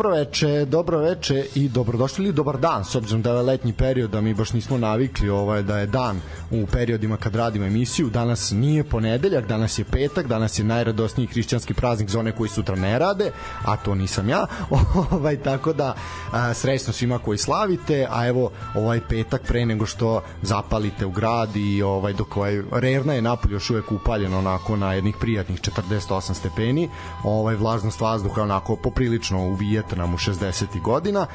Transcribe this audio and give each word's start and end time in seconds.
Dobro 0.00 0.16
veče, 0.16 0.64
dobro 0.64 0.98
veče 0.98 1.46
i 1.54 1.68
dobrodošli 1.68 2.24
ili 2.24 2.32
dobar 2.32 2.58
dan, 2.58 2.84
s 2.84 2.94
obzirom 2.94 3.22
da 3.22 3.30
je 3.30 3.42
letnji 3.42 3.72
period, 3.72 4.10
da 4.10 4.20
mi 4.20 4.34
baš 4.34 4.52
nismo 4.52 4.78
navikli 4.78 5.28
ovaj, 5.28 5.62
da 5.62 5.78
je 5.78 5.86
dan 5.86 6.20
u 6.50 6.66
periodima 6.66 7.16
kad 7.16 7.34
radimo 7.34 7.64
emisiju. 7.64 8.10
Danas 8.10 8.50
nije 8.50 8.84
ponedeljak, 8.84 9.46
danas 9.46 9.78
je 9.78 9.84
petak, 9.84 10.26
danas 10.26 10.58
je 10.58 10.64
najradosniji 10.64 11.26
hrišćanski 11.26 11.74
praznik 11.74 12.08
za 12.10 12.18
one 12.18 12.32
koji 12.32 12.48
sutra 12.48 12.76
ne 12.76 12.98
rade, 12.98 13.30
a 13.64 13.76
to 13.76 13.94
nisam 13.94 14.28
ja. 14.28 14.46
ovaj, 15.10 15.36
tako 15.36 15.72
da 15.72 15.94
a, 16.32 16.54
srećno 16.54 16.92
svima 16.92 17.18
koji 17.18 17.38
slavite, 17.38 18.06
a 18.10 18.26
evo 18.26 18.50
ovaj 18.74 19.00
petak 19.08 19.42
pre 19.42 19.66
nego 19.66 19.86
što 19.86 20.22
zapalite 20.42 21.06
u 21.06 21.10
grad 21.10 21.56
i 21.56 21.82
ovaj, 21.82 22.12
dok 22.12 22.36
ovaj, 22.36 22.62
Revna 22.72 23.12
je 23.12 23.22
napolje 23.22 23.52
još 23.52 23.70
uvek 23.70 23.92
upaljeno 23.92 24.38
onako 24.38 24.76
na 24.76 24.92
jednih 24.92 25.16
prijatnih 25.20 25.60
48 25.60 26.34
stepeni, 26.34 26.88
ovaj, 27.24 27.54
vlažnost 27.54 28.00
vazduha 28.00 28.42
onako 28.42 28.76
poprilično 28.76 29.46
uvije 29.46 29.82
nam 29.96 30.14
u 30.14 30.18
60. 30.18 30.82
godina, 30.82 31.26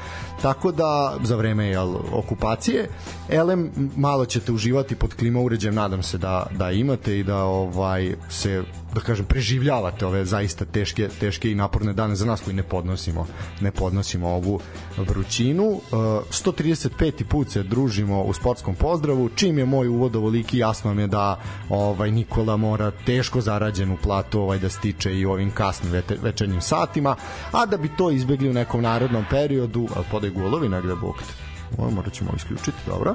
tako 0.42 0.72
da 0.72 1.16
za 1.22 1.36
vreme 1.36 1.66
jel, 1.66 1.94
okupacije, 2.12 2.88
elem 3.28 3.90
malo 3.96 4.24
ćete 4.24 4.52
uživati 4.52 4.94
pod 4.94 5.14
klima 5.14 5.40
uređajem, 5.40 5.74
nadam 5.74 6.02
se 6.02 6.18
da, 6.18 6.46
da 6.50 6.70
imate 6.70 7.18
i 7.18 7.24
da 7.24 7.44
ovaj 7.44 8.14
se 8.28 8.64
da 8.96 9.02
kažem 9.02 9.26
preživljavate 9.26 10.06
ove 10.06 10.24
zaista 10.24 10.64
teške 10.64 11.08
teške 11.20 11.50
i 11.50 11.54
naporne 11.54 11.92
dane 11.92 12.16
za 12.16 12.26
nas 12.26 12.40
koji 12.40 12.56
ne 12.56 12.62
podnosimo 12.62 13.26
ne 13.60 13.70
podnosimo 13.70 14.28
ovu 14.28 14.60
vrućinu 14.96 15.80
135. 15.90 17.24
put 17.24 17.50
se 17.50 17.62
družimo 17.62 18.22
u 18.22 18.32
sportskom 18.32 18.74
pozdravu 18.74 19.28
čim 19.28 19.58
je 19.58 19.64
moj 19.64 19.88
uvod 19.88 20.16
ovoliki 20.16 20.58
jasno 20.58 20.94
mi 20.94 21.02
je 21.02 21.06
da 21.06 21.40
ovaj 21.68 22.10
Nikola 22.10 22.56
mora 22.56 22.90
teško 23.06 23.40
zarađenu 23.40 23.96
platu 24.02 24.40
ovaj 24.40 24.58
da 24.58 24.68
stiče 24.68 25.14
i 25.14 25.26
ovim 25.26 25.50
kasnim 25.50 26.02
večernjim 26.22 26.60
satima 26.60 27.16
a 27.52 27.66
da 27.66 27.76
bi 27.76 27.90
to 27.98 28.10
izbegli 28.10 28.50
u 28.50 28.52
nekom 28.52 28.82
narodnom 28.82 29.24
periodu 29.30 29.88
podaj 30.10 30.30
gulovi 30.30 30.68
negde 30.68 30.94
bog 30.94 31.45
Ovo 31.78 31.90
morat 31.90 32.12
ćemo 32.12 32.30
isključiti, 32.36 32.78
dobro. 32.86 33.14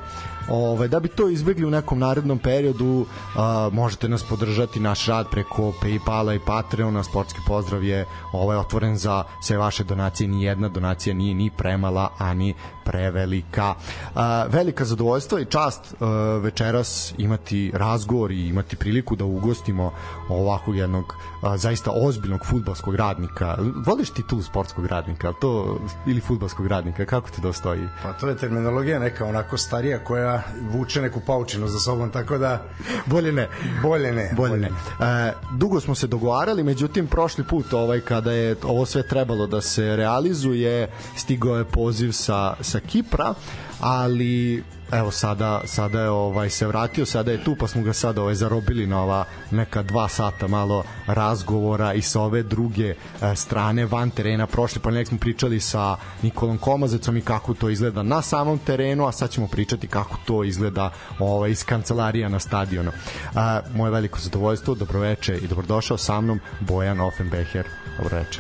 Ove, 0.50 0.88
da 0.88 1.00
bi 1.00 1.08
to 1.08 1.30
izbegli 1.30 1.66
u 1.66 1.70
nekom 1.72 2.00
narednom 2.00 2.40
periodu, 2.40 3.06
a, 3.38 3.70
možete 3.74 4.10
nas 4.10 4.24
podržati 4.24 4.80
naš 4.80 5.06
rad 5.06 5.28
preko 5.32 5.74
Paypala 5.82 6.36
i 6.36 6.40
Patreona. 6.46 7.04
Sportski 7.04 7.40
pozdrav 7.48 7.84
je 7.84 8.06
ovaj 8.32 8.58
otvoren 8.58 8.98
za 8.98 9.24
sve 9.42 9.58
vaše 9.58 9.84
donacije. 9.84 10.28
Ni 10.28 10.44
jedna 10.44 10.70
donacija 10.70 11.16
nije 11.16 11.36
ni 11.36 11.50
premala, 11.50 12.10
ani 12.18 12.54
prevelika. 12.86 13.74
Velika 14.50 14.86
zadovoljstvo 14.86 15.40
i 15.40 15.46
čast 15.46 15.96
večeras 16.42 17.14
imati 17.18 17.72
razgovor 17.76 18.32
i 18.32 18.48
imati 18.48 18.76
priliku 18.76 19.16
da 19.16 19.26
ugostimo 19.26 19.92
ovakvog 20.30 20.76
jednog 20.78 21.16
zaista 21.56 21.92
ozbiljnog 21.96 22.46
futbalskog 22.46 22.96
radnika. 22.96 23.58
Voliš 23.86 24.10
titul 24.10 24.42
sportskog 24.42 24.86
radnika, 24.86 25.34
to 25.42 25.80
ili 26.08 26.22
futbalskog 26.22 26.68
radnika, 26.68 27.06
kako 27.06 27.30
ti 27.30 27.42
dostoji? 27.42 27.88
Pa 28.04 28.14
to 28.14 28.28
je 28.28 28.38
terminologija 28.38 29.00
neka 29.00 29.26
onako 29.26 29.58
starija 29.58 30.04
koja 30.04 30.44
vuče 30.72 31.02
neku 31.02 31.20
paučinu 31.20 31.68
za 31.68 31.80
sobom, 31.80 32.10
tako 32.10 32.38
da 32.38 32.64
bolje 33.06 33.32
ne. 33.32 33.48
Bolje 33.82 34.12
ne. 34.12 34.34
Bolje 34.38 34.58
ne. 34.58 34.68
E, 34.68 35.34
dugo 35.58 35.80
smo 35.80 35.96
se 35.96 36.08
dogovarali, 36.08 36.64
međutim 36.64 37.08
prošli 37.08 37.44
put 37.44 37.74
ovaj 37.74 38.00
kada 38.02 38.32
je 38.32 38.56
ovo 38.64 38.86
sve 38.86 39.04
trebalo 39.04 39.48
da 39.48 39.62
se 39.62 39.96
realizuje, 39.96 40.90
stigao 41.16 41.58
je 41.58 41.66
poziv 41.66 42.12
sa 42.12 42.54
sa 42.72 42.80
Kipra, 42.80 43.34
ali 43.80 44.64
evo 44.92 45.12
sada 45.12 45.62
sada 45.66 46.02
je 46.02 46.10
ovaj 46.10 46.50
se 46.50 46.68
vratio 46.68 47.06
sada 47.06 47.32
je 47.32 47.44
tu 47.44 47.56
pa 47.56 47.68
smo 47.68 47.82
ga 47.82 47.94
sada 47.94 48.22
ovaj 48.22 48.36
zarobili 48.36 48.88
na 48.88 49.04
ova 49.04 49.26
neka 49.52 49.84
dva 49.84 50.08
sata 50.08 50.48
malo 50.48 50.84
razgovora 51.08 51.94
i 51.94 52.02
sa 52.02 52.22
ove 52.22 52.44
druge 52.44 52.90
e, 52.90 52.96
strane 53.36 53.86
van 53.86 54.10
terena. 54.10 54.48
Prošli 54.48 54.82
pa 54.82 54.92
nek 54.92 55.08
smo 55.08 55.18
pričali 55.18 55.60
sa 55.60 55.98
Nikolom 56.22 56.58
Komazecom 56.58 57.18
i 57.18 57.22
kako 57.22 57.54
to 57.54 57.70
izgleda 57.70 58.04
na 58.04 58.22
samom 58.22 58.60
terenu 58.60 59.08
a 59.08 59.12
sad 59.12 59.30
ćemo 59.30 59.48
pričati 59.48 59.88
kako 59.88 60.18
to 60.26 60.44
izgleda 60.44 60.92
ovaj 61.20 61.52
iz 61.52 61.66
kancelarija 61.66 62.30
na 62.30 62.40
stadionu. 62.40 62.92
E, 62.92 62.96
moje 63.76 63.92
veliko 63.92 64.20
zadovoljstvo 64.20 64.76
dobroveče 64.76 65.38
i 65.38 65.48
dobrodošao 65.48 65.98
sa 65.98 66.22
mnom 66.22 66.40
Bojan 66.60 67.00
Offenbecher. 67.00 67.66
Dobroveče. 67.98 68.40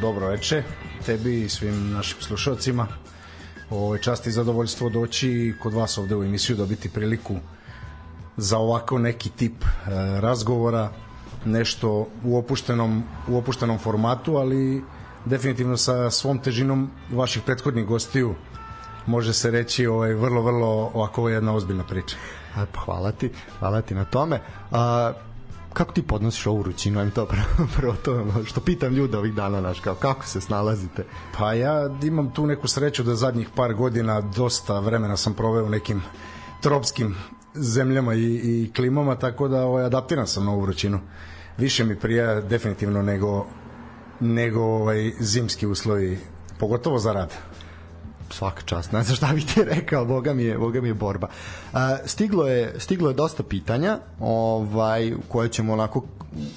Dobroveče 0.00 0.62
tebi 1.06 1.42
i 1.42 1.48
svim 1.48 1.90
našim 1.90 2.20
slušalcima 2.20 2.86
ovaj 3.70 3.98
čast 3.98 4.26
i 4.26 4.30
zadovoljstvo 4.30 4.88
doći 4.88 5.54
kod 5.62 5.74
vas 5.74 5.98
ovde 5.98 6.16
u 6.16 6.24
emisiju 6.24 6.56
dobiti 6.56 6.88
priliku 6.88 7.36
za 8.36 8.58
ovako 8.58 8.98
neki 8.98 9.28
tip 9.30 9.64
e, 9.64 9.68
razgovora 10.20 10.90
nešto 11.44 12.06
u 12.24 12.38
opuštenom 12.38 13.02
u 13.28 13.38
opuštenom 13.38 13.78
formatu 13.78 14.36
ali 14.36 14.82
definitivno 15.24 15.76
sa 15.76 16.10
svom 16.10 16.38
težinom 16.38 16.90
vaših 17.12 17.42
prethodnih 17.42 17.86
gostiju 17.86 18.34
može 19.06 19.32
se 19.32 19.50
reći 19.50 19.86
ovaj 19.86 20.14
vrlo 20.14 20.42
vrlo 20.42 20.90
ovako 20.94 21.28
jedna 21.28 21.54
ozbiljna 21.54 21.84
priča. 21.84 22.16
Pa 22.54 22.80
hvala 22.80 23.12
ti, 23.12 23.30
hvala 23.58 23.82
ti 23.82 23.94
na 23.94 24.04
tome. 24.04 24.40
A, 24.70 25.12
kako 25.72 25.92
ti 25.92 26.02
podnosiš 26.02 26.46
ovu 26.46 26.58
vrućinu, 26.58 27.00
ajme 27.00 27.10
to 27.10 27.26
prvo, 27.32 27.68
prvo 27.76 27.94
to, 28.04 28.26
što 28.44 28.60
pitam 28.60 28.94
ljude 28.94 29.18
ovih 29.18 29.34
dana, 29.34 29.60
naš, 29.60 29.80
kao, 29.80 29.94
kako 29.94 30.26
se 30.26 30.40
snalazite? 30.40 31.04
Pa 31.38 31.52
ja 31.54 31.90
imam 32.02 32.30
tu 32.30 32.46
neku 32.46 32.68
sreću 32.68 33.02
da 33.02 33.14
zadnjih 33.14 33.48
par 33.54 33.74
godina 33.74 34.20
dosta 34.20 34.80
vremena 34.80 35.16
sam 35.16 35.34
proveo 35.34 35.64
u 35.64 35.68
nekim 35.68 36.02
tropskim 36.60 37.16
zemljama 37.54 38.14
i, 38.14 38.40
i 38.44 38.72
klimama, 38.76 39.16
tako 39.16 39.48
da 39.48 39.64
ovaj, 39.64 39.84
adaptiran 39.84 40.26
sam 40.26 40.44
na 40.44 40.52
ovu 40.52 40.60
vrućinu. 40.60 41.00
Više 41.58 41.84
mi 41.84 41.96
prija 41.96 42.40
definitivno 42.40 43.02
nego, 43.02 43.46
nego 44.20 44.60
ovaj, 44.60 45.12
zimski 45.18 45.66
uslovi, 45.66 46.18
pogotovo 46.58 46.98
za 46.98 47.12
rad 47.12 47.49
svaka 48.32 48.62
čast. 48.62 48.92
Ne 48.92 49.02
znam 49.02 49.16
šta 49.16 49.32
bih 49.34 49.46
ti 49.54 49.64
rekao, 49.64 50.04
boga 50.04 50.34
mi 50.34 50.42
je, 50.42 50.58
boga 50.58 50.80
mi 50.80 50.88
je 50.88 50.94
borba. 50.94 51.28
Uh, 51.72 51.78
stiglo 52.04 52.48
je 52.48 52.74
stiglo 52.78 53.08
je 53.10 53.14
dosta 53.14 53.42
pitanja, 53.42 53.98
ovaj 54.20 55.12
koje 55.28 55.48
ćemo 55.48 55.72
onako 55.72 56.02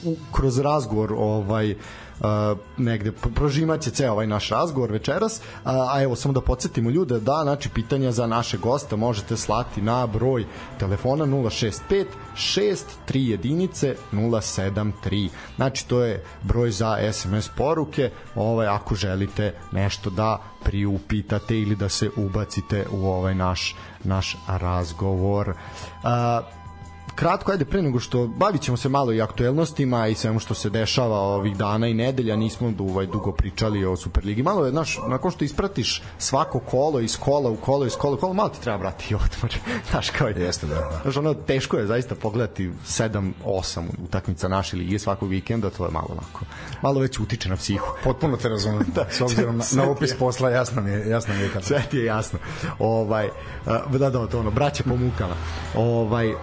u, 0.06 0.16
kroz 0.32 0.60
razgovor 0.60 1.14
ovaj 1.18 1.76
negde 2.78 3.12
prožimaće 3.12 3.92
ceo 3.92 4.12
ovaj 4.12 4.28
naš 4.28 4.50
razgovor 4.50 4.92
večeras, 4.92 5.42
a, 5.64 5.88
a 5.94 6.04
evo 6.04 6.16
samo 6.16 6.34
da 6.34 6.42
podsjetimo 6.42 6.90
ljude 6.90 7.20
da 7.20 7.40
znači 7.44 7.70
pitanja 7.70 8.12
za 8.12 8.28
naše 8.28 8.58
gosta 8.58 8.96
možete 8.96 9.38
slati 9.38 9.82
na 9.82 10.08
broj 10.08 10.46
telefona 10.80 11.26
065 11.26 12.06
6 12.36 12.76
3 13.08 13.30
jedinice 13.30 13.96
073. 14.12 15.30
Znači 15.56 15.88
to 15.88 16.04
je 16.04 16.24
broj 16.44 16.72
za 16.72 16.98
SMS 17.14 17.50
poruke, 17.58 18.12
ovaj 18.36 18.68
ako 18.68 18.96
želite 18.96 19.54
nešto 19.72 20.10
da 20.10 20.42
priupitate 20.64 21.60
ili 21.60 21.76
da 21.76 21.90
se 21.90 22.10
ubacite 22.18 22.86
u 22.92 23.08
ovaj 23.08 23.36
naš 23.36 23.76
naš 24.04 24.38
razgovor. 24.48 25.50
Uh, 25.50 26.63
kratko, 27.16 27.52
ajde 27.52 27.66
pre 27.66 27.82
nego 27.82 28.00
što 28.00 28.28
bavit 28.28 28.62
ćemo 28.62 28.78
se 28.78 28.90
malo 28.90 29.14
i 29.14 29.22
aktuelnostima 29.22 30.08
i 30.08 30.16
svemu 30.16 30.40
što 30.40 30.54
se 30.54 30.70
dešava 30.70 31.20
ovih 31.20 31.58
dana 31.58 31.88
i 31.88 31.94
nedelja, 31.94 32.36
nismo 32.36 32.74
ovaj, 32.80 33.06
dugo 33.06 33.32
pričali 33.32 33.86
o 33.86 33.96
Superligi. 33.96 34.44
Malo 34.44 34.66
je, 34.66 34.72
znaš, 34.72 35.00
nakon 35.08 35.32
što 35.32 35.46
ispratiš 35.46 36.02
svako 36.18 36.60
kolo 36.60 37.00
iz 37.00 37.18
kola 37.18 37.50
u 37.50 37.56
kolo 37.56 37.86
iz 37.86 37.96
kola 37.96 38.14
u 38.14 38.18
kolo, 38.18 38.34
malo 38.34 38.50
ti 38.50 38.62
treba 38.62 38.78
brati 38.78 39.16
odmor. 39.16 39.54
znaš, 39.92 40.10
kao 40.10 40.28
je. 40.28 40.42
Jeste, 40.42 40.68
da. 40.68 40.76
da. 40.76 41.00
Znaš, 41.02 41.18
ono, 41.18 41.34
teško 41.34 41.78
je 41.78 41.88
zaista 41.88 42.16
pogledati 42.16 42.72
7-8 42.88 43.84
utakmica 44.04 44.48
naše 44.48 44.78
lige 44.78 45.00
svakog 45.00 45.30
vikenda, 45.30 45.70
to 45.70 45.86
je 45.86 45.92
malo 45.92 46.08
onako, 46.10 46.46
malo 46.82 47.00
već 47.00 47.20
utiče 47.20 47.50
na 47.50 47.56
psihu. 47.56 47.88
Potpuno 48.04 48.38
te 48.38 48.50
razumem, 48.50 48.86
da, 48.96 49.06
s 49.10 49.22
obzirom 49.22 49.58
na, 49.58 49.64
na 49.72 49.90
opis 49.90 50.14
posla, 50.20 50.50
jasno 50.50 50.82
mi 50.82 50.92
je, 50.92 51.10
jasno 51.10 51.34
mi 51.34 51.42
je 51.42 51.50
kako. 51.50 51.66
Sve 51.66 51.84
ti 51.92 51.98
je 51.98 52.06
jasno. 52.06 52.40
Ovaj, 52.80 53.28
uh, 53.28 53.92
da, 53.92 54.10
da, 54.10 54.28
to 54.28 54.40
ono, 54.40 54.52
braće 54.52 54.84
po 54.84 54.96
mukama. 54.96 55.36
Ovaj, 55.76 56.32
uh, 56.32 56.38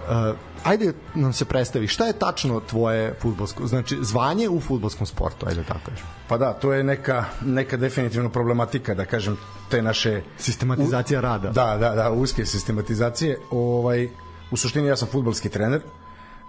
ajde 0.63 0.93
nam 1.15 1.33
se 1.33 1.45
predstavi, 1.45 1.87
šta 1.87 2.05
je 2.07 2.13
tačno 2.13 2.59
tvoje 2.59 3.13
futbolsko, 3.21 3.67
znači 3.67 3.97
zvanje 4.01 4.49
u 4.49 4.59
futbolskom 4.59 5.07
sportu, 5.07 5.45
ajde 5.49 5.63
tako 5.63 5.79
kažem. 5.85 6.05
Pa 6.27 6.37
da, 6.37 6.53
to 6.53 6.73
je 6.73 6.83
neka, 6.83 7.25
neka 7.45 7.77
definitivno 7.77 8.29
problematika, 8.29 8.93
da 8.93 9.05
kažem, 9.05 9.37
te 9.69 9.81
naše... 9.81 10.21
Sistematizacija 10.37 11.19
u, 11.19 11.21
rada. 11.21 11.49
Da, 11.49 11.77
da, 11.77 11.95
da, 11.95 12.11
uske 12.11 12.45
sistematizacije. 12.45 13.37
Ovaj, 13.51 14.09
u 14.51 14.57
suštini 14.57 14.87
ja 14.87 14.95
sam 14.95 15.07
futbolski 15.07 15.49
trener, 15.49 15.81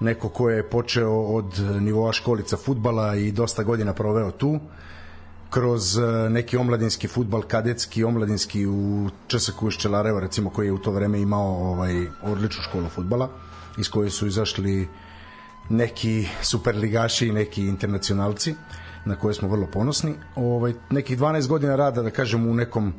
neko 0.00 0.28
ko 0.28 0.50
je 0.50 0.70
počeo 0.70 1.12
od 1.12 1.58
nivoa 1.80 2.12
školica 2.12 2.56
futbala 2.56 3.16
i 3.16 3.32
dosta 3.32 3.62
godina 3.62 3.94
proveo 3.94 4.30
tu 4.30 4.60
kroz 5.50 5.98
e, 5.98 6.02
neki 6.30 6.56
omladinski 6.56 7.08
futbal, 7.08 7.42
kadetski, 7.42 8.04
omladinski 8.04 8.66
u 8.66 9.10
Česaku 9.26 9.68
iz 9.68 9.74
Čelareva, 9.74 10.20
recimo, 10.20 10.50
koji 10.50 10.66
je 10.66 10.72
u 10.72 10.78
to 10.78 10.90
vreme 10.90 11.20
imao 11.20 11.70
ovaj, 11.72 12.06
odličnu 12.22 12.62
školu 12.62 12.88
futbala, 12.88 13.28
iz 13.78 13.90
koje 13.90 14.10
su 14.10 14.26
izašli 14.26 14.88
neki 15.68 16.28
superligaši 16.42 17.26
i 17.26 17.32
neki 17.32 17.62
internacionalci 17.66 18.54
na 19.04 19.16
koje 19.16 19.34
smo 19.34 19.48
vrlo 19.48 19.66
ponosni. 19.66 20.14
Ovaj, 20.36 20.74
nekih 20.90 21.18
12 21.18 21.48
godina 21.48 21.76
rada, 21.76 22.02
da 22.02 22.10
kažem, 22.10 22.46
u 22.46 22.54
nekom, 22.54 22.88
e, 22.88 22.92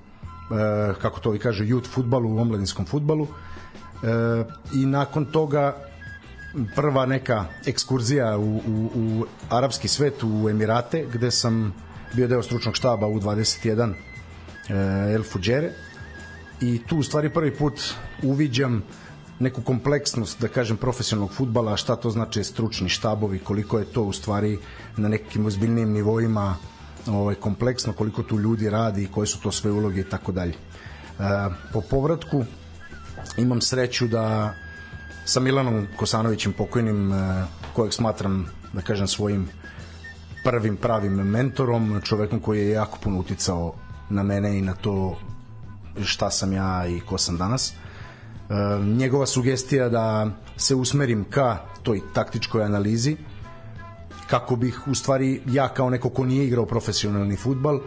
kako 1.02 1.20
to 1.20 1.32
vi 1.32 1.40
kaže, 1.40 1.66
youth 1.66 1.88
futbalu, 1.88 2.36
u 2.36 2.40
omladinskom 2.40 2.86
futbalu. 2.86 3.28
E, 3.28 4.08
I 4.74 4.86
nakon 4.86 5.26
toga 5.26 5.76
prva 6.76 7.06
neka 7.06 7.46
ekskurzija 7.66 8.38
u, 8.38 8.58
u, 8.58 8.90
u 8.96 9.26
arapski 9.50 9.88
svet, 9.88 10.24
u 10.24 10.50
Emirate, 10.50 11.06
gde 11.14 11.32
sam 11.32 11.74
bio 12.14 12.28
deo 12.28 12.44
stručnog 12.44 12.76
štaba 12.76 13.08
u 13.08 13.20
21 13.20 13.94
e, 14.70 15.14
El 15.14 15.24
Fujere 15.24 15.72
i 16.62 16.82
tu 16.88 16.98
u 16.98 17.04
stvari 17.04 17.30
prvi 17.30 17.56
put 17.56 17.82
uviđam 18.24 18.84
neku 19.40 19.62
kompleksnost, 19.62 20.42
da 20.42 20.48
kažem, 20.48 20.78
profesionalnog 20.78 21.34
futbala, 21.34 21.78
šta 21.78 21.96
to 21.96 22.10
znači 22.10 22.44
stručni 22.44 22.90
štabovi, 22.90 23.40
koliko 23.40 23.80
je 23.80 23.86
to 23.86 24.04
u 24.04 24.14
stvari 24.14 24.60
na 24.98 25.10
nekim 25.10 25.46
ozbiljnim 25.46 25.92
nivoima 25.92 26.56
ovaj, 27.08 27.36
kompleksno, 27.36 27.94
koliko 27.94 28.24
tu 28.24 28.40
ljudi 28.40 28.70
radi, 28.70 29.10
koje 29.12 29.28
su 29.28 29.42
to 29.42 29.52
sve 29.52 29.72
uloge 29.72 30.02
i 30.02 30.10
tako 30.10 30.32
dalje. 30.32 30.54
E, 30.54 31.24
po 31.74 31.82
povratku 31.82 32.46
imam 33.38 33.62
sreću 33.62 34.08
da 34.08 34.54
sa 35.26 35.40
Milanom 35.40 35.88
Kosanovićem 35.98 36.54
pokojnim, 36.54 37.14
e, 37.14 37.46
kojeg 37.74 37.94
smatram, 37.94 38.46
da 38.74 38.82
kažem, 38.82 39.08
svojim 39.08 39.50
prvim 40.44 40.78
pravim 40.78 41.14
mentorom, 41.14 42.02
čovekom 42.04 42.40
koji 42.40 42.60
je 42.60 42.70
jako 42.70 42.98
puno 43.04 43.20
uticao 43.20 43.74
na 44.10 44.24
mene 44.24 44.58
i 44.58 44.62
na 44.62 44.74
to 44.74 45.18
šta 46.04 46.32
sam 46.32 46.54
ja 46.54 46.88
i 46.88 47.00
ko 47.00 47.18
sam 47.18 47.38
danas. 47.38 47.74
Njegova 48.98 49.26
sugestija 49.26 49.90
da 49.90 50.32
se 50.58 50.76
usmerim 50.76 51.26
ka 51.30 51.58
toj 51.84 52.02
taktičkoj 52.14 52.64
analizi 52.64 53.18
kako 54.28 54.56
bih 54.56 54.88
u 54.88 54.96
stvari 54.96 55.42
ja 55.46 55.68
kao 55.68 55.90
neko 55.90 56.10
ko 56.10 56.26
nije 56.26 56.48
igrao 56.48 56.66
profesionalni 56.66 57.36
futbal 57.36 57.80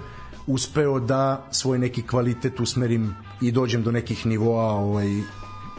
uspeo 0.47 1.01
da 1.01 1.47
svoj 1.51 1.79
neki 1.79 2.03
kvalitet 2.03 2.61
usmerim 2.61 3.15
i 3.41 3.53
dođem 3.53 3.83
do 3.83 3.93
nekih 3.93 4.27
nivoa 4.27 4.75
ovaj, 4.75 5.09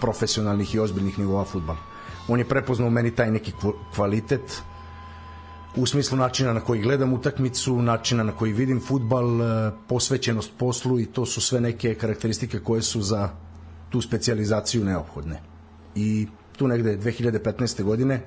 profesionalnih 0.02 0.76
i 0.76 0.80
ozbiljnih 0.80 1.20
nivoa 1.20 1.46
futbala. 1.46 1.80
On 2.28 2.40
je 2.40 2.46
prepoznao 2.46 2.90
meni 2.90 3.12
taj 3.12 3.32
neki 3.32 3.54
kvalitet 3.96 4.62
u 5.76 5.86
smislu 5.86 6.18
načina 6.18 6.54
na 6.54 6.60
koji 6.60 6.82
gledam 6.82 7.14
utakmicu, 7.14 7.82
načina 7.82 8.24
na 8.24 8.32
koji 8.32 8.54
vidim 8.54 8.82
futbal, 8.82 9.42
e, 9.42 9.72
posvećenost 9.88 10.52
poslu 10.58 11.00
i 11.00 11.06
to 11.06 11.26
su 11.26 11.42
sve 11.42 11.62
neke 11.62 11.96
karakteristike 11.96 12.60
koje 12.60 12.82
su 12.82 13.02
za 13.02 13.30
tu 13.90 14.02
specijalizaciju 14.02 14.86
neophodne. 14.86 15.42
I 15.96 16.28
tu 16.58 16.68
negde 16.68 16.98
2015. 16.98 17.84
godine 17.84 18.22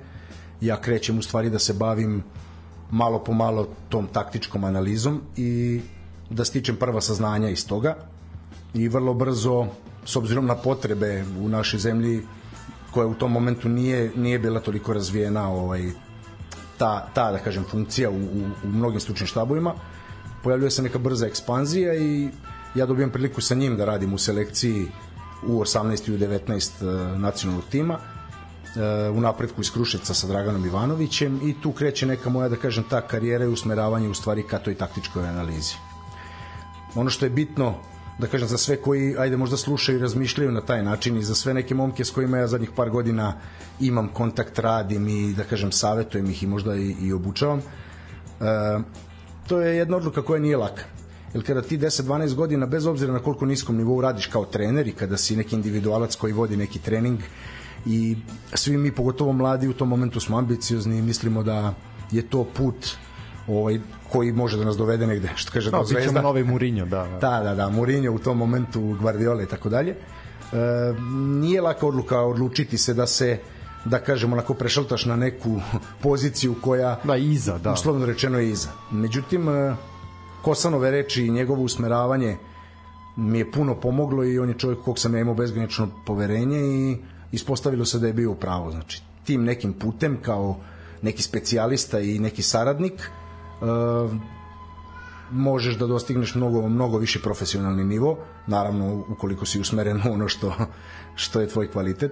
ja 0.61 0.81
krećem 0.81 1.19
u 1.19 1.21
stvari 1.21 1.49
da 1.49 1.59
se 1.59 1.73
bavim 1.73 2.23
malo 2.91 3.23
po 3.23 3.33
malo 3.33 3.67
tom 3.89 4.07
taktičkom 4.07 4.63
analizom 4.63 5.21
i 5.37 5.81
da 6.29 6.45
stičem 6.45 6.75
prva 6.75 7.01
saznanja 7.01 7.49
iz 7.49 7.67
toga 7.67 7.95
i 8.73 8.87
vrlo 8.87 9.13
brzo 9.13 9.67
s 10.05 10.15
obzirom 10.15 10.45
na 10.45 10.55
potrebe 10.55 11.23
u 11.39 11.49
našoj 11.49 11.79
zemlji 11.79 12.21
koja 12.91 13.07
u 13.07 13.13
tom 13.13 13.31
momentu 13.31 13.69
nije, 13.69 14.11
nije 14.15 14.39
bila 14.39 14.59
toliko 14.59 14.93
razvijena 14.93 15.49
ovaj, 15.49 15.91
ta, 16.77 17.07
ta 17.13 17.31
da 17.31 17.37
kažem, 17.37 17.63
funkcija 17.63 18.09
u, 18.09 18.15
u, 18.15 18.49
u 18.63 18.67
mnogim 18.67 18.99
stručnim 18.99 19.27
štabovima, 19.27 19.73
pojavljuje 20.43 20.71
se 20.71 20.81
neka 20.81 20.99
brza 20.99 21.27
ekspanzija 21.27 21.95
i 21.95 22.29
ja 22.75 22.85
dobijam 22.85 23.11
priliku 23.11 23.41
sa 23.41 23.55
njim 23.55 23.77
da 23.77 23.85
radim 23.85 24.13
u 24.13 24.17
selekciji 24.17 24.87
u 25.47 25.59
18 25.61 26.09
i 26.09 26.13
u 26.13 26.17
19 26.17 26.85
uh, 26.85 27.19
nacionalnog 27.19 27.65
tima 27.69 27.93
uh, 27.95 29.17
u 29.17 29.21
napretku 29.21 29.61
iz 29.61 29.71
Kruševca 29.71 30.13
sa 30.13 30.27
Draganom 30.27 30.65
Ivanovićem 30.65 31.39
i 31.43 31.61
tu 31.61 31.71
kreće 31.71 32.05
neka 32.05 32.29
moja, 32.29 32.49
da 32.49 32.55
kažem, 32.55 32.83
ta 32.89 33.01
karijera 33.01 33.45
i 33.45 33.47
usmeravanje 33.47 34.09
u 34.09 34.13
stvari 34.13 34.43
ka 34.43 34.59
toj 34.59 34.75
taktičkoj 34.75 35.27
analizi. 35.27 35.75
Ono 36.95 37.09
što 37.09 37.25
je 37.25 37.29
bitno 37.29 37.75
da 38.19 38.27
kažem 38.27 38.47
za 38.47 38.57
sve 38.57 38.77
koji 38.81 39.15
ajde 39.17 39.37
možda 39.37 39.57
slušaju 39.57 39.97
i 39.97 40.01
razmišljaju 40.01 40.51
na 40.51 40.61
taj 40.61 40.83
način 40.83 41.17
i 41.17 41.23
za 41.23 41.35
sve 41.35 41.53
neke 41.53 41.75
momke 41.75 42.05
s 42.05 42.11
kojima 42.11 42.37
ja 42.37 42.47
zadnjih 42.47 42.71
par 42.75 42.89
godina 42.89 43.33
imam 43.79 44.07
kontakt, 44.07 44.59
radim 44.59 45.07
i 45.07 45.33
da 45.33 45.43
kažem 45.43 45.71
savetujem 45.71 46.29
ih 46.29 46.43
i 46.43 46.47
možda 46.47 46.75
i, 46.75 46.95
i 47.01 47.13
obučavam. 47.13 47.59
E, 47.59 47.63
to 49.47 49.61
je 49.61 49.77
jedna 49.77 49.97
odluka 49.97 50.21
koja 50.21 50.39
nije 50.39 50.57
laka. 50.57 50.83
Jer 51.33 51.45
kada 51.45 51.61
ti 51.61 51.77
10-12 51.77 52.35
godina, 52.35 52.65
bez 52.65 52.85
obzira 52.85 53.13
na 53.13 53.19
koliko 53.19 53.45
niskom 53.45 53.77
nivou 53.77 54.01
radiš 54.01 54.25
kao 54.27 54.45
trener 54.45 54.87
i 54.87 54.91
kada 54.91 55.17
si 55.17 55.35
neki 55.35 55.55
individualac 55.55 56.15
koji 56.15 56.33
vodi 56.33 56.57
neki 56.57 56.79
trening 56.79 57.19
i 57.85 58.17
svi 58.53 58.77
mi, 58.77 58.91
pogotovo 58.91 59.33
mladi, 59.33 59.67
u 59.67 59.73
tom 59.73 59.89
momentu 59.89 60.19
smo 60.19 60.37
ambiciozni 60.37 60.97
i 60.97 61.01
mislimo 61.01 61.43
da 61.43 61.73
je 62.11 62.21
to 62.29 62.43
put 62.43 62.95
ovaj, 63.47 63.79
koji 64.11 64.31
može 64.31 64.57
da 64.57 64.65
nas 64.65 64.77
dovede 64.77 65.07
negde, 65.07 65.29
što 65.35 65.51
kaže 65.51 65.71
no, 65.71 65.77
da 65.77 65.85
zvezda. 65.85 66.21
novi 66.21 66.43
Mourinho, 66.43 66.85
da. 66.85 67.07
Da, 67.21 67.29
da, 67.29 67.39
da, 67.43 67.55
da 67.55 67.69
Mourinho 67.69 68.11
u 68.11 68.19
tom 68.19 68.37
momentu, 68.37 68.97
Guardiola 69.01 69.43
i 69.43 69.45
tako 69.45 69.69
dalje. 69.69 69.91
E, 69.91 69.97
nije 71.41 71.61
laka 71.61 71.87
odluka 71.87 72.19
odlučiti 72.19 72.77
se 72.77 72.93
da 72.93 73.07
se 73.07 73.39
da 73.85 73.99
kažemo 73.99 74.35
onako 74.35 74.53
prešaltaš 74.53 75.05
na 75.05 75.15
neku 75.15 75.61
poziciju 76.03 76.55
koja 76.61 76.99
da 77.03 77.15
iza, 77.15 77.57
da. 77.57 77.73
Uslovno 77.73 78.05
rečeno 78.05 78.39
je 78.39 78.49
iza. 78.49 78.69
Međutim 78.91 79.49
e, 79.49 79.75
Kosanove 80.41 80.91
reči 80.91 81.25
i 81.25 81.31
njegovo 81.31 81.63
usmeravanje 81.63 82.37
mi 83.15 83.37
je 83.37 83.51
puno 83.51 83.75
pomoglo 83.75 84.23
i 84.23 84.39
on 84.39 84.49
je 84.49 84.57
čovjek 84.57 84.81
kog 84.81 84.99
sam 84.99 85.15
ja 85.15 85.21
imao 85.21 85.33
bezgranično 85.33 85.89
poverenje 86.05 86.59
i 86.59 86.97
ispostavilo 87.31 87.85
se 87.85 87.99
da 87.99 88.07
je 88.07 88.13
bio 88.13 88.31
u 88.31 88.35
pravu. 88.35 88.71
Znači, 88.71 89.01
tim 89.23 89.43
nekim 89.43 89.73
putem 89.73 90.17
kao 90.21 90.59
neki 91.01 91.23
specijalista 91.23 91.99
i 91.99 92.19
neki 92.19 92.41
saradnik 92.41 92.93
uh, 93.61 94.11
možeš 95.31 95.77
da 95.77 95.87
dostigneš 95.87 96.35
mnogo 96.35 96.67
mnogo 96.67 96.97
više 96.97 97.19
profesionalni 97.21 97.83
nivo, 97.83 98.17
naravno 98.47 99.05
ukoliko 99.09 99.45
si 99.45 99.59
usmeren 99.59 100.01
u 100.09 100.13
ono 100.13 100.27
što 100.27 100.53
što 101.15 101.41
je 101.41 101.47
tvoj 101.47 101.71
kvalitet. 101.71 102.11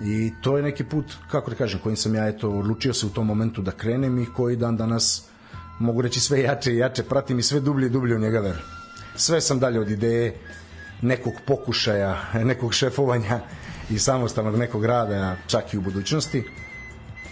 I 0.00 0.32
to 0.40 0.56
je 0.56 0.62
neki 0.62 0.84
put, 0.84 1.04
kako 1.30 1.50
da 1.50 1.56
kažem, 1.56 1.80
kojim 1.82 1.96
sam 1.96 2.14
ja 2.14 2.28
eto 2.28 2.50
odlučio 2.50 2.94
se 2.94 3.06
u 3.06 3.10
tom 3.10 3.26
momentu 3.26 3.62
da 3.62 3.70
krenem 3.70 4.18
i 4.18 4.26
koji 4.26 4.56
dan 4.56 4.76
danas 4.76 5.28
mogu 5.78 6.02
reći 6.02 6.20
sve 6.20 6.40
jače 6.40 6.72
i 6.72 6.76
jače 6.76 7.02
pratim 7.02 7.38
i 7.38 7.42
sve 7.42 7.60
dublje 7.60 7.86
i 7.86 7.90
dublje 7.90 8.16
u 8.16 8.18
njega 8.18 8.40
verujem. 8.40 8.64
Sve 9.16 9.40
sam 9.40 9.58
dalje 9.58 9.80
od 9.80 9.90
ideje 9.90 10.34
nekog 11.02 11.34
pokušaja, 11.46 12.22
nekog 12.44 12.74
šefovanja 12.74 13.40
i 13.90 13.98
samostalnog 13.98 14.56
nekog 14.56 14.84
rada, 14.84 15.36
čak 15.46 15.74
i 15.74 15.78
u 15.78 15.80
budućnosti 15.80 16.44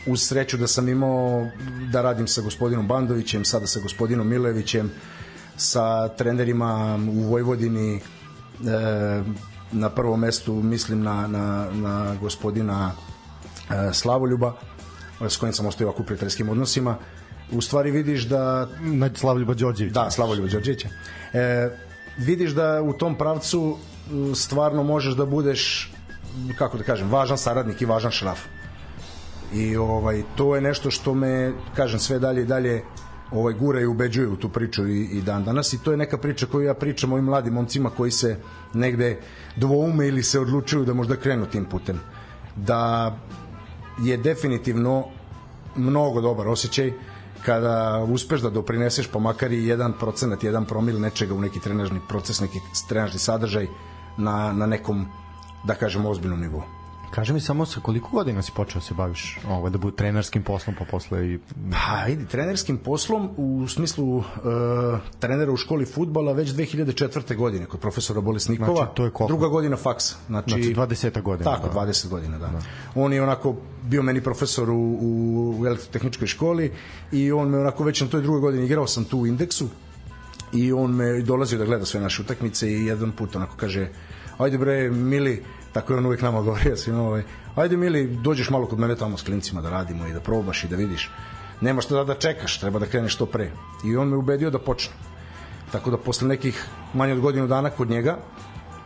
uz 0.06 0.22
sreću 0.22 0.56
da 0.56 0.66
sam 0.66 0.88
imao 0.88 1.46
da 1.92 2.02
radim 2.02 2.26
sa 2.26 2.40
gospodinom 2.40 2.88
Bandovićem, 2.88 3.44
sada 3.44 3.66
sa 3.66 3.80
gospodinom 3.80 4.28
Milevićem, 4.28 4.90
sa 5.56 6.08
trenerima 6.08 6.98
u 7.10 7.22
Vojvodini, 7.22 7.96
e, 7.96 8.00
na 9.72 9.90
prvom 9.90 10.20
mestu 10.20 10.54
mislim 10.54 11.02
na, 11.02 11.26
na, 11.26 11.70
na 11.72 12.16
gospodina 12.20 12.92
e, 13.70 13.92
Slavoljuba, 13.92 14.52
s 15.20 15.36
kojim 15.36 15.52
sam 15.52 15.66
ostao 15.66 15.86
ovako 15.86 16.02
u 16.02 16.06
prijateljskim 16.06 16.48
odnosima, 16.48 16.96
u 17.52 17.60
stvari 17.60 17.90
vidiš 17.90 18.22
da... 18.22 18.68
Na 18.80 19.10
Slavoljuba 19.14 19.54
Đorđevića. 19.54 20.02
Da, 20.04 20.10
Slavoljuba 20.10 20.48
Đorđevića. 20.48 20.88
E, 21.32 21.70
vidiš 22.18 22.50
da 22.50 22.82
u 22.82 22.92
tom 22.92 23.14
pravcu 23.18 23.76
stvarno 24.34 24.82
možeš 24.82 25.14
da 25.14 25.26
budeš 25.26 25.92
kako 26.58 26.78
da 26.78 26.84
kažem, 26.84 27.10
važan 27.10 27.38
saradnik 27.38 27.82
i 27.82 27.86
važan 27.86 28.10
šraf 28.10 28.38
i 29.54 29.76
ovaj 29.76 30.22
to 30.36 30.54
je 30.54 30.60
nešto 30.60 30.90
što 30.90 31.14
me 31.14 31.52
kažem 31.76 31.98
sve 32.00 32.18
dalje 32.18 32.42
i 32.42 32.46
dalje 32.46 32.82
ovaj 33.32 33.54
gura 33.54 33.80
i 33.80 33.86
ubeđuje 33.86 34.28
u 34.28 34.36
tu 34.36 34.48
priču 34.48 34.88
i, 34.88 35.04
i 35.04 35.22
dan 35.22 35.44
danas 35.44 35.72
i 35.72 35.82
to 35.82 35.90
je 35.90 35.96
neka 35.96 36.18
priča 36.18 36.46
koju 36.46 36.66
ja 36.66 36.74
pričam 36.74 37.12
ovim 37.12 37.24
mladim 37.24 37.54
momcima 37.54 37.90
koji 37.90 38.10
se 38.10 38.36
negde 38.74 39.20
dvoume 39.56 40.08
ili 40.08 40.22
se 40.22 40.40
odlučuju 40.40 40.84
da 40.84 40.94
možda 40.94 41.16
krenu 41.16 41.46
tim 41.46 41.64
putem 41.64 42.00
da 42.56 43.16
je 44.02 44.16
definitivno 44.16 45.04
mnogo 45.76 46.20
dobar 46.20 46.48
osjećaj 46.48 46.92
kada 47.44 48.04
uspeš 48.08 48.40
da 48.40 48.50
doprineseš 48.50 49.08
pa 49.12 49.18
makar 49.18 49.52
i 49.52 49.66
1%, 49.66 50.00
1 50.00 50.64
promil 50.64 51.00
nečega 51.00 51.34
u 51.34 51.40
neki 51.40 51.60
trenažni 51.60 52.00
proces, 52.08 52.40
neki 52.40 52.60
trenažni 52.88 53.18
sadržaj 53.18 53.68
na, 54.16 54.52
na 54.52 54.66
nekom, 54.66 55.06
da 55.64 55.74
kažem, 55.74 56.06
ozbiljnom 56.06 56.40
nivou. 56.40 56.62
Kaži 57.10 57.32
mi 57.32 57.40
samo 57.40 57.66
sa 57.66 57.80
koliko 57.80 58.08
godina 58.12 58.42
si 58.42 58.52
počeo 58.56 58.80
da 58.80 58.86
se 58.86 58.94
baviš 58.94 59.38
ovaj, 59.48 59.70
da 59.70 59.78
bude 59.78 59.96
trenerskim 59.96 60.42
poslom 60.42 60.76
pa 60.78 60.84
posle 60.84 61.28
i... 61.28 61.38
Pa 61.70 62.04
vidi, 62.06 62.26
trenerskim 62.26 62.78
poslom 62.78 63.30
u 63.36 63.68
smislu 63.68 64.16
uh, 64.16 64.24
trenera 65.18 65.52
u 65.52 65.56
školi 65.56 65.86
futbala 65.86 66.32
već 66.32 66.50
2004. 66.50 67.36
godine 67.36 67.66
kod 67.66 67.80
profesora 67.80 68.20
Bolesnikova. 68.20 68.76
Znači, 68.76 68.90
to 68.94 69.04
je 69.04 69.10
koliko? 69.10 69.28
Druga 69.28 69.48
godina 69.48 69.76
faksa. 69.76 70.16
Znači, 70.26 70.50
znači 70.50 70.74
20 70.74 71.22
godina. 71.22 71.50
Tako, 71.50 71.68
da. 71.68 71.80
20 71.80 72.08
godina, 72.08 72.38
da. 72.38 72.46
da. 72.46 72.60
On 72.94 73.12
je 73.12 73.22
onako 73.22 73.56
bio 73.82 74.02
meni 74.02 74.20
profesor 74.20 74.70
u, 74.70 74.98
u 75.00 75.66
elektrotehničkoj 75.66 76.26
školi 76.26 76.72
i 77.12 77.32
on 77.32 77.48
me 77.48 77.58
onako 77.58 77.84
već 77.84 78.00
na 78.00 78.06
toj 78.06 78.22
drugoj 78.22 78.40
godini 78.40 78.64
igrao 78.64 78.86
sam 78.86 79.04
tu 79.04 79.18
u 79.18 79.26
indeksu 79.26 79.68
i 80.52 80.72
on 80.72 80.94
me 80.94 81.20
dolazio 81.20 81.58
da 81.58 81.64
gleda 81.64 81.84
sve 81.84 82.00
naše 82.00 82.22
utakmice 82.22 82.70
i 82.70 82.86
jedan 82.86 83.12
put 83.12 83.36
onako 83.36 83.56
kaže 83.56 83.88
ajde 84.38 84.58
bre 84.58 84.90
Mili 84.90 85.42
tako 85.74 85.92
je 85.92 85.98
on 85.98 86.06
uvek 86.06 86.22
nama 86.22 86.42
govorio 86.42 86.76
svima 86.76 87.02
ovaj, 87.02 87.22
ajde 87.54 87.76
Mili 87.76 88.06
dođeš 88.06 88.50
malo 88.50 88.66
kod 88.66 88.78
mene 88.78 88.96
tamo 88.96 89.18
s 89.18 89.22
klincima 89.22 89.60
da 89.60 89.70
radimo 89.70 90.06
i 90.06 90.12
da 90.12 90.20
probaš 90.20 90.64
i 90.64 90.68
da 90.68 90.76
vidiš. 90.76 91.10
Nema 91.60 91.80
što 91.80 91.96
da, 91.96 92.04
da 92.04 92.14
čekaš, 92.14 92.60
treba 92.60 92.78
da 92.78 92.86
kreneš 92.86 93.14
što 93.14 93.26
pre. 93.26 93.50
I 93.84 93.96
on 93.96 94.08
me 94.08 94.16
ubedio 94.16 94.50
da 94.50 94.58
počne 94.58 94.92
tako 95.74 95.90
da 95.90 95.96
posle 95.96 96.28
nekih 96.28 96.66
manje 96.94 97.12
od 97.12 97.20
godinu 97.20 97.46
dana 97.46 97.70
kod 97.70 97.90
njega 97.90 98.16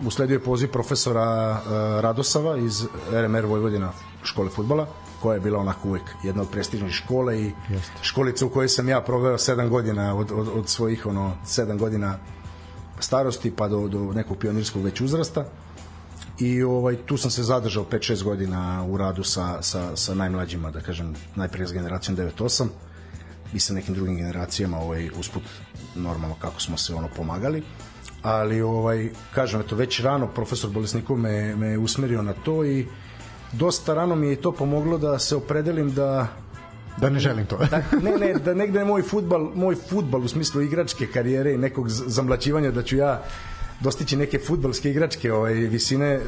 usledio 0.07 0.35
je 0.35 0.45
poziv 0.45 0.71
profesora 0.73 1.53
uh, 1.53 1.69
Radosava 2.01 2.57
iz 2.57 2.85
RMR 3.13 3.47
Vojvodina 3.47 3.93
škole 4.23 4.51
futbala 4.51 4.87
koja 5.23 5.35
je 5.35 5.41
bila 5.41 5.59
onako 5.59 5.89
uvek 5.89 6.03
jedna 6.23 6.43
od 6.43 6.49
prestižnih 6.51 6.93
škola 6.93 7.35
i 7.35 7.53
Jeste. 7.69 7.93
školica 8.03 8.47
u 8.47 8.49
kojoj 8.49 8.69
sam 8.69 8.89
ja 8.89 9.01
proveo 9.01 9.39
7 9.39 9.69
godina 9.69 10.15
od, 10.17 10.33
od, 10.33 10.49
od 10.49 10.69
svojih 10.69 11.07
ono 11.07 11.33
7 11.45 11.79
godina 11.79 12.19
starosti 13.01 13.51
pa 13.51 13.69
do, 13.69 13.89
do 13.89 14.13
nekog 14.15 14.39
pionirskog 14.39 14.83
već 14.83 15.01
uzrasta 15.01 15.45
i 16.41 16.63
ovaj 16.63 16.97
tu 16.97 17.17
sam 17.17 17.31
se 17.31 17.43
zadržao 17.43 17.85
5-6 17.85 18.25
godina 18.25 18.85
u 18.89 18.97
radu 18.97 19.25
sa, 19.25 19.63
sa, 19.63 19.97
sa 19.97 20.15
najmlađima, 20.15 20.71
da 20.71 20.81
kažem, 20.81 21.15
najprije 21.35 21.67
s 21.67 21.73
generacijom 21.73 22.17
9-8 22.17 22.67
i 23.55 23.61
sa 23.61 23.75
nekim 23.75 23.95
drugim 23.95 24.17
generacijama 24.17 24.79
ovaj, 24.79 25.11
usput 25.19 25.43
normalno 25.95 26.37
kako 26.41 26.61
smo 26.61 26.77
se 26.77 26.95
ono 26.95 27.09
pomagali 27.17 27.63
ali 28.23 28.61
ovaj 28.61 29.11
kažem 29.35 29.61
eto 29.61 29.77
već 29.77 30.01
rano 30.01 30.27
profesor 30.27 30.71
Bolesnikov 30.71 31.17
me 31.17 31.57
me 31.57 31.79
usmerio 31.79 32.23
na 32.23 32.33
to 32.33 32.65
i 32.65 32.87
dosta 33.53 33.95
rano 33.95 34.15
mi 34.15 34.29
je 34.29 34.41
to 34.41 34.53
pomoglo 34.53 34.99
da 34.99 35.19
se 35.19 35.37
opredelim 35.37 35.95
da 35.95 36.29
da 37.01 37.11
ne 37.11 37.19
želim 37.19 37.47
to. 37.47 37.57
da, 37.71 37.83
ne, 38.03 38.19
ne, 38.19 38.35
da 38.35 38.55
negde 38.55 38.85
moj 38.85 39.03
futbal, 39.03 39.51
moj 39.55 39.77
futbal 39.91 40.23
u 40.23 40.29
smislu 40.29 40.63
igračke 40.63 41.07
karijere 41.07 41.55
i 41.55 41.59
nekog 41.59 41.89
zamlaćivanja 41.89 42.71
da 42.71 42.83
ću 42.83 42.97
ja 42.97 43.23
dostići 43.81 44.17
neke 44.17 44.39
futbalske 44.39 44.91
igračke 44.91 45.33
ovaj, 45.33 45.53
visine 45.53 46.21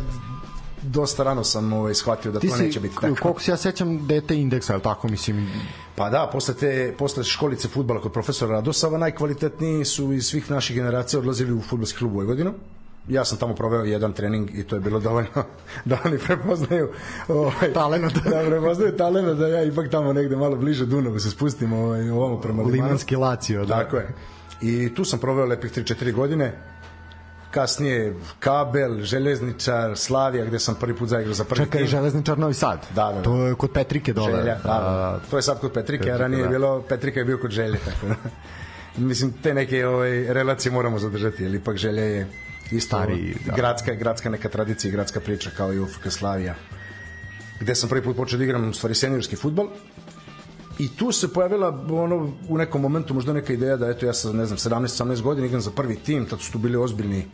dosta 0.83 1.23
rano 1.23 1.45
sam 1.45 1.73
ovaj, 1.73 1.95
shvatio 1.95 2.33
da 2.33 2.41
Ti 2.41 2.49
to 2.49 2.57
si, 2.57 2.63
neće 2.63 2.81
biti 2.81 2.95
tako. 2.95 3.15
Koliko 3.23 3.41
se 3.41 3.51
ja 3.51 3.57
sećam 3.57 4.07
dete 4.07 4.37
indeksa, 4.37 4.75
je 4.75 4.81
tako 4.81 5.09
mislim? 5.09 5.49
Pa 5.97 6.11
da, 6.11 6.29
posle, 6.33 6.55
te, 6.55 6.95
posle 6.99 7.25
školice 7.25 7.69
futbala 7.69 8.01
kod 8.01 8.13
profesora 8.13 8.53
Radosava 8.53 8.99
najkvalitetniji 8.99 9.85
su 9.85 10.13
iz 10.13 10.27
svih 10.27 10.51
naših 10.51 10.77
generacija 10.77 11.21
odlazili 11.21 11.53
u 11.53 11.63
futbalski 11.63 11.99
klub 11.99 12.15
Vojvodinu 12.15 12.55
ja 13.09 13.25
sam 13.25 13.39
tamo 13.39 13.55
proveo 13.55 13.85
jedan 13.85 14.13
trening 14.13 14.51
i 14.55 14.65
to 14.65 14.77
je 14.77 14.81
bilo 14.81 15.01
dovoljno 15.01 15.45
da 15.85 15.99
oni 16.05 16.19
prepoznaju 16.19 16.89
ovaj, 17.29 17.73
talent. 17.75 18.13
da 18.31 18.43
prepoznaju 18.47 18.97
talent 18.97 19.39
da 19.39 19.49
ja 19.49 19.65
ipak 19.65 19.91
tamo 19.91 20.13
negde 20.13 20.37
malo 20.37 20.57
bliže 20.57 20.87
Dunavu 20.87 21.19
se 21.19 21.31
spustim 21.31 21.73
ovaj, 21.73 22.11
ovamo 22.11 22.41
prema 22.41 22.63
Limanu. 22.63 22.83
Limanski 22.83 23.17
Lacio. 23.17 23.65
Da. 23.65 23.75
Tako 23.75 23.97
je. 23.97 24.15
I 24.63 24.95
tu 24.95 25.05
sam 25.05 25.19
proveo 25.19 25.47
lepih 25.47 25.73
3-4 25.73 26.13
godine 26.13 26.53
kasnije 27.51 28.15
Kabel, 28.39 29.03
Železničar, 29.03 29.97
Slavija 29.97 30.45
gde 30.45 30.59
sam 30.59 30.75
prvi 30.75 30.97
put 30.97 31.09
zaigrao 31.09 31.35
za 31.35 31.45
prvi 31.45 31.65
Čekaj, 31.65 31.81
tim. 31.81 31.89
Železničar 31.89 32.39
Novi 32.39 32.55
Sad. 32.55 32.87
Da, 32.95 33.05
da, 33.05 33.13
da. 33.13 33.23
To 33.23 33.47
je 33.47 33.55
kod 33.55 33.71
Petrike 33.73 34.13
dole. 34.13 34.37
Želja, 34.37 34.55
da, 34.55 34.69
da. 34.69 35.21
To 35.31 35.37
je 35.37 35.43
sad 35.43 35.61
kod 35.61 35.73
Petrike, 35.73 36.13
a 36.13 36.17
ranije 36.17 36.39
je 36.39 36.45
da. 36.45 36.51
bilo 36.51 36.83
Petrika 36.83 37.21
je 37.21 37.25
bio 37.25 37.39
kod 37.39 37.51
Želje, 37.51 37.79
tako 37.79 38.07
da. 38.07 38.15
Mislim 38.97 39.33
te 39.43 39.55
neke 39.55 39.87
ovaj 39.87 40.33
relacije 40.33 40.73
moramo 40.73 40.99
zadržati, 40.99 41.43
jer 41.43 41.55
ipak 41.55 41.77
Želja 41.77 42.03
je 42.03 42.27
isto 42.71 42.97
Stari, 42.97 43.35
da. 43.47 43.55
gradska, 43.57 43.95
gradska 43.95 44.31
neka 44.31 44.49
tradicija 44.49 44.89
i 44.89 44.93
gradska 44.93 45.21
priča 45.21 45.51
kao 45.57 45.73
i 45.73 45.79
UFK 45.79 46.11
Slavija 46.11 46.55
gde 47.61 47.75
sam 47.75 47.89
prvi 47.89 48.03
put 48.03 48.17
počeo 48.17 48.39
da 48.39 48.45
igram 48.45 48.69
u 48.69 48.73
stvari 48.73 48.95
seniorski 48.95 49.37
futbol 49.37 49.69
i 50.81 50.89
tu 50.89 51.13
se 51.13 51.33
pojavila 51.33 51.85
ono 51.91 52.33
u 52.49 52.59
nekom 52.59 52.81
momentu 52.83 53.15
možda 53.15 53.33
neka 53.33 53.53
ideja 53.53 53.77
da 53.77 53.89
eto 53.91 54.07
ja 54.07 54.13
sa 54.13 54.33
ne 54.33 54.47
znam 54.47 54.59
17 54.59 55.05
18 55.05 55.23
godina 55.23 55.47
igram 55.47 55.61
za 55.61 55.71
prvi 55.71 55.97
tim 55.97 56.27
tad 56.27 56.41
su 56.41 56.53
tu 56.53 56.59
bili 56.59 56.77
ozbiljni 56.77 57.27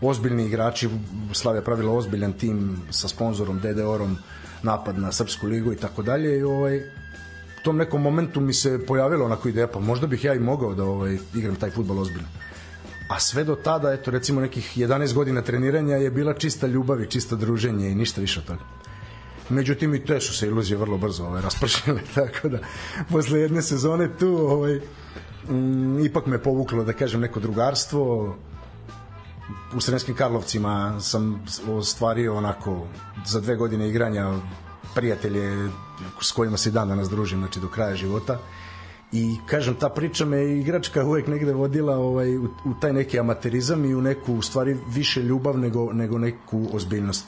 ozbiljni 0.00 0.46
igrači 0.46 0.88
Slavija 1.32 1.62
pravila 1.62 1.92
ozbiljan 1.92 2.32
tim 2.32 2.82
sa 2.90 3.08
sponzorom 3.08 3.58
DDR-om 3.58 4.16
napad 4.62 4.98
na 4.98 5.12
srpsku 5.12 5.46
ligu 5.46 5.72
i 5.72 5.76
tako 5.76 6.02
dalje 6.02 6.38
i 6.38 6.42
ovaj 6.42 6.78
u 6.78 7.64
tom 7.64 7.76
nekom 7.76 8.02
momentu 8.02 8.40
mi 8.40 8.54
se 8.54 8.86
pojavila 8.86 9.24
onako 9.24 9.48
ideja 9.48 9.66
pa 9.66 9.80
možda 9.80 10.06
bih 10.06 10.24
ja 10.24 10.34
i 10.34 10.38
mogao 10.38 10.74
da 10.74 10.84
ovaj 10.84 11.18
igram 11.34 11.56
taj 11.56 11.70
fudbal 11.70 11.98
ozbiljno 11.98 12.28
a 13.08 13.20
sve 13.20 13.44
do 13.44 13.54
tada, 13.54 13.92
eto 13.92 14.10
recimo 14.10 14.40
nekih 14.40 14.78
11 14.78 15.14
godina 15.14 15.42
treniranja 15.42 15.96
je 15.96 16.10
bila 16.10 16.34
čista 16.34 16.66
ljubav 16.66 17.02
i 17.02 17.10
čisto 17.10 17.36
druženje 17.36 17.90
i 17.90 17.94
ništa 17.94 18.20
više 18.20 18.40
od 18.40 18.46
toga. 18.46 18.87
Međutim 19.50 19.94
i 19.94 20.04
te 20.04 20.20
su 20.20 20.34
se 20.34 20.46
iluzije 20.46 20.76
vrlo 20.76 20.98
brzo 20.98 21.24
ovaj, 21.24 21.42
raspršile, 21.42 22.00
tako 22.14 22.48
da 22.48 22.58
posle 23.10 23.40
jedne 23.40 23.62
sezone 23.62 24.16
tu 24.18 24.28
ovaj, 24.28 24.74
m, 24.74 25.56
mm, 25.56 26.04
ipak 26.04 26.26
me 26.26 26.42
povuklo 26.42 26.84
da 26.84 26.92
kažem 26.92 27.20
neko 27.20 27.40
drugarstvo. 27.40 28.36
U 29.74 29.80
Sremskim 29.80 30.14
Karlovcima 30.14 31.00
sam 31.00 31.44
ostvario 31.68 32.36
onako 32.36 32.86
za 33.26 33.40
dve 33.40 33.56
godine 33.56 33.88
igranja 33.88 34.32
prijatelje 34.94 35.70
s 36.20 36.32
kojima 36.32 36.56
se 36.56 36.70
dan 36.70 36.88
danas 36.88 37.08
družim 37.08 37.38
znači 37.38 37.60
do 37.60 37.68
kraja 37.68 37.96
života. 37.96 38.38
I 39.12 39.36
kažem 39.46 39.74
ta 39.74 39.88
priča 39.88 40.24
me 40.24 40.44
igračka 40.44 41.04
uvek 41.04 41.26
negde 41.26 41.52
vodila 41.52 41.96
ovaj 41.96 42.36
u, 42.36 42.44
u 42.44 42.74
taj 42.80 42.92
neki 42.92 43.18
amaterizam 43.18 43.84
i 43.84 43.94
u 43.94 44.02
neku 44.02 44.34
u 44.34 44.42
stvari 44.42 44.76
više 44.88 45.22
ljubav 45.22 45.58
nego 45.58 45.92
nego 45.92 46.18
neku 46.18 46.66
ozbiljnost. 46.72 47.24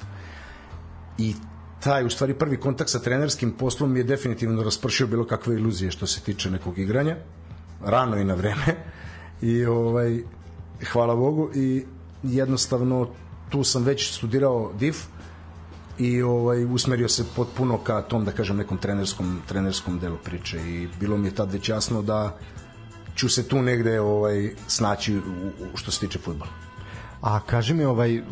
I 1.19 1.35
taj 1.81 2.05
u 2.05 2.11
stvari 2.11 2.35
prvi 2.35 2.57
kontakt 2.57 2.91
sa 2.91 2.99
trenerskim 2.99 3.53
poslom 3.53 3.97
je 3.97 4.05
definitivno 4.05 4.63
raspršio 4.63 5.07
bilo 5.07 5.25
kakve 5.27 5.55
iluzije 5.55 5.91
što 5.91 6.07
se 6.07 6.21
tiče 6.21 6.51
nekog 6.51 6.79
igranja. 6.79 7.17
Rano 7.85 8.17
i 8.17 8.25
na 8.25 8.35
vreme. 8.35 8.77
I 9.43 9.65
ovaj 9.65 10.23
hvala 10.93 11.17
Bogu. 11.17 11.51
I 11.55 11.85
jednostavno 12.23 13.09
tu 13.51 13.65
sam 13.65 13.85
već 13.85 14.13
studirao 14.15 14.73
DIF 14.79 15.05
i 15.99 16.23
ovaj 16.23 16.65
usmerio 16.65 17.09
se 17.09 17.25
potpuno 17.37 17.79
ka 17.79 18.03
tom 18.03 18.25
da 18.25 18.33
kažem 18.33 18.57
nekom 18.57 18.79
trenerskom 18.79 19.41
trenerskom 19.49 19.99
delu 19.99 20.17
priče. 20.25 20.59
I 20.59 20.89
bilo 21.01 21.17
mi 21.17 21.29
je 21.29 21.35
tad 21.35 21.53
već 21.53 21.69
jasno 21.69 22.03
da 22.03 22.39
ću 23.15 23.29
se 23.29 23.49
tu 23.49 23.63
negde 23.63 24.01
ovaj 24.01 24.55
snaći 24.69 25.17
u, 25.17 25.21
u, 25.75 25.77
što 25.77 25.91
se 25.91 26.01
tiče 26.01 26.19
fudbala. 26.19 26.70
A 27.21 27.41
kaži 27.41 27.75
mi, 27.75 27.85
ovaj, 27.85 28.23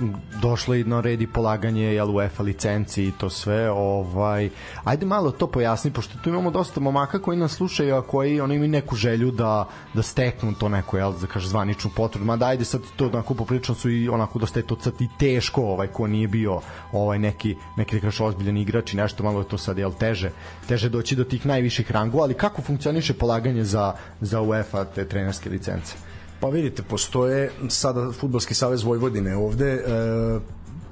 došlo 0.43 0.75
i 0.75 0.85
na 0.85 1.01
red 1.01 1.21
i 1.21 1.27
polaganje 1.27 1.83
jel, 1.83 2.17
UEFA 2.17 2.43
licenci 2.43 3.05
i 3.05 3.13
to 3.13 3.31
sve, 3.31 3.71
ovaj, 3.71 4.51
ajde 4.85 5.07
malo 5.07 5.31
to 5.31 5.47
pojasni, 5.47 5.91
pošto 5.91 6.19
tu 6.19 6.31
imamo 6.31 6.51
dosta 6.51 6.81
momaka 6.81 7.19
koji 7.19 7.39
nas 7.39 7.53
slušaju, 7.53 7.95
a 7.95 8.03
koji 8.03 8.41
oni 8.41 8.55
imaju 8.55 8.71
neku 8.71 8.97
želju 8.97 9.31
da, 9.31 9.69
da 9.95 10.03
steknu 10.03 10.55
to 10.55 10.69
neko, 10.69 10.97
jel, 10.97 11.13
da 11.21 11.27
kaže 11.27 11.49
zvaničnu 11.49 11.91
potvrdu, 11.97 12.25
mada 12.25 12.47
ajde 12.47 12.65
sad 12.65 12.83
to 12.97 13.07
onako 13.07 13.35
poprično 13.35 13.75
su 13.75 13.91
i 13.91 14.09
onako 14.09 14.39
dosta 14.39 14.59
je 14.61 14.67
to 14.67 14.81
sad 14.81 15.01
i 15.01 15.09
teško, 15.19 15.63
ovaj, 15.63 15.87
ko 15.87 16.07
nije 16.07 16.29
bio 16.29 16.61
ovaj, 16.93 17.19
neki, 17.19 17.57
neki 17.77 17.97
da 17.97 18.01
kažeš 18.01 18.21
ozbiljan 18.21 18.57
igrač 18.57 18.95
i 18.95 18.97
nešto 18.97 19.23
malo 19.23 19.41
je 19.41 19.49
to 19.49 19.59
sad, 19.59 19.79
jel, 19.79 19.93
teže, 19.93 20.31
teže 20.69 20.89
doći 20.89 21.17
do 21.17 21.25
tih 21.25 21.47
najviših 21.47 21.91
rangova, 21.93 22.25
ali 22.25 22.35
kako 22.35 22.63
funkcioniše 22.63 23.15
polaganje 23.15 23.65
za, 23.65 23.95
za 24.21 24.41
UEFA 24.41 24.85
te 24.85 25.09
trenerske 25.09 25.51
licence? 25.51 26.08
Pa 26.41 26.49
vidite, 26.49 26.83
postoje 26.83 27.51
sada 27.69 28.13
Futbolski 28.13 28.55
savez 28.55 28.83
Vojvodine 28.83 29.37
ovde, 29.37 29.73
e, 29.73 29.81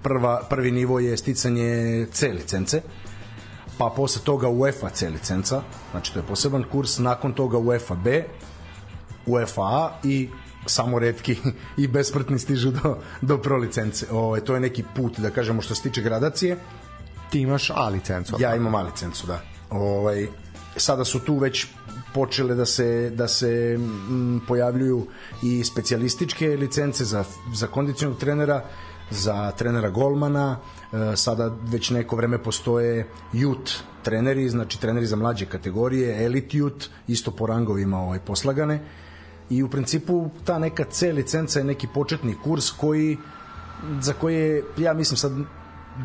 prva, 0.02 0.42
prvi 0.50 0.70
nivo 0.70 0.98
je 1.00 1.16
sticanje 1.16 2.06
C 2.12 2.28
licence, 2.28 2.82
pa 3.78 3.92
posle 3.96 4.22
toga 4.24 4.48
UEFA 4.48 4.90
C 4.90 5.10
licenca, 5.10 5.62
znači 5.90 6.12
to 6.12 6.18
je 6.18 6.26
poseban 6.26 6.64
kurs, 6.72 6.98
nakon 6.98 7.32
toga 7.32 7.58
UEFA 7.58 7.94
B, 7.94 8.24
UEFA 9.26 9.62
A 9.62 9.90
i 10.04 10.28
samo 10.66 10.98
redki 10.98 11.36
i 11.82 11.88
besmrtni 11.88 12.38
stižu 12.38 12.70
do, 12.70 12.98
do 13.20 13.38
pro 13.38 13.56
licence. 13.56 14.06
Ovo, 14.10 14.26
ovaj, 14.26 14.40
to 14.40 14.54
je 14.54 14.60
neki 14.60 14.84
put, 14.94 15.18
da 15.18 15.30
kažemo, 15.30 15.62
što 15.62 15.74
se 15.74 15.82
tiče 15.82 16.02
gradacije. 16.02 16.58
Ti 17.30 17.40
imaš 17.40 17.70
A 17.70 17.88
licencu. 17.88 18.36
Ja 18.38 18.56
imam 18.56 18.74
A 18.74 18.82
licencu, 18.82 19.26
da. 19.26 19.40
Ovaj, 19.70 20.26
sada 20.76 21.04
su 21.04 21.20
tu 21.20 21.38
već 21.38 21.66
počele 22.16 22.54
da 22.56 22.64
se 22.66 23.10
da 23.10 23.28
se 23.28 23.50
m, 23.76 24.40
pojavljuju 24.48 25.06
i 25.42 25.64
specijalističke 25.64 26.48
licence 26.56 27.04
za 27.04 27.24
za 27.54 27.66
kondicionog 27.66 28.18
trenera, 28.18 28.62
za 29.10 29.50
trenera 29.52 29.90
golmana, 29.90 30.46
e, 30.56 31.16
sada 31.16 31.50
već 31.72 31.90
neko 31.90 32.16
vreme 32.16 32.38
postoje 32.42 33.06
jut 33.32 33.74
treneri, 34.02 34.48
znači 34.48 34.80
treneri 34.80 35.06
za 35.06 35.16
mlađe 35.16 35.46
kategorije, 35.46 36.24
elite 36.24 36.58
jut, 36.58 36.88
isto 37.08 37.30
po 37.30 37.46
rangovima 37.46 38.00
ovaj 38.00 38.18
poslagane. 38.18 38.80
I 39.50 39.62
u 39.62 39.68
principu 39.70 40.30
ta 40.44 40.58
neka 40.58 40.84
C 40.84 41.12
licenca 41.12 41.58
je 41.58 41.64
neki 41.64 41.86
početni 41.94 42.34
kurs 42.44 42.70
koji 42.70 43.16
za 44.00 44.12
koje 44.12 44.64
ja 44.78 44.94
mislim 44.94 45.16
sad 45.16 45.32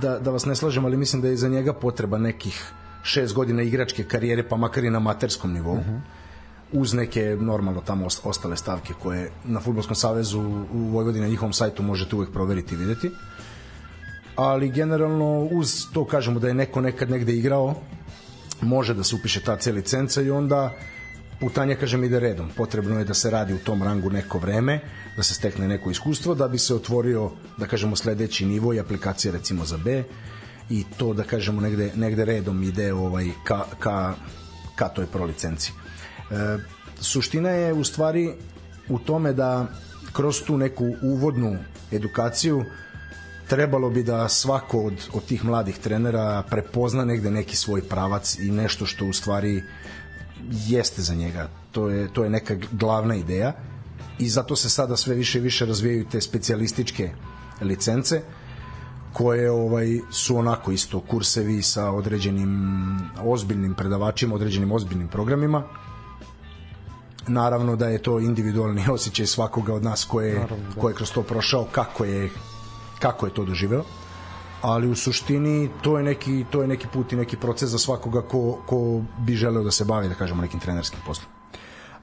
da, 0.01 0.19
da 0.19 0.31
vas 0.31 0.45
ne 0.45 0.55
slažem, 0.55 0.85
ali 0.85 0.97
mislim 0.97 1.21
da 1.21 1.27
je 1.27 1.37
za 1.37 1.49
njega 1.49 1.73
potreba 1.73 2.17
nekih 2.17 2.73
šest 3.03 3.33
godina 3.33 3.61
igračke 3.61 4.03
karijere, 4.03 4.43
pa 4.49 4.57
makar 4.57 4.83
i 4.83 4.89
na 4.89 4.97
amaterskom 4.97 5.53
nivou. 5.53 5.73
Uh. 5.73 5.85
-huh 5.85 5.99
uz 6.73 6.93
neke 6.93 7.37
normalno 7.39 7.81
tamo 7.81 8.07
ostale 8.23 8.57
stavke 8.57 8.93
koje 8.99 9.31
na 9.45 9.59
Futbolskom 9.59 9.95
savezu 9.95 10.39
u 10.73 10.77
Vojvodini 10.77 11.25
na 11.25 11.29
njihovom 11.29 11.53
sajtu 11.53 11.83
možete 11.83 12.15
uvek 12.15 12.31
proveriti 12.31 12.75
i 12.75 12.77
videti. 12.77 13.11
Ali 14.35 14.71
generalno 14.71 15.47
uz 15.51 15.85
to 15.93 16.05
kažemo 16.05 16.39
da 16.39 16.47
je 16.47 16.53
neko 16.53 16.81
nekad 16.81 17.09
negde 17.09 17.33
igrao, 17.33 17.75
može 18.61 18.93
da 18.93 19.03
se 19.03 19.15
upiše 19.15 19.41
ta 19.41 19.55
C 19.57 19.71
licenca 19.71 20.21
i 20.21 20.31
onda 20.31 20.73
putanja, 21.39 21.75
kažem, 21.75 22.03
ide 22.03 22.19
redom. 22.19 22.49
Potrebno 22.57 22.99
je 22.99 23.05
da 23.05 23.13
se 23.13 23.29
radi 23.29 23.53
u 23.53 23.57
tom 23.57 23.83
rangu 23.83 24.09
neko 24.09 24.39
vreme, 24.39 24.79
da 25.17 25.23
se 25.23 25.33
stekne 25.33 25.67
neko 25.67 25.91
iskustvo, 25.91 26.35
da 26.35 26.47
bi 26.47 26.57
se 26.57 26.75
otvorio, 26.75 27.31
da 27.57 27.67
kažemo, 27.67 27.95
sledeći 27.95 28.45
nivo 28.45 28.73
i 28.73 28.79
aplikacija 28.79 29.31
recimo 29.31 29.65
za 29.65 29.77
B 29.77 30.03
i 30.71 30.83
to, 30.97 31.13
da 31.13 31.23
kažemo, 31.23 31.61
negde, 31.61 31.91
negde 31.95 32.25
redom 32.25 32.63
ide 32.63 32.93
ovaj, 32.93 33.29
ka, 33.43 33.65
ka, 33.79 34.13
ka 34.75 34.87
toj 34.87 35.05
pro 35.05 35.25
licenciji. 35.25 35.73
E, 36.31 36.57
suština 36.99 37.49
je 37.49 37.73
u 37.73 37.83
stvari 37.83 38.33
u 38.89 38.99
tome 38.99 39.33
da 39.33 39.67
kroz 40.13 40.41
tu 40.47 40.57
neku 40.57 40.85
uvodnu 41.01 41.57
edukaciju 41.91 42.63
trebalo 43.47 43.89
bi 43.89 44.03
da 44.03 44.29
svako 44.29 44.85
od, 44.85 44.93
od 45.13 45.25
tih 45.25 45.45
mladih 45.45 45.77
trenera 45.77 46.43
prepozna 46.49 47.05
negde 47.05 47.31
neki 47.31 47.55
svoj 47.55 47.81
pravac 47.81 48.37
i 48.39 48.51
nešto 48.51 48.85
što 48.85 49.05
u 49.05 49.13
stvari 49.13 49.63
jeste 50.67 51.01
za 51.01 51.13
njega. 51.15 51.49
To 51.71 51.89
je, 51.89 52.13
to 52.13 52.23
je 52.23 52.29
neka 52.29 52.55
glavna 52.71 53.15
ideja 53.15 53.53
i 54.19 54.29
zato 54.29 54.55
se 54.55 54.69
sada 54.69 54.97
sve 54.97 55.15
više 55.15 55.37
i 55.37 55.41
više 55.41 55.65
razvijaju 55.65 56.05
te 56.11 56.21
specijalističke 56.21 57.11
licence 57.61 58.21
koje 59.13 59.51
ovaj 59.51 59.99
su 60.11 60.37
onako 60.37 60.71
isto 60.71 60.99
kursevi 60.99 61.61
sa 61.61 61.91
određenim 61.91 62.99
ozbiljnim 63.23 63.73
predavačima, 63.73 64.35
određenim 64.35 64.71
ozbiljnim 64.71 65.07
programima. 65.07 65.63
Naravno 67.27 67.75
da 67.75 67.87
je 67.87 68.01
to 68.01 68.19
individualni 68.19 68.85
osjećaj 68.97 69.25
svakoga 69.25 69.73
od 69.73 69.83
nas 69.83 70.05
ko 70.05 70.21
je, 70.21 70.39
Naravno, 70.39 70.69
da. 70.75 70.81
ko 70.81 70.89
je 70.89 70.95
kroz 70.95 71.11
to 71.11 71.23
prošao, 71.23 71.65
kako 71.71 72.05
je 72.05 72.29
kako 72.99 73.25
je 73.25 73.33
to 73.33 73.45
doživeo 73.45 73.83
ali 74.61 74.87
u 74.87 74.95
suštini 74.95 75.69
to 75.81 75.97
je 75.97 76.03
neki 76.03 76.45
to 76.51 76.61
je 76.61 76.67
neki 76.67 76.87
put 76.93 77.13
i 77.13 77.15
neki 77.15 77.37
proces 77.37 77.69
za 77.69 77.77
svakoga 77.77 78.21
ko, 78.21 78.61
ko 78.65 79.01
bi 79.19 79.35
želeo 79.35 79.63
da 79.63 79.71
se 79.71 79.85
bavi 79.85 80.09
da 80.09 80.15
kažemo 80.15 80.41
nekim 80.41 80.59
trenerskim 80.59 80.99
poslom. 81.05 81.40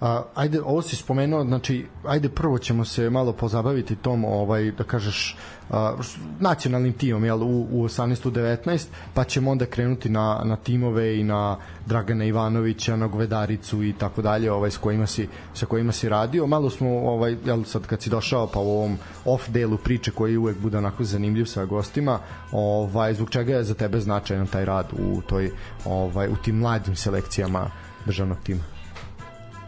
A, 0.01 0.23
ajde, 0.35 0.61
ovo 0.61 0.83
si 0.83 0.97
spomenuo, 0.97 1.45
znači, 1.45 1.87
ajde 2.05 2.29
prvo 2.29 2.59
ćemo 2.59 2.85
se 2.85 3.11
malo 3.11 3.33
pozabaviti 3.33 3.97
tom, 3.97 4.25
ovaj, 4.25 4.71
da 4.71 4.85
kažeš, 4.85 5.37
a, 5.71 5.97
nacionalnim 6.41 6.93
timom, 6.93 7.25
jel, 7.25 7.43
u, 7.43 7.67
u 7.71 7.85
18. 7.85 8.31
19, 8.31 8.87
pa 9.15 9.25
ćemo 9.25 9.51
onda 9.51 9.67
krenuti 9.67 10.09
na, 10.09 10.41
na 10.45 10.57
timove 10.57 11.19
i 11.19 11.25
na 11.25 11.57
Dragana 11.87 12.25
Ivanovića, 12.25 12.97
na 12.97 13.07
Govedaricu 13.07 13.83
i 13.83 13.93
tako 13.93 14.23
dalje, 14.23 14.53
ovaj, 14.53 14.71
s 14.71 14.77
kojima 14.77 15.07
si, 15.07 15.29
sa 15.55 15.67
kojima 15.67 15.93
si 15.93 16.09
radio. 16.09 16.47
Malo 16.47 16.71
smo, 16.71 16.89
ovaj, 16.89 17.37
jel, 17.45 17.65
sad 17.65 17.87
kad 17.87 18.03
si 18.03 18.11
došao, 18.11 18.47
pa 18.47 18.61
u 18.61 18.71
ovom 18.71 18.99
off 19.25 19.49
delu 19.49 19.77
priče 19.77 20.11
koji 20.11 20.37
uvek 20.37 20.59
bude 20.59 20.79
onako 20.79 21.05
zanimljiv 21.05 21.45
sa 21.45 21.65
gostima, 21.65 22.19
ovaj, 22.53 23.15
zbog 23.15 23.31
čega 23.31 23.53
je 23.53 23.65
za 23.65 23.75
tebe 23.75 24.01
značajan 24.01 24.47
taj 24.47 24.65
rad 24.65 24.87
u 24.93 25.23
toj, 25.23 25.51
ovaj, 25.85 26.29
u 26.29 26.37
tim 26.37 26.57
mladim 26.59 26.97
selekcijama 26.97 27.71
državnog 28.07 28.39
tima? 28.45 28.78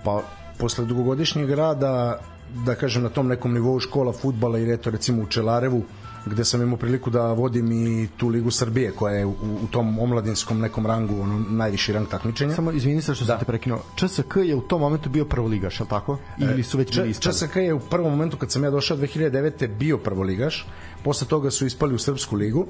Pa 0.05 0.23
posle 0.59 0.85
dugogodišnjeg 0.85 1.51
rada 1.51 2.21
da 2.67 2.75
kažem 2.75 3.03
na 3.03 3.09
tom 3.09 3.29
nekom 3.29 3.55
nivou 3.55 3.81
škola 3.81 4.13
futbala 4.13 4.59
i 4.59 4.65
reto 4.65 4.91
recimo 4.91 5.23
u 5.23 5.27
Čelarevu 5.27 5.83
gde 6.27 6.45
sam 6.45 6.63
imao 6.63 6.77
priliku 6.77 7.11
da 7.11 7.33
vodim 7.33 7.73
i 7.73 8.09
tu 8.17 8.29
Ligu 8.29 8.51
Srbije 8.51 8.93
koja 8.93 9.15
je 9.15 9.27
u, 9.27 9.31
u 9.65 9.67
tom 9.71 9.99
omladinskom 9.99 10.61
nekom 10.61 10.87
rangu 10.87 11.21
ono 11.23 11.39
najviši 11.49 11.93
rang 11.93 12.09
takmičenja. 12.09 12.55
Samo 12.55 12.73
izvini 12.73 13.03
se 13.03 13.15
što 13.15 13.25
da. 13.25 13.33
sam 13.33 13.39
te 13.39 13.45
prekinuo. 13.45 13.83
ČSK 13.97 14.37
je 14.37 14.55
u 14.55 14.61
tom 14.61 14.81
momentu 14.81 15.11
bio 15.11 15.25
prvoligaš, 15.25 15.81
al 15.81 15.87
tako? 15.87 16.19
Ili 16.39 16.63
su 16.63 16.79
već 16.79 16.97
bili 16.97 17.11
ispali? 17.11 17.35
ČSK 17.35 17.57
je 17.57 17.75
u 17.75 17.81
prvom 17.81 18.11
momentu 18.11 18.37
kad 18.37 18.53
sam 18.53 18.65
ja 18.65 18.71
došao 18.71 18.97
2009. 18.97 19.79
bio 19.79 19.99
prvoligaš. 19.99 20.67
Posle 21.05 21.27
toga 21.29 21.51
su 21.51 21.67
ispali 21.67 21.95
u 21.95 21.99
Srpsku 21.99 22.37
ligu 22.37 22.67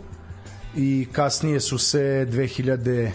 i 0.76 1.06
kasnije 1.12 1.60
su 1.60 1.78
se 1.78 2.26
2000 2.30 3.10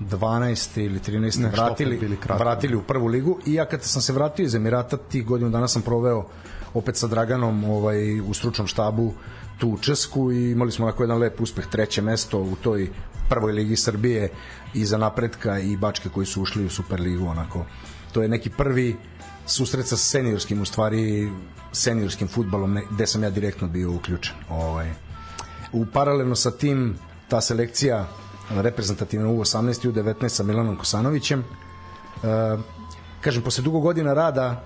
12. 0.00 0.80
ili 0.80 1.00
13. 1.00 1.40
Ne, 1.40 1.48
vratili, 1.48 2.18
vratili 2.38 2.76
u 2.76 2.82
prvu 2.82 3.06
ligu 3.06 3.38
i 3.46 3.54
ja 3.54 3.64
kad 3.64 3.82
sam 3.82 4.02
se 4.02 4.12
vratio 4.12 4.44
iz 4.44 4.54
Emirata 4.54 4.96
tih 4.96 5.26
godinu 5.26 5.50
dana 5.50 5.68
sam 5.68 5.82
proveo 5.82 6.26
opet 6.74 6.96
sa 6.96 7.06
Draganom 7.06 7.64
ovaj, 7.64 8.20
u 8.20 8.34
stručnom 8.34 8.66
štabu 8.66 9.14
tu 9.58 9.68
u 9.68 9.78
Česku 9.78 10.32
i 10.32 10.50
imali 10.50 10.72
smo 10.72 10.86
onako 10.86 11.02
jedan 11.02 11.18
lep 11.18 11.40
uspeh, 11.40 11.66
treće 11.66 12.02
mesto 12.02 12.40
u 12.40 12.56
toj 12.56 12.90
prvoj 13.28 13.52
ligi 13.52 13.76
Srbije 13.76 14.28
i 14.74 14.84
za 14.84 14.98
napretka 14.98 15.58
i 15.58 15.76
Bačke 15.76 16.08
koji 16.08 16.26
su 16.26 16.42
ušli 16.42 16.64
u 16.64 16.70
Superligu 16.70 17.26
onako. 17.26 17.64
To 18.12 18.22
je 18.22 18.28
neki 18.28 18.50
prvi 18.50 18.96
susret 19.46 19.86
sa 19.86 19.96
seniorskim, 19.96 20.62
u 20.62 20.64
stvari 20.64 21.30
seniorskim 21.72 22.28
futbalom, 22.28 22.78
gde 22.90 23.06
sam 23.06 23.22
ja 23.22 23.30
direktno 23.30 23.68
bio 23.68 23.92
uključen. 23.92 24.34
Ovaj. 24.50 24.90
U 25.72 25.86
paralelno 25.92 26.34
sa 26.34 26.50
tim 26.50 26.98
ta 27.28 27.40
selekcija 27.40 28.08
reprezentativno 28.50 29.32
u 29.32 29.40
18 29.40 29.84
i 29.84 29.88
u 29.88 29.92
19 29.92 30.28
sa 30.28 30.42
Milanom 30.42 30.76
Kosanovićem. 30.76 31.40
E, 31.40 31.44
kažem, 33.20 33.42
posle 33.42 33.64
dugo 33.64 33.80
godina 33.80 34.14
rada 34.14 34.64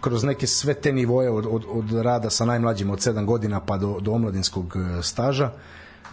kroz 0.00 0.24
neke 0.24 0.46
sve 0.46 0.74
te 0.74 0.92
nivoje 0.92 1.30
od, 1.30 1.46
od, 1.50 1.64
od 1.68 1.92
rada 1.92 2.30
sa 2.30 2.44
najmlađim 2.44 2.90
od 2.90 2.98
7 2.98 3.24
godina 3.24 3.60
pa 3.60 3.76
do, 3.78 4.00
do 4.00 4.12
omladinskog 4.12 4.76
e, 4.76 5.02
staža 5.02 5.50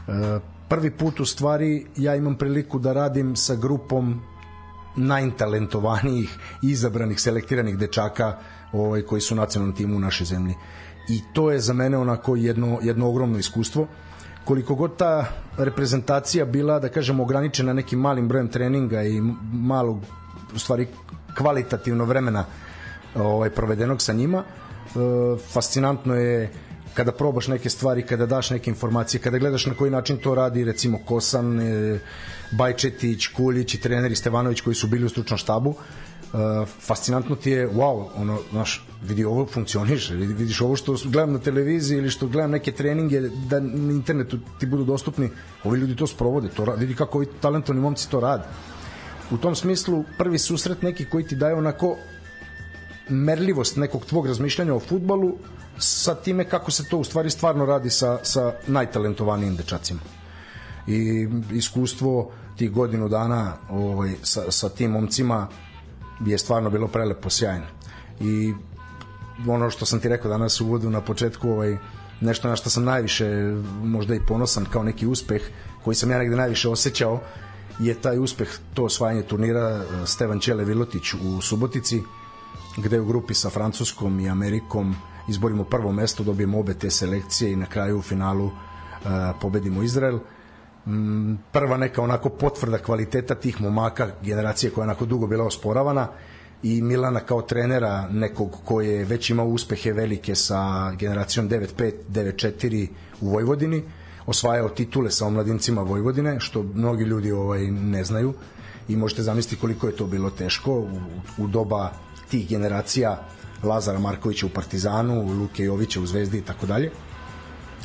e, 0.07 0.39
prvi 0.69 0.91
put 0.91 1.19
u 1.19 1.25
stvari 1.25 1.85
ja 1.95 2.15
imam 2.15 2.35
priliku 2.35 2.79
da 2.79 2.93
radim 2.93 3.35
sa 3.35 3.55
grupom 3.55 4.21
najtalentovanijih 4.95 6.37
izabranih, 6.61 7.19
selektiranih 7.21 7.77
dečaka 7.77 8.37
ovaj, 8.71 9.01
koji 9.01 9.21
su 9.21 9.35
nacionalnom 9.35 9.75
timu 9.75 9.95
u 9.95 9.99
našoj 9.99 10.25
zemlji 10.25 10.55
i 11.09 11.21
to 11.33 11.51
je 11.51 11.59
za 11.59 11.73
mene 11.73 11.97
onako 11.97 12.35
jedno, 12.35 12.79
jedno 12.81 13.09
ogromno 13.09 13.37
iskustvo 13.37 13.87
koliko 14.45 14.75
god 14.75 14.97
ta 14.97 15.25
reprezentacija 15.57 16.45
bila, 16.45 16.79
da 16.79 16.89
kažemo, 16.89 17.23
ograničena 17.23 17.73
nekim 17.73 17.99
malim 17.99 18.27
brojem 18.27 18.47
treninga 18.47 19.03
i 19.03 19.21
malog, 19.53 19.99
u 20.55 20.59
stvari, 20.59 20.87
kvalitativno 21.37 22.05
vremena 22.05 22.45
ovaj, 23.15 23.49
provedenog 23.49 24.01
sa 24.01 24.13
njima, 24.13 24.43
e, 24.43 24.99
fascinantno 25.53 26.15
je 26.15 26.51
kada 26.93 27.11
probaš 27.11 27.47
neke 27.47 27.69
stvari, 27.69 28.05
kada 28.05 28.25
daš 28.25 28.49
neke 28.49 28.69
informacije, 28.69 29.21
kada 29.21 29.37
gledaš 29.37 29.65
na 29.65 29.73
koji 29.73 29.91
način 29.91 30.17
to 30.17 30.35
radi 30.35 30.63
recimo 30.63 30.99
Kosan, 31.05 31.59
e, 31.59 31.99
Bajčetić, 32.51 33.27
Kuljić 33.27 33.73
i 33.73 33.81
treneri 33.81 34.15
Stevanović 34.15 34.61
koji 34.61 34.75
su 34.75 34.87
bili 34.87 35.05
u 35.05 35.09
stručnom 35.09 35.37
štabu, 35.37 35.69
uh, 35.69 36.67
fascinantno 36.79 37.35
ti 37.35 37.51
je, 37.51 37.69
wow, 37.69 38.07
ono, 38.15 38.39
znaš, 38.51 38.87
vidi 39.07 39.25
ovo 39.25 39.45
funkcioniše, 39.45 40.15
vidi, 40.15 40.33
vidiš 40.33 40.61
ovo 40.61 40.75
što 40.75 40.95
gledam 41.05 41.33
na 41.33 41.39
televiziji 41.39 41.97
ili 41.97 42.09
što 42.09 42.27
gledam 42.27 42.51
neke 42.51 42.71
treninge 42.71 43.21
da 43.21 43.59
na 43.59 43.91
internetu 43.91 44.39
ti 44.59 44.65
budu 44.65 44.83
dostupni, 44.83 45.29
ovi 45.63 45.79
ljudi 45.79 45.95
to 45.95 46.07
sprovode, 46.07 46.49
to 46.49 46.75
vidi 46.77 46.95
kako 46.95 47.17
ovi 47.17 47.27
talentovni 47.41 47.81
momci 47.81 48.09
to 48.09 48.19
rade. 48.19 48.43
U 49.31 49.37
tom 49.37 49.55
smislu, 49.55 50.03
prvi 50.17 50.39
susret 50.39 50.81
neki 50.81 51.05
koji 51.05 51.27
ti 51.27 51.35
daje 51.35 51.55
onako 51.55 51.97
merljivost 53.09 53.77
nekog 53.77 54.05
tvog 54.05 54.27
razmišljanja 54.27 54.75
o 54.75 54.79
futbalu 54.79 55.37
sa 55.77 56.15
time 56.15 56.43
kako 56.43 56.71
se 56.71 56.83
to 56.89 56.97
u 56.97 57.03
stvari 57.03 57.29
stvarno 57.29 57.65
radi 57.65 57.89
sa, 57.89 58.19
sa 58.23 58.53
najtalentovanijim 58.67 59.55
dečacima. 59.55 59.99
I 60.87 61.27
iskustvo 61.51 62.31
tih 62.57 62.71
godinu 62.71 63.09
dana 63.09 63.53
ovaj, 63.69 64.13
sa, 64.23 64.51
sa 64.51 64.69
tim 64.69 64.91
momcima 64.91 65.47
je 66.25 66.37
stvarno 66.37 66.69
bilo 66.69 66.87
prelepo 66.87 67.29
sjajno. 67.29 67.65
I 68.19 68.53
ono 69.47 69.69
što 69.69 69.85
sam 69.85 69.99
ti 69.99 70.09
rekao 70.09 70.31
danas 70.31 70.61
u 70.61 70.65
uvodu 70.65 70.89
na 70.89 71.01
početku, 71.01 71.49
ovaj, 71.49 71.77
nešto 72.21 72.49
na 72.49 72.55
što 72.55 72.69
sam 72.69 72.83
najviše 72.83 73.25
možda 73.83 74.15
i 74.15 74.25
ponosan 74.27 74.65
kao 74.65 74.83
neki 74.83 75.07
uspeh 75.07 75.41
koji 75.83 75.95
sam 75.95 76.11
ja 76.11 76.17
negde 76.17 76.35
najviše 76.35 76.69
osjećao 76.69 77.19
je 77.79 77.93
taj 77.93 78.19
uspeh, 78.19 78.49
to 78.73 78.83
osvajanje 78.83 79.21
turnira 79.21 79.69
eh, 79.69 80.05
Stevan 80.05 80.39
Ćele 80.39 80.65
Vilotić 80.65 81.13
u 81.13 81.41
Subotici 81.41 82.01
gde 82.77 82.99
u 82.99 83.05
grupi 83.05 83.33
sa 83.33 83.49
Francuskom 83.49 84.19
i 84.19 84.29
Amerikom 84.29 84.95
izborimo 85.29 85.63
prvo 85.63 85.91
mesto, 85.91 86.23
dobijemo 86.23 86.59
obe 86.59 86.73
te 86.73 86.91
selekcije 86.91 87.51
i 87.51 87.55
na 87.55 87.65
kraju 87.65 87.97
u 87.97 88.01
finalu 88.01 88.45
uh, 88.45 88.51
pobedimo 89.41 89.83
Izrael. 89.83 90.19
Mm, 90.85 91.35
prva 91.51 91.77
neka 91.77 92.01
onako 92.01 92.29
potvrda 92.29 92.77
kvaliteta 92.77 93.35
tih 93.35 93.61
momaka 93.61 94.11
generacije 94.21 94.71
koja 94.71 94.83
je 94.83 94.89
onako 94.89 95.05
dugo 95.05 95.27
bila 95.27 95.45
osporavana 95.45 96.07
i 96.65 96.81
Milana 96.81 97.19
kao 97.19 97.41
trenera 97.41 98.07
nekog 98.11 98.57
ko 98.65 98.81
je 98.81 99.05
već 99.05 99.29
imao 99.29 99.45
uspehe 99.45 99.93
velike 99.93 100.35
sa 100.35 100.91
generacijom 100.91 101.49
9-5, 101.49 101.91
9-4 102.09 102.87
u 103.21 103.29
Vojvodini, 103.29 103.83
osvajao 104.25 104.69
titule 104.69 105.11
sa 105.11 105.25
omladincima 105.25 105.81
Vojvodine, 105.81 106.39
što 106.39 106.63
mnogi 106.63 107.03
ljudi 107.03 107.31
ovaj 107.31 107.71
ne 107.71 108.03
znaju 108.03 108.33
i 108.87 108.95
možete 108.95 109.23
zamisliti 109.23 109.61
koliko 109.61 109.87
je 109.87 109.95
to 109.95 110.05
bilo 110.05 110.29
teško 110.29 110.71
u, 110.79 110.87
u 111.37 111.47
doba 111.47 111.91
tih 112.29 112.49
generacija 112.49 113.21
Lazara 113.63 113.99
Markovića 113.99 114.45
u 114.45 114.49
Partizanu, 114.49 115.21
Luke 115.39 115.63
Jovića 115.63 116.01
u 116.01 116.05
Zvezdi 116.05 116.37
i 116.37 116.41
tako 116.41 116.65
dalje. 116.65 116.91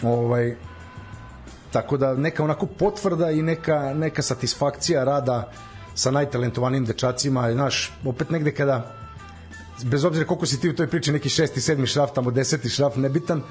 Ovaj, 0.02 0.56
tako 1.72 1.96
da 1.96 2.14
neka 2.14 2.44
onako 2.44 2.66
potvrda 2.66 3.30
i 3.30 3.42
neka, 3.42 3.94
neka 3.94 4.22
satisfakcija 4.22 5.04
rada 5.04 5.52
sa 6.00 6.10
najtalentovanijim 6.10 6.84
dečacima, 6.88 7.52
znaš, 7.52 7.92
opet 8.04 8.30
negde 8.30 8.54
kada 8.56 8.76
bez 9.84 10.04
obzira 10.04 10.26
koliko 10.26 10.46
si 10.46 10.60
ti 10.60 10.70
u 10.70 10.76
toj 10.76 10.86
priči 10.88 11.12
neki 11.12 11.28
šesti, 11.28 11.60
sedmi 11.60 11.86
šraf, 11.86 12.14
tamo 12.14 12.30
deseti 12.30 12.68
šraf, 12.72 12.96
nebitan, 12.96 13.42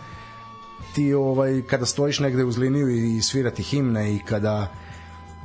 ti 0.95 1.13
ovaj, 1.13 1.61
kada 1.69 1.85
stojiš 1.85 2.19
negde 2.25 2.43
uz 2.43 2.57
liniju 2.57 2.89
i 2.89 3.21
svirati 3.21 3.63
himne 3.63 4.15
i 4.15 4.19
kada 4.25 4.71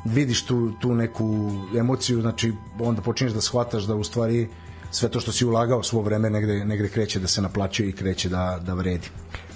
vidiš 0.05 0.43
tu, 0.45 0.73
tu 0.81 0.95
neku 0.95 1.51
emociju, 1.77 2.21
znači 2.21 2.53
onda 2.81 3.03
počinješ 3.03 3.35
da 3.35 3.41
shvataš 3.41 3.85
da 3.85 3.95
u 3.95 4.05
stvari 4.05 4.49
sve 4.91 5.09
to 5.09 5.21
što 5.21 5.33
si 5.33 5.45
ulagao 5.45 5.83
svo 5.83 6.03
vreme 6.03 6.31
negde, 6.31 6.65
negde 6.65 6.89
kreće 6.89 7.21
da 7.21 7.29
se 7.29 7.43
naplaćuje 7.43 7.89
i 7.89 7.93
kreće 7.93 8.29
da, 8.29 8.61
da 8.67 8.75
vredi. 8.75 9.11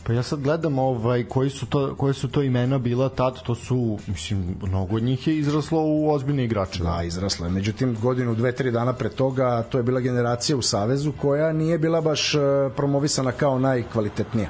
Pa 0.08 0.14
ja 0.14 0.22
sad 0.22 0.40
gledam 0.40 0.78
ovaj 0.78 1.24
koji 1.24 1.50
su 1.50 1.66
to 1.66 1.94
koje 1.96 2.14
su 2.14 2.28
to 2.28 2.42
imena 2.42 2.78
bila 2.78 3.08
tad, 3.08 3.42
to 3.42 3.54
su 3.54 3.98
mislim 4.06 4.56
mnogo 4.62 4.96
od 4.96 5.02
njih 5.02 5.26
je 5.28 5.38
izraslo 5.38 5.82
u 5.82 6.10
ozbiljne 6.10 6.44
igrače. 6.44 6.82
Da, 6.82 7.02
izraslo 7.02 7.46
je. 7.46 7.52
Međutim 7.52 7.96
godinu, 8.02 8.34
dve, 8.34 8.52
tri 8.52 8.70
dana 8.70 8.92
pre 8.92 9.08
toga 9.08 9.62
to 9.62 9.78
je 9.78 9.82
bila 9.82 10.00
generacija 10.00 10.56
u 10.56 10.62
Savezu 10.62 11.12
koja 11.12 11.52
nije 11.52 11.78
bila 11.78 12.00
baš 12.00 12.34
e, 12.34 12.38
promovisana 12.76 13.32
kao 13.32 13.58
najkvalitetnija. 13.58 14.48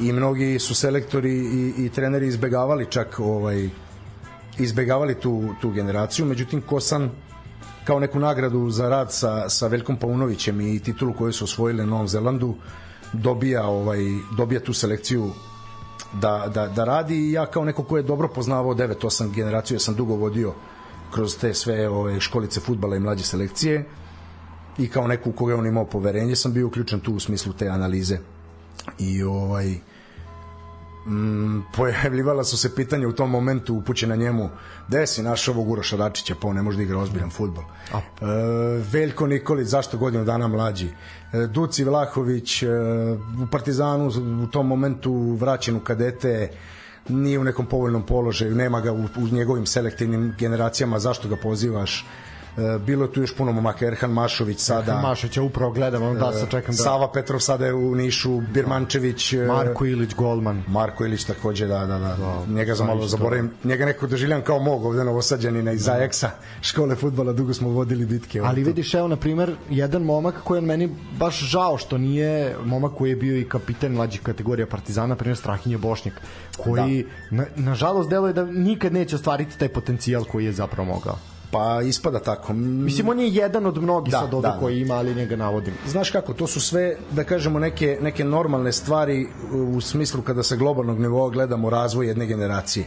I 0.00 0.12
mnogi 0.12 0.58
su 0.58 0.74
selektori 0.74 1.32
i, 1.32 1.84
i 1.84 1.88
treneri 1.88 2.26
izbegavali 2.26 2.86
čak 2.90 3.20
ovaj 3.20 3.68
izbegavali 4.58 5.14
tu, 5.14 5.44
tu 5.60 5.70
generaciju, 5.70 6.26
međutim 6.26 6.60
Kosan 6.60 7.10
kao 7.84 8.00
neku 8.00 8.18
nagradu 8.18 8.70
za 8.70 8.88
rad 8.88 9.12
sa, 9.12 9.48
sa 9.48 9.66
Veljkom 9.66 9.96
Paunovićem 9.96 10.60
i 10.60 10.80
titulu 10.80 11.12
koju 11.12 11.32
su 11.32 11.44
osvojili 11.44 11.78
na 11.78 11.90
Novom 11.90 12.08
Zelandu 12.08 12.54
dobija 13.12 13.66
ovaj 13.66 13.98
dobija 14.36 14.60
tu 14.60 14.72
selekciju 14.72 15.30
da, 16.12 16.50
da, 16.54 16.68
da 16.68 16.84
radi. 16.84 17.32
Ja 17.32 17.46
kao 17.46 17.64
neko 17.64 17.82
ko 17.82 17.96
je 17.96 18.02
dobro 18.02 18.28
poznavao 18.28 18.74
9-8 18.74 19.34
generaciju, 19.34 19.74
ja 19.74 19.80
sam 19.80 19.94
dugo 19.94 20.14
vodio 20.14 20.54
kroz 21.12 21.38
te 21.38 21.54
sve 21.54 21.88
ove 21.88 22.20
školice 22.20 22.60
futbala 22.60 22.96
i 22.96 23.00
mlađe 23.00 23.24
selekcije. 23.24 23.84
I 24.78 24.88
kao 24.88 25.06
neku 25.06 25.32
koga 25.32 25.56
on 25.56 25.66
imao 25.66 25.84
poverenje 25.84 26.36
sam 26.36 26.52
bio 26.52 26.66
uključen 26.66 27.00
tu 27.00 27.14
u 27.14 27.20
smislu 27.20 27.52
te 27.52 27.68
analize. 27.68 28.18
I 28.98 29.22
ovaj 29.22 29.74
mm, 31.06 31.62
pojavljivala 31.76 32.44
su 32.44 32.56
se 32.56 32.74
pitanja 32.74 33.08
u 33.08 33.12
tom 33.12 33.30
momentu 33.30 33.74
upućena 33.74 34.16
njemu 34.16 34.50
gde 34.88 35.06
si 35.06 35.22
naš 35.22 35.48
ovog 35.48 35.70
Uroša 35.70 35.96
Dačića 35.96 36.34
pa 36.40 36.48
on 36.48 36.56
ne 36.56 36.62
može 36.62 36.76
da 36.76 36.82
igra 36.82 36.98
ozbiljan 36.98 37.30
futbol 37.30 37.64
e, 37.64 37.96
Veljko 38.92 39.26
Nikolić 39.26 39.68
zašto 39.68 39.98
godinu 39.98 40.24
dana 40.24 40.48
mlađi? 40.48 40.88
E, 41.32 41.46
Duci 41.46 41.84
Vlahović 41.84 42.62
e, 42.62 42.68
u 43.42 43.46
Partizanu 43.50 44.10
u 44.44 44.46
tom 44.46 44.66
momentu 44.66 45.36
vraćen 45.40 45.76
u 45.76 45.80
kadete 45.80 46.50
nije 47.08 47.38
u 47.38 47.44
nekom 47.44 47.66
povoljnom 47.66 48.06
položaju 48.06 48.54
nema 48.54 48.80
ga 48.80 48.92
u, 48.92 49.04
u 49.16 49.28
njegovim 49.32 49.66
selektivnim 49.66 50.34
generacijama 50.38 50.98
zašto 50.98 51.28
ga 51.28 51.36
pozivaš 51.36 52.06
bilo 52.86 53.06
tu 53.06 53.20
još 53.20 53.36
puno 53.36 53.52
momaka. 53.52 53.86
Erhan 53.86 54.10
Mašović 54.10 54.58
sada. 54.58 54.82
Erhan 54.82 55.02
Mašović 55.02 55.36
ja 55.36 55.42
upravo 55.42 55.72
gledam 55.72 56.02
on 56.02 56.18
da 56.18 56.32
sa 56.32 56.46
čekam 56.46 56.74
da 56.74 56.82
Sava 56.82 57.12
Petrov 57.12 57.40
sada 57.40 57.66
je 57.66 57.74
u 57.74 57.94
Nišu 57.94 58.40
Birmančević 58.40 59.32
e, 59.32 59.46
Marko 59.46 59.86
Ilić 59.86 60.14
golman. 60.14 60.62
Marko 60.66 61.04
Ilić 61.04 61.24
takođe 61.24 61.66
da 61.66 61.78
da 61.78 61.98
da, 61.98 62.16
da 62.16 62.54
njega 62.54 62.74
za 62.74 62.84
malo 62.84 63.06
zaboravim. 63.06 63.50
Njega 63.64 63.84
neko 63.84 64.06
doživljam 64.06 64.42
kao 64.42 64.58
mog 64.58 64.84
ovde 64.84 65.04
novosađanina 65.04 65.72
iz 65.72 65.84
da. 65.84 65.92
Ajaxa 65.92 66.28
škole 66.60 66.96
fudbala 66.96 67.32
dugo 67.32 67.54
smo 67.54 67.68
vodili 67.68 68.06
bitke 68.06 68.40
ali 68.44 68.64
vidiš 68.64 68.94
evo 68.94 69.08
na 69.08 69.16
primer 69.16 69.56
jedan 69.70 70.02
momak 70.02 70.34
koji 70.44 70.58
je 70.58 70.62
meni 70.62 70.96
baš 71.18 71.40
žao 71.40 71.78
što 71.78 71.98
nije 71.98 72.56
momak 72.64 72.92
koji 72.94 73.10
je 73.10 73.16
bio 73.16 73.38
i 73.38 73.48
kapitan 73.48 73.92
mlađih 73.92 74.20
kategorija 74.20 74.66
Partizana 74.66 75.16
primer 75.16 75.36
Strahinje 75.36 75.78
Bošnjak 75.78 76.14
koji 76.56 77.04
da. 77.30 77.36
na, 77.36 77.44
nažalost 77.56 78.10
deluje 78.10 78.32
da 78.32 78.44
nikad 78.44 78.92
neće 78.92 79.16
ostvariti 79.16 79.58
taj 79.58 79.68
potencijal 79.68 80.24
koji 80.24 80.44
je 80.44 80.52
zapravo 80.52 80.88
mogao 80.94 81.33
Pa 81.54 81.82
ispada 81.82 82.18
tako. 82.18 82.52
Mislim, 82.52 83.08
on 83.08 83.20
je 83.20 83.28
jedan 83.28 83.66
od 83.66 83.82
mnogih 83.82 84.12
da, 84.12 84.20
sad 84.20 84.34
ovde 84.34 84.48
da, 84.48 84.58
koji 84.60 84.80
ima, 84.80 84.94
ali 84.94 85.14
njega 85.14 85.36
navodim. 85.36 85.74
Znaš 85.86 86.10
kako, 86.10 86.34
to 86.34 86.46
su 86.46 86.60
sve, 86.60 86.96
da 87.10 87.24
kažemo, 87.24 87.58
neke, 87.58 87.98
neke 88.02 88.24
normalne 88.24 88.72
stvari 88.72 89.26
u 89.76 89.80
smislu 89.80 90.22
kada 90.22 90.42
se 90.42 90.56
globalnog 90.56 91.00
nivoa 91.00 91.30
gledamo 91.30 91.70
razvoj 91.70 92.06
jedne 92.06 92.26
generacije. 92.26 92.86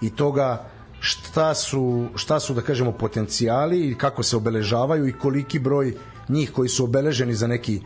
I 0.00 0.10
toga 0.10 0.64
šta 1.00 1.54
su, 1.54 2.06
šta 2.14 2.40
su 2.40 2.54
da 2.54 2.62
kažemo, 2.62 2.92
potencijali 2.92 3.88
i 3.88 3.94
kako 3.94 4.22
se 4.22 4.36
obeležavaju 4.36 5.08
i 5.08 5.12
koliki 5.12 5.58
broj 5.58 5.94
njih 6.28 6.52
koji 6.52 6.68
su 6.68 6.84
obeleženi 6.84 7.34
za 7.34 7.46
neki 7.46 7.80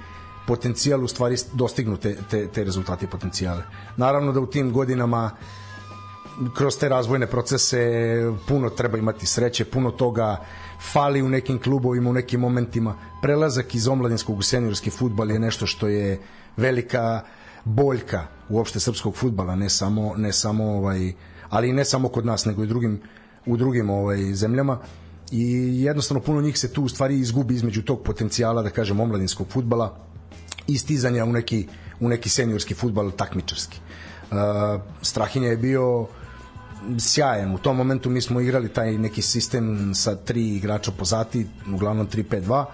potencijal 0.46 1.04
u 1.04 1.08
stvari 1.08 1.36
dostignu 1.52 1.96
te, 1.96 2.16
te, 2.30 2.46
te 2.48 2.64
rezultate 2.64 3.04
i 3.04 3.08
potencijale. 3.08 3.62
Naravno 3.96 4.32
da 4.32 4.40
u 4.40 4.46
tim 4.46 4.72
godinama 4.72 5.30
kroz 6.54 6.78
te 6.78 6.88
razvojne 6.88 7.26
procese 7.26 7.80
puno 8.48 8.70
treba 8.70 8.98
imati 8.98 9.26
sreće, 9.26 9.64
puno 9.64 9.90
toga 9.90 10.36
fali 10.92 11.22
u 11.22 11.28
nekim 11.28 11.58
klubovima, 11.58 12.10
u 12.10 12.12
nekim 12.12 12.40
momentima. 12.40 12.94
Prelazak 13.22 13.74
iz 13.74 13.88
omladinskog 13.88 14.38
u 14.38 14.42
seniorski 14.42 14.90
futbal 14.90 15.30
je 15.30 15.38
nešto 15.38 15.66
što 15.66 15.88
je 15.88 16.20
velika 16.56 17.20
boljka 17.64 18.26
uopšte 18.48 18.80
srpskog 18.80 19.16
futbala, 19.16 19.56
ne 19.56 19.68
samo, 19.68 20.14
ne 20.16 20.32
samo 20.32 20.64
ovaj, 20.64 21.12
ali 21.48 21.72
ne 21.72 21.84
samo 21.84 22.08
kod 22.08 22.26
nas, 22.26 22.44
nego 22.44 22.64
i 22.64 22.66
drugim, 22.66 23.00
u 23.46 23.56
drugim 23.56 23.90
ovaj, 23.90 24.34
zemljama 24.34 24.78
i 25.30 25.82
jednostavno 25.82 26.20
puno 26.22 26.40
njih 26.40 26.58
se 26.58 26.72
tu 26.72 26.82
u 26.82 26.88
stvari 26.88 27.18
izgubi 27.18 27.54
između 27.54 27.82
tog 27.82 28.02
potencijala, 28.02 28.62
da 28.62 28.70
kažem, 28.70 29.00
omladinskog 29.00 29.46
futbala 29.48 29.98
i 30.66 30.78
stizanja 30.78 31.24
u 31.24 31.32
neki, 31.32 31.66
u 32.00 32.08
neki 32.08 32.28
seniorski 32.28 32.74
futbal 32.74 33.10
takmičarski. 33.10 33.80
Uh, 34.30 34.36
Strahinja 35.02 35.48
je 35.48 35.56
bio 35.56 36.06
sjajan. 36.98 37.54
U 37.54 37.58
tom 37.58 37.76
momentu 37.76 38.10
mi 38.10 38.20
smo 38.20 38.40
igrali 38.40 38.68
taj 38.68 38.98
neki 38.98 39.22
sistem 39.22 39.94
sa 39.94 40.14
tri 40.16 40.56
igrača 40.56 40.90
pozati, 40.90 41.46
uglavnom 41.74 42.08
3-5-2 42.08 42.64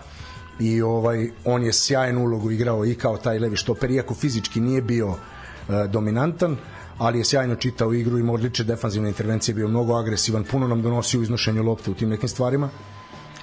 i 0.60 0.82
ovaj 0.82 1.30
on 1.44 1.62
je 1.62 1.72
sjajnu 1.72 2.22
ulogu 2.22 2.50
igrao 2.50 2.86
i 2.86 2.94
kao 2.94 3.16
taj 3.16 3.38
levi 3.38 3.56
štoper 3.56 3.90
iako 3.90 4.14
fizički 4.14 4.60
nije 4.60 4.82
bio 4.82 5.08
e, 5.08 5.86
dominantan 5.88 6.56
ali 6.98 7.18
je 7.18 7.24
sjajno 7.24 7.54
čitao 7.54 7.94
igru 7.94 8.18
ima 8.18 8.32
odlične 8.32 8.64
defanzivne 8.64 9.08
intervencije 9.08 9.54
bio 9.54 9.68
mnogo 9.68 9.94
agresivan 9.94 10.44
puno 10.44 10.68
nam 10.68 10.82
donosio 10.82 11.20
u 11.20 11.22
iznošenju 11.22 11.62
lopte 11.62 11.90
u 11.90 11.94
tim 11.94 12.08
nekim 12.08 12.28
stvarima 12.28 12.68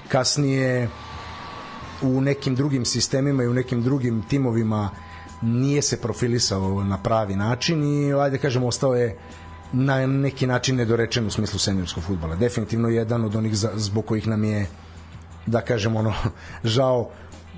kasnije 0.08 0.88
u 2.02 2.20
nekim 2.20 2.54
drugim 2.54 2.84
sistemima 2.84 3.42
i 3.42 3.48
u 3.48 3.54
nekim 3.54 3.82
drugim 3.82 4.22
timovima 4.22 4.90
nije 5.42 5.82
se 5.82 6.00
profilisao 6.00 6.84
na 6.84 6.98
pravi 7.02 7.36
način 7.36 7.84
i 7.84 8.14
ajde 8.14 8.38
kažemo 8.38 8.66
ostao 8.66 8.94
je 8.94 9.18
na 9.72 10.06
neki 10.06 10.46
način 10.46 10.76
nedorečen 10.76 11.26
u 11.26 11.30
smislu 11.30 11.58
seniorskog 11.58 12.04
futbala. 12.04 12.36
Definitivno 12.36 12.88
jedan 12.88 13.24
od 13.24 13.36
onih 13.36 13.56
za, 13.56 13.70
zbog 13.74 14.06
kojih 14.06 14.26
nam 14.28 14.44
je 14.44 14.66
da 15.46 15.60
kažem 15.60 15.96
ono 15.96 16.14
žao 16.64 17.08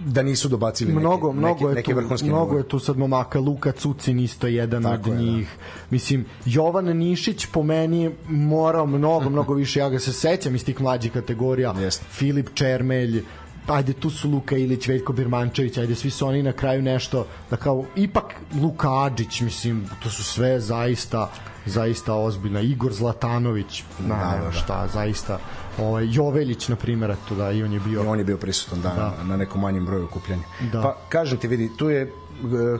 da 0.04 0.22
nisu 0.22 0.48
dobacili 0.48 0.92
mnogo, 0.92 1.32
neke, 1.32 1.38
mnogo 1.38 1.74
neke, 1.74 1.90
je 1.90 2.08
tu, 2.18 2.24
mnogo 2.26 2.58
je 2.58 2.68
tu 2.68 2.78
sad 2.78 2.98
momaka 2.98 3.40
Luka 3.40 3.72
Cucin 3.72 4.18
isto 4.18 4.46
jedan 4.46 4.82
Tako 4.82 4.94
od 4.94 5.06
je, 5.06 5.14
da. 5.14 5.20
njih 5.22 5.56
da. 5.58 5.86
mislim 5.90 6.24
Jovan 6.44 6.84
Nišić 6.84 7.46
po 7.46 7.62
meni 7.62 8.10
morao 8.28 8.86
mnogo 8.86 9.30
mnogo 9.30 9.54
više 9.54 9.80
ja 9.80 9.88
ga 9.88 9.98
se 9.98 10.12
sećam 10.12 10.54
iz 10.54 10.64
tih 10.64 10.80
mlađih 10.80 11.12
kategorija 11.12 11.74
Jest. 11.78 12.02
Filip 12.10 12.48
Čermelj 12.54 13.24
ajde 13.66 13.92
tu 13.92 14.10
su 14.10 14.30
Luka 14.30 14.56
Ilić, 14.56 14.88
Veljko 14.88 15.12
Birmančević, 15.12 15.78
ajde 15.78 15.94
svi 15.94 16.10
su 16.10 16.26
oni 16.26 16.42
na 16.42 16.52
kraju 16.52 16.82
nešto 16.82 17.26
da 17.50 17.56
kao 17.56 17.84
ipak 17.96 18.34
Luka 18.62 19.04
Adžić, 19.04 19.40
mislim, 19.40 19.84
to 20.02 20.10
su 20.10 20.24
sve 20.24 20.60
zaista 20.60 21.30
zaista 21.68 22.14
ozbiljna. 22.14 22.60
Igor 22.60 22.92
Zlatanović, 22.92 23.84
na, 23.98 24.14
da, 24.14 24.38
da, 24.38 24.44
da. 24.44 24.52
šta, 24.52 24.88
zaista. 24.92 25.38
Ovaj, 25.78 26.08
Joveljić, 26.10 26.68
na 26.68 26.76
primjer, 26.76 27.14
to 27.28 27.34
da, 27.34 27.50
i 27.50 27.62
on 27.62 27.72
je 27.72 27.80
bio... 27.80 28.04
I 28.04 28.06
on 28.06 28.18
je 28.18 28.24
bio 28.24 28.36
prisutan, 28.36 28.80
da, 28.80 28.88
da. 28.88 29.24
na 29.24 29.36
nekom 29.36 29.60
manjem 29.60 29.86
broju 29.86 30.04
okupljanja. 30.04 30.42
Da. 30.72 30.82
Pa, 30.82 30.96
kažem 31.08 31.38
ti, 31.38 31.48
vidi, 31.48 31.70
tu 31.76 31.90
je 31.90 32.02
e, 32.02 32.08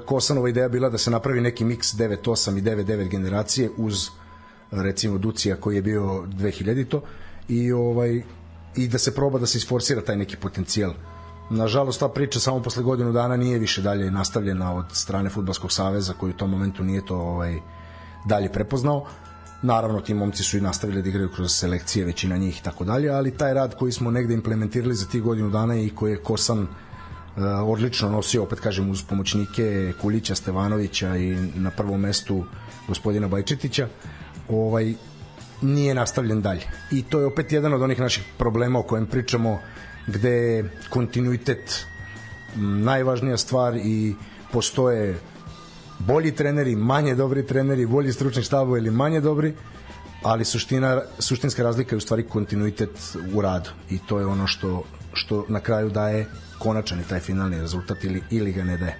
Kosanova 0.07 0.49
ideja 0.49 0.69
bila 0.69 0.89
da 0.89 0.99
se 0.99 1.11
napravi 1.11 1.41
neki 1.41 1.65
miks 1.65 1.95
9.8 1.95 2.59
i 2.59 2.63
9.9 2.63 3.09
generacije 3.09 3.71
uz 3.77 4.11
recimo 4.71 5.19
Ducija 5.19 5.57
koji 5.57 5.77
je 5.77 5.83
bio 5.83 6.03
2000-to 6.27 7.03
i 7.49 7.73
ovaj 7.73 8.23
i 8.77 8.89
da 8.89 8.99
se 8.99 9.15
proba 9.15 9.39
da 9.39 9.47
se 9.47 9.59
isforsira 9.59 10.01
taj 10.01 10.17
neki 10.17 10.37
potencijal. 10.37 10.93
Nažalost, 11.51 12.01
ta 12.01 12.09
priča 12.09 12.41
samo 12.41 12.63
posle 12.63 12.83
godinu 12.83 13.13
dana 13.13 13.37
nije 13.37 13.59
više 13.59 13.83
dalje 13.83 14.11
nastavljena 14.11 14.75
od 14.75 14.85
strane 14.93 15.31
Futbalskog 15.31 15.73
saveza 15.73 16.13
koji 16.13 16.31
u 16.31 16.37
tom 16.37 16.51
momentu 16.51 16.85
nije 16.85 17.07
to 17.07 17.17
ovaj, 17.17 17.61
dalje 18.25 18.53
prepoznao. 18.53 19.07
Naravno, 19.63 20.01
ti 20.01 20.15
momci 20.15 20.43
su 20.43 20.59
i 20.59 20.61
nastavili 20.61 21.03
da 21.03 21.09
igraju 21.09 21.29
kroz 21.29 21.53
selekcije, 21.53 22.05
većina 22.05 22.37
njih 22.37 22.59
i 22.59 22.63
tako 22.63 22.85
dalje, 22.85 23.11
ali 23.11 23.37
taj 23.37 23.55
rad 23.55 23.75
koji 23.75 23.93
smo 23.93 24.11
negde 24.11 24.35
implementirali 24.35 24.95
za 24.95 25.07
tih 25.07 25.23
godinu 25.23 25.51
dana 25.51 25.81
i 25.81 25.91
koji 25.91 26.13
je 26.13 26.23
Kosan 26.23 26.63
uh, 26.63 26.69
odlično 27.65 28.11
nosio, 28.11 28.43
opet 28.43 28.61
kažem, 28.61 28.91
uz 28.91 29.03
pomoćnike 29.03 29.93
Kulića, 30.01 30.35
Stevanovića 30.35 31.17
i 31.17 31.37
na 31.55 31.71
prvom 31.71 32.01
mestu 32.01 32.45
gospodina 32.89 33.29
Bajčetića, 33.29 33.89
ovaj, 34.49 34.95
nije 35.63 35.95
nastavljen 35.95 36.43
dalje. 36.43 36.63
I 36.91 37.03
to 37.03 37.21
je 37.21 37.27
opet 37.27 37.53
jedan 37.53 37.73
od 37.75 37.83
onih 37.83 38.01
naših 38.01 38.25
problema 38.39 38.79
o 38.79 38.83
kojem 38.83 39.07
pričamo, 39.07 39.59
gde 40.07 40.31
je 40.31 40.71
kontinuitet 40.91 41.87
najvažnija 42.57 43.37
stvar 43.37 43.77
i 43.77 44.15
postoje 44.53 45.19
bolji 45.99 46.33
treneri, 46.33 46.77
manje 46.77 47.15
dobri 47.15 47.47
treneri, 47.47 47.87
bolji 47.87 48.13
stručni 48.13 48.43
štabo 48.43 48.77
ili 48.77 48.91
manje 48.91 49.21
dobri, 49.21 49.55
ali 50.23 50.45
suština, 50.45 51.03
suštinska 51.19 51.63
razlika 51.63 51.95
je 51.95 51.99
u 51.99 52.01
stvari 52.01 52.23
kontinuitet 52.23 52.91
u 53.35 53.41
radu 53.41 53.71
i 53.91 53.99
to 54.09 54.19
je 54.19 54.27
ono 54.27 54.47
što, 54.47 54.85
što 55.13 55.45
na 55.49 55.61
kraju 55.61 55.91
daje 55.91 56.27
konačan 56.59 57.05
taj 57.09 57.21
finalni 57.21 57.61
rezultat 57.61 58.05
ili, 58.05 58.23
ili 58.31 58.53
ga 58.53 58.65
ne 58.65 58.77
daje. 58.77 58.99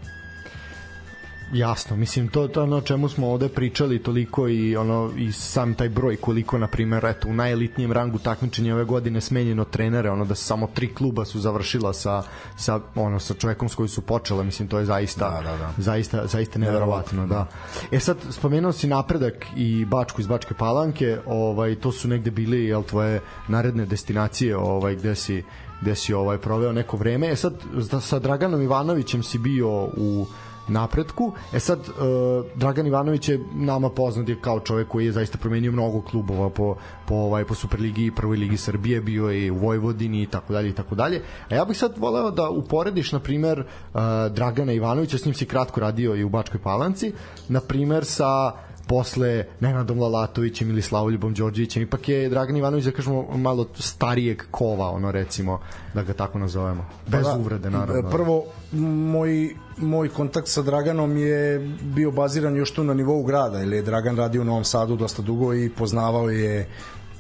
Jasno, 1.53 1.97
mislim 1.97 2.29
to 2.29 2.49
to 2.49 2.63
ono 2.63 2.77
o 2.77 2.81
čemu 2.81 3.09
smo 3.09 3.31
ovde 3.31 3.49
pričali 3.49 4.03
toliko 4.03 4.49
i 4.49 4.77
ono 4.77 5.11
i 5.17 5.33
sam 5.33 5.75
taj 5.75 5.89
broj 5.89 6.17
koliko 6.17 6.59
na 6.59 6.67
primer 6.67 7.05
eto 7.05 7.29
u 7.29 7.33
najelitnijem 7.33 7.93
rangu 7.93 8.19
takmičenja 8.19 8.75
ove 8.75 8.85
godine 8.85 9.21
smenjeno 9.21 9.65
trenere, 9.65 10.11
ono 10.11 10.25
da 10.25 10.35
samo 10.35 10.67
tri 10.75 10.95
kluba 10.95 11.25
su 11.25 11.41
završila 11.41 11.93
sa 11.93 12.23
sa 12.57 12.81
ono 12.95 13.19
sa 13.19 13.35
čovekom 13.35 13.69
s 13.69 13.75
koji 13.75 13.89
su 13.89 14.01
počela, 14.01 14.43
mislim 14.43 14.69
to 14.69 14.79
je 14.79 14.85
zaista 14.85 15.31
Da, 15.31 15.51
da, 15.51 15.57
da. 15.57 15.73
zaista 15.79 16.27
zaista 16.27 16.59
neverovatno, 16.59 17.27
da. 17.27 17.47
E 17.91 18.01
sad 18.01 18.17
spomenuo 18.31 18.73
si 18.73 18.87
napredak 18.87 19.47
i 19.57 19.85
Bačku 19.85 20.21
iz 20.21 20.27
Bačke 20.27 20.55
Palanke, 20.55 21.19
ovaj 21.27 21.75
to 21.75 21.93
su 21.93 22.09
negde 22.09 22.31
bili 22.31 22.65
jel 22.65 22.83
tvoje 22.83 23.21
naredne 23.49 23.87
destinacije, 23.87 24.57
ovaj 24.57 24.95
gde 24.95 25.15
si 25.15 25.43
gde 25.81 25.95
si 25.95 26.15
ovaj 26.15 26.39
proveo 26.39 26.73
neko 26.73 26.97
vreme. 26.97 27.31
E 27.31 27.37
sad 27.37 27.55
sa 28.01 28.19
Draganom 28.19 28.63
Ivanovićem 28.63 29.23
si 29.23 29.39
bio 29.39 29.69
u 29.85 30.27
napretku. 30.69 31.33
E 31.53 31.61
sad, 31.61 31.79
uh, 31.79 32.47
Dragan 32.55 32.87
Ivanović 32.87 33.29
je 33.29 33.41
nama 33.55 33.91
poznat 33.91 34.29
kao 34.41 34.61
čovek 34.61 34.89
koji 34.89 35.07
je 35.07 35.13
zaista 35.13 35.39
promenio 35.39 35.73
mnogo 35.73 36.03
klubova 36.03 36.51
po, 36.51 36.77
po, 37.07 37.15
ovaj, 37.15 37.45
po 37.45 37.55
Superligi 37.55 38.07
i 38.07 38.11
Prvoj 38.11 38.37
ligi 38.37 38.57
Srbije, 38.57 39.01
bio 39.01 39.29
je 39.29 39.53
u 39.53 39.59
Vojvodini 39.59 40.23
i 40.23 40.27
tako 40.27 40.53
dalje 40.53 40.69
i 40.69 40.73
tako 40.73 40.95
dalje. 40.95 41.23
A 41.51 41.55
ja 41.55 41.65
bih 41.65 41.79
sad 41.79 41.99
voleo 41.99 42.31
da 42.31 42.51
uporediš, 42.51 43.13
na 43.13 43.21
primer, 43.21 43.59
uh, 43.61 44.01
Dragana 44.31 44.73
Ivanovića, 44.73 45.19
s 45.19 45.25
njim 45.25 45.35
si 45.35 45.47
kratko 45.47 45.81
radio 45.81 46.17
i 46.17 46.25
u 46.25 46.29
Bačkoj 46.29 46.61
Palanci, 46.61 47.13
na 47.49 47.61
primer 47.61 48.05
sa 48.05 48.53
posle 48.89 49.45
Nenadom 49.61 50.01
Lalatovićem 50.01 50.71
ili 50.71 50.83
Slavoljubom 50.83 51.35
Đorđevićem. 51.35 51.83
Ipak 51.83 52.09
je 52.09 52.29
Dragan 52.29 52.57
Ivanović 52.57 52.85
da 52.85 52.91
kažemo 52.91 53.37
malo 53.37 53.67
starijeg 53.75 54.43
kova 54.51 54.91
ono 54.91 55.13
recimo 55.13 55.61
da 55.95 56.03
ga 56.03 56.13
tako 56.13 56.39
nazovemo. 56.39 56.87
Bez 57.07 57.25
Pa 57.25 57.33
da, 57.33 57.39
uvrede 57.39 57.71
naravno 57.71 58.11
Prvo, 58.11 58.45
moj, 58.73 59.55
moj 59.77 60.09
kontakt 60.09 60.49
sa 60.49 60.63
Draganom 60.63 61.17
je 61.17 61.59
bio 61.83 62.11
baziran 62.11 62.57
još 62.57 62.75
tu 62.75 62.85
na 62.85 62.95
nivou 62.95 63.23
grada, 63.23 63.59
jer 63.59 63.73
je 63.73 63.83
Dragan 63.83 64.17
radio 64.17 64.43
u 64.43 64.45
Novom 64.45 64.65
Sadu 64.65 64.97
dosta 64.97 65.23
dugo 65.23 65.55
i 65.55 65.71
poznavao 65.71 66.31
je 66.31 66.69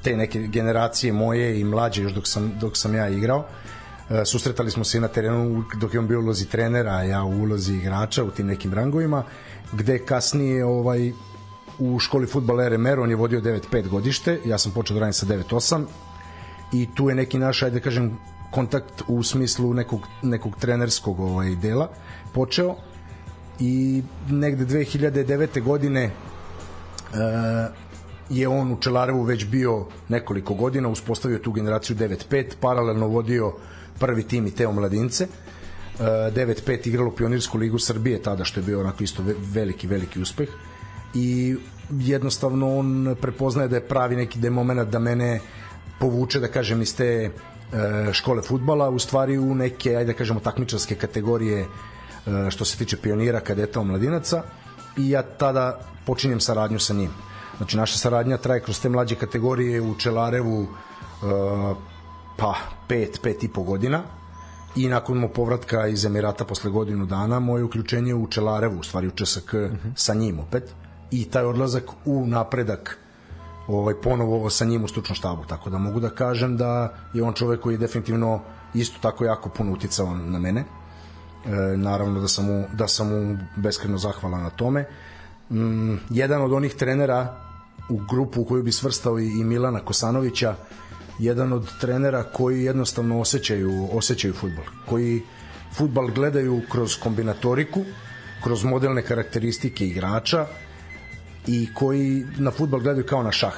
te 0.03 0.17
neke 0.17 0.41
generacije 0.41 1.13
moje 1.13 1.61
i 1.61 1.65
mlađe 1.65 2.03
još 2.03 2.13
dok 2.13 2.27
sam, 2.27 2.53
dok 2.61 2.77
sam 2.77 2.95
ja 2.95 3.09
igrao. 3.09 3.45
E, 4.11 4.25
susretali 4.25 4.71
smo 4.71 4.85
se 4.85 5.01
na 5.01 5.09
terenu 5.09 5.65
dok 5.81 5.95
je 5.95 6.01
on 6.01 6.09
bio 6.09 6.19
u 6.19 6.23
ulozi 6.23 6.49
trenera, 6.49 6.93
a 6.93 7.03
ja 7.03 7.25
u 7.25 7.43
ulozi 7.43 7.75
igrača 7.75 8.25
u 8.25 8.31
tim 8.31 8.47
nekim 8.47 8.75
rangovima, 8.75 9.23
gde 9.73 9.99
kasnije 9.99 10.65
ovaj, 10.65 11.13
u 11.79 11.99
školi 11.99 12.27
futbala 12.27 12.69
RMR 12.69 13.01
on 13.01 13.11
je 13.11 13.17
vodio 13.17 13.41
9-5 13.41 13.89
godište, 13.89 14.41
ja 14.45 14.59
sam 14.59 14.73
počeo 14.73 14.95
da 14.95 15.01
radim 15.01 15.13
sa 15.13 15.27
9-8 15.27 15.85
i 16.73 16.89
tu 16.95 17.09
je 17.09 17.15
neki 17.15 17.39
naš, 17.39 17.63
ajde 17.63 17.79
da 17.79 17.85
kažem, 17.85 18.19
kontakt 18.51 19.03
u 19.09 19.23
smislu 19.23 19.75
nekog, 19.75 20.01
nekog 20.23 20.57
trenerskog 20.61 21.21
ovaj, 21.21 21.57
dela 21.57 21.89
počeo 22.35 22.77
i 23.61 24.03
negde 24.29 24.65
2009. 24.65 25.63
godine 25.63 26.03
e, 26.05 26.11
je 28.31 28.49
on 28.49 28.73
u 28.73 28.81
Čelarevu 28.81 29.23
već 29.23 29.47
bio 29.47 29.87
nekoliko 30.09 30.55
godina, 30.55 30.89
uspostavio 30.89 31.39
tu 31.39 31.53
generaciju 31.53 31.97
9-5, 31.97 32.45
paralelno 32.61 33.07
vodio 33.07 33.53
prvi 33.99 34.23
tim 34.23 34.47
i 34.47 34.51
teo 34.51 34.73
mladince. 34.73 35.25
E, 35.25 36.03
9-5 36.03 36.89
igralo 36.89 37.11
Pionirsku 37.11 37.59
ligu 37.59 37.79
Srbije 37.79 38.23
tada, 38.23 38.45
što 38.45 38.61
je 38.61 38.65
bio 38.65 38.81
onako 38.81 39.05
isto 39.05 39.23
ve- 39.23 39.35
veliki, 39.39 39.87
veliki 39.87 40.21
uspeh. 40.21 40.49
I 41.15 41.57
jednostavno 41.91 42.79
on 42.79 43.17
prepoznaje 43.21 43.69
da 43.69 43.77
je 43.77 43.89
pravi 43.89 44.17
neki 44.17 44.39
da 44.39 44.47
je 44.47 44.51
moment 44.51 44.91
da 44.91 44.99
mene 44.99 45.41
povuče, 46.01 46.41
da 46.41 46.49
kažem, 46.49 46.83
iz 46.83 46.97
te 46.97 47.05
e, 47.05 47.31
škole 48.13 48.43
futbala, 48.43 48.91
u 48.91 48.99
stvari 48.99 49.39
u 49.39 49.55
neke, 49.55 49.97
ajde 49.97 50.13
da 50.13 50.19
kažemo, 50.19 50.41
takmičarske 50.41 50.95
kategorije 50.95 51.61
e, 51.61 51.67
što 52.51 52.65
se 52.65 52.79
tiče 52.79 52.97
pionira, 52.97 53.41
kadeta, 53.41 53.81
omladinaca 53.81 54.43
i 54.97 55.11
ja 55.11 55.23
tada 55.23 55.81
počinjem 56.07 56.41
saradnju 56.41 56.79
sa 56.79 56.95
njim. 56.95 57.11
Znači, 57.57 57.77
naša 57.77 57.99
saradnja 57.99 58.37
traje 58.37 58.61
kroz 58.61 58.81
te 58.81 58.89
mlađe 58.89 59.15
kategorije 59.15 59.81
u 59.83 59.95
Čelarevu 59.99 60.63
e, 60.63 60.69
pa 62.37 62.55
pet, 62.89 63.21
pet 63.23 63.45
i 63.45 63.49
po 63.49 63.63
godina 63.63 64.03
i 64.77 64.89
nakon 64.89 65.19
mog 65.19 65.33
povratka 65.33 65.87
iz 65.87 66.05
Emirata 66.05 66.45
posle 66.45 66.71
godinu 66.71 67.07
dana 67.07 67.41
moje 67.41 67.65
uključenje 67.65 68.15
u 68.15 68.27
Čelarevu, 68.27 68.79
u 68.79 68.83
stvari 68.83 69.09
u 69.09 69.11
ČSK 69.11 69.53
uh 69.53 69.61
-huh. 69.61 69.93
sa 69.97 70.15
njim 70.15 70.39
opet 70.39 70.75
i 71.11 71.25
taj 71.25 71.45
odlazak 71.45 71.85
u 72.05 72.27
napredak 72.27 72.99
ovaj 73.69 73.95
ponovo 73.95 74.51
sa 74.51 74.65
njim 74.65 74.85
u 74.85 74.89
stručnom 74.89 75.17
štabu. 75.17 75.45
Tako 75.45 75.71
da 75.71 75.79
mogu 75.79 76.01
da 76.01 76.11
kažem 76.11 76.57
da 76.57 76.95
je 77.15 77.23
on 77.23 77.35
čovek 77.35 77.61
koji 77.61 77.75
je 77.75 77.79
definitivno 77.79 78.41
isto 78.75 78.99
tako 79.03 79.25
jako 79.25 79.49
puno 79.49 79.73
uticao 79.73 80.15
na 80.15 80.39
mene. 80.39 80.61
E, 80.61 81.77
naravno 81.77 82.21
da 82.21 82.29
sam 82.29 82.47
mu, 82.47 82.65
da 82.73 82.89
sam 82.89 83.09
mu 83.09 83.39
beskreno 83.57 83.99
zahvalan 83.99 84.43
na 84.43 84.51
tome. 84.51 84.85
Mm, 85.51 85.97
jedan 86.11 86.43
od 86.43 86.53
onih 86.53 86.75
trenera 86.75 87.37
u 87.89 88.01
grupu 88.11 88.41
u 88.41 88.45
koju 88.45 88.63
bi 88.63 88.73
svrstao 88.73 89.19
i, 89.19 89.41
i 89.41 89.45
Milana 89.45 89.81
Kosanovića 89.81 90.55
jedan 91.19 91.53
od 91.53 91.79
trenera 91.81 92.23
koji 92.23 92.65
jednostavno 92.65 93.21
osjećaju, 93.21 93.89
osjećaju 93.93 94.35
futbol, 94.35 94.65
koji 94.87 95.23
futbal 95.73 96.07
gledaju 96.07 96.63
kroz 96.73 96.97
kombinatoriku, 97.03 97.85
kroz 98.45 98.65
modelne 98.65 99.03
karakteristike 99.03 99.87
igrača 99.87 100.47
i 101.49 101.69
koji 101.75 102.27
na 102.39 102.51
futbal 102.51 102.81
gledaju 102.81 103.07
kao 103.07 103.23
na 103.23 103.33
šah. 103.33 103.55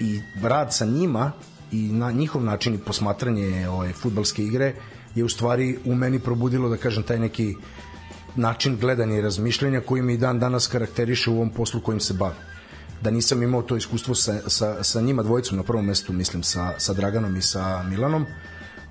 I 0.00 0.20
rad 0.42 0.74
sa 0.74 0.84
njima 0.84 1.32
i 1.72 1.92
na 1.92 2.10
njihov 2.10 2.44
način 2.44 2.74
i 2.74 2.78
posmatranje 2.78 3.68
ovaj, 3.68 3.92
futbalske 3.92 4.44
igre 4.44 4.74
je 5.14 5.24
u 5.24 5.28
stvari 5.28 5.78
u 5.84 5.94
meni 5.94 6.18
probudilo, 6.18 6.68
da 6.68 6.76
kažem, 6.76 7.02
taj 7.02 7.18
neki 7.18 7.54
način 8.36 8.76
gledanja 8.80 9.18
i 9.18 9.20
razmišljanja 9.20 9.80
koji 9.80 10.02
mi 10.02 10.16
dan 10.16 10.38
danas 10.38 10.66
karakteriše 10.66 11.30
u 11.30 11.34
ovom 11.34 11.50
poslu 11.50 11.80
kojim 11.80 12.00
se 12.00 12.14
bavim 12.14 12.52
da 13.02 13.10
nisam 13.10 13.42
imao 13.42 13.62
to 13.62 13.76
iskustvo 13.76 14.14
sa, 14.14 14.40
sa, 14.46 14.84
sa 14.84 15.00
njima 15.00 15.22
dvojicom 15.22 15.56
na 15.56 15.62
prvom 15.62 15.86
mestu, 15.86 16.12
mislim 16.12 16.42
sa, 16.42 16.74
sa 16.78 16.92
Draganom 16.92 17.36
i 17.36 17.42
sa 17.42 17.82
Milanom, 17.82 18.26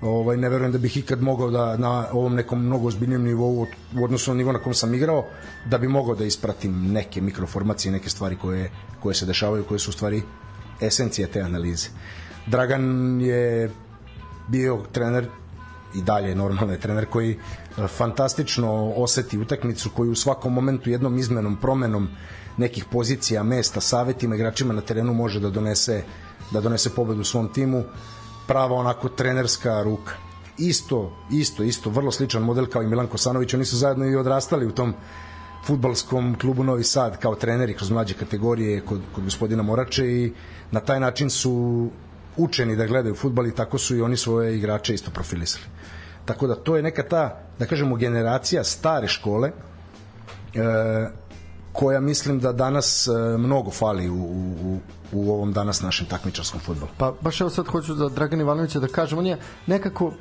ovaj, 0.02 0.36
ne 0.36 0.48
verujem 0.48 0.72
da 0.72 0.78
bih 0.78 0.96
ikad 0.96 1.22
mogao 1.22 1.50
da 1.50 1.76
na 1.76 2.06
ovom 2.12 2.34
nekom 2.34 2.64
mnogo 2.66 2.88
ozbiljnijem 2.88 3.22
nivou 3.22 3.66
u 3.96 4.04
odnosu 4.04 4.30
na 4.30 4.36
nivo 4.36 4.52
na 4.52 4.58
kom 4.58 4.74
sam 4.74 4.94
igrao, 4.94 5.24
da 5.70 5.78
bi 5.78 5.88
mogao 5.88 6.14
da 6.14 6.24
ispratim 6.24 6.92
neke 6.92 7.20
mikroformacije, 7.20 7.92
neke 7.92 8.10
stvari 8.10 8.36
koje, 8.36 8.70
koje 9.00 9.14
se 9.14 9.26
dešavaju, 9.26 9.64
koje 9.64 9.78
su 9.78 9.90
u 9.90 9.92
stvari 9.92 10.22
esencija 10.80 11.28
te 11.28 11.40
analize. 11.40 11.88
Dragan 12.46 13.20
je 13.20 13.70
bio 14.48 14.78
trener 14.92 15.28
i 15.94 16.02
dalje 16.02 16.34
normalno 16.34 16.72
je 16.72 16.80
trener 16.80 17.06
koji 17.06 17.30
e, 17.32 17.86
fantastično 17.86 18.92
oseti 18.96 19.38
utakmicu 19.38 19.90
koji 19.90 20.10
u 20.10 20.14
svakom 20.14 20.52
momentu 20.52 20.90
jednom 20.90 21.18
izmenom, 21.18 21.56
promenom 21.56 22.08
nekih 22.56 22.84
pozicija, 22.84 23.42
mesta, 23.42 23.80
savetima 23.80 24.34
igračima 24.34 24.74
na 24.74 24.80
terenu 24.80 25.14
može 25.14 25.40
da 25.40 25.50
donese 25.50 26.02
da 26.50 26.60
donese 26.60 26.90
pobedu 26.94 27.24
svom 27.24 27.48
timu 27.52 27.84
prava 28.52 28.76
onako 28.76 29.08
trenerska 29.08 29.82
ruka 29.82 30.12
isto, 30.58 31.12
isto, 31.30 31.62
isto, 31.62 31.90
vrlo 31.90 32.12
sličan 32.12 32.42
model 32.42 32.66
kao 32.66 32.82
i 32.82 32.86
Milan 32.86 33.06
Kosanović, 33.06 33.54
oni 33.54 33.64
su 33.64 33.76
zajedno 33.76 34.06
i 34.06 34.16
odrastali 34.16 34.66
u 34.66 34.72
tom 34.72 34.94
futbalskom 35.66 36.36
klubu 36.40 36.64
Novi 36.64 36.84
Sad 36.84 37.18
kao 37.18 37.34
treneri 37.34 37.74
kroz 37.74 37.90
mlađe 37.90 38.14
kategorije 38.14 38.80
kod, 38.80 39.00
kod 39.14 39.24
gospodina 39.24 39.62
Morače 39.62 40.06
i 40.06 40.32
na 40.70 40.80
taj 40.80 41.00
način 41.00 41.30
su 41.30 41.88
učeni 42.36 42.76
da 42.76 42.86
gledaju 42.86 43.14
futbal 43.14 43.46
i 43.46 43.54
tako 43.54 43.78
su 43.78 43.96
i 43.96 44.02
oni 44.02 44.16
svoje 44.16 44.56
igrače 44.56 44.94
isto 44.94 45.10
profilisali. 45.10 45.64
Tako 46.24 46.46
da 46.46 46.54
to 46.54 46.76
je 46.76 46.82
neka 46.82 47.02
ta, 47.02 47.24
da 47.58 47.66
kažemo, 47.66 47.96
generacija 47.96 48.64
stare 48.64 49.08
škole 49.08 49.48
e, 49.48 49.52
koja 51.72 52.00
mislim 52.00 52.40
da 52.40 52.52
danas 52.52 53.06
e, 53.08 53.12
mnogo 53.38 53.70
fali 53.70 54.10
u, 54.10 54.14
u, 54.14 54.78
u 55.12 55.32
ovom 55.32 55.52
danas 55.52 55.80
našem 55.80 56.06
takmičarskom 56.06 56.60
futbolu. 56.60 56.90
Pa 56.96 57.12
baš 57.20 57.40
evo 57.40 57.50
sad 57.50 57.66
hoću 57.66 57.94
za 57.94 58.08
Dragan 58.08 58.40
Ivanovića 58.40 58.80
da 58.80 58.88
kažem, 58.88 59.18
on 59.18 59.26
je 59.26 59.38
nekako, 59.66 60.12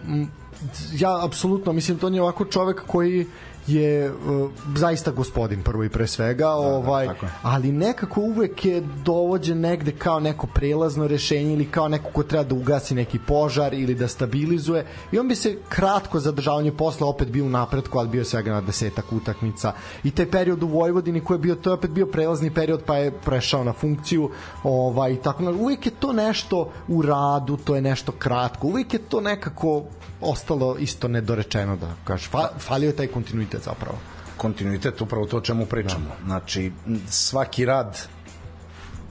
ja 0.93 1.25
apsolutno, 1.25 1.73
mislim, 1.73 1.97
to 1.97 2.07
on 2.07 2.15
je 2.15 2.21
ovako 2.21 2.45
čovek 2.45 2.81
koji 2.87 3.27
je 3.67 4.11
uh, 4.11 4.51
zaista 4.75 5.11
gospodin 5.11 5.63
prvo 5.63 5.83
i 5.83 5.89
pre 5.89 6.07
svega, 6.07 6.43
da, 6.43 6.51
ovaj, 6.51 7.07
da, 7.07 7.13
ali 7.41 7.71
nekako 7.71 8.21
uvek 8.21 8.65
je 8.65 8.81
dovođen 9.05 9.59
negde 9.59 9.91
kao 9.91 10.19
neko 10.19 10.47
prelazno 10.47 11.07
rešenje 11.07 11.53
ili 11.53 11.65
kao 11.65 11.87
neko 11.87 12.09
ko 12.09 12.23
treba 12.23 12.43
da 12.43 12.55
ugasi 12.55 12.95
neki 12.95 13.19
požar 13.19 13.73
ili 13.73 13.95
da 13.95 14.07
stabilizuje 14.07 14.85
i 15.11 15.19
on 15.19 15.27
bi 15.27 15.35
se 15.35 15.57
kratko 15.69 16.19
zadržavanje 16.19 16.71
posla 16.71 17.07
opet 17.07 17.27
bio 17.27 17.45
u 17.45 17.49
napretku, 17.49 17.99
ali 17.99 18.09
bio 18.09 18.25
svega 18.25 18.51
na 18.51 18.61
desetak 18.61 19.11
utakmica. 19.11 19.73
I 20.03 20.11
taj 20.11 20.31
period 20.31 20.63
u 20.63 20.67
Vojvodini 20.67 21.19
koji 21.19 21.35
je 21.35 21.39
bio, 21.39 21.55
to 21.55 21.69
je 21.69 21.73
opet 21.73 21.91
bio 21.91 22.05
prelazni 22.05 22.53
period 22.53 22.83
pa 22.85 22.97
je 22.97 23.11
prešao 23.11 23.63
na 23.63 23.73
funkciju 23.73 24.29
ovaj, 24.63 25.21
tako, 25.21 25.43
uvek 25.43 25.85
je 25.85 25.91
to 25.91 26.13
nešto 26.13 26.71
u 26.87 27.01
radu, 27.01 27.57
to 27.57 27.75
je 27.75 27.81
nešto 27.81 28.11
kratko, 28.11 28.67
uvek 28.67 28.93
je 28.93 28.99
to 28.99 29.21
nekako 29.21 29.83
ostalo 30.21 30.77
isto 30.77 31.07
nedorečeno 31.07 31.75
da 31.75 31.95
kažeš, 32.03 32.29
fa, 32.29 32.49
falio 32.59 32.87
je 32.87 32.95
taj 32.95 33.07
kontinuitet 33.07 33.63
zapravo. 33.63 33.97
Kontinuitet, 34.37 35.01
upravo 35.01 35.25
to 35.25 35.37
o 35.37 35.41
čemu 35.41 35.65
pričamo. 35.65 36.05
Da. 36.05 36.25
Znači, 36.25 36.71
svaki 37.09 37.65
rad 37.65 37.97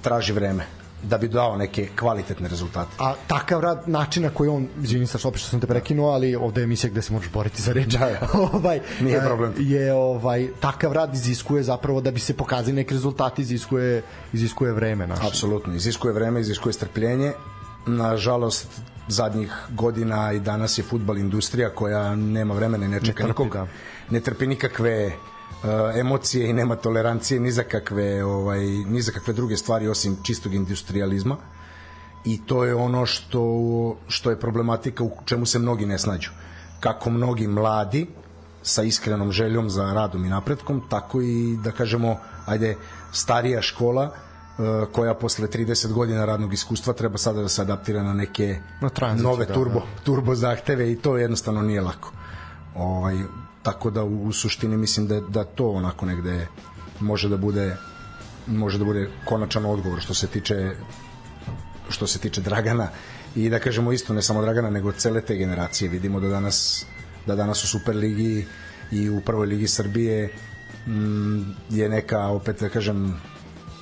traži 0.02 0.32
vreme 0.32 0.66
da 1.02 1.18
bi 1.18 1.28
dao 1.28 1.56
neke 1.56 1.88
kvalitetne 1.98 2.48
rezultate. 2.48 2.90
A 2.98 3.14
takav 3.26 3.60
rad, 3.60 3.82
način 3.86 4.22
na 4.22 4.30
koji 4.30 4.50
on, 4.50 4.68
izvini 4.82 5.06
sa 5.06 5.18
što 5.18 5.38
sam 5.38 5.60
te 5.60 5.66
prekinuo, 5.66 6.10
ali 6.10 6.36
ovde 6.36 6.60
je 6.60 6.64
emisija 6.64 6.90
gde 6.90 7.02
se 7.02 7.12
možeš 7.12 7.30
boriti 7.32 7.62
za 7.62 7.72
reč. 7.72 7.86
Da, 7.86 7.98
da. 7.98 8.28
ovaj, 8.52 8.80
Nije 9.00 9.16
e, 9.16 9.20
problem. 9.20 9.54
Je, 9.58 9.92
ovaj, 9.92 10.48
takav 10.60 10.92
rad 10.92 11.14
iziskuje 11.14 11.62
zapravo 11.62 12.00
da 12.00 12.10
bi 12.10 12.20
se 12.20 12.36
pokazali 12.36 12.72
neki 12.72 12.94
rezultati, 12.94 13.42
iziskuje, 13.42 14.02
iziskuje 14.32 14.72
vreme. 14.72 15.06
Naše. 15.06 15.26
Apsolutno, 15.26 15.74
iziskuje 15.74 16.14
vreme, 16.14 16.40
iziskuje 16.40 16.72
strpljenje. 16.72 17.32
Nažalost, 17.86 18.80
zadnjih 19.10 19.52
godina 19.70 20.32
i 20.32 20.40
danas 20.40 20.78
je 20.78 20.84
futbal 20.84 21.18
industrija 21.18 21.70
koja 21.70 22.16
nema 22.16 22.54
vremena 22.54 22.86
i 22.86 22.88
ne 22.88 23.00
čeka 23.00 23.22
trpi, 23.24 23.28
nikog. 23.28 23.52
da. 23.52 23.66
Ne 24.10 24.20
trpi 24.20 24.46
nikakve 24.46 25.06
uh, 25.06 25.70
emocije 26.00 26.50
i 26.50 26.52
nema 26.52 26.76
tolerancije 26.76 27.40
ni 27.40 27.52
za 27.52 27.62
kakve 27.62 28.24
ovaj 28.24 28.60
ni 28.66 29.02
za 29.02 29.12
kakve 29.12 29.34
druge 29.34 29.56
stvari 29.56 29.88
osim 29.88 30.16
čistog 30.22 30.54
industrializma 30.54 31.36
i 32.24 32.40
to 32.46 32.64
je 32.64 32.74
ono 32.74 33.06
što 33.06 33.42
što 34.08 34.30
je 34.30 34.40
problematika 34.40 35.04
u 35.04 35.10
čemu 35.24 35.46
se 35.46 35.58
mnogi 35.58 35.86
ne 35.86 35.98
snađu 35.98 36.30
kako 36.80 37.10
mnogi 37.10 37.46
mladi 37.46 38.06
sa 38.62 38.82
iskrenom 38.82 39.32
željom 39.32 39.70
za 39.70 39.92
radom 39.92 40.24
i 40.24 40.28
napretkom 40.28 40.82
tako 40.90 41.20
i 41.20 41.56
da 41.64 41.72
kažemo 41.72 42.16
ajde 42.46 42.76
starija 43.12 43.62
škola 43.62 44.04
uh, 44.04 44.29
koja 44.92 45.14
posle 45.14 45.48
30 45.48 45.92
godina 45.92 46.24
radnog 46.24 46.52
iskustva 46.52 46.92
treba 46.92 47.18
sada 47.18 47.42
da 47.42 47.48
se 47.48 47.62
adaptira 47.62 48.02
na 48.02 48.14
neke 48.14 48.60
Na 48.80 48.88
tranziciju, 48.88 49.28
nove 49.30 49.46
da, 49.46 49.54
turbo 49.54 49.80
da. 49.80 50.02
turbo 50.04 50.34
zahteve 50.34 50.92
i 50.92 50.96
to 50.96 51.16
jednostavno 51.16 51.62
nije 51.62 51.80
lako. 51.80 52.12
Ovaj 52.74 53.16
tako 53.62 53.90
da 53.90 54.04
u, 54.04 54.24
u 54.24 54.32
suštini 54.32 54.76
mislim 54.76 55.06
da 55.06 55.20
da 55.20 55.44
to 55.44 55.70
onako 55.70 56.06
negde 56.06 56.46
može 57.00 57.28
da 57.28 57.36
bude 57.36 57.76
može 58.46 58.78
da 58.78 58.84
bude 58.84 59.10
konačan 59.24 59.66
odgovor 59.66 60.00
što 60.00 60.14
se 60.14 60.26
tiče 60.26 60.72
što 61.88 62.06
se 62.06 62.18
tiče 62.18 62.40
Dragana 62.40 62.88
i 63.34 63.48
da 63.50 63.58
kažemo 63.58 63.92
isto 63.92 64.14
ne 64.14 64.22
samo 64.22 64.42
Dragana 64.42 64.70
nego 64.70 64.92
cele 64.92 65.20
te 65.20 65.36
generacije 65.36 65.88
vidimo 65.88 66.20
da 66.20 66.28
danas 66.28 66.86
da 67.26 67.36
danas 67.36 67.64
u 67.64 67.68
Superligi 67.68 68.46
i 68.92 69.10
u 69.10 69.20
prvoj 69.20 69.46
ligi 69.46 69.68
Srbije 69.68 70.32
mm, 70.86 71.40
je 71.70 71.88
neka 71.88 72.26
opet 72.26 72.60
da 72.60 72.68
kažem 72.68 73.20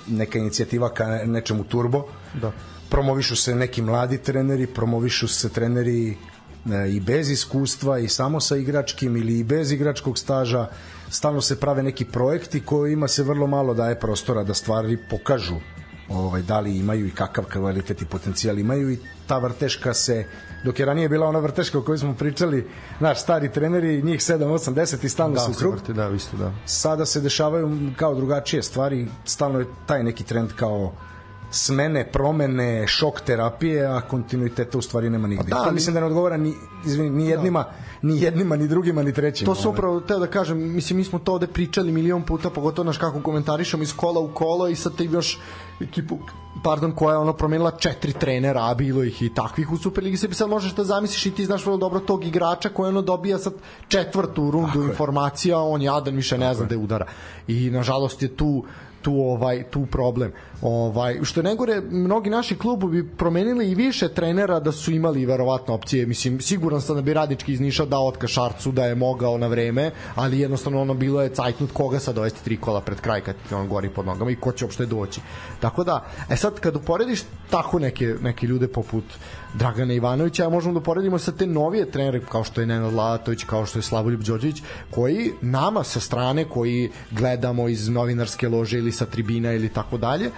neka 0.08 0.38
inicijativa 0.38 0.94
ka 0.94 1.06
nečemu 1.06 1.64
turbo 1.64 2.08
Da. 2.40 2.52
promovišu 2.88 3.36
se 3.36 3.54
neki 3.54 3.82
mladi 3.82 4.18
treneri, 4.18 4.66
promovišu 4.66 5.28
se 5.28 5.48
treneri 5.48 6.10
e, 6.10 6.16
i 6.90 7.00
bez 7.00 7.30
iskustva 7.30 7.98
i 7.98 8.08
samo 8.08 8.40
sa 8.40 8.56
igračkim 8.56 9.16
ili 9.16 9.38
i 9.38 9.44
bez 9.44 9.72
igračkog 9.72 10.18
staža 10.18 10.68
stalno 11.10 11.40
se 11.40 11.60
prave 11.60 11.82
neki 11.82 12.04
projekti 12.04 12.60
kojima 12.60 13.08
se 13.08 13.22
vrlo 13.22 13.46
malo 13.46 13.74
daje 13.74 14.00
prostora 14.00 14.42
da 14.44 14.54
stvari 14.54 14.98
pokažu 15.10 15.56
ovaj, 16.08 16.42
da 16.42 16.60
li 16.60 16.78
imaju 16.78 17.06
i 17.06 17.10
kakav 17.10 17.44
kvalitet 17.44 18.02
i 18.02 18.04
potencijal 18.04 18.58
imaju 18.58 18.90
i 18.90 18.98
ta 19.26 19.38
vrteška 19.38 19.94
se 19.94 20.24
dok 20.64 20.78
je 20.78 20.86
ranije 20.86 21.08
bila 21.08 21.26
ona 21.26 21.38
vrteška 21.38 21.78
o 21.78 21.82
kojoj 21.82 21.98
smo 21.98 22.14
pričali 22.14 22.66
naš 23.00 23.22
stari 23.22 23.52
treneri, 23.52 24.02
njih 24.02 24.20
7, 24.20 24.38
8, 24.38 24.74
10 24.74 25.04
i 25.04 25.08
stalno 25.08 25.34
Da, 25.34 25.40
su 25.40 25.50
u 25.50 25.54
krug 25.54 25.74
vrti, 25.74 25.92
da, 25.92 26.08
isto 26.08 26.36
da. 26.36 26.52
sada 26.66 27.06
se 27.06 27.20
dešavaju 27.20 27.78
kao 27.96 28.14
drugačije 28.14 28.62
stvari, 28.62 29.06
stalno 29.24 29.58
je 29.58 29.66
taj 29.86 30.02
neki 30.02 30.24
trend 30.24 30.52
kao 30.56 30.92
smene, 31.50 32.04
promene, 32.12 32.86
šok 32.86 33.20
terapije, 33.20 33.86
a 33.86 34.00
kontinuiteta 34.00 34.78
u 34.78 34.82
stvari 34.82 35.10
nema 35.10 35.28
nigde. 35.28 35.44
Da, 35.44 35.56
Da, 35.56 35.64
to 35.64 35.72
mislim 35.72 35.94
da 35.94 36.00
ne 36.00 36.06
odgovara 36.06 36.36
ni, 36.36 36.54
izvini, 36.86 37.10
ni 37.10 37.28
jednima, 37.28 37.64
ni 38.02 38.20
jednima, 38.20 38.56
ni 38.56 38.68
drugima, 38.68 39.02
ni 39.02 39.12
trećima. 39.12 39.54
To 39.54 39.60
se 39.60 39.68
upravo 39.68 40.00
teo 40.00 40.18
da 40.18 40.26
kažem, 40.26 40.58
mislim 40.74 40.96
mi 40.96 41.04
smo 41.04 41.18
to 41.18 41.32
ovde 41.32 41.46
pričali 41.46 41.92
milion 41.92 42.22
puta, 42.22 42.50
pogotovo 42.50 42.86
naš 42.86 42.98
kako 42.98 43.20
komentarišemo 43.20 43.82
iz 43.82 43.96
kola 43.96 44.20
u 44.20 44.28
kolo 44.28 44.68
i 44.68 44.76
sad 44.76 44.96
ti 44.96 45.04
još 45.04 45.38
ekipu 45.80 46.18
pardon, 46.62 46.92
koja 46.92 47.12
je 47.12 47.18
ono 47.18 47.32
promenila 47.32 47.70
četiri 47.70 48.12
trenera, 48.12 48.64
a 48.64 48.74
bilo 48.74 49.02
ih 49.02 49.22
i 49.22 49.34
takvih 49.34 49.72
u 49.72 49.76
Superligi 49.76 50.16
sebi 50.16 50.34
sad 50.34 50.48
možeš 50.48 50.74
da 50.74 50.84
zamisliš 50.84 51.26
i 51.26 51.30
ti 51.30 51.44
znaš 51.44 51.64
vrlo 51.64 51.76
dobro 51.76 52.00
tog 52.00 52.24
igrača 52.24 52.68
koji 52.68 52.88
ono 52.88 53.02
dobija 53.02 53.38
sad 53.38 53.52
četvrtu 53.88 54.50
rundu 54.50 54.72
Tako 54.72 54.84
informacija, 54.84 55.58
on 55.58 55.82
jadan 55.82 56.14
više 56.14 56.38
ne 56.38 56.54
zna 56.54 56.66
da 56.66 56.74
je 56.74 56.78
udara. 56.78 57.06
I 57.48 57.70
nažalost 57.70 58.22
je 58.22 58.36
tu 58.36 58.64
tu 59.02 59.14
ovaj 59.14 59.62
tu 59.70 59.86
problem. 59.86 60.32
Ovaj 60.62 61.18
što 61.22 61.40
je 61.40 61.44
najgore 61.44 61.80
mnogi 61.80 62.30
naši 62.30 62.56
klubovi 62.58 63.08
promenili 63.08 63.70
i 63.70 63.74
više 63.74 64.08
trenera 64.08 64.60
da 64.60 64.72
su 64.72 64.92
imali 64.92 65.26
verovatno 65.26 65.74
opcije. 65.74 66.06
Mislim 66.06 66.40
siguran 66.40 66.80
sam 66.80 66.96
da 66.96 67.02
bi 67.02 67.14
Radički 67.14 67.52
iz 67.52 67.60
Niša 67.60 67.84
dao 67.84 68.06
otkaz 68.06 68.30
Šarcu 68.30 68.72
da 68.72 68.84
je 68.84 68.94
mogao 68.94 69.38
na 69.38 69.46
vreme, 69.46 69.90
ali 70.14 70.40
jednostavno 70.40 70.80
ono 70.80 70.94
bilo 70.94 71.22
je 71.22 71.34
cajtnut 71.34 71.72
koga 71.72 71.98
sad 71.98 72.14
dovesti 72.14 72.44
tri 72.44 72.56
kola 72.56 72.80
pred 72.80 73.00
kraj 73.00 73.20
kad 73.20 73.36
on 73.52 73.68
gori 73.68 73.90
pod 73.90 74.06
nogama 74.06 74.30
i 74.30 74.36
ko 74.36 74.52
će 74.52 74.64
uopšte 74.64 74.86
doći. 74.86 75.20
Tako 75.60 75.84
da, 75.84 76.04
e 76.30 76.36
sad 76.36 76.60
kad 76.60 76.76
uporediš 76.76 77.22
tako 77.50 77.78
neke 77.78 78.14
neke 78.22 78.46
ljude 78.46 78.68
poput 78.68 79.04
Dragana 79.54 79.94
Ivanovića, 79.94 80.46
a 80.46 80.50
možemo 80.50 80.74
da 80.74 80.78
uporedimo 80.80 81.18
sa 81.18 81.32
te 81.32 81.46
novije 81.46 81.90
trenere 81.90 82.20
kao 82.20 82.44
što 82.44 82.60
je 82.60 82.66
Nenad 82.66 82.92
Latović, 82.92 83.44
kao 83.44 83.66
što 83.66 83.78
je 83.78 83.82
Slavoljub 83.82 84.22
Đorđević, 84.22 84.62
koji 84.90 85.32
nama 85.40 85.84
sa 85.84 86.00
strane 86.00 86.44
koji 86.44 86.90
gledamo 87.10 87.68
iz 87.68 87.88
novinarske 87.88 88.48
lože 88.48 88.78
ili 88.78 88.92
sa 88.92 89.06
tribina 89.06 89.52
ili 89.52 89.68
tako 89.68 89.98
dalje, 89.98 90.30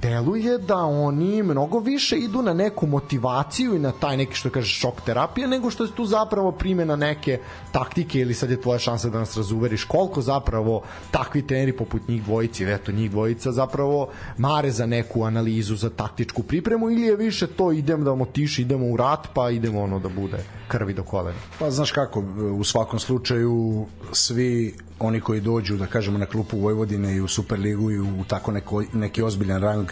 deluje 0.00 0.58
da 0.58 0.76
oni 0.76 1.42
mnogo 1.42 1.78
više 1.78 2.16
idu 2.16 2.42
na 2.42 2.54
neku 2.54 2.86
motivaciju 2.86 3.74
i 3.74 3.78
na 3.78 3.92
taj 3.92 4.16
neki 4.16 4.34
što 4.34 4.50
kaže 4.50 4.68
šok 4.68 5.00
terapije 5.00 5.48
nego 5.48 5.70
što 5.70 5.84
je 5.84 5.94
tu 5.94 6.06
zapravo 6.06 6.52
primena 6.52 6.96
neke 6.96 7.38
taktike 7.72 8.18
ili 8.18 8.34
sad 8.34 8.50
je 8.50 8.60
tvoja 8.60 8.78
šansa 8.78 9.08
da 9.08 9.18
nas 9.18 9.36
razuveriš 9.36 9.84
koliko 9.84 10.22
zapravo 10.22 10.82
takvi 11.10 11.46
treneri 11.46 11.76
poput 11.76 12.08
njih 12.08 12.24
dvojici, 12.24 12.64
eto 12.64 12.92
njih 12.92 13.10
dvojica 13.10 13.52
zapravo 13.52 14.08
mare 14.38 14.70
za 14.70 14.86
neku 14.86 15.22
analizu, 15.22 15.76
za 15.76 15.90
taktičku 15.90 16.42
pripremu 16.42 16.90
ili 16.90 17.02
je 17.02 17.16
više 17.16 17.46
to 17.46 17.72
idem 17.72 18.04
da 18.04 18.14
motiš, 18.14 18.58
idemo 18.58 18.86
u 18.86 18.96
rat 18.96 19.28
pa 19.34 19.50
idemo 19.50 19.82
ono 19.82 19.98
da 19.98 20.08
bude 20.08 20.44
krvi 20.68 20.94
do 20.94 21.02
kolena. 21.02 21.38
Pa 21.58 21.70
znaš 21.70 21.92
kako, 21.92 22.24
u 22.58 22.64
svakom 22.64 22.98
slučaju 22.98 23.86
svi 24.12 24.74
oni 24.98 25.20
koji 25.20 25.40
dođu, 25.40 25.76
da 25.76 25.86
kažemo, 25.86 26.18
na 26.18 26.26
klupu 26.26 26.58
Vojvodine 26.58 27.16
i 27.16 27.20
u 27.20 27.28
Superligu 27.28 27.90
i 27.90 28.00
u 28.00 28.24
tako 28.28 28.52
neko, 28.52 28.82
neki 28.92 29.22
ozbiljan 29.22 29.62
rang, 29.62 29.90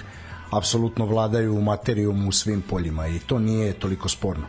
apsolutno 0.50 1.06
vladaju 1.06 1.60
materijom 1.60 2.28
u 2.28 2.32
svim 2.32 2.62
poljima 2.62 3.06
i 3.08 3.18
to 3.18 3.38
nije 3.38 3.72
toliko 3.72 4.08
sporno. 4.08 4.46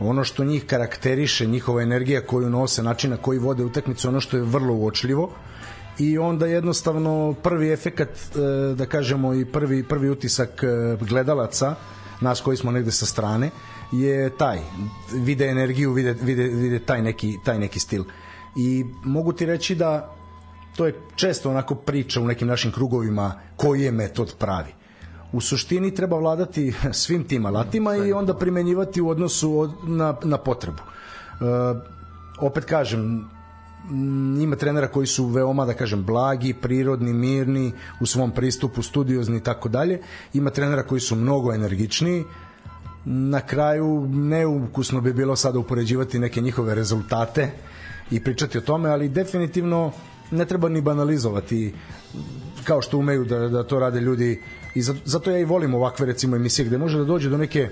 Ono 0.00 0.24
što 0.24 0.44
njih 0.44 0.64
karakteriše, 0.66 1.46
njihova 1.46 1.82
energija 1.82 2.20
koju 2.20 2.50
nose, 2.50 2.82
način 2.82 3.10
na 3.10 3.16
koji 3.16 3.38
vode 3.38 3.64
utakmicu, 3.64 4.08
ono 4.08 4.20
što 4.20 4.36
je 4.36 4.42
vrlo 4.42 4.74
uočljivo, 4.74 5.30
i 5.98 6.18
onda 6.18 6.46
jednostavno 6.46 7.34
prvi 7.42 7.72
efekat 7.72 8.08
e, 8.08 8.74
da 8.74 8.86
kažemo 8.86 9.34
i 9.34 9.44
prvi 9.44 9.82
prvi 9.82 10.10
utisak 10.10 10.62
e, 10.62 10.96
gledalaca 11.04 11.74
nas 12.20 12.40
koji 12.40 12.56
smo 12.56 12.70
negde 12.70 12.90
sa 12.90 13.06
strane 13.06 13.50
je 13.92 14.36
taj 14.36 14.58
vide 15.12 15.46
energiju 15.46 15.92
vide, 15.92 16.16
vide, 16.22 16.42
vide 16.42 16.78
taj 16.78 17.02
neki 17.02 17.38
taj 17.44 17.58
neki 17.58 17.80
stil 17.80 18.04
i 18.58 18.84
mogu 19.04 19.32
ti 19.32 19.46
reći 19.46 19.74
da 19.74 20.12
to 20.76 20.86
je 20.86 21.00
često 21.16 21.50
onako 21.50 21.74
priča 21.74 22.20
u 22.20 22.26
nekim 22.26 22.48
našim 22.48 22.72
krugovima 22.72 23.34
koji 23.56 23.82
je 23.82 23.92
metod 23.92 24.34
pravi 24.38 24.72
u 25.32 25.40
suštini 25.40 25.94
treba 25.94 26.18
vladati 26.18 26.74
svim 26.92 27.24
tim 27.24 27.46
alatima 27.46 27.96
i 27.96 28.12
onda 28.12 28.34
primenjivati 28.34 29.00
u 29.00 29.08
odnosu 29.08 29.58
od, 29.58 29.72
na, 29.86 30.16
na 30.24 30.38
potrebu 30.38 30.82
e, 30.82 31.44
opet 32.40 32.64
kažem 32.64 33.30
ima 34.40 34.56
trenera 34.56 34.88
koji 34.88 35.06
su 35.06 35.26
veoma 35.26 35.64
da 35.64 35.74
kažem 35.74 36.04
blagi, 36.04 36.54
prirodni, 36.54 37.12
mirni 37.12 37.72
u 38.00 38.06
svom 38.06 38.30
pristupu, 38.30 38.82
studiozni 38.82 39.36
i 39.36 39.40
tako 39.40 39.68
dalje. 39.68 40.00
Ima 40.34 40.50
trenera 40.50 40.82
koji 40.82 41.00
su 41.00 41.16
mnogo 41.16 41.54
energičniji. 41.54 42.24
Na 43.04 43.40
kraju 43.40 44.08
neukusno 44.10 45.00
bi 45.00 45.12
bilo 45.12 45.36
sada 45.36 45.58
upoređivati 45.58 46.18
neke 46.18 46.40
njihove 46.40 46.74
rezultate 46.74 47.50
i 48.10 48.20
pričati 48.20 48.58
o 48.58 48.60
tome, 48.60 48.88
ali 48.90 49.08
definitivno 49.08 49.92
ne 50.30 50.44
treba 50.44 50.68
ni 50.68 50.80
banalizovati 50.80 51.74
kao 52.64 52.82
što 52.82 52.98
umeju 52.98 53.24
da, 53.24 53.38
da 53.48 53.62
to 53.64 53.78
rade 53.78 54.00
ljudi. 54.00 54.42
I 54.74 54.82
zato, 54.82 55.30
ja 55.30 55.38
i 55.38 55.44
volim 55.44 55.74
ovakve 55.74 56.06
recimo 56.06 56.36
emisije 56.36 56.66
gde 56.66 56.78
može 56.78 56.98
da 56.98 57.04
dođe 57.04 57.28
do 57.30 57.38
neke 57.38 57.68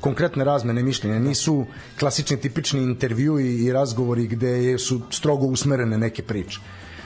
konkretne 0.00 0.44
razmene 0.44 0.82
mišljenja. 0.82 1.18
Nisu 1.18 1.66
klasični 1.98 2.36
tipični 2.36 2.82
intervju 2.82 3.38
i, 3.40 3.64
i 3.64 3.72
razgovori 3.72 4.26
gde 4.26 4.78
su 4.78 5.00
strogo 5.10 5.46
usmerene 5.46 5.98
neke 5.98 6.22
priče. 6.22 6.60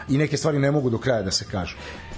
I 0.08 0.18
neke 0.18 0.36
stvari 0.36 0.58
ne 0.58 0.70
mogu 0.70 0.90
do 0.90 0.98
kraja 0.98 1.22
da 1.22 1.30
se 1.30 1.44
kažu 1.50 1.76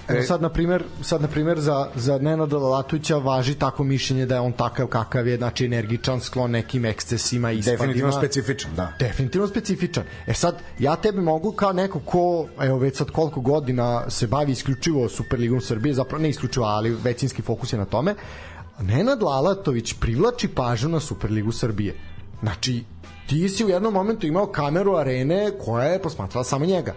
Evo 0.09 0.23
sad 0.23 0.42
na 0.42 0.49
primer, 0.49 0.85
sad 1.03 1.23
na 1.23 1.29
primer 1.29 1.61
za 1.61 1.88
za 1.95 2.19
Nenada 2.19 2.59
Latovića 2.59 3.16
važi 3.16 3.55
tako 3.55 3.85
mišljenje 3.85 4.27
da 4.27 4.35
je 4.35 4.40
on 4.40 4.53
takav 4.53 4.87
kakav 4.87 5.29
je, 5.29 5.37
znači 5.37 5.64
energičan, 5.64 6.21
sklon 6.21 6.51
nekim 6.51 6.85
ekscesima 6.85 7.53
i 7.53 7.61
definitivno 7.61 8.12
specifičan 8.12 8.71
da 8.77 8.92
definitivno 8.99 9.47
specifičan. 9.47 10.05
E 10.27 10.35
sad, 10.35 10.62
ja 10.79 10.97
tebi 10.97 11.21
mogu 11.21 11.53
kao 11.53 11.72
neko 11.72 12.01
ko, 12.01 12.47
evo 12.61 12.78
već 12.78 12.97
sad 12.97 13.11
koliko 13.11 13.41
godina 13.41 14.11
se 14.11 14.26
bavi 14.26 14.53
isključivo 14.53 15.09
Superligom 15.09 15.61
Srbije, 15.61 15.95
zapravo 15.95 16.22
ne 16.22 16.28
isključivo, 16.28 16.66
ali 16.66 16.97
većinski 17.05 17.43
fokus 17.43 17.72
je 17.72 17.78
na 17.78 17.85
tome, 17.85 18.14
Nenad 18.80 19.22
Lalatović 19.22 19.95
privlači 20.01 20.49
pažnju 20.49 20.89
na 20.89 21.01
Superligu 21.01 21.53
Srbije. 21.53 21.95
Znači, 22.41 22.85
ti 23.26 23.49
si 23.49 23.64
u 23.64 23.68
jednom 23.68 23.95
momentu 23.95 24.26
imao 24.26 24.47
kameru 24.47 24.97
arene 24.97 25.53
koja 25.64 25.85
je 25.85 26.03
posmatrala 26.03 26.45
samo 26.45 26.66
njega. 26.66 26.95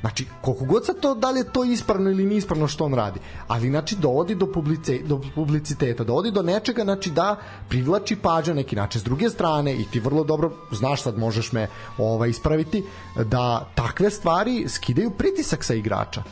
Znači, 0.00 0.26
koliko 0.40 0.64
god 0.64 0.86
sa 0.86 0.92
to, 0.92 1.14
da 1.14 1.30
li 1.30 1.40
je 1.40 1.52
to 1.52 1.64
ispravno 1.64 2.10
ili 2.10 2.24
nispravno 2.24 2.68
što 2.68 2.84
on 2.84 2.94
radi, 2.94 3.20
ali 3.48 3.68
znači 3.68 3.96
dovodi 3.96 4.34
do, 4.34 4.52
publice, 4.52 4.98
do 4.98 5.20
publiciteta, 5.34 6.04
dovodi 6.04 6.30
do 6.30 6.42
nečega, 6.42 6.84
znači 6.84 7.10
da 7.10 7.36
privlači 7.68 8.16
pažnju 8.16 8.54
neki 8.54 8.76
način. 8.76 9.00
S 9.00 9.04
druge 9.04 9.30
strane, 9.30 9.74
i 9.74 9.84
ti 9.84 10.00
vrlo 10.00 10.24
dobro 10.24 10.52
znaš 10.70 11.02
sad, 11.02 11.18
možeš 11.18 11.52
me 11.52 11.68
ovaj, 11.98 12.30
ispraviti, 12.30 12.84
da 13.24 13.68
takve 13.74 14.10
stvari 14.10 14.68
skidaju 14.68 15.10
pritisak 15.10 15.64
sa 15.64 15.74
igrača. 15.74 16.22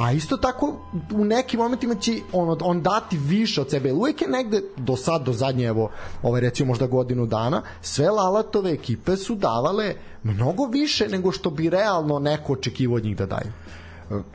A 0.00 0.12
isto 0.12 0.36
tako 0.36 0.76
u 1.12 1.24
nekim 1.24 1.60
momentima 1.60 1.94
će 1.94 2.12
on, 2.32 2.58
on 2.62 2.82
dati 2.82 3.18
više 3.18 3.60
od 3.60 3.70
sebe. 3.70 3.92
Uvijek 3.92 4.22
je 4.22 4.28
negde 4.28 4.62
do 4.76 4.96
sad, 4.96 5.22
do 5.22 5.32
zadnje, 5.32 5.66
evo, 5.66 5.90
ovaj, 6.22 6.40
recimo 6.40 6.68
možda 6.68 6.86
godinu 6.86 7.26
dana, 7.26 7.62
sve 7.82 8.10
Lalatove 8.10 8.72
ekipe 8.72 9.16
su 9.16 9.34
davale 9.34 9.94
mnogo 10.22 10.66
više 10.66 11.08
nego 11.08 11.32
što 11.32 11.50
bi 11.50 11.70
realno 11.70 12.18
neko 12.18 12.52
očekivao 12.52 12.96
od 12.96 13.04
njih 13.04 13.16
da 13.16 13.26
daju. 13.26 13.52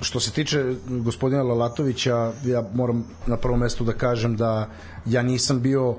Što 0.02 0.20
se 0.20 0.32
tiče 0.32 0.76
gospodina 0.88 1.44
Lalatovića, 1.44 2.34
ja 2.44 2.64
moram 2.74 3.04
na 3.28 3.38
prvom 3.38 3.60
mestu 3.60 3.84
da 3.84 3.94
kažem 3.94 4.36
da 4.38 4.70
ja 5.06 5.22
nisam 5.22 5.62
bio 5.62 5.96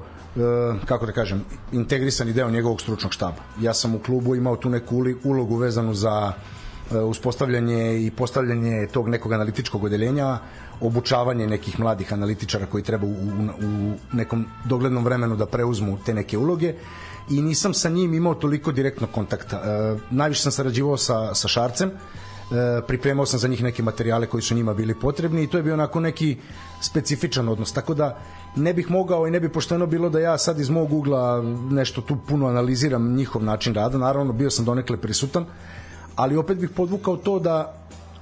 kako 0.85 1.07
da 1.07 1.13
kažem, 1.13 1.45
integrisan 1.73 2.33
deo 2.33 2.51
njegovog 2.51 2.81
stručnog 2.81 3.13
štaba. 3.13 3.43
Ja 3.61 3.75
sam 3.75 3.95
u 3.95 3.99
klubu 3.99 4.35
imao 4.35 4.57
tu 4.57 4.71
neku 4.71 5.05
ulogu 5.25 5.57
vezanu 5.57 5.95
za 5.95 6.33
E, 6.33 6.56
uspostavljanje 6.91 8.07
i 8.07 8.11
postavljanje 8.11 8.87
tog 8.93 9.09
nekog 9.09 9.33
analitičkog 9.33 9.85
odeljenja, 9.85 10.39
obučavanje 10.81 11.47
nekih 11.47 11.81
mladih 11.81 12.13
analitičara 12.13 12.67
koji 12.67 12.85
treba 12.85 13.07
u, 13.07 13.11
u, 13.11 13.95
nekom 14.13 14.47
doglednom 14.65 15.05
vremenu 15.05 15.37
da 15.37 15.47
preuzmu 15.47 15.99
te 16.07 16.15
neke 16.15 16.39
uloge. 16.39 16.75
I 17.31 17.43
nisam 17.43 17.75
sa 17.75 17.89
njim 17.89 18.15
imao 18.15 18.35
toliko 18.35 18.73
direktnog 18.73 19.11
kontakta. 19.11 19.57
E, 19.57 19.97
najviše 20.11 20.43
sam 20.43 20.53
sarađivao 20.53 20.97
sa, 20.97 21.35
sa 21.35 21.49
Šarcem, 21.49 21.89
e, 21.91 21.95
pripremao 22.87 23.27
sam 23.27 23.39
za 23.39 23.49
njih 23.49 23.63
neke 23.63 23.83
materijale 23.83 24.27
koji 24.27 24.43
su 24.43 24.55
njima 24.55 24.75
bili 24.75 24.95
potrebni 24.95 25.43
i 25.43 25.47
to 25.47 25.57
je 25.57 25.63
bio 25.63 25.75
onako 25.75 26.01
neki 26.01 26.37
specifičan 26.81 27.49
odnos, 27.49 27.73
tako 27.73 27.95
da 27.95 28.19
ne 28.57 28.75
bih 28.75 28.91
mogao 28.91 29.27
i 29.27 29.31
ne 29.31 29.41
bi 29.41 29.49
pošteno 29.49 29.87
bilo 29.87 30.09
da 30.09 30.21
ja 30.21 30.39
sad 30.39 30.61
iz 30.61 30.71
mog 30.71 30.93
ugla 30.93 31.43
nešto 31.71 32.01
tu 32.01 32.17
puno 32.29 32.47
analiziram 32.47 33.15
njihov 33.15 33.45
način 33.45 33.75
rada, 33.75 33.99
naravno 33.99 34.33
bio 34.33 34.51
sam 34.51 34.65
donekle 34.65 34.97
prisutan, 34.97 35.47
ali 36.17 36.37
opet 36.37 36.59
bih 36.59 36.71
podvukao 36.71 37.17
to 37.17 37.39
da 37.39 37.73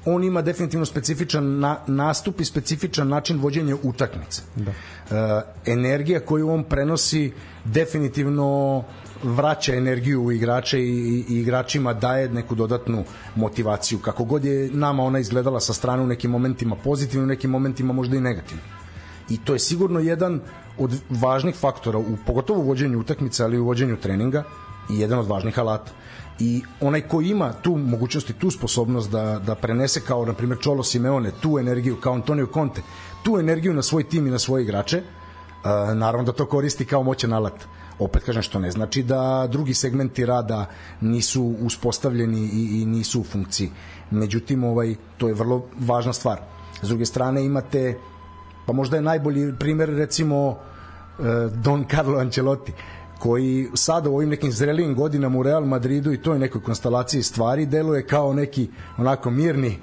on 0.07 0.25
ima 0.25 0.43
definitivno 0.43 0.87
specifičan 0.87 1.59
na, 1.59 1.77
nastup 1.87 2.41
i 2.41 2.45
specifičan 2.45 3.09
način 3.09 3.41
vođenja 3.41 3.77
utakmice. 3.83 4.43
Da. 4.57 4.71
E, 4.71 5.43
energija 5.73 6.21
koju 6.21 6.51
on 6.51 6.65
prenosi 6.65 7.33
definitivno 7.65 8.83
vraća 9.23 9.75
energiju 9.75 10.23
u 10.25 10.33
igrače 10.33 10.81
i, 10.81 11.25
i 11.29 11.41
igračima 11.41 11.93
daje 11.93 12.29
neku 12.29 12.55
dodatnu 12.55 13.05
motivaciju. 13.35 13.99
Kako 13.99 14.25
god 14.25 14.45
je 14.45 14.71
nama 14.73 15.03
ona 15.03 15.19
izgledala 15.19 15.61
sa 15.61 15.73
strane 15.73 16.03
u 16.03 16.07
nekim 16.07 16.31
momentima 16.31 16.77
pozitivno, 16.85 17.25
u 17.25 17.29
nekim 17.29 17.51
momentima 17.51 17.93
možda 17.93 18.17
i 18.17 18.21
negativno. 18.21 18.63
I 19.31 19.39
to 19.45 19.53
je 19.53 19.59
sigurno 19.59 20.01
jedan 20.01 20.41
od 20.79 21.01
važnih 21.11 21.55
faktora, 21.57 21.99
u, 21.99 22.17
pogotovo 22.27 22.61
u 22.61 22.67
vođenju 22.67 22.99
utakmice, 23.01 23.45
ali 23.45 23.57
i 23.57 23.61
u 23.61 23.65
vođenju 23.65 23.97
treninga 23.97 24.43
i 24.91 24.99
jedan 25.01 25.19
od 25.19 25.27
važnih 25.27 25.59
alata 25.59 25.93
i 26.39 26.63
onaj 26.81 27.01
ko 27.01 27.21
ima 27.21 27.53
tu 27.53 27.77
mogućnost 27.77 28.31
i 28.31 28.33
tu 28.33 28.51
sposobnost 28.51 29.11
da, 29.11 29.41
da 29.47 29.55
prenese 29.55 30.01
kao 30.01 30.25
na 30.25 30.33
primjer 30.33 30.59
Čolo 30.61 30.83
Simeone 30.83 31.31
tu 31.41 31.59
energiju 31.59 31.97
kao 32.01 32.15
Antonio 32.15 32.49
Conte 32.55 32.83
tu 33.23 33.39
energiju 33.39 33.75
na 33.75 33.83
svoj 33.83 34.09
tim 34.09 34.27
i 34.27 34.31
na 34.31 34.39
svoje 34.39 34.65
igrače 34.65 34.99
uh, 34.99 35.97
naravno 35.97 36.25
da 36.25 36.33
to 36.33 36.47
koristi 36.47 36.85
kao 36.85 37.03
moćan 37.03 37.33
alat. 37.33 37.65
Opet 37.99 38.25
kažem 38.25 38.43
što 38.43 38.59
ne 38.59 38.71
znači 38.71 39.03
da 39.03 39.49
drugi 39.53 39.75
segmenti 39.75 40.27
rada 40.27 40.67
nisu 41.01 41.55
uspostavljeni 41.61 42.41
i, 42.41 42.83
i 42.83 42.87
nisu 42.87 43.21
u 43.21 43.25
funkciji. 43.25 43.71
Međutim 44.11 44.65
ovaj 44.65 44.95
to 45.19 45.29
je 45.29 45.35
vrlo 45.35 45.65
važna 45.79 46.13
stvar. 46.13 46.41
S 46.83 46.89
druge 46.89 47.07
strane 47.07 47.45
imate 47.45 47.99
pa 48.67 48.73
možda 48.73 48.97
je 48.97 49.03
najbolji 49.03 49.53
primer 49.59 49.89
recimo 49.89 50.49
uh, 50.49 50.57
Don 51.53 51.85
Carlo 51.91 52.19
Ancelotti 52.19 52.73
koji 53.19 53.69
sada 53.75 54.11
u 54.11 54.15
ovim 54.15 54.29
nekim 54.29 54.53
zrelijim 54.53 54.95
godinama 54.95 55.39
u 55.39 55.43
Real 55.43 55.65
Madridu 55.65 56.13
i 56.13 56.23
toj 56.23 56.39
nekoj 56.39 56.63
konstelaciji 56.63 57.23
stvari 57.23 57.67
deluje 57.67 58.07
kao 58.07 58.35
neki 58.35 58.69
onako 58.99 59.31
mirni 59.31 59.79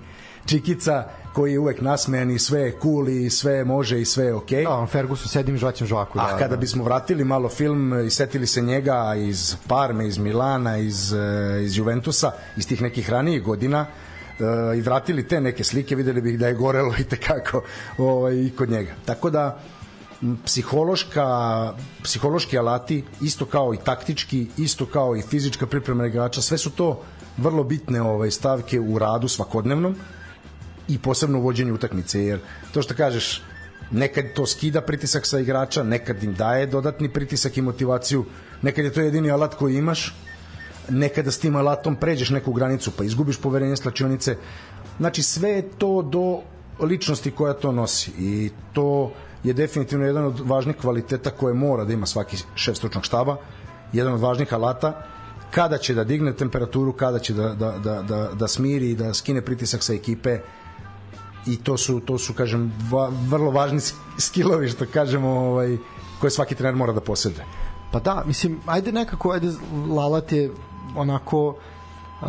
čikica 0.45 1.03
koji 1.33 1.51
je 1.51 1.59
uvek 1.59 1.81
nasmejan 1.81 2.31
i 2.31 2.39
sve 2.39 2.61
je 2.61 2.77
cool 2.81 3.09
i 3.09 3.29
sve 3.29 3.63
može 3.63 4.01
i 4.01 4.05
sve 4.05 4.25
je 4.25 4.33
okej. 4.33 4.65
Okay. 4.65 4.81
Da, 4.81 4.87
Ferguson 4.87 5.27
sedim 5.27 5.57
žvaćem 5.57 5.87
žvaku. 5.87 6.17
Da, 6.17 6.23
A 6.25 6.37
kada 6.37 6.55
da. 6.55 6.57
bismo 6.57 6.83
vratili 6.83 7.23
malo 7.23 7.49
film 7.49 8.05
i 8.07 8.09
setili 8.09 8.47
se 8.47 8.61
njega 8.61 9.15
iz 9.15 9.55
Parme, 9.67 10.07
iz 10.07 10.17
Milana, 10.17 10.77
iz, 10.77 11.13
eh, 11.13 11.63
iz 11.63 11.77
Juventusa, 11.77 12.31
iz 12.57 12.67
tih 12.67 12.81
nekih 12.81 13.09
ranijih 13.09 13.43
godina, 13.43 13.85
uh, 14.39 14.77
i 14.77 14.81
vratili 14.81 15.27
te 15.27 15.41
neke 15.41 15.63
slike, 15.63 15.95
videli 15.95 16.21
bih 16.21 16.39
da 16.39 16.47
je 16.47 16.53
gorelo 16.53 16.93
i 17.01 17.03
tekako 17.03 17.63
ovaj, 17.97 18.35
i 18.35 18.51
kod 18.57 18.69
njega. 18.69 18.91
Tako 19.05 19.29
da, 19.29 19.59
psihološka 20.45 21.25
psihološki 22.03 22.57
alati 22.57 23.03
isto 23.21 23.45
kao 23.45 23.73
i 23.73 23.77
taktički 23.77 24.47
isto 24.57 24.85
kao 24.85 25.15
i 25.15 25.21
fizička 25.21 25.65
priprema 25.65 26.05
igrača 26.05 26.41
sve 26.41 26.57
su 26.57 26.69
to 26.69 27.01
vrlo 27.37 27.63
bitne 27.63 28.01
ovaj 28.01 28.31
stavke 28.31 28.79
u 28.79 28.99
radu 28.99 29.27
svakodnevnom 29.27 29.95
i 30.87 30.99
posebno 30.99 31.39
u 31.39 31.41
vođenju 31.41 31.73
utakmice 31.73 32.23
jer 32.23 32.39
to 32.73 32.81
što 32.81 32.93
kažeš 32.93 33.41
nekad 33.91 34.33
to 34.35 34.45
skida 34.45 34.81
pritisak 34.81 35.25
sa 35.25 35.39
igrača 35.39 35.83
nekad 35.83 36.23
im 36.23 36.33
daje 36.33 36.65
dodatni 36.65 37.09
pritisak 37.09 37.57
i 37.57 37.61
motivaciju 37.61 38.25
nekad 38.61 38.85
je 38.85 38.93
to 38.93 39.01
jedini 39.01 39.31
alat 39.31 39.55
koji 39.55 39.75
imaš 39.75 40.15
nekada 40.89 41.31
s 41.31 41.39
tim 41.39 41.55
alatom 41.55 41.95
pređeš 41.95 42.29
neku 42.29 42.53
granicu 42.53 42.91
pa 42.91 43.03
izgubiš 43.03 43.37
poverenje 43.41 43.77
slačionice. 43.77 44.37
Znači 44.97 45.23
sve 45.23 45.49
je 45.49 45.69
to 45.77 46.01
do 46.01 46.41
ličnosti 46.85 47.31
koja 47.31 47.53
to 47.53 47.71
nosi 47.71 48.11
i 48.19 48.49
to 48.73 49.13
je 49.43 49.53
definitivno 49.53 50.05
jedan 50.05 50.25
od 50.25 50.39
važnih 50.39 50.75
kvaliteta 50.75 51.29
koje 51.29 51.53
mora 51.53 51.85
da 51.85 51.93
ima 51.93 52.05
svaki 52.05 52.37
šef 52.55 52.77
stručnog 52.77 53.05
štaba, 53.05 53.37
jedan 53.93 54.13
od 54.13 54.19
važnih 54.19 54.53
alata 54.53 55.05
kada 55.51 55.77
će 55.77 55.93
da 55.93 56.03
digne 56.03 56.33
temperaturu, 56.33 56.93
kada 56.93 57.19
će 57.19 57.33
da, 57.33 57.49
da, 57.49 57.71
da, 57.71 58.01
da, 58.01 58.29
da 58.33 58.47
smiri 58.47 58.89
i 58.91 58.95
da 58.95 59.13
skine 59.13 59.41
pritisak 59.41 59.83
sa 59.83 59.93
ekipe 59.93 60.39
i 61.47 61.57
to 61.57 61.77
su, 61.77 61.99
to 61.99 62.17
su 62.17 62.33
kažem, 62.33 62.71
va, 62.91 63.11
vrlo 63.27 63.51
važni 63.51 63.79
skillovi, 64.17 64.69
što 64.69 64.85
kažemo, 64.93 65.29
ovaj, 65.29 65.77
koje 66.19 66.31
svaki 66.31 66.55
trener 66.55 66.75
mora 66.75 66.93
da 66.93 67.01
posede. 67.01 67.45
Pa 67.91 67.99
da, 67.99 68.23
mislim, 68.25 68.59
ajde 68.65 68.91
nekako, 68.91 69.31
ajde 69.31 69.51
Lalat 69.89 70.31
je 70.31 70.51
onako 70.95 71.55
Uh, 72.21 72.27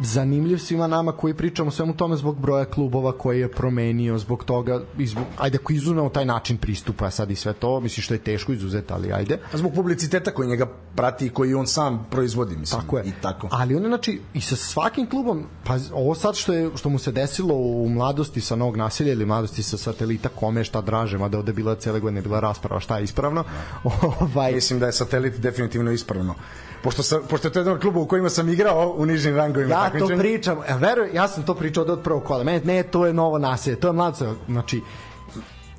zanimljiv 0.00 0.58
svima 0.58 0.86
nama 0.86 1.12
koji 1.12 1.34
pričamo 1.34 1.70
svemu 1.70 1.96
tome 1.96 2.16
zbog 2.16 2.38
broja 2.38 2.64
klubova 2.64 3.12
koji 3.12 3.40
je 3.40 3.50
promenio, 3.50 4.18
zbog 4.18 4.44
toga, 4.44 4.80
izbog, 4.98 5.24
ajde 5.38 5.58
ako 5.62 5.72
izuzmemo 5.72 6.08
taj 6.08 6.24
način 6.24 6.56
pristupa 6.56 7.10
sad 7.10 7.30
i 7.30 7.36
sve 7.36 7.52
to, 7.52 7.80
mislim 7.80 8.02
što 8.02 8.14
je 8.14 8.18
teško 8.18 8.52
izuzeti, 8.52 8.92
ali 8.92 9.12
ajde. 9.12 9.38
A 9.52 9.56
zbog 9.56 9.72
publiciteta 9.74 10.30
koji 10.30 10.48
njega 10.48 10.66
prati 10.94 11.26
i 11.26 11.30
koji 11.30 11.54
on 11.54 11.66
sam 11.66 12.06
proizvodi, 12.10 12.56
mislim. 12.56 12.80
Tako 12.80 12.98
je. 12.98 13.04
I 13.06 13.12
tako. 13.22 13.48
Ali 13.50 13.74
on 13.74 13.82
znači, 13.86 14.20
i 14.34 14.40
sa 14.40 14.56
svakim 14.56 15.06
klubom, 15.06 15.44
pa 15.64 15.76
ovo 15.92 16.14
sad 16.14 16.36
što, 16.36 16.52
je, 16.52 16.70
što 16.76 16.88
mu 16.88 16.98
se 16.98 17.12
desilo 17.12 17.54
u 17.54 17.88
mladosti 17.88 18.40
sa 18.40 18.56
novog 18.56 18.76
naselja 18.76 19.12
ili 19.12 19.26
mladosti 19.26 19.62
sa 19.62 19.76
satelita, 19.76 20.28
kome 20.28 20.64
šta 20.64 20.80
draže, 20.80 21.18
mada 21.18 21.38
ovde 21.38 21.52
bila 21.52 21.74
cele 21.74 22.00
godine 22.00 22.22
bila 22.22 22.40
rasprava 22.40 22.80
šta 22.80 22.98
je 22.98 23.04
ispravno. 23.04 23.44
ovaj... 24.20 24.52
Mislim 24.52 24.80
da 24.80 24.86
je 24.86 24.92
satelit 24.92 25.40
definitivno 25.40 25.92
ispravno 25.92 26.34
pošto, 26.82 27.02
sam, 27.02 27.22
pošto 27.30 27.48
je 27.48 27.52
to 27.52 27.58
jedan 27.58 27.74
od 27.74 27.84
u 27.84 28.06
kojima 28.06 28.30
sam 28.30 28.48
igrao 28.48 28.94
u 28.96 29.06
nižim 29.06 29.36
rangovima. 29.36 29.74
Ja 29.74 29.98
to 29.98 30.06
pričam, 30.18 30.58
ja, 30.68 30.76
veruj, 30.76 31.10
ja 31.12 31.28
sam 31.28 31.42
to 31.42 31.54
pričao 31.54 31.84
od 31.84 32.02
prvog 32.02 32.24
kola. 32.24 32.44
Mene, 32.44 32.60
ne, 32.64 32.82
to 32.82 33.06
je 33.06 33.12
novo 33.12 33.38
naselje, 33.38 33.76
to 33.76 33.86
je 33.86 33.92
mladce, 33.92 34.26
znači, 34.48 34.82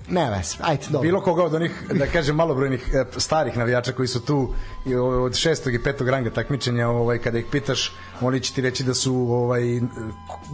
ne 0.09 0.29
ves, 0.29 0.57
ajde, 0.61 0.83
dobro. 0.89 1.01
Bilo 1.01 1.21
koga 1.21 1.43
od 1.43 1.53
onih, 1.53 1.83
da 1.93 2.05
kažem, 2.07 2.35
malobrojnih 2.35 2.89
e, 2.93 3.05
starih 3.17 3.57
navijača 3.57 3.91
koji 3.91 4.07
su 4.07 4.25
tu 4.25 4.53
od 5.21 5.35
šestog 5.35 5.73
i 5.73 5.83
petog 5.83 6.09
ranga 6.09 6.29
takmičenja, 6.29 6.89
ovaj, 6.89 7.17
kada 7.17 7.39
ih 7.39 7.45
pitaš, 7.51 7.93
oni 8.21 8.39
će 8.39 8.53
ti 8.53 8.61
reći 8.61 8.83
da 8.83 8.93
su 8.93 9.15
ovaj, 9.15 9.81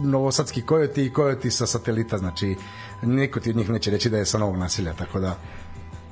novosadski 0.00 0.62
kojoti 0.62 1.06
i 1.06 1.12
kojoti 1.12 1.50
sa 1.50 1.66
satelita, 1.66 2.18
znači 2.18 2.56
niko 3.02 3.40
ti 3.40 3.50
od 3.50 3.56
njih 3.56 3.70
neće 3.70 3.90
reći 3.90 4.10
da 4.10 4.18
je 4.18 4.26
sa 4.26 4.38
novog 4.38 4.56
nasilja, 4.56 4.92
tako 4.92 5.20
da 5.20 5.36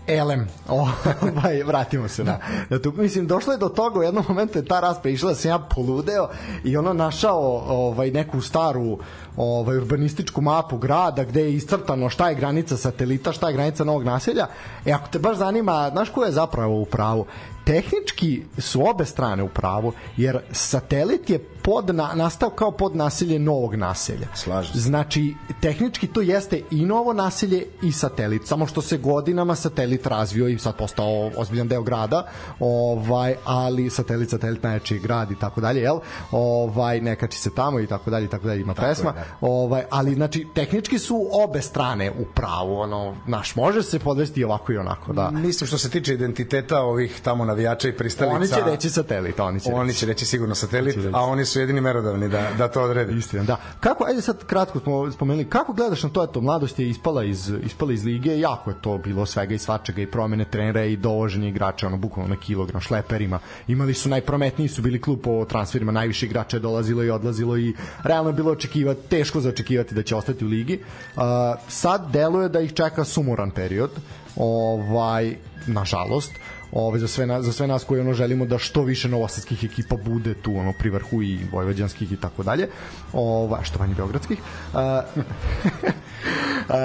Elem, 0.07 0.48
ovaj, 0.68 1.62
vratimo 1.62 2.09
se 2.09 2.24
na, 2.24 2.38
na 2.68 2.78
tu. 2.78 2.92
Mislim, 2.96 3.26
došlo 3.26 3.52
je 3.52 3.59
do 3.59 3.68
toga, 3.68 3.98
u 3.98 4.02
jednom 4.02 4.24
momentu 4.28 4.59
je 4.59 4.64
ta 4.64 4.80
raspa 4.80 5.09
išla 5.09 5.28
da 5.28 5.34
sam 5.34 5.50
ja 5.50 5.59
poludeo 5.59 6.28
i 6.64 6.76
ono 6.76 6.92
našao 6.92 7.64
ovaj, 7.68 8.11
neku 8.11 8.40
staru 8.40 8.98
ovaj, 9.36 9.76
urbanističku 9.76 10.40
mapu 10.40 10.78
grada 10.78 11.24
gde 11.24 11.40
je 11.40 11.55
iscrtano 11.55 12.09
šta 12.09 12.28
je 12.28 12.34
granica 12.34 12.76
satelita, 12.76 13.32
šta 13.32 13.48
je 13.48 13.55
granica 13.55 13.84
novog 13.84 14.05
naselja. 14.05 14.46
E, 14.86 14.92
ako 14.92 15.09
te 15.09 15.18
baš 15.18 15.36
zanima, 15.36 15.90
znaš 15.92 16.11
ko 16.11 16.24
je 16.24 16.32
zapravo 16.32 16.80
u 16.80 16.84
pravu? 16.84 17.26
tehnički 17.64 18.42
su 18.59 18.86
obe 18.86 19.05
strane 19.05 19.42
u 19.42 19.48
pravu, 19.48 19.92
jer 20.16 20.38
satelit 20.52 21.30
je 21.30 21.38
pod 21.64 21.94
na, 21.94 22.10
nastao 22.14 22.50
kao 22.50 22.70
pod 22.70 22.96
naselje 22.96 23.38
novog 23.38 23.74
naselja. 23.74 24.26
Slažem. 24.34 24.72
Znači, 24.74 25.34
tehnički 25.60 26.06
to 26.06 26.20
jeste 26.20 26.62
i 26.70 26.84
novo 26.84 27.12
naselje 27.12 27.64
i 27.82 27.92
satelit, 27.92 28.46
samo 28.46 28.66
što 28.66 28.82
se 28.82 28.98
godinama 28.98 29.54
satelit 29.54 30.06
razvio 30.06 30.48
i 30.48 30.58
sad 30.58 30.76
postao 30.76 31.30
ozbiljan 31.36 31.68
deo 31.68 31.82
grada, 31.82 32.26
ovaj, 32.60 33.34
ali 33.44 33.90
satelit, 33.90 34.30
satelit 34.30 34.62
najjači 34.62 34.98
grad 34.98 35.30
i 35.30 35.38
tako 35.38 35.60
dalje, 35.60 35.80
jel? 35.80 35.98
Ovaj, 36.30 37.00
nekači 37.00 37.38
se 37.38 37.54
tamo 37.54 37.80
i 37.80 37.86
tako 37.86 38.10
dalje 38.10 38.24
i 38.24 38.28
tako 38.28 38.46
dalje, 38.46 38.60
ima 38.60 38.74
tako 38.74 38.88
pesma. 38.88 39.10
Je, 39.10 39.14
da. 39.14 39.24
Ovaj, 39.40 39.82
ali, 39.90 40.14
znači, 40.14 40.46
tehnički 40.54 40.98
su 40.98 41.28
obe 41.32 41.62
strane 41.62 42.10
u 42.10 42.24
pravu, 42.34 42.76
ono, 42.78 43.16
naš, 43.26 43.56
može 43.56 43.82
se 43.82 43.98
podvesti 43.98 44.44
ovako 44.44 44.72
i 44.72 44.76
onako, 44.76 45.12
da. 45.12 45.30
Mislim 45.30 45.68
što 45.68 45.78
se 45.78 45.90
tiče 45.90 46.14
identiteta 46.14 46.80
ovih 46.80 47.20
tamo 47.24 47.44
navijača 47.44 47.88
i 47.88 47.96
pristalica. 47.96 48.36
Oni 48.36 48.48
će 48.48 48.70
reći 48.70 48.90
satelit, 48.90 49.40
oni 49.40 49.60
će 49.60 49.72
Oni 49.72 49.94
će 49.94 50.06
reći 50.06 50.26
sigurno 50.26 50.54
satelit, 50.54 50.96
reći. 50.96 51.10
a 51.12 51.20
oni 51.20 51.44
su 51.44 51.53
jedini 51.61 51.80
merodavni 51.80 52.28
da, 52.28 52.50
da 52.59 52.68
to 52.68 52.82
odrede. 52.82 53.12
Istina, 53.12 53.44
da. 53.44 53.57
Kako, 53.80 54.05
ajde 54.05 54.20
sad 54.20 54.44
kratko 54.44 54.80
smo 54.80 55.12
spomenuli, 55.12 55.48
kako 55.50 55.72
gledaš 55.72 56.02
na 56.02 56.09
to, 56.09 56.24
eto, 56.24 56.40
mladost 56.40 56.78
je 56.78 56.88
ispala 56.88 57.24
iz, 57.24 57.52
ispala 57.64 57.92
iz 57.92 58.05
lige, 58.05 58.38
jako 58.40 58.70
je 58.70 58.76
to 58.80 58.98
bilo 58.98 59.26
svega 59.26 59.55
i 59.55 59.59
svačega 59.59 60.02
i 60.02 60.07
promene 60.07 60.44
trenera 60.44 60.84
i 60.84 60.96
dovoženje 60.96 61.48
igrača, 61.48 61.86
ono, 61.86 61.96
bukvalno 61.96 62.34
na 62.34 62.40
kilogram 62.40 62.80
šleperima. 62.80 63.38
Imali 63.68 63.94
su 63.94 64.09
najprometniji 64.09 64.68
su 64.68 64.82
bili 64.82 65.00
klub 65.00 65.20
po 65.22 65.44
transferima, 65.44 65.92
najviše 65.92 66.26
igrača 66.26 66.57
je 66.57 66.61
dolazilo 66.61 67.05
i 67.05 67.11
odlazilo 67.11 67.59
i 67.59 67.74
realno 68.02 68.30
je 68.30 68.34
bilo 68.34 68.52
očekivati, 68.52 69.09
teško 69.09 69.40
za 69.40 69.48
očekivati 69.48 69.94
da 69.94 70.02
će 70.02 70.16
ostati 70.16 70.44
u 70.44 70.48
ligi. 70.48 70.78
Uh, 71.16 71.22
sad 71.68 72.11
deluje 72.12 72.48
da 72.48 72.61
ih 72.61 72.72
čeka 72.72 73.05
sumoran 73.05 73.50
period, 73.50 73.90
ovaj, 74.36 75.36
nažalost, 75.66 76.32
ovaj 76.75 77.01
za 77.01 77.09
sve 77.09 77.27
nas, 77.27 77.45
za 77.45 77.53
sve 77.53 77.66
nas 77.66 77.85
koji 77.85 78.01
ono 78.01 78.12
želimo 78.12 78.47
da 78.47 78.59
što 78.59 78.83
više 78.83 79.09
novosadskih 79.09 79.64
ekipa 79.64 79.97
bude 79.97 80.35
tu 80.35 80.57
ono 80.57 80.72
pri 80.79 80.91
vrhu 80.91 81.22
i 81.22 81.39
vojvođanskih 81.53 82.12
i 82.12 82.16
tako 82.16 82.43
dalje. 82.43 82.68
Ovaj 83.12 83.64
što 83.64 83.79
manje 83.79 83.95
beogradskih. 83.95 84.39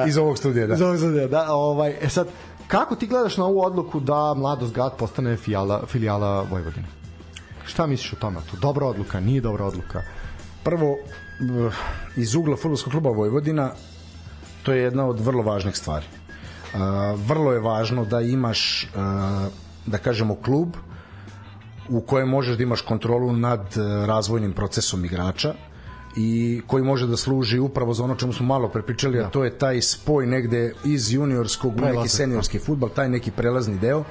iz 0.08 0.18
ovog 0.18 0.38
studija, 0.38 0.68
da. 0.68 0.74
Iz 0.74 0.82
ovog 0.82 0.98
studija, 0.98 1.28
da. 1.28 1.54
Ovaj 1.54 1.98
e 2.02 2.10
sad 2.10 2.28
kako 2.68 2.96
ti 2.96 3.08
gledaš 3.08 3.38
na 3.38 3.46
ovu 3.46 3.62
odluku 3.62 4.00
da 4.00 4.34
Mladost 4.34 4.74
Grad 4.74 4.98
postane 4.98 5.38
filijala, 5.38 5.84
filijala 5.88 6.42
Vojvodine? 6.42 6.88
Šta 7.66 7.88
misliš 7.88 8.14
o 8.14 8.16
tome? 8.16 8.40
To 8.52 8.58
dobra 8.58 8.86
odluka, 8.86 9.20
nije 9.20 9.42
dobra 9.42 9.66
odluka? 9.66 10.02
Prvo, 10.64 10.90
eh, 10.90 11.72
iz 12.16 12.36
ugla 12.36 12.56
futbolskog 12.56 12.92
kluba 12.92 13.10
Vojvodina, 13.10 13.72
to 14.64 14.74
je 14.74 14.84
jedna 14.84 15.06
od 15.06 15.20
vrlo 15.20 15.44
važnih 15.44 15.76
stvari. 15.76 16.06
Uh, 16.74 16.80
vrlo 17.26 17.54
je 17.54 17.60
važno 17.60 18.06
da 18.06 18.22
imaš 18.22 18.84
uh, 18.84 19.69
da 19.90 19.98
kažemo 19.98 20.36
klub 20.36 20.76
u 21.90 22.02
kojem 22.02 22.30
možeš 22.30 22.58
da 22.58 22.64
imaš 22.64 22.82
kontrolu 22.82 23.34
nad 23.34 23.78
e, 23.78 24.06
razvojnim 24.06 24.54
procesom 24.54 25.06
igrača 25.06 25.54
i 26.16 26.62
koji 26.68 26.84
može 26.84 27.08
da 27.08 27.18
služi 27.18 27.60
upravo 27.60 27.94
za 27.94 28.04
ono 28.04 28.16
čemu 28.16 28.34
smo 28.34 28.46
malo 28.46 28.68
prepričali, 28.70 29.18
da. 29.18 29.26
a 29.26 29.30
to 29.30 29.44
je 29.44 29.58
taj 29.58 29.82
spoj 29.82 30.28
negde 30.28 30.74
iz 30.86 31.12
juniorskog 31.14 31.76
u 31.78 31.82
neki 31.82 32.10
seniorski 32.10 32.60
futbal, 32.60 32.90
taj 32.90 33.10
neki 33.10 33.32
prelazni 33.32 33.78
deo, 33.78 34.04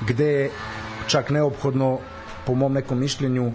gde 0.00 0.26
je 0.26 0.50
čak 1.06 1.30
neophodno, 1.30 1.98
po 2.46 2.54
mom 2.54 2.72
nekom 2.72 2.98
mišljenju, 2.98 3.52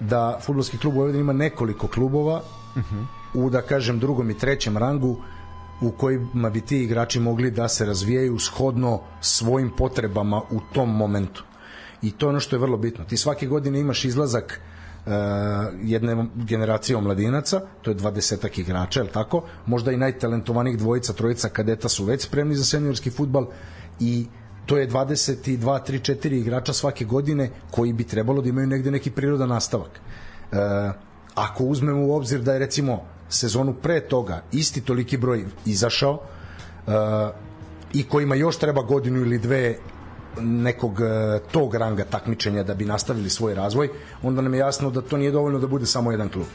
da 0.00 0.38
futbolski 0.42 0.78
klub 0.78 0.94
Vojvodina 0.94 1.20
ima 1.20 1.32
nekoliko 1.32 1.88
klubova 1.88 2.42
uh 2.76 2.76
mhm. 2.76 2.96
-huh. 2.96 3.06
u, 3.34 3.50
da 3.50 3.62
kažem, 3.62 3.98
drugom 3.98 4.30
i 4.30 4.38
trećem 4.38 4.76
rangu 4.76 5.18
u 5.80 5.90
kojima 5.90 6.50
bi 6.50 6.60
ti 6.60 6.82
igrači 6.82 7.20
mogli 7.20 7.50
da 7.50 7.68
se 7.68 7.86
razvijaju 7.86 8.38
shodno 8.38 9.00
svojim 9.20 9.70
potrebama 9.76 10.42
u 10.50 10.60
tom 10.72 10.96
momentu. 10.96 11.44
I 12.02 12.10
to 12.10 12.26
je 12.26 12.30
ono 12.30 12.40
što 12.40 12.56
je 12.56 12.60
vrlo 12.60 12.76
bitno. 12.76 13.04
Ti 13.04 13.16
svake 13.16 13.46
godine 13.46 13.80
imaš 13.80 14.04
izlazak 14.04 14.60
uh, 15.06 15.12
jedne 15.82 16.26
generacije 16.34 16.96
omladinaca, 16.96 17.60
to 17.82 17.90
je 17.90 17.96
20 17.96 18.60
igrača, 18.60 19.00
je 19.00 19.08
tako? 19.08 19.44
Možda 19.66 19.92
i 19.92 19.96
najtalentovanijih 19.96 20.78
dvojica, 20.78 21.12
trojica 21.12 21.48
kadeta 21.48 21.88
su 21.88 22.04
već 22.04 22.22
spremni 22.22 22.54
za 22.54 22.64
seniorski 22.64 23.10
futbal 23.10 23.46
i 24.00 24.26
to 24.66 24.76
je 24.78 24.88
22, 24.88 25.58
3, 25.58 26.14
4 26.14 26.32
igrača 26.32 26.72
svake 26.72 27.04
godine 27.04 27.50
koji 27.70 27.92
bi 27.92 28.04
trebalo 28.04 28.42
da 28.42 28.48
imaju 28.48 28.66
negde 28.66 28.90
neki 28.90 29.10
prirodan 29.10 29.48
nastavak. 29.48 30.00
Uh, 30.52 30.58
ako 31.34 31.64
uzmemo 31.64 32.06
u 32.06 32.14
obzir 32.14 32.40
da 32.40 32.52
je 32.52 32.58
recimo 32.58 33.13
sezonu 33.34 33.74
pre 33.74 34.00
toga 34.00 34.42
isti 34.52 34.80
toliki 34.80 35.16
broj 35.16 35.44
izašao 35.66 36.12
uh, 36.12 36.92
i 37.92 38.02
kojima 38.08 38.34
još 38.34 38.58
treba 38.58 38.82
godinu 38.82 39.20
ili 39.20 39.38
dve 39.38 39.76
nekog 40.40 40.92
uh, 40.92 41.50
tog 41.52 41.74
ranga 41.74 42.04
takmičenja 42.04 42.62
da 42.62 42.74
bi 42.74 42.84
nastavili 42.84 43.30
svoj 43.30 43.54
razvoj, 43.54 43.88
onda 44.22 44.42
nam 44.42 44.54
je 44.54 44.58
jasno 44.58 44.90
da 44.90 45.02
to 45.02 45.16
nije 45.16 45.30
dovoljno 45.30 45.58
da 45.58 45.66
bude 45.66 45.86
samo 45.86 46.10
jedan 46.10 46.28
klub. 46.28 46.46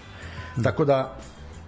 Tako 0.64 0.86
da, 0.86 1.18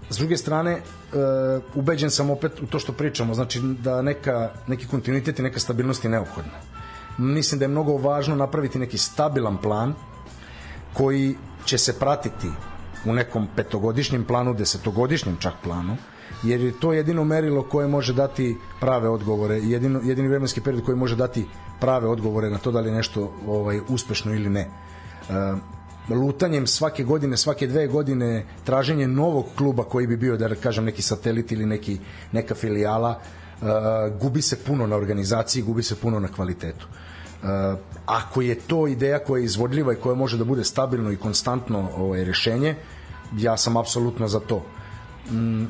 s 0.09 0.17
druge 0.17 0.37
strane, 0.37 0.73
uh, 0.77 1.63
ubeđen 1.75 2.11
sam 2.11 2.29
opet 2.29 2.61
u 2.61 2.65
to 2.65 2.79
što 2.79 2.93
pričamo, 2.93 3.33
znači 3.33 3.61
da 3.61 4.01
neka, 4.01 4.49
neki 4.67 4.87
kontinuitet 4.87 5.39
i 5.39 5.43
neka 5.43 5.59
stabilnost 5.59 6.03
je 6.03 6.09
neophodna. 6.09 6.59
Mislim 7.17 7.59
da 7.59 7.65
je 7.65 7.69
mnogo 7.69 7.97
važno 7.97 8.35
napraviti 8.35 8.79
neki 8.79 8.97
stabilan 8.97 9.57
plan 9.57 9.93
koji 10.93 11.35
će 11.65 11.77
se 11.77 11.99
pratiti 11.99 12.47
u 13.05 13.13
nekom 13.13 13.47
petogodišnjem 13.55 14.25
planu, 14.25 14.53
desetogodišnjem 14.53 15.37
čak 15.39 15.53
planu, 15.63 15.97
jer 16.43 16.61
je 16.61 16.79
to 16.79 16.93
jedino 16.93 17.23
merilo 17.23 17.63
koje 17.63 17.87
može 17.87 18.13
dati 18.13 18.57
prave 18.79 19.09
odgovore, 19.09 19.57
jedino, 19.57 20.01
jedini 20.03 20.27
vremenski 20.27 20.61
period 20.61 20.85
koji 20.85 20.97
može 20.97 21.15
dati 21.15 21.45
prave 21.79 22.07
odgovore 22.07 22.49
na 22.49 22.57
to 22.57 22.71
da 22.71 22.79
li 22.79 22.89
je 22.89 22.95
nešto 22.95 23.33
ovaj, 23.47 23.79
uspešno 23.89 24.33
ili 24.33 24.49
ne. 24.49 24.61
E, 24.61 24.69
lutanjem 26.15 26.67
svake 26.67 27.03
godine, 27.03 27.37
svake 27.37 27.67
dve 27.67 27.87
godine, 27.87 28.45
traženje 28.63 29.07
novog 29.07 29.45
kluba 29.57 29.83
koji 29.83 30.07
bi 30.07 30.17
bio, 30.17 30.37
da 30.37 30.55
kažem, 30.55 30.85
neki 30.85 31.01
satelit 31.01 31.51
ili 31.51 31.65
neki, 31.65 31.99
neka 32.31 32.55
filijala, 32.55 33.19
e, 33.19 33.65
gubi 34.21 34.41
se 34.41 34.63
puno 34.63 34.87
na 34.87 34.95
organizaciji, 34.95 35.63
gubi 35.63 35.83
se 35.83 35.95
puno 35.95 36.19
na 36.19 36.27
kvalitetu. 36.27 36.87
Uh, 36.89 37.10
ako 38.05 38.41
je 38.41 38.55
to 38.55 38.87
ideja 38.87 39.19
koja 39.19 39.39
je 39.39 39.45
izvodljiva 39.45 39.93
i 39.93 39.95
koja 39.95 40.15
može 40.15 40.37
da 40.37 40.43
bude 40.43 40.63
stabilno 40.63 41.11
i 41.11 41.17
konstantno 41.17 41.89
ovaj, 41.97 42.23
rešenje, 42.23 42.75
ja 43.37 43.57
sam 43.57 43.77
apsolutno 43.77 44.27
za 44.27 44.39
to. 44.39 44.65
Mm, 45.31 45.65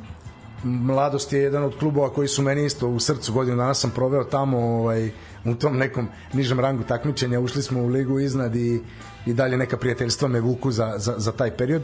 mladost 0.64 1.34
je 1.34 1.42
jedan 1.42 1.64
od 1.64 1.78
klubova 1.80 2.10
koji 2.10 2.28
su 2.28 2.42
meni 2.42 2.66
isto 2.66 2.88
u 2.88 3.00
srcu 3.00 3.34
godinu 3.34 3.58
dana 3.58 3.74
sam 3.74 3.92
proveo 3.92 4.24
tamo 4.24 4.58
ovaj, 4.58 5.12
u 5.46 5.56
tom 5.56 5.78
nekom 5.78 6.08
nižem 6.34 6.60
rangu 6.60 6.84
takmičenja 6.84 7.40
ušli 7.40 7.64
smo 7.64 7.82
u 7.82 7.88
ligu 7.88 8.20
iznad 8.20 8.56
i, 8.56 8.82
i 9.26 9.34
dalje 9.34 9.58
neka 9.58 9.78
prijateljstva 9.78 10.28
me 10.28 10.40
vuku 10.40 10.72
za, 10.72 10.94
za, 10.98 11.14
za 11.18 11.32
taj 11.32 11.58
period 11.58 11.82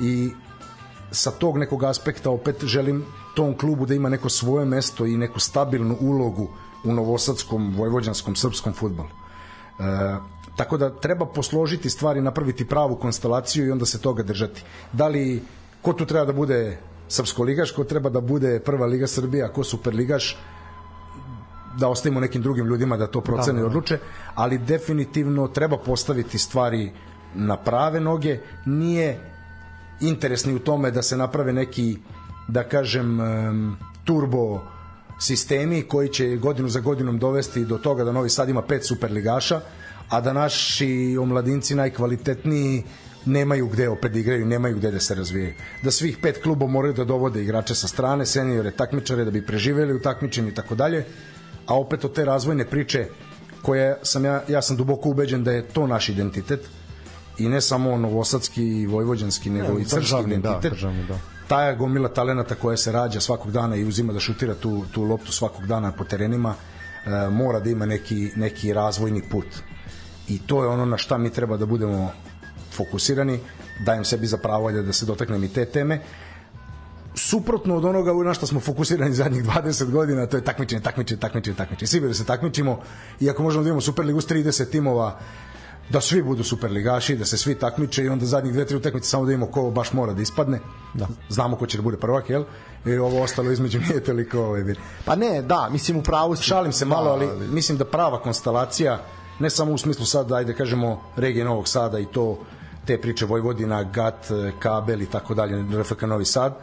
i 0.00 0.30
sa 1.10 1.30
tog 1.30 1.58
nekog 1.58 1.84
aspekta 1.84 2.30
opet 2.30 2.64
želim 2.64 3.04
tom 3.34 3.58
klubu 3.58 3.86
da 3.86 3.94
ima 3.94 4.08
neko 4.08 4.28
svoje 4.28 4.66
mesto 4.66 5.06
i 5.06 5.16
neku 5.16 5.40
stabilnu 5.40 5.96
ulogu 6.00 6.48
u 6.84 6.92
novosadskom, 6.92 7.74
vojvođanskom, 7.76 8.36
srpskom 8.36 8.72
futbalu. 8.72 9.08
E, 9.08 10.16
tako 10.56 10.76
da 10.76 10.90
treba 10.90 11.26
posložiti 11.26 11.90
stvari, 11.90 12.20
napraviti 12.20 12.68
pravu 12.68 12.96
konstelaciju 12.96 13.66
i 13.66 13.70
onda 13.70 13.86
se 13.86 14.00
toga 14.00 14.22
držati. 14.22 14.64
Da 14.92 15.08
li, 15.08 15.42
ko 15.82 15.92
tu 15.92 16.06
treba 16.06 16.24
da 16.24 16.32
bude 16.32 16.78
srpsko 17.08 17.42
ligaš, 17.42 17.72
ko 17.72 17.84
treba 17.84 18.10
da 18.10 18.20
bude 18.20 18.60
prva 18.60 18.86
liga 18.86 19.06
Srbija, 19.06 19.52
ko 19.52 19.64
superligaš, 19.64 20.36
da 21.78 21.88
ostavimo 21.88 22.20
nekim 22.20 22.42
drugim 22.42 22.66
ljudima 22.66 22.96
da 22.96 23.06
to 23.06 23.20
procene 23.20 23.58
i 23.58 23.62
da, 23.62 23.68
da, 23.68 23.68
da. 23.68 23.68
odluče, 23.68 23.98
ali 24.34 24.58
definitivno 24.58 25.48
treba 25.48 25.78
postaviti 25.78 26.38
stvari 26.38 26.92
na 27.34 27.56
prave 27.56 28.00
noge, 28.00 28.38
nije 28.66 29.20
interesni 30.00 30.54
u 30.54 30.58
tome 30.58 30.90
da 30.90 31.02
se 31.02 31.16
naprave 31.16 31.52
neki, 31.52 31.98
da 32.48 32.64
kažem, 32.64 33.18
turbo 34.04 34.60
sistemi 35.18 35.82
koji 35.82 36.08
će 36.08 36.36
godinu 36.36 36.68
za 36.68 36.80
godinom 36.80 37.18
dovesti 37.18 37.64
do 37.64 37.78
toga 37.78 38.04
da 38.04 38.12
Novi 38.12 38.30
Sad 38.30 38.48
ima 38.48 38.62
pet 38.62 38.84
superligaša, 38.86 39.60
a 40.08 40.20
da 40.20 40.32
naši 40.32 41.16
omladinci 41.20 41.74
najkvalitetniji 41.74 42.84
nemaju 43.24 43.66
gde 43.68 43.88
opet 43.88 44.12
da 44.12 44.18
igraju, 44.18 44.46
nemaju 44.46 44.76
gde 44.76 44.90
da 44.90 45.00
se 45.00 45.14
razvijaju. 45.14 45.54
Da 45.82 45.90
svih 45.90 46.18
pet 46.22 46.42
klubova 46.42 46.70
moraju 46.70 46.94
da 46.94 47.04
dovode 47.04 47.42
igrače 47.42 47.74
sa 47.74 47.88
strane, 47.88 48.26
seniore, 48.26 48.70
takmičare 48.70 49.24
da 49.24 49.30
bi 49.30 49.46
preživeli 49.46 49.94
u 49.94 50.02
takmičenju 50.02 50.48
i 50.48 50.54
tako 50.54 50.74
dalje, 50.74 51.04
a 51.66 51.78
opet 51.78 52.04
od 52.04 52.14
te 52.14 52.24
razvojne 52.24 52.64
priče 52.64 53.06
koje 53.62 53.98
sam 54.02 54.24
ja, 54.24 54.42
ja 54.48 54.62
sam 54.62 54.76
duboko 54.76 55.08
ubeđen 55.08 55.44
da 55.44 55.52
je 55.52 55.62
to 55.62 55.86
naš 55.86 56.08
identitet 56.08 56.68
i 57.38 57.48
ne 57.48 57.60
samo 57.60 57.96
novosadski 57.96 58.64
i 58.64 58.86
vojvođanski, 58.86 59.50
nego 59.50 59.74
ne, 59.74 59.82
i 59.82 59.84
crški 59.84 60.20
identitet. 60.26 60.62
Da, 60.62 60.68
državni, 60.70 61.04
da 61.08 61.37
taja 61.48 61.74
gomila 61.74 62.08
talenata 62.08 62.54
koja 62.54 62.76
se 62.76 62.92
rađa 62.92 63.20
svakog 63.20 63.52
dana 63.52 63.76
i 63.76 63.84
uzima 63.84 64.12
da 64.12 64.20
šutira 64.20 64.54
tu, 64.54 64.84
tu 64.92 65.02
loptu 65.02 65.32
svakog 65.32 65.66
dana 65.66 65.92
po 65.92 66.04
terenima 66.04 66.54
e, 66.54 67.30
mora 67.30 67.60
da 67.60 67.70
ima 67.70 67.86
neki, 67.86 68.30
neki 68.36 68.72
razvojni 68.72 69.22
put 69.30 69.46
i 70.28 70.38
to 70.38 70.62
je 70.62 70.68
ono 70.68 70.86
na 70.86 70.96
šta 70.96 71.18
mi 71.18 71.30
treba 71.30 71.56
da 71.56 71.66
budemo 71.66 72.12
fokusirani 72.72 73.40
dajem 73.84 74.04
sebi 74.04 74.26
za 74.26 74.36
pravo 74.36 74.72
da 74.72 74.92
se 74.92 75.06
dotaknem 75.06 75.44
i 75.44 75.48
te 75.48 75.64
teme 75.64 76.00
suprotno 77.18 77.76
od 77.76 77.84
onoga 77.84 78.12
na 78.24 78.34
što 78.34 78.46
smo 78.46 78.60
fokusirani 78.60 79.14
zadnjih 79.14 79.44
20 79.44 79.90
godina, 79.90 80.26
to 80.26 80.36
je 80.36 80.44
takmičenje, 80.44 80.82
takmičenje, 80.82 81.20
takmičenje, 81.20 81.56
takmičenje. 81.56 81.86
Svi 81.86 82.00
da 82.00 82.14
se 82.14 82.24
takmičimo 82.24 82.80
i 83.20 83.30
ako 83.30 83.42
možemo 83.42 83.64
da 83.64 83.68
imamo 83.68 83.80
Superligu 83.80 84.20
s 84.20 84.26
30 84.26 84.70
timova, 84.70 85.18
da 85.90 86.00
svi 86.00 86.22
budu 86.22 86.44
superligaši, 86.44 87.16
da 87.16 87.24
se 87.24 87.38
svi 87.38 87.54
takmiče 87.54 88.04
i 88.04 88.08
onda 88.08 88.26
zadnjih 88.26 88.52
dve, 88.52 88.64
tri 88.66 88.76
utakmice 88.76 89.08
samo 89.08 89.24
da 89.24 89.32
imamo 89.32 89.52
ko 89.52 89.70
baš 89.70 89.92
mora 89.92 90.12
da 90.12 90.22
ispadne. 90.22 90.60
Da. 90.94 91.06
Znamo 91.28 91.56
ko 91.56 91.66
će 91.66 91.78
da 91.78 91.82
bude 91.82 91.96
prvak, 91.96 92.30
jel? 92.30 92.44
I 92.86 92.96
ovo 92.96 93.22
ostalo 93.22 93.50
između 93.50 93.80
nije 93.80 94.04
toliko 94.04 94.40
ovaj 94.40 94.64
bit. 94.64 94.78
Pa 95.04 95.16
ne, 95.16 95.42
da, 95.42 95.68
mislim 95.72 95.98
u 95.98 96.02
pravu 96.02 96.36
si. 96.36 96.42
Šalim 96.42 96.72
se 96.72 96.84
malo, 96.84 97.10
ali 97.10 97.28
mislim 97.50 97.78
da 97.78 97.84
prava 97.84 98.20
konstelacija 98.22 99.00
ne 99.38 99.50
samo 99.50 99.72
u 99.72 99.78
smislu 99.78 100.06
sad, 100.06 100.32
ajde 100.32 100.54
kažemo, 100.54 101.02
regije 101.16 101.44
Novog 101.44 101.68
Sada 101.68 101.98
i 101.98 102.06
to 102.06 102.38
te 102.86 103.00
priče 103.00 103.26
Vojvodina, 103.26 103.82
GAT, 103.82 104.26
Kabel 104.58 105.02
i 105.02 105.06
tako 105.06 105.34
dalje, 105.34 105.80
RFK 105.80 106.02
Novi 106.02 106.24
Sad, 106.24 106.58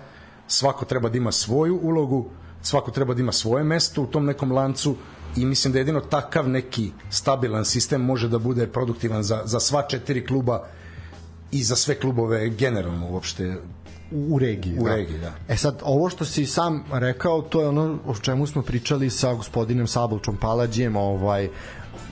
svako 0.47 0.85
treba 0.85 1.09
da 1.09 1.17
ima 1.17 1.31
svoju 1.31 1.79
ulogu, 1.83 2.25
svako 2.61 2.91
treba 2.91 3.13
da 3.13 3.21
ima 3.21 3.31
svoje 3.31 3.63
mesto 3.63 4.01
u 4.01 4.07
tom 4.07 4.25
nekom 4.25 4.51
lancu 4.51 4.95
i 5.37 5.45
mislim 5.45 5.73
da 5.73 5.79
jedino 5.79 6.01
takav 6.01 6.49
neki 6.49 6.91
stabilan 7.09 7.65
sistem 7.65 8.01
može 8.01 8.29
da 8.29 8.39
bude 8.39 8.67
produktivan 8.67 9.23
za, 9.23 9.41
za 9.45 9.59
sva 9.59 9.87
četiri 9.87 10.25
kluba 10.25 10.67
i 11.51 11.63
za 11.63 11.75
sve 11.75 11.99
klubove 11.99 12.49
generalno 12.49 13.09
uopšte 13.09 13.55
u 14.11 14.39
regiji. 14.39 14.77
U 14.79 14.83
da. 14.83 14.95
regiji, 14.95 15.19
da. 15.19 15.33
E 15.47 15.57
sad, 15.57 15.81
ovo 15.83 16.09
što 16.09 16.25
si 16.25 16.45
sam 16.45 16.83
rekao, 16.91 17.41
to 17.41 17.61
je 17.61 17.67
ono 17.67 17.97
o 18.05 18.15
čemu 18.15 18.47
smo 18.47 18.61
pričali 18.61 19.09
sa 19.09 19.33
gospodinom 19.33 19.87
Sabolčom 19.87 20.37
Palađijem, 20.37 20.95
ovaj, 20.95 21.49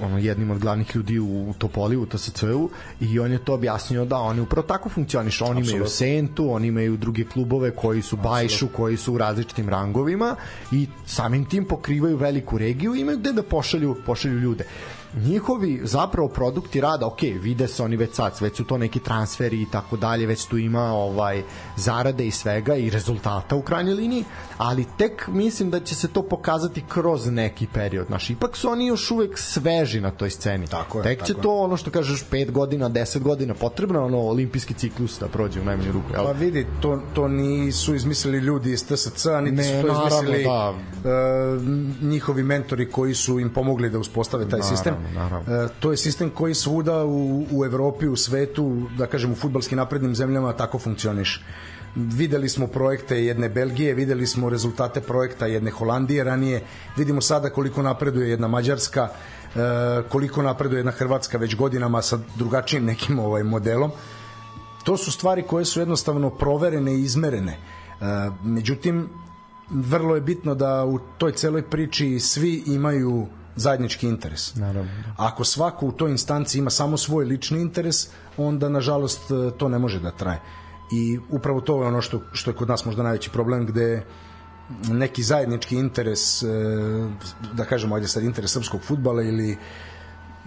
ono 0.02 0.18
jednim 0.18 0.52
od 0.52 0.60
glavnih 0.60 0.96
ljudi 0.96 1.20
u 1.20 1.54
Topoli 1.58 1.98
u 1.98 2.06
TSC-u 2.06 2.70
i 3.00 3.20
on 3.20 3.32
je 3.32 3.46
to 3.46 3.54
objasnio 3.54 4.06
da 4.06 4.18
oni 4.18 4.42
upravo 4.42 4.68
tako 4.68 4.90
funkcionišu. 4.90 5.46
Oni 5.46 5.52
Absolutno. 5.52 5.76
imaju 5.76 5.90
Sentu, 5.90 6.52
oni 6.52 6.68
imaju 6.68 6.98
druge 6.98 7.24
klubove 7.24 7.72
koji 7.72 8.02
su 8.02 8.18
Bajšu, 8.18 8.68
koji 8.68 8.98
su 8.98 9.14
u 9.14 9.18
različitim 9.18 9.70
rangovima 9.70 10.36
i 10.72 10.88
samim 11.06 11.46
tim 11.46 11.66
pokrivaju 11.66 12.18
veliku 12.18 12.58
regiju 12.58 12.96
i 12.96 13.00
imaju 13.02 13.18
gde 13.18 13.34
da 13.34 13.44
pošalju, 13.44 13.96
pošalju 14.06 14.40
ljude 14.40 14.66
njihovi 15.16 15.82
zapravo 15.84 16.28
produkti 16.28 16.82
rada, 16.82 17.08
ok, 17.08 17.22
vide 17.22 17.68
se 17.68 17.84
oni 17.84 17.96
već 17.96 18.14
sad, 18.14 18.38
već 18.42 18.58
su 18.58 18.64
to 18.64 18.78
neki 18.78 19.00
transferi 19.00 19.62
i 19.62 19.68
tako 19.72 19.98
dalje, 19.98 20.26
već 20.26 20.46
tu 20.46 20.58
ima 20.58 20.94
ovaj 20.94 21.44
zarade 21.76 22.28
i 22.28 22.32
svega 22.32 22.76
i 22.76 22.90
rezultata 22.90 23.56
u 23.56 23.62
krajnjoj 23.62 23.96
liniji, 23.96 24.24
ali 24.58 24.86
tek 24.98 25.28
mislim 25.28 25.70
da 25.70 25.80
će 25.80 25.96
se 25.96 26.08
to 26.08 26.24
pokazati 26.24 26.84
kroz 26.90 27.28
neki 27.28 27.68
period. 27.74 28.08
Znaš, 28.08 28.30
ipak 28.30 28.58
su 28.58 28.70
oni 28.70 28.88
još 28.88 29.12
uvek 29.12 29.38
sveži 29.38 30.02
na 30.02 30.12
toj 30.12 30.30
sceni. 30.30 30.68
Tako 30.68 30.98
je, 30.98 31.04
tek 31.04 31.20
tako 31.20 31.28
će 31.28 31.42
to 31.42 31.58
ono 31.58 31.78
što 31.78 31.92
kažeš 31.92 32.26
5 32.32 32.52
godina, 32.52 32.90
10 32.90 33.20
godina 33.20 33.54
potrebno 33.54 34.06
ono 34.06 34.18
olimpijski 34.18 34.74
ciklus 34.74 35.20
da 35.20 35.28
prođe 35.28 35.62
u 35.62 35.66
najmanju 35.66 35.92
ruku. 35.92 36.14
Jel? 36.14 36.26
Pa 36.26 36.32
vidi, 36.32 36.68
to, 36.82 37.02
to 37.14 37.28
nisu 37.28 37.96
izmislili 37.96 38.38
ljudi 38.38 38.72
iz 38.72 38.86
TSC, 38.86 39.26
niti 39.42 39.56
ne, 39.56 39.64
su 39.64 39.88
to 39.88 39.94
izmislili 39.94 40.44
naravno, 40.44 40.80
da. 41.04 41.10
uh, 41.10 41.62
njihovi 42.02 42.44
mentori 42.44 42.92
koji 42.92 43.14
su 43.14 43.40
im 43.40 43.50
pomogli 43.54 43.90
da 43.90 44.00
uspostave 44.00 44.44
taj 44.44 44.60
naravno, 44.60 44.78
sistem. 44.78 44.96
Naravno. 45.14 45.64
Uh, 45.64 45.72
to 45.80 45.92
je 45.92 45.98
sistem 45.98 46.30
koji 46.30 46.54
svuda 46.54 47.04
u, 47.06 47.46
u 47.52 47.66
Evropi, 47.66 48.08
u 48.08 48.16
svetu, 48.16 48.88
da 48.98 49.08
kažem 49.08 49.32
u 49.32 49.36
futbalski 49.36 49.76
naprednim 49.76 50.16
zemljama 50.16 50.54
tako 50.54 50.80
funkcioniše 50.80 51.42
videli 51.96 52.50
smo 52.50 52.68
projekte 52.68 53.26
jedne 53.26 53.50
Belgije, 53.50 53.94
videli 53.94 54.28
smo 54.28 54.50
rezultate 54.50 55.02
projekta 55.02 55.46
jedne 55.46 55.72
Holandije 55.72 56.24
ranije, 56.24 56.62
vidimo 56.98 57.22
sada 57.22 57.50
koliko 57.50 57.82
napreduje 57.82 58.30
jedna 58.30 58.48
Mađarska, 58.48 59.10
e, 59.56 59.60
koliko 60.10 60.42
napreduje 60.42 60.80
jedna 60.80 60.92
Hrvatska 60.92 61.38
već 61.38 61.56
godinama 61.56 62.02
sa 62.02 62.20
drugačijim 62.36 62.86
nekim 62.86 63.20
ovaj 63.20 63.44
modelom. 63.44 63.92
To 64.84 64.98
su 64.98 65.12
stvari 65.12 65.44
koje 65.44 65.66
su 65.66 65.80
jednostavno 65.80 66.30
proverene 66.30 66.94
i 66.94 67.02
izmerene. 67.04 67.52
E, 67.52 67.60
međutim, 68.44 69.10
vrlo 69.70 70.16
je 70.16 70.22
bitno 70.22 70.56
da 70.56 70.86
u 70.86 71.00
toj 71.18 71.32
celoj 71.32 71.62
priči 71.62 72.20
svi 72.20 72.64
imaju 72.66 73.28
zajednički 73.56 74.08
interes. 74.08 74.56
Naravno. 74.56 74.92
Ako 75.18 75.44
svako 75.44 75.86
u 75.86 75.92
toj 75.92 76.12
instanci 76.12 76.60
ima 76.60 76.70
samo 76.70 76.98
svoj 76.98 77.26
lični 77.26 77.62
interes, 77.62 78.08
onda 78.38 78.70
nažalost 78.70 79.22
to 79.58 79.70
ne 79.70 79.80
može 79.80 80.00
da 80.00 80.12
traje 80.12 80.40
i 80.92 81.20
upravo 81.30 81.62
to 81.62 81.82
je 81.82 81.88
ono 81.88 82.02
što, 82.02 82.22
što 82.32 82.52
je 82.52 82.56
kod 82.56 82.70
nas 82.70 82.86
možda 82.86 83.04
najveći 83.04 83.30
problem 83.30 83.66
gde 83.66 84.06
neki 84.92 85.24
zajednički 85.24 85.76
interes 85.76 86.44
e, 86.44 86.48
da 87.54 87.66
kažemo 87.66 87.96
ajde 87.96 88.08
sad 88.08 88.24
interes 88.24 88.52
srpskog 88.52 88.82
futbala 88.82 89.24
ili 89.24 89.58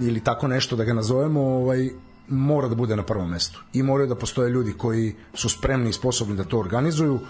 ili 0.01 0.21
tako 0.21 0.49
nešto 0.49 0.77
da 0.77 0.85
ga 0.85 0.95
nazovemo 0.95 1.41
ovaj 1.41 1.91
mora 2.29 2.69
da 2.69 2.75
bude 2.75 2.97
na 2.97 3.03
prvom 3.03 3.31
mestu 3.31 3.63
i 3.73 3.83
moraju 3.83 4.09
da 4.09 4.15
postoje 4.15 4.51
ljudi 4.51 4.73
koji 4.73 5.15
su 5.35 5.49
spremni 5.49 5.91
i 5.91 5.93
sposobni 5.93 6.37
da 6.37 6.45
to 6.45 6.59
organizuju 6.59 7.21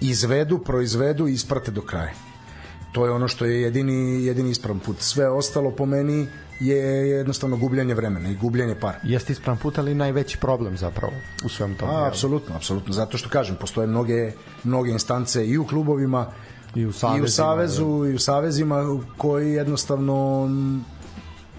izvedu, 0.00 0.58
proizvedu 0.58 1.28
i 1.28 1.32
isprate 1.32 1.70
do 1.70 1.82
kraja 1.82 2.12
to 2.92 3.04
je 3.04 3.10
ono 3.10 3.28
što 3.28 3.44
je 3.44 3.62
jedini, 3.62 4.24
jedini 4.24 4.50
ispravan 4.50 4.80
put 4.80 5.00
sve 5.00 5.28
ostalo 5.28 5.70
po 5.70 5.86
meni 5.86 6.26
je 6.60 7.08
jednostavno 7.08 7.56
gubljenje 7.56 7.94
vremena 7.94 8.28
i 8.28 8.34
gubljenje 8.34 8.74
para. 8.74 8.98
Jeste 9.02 9.32
ispravan 9.32 9.58
put, 9.58 9.78
ali 9.78 9.94
najveći 9.94 10.38
problem 10.38 10.76
zapravo 10.76 11.12
u 11.44 11.48
svem 11.48 11.74
tom. 11.74 11.90
A, 11.90 12.06
apsolutno, 12.06 12.56
apsolutno. 12.56 12.92
Zato 12.92 13.18
što 13.18 13.28
kažem, 13.28 13.56
postoje 13.60 13.86
mnoge, 13.86 14.32
mnoge 14.64 14.90
instance 14.90 15.46
i 15.46 15.58
u 15.58 15.66
klubovima, 15.66 16.26
i 16.74 16.86
u, 16.86 16.92
savezima, 16.92 17.18
i 17.18 17.24
u 17.24 17.28
savezu, 17.28 18.06
i 18.06 18.14
u 18.14 18.18
savezima 18.18 19.00
koji 19.16 19.52
jednostavno 19.52 20.48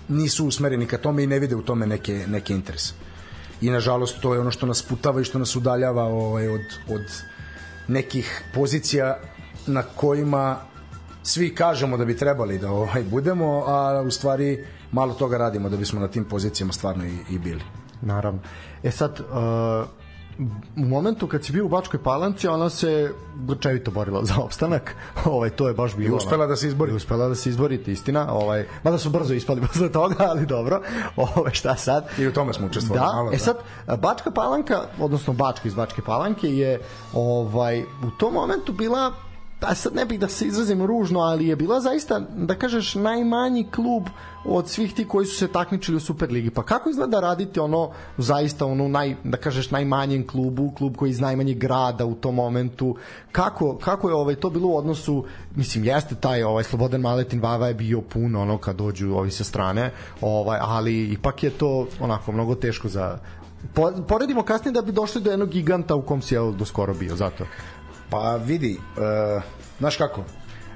nisu 0.08 0.46
usmereni 0.46 0.86
ka 0.86 0.98
tome 0.98 1.24
i 1.24 1.28
ne 1.28 1.40
vide 1.40 1.56
u 1.56 1.62
tome 1.62 1.88
neke, 1.88 2.26
neke 2.28 2.54
interese. 2.54 2.94
I 3.62 3.70
nažalost 3.70 4.22
to 4.22 4.34
je 4.34 4.40
ono 4.40 4.52
što 4.52 4.66
nas 4.66 4.82
putava 4.82 5.22
i 5.22 5.24
što 5.24 5.40
nas 5.40 5.56
udaljava 5.56 6.04
ovaj, 6.04 6.48
od, 6.48 6.62
od 6.90 7.02
nekih 7.88 8.44
pozicija 8.54 9.20
na 9.68 9.84
kojima 9.84 10.70
svi 11.24 11.55
kažemo 11.55 11.97
da 11.97 12.05
bi 12.05 12.17
trebali 12.17 12.59
da 12.59 12.72
ovaj 12.72 13.03
budemo, 13.03 13.63
a 13.67 14.03
u 14.07 14.11
stvari 14.11 14.65
malo 14.91 15.13
toga 15.13 15.38
radimo 15.38 15.69
da 15.69 15.78
bismo 15.78 15.99
na 15.99 16.07
tim 16.07 16.26
pozicijama 16.26 16.74
stvarno 16.74 17.05
i, 17.05 17.17
i 17.30 17.39
bili. 17.39 17.61
Naravno. 18.01 18.39
E 18.84 18.91
sad, 18.91 19.19
uh, 19.19 19.89
u 20.78 20.86
momentu 20.86 21.28
kad 21.28 21.45
si 21.45 21.51
bio 21.51 21.65
u 21.65 21.69
Bačkoj 21.69 22.03
Palanci, 22.03 22.47
ona 22.47 22.69
se 22.69 23.13
grčevito 23.36 23.91
borila 23.91 24.26
za 24.26 24.36
opstanak. 24.38 24.95
Ovaj 25.26 25.49
to 25.49 25.67
je 25.67 25.74
baš 25.74 25.95
bilo. 25.95 26.13
I 26.13 26.17
uspela 26.17 26.47
da 26.47 26.55
se 26.55 26.67
izbori. 26.67 26.91
I 26.91 26.95
uspela 26.95 27.28
da 27.28 27.36
se 27.36 27.49
izbori, 27.49 27.84
istina. 27.88 28.34
Ovaj 28.34 28.65
mada 28.84 28.97
su 28.97 29.09
brzo 29.09 29.34
ispali 29.34 29.61
posle 29.67 29.91
toga, 29.91 30.15
ali 30.19 30.45
dobro. 30.45 30.82
Ovaj 31.36 31.53
šta 31.53 31.76
sad? 31.76 32.07
I 32.17 32.28
u 32.28 32.34
tome 32.34 32.53
smo 32.53 32.67
učestvovali 32.67 33.07
da, 33.07 33.15
malo. 33.15 33.28
E 33.28 33.32
da. 33.32 33.36
E 33.36 33.39
sad 33.39 33.57
Bačka 33.99 34.32
Palanka, 34.32 34.82
odnosno 34.99 35.34
Bačka 35.34 35.67
iz 35.67 35.74
Bačke 35.74 36.01
Palanke 36.01 36.47
je 36.47 36.80
ovaj 37.13 37.82
u 37.82 38.11
tom 38.17 38.34
momentu 38.34 38.74
bila 38.74 39.13
pa 39.62 39.76
sad 39.76 39.95
ne 39.95 40.05
bih 40.05 40.20
da 40.20 40.28
se 40.28 40.45
izrazim 40.45 40.86
ružno, 40.86 41.20
ali 41.20 41.47
je 41.47 41.55
bila 41.55 41.80
zaista, 41.82 42.20
da 42.20 42.55
kažeš, 42.55 42.95
najmanji 42.95 43.68
klub 43.76 44.07
od 44.45 44.70
svih 44.70 44.93
ti 44.93 45.07
koji 45.07 45.26
su 45.26 45.36
se 45.36 45.47
takmičili 45.47 45.97
u 45.97 45.99
Superligi. 45.99 46.49
Pa 46.49 46.64
kako 46.64 46.89
izgleda 46.89 47.20
raditi 47.20 47.59
ono 47.59 47.91
zaista 48.18 48.66
ono 48.66 48.88
naj, 48.88 49.16
da 49.24 49.38
kažeš 49.38 49.72
najmanjem 49.72 50.28
klubu, 50.28 50.72
klub 50.78 50.97
koji 50.97 51.09
iz 51.09 51.20
najmanjeg 51.20 51.57
grada 51.57 52.05
u 52.05 52.16
tom 52.16 52.36
momentu. 52.36 52.95
Kako, 53.32 53.78
kako 53.78 54.09
je 54.09 54.16
ovaj 54.16 54.36
to 54.36 54.49
bilo 54.49 54.68
u 54.68 54.78
odnosu, 54.78 55.26
mislim 55.55 55.84
jeste 55.84 56.16
taj 56.16 56.43
ovaj 56.43 56.64
Slobodan 56.64 57.01
Maletin 57.01 57.41
Vava 57.41 57.68
je 57.68 57.74
bio 57.74 58.01
puno 58.01 58.41
ono 58.41 58.57
kad 58.57 58.76
dođu 58.76 59.14
ovi 59.14 59.32
sa 59.32 59.43
strane, 59.43 59.91
ovaj 60.22 60.59
ali 60.62 61.03
ipak 61.03 61.43
je 61.43 61.49
to 61.49 61.88
onako 61.99 62.32
mnogo 62.32 62.55
teško 62.55 62.89
za 62.89 63.20
po, 63.74 63.91
poredimo 64.07 64.43
kasnije 64.43 64.72
da 64.72 64.82
bi 64.82 64.91
došli 64.91 65.22
do 65.22 65.32
jednog 65.32 65.49
giganta 65.49 65.95
u 65.95 66.01
kom 66.01 66.22
si 66.22 66.36
je 66.36 66.51
do 66.51 66.66
skoro 66.66 66.93
bio, 66.93 67.16
zato. 67.16 67.45
Pa 68.12 68.36
vidi, 68.36 68.78
uh, 68.78 69.43
znaš 69.80 69.97
kako, 69.97 70.24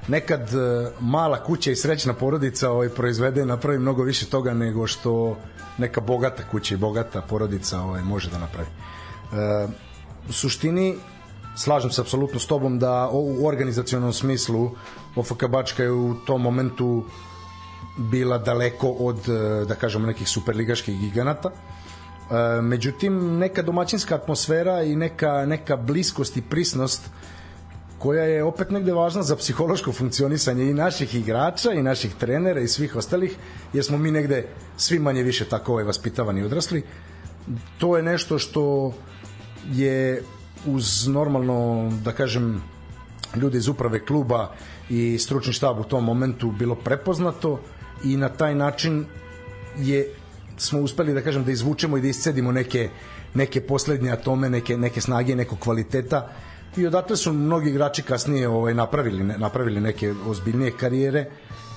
nekad 0.07 0.41
uh, 0.41 0.87
mala 0.99 1.43
kuća 1.43 1.71
i 1.71 1.75
srećna 1.75 2.13
porodica 2.13 2.71
ovaj, 2.71 2.89
proizvede 2.89 3.41
i 3.41 3.45
napravi 3.45 3.79
mnogo 3.79 4.03
više 4.03 4.25
toga 4.25 4.53
nego 4.53 4.87
što 4.87 5.37
neka 5.77 6.01
bogata 6.01 6.43
kuća 6.51 6.75
i 6.75 6.77
bogata 6.77 7.21
porodica 7.21 7.81
ovaj, 7.81 8.01
može 8.01 8.29
da 8.29 8.37
napravi. 8.37 8.67
Uh, 8.67 9.69
u 10.29 10.33
suštini, 10.33 10.95
slažem 11.57 11.91
se 11.91 12.01
apsolutno 12.01 12.39
s 12.39 12.47
tobom 12.47 12.79
da 12.79 13.09
u 13.11 13.47
organizacionom 13.47 14.13
smislu 14.13 14.71
OFK 15.15 15.47
Bačka 15.47 15.83
je 15.83 15.91
u 15.91 16.15
tom 16.25 16.41
momentu 16.41 17.03
bila 17.97 18.37
daleko 18.37 18.89
od, 18.89 19.27
da 19.67 19.75
kažemo, 19.75 20.07
nekih 20.07 20.29
superligaških 20.29 20.99
giganata. 20.99 21.51
E, 22.31 22.61
međutim, 22.61 23.37
neka 23.37 23.61
domaćinska 23.61 24.15
atmosfera 24.15 24.83
i 24.83 24.95
neka, 24.95 25.45
neka 25.45 25.77
bliskost 25.77 26.37
i 26.37 26.41
prisnost 26.41 27.01
koja 27.99 28.23
je 28.23 28.43
opet 28.43 28.69
negde 28.69 28.93
važna 28.93 29.23
za 29.23 29.35
psihološko 29.35 29.91
funkcionisanje 29.91 30.63
i 30.69 30.73
naših 30.73 31.15
igrača 31.15 31.71
i 31.71 31.83
naših 31.83 32.15
trenera 32.15 32.59
i 32.59 32.67
svih 32.67 32.95
ostalih, 32.95 33.35
jer 33.73 33.83
smo 33.83 33.97
mi 33.97 34.11
negde 34.11 34.47
svi 34.77 34.99
manje 34.99 35.23
više 35.23 35.45
tako 35.45 35.71
ovaj, 35.71 35.83
vaspitavani 35.83 36.41
i 36.41 36.43
odrasli. 36.43 36.83
To 37.77 37.97
je 37.97 38.03
nešto 38.03 38.39
što 38.39 38.93
je 39.71 40.23
uz 40.65 41.07
normalno, 41.07 41.91
da 42.03 42.11
kažem, 42.11 42.61
ljude 43.35 43.57
iz 43.57 43.67
uprave 43.67 44.05
kluba 44.05 44.51
i 44.89 45.17
stručni 45.17 45.53
štab 45.53 45.79
u 45.79 45.83
tom 45.83 46.03
momentu 46.03 46.51
bilo 46.51 46.75
prepoznato 46.75 47.59
i 48.03 48.17
na 48.17 48.29
taj 48.29 48.55
način 48.55 49.05
je 49.77 50.13
smo 50.57 50.79
uspeli 50.79 51.13
da 51.13 51.21
kažem 51.21 51.43
da 51.43 51.51
izvučemo 51.51 51.97
i 51.97 52.01
da 52.01 52.07
iscedimo 52.07 52.51
neke 52.51 52.89
neke 53.33 53.61
poslednje 53.61 54.11
atome, 54.11 54.49
neke 54.49 54.77
neke 54.77 55.01
snage, 55.01 55.35
nekog 55.35 55.59
kvaliteta 55.59 56.29
i 56.77 56.87
odatle 56.87 57.15
su 57.17 57.33
mnogi 57.33 57.69
igrači 57.69 58.01
kasnije 58.03 58.47
ovaj 58.49 58.73
napravili 58.73 59.23
napravili 59.23 59.81
neke 59.81 60.13
ozbiljnije 60.27 60.71
karijere 60.71 61.25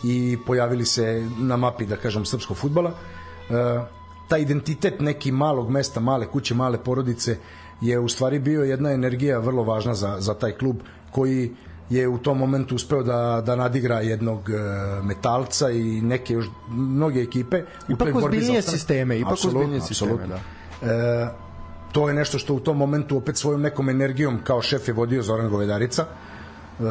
i 0.05 0.39
pojavili 0.47 0.85
se 0.85 1.29
na 1.39 1.57
mapi 1.57 1.87
da 1.87 1.97
kažem 1.97 2.25
srpskog 2.25 2.57
fudbala. 2.57 2.91
E, 2.91 3.55
taj 4.29 4.41
identitet 4.41 5.01
neki 5.01 5.33
malog 5.33 5.71
mesta, 5.71 6.01
male 6.01 6.27
kuće, 6.27 6.55
male 6.55 6.79
porodice 6.85 7.37
je 7.81 7.99
u 7.99 8.09
stvari 8.09 8.39
bio 8.39 8.63
jedna 8.65 8.91
energija 8.91 9.39
vrlo 9.39 9.63
važna 9.63 9.95
za, 9.95 10.17
za 10.21 10.35
taj 10.35 10.53
klub 10.53 10.77
koji 11.11 11.51
je 11.91 12.09
u 12.09 12.19
tom 12.19 12.39
momentu 12.39 12.75
uspeo 12.75 13.03
da, 13.03 13.43
da 13.47 13.57
nadigra 13.57 14.01
jednog 14.01 14.51
e, 14.51 14.55
metalca 15.03 15.71
i 15.71 16.01
neke 16.01 16.35
još 16.35 16.47
mnoge 16.69 17.21
ekipe 17.21 17.63
ipak 17.89 18.15
ozbiljnije 18.15 18.63
sisteme 18.63 19.19
ipak 19.19 19.33
ozbiljnije 19.33 19.81
sisteme 19.81 20.27
da. 20.27 20.41
E, 20.91 21.29
to 21.93 22.09
je 22.09 22.15
nešto 22.15 22.39
što 22.39 22.55
u 22.55 22.61
tom 22.61 22.77
momentu 22.77 23.17
opet 23.17 23.37
svojom 23.37 23.61
nekom 23.61 23.89
energijom 23.89 24.39
kao 24.45 24.63
šef 24.63 24.89
je 24.89 24.95
vodio 24.95 25.23
Zoran 25.23 25.51
Govedarica. 25.51 26.05
E, 26.05 26.83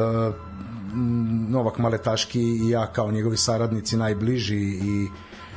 Novak 1.48 1.78
Maletaški 1.78 2.40
i 2.40 2.70
ja 2.70 2.86
kao 2.86 3.10
njegovi 3.10 3.36
saradnici 3.36 3.96
najbliži 3.96 4.58
i 4.58 5.08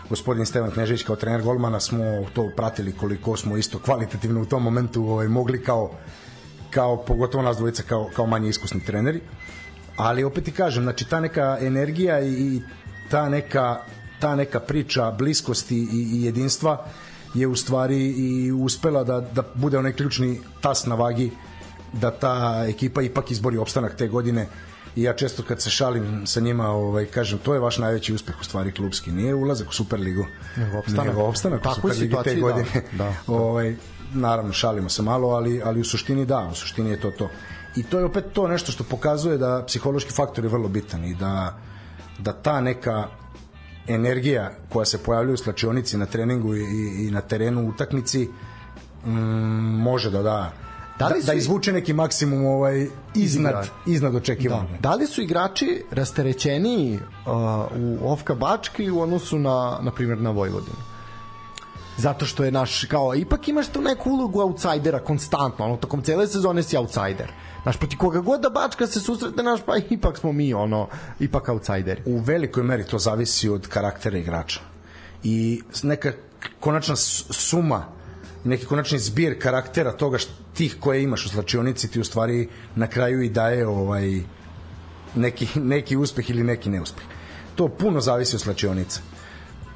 gospodin 0.10 0.46
Stevan 0.46 0.72
Knežević 0.72 1.04
kao 1.04 1.16
trener 1.16 1.42
golmana 1.42 1.80
smo 1.80 2.04
to 2.34 2.50
pratili 2.56 2.92
koliko 2.92 3.38
smo 3.38 3.58
isto 3.58 3.80
kvalitativno 3.80 4.42
u 4.42 4.46
tom 4.46 4.64
momentu 4.64 5.04
ovaj, 5.04 5.28
mogli 5.28 5.64
kao 5.64 5.92
kao 6.72 6.98
pogotovo 7.06 7.44
nas 7.44 7.58
dvojica 7.58 7.84
kao, 7.84 8.10
kao 8.16 8.26
manje 8.26 8.50
iskusni 8.50 8.86
treneri. 8.86 9.22
Ali 9.98 10.24
opet 10.24 10.44
ti 10.44 10.52
kažem 10.52 10.84
znači 10.84 11.10
ta 11.10 11.20
neka 11.20 11.58
energija 11.62 12.22
i 12.22 12.62
ta 13.10 13.30
neka 13.30 13.82
ta 14.22 14.36
neka 14.36 14.60
priča 14.60 15.12
bliskosti 15.12 15.78
i, 15.78 16.10
i 16.14 16.24
jedinstva 16.24 16.86
je 17.34 17.48
u 17.48 17.56
stvari 17.56 18.08
i 18.08 18.52
uspela 18.52 19.04
da, 19.04 19.20
da 19.22 19.44
bude 19.56 19.78
onaj 19.78 19.94
ključni 19.94 20.40
tas 20.62 20.86
na 20.86 20.96
vagi 20.96 21.32
da 21.94 22.12
ta 22.12 22.66
ekipa 22.68 23.02
ipak 23.02 23.32
izbori 23.32 23.58
opstanak 23.58 23.96
te 23.96 24.08
godine. 24.08 24.48
I 24.96 25.04
ja 25.04 25.14
često 25.14 25.44
kad 25.44 25.62
se 25.62 25.70
šalim 25.70 26.28
sa 26.28 26.40
njima 26.40 26.70
ovaj, 26.70 27.06
kažem 27.06 27.40
to 27.40 27.54
je 27.54 27.60
vaš 27.60 27.78
najveći 27.78 28.14
uspeh 28.14 28.36
u 28.42 28.44
stvari 28.44 28.72
klubski. 28.72 29.12
Nije 29.12 29.36
ulazak 29.36 29.70
u 29.70 29.74
Superligu 29.74 30.26
nego 30.58 30.78
opstanak, 30.78 31.08
nego 31.08 31.22
opstanak 31.22 31.66
u 31.66 31.74
Superligi 31.76 32.16
te 32.24 32.36
da. 32.36 32.42
godine. 32.42 32.70
Da, 32.92 33.04
da. 33.06 33.14
ovaj, 33.28 33.76
naravno 34.14 34.54
šalimo 34.54 34.90
se 34.90 35.02
malo 35.02 35.30
ali, 35.30 35.62
ali 35.66 35.82
u 35.82 35.86
suštini 35.86 36.26
da 36.26 36.48
u 36.52 36.56
suštini 36.56 36.90
je 36.90 37.00
to 37.00 37.12
to 37.12 37.30
i 37.76 37.84
to 37.84 38.00
je 38.00 38.06
opet 38.06 38.26
to 38.34 38.48
nešto 38.48 38.72
što 38.72 38.84
pokazuje 38.84 39.38
da 39.38 39.64
psihološki 39.68 40.12
faktor 40.12 40.44
je 40.44 40.50
vrlo 40.50 40.68
bitan 40.68 41.06
i 41.06 41.16
da, 41.16 41.58
da 42.20 42.34
ta 42.34 42.62
neka 42.62 43.08
energija 43.88 44.52
koja 44.70 44.86
se 44.86 45.04
pojavljuje 45.04 45.34
u 45.34 45.38
slačionici 45.38 45.98
na 45.98 46.06
treningu 46.06 46.56
i, 46.56 47.08
i 47.08 47.12
na 47.12 47.22
terenu 47.22 47.62
u 47.62 47.70
utakmici 47.70 48.30
mm, 49.06 49.12
može 49.82 50.12
da 50.12 50.22
da 50.22 50.52
da, 51.00 51.08
li 51.08 51.22
da, 51.22 51.26
da 51.26 51.34
izvuče 51.34 51.74
neki 51.74 51.94
maksimum 51.94 52.46
ovaj 52.46 52.88
iznad 53.16 53.70
iznad 53.88 54.16
očekivanja. 54.16 54.70
Da. 54.72 54.90
da 54.90 54.96
li 54.96 55.08
su 55.08 55.22
igrači 55.22 55.84
rasterećeniji 55.92 56.96
uh, 56.96 57.32
u 57.78 58.12
Ofka 58.12 58.36
Bački 58.36 58.90
u 58.90 59.02
odnosu 59.02 59.40
na 59.40 59.80
na 59.82 59.92
primjer 59.92 60.22
na 60.22 60.30
Vojvodinu? 60.30 60.91
Zato 61.98 62.26
što 62.26 62.44
je 62.44 62.52
naš 62.52 62.86
kao 62.86 63.16
ipak 63.16 63.48
imaš 63.48 63.68
tu 63.68 63.82
neku 63.82 64.10
ulogu 64.10 64.42
outsidera 64.42 65.00
konstantno, 65.00 65.66
ono 65.66 65.78
tokom 65.78 66.02
cele 66.02 66.28
sezone 66.28 66.64
si 66.64 66.78
outsider. 66.78 67.32
Znaš, 67.64 67.78
proti 67.78 67.98
koga 67.98 68.20
god 68.20 68.42
da 68.42 68.50
Bačka 68.50 68.88
se 68.88 69.00
susretne, 69.00 69.44
naš, 69.44 69.62
pa 69.66 69.78
ipak 69.90 70.18
smo 70.18 70.32
mi, 70.32 70.54
ono, 70.54 70.88
ipak 71.20 71.50
outsideri. 71.50 72.02
U 72.06 72.20
velikoj 72.20 72.64
meri 72.64 72.84
to 72.84 73.00
zavisi 73.00 73.50
od 73.50 73.68
karaktera 73.68 74.18
igrača. 74.18 74.60
I 75.24 75.62
neka 75.84 76.12
konačna 76.60 76.96
suma 76.96 77.86
neki 78.44 78.66
konačni 78.66 79.00
zbir 79.00 79.40
karaktera 79.42 79.92
toga 79.92 80.18
što, 80.18 80.32
tih 80.54 80.76
koje 80.80 81.04
imaš 81.04 81.26
u 81.26 81.30
slačionici 81.30 81.88
ti 81.92 82.00
u 82.00 82.04
stvari 82.04 82.50
na 82.76 82.88
kraju 82.88 83.22
i 83.22 83.30
daje 83.30 83.68
ovaj 83.68 84.22
neki, 85.16 85.48
neki 85.56 85.98
uspeh 85.98 86.30
ili 86.30 86.44
neki 86.44 86.70
neuspeh. 86.70 87.04
To 87.56 87.68
puno 87.68 88.02
zavisi 88.02 88.36
od 88.36 88.42
slačionice. 88.42 89.02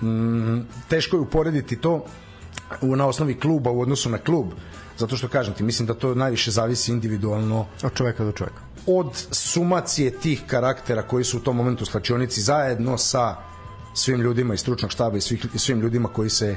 Mm, 0.02 0.60
teško 0.90 1.18
je 1.18 1.22
uporediti 1.22 1.76
to 1.76 2.06
u, 2.82 2.96
na 2.96 3.08
osnovi 3.08 3.40
kluba 3.40 3.72
u 3.72 3.82
odnosu 3.82 4.10
na 4.10 4.18
klub, 4.18 4.48
zato 4.98 5.18
što 5.18 5.28
kažem 5.28 5.54
ti, 5.54 5.64
mislim 5.64 5.88
da 5.88 5.94
to 5.94 6.16
najviše 6.16 6.52
zavisi 6.52 6.92
individualno 6.92 7.66
od 7.84 7.94
čoveka 7.94 8.24
do 8.24 8.32
čoveka. 8.32 8.62
Od 8.88 9.26
sumacije 9.32 10.12
tih 10.12 10.42
karaktera 10.48 11.02
koji 11.02 11.24
su 11.24 11.38
u 11.38 11.42
tom 11.42 11.56
momentu 11.56 11.84
u 11.84 11.86
slačionici 11.86 12.42
zajedno 12.42 12.98
sa 12.98 13.36
svim 13.94 14.22
ljudima 14.22 14.54
iz 14.54 14.60
stručnog 14.60 14.92
štaba 14.92 15.18
i 15.18 15.22
svih, 15.22 15.46
svim 15.56 15.82
ljudima 15.82 16.10
koji 16.10 16.30
se 16.30 16.56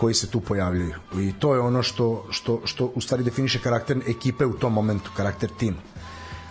koji 0.00 0.14
se 0.14 0.26
tu 0.30 0.40
pojavljaju. 0.40 0.94
I 1.20 1.32
to 1.38 1.54
je 1.54 1.60
ono 1.60 1.82
što, 1.82 2.26
što, 2.30 2.60
što 2.64 2.92
u 2.94 3.00
stvari 3.00 3.24
definiše 3.24 3.58
karakter 3.58 3.98
ekipe 4.08 4.46
u 4.46 4.52
tom 4.52 4.72
momentu, 4.72 5.10
karakter 5.16 5.50
tima. 5.58 5.76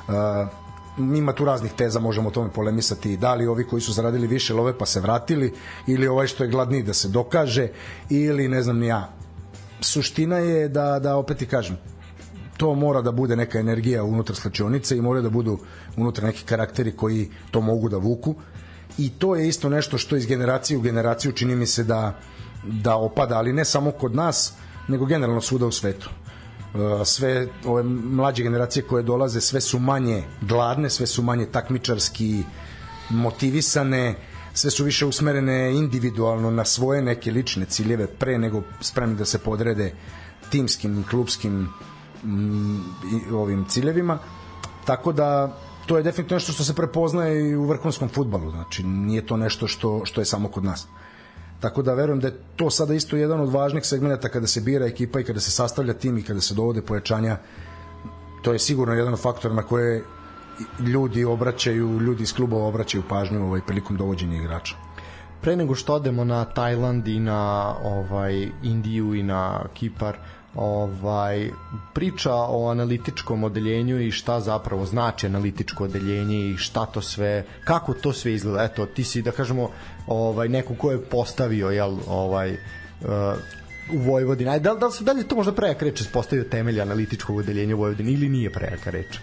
Uh, 0.08 0.14
ima 1.00 1.34
tu 1.34 1.46
raznih 1.46 1.72
teza, 1.74 2.00
možemo 2.00 2.30
o 2.30 2.32
tome 2.32 2.50
polemisati 2.50 3.18
da 3.18 3.34
li 3.36 3.48
ovi 3.48 3.68
koji 3.68 3.82
su 3.82 3.94
zaradili 3.94 4.28
više 4.28 4.54
love 4.54 4.78
pa 4.78 4.86
se 4.86 5.00
vratili 5.00 5.54
ili 5.88 6.08
ovaj 6.08 6.28
što 6.28 6.44
je 6.44 6.50
gladniji 6.50 6.84
da 6.84 6.94
se 6.94 7.08
dokaže 7.08 7.68
ili 8.10 8.48
ne 8.48 8.62
znam 8.64 8.78
ni 8.80 8.88
ja 8.88 9.10
suština 9.82 10.38
je 10.38 10.68
da, 10.70 11.00
da 11.00 11.16
opet 11.16 11.38
ti 11.38 11.46
kažem 11.46 11.78
to 12.58 12.74
mora 12.76 13.02
da 13.02 13.12
bude 13.12 13.36
neka 13.36 13.60
energija 13.60 14.04
unutar 14.04 14.36
slačionice 14.36 14.98
i 14.98 15.02
mora 15.02 15.22
da 15.22 15.30
budu 15.30 15.58
unutar 15.98 16.24
neki 16.24 16.44
karakteri 16.46 16.92
koji 16.92 17.30
to 17.52 17.62
mogu 17.62 17.90
da 17.90 17.98
vuku 17.98 18.36
i 18.98 19.10
to 19.10 19.36
je 19.36 19.48
isto 19.48 19.70
nešto 19.70 19.98
što 19.98 20.16
iz 20.16 20.26
generacije 20.26 20.78
u 20.78 20.82
generaciju 20.82 21.32
čini 21.32 21.56
mi 21.56 21.66
se 21.66 21.84
da 21.84 22.20
da 22.64 22.96
opada, 22.96 23.38
ali 23.38 23.54
ne 23.54 23.66
samo 23.66 23.92
kod 23.92 24.16
nas, 24.16 24.54
nego 24.88 25.06
generalno 25.06 25.42
svuda 25.42 25.66
u 25.66 25.72
svetu. 25.72 26.10
Uh, 26.74 27.06
sve 27.06 27.48
ove 27.66 27.84
mlađe 27.84 28.44
generacije 28.44 28.84
koje 28.84 29.04
dolaze 29.04 29.42
sve 29.42 29.62
su 29.62 29.80
manje 29.80 30.24
gladne, 30.42 30.90
sve 30.90 31.08
su 31.08 31.24
manje 31.24 31.46
takmičarski 31.46 32.44
motivisane, 33.10 34.16
sve 34.54 34.72
su 34.72 34.84
više 34.84 35.06
usmerene 35.06 35.74
individualno 35.76 36.52
na 36.52 36.66
svoje 36.66 37.02
neke 37.02 37.32
lične 37.32 37.66
ciljeve 37.66 38.08
pre 38.08 38.38
nego 38.38 38.62
spremni 38.82 39.16
da 39.16 39.26
se 39.26 39.40
podrede 39.40 39.94
timskim, 40.52 41.06
klubskim 41.10 41.70
mm, 42.24 43.34
ovim 43.34 43.66
ciljevima. 43.66 44.20
Tako 44.86 45.12
da 45.12 45.58
to 45.86 45.98
je 45.98 46.04
definitivno 46.04 46.36
nešto 46.36 46.52
što 46.52 46.64
se 46.64 46.76
prepoznaje 46.76 47.50
i 47.50 47.56
u 47.56 47.66
vrhunskom 47.66 48.10
futbalu, 48.10 48.52
znači 48.52 48.84
nije 48.84 49.26
to 49.26 49.38
nešto 49.38 49.68
što, 49.68 50.02
što 50.06 50.22
je 50.22 50.26
samo 50.26 50.50
kod 50.50 50.64
nas. 50.64 50.88
Tako 51.60 51.82
da 51.82 51.94
verujem 51.94 52.20
da 52.20 52.28
je 52.28 52.38
to 52.56 52.70
sada 52.70 52.94
isto 52.94 53.16
jedan 53.18 53.42
od 53.42 53.50
važnih 53.52 53.86
segmenta 53.86 54.30
kada 54.30 54.48
se 54.48 54.62
bira 54.62 54.86
ekipa 54.86 55.20
i 55.20 55.24
kada 55.24 55.40
se 55.40 55.52
sastavlja 55.52 55.94
tim 55.94 56.18
i 56.18 56.24
kada 56.24 56.42
se 56.42 56.54
dovode 56.54 56.82
pojačanja. 56.82 57.38
To 58.42 58.54
je 58.54 58.60
sigurno 58.60 58.94
jedan 58.94 59.14
od 59.14 59.20
faktora 59.20 59.54
na 59.54 59.64
koje 59.64 60.04
ljudi 60.80 61.26
obraćaju, 61.26 62.00
ljudi 62.00 62.24
iz 62.24 62.34
klubova 62.34 62.66
obraćaju 62.66 63.04
pažnju 63.10 63.46
ovaj 63.46 63.62
prilikom 63.68 63.98
dovođenja 63.98 64.38
igrača. 64.38 64.76
Pre 65.42 65.56
nego 65.56 65.76
što 65.76 65.94
odemo 65.94 66.24
na 66.24 66.46
Tajland 66.46 67.08
i 67.08 67.20
na 67.20 67.76
ovaj 67.84 68.50
Indiju 68.64 69.14
i 69.16 69.24
na 69.24 69.66
Kipar, 69.74 70.18
ovaj 70.56 71.52
priča 71.94 72.34
o 72.34 72.70
analitičkom 72.70 73.44
odeljenju 73.44 74.02
i 74.02 74.12
šta 74.12 74.40
zapravo 74.40 74.86
znači 74.86 75.26
analitičko 75.26 75.84
odeljenje 75.84 76.50
i 76.50 76.58
šta 76.58 76.86
to 76.86 77.02
sve 77.02 77.46
kako 77.64 77.94
to 77.94 78.14
sve 78.14 78.34
izgleda 78.34 78.64
eto 78.64 78.86
ti 78.86 79.04
si 79.04 79.22
da 79.22 79.32
kažemo 79.32 79.70
ovaj 80.08 80.50
neko 80.50 80.76
ko 80.76 80.92
je 80.92 81.02
postavio 81.02 81.70
jel 81.70 81.98
ovaj 82.08 82.54
uh, 82.54 83.08
u 83.94 83.98
Vojvodini. 83.98 84.50
Ajde, 84.50 84.70
da, 84.70 84.76
da, 84.76 84.90
da 85.00 85.12
li 85.12 85.20
je 85.20 85.28
to 85.28 85.36
možda 85.36 85.54
prejaka 85.54 85.86
reč 85.86 86.04
postavio 86.14 86.44
temelj 86.44 86.82
analitičkog 86.82 87.38
odeljenja 87.38 87.76
u 87.76 87.80
Vojvodini 87.80 88.12
ili 88.12 88.30
nije 88.30 88.52
prejaka 88.52 88.90
reč? 88.90 89.18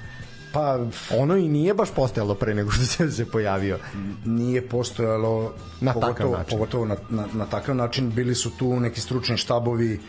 Pa 0.53 0.79
ono 1.11 1.37
i 1.37 1.49
nije 1.49 1.74
baš 1.74 1.91
postojalo 1.91 2.35
pre 2.35 2.55
nego 2.55 2.70
što 2.70 2.85
se 2.85 3.11
se 3.11 3.31
pojavio. 3.31 3.79
Nije 4.24 4.68
postojalo 4.68 5.55
na 5.81 5.93
pogotovo, 5.93 6.12
takav 6.12 6.31
način. 6.31 6.59
Pogotovo 6.59 6.85
na, 6.85 6.97
na, 7.11 7.27
na 7.33 7.47
takav 7.47 7.74
način 7.74 8.11
bili 8.11 8.35
su 8.35 8.51
tu 8.51 8.81
neki 8.81 9.01
stručni 9.01 9.37
štabovi 9.37 9.95
uh, 9.95 10.01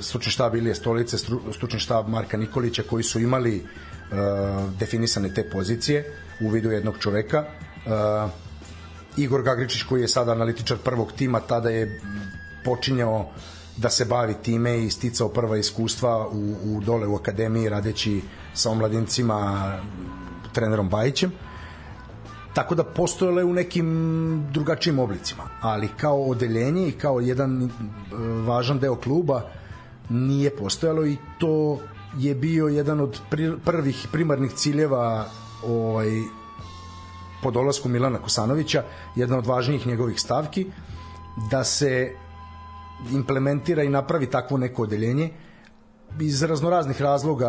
stručni 0.00 0.32
štab 0.32 0.54
Ilije 0.54 0.74
Stolice, 0.74 1.18
stru, 1.18 1.40
stručni 1.52 1.80
štab 1.80 2.08
Marka 2.08 2.36
Nikolića 2.36 2.82
koji 2.90 3.02
su 3.04 3.20
imali 3.20 3.56
uh, 3.60 4.18
definisane 4.78 5.34
te 5.34 5.50
pozicije 5.50 6.04
u 6.40 6.48
vidu 6.48 6.70
jednog 6.70 6.98
čoveka. 6.98 7.44
Uh, 7.86 8.30
Igor 9.16 9.42
Gagričić 9.42 9.82
koji 9.82 10.00
je 10.00 10.08
sada 10.08 10.32
analitičar 10.32 10.78
prvog 10.84 11.12
tima 11.12 11.40
tada 11.40 11.70
je 11.70 12.00
počinjao 12.64 13.30
da 13.76 13.90
se 13.90 14.04
bavi 14.04 14.34
time 14.42 14.84
i 14.84 14.90
sticao 14.90 15.28
prva 15.28 15.56
iskustva 15.56 16.28
u, 16.28 16.54
u 16.64 16.80
dole 16.80 17.06
u 17.06 17.16
akademiji 17.16 17.68
radeći 17.68 18.20
sa 18.54 18.70
omladincima 18.70 19.72
trenerom 20.52 20.88
Bajićem 20.88 21.32
tako 22.54 22.74
da 22.74 22.84
postojale 22.84 23.44
u 23.44 23.52
nekim 23.52 23.88
drugačijim 24.52 24.98
oblicima 24.98 25.42
ali 25.60 25.88
kao 25.96 26.22
odeljenje 26.22 26.88
i 26.88 26.92
kao 26.92 27.20
jedan 27.20 27.62
e, 27.62 27.68
važan 28.46 28.78
deo 28.78 28.96
kluba 28.96 29.42
nije 30.08 30.56
postojalo 30.56 31.06
i 31.06 31.16
to 31.38 31.78
je 32.18 32.34
bio 32.34 32.66
jedan 32.66 33.00
od 33.00 33.20
prvih 33.64 34.08
primarnih 34.12 34.52
ciljeva 34.52 35.26
ovaj 35.66 36.10
po 37.42 37.50
dolasku 37.50 37.88
Milana 37.88 38.18
Kosanovića, 38.18 38.82
jedna 39.16 39.38
od 39.38 39.46
važnijih 39.46 39.86
njegovih 39.86 40.20
stavki, 40.20 40.66
da 41.50 41.64
se 41.64 42.12
implementira 43.12 43.82
i 43.82 43.88
napravi 43.88 44.30
takvo 44.30 44.58
neko 44.58 44.82
odeljenje 44.82 45.30
iz 46.20 46.42
raznoraznih 46.42 47.02
razloga, 47.02 47.48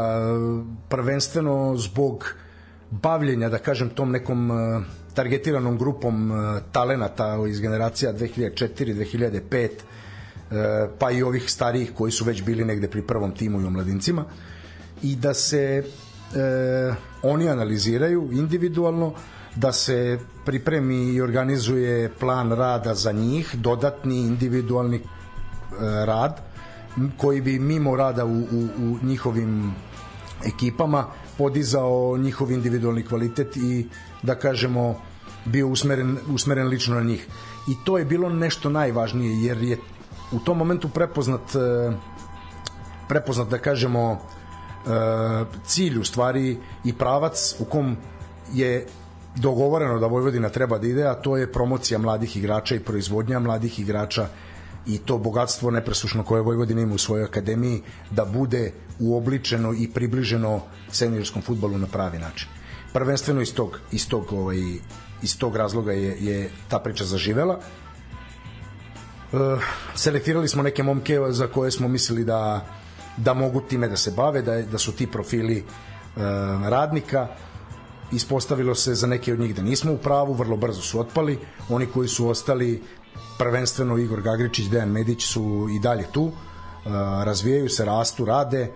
prvenstveno 0.89 1.77
zbog 1.77 2.35
bavljenja, 2.91 3.49
da 3.49 3.57
kažem, 3.57 3.89
tom 3.89 4.11
nekom 4.11 4.51
e, 4.51 4.81
targetiranom 5.13 5.77
grupom 5.77 6.31
e, 6.31 6.35
talenata 6.71 7.37
iz 7.49 7.59
generacija 7.61 8.13
2004, 8.13 8.93
2005, 9.21 9.69
pa 10.99 11.11
i 11.11 11.23
ovih 11.23 11.51
starijih 11.51 11.91
koji 11.95 12.11
su 12.11 12.25
već 12.25 12.43
bili 12.43 12.65
negde 12.65 12.87
pri 12.87 13.01
prvom 13.01 13.31
timu 13.31 13.61
i 13.61 13.65
omladincima 13.65 14.25
i 15.03 15.15
da 15.15 15.33
se 15.33 15.83
e, 15.83 15.83
oni 17.23 17.49
analiziraju 17.49 18.29
individualno 18.31 19.13
da 19.55 19.71
se 19.71 20.19
pripremi 20.45 20.95
i 21.05 21.21
organizuje 21.21 22.09
plan 22.19 22.51
rada 22.51 22.93
za 22.95 23.11
njih, 23.11 23.55
dodatni 23.55 24.17
individualni 24.17 24.97
e, 24.97 25.01
rad 26.05 26.41
koji 27.17 27.41
bi 27.41 27.59
mimo 27.59 27.95
rada 27.95 28.25
u, 28.25 28.37
u, 28.37 28.67
u 28.77 28.97
njihovim 29.03 29.73
ekipama 30.45 31.05
podizao 31.38 32.17
njihov 32.17 32.51
individualni 32.51 33.05
kvalitet 33.05 33.57
i 33.57 33.88
da 34.23 34.36
kažemo 34.36 34.95
bio 35.45 35.67
usmeren, 35.67 36.17
usmeren 36.34 36.67
lično 36.67 36.95
na 36.95 37.01
njih. 37.01 37.27
I 37.67 37.75
to 37.86 37.97
je 37.97 38.05
bilo 38.05 38.29
nešto 38.29 38.69
najvažnije 38.69 39.43
jer 39.43 39.63
je 39.63 39.77
u 40.32 40.39
tom 40.39 40.57
momentu 40.57 40.89
prepoznat 40.89 41.55
e, 41.55 41.91
prepoznat 43.07 43.47
da 43.49 43.57
kažemo 43.57 44.11
e, 44.11 44.19
cilj 45.65 45.99
u 45.99 46.03
stvari 46.03 46.57
i 46.84 46.93
pravac 46.93 47.55
u 47.59 47.65
kom 47.65 47.97
je 48.53 48.88
dogovoreno 49.36 49.99
da 49.99 50.07
Vojvodina 50.07 50.49
treba 50.49 50.77
da 50.77 50.88
ide, 50.88 51.03
a 51.07 51.13
to 51.13 51.38
je 51.38 51.51
promocija 51.51 51.99
mladih 51.99 52.38
igrača 52.38 52.75
i 52.75 52.79
proizvodnja 52.79 53.39
mladih 53.39 53.79
igrača 53.79 54.27
i 54.86 54.97
to 54.97 55.17
bogatstvo 55.17 55.71
nepresušno 55.71 56.23
koje 56.23 56.41
Vojvodina 56.41 56.82
ima 56.82 56.95
u 56.95 56.97
svojoj 56.97 57.23
akademiji 57.23 57.82
da 58.11 58.25
bude 58.25 58.71
uobličeno 58.99 59.73
i 59.73 59.88
približeno 59.93 60.61
seniorskom 60.91 61.41
futbolu 61.41 61.77
na 61.77 61.88
pravi 61.88 62.19
način. 62.19 62.47
Prvenstveno 62.93 63.41
iz 63.41 63.53
tog, 63.53 63.79
iz 63.91 64.09
tog, 64.09 64.34
ovaj, 64.34 64.57
iz 65.21 65.38
tog 65.38 65.55
razloga 65.55 65.91
je, 65.91 66.17
je 66.19 66.49
ta 66.67 66.79
priča 66.79 67.05
zaživela. 67.05 67.59
E, 69.34 69.38
selektirali 69.95 70.47
smo 70.47 70.63
neke 70.63 70.84
momke 70.84 71.19
za 71.29 71.47
koje 71.47 71.71
smo 71.71 71.88
mislili 71.88 72.23
da, 72.23 72.65
da 73.17 73.34
mogu 73.34 73.61
time 73.61 73.88
da 73.88 73.97
se 73.97 74.11
bave, 74.11 74.41
da, 74.41 74.61
da 74.61 74.77
su 74.77 74.91
ti 74.91 75.07
profili 75.07 75.57
e, 75.57 75.63
radnika 76.69 77.27
ispostavilo 78.11 78.75
se 78.75 78.95
za 78.95 79.07
neke 79.07 79.34
od 79.34 79.39
njih 79.39 79.55
da 79.55 79.61
nismo 79.61 79.93
u 79.93 79.97
pravu, 79.97 80.34
vrlo 80.34 80.57
brzo 80.57 80.82
su 80.82 80.99
otpali. 80.99 81.39
Oni 81.69 81.86
koji 81.86 82.07
su 82.07 82.27
ostali, 82.27 82.82
prvenstveno 83.38 83.97
Igor 83.97 84.22
Gagričić, 84.22 84.66
Dejan 84.70 84.89
Medić 84.89 85.26
su 85.26 85.68
i 85.72 85.80
dalje 85.80 86.05
tu, 86.12 86.32
razvijaju 87.24 87.70
se, 87.70 87.86
rastu, 87.86 88.26
rade. 88.26 88.72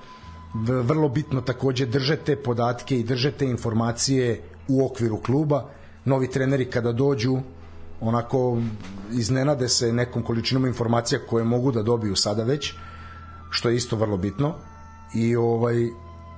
Vrlo 0.83 1.09
bitno 1.09 1.41
takođe 1.41 1.85
držete 1.85 2.35
podatke 2.35 2.99
i 2.99 3.03
držete 3.03 3.45
informacije 3.45 4.41
u 4.67 4.85
okviru 4.85 5.17
kluba. 5.17 5.69
Novi 6.05 6.29
treneri 6.31 6.69
kada 6.69 6.91
dođu, 6.91 7.37
onako 8.01 8.61
iznenade 9.11 9.69
se 9.69 9.93
nekom 9.93 10.23
količinom 10.23 10.65
informacija 10.65 11.19
koje 11.29 11.43
mogu 11.43 11.71
da 11.71 11.83
dobiju 11.83 12.15
sada 12.15 12.43
već, 12.43 12.73
što 13.49 13.69
je 13.69 13.75
isto 13.75 13.95
vrlo 13.95 14.17
bitno. 14.17 14.55
I 15.15 15.35
ovaj 15.35 15.75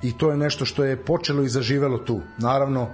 i 0.01 0.17
to 0.17 0.31
je 0.31 0.37
nešto 0.37 0.65
što 0.65 0.83
je 0.83 0.97
počelo 1.05 1.43
i 1.43 1.49
zaživelo 1.49 1.97
tu. 1.97 2.21
Naravno, 2.37 2.87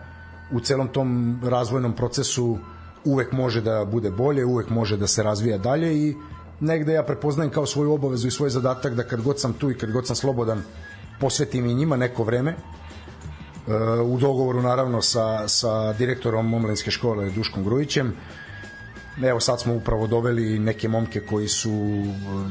u 0.51 0.59
celom 0.59 0.87
tom 0.87 1.39
razvojnom 1.43 1.93
procesu 1.93 2.57
uvek 3.05 3.31
može 3.31 3.61
da 3.61 3.85
bude 3.85 4.11
bolje, 4.11 4.45
uvek 4.45 4.69
može 4.69 4.97
da 4.97 5.07
se 5.07 5.23
razvija 5.23 5.57
dalje 5.57 5.97
i 5.97 6.15
negde 6.59 6.93
ja 6.93 7.03
prepoznajem 7.03 7.51
kao 7.51 7.65
svoju 7.65 7.93
obavezu 7.93 8.27
i 8.27 8.31
svoj 8.31 8.49
zadatak 8.49 8.93
da 8.93 9.03
kad 9.03 9.21
god 9.21 9.39
sam 9.39 9.53
tu 9.53 9.71
i 9.71 9.77
kad 9.77 9.91
god 9.91 10.07
sam 10.07 10.15
slobodan 10.15 10.63
posvetim 11.19 11.65
i 11.65 11.73
njima 11.73 11.97
neko 11.97 12.23
vreme 12.23 12.51
e, 12.51 12.55
u 14.01 14.17
dogovoru 14.17 14.61
naravno 14.61 15.01
sa, 15.01 15.47
sa 15.47 15.93
direktorom 15.93 16.53
omladinske 16.53 16.91
škole 16.91 17.29
Duškom 17.29 17.63
Grujićem 17.63 18.13
Evo 19.21 19.39
sad 19.39 19.61
smo 19.61 19.75
upravo 19.75 20.07
doveli 20.07 20.59
neke 20.59 20.87
momke 20.87 21.19
koji 21.19 21.47
su 21.47 22.03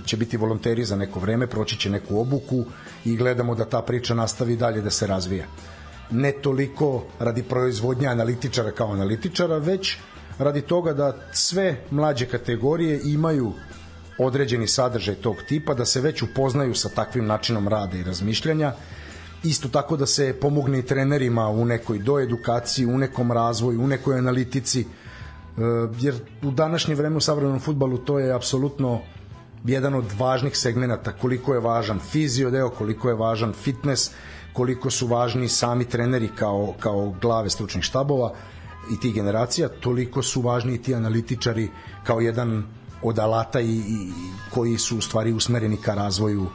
će 0.07 0.17
biti 0.17 0.37
volonteri 0.37 0.85
za 0.85 0.97
neko 0.97 1.21
vreme, 1.21 1.47
proći 1.47 1.79
će 1.79 1.91
neku 1.91 2.21
obuku 2.21 2.65
i 3.05 3.17
gledamo 3.17 3.55
da 3.55 3.65
ta 3.65 3.83
priča 3.83 4.15
nastavi 4.15 4.57
dalje 4.57 4.81
da 4.81 4.91
se 4.91 5.07
razvija. 5.07 5.47
Ne 6.11 6.33
toliko 6.33 7.05
radi 7.19 7.43
proizvodnja 7.43 8.11
analitičara 8.11 8.71
kao 8.71 8.93
analitičara, 8.93 9.59
već 9.59 9.99
radi 10.39 10.61
toga 10.61 10.93
da 10.93 11.17
sve 11.33 11.77
mlađe 11.91 12.27
kategorije 12.27 13.01
imaju 13.05 13.53
određeni 14.19 14.67
sadržaj 14.67 15.15
tog 15.15 15.37
tipa, 15.49 15.75
da 15.75 15.85
se 15.85 16.01
već 16.01 16.23
upoznaju 16.23 16.75
sa 16.75 16.89
takvim 16.89 17.27
načinom 17.27 17.69
rada 17.69 17.97
i 17.97 18.03
razmišljanja, 18.03 18.73
isto 19.45 19.69
tako 19.69 19.97
da 19.97 20.07
se 20.07 20.35
pomogne 20.41 20.79
i 20.79 20.87
trenerima 20.87 21.49
u 21.49 21.65
nekoj 21.65 21.99
doedukaciji, 21.99 22.87
u 22.87 22.99
nekom 22.99 23.33
razvoju, 23.33 23.81
u 23.81 23.87
nekoj 23.87 24.19
analitici, 24.19 24.85
E, 25.59 25.63
jer 26.01 26.15
u 26.43 26.51
današnje 26.51 26.95
vreme 26.95 27.17
u 27.17 27.21
savremenom 27.21 27.61
futbalu 27.61 27.99
to 27.99 28.19
je 28.19 28.33
apsolutno 28.33 29.01
jedan 29.65 29.95
od 29.95 30.05
važnih 30.19 30.57
segmenata 30.57 31.13
koliko 31.13 31.55
je 31.55 31.61
važan 31.61 31.99
fizio 31.99 32.51
deo, 32.51 32.71
koliko 32.71 33.09
je 33.09 33.15
važan 33.15 33.53
fitness, 33.53 34.11
koliko 34.53 34.91
su 34.91 35.07
važni 35.07 35.49
sami 35.49 35.85
treneri 35.85 36.29
kao, 36.37 36.75
kao 36.81 37.15
glave 37.21 37.51
stručnih 37.51 37.85
štabova 37.85 38.33
i 38.93 39.01
tih 39.01 39.15
generacija, 39.15 39.69
toliko 39.69 40.23
su 40.23 40.41
važni 40.41 40.83
ti 40.83 40.95
analitičari 40.95 41.69
kao 42.05 42.21
jedan 42.21 42.65
od 43.03 43.19
alata 43.19 43.61
i, 43.61 43.77
i 43.77 44.13
koji 44.51 44.79
su 44.79 44.99
u 44.99 45.01
stvari 45.01 45.33
usmereni 45.33 45.77
ka 45.77 45.95
razvoju 45.95 46.47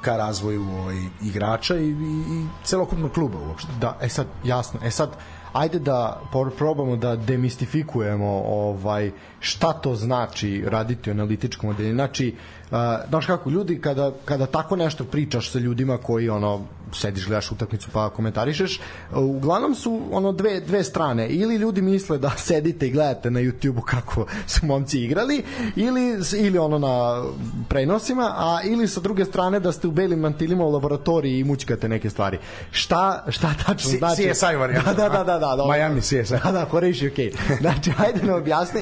ka 0.00 0.16
razvoju 0.16 0.62
ovaj, 0.62 0.96
igrača 1.22 1.76
i, 1.76 1.88
i, 1.88 2.22
i 2.30 2.46
celokupnog 2.64 3.12
kluba 3.12 3.38
uopšte. 3.48 3.72
Da, 3.80 3.98
e 4.00 4.08
sad, 4.08 4.26
jasno. 4.44 4.80
E 4.84 4.90
sad, 4.90 5.16
ajde 5.52 5.78
da 5.78 6.22
probamo 6.56 6.96
da 6.96 7.16
demistifikujemo 7.16 8.42
ovaj 8.46 9.12
šta 9.40 9.72
to 9.72 9.94
znači 9.94 10.64
raditi 10.66 11.10
u 11.10 11.12
analitičkom 11.12 11.70
odeljenju. 11.70 11.94
Znači, 11.94 12.34
uh, 12.70 12.76
znaš 13.08 13.26
kako, 13.26 13.50
ljudi 13.50 13.80
kada, 13.80 14.12
kada 14.24 14.46
tako 14.46 14.76
nešto 14.76 15.04
pričaš 15.04 15.50
sa 15.50 15.58
ljudima 15.58 15.98
koji 15.98 16.28
ono 16.28 16.66
sediš, 16.92 17.26
gledaš 17.26 17.52
utakmicu 17.52 17.88
pa 17.92 18.10
komentarišeš, 18.10 18.80
uglavnom 19.14 19.74
su 19.74 20.00
ono 20.10 20.32
dve, 20.32 20.60
dve 20.60 20.84
strane. 20.84 21.28
Ili 21.28 21.56
ljudi 21.56 21.82
misle 21.82 22.18
da 22.18 22.30
sedite 22.48 22.86
i 22.86 22.90
gledate 22.90 23.30
na 23.30 23.40
YouTubeu 23.40 23.84
kako 23.84 24.26
su 24.46 24.66
momci 24.66 25.04
igrali, 25.04 25.42
ili, 25.76 26.18
ili 26.36 26.58
ono 26.58 26.78
na 26.78 27.24
prenosima, 27.68 28.34
a 28.36 28.60
ili 28.64 28.88
sa 28.88 29.00
druge 29.00 29.24
strane 29.24 29.60
da 29.60 29.72
ste 29.72 29.88
u 29.88 29.90
belim 29.90 30.18
mantilima 30.18 30.64
u 30.64 30.70
laboratoriji 30.70 31.38
i 31.38 31.44
mućkate 31.44 31.88
neke 31.88 32.10
stvari. 32.10 32.38
Šta, 32.70 33.24
šta 33.28 33.54
tačno 33.66 33.90
znači? 33.90 34.30
CSI 34.34 34.56
varijanta. 34.56 34.90
Da, 35.00 35.08
da, 35.08 35.24
da, 35.24 35.38
da, 35.38 35.56
da. 35.56 35.66
Miami 35.72 36.00
CSI. 36.00 36.34
Da, 36.44 36.52
da, 36.52 36.64
Horeši, 36.70 37.08
okej. 37.08 37.30
Okay. 37.30 37.60
Znači, 37.60 37.92
ajde 38.04 38.26
nam 38.26 38.36
objasni 38.36 38.80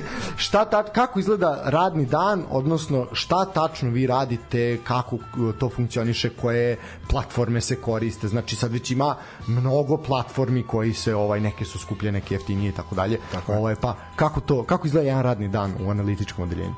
šta 0.48 0.64
ta, 0.64 0.82
kako 0.82 1.18
izgleda 1.18 1.62
radni 1.64 2.06
dan, 2.06 2.44
odnosno 2.50 3.06
šta 3.12 3.44
tačno 3.44 3.90
vi 3.90 4.06
radite, 4.06 4.78
kako 4.84 5.18
to 5.58 5.68
funkcioniše, 5.68 6.30
koje 6.30 6.78
platforme 7.10 7.60
se 7.60 7.76
koriste. 7.76 8.28
Znači, 8.28 8.56
sad 8.56 8.72
već 8.72 8.90
ima 8.90 9.14
mnogo 9.46 9.96
platformi 9.96 10.62
koji 10.62 10.94
se, 10.94 11.14
ovaj, 11.14 11.40
neke 11.40 11.64
su 11.64 11.78
skuplje, 11.78 12.12
neke 12.12 12.34
jeftinije 12.34 12.68
i 12.68 12.72
tako 12.72 12.94
dalje. 12.94 13.18
Ovaj, 13.48 13.74
pa, 13.80 13.94
kako 14.16 14.40
to, 14.40 14.64
kako 14.64 14.86
izgleda 14.86 15.06
jedan 15.06 15.22
radni 15.22 15.48
dan 15.48 15.74
u 15.86 15.90
analitičkom 15.90 16.44
odeljenju? 16.44 16.74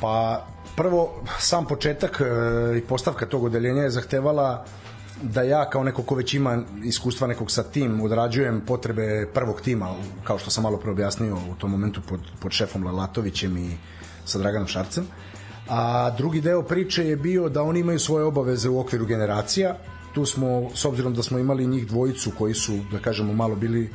Pa, 0.00 0.44
prvo, 0.76 1.22
sam 1.38 1.66
početak 1.66 2.20
e, 2.20 2.78
i 2.78 2.80
postavka 2.80 3.26
tog 3.26 3.44
odeljenja 3.44 3.82
je 3.82 3.90
zahtevala 3.90 4.64
da 5.22 5.42
ja 5.42 5.70
kao 5.70 5.84
neko 5.84 6.02
ko 6.02 6.14
već 6.14 6.34
ima 6.34 6.62
iskustva 6.84 7.26
nekog 7.26 7.50
sa 7.50 7.62
tim 7.62 8.00
odrađujem 8.00 8.60
potrebe 8.66 9.26
prvog 9.34 9.60
tima 9.60 9.94
kao 10.24 10.38
što 10.38 10.50
sam 10.50 10.62
malo 10.62 10.78
pre 10.78 10.90
objasnio 10.90 11.34
u 11.34 11.54
tom 11.58 11.70
momentu 11.70 12.00
pod, 12.08 12.20
pod 12.40 12.52
šefom 12.52 12.84
Lalatovićem 12.84 13.56
i 13.56 13.76
sa 14.24 14.38
Draganom 14.38 14.68
Šarcem. 14.68 15.06
A 15.68 16.10
drugi 16.10 16.40
deo 16.40 16.62
priče 16.62 17.04
je 17.04 17.16
bio 17.16 17.48
da 17.48 17.62
oni 17.62 17.80
imaju 17.80 17.98
svoje 17.98 18.24
obaveze 18.24 18.68
u 18.68 18.80
okviru 18.80 19.06
generacija. 19.06 19.76
Tu 20.14 20.26
smo, 20.26 20.70
s 20.74 20.84
obzirom 20.84 21.14
da 21.14 21.22
smo 21.22 21.38
imali 21.38 21.66
njih 21.66 21.86
dvojicu 21.86 22.30
koji 22.38 22.54
su, 22.54 22.78
da 22.92 22.98
kažemo, 22.98 23.32
malo 23.32 23.54
bili 23.54 23.90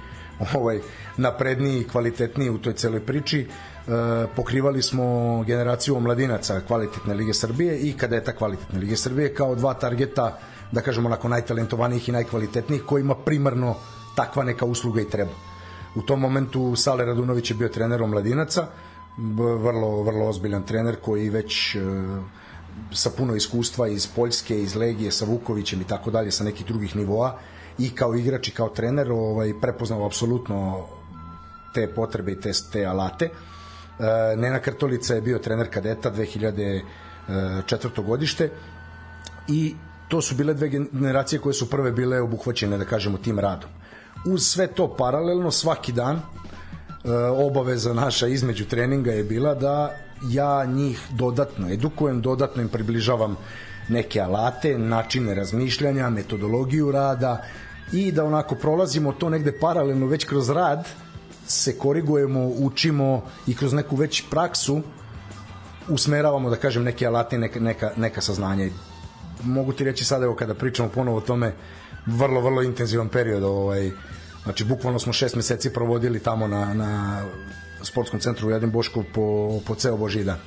ovaj 0.54 0.80
napredniji 1.18 1.82
i 1.82 1.88
kvalitetniji 1.88 2.50
u 2.50 2.58
toj 2.58 2.74
celoj 2.74 3.06
priči, 3.06 3.40
e, 3.40 3.48
pokrivali 4.36 4.82
smo 4.82 5.44
generaciju 5.48 5.96
omladinaca 5.96 6.62
kvalitetne 6.68 7.14
Lige 7.14 7.34
Srbije 7.34 7.80
i 7.80 7.94
kada 7.94 8.16
je 8.16 8.24
ta 8.24 8.36
kvalitetne 8.36 8.80
Lige 8.80 8.98
Srbije 8.98 9.34
kao 9.34 9.56
dva 9.56 9.74
targeta 9.74 10.40
da 10.72 10.82
kažemo 10.82 11.08
onako 11.08 11.28
najtalentovanijih 11.28 12.10
i 12.10 12.12
najkvalitetnijih 12.12 12.84
kojima 12.84 13.16
primarno 13.16 13.76
takva 14.16 14.44
neka 14.44 14.66
usluga 14.66 15.02
i 15.02 15.10
treba. 15.10 15.32
U 15.96 16.02
tom 16.02 16.20
momentu 16.20 16.76
Sale 16.76 17.06
Radunović 17.06 17.52
je 17.52 17.56
bio 17.56 17.70
trener 17.70 18.04
omladinaca, 18.04 18.68
vrlo, 19.38 20.04
vrlo 20.04 20.28
ozbiljan 20.28 20.64
trener 20.64 20.96
koji 21.02 21.30
već 21.30 21.76
e, 21.76 21.80
sa 22.92 23.10
puno 23.10 23.36
iskustva 23.36 23.88
iz 23.88 24.08
Poljske, 24.08 24.62
iz 24.62 24.76
Legije, 24.76 25.12
sa 25.12 25.26
Vukovićem 25.26 25.82
i 25.82 25.88
tako 25.88 26.12
dalje, 26.12 26.32
sa 26.32 26.44
nekih 26.44 26.66
drugih 26.66 26.96
nivoa 26.96 27.40
i 27.78 27.90
kao 27.90 28.16
igrač 28.16 28.48
i 28.48 28.52
kao 28.52 28.70
trener 28.70 29.12
ovaj, 29.12 29.54
prepoznao 29.62 30.06
apsolutno 30.06 30.86
te 31.74 31.88
potrebe 31.96 32.32
i 32.32 32.42
te, 32.42 32.52
te 32.72 32.86
alate. 32.86 33.26
E, 33.26 33.32
Nena 34.36 34.60
Krtolica 34.60 35.16
je 35.16 35.22
bio 35.22 35.40
trener 35.40 35.70
kadeta 35.74 36.12
2004. 36.12 38.06
godište 38.06 38.50
i 39.48 39.76
to 40.08 40.22
su 40.22 40.36
bile 40.36 40.54
dve 40.54 40.70
generacije 40.70 41.40
koje 41.40 41.54
su 41.54 41.70
prve 41.70 41.92
bile 41.92 42.22
obuhvaćene, 42.22 42.78
da 42.78 42.86
kažemo, 42.86 43.18
tim 43.18 43.40
radom. 43.40 43.70
Uz 44.26 44.48
sve 44.48 44.68
to 44.68 44.96
paralelno, 44.96 45.52
svaki 45.52 45.92
dan, 45.92 46.22
obaveza 47.38 47.94
naša 47.94 48.28
između 48.28 48.66
treninga 48.66 49.12
je 49.12 49.24
bila 49.24 49.54
da 49.56 49.96
ja 50.30 50.66
njih 50.66 51.02
dodatno 51.12 51.70
edukujem, 51.70 52.22
dodatno 52.22 52.62
im 52.62 52.70
približavam 52.70 53.36
neke 53.90 54.22
alate, 54.22 54.78
načine 54.78 55.36
razmišljanja, 55.36 56.10
metodologiju 56.10 56.92
rada 56.92 57.44
i 57.92 58.12
da 58.12 58.26
onako 58.26 58.56
prolazimo 58.56 59.14
to 59.14 59.30
negde 59.30 59.60
paralelno 59.60 60.06
već 60.06 60.26
kroz 60.26 60.50
rad 60.50 60.88
se 61.48 61.78
korigujemo, 61.78 62.48
učimo 62.48 63.24
i 63.48 63.56
kroz 63.56 63.74
neku 63.74 63.96
već 63.96 64.24
praksu 64.30 64.82
usmeravamo, 65.90 66.50
da 66.50 66.56
kažem, 66.56 66.84
neke 66.84 67.08
alate, 67.08 67.38
neka, 67.38 67.60
neka, 67.60 67.92
neka 67.98 68.22
saznanja. 68.22 68.70
Mogu 69.44 69.74
ti 69.74 69.84
reći 69.84 70.06
sada, 70.06 70.26
evo, 70.26 70.36
kada 70.36 70.54
pričamo 70.54 70.90
ponovo 70.90 71.18
o 71.18 71.22
tome, 71.22 71.54
vrlo, 72.06 72.42
vrlo 72.42 72.62
intenzivan 72.62 73.10
period, 73.10 73.44
ovaj, 73.44 73.92
znači, 74.44 74.64
bukvalno 74.66 75.00
smo 75.00 75.14
šest 75.14 75.36
meseci 75.36 75.74
provodili 75.74 76.20
tamo 76.20 76.48
na, 76.48 76.74
na 76.74 77.24
sportskom 77.82 78.20
centru 78.20 78.50
Jedin 78.50 78.72
Boškov 78.72 79.04
po, 79.14 79.60
po 79.68 79.76
ceo 79.76 79.98
Boži 79.98 80.24
dan. 80.24 80.38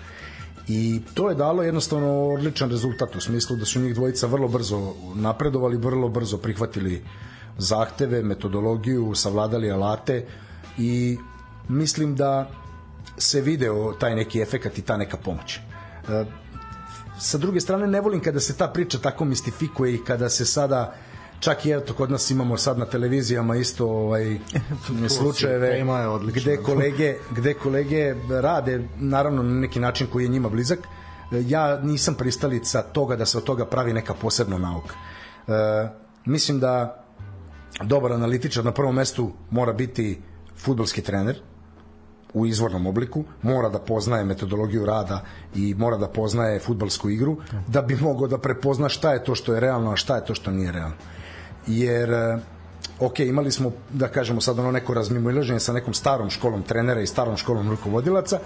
I 0.68 1.01
to 1.14 1.28
je 1.28 1.34
dalo 1.34 1.62
jednostavno 1.62 2.28
odličan 2.28 2.70
rezultat 2.70 3.16
u 3.16 3.20
smislu 3.20 3.57
da 3.57 3.64
su 3.64 3.80
njih 3.80 3.95
dvojica 3.95 4.26
vrlo 4.26 4.49
brzo 4.49 4.95
napredovali, 5.14 5.76
vrlo 5.76 6.09
brzo 6.09 6.38
prihvatili 6.38 7.03
zahteve, 7.59 8.22
metodologiju, 8.22 9.14
savladali 9.14 9.70
alate 9.70 10.26
i 10.78 11.18
mislim 11.68 12.14
da 12.16 12.51
se 13.18 13.41
video 13.41 13.93
taj 13.93 14.14
neki 14.14 14.41
efekat 14.41 14.78
i 14.78 14.82
ta 14.82 14.97
neka 14.97 15.16
pomoć. 15.16 15.61
Sa 17.21 17.39
druge 17.39 17.61
strane 17.61 17.87
ne 17.87 18.01
volim 18.01 18.21
kada 18.21 18.41
se 18.41 18.57
ta 18.57 18.68
priča 18.68 18.99
tako 18.99 19.25
mistifikuje 19.25 19.95
i 19.95 20.05
kada 20.05 20.29
se 20.29 20.45
sada 20.45 20.95
čak 21.41 21.66
i 21.66 21.73
eto 21.73 21.95
kod 21.95 22.11
nas 22.11 22.31
imamo 22.31 22.57
sad 22.57 22.79
na 22.79 22.87
televizijama 22.87 23.57
isto 23.57 23.87
ovaj 23.87 24.39
slučajeve 25.18 25.85
gde 26.35 26.57
kolege 26.57 27.16
gde 27.31 27.55
kolege 27.55 28.14
rade 28.31 28.89
naravno 28.99 29.43
na 29.43 29.61
neki 29.61 29.81
način 29.81 30.07
koji 30.07 30.25
je 30.25 30.29
njima 30.29 30.49
blizak. 30.49 30.79
Ja 31.31 31.79
nisam 31.79 32.14
pristalica 32.14 32.83
toga 32.83 33.16
da 33.16 33.27
se 33.27 33.39
od 33.39 33.45
toga 33.45 33.66
pravi 33.66 33.93
neka 33.93 34.14
posebna 34.14 34.59
nauka. 34.59 34.95
E, 35.49 35.89
mislim 36.25 36.61
da 36.61 37.05
dobar 37.85 38.12
analitičar 38.12 38.64
na 38.64 38.73
prvom 38.73 38.95
mestu 38.95 39.33
mora 39.51 39.73
biti 39.73 40.23
futbalski 40.57 41.03
trener 41.03 41.41
u 42.35 42.47
izvornom 42.47 42.87
obliku, 42.87 43.24
mora 43.43 43.68
da 43.68 43.78
poznaje 43.78 44.24
metodologiju 44.24 44.87
rada 44.87 45.24
i 45.55 45.74
mora 45.74 45.97
da 45.97 46.09
poznaje 46.09 46.61
futbalsku 46.61 47.11
igru, 47.11 47.37
da 47.66 47.83
bi 47.83 47.97
mogao 47.97 48.28
da 48.28 48.39
prepozna 48.39 48.89
šta 48.89 49.12
je 49.12 49.24
to 49.24 49.35
što 49.35 49.55
je 49.55 49.61
realno, 49.61 49.93
a 49.93 49.97
šta 49.97 50.16
je 50.16 50.24
to 50.24 50.35
što 50.35 50.51
nije 50.51 50.72
realno. 50.72 50.97
Jer 51.66 52.11
e, 52.11 52.39
ok, 53.01 53.20
imali 53.20 53.53
smo, 53.53 53.72
da 53.91 54.09
kažemo 54.09 54.41
sad 54.41 54.59
ono 54.59 54.70
neko 54.70 54.95
razmimoilaženje 54.95 55.61
sa 55.61 55.72
nekom 55.72 55.95
starom 55.95 56.31
školom 56.31 56.62
trenera 56.62 57.01
i 57.01 57.07
starom 57.07 57.37
školom 57.37 57.70
rukovodilaca, 57.70 58.39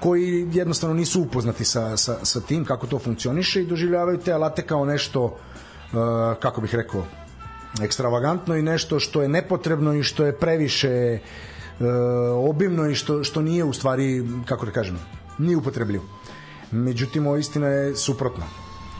koji 0.00 0.48
jednostavno 0.52 0.94
nisu 0.94 1.22
upoznati 1.22 1.64
sa, 1.64 1.96
sa, 1.96 2.18
sa 2.22 2.40
tim 2.40 2.64
kako 2.64 2.86
to 2.86 2.98
funkcioniše 2.98 3.62
i 3.62 3.66
doživljavaju 3.66 4.18
te 4.18 4.32
alate 4.32 4.62
kao 4.62 4.84
nešto, 4.84 5.24
uh, 5.24 5.32
kako 6.40 6.60
bih 6.60 6.74
rekao, 6.74 7.04
ekstravagantno 7.82 8.56
i 8.56 8.62
nešto 8.62 9.00
što 9.00 9.22
je 9.22 9.28
nepotrebno 9.28 9.94
i 9.94 10.02
što 10.02 10.24
je 10.24 10.38
previše 10.38 11.18
uh, 11.22 11.49
obimno 12.36 12.86
i 12.90 12.94
što, 12.94 13.24
što 13.24 13.42
nije 13.42 13.64
u 13.64 13.72
stvari, 13.72 14.24
kako 14.44 14.66
da 14.66 14.72
kažem, 14.72 14.98
nije 15.38 15.56
upotrebljivo. 15.56 16.04
Međutim, 16.70 17.26
ovo 17.26 17.36
istina 17.36 17.66
je 17.66 17.96
suprotno. 17.96 18.44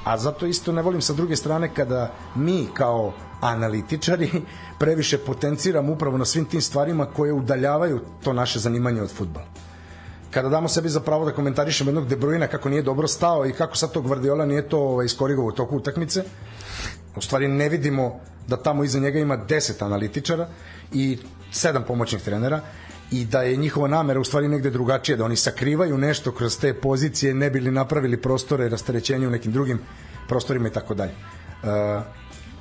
A 0.05 0.19
zato 0.19 0.47
isto 0.47 0.73
ne 0.73 0.83
volim 0.83 1.01
sa 1.01 1.13
druge 1.13 1.37
strane 1.37 1.75
kada 1.75 2.13
mi 2.35 2.67
kao 2.75 3.13
analitičari 3.41 4.31
previše 4.81 5.19
potenciramo 5.19 5.93
upravo 5.93 6.19
na 6.19 6.25
svim 6.25 6.45
tim 6.45 6.61
stvarima 6.61 7.07
koje 7.07 7.33
udaljavaju 7.33 8.01
to 8.25 8.33
naše 8.33 8.59
zanimanje 8.59 9.03
od 9.03 9.13
futbala 9.13 9.47
kada 10.31 10.49
damo 10.49 10.69
sebi 10.69 10.89
za 10.89 11.01
pravo 11.01 11.25
da 11.25 11.33
komentarišemo 11.33 11.91
jednog 11.91 12.09
De 12.09 12.17
Bruyne 12.17 12.47
kako 12.47 12.69
nije 12.69 12.83
dobro 12.83 13.09
stao 13.09 13.47
i 13.47 13.53
kako 13.53 13.77
sad 13.77 13.93
to 13.93 14.01
Guardiola 14.01 14.47
nije 14.47 14.69
to 14.69 14.79
ovaj, 14.79 15.07
iskorigovao 15.07 15.49
u 15.49 15.53
toku 15.53 15.77
utakmice, 15.77 16.25
u 17.17 17.21
stvari 17.21 17.49
ne 17.49 17.69
vidimo 17.69 18.21
da 18.47 18.57
tamo 18.57 18.85
iza 18.85 18.99
njega 18.99 19.19
ima 19.19 19.39
10 19.49 19.85
analitičara 19.85 20.49
i 20.93 21.19
7 21.53 21.83
pomoćnih 21.87 22.23
trenera 22.23 22.61
i 23.11 23.25
da 23.25 23.43
je 23.43 23.57
njihova 23.57 23.89
namera 23.89 24.21
u 24.21 24.25
stvari 24.25 24.49
negde 24.49 24.71
drugačija, 24.71 25.17
da 25.17 25.25
oni 25.25 25.37
sakrivaju 25.37 25.99
nešto 25.99 26.33
kroz 26.33 26.59
te 26.59 26.75
pozicije, 26.75 27.35
ne 27.35 27.51
bili 27.51 27.71
napravili 27.71 28.17
prostore 28.17 28.69
rasterećenja 28.69 29.29
u 29.29 29.31
nekim 29.31 29.53
drugim 29.53 29.81
prostorima 30.29 30.69
i 30.69 30.73
tako 30.73 30.95
dalje. 30.95 31.13
E, 31.13 31.17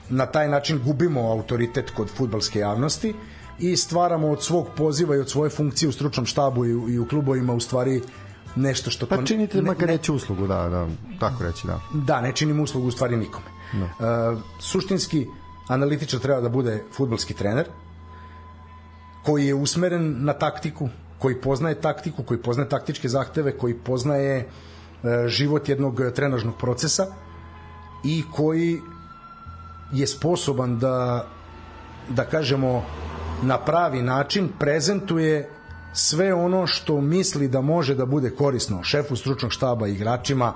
na 0.09 0.25
taj 0.25 0.49
način 0.49 0.79
gubimo 0.85 1.31
autoritet 1.31 1.89
kod 1.89 2.09
futbalske 2.09 2.59
javnosti 2.59 3.13
i 3.59 3.77
stvaramo 3.77 4.29
od 4.29 4.43
svog 4.43 4.67
poziva 4.77 5.15
i 5.15 5.19
od 5.19 5.29
svoje 5.29 5.49
funkcije 5.49 5.89
u 5.89 5.91
stručnom 5.91 6.25
štabu 6.25 6.65
i 6.65 6.75
u, 6.75 6.89
i 6.89 6.99
u 6.99 7.07
klubovima 7.07 7.53
u 7.53 7.59
stvari 7.59 8.01
nešto 8.55 8.91
što... 8.91 9.05
Pa 9.05 9.25
činite 9.25 9.57
ne, 9.57 9.63
makar 9.63 9.87
reći 9.87 10.11
uslugu, 10.11 10.47
da, 10.47 10.69
da, 10.69 10.87
tako 11.19 11.43
reći, 11.43 11.67
da. 11.67 11.79
Da, 11.93 12.21
ne 12.21 12.31
činimo 12.31 12.63
uslugu 12.63 12.87
u 12.87 12.91
stvari 12.91 13.17
nikome. 13.17 13.45
No. 13.73 13.85
Uh, 13.85 14.39
suštinski, 14.59 15.27
analitičar 15.67 16.19
treba 16.19 16.41
da 16.41 16.49
bude 16.49 16.83
futbalski 16.91 17.33
trener, 17.33 17.67
koji 19.25 19.47
je 19.47 19.53
usmeren 19.53 20.15
na 20.25 20.33
taktiku, 20.33 20.89
koji 21.19 21.41
poznaje 21.41 21.81
taktiku, 21.81 22.23
koji 22.23 22.41
poznaje 22.41 22.69
taktičke 22.69 23.09
zahteve, 23.09 23.57
koji 23.57 23.73
poznaje 23.73 24.37
e, 24.37 24.47
život 25.27 25.69
jednog 25.69 26.01
trenažnog 26.15 26.57
procesa 26.57 27.07
i 28.03 28.23
koji 28.35 28.79
je 29.91 30.07
sposoban 30.07 30.79
da 30.79 31.27
da 32.09 32.25
kažemo 32.25 32.83
na 33.43 33.57
pravi 33.57 34.01
način 34.01 34.49
prezentuje 34.59 35.49
sve 35.93 36.33
ono 36.33 36.67
što 36.67 37.01
misli 37.01 37.47
da 37.47 37.61
može 37.61 37.95
da 37.95 38.05
bude 38.05 38.29
korisno 38.29 38.83
šefu 38.83 39.15
stručnog 39.15 39.51
štaba 39.51 39.87
i 39.87 39.93
igračima 39.93 40.53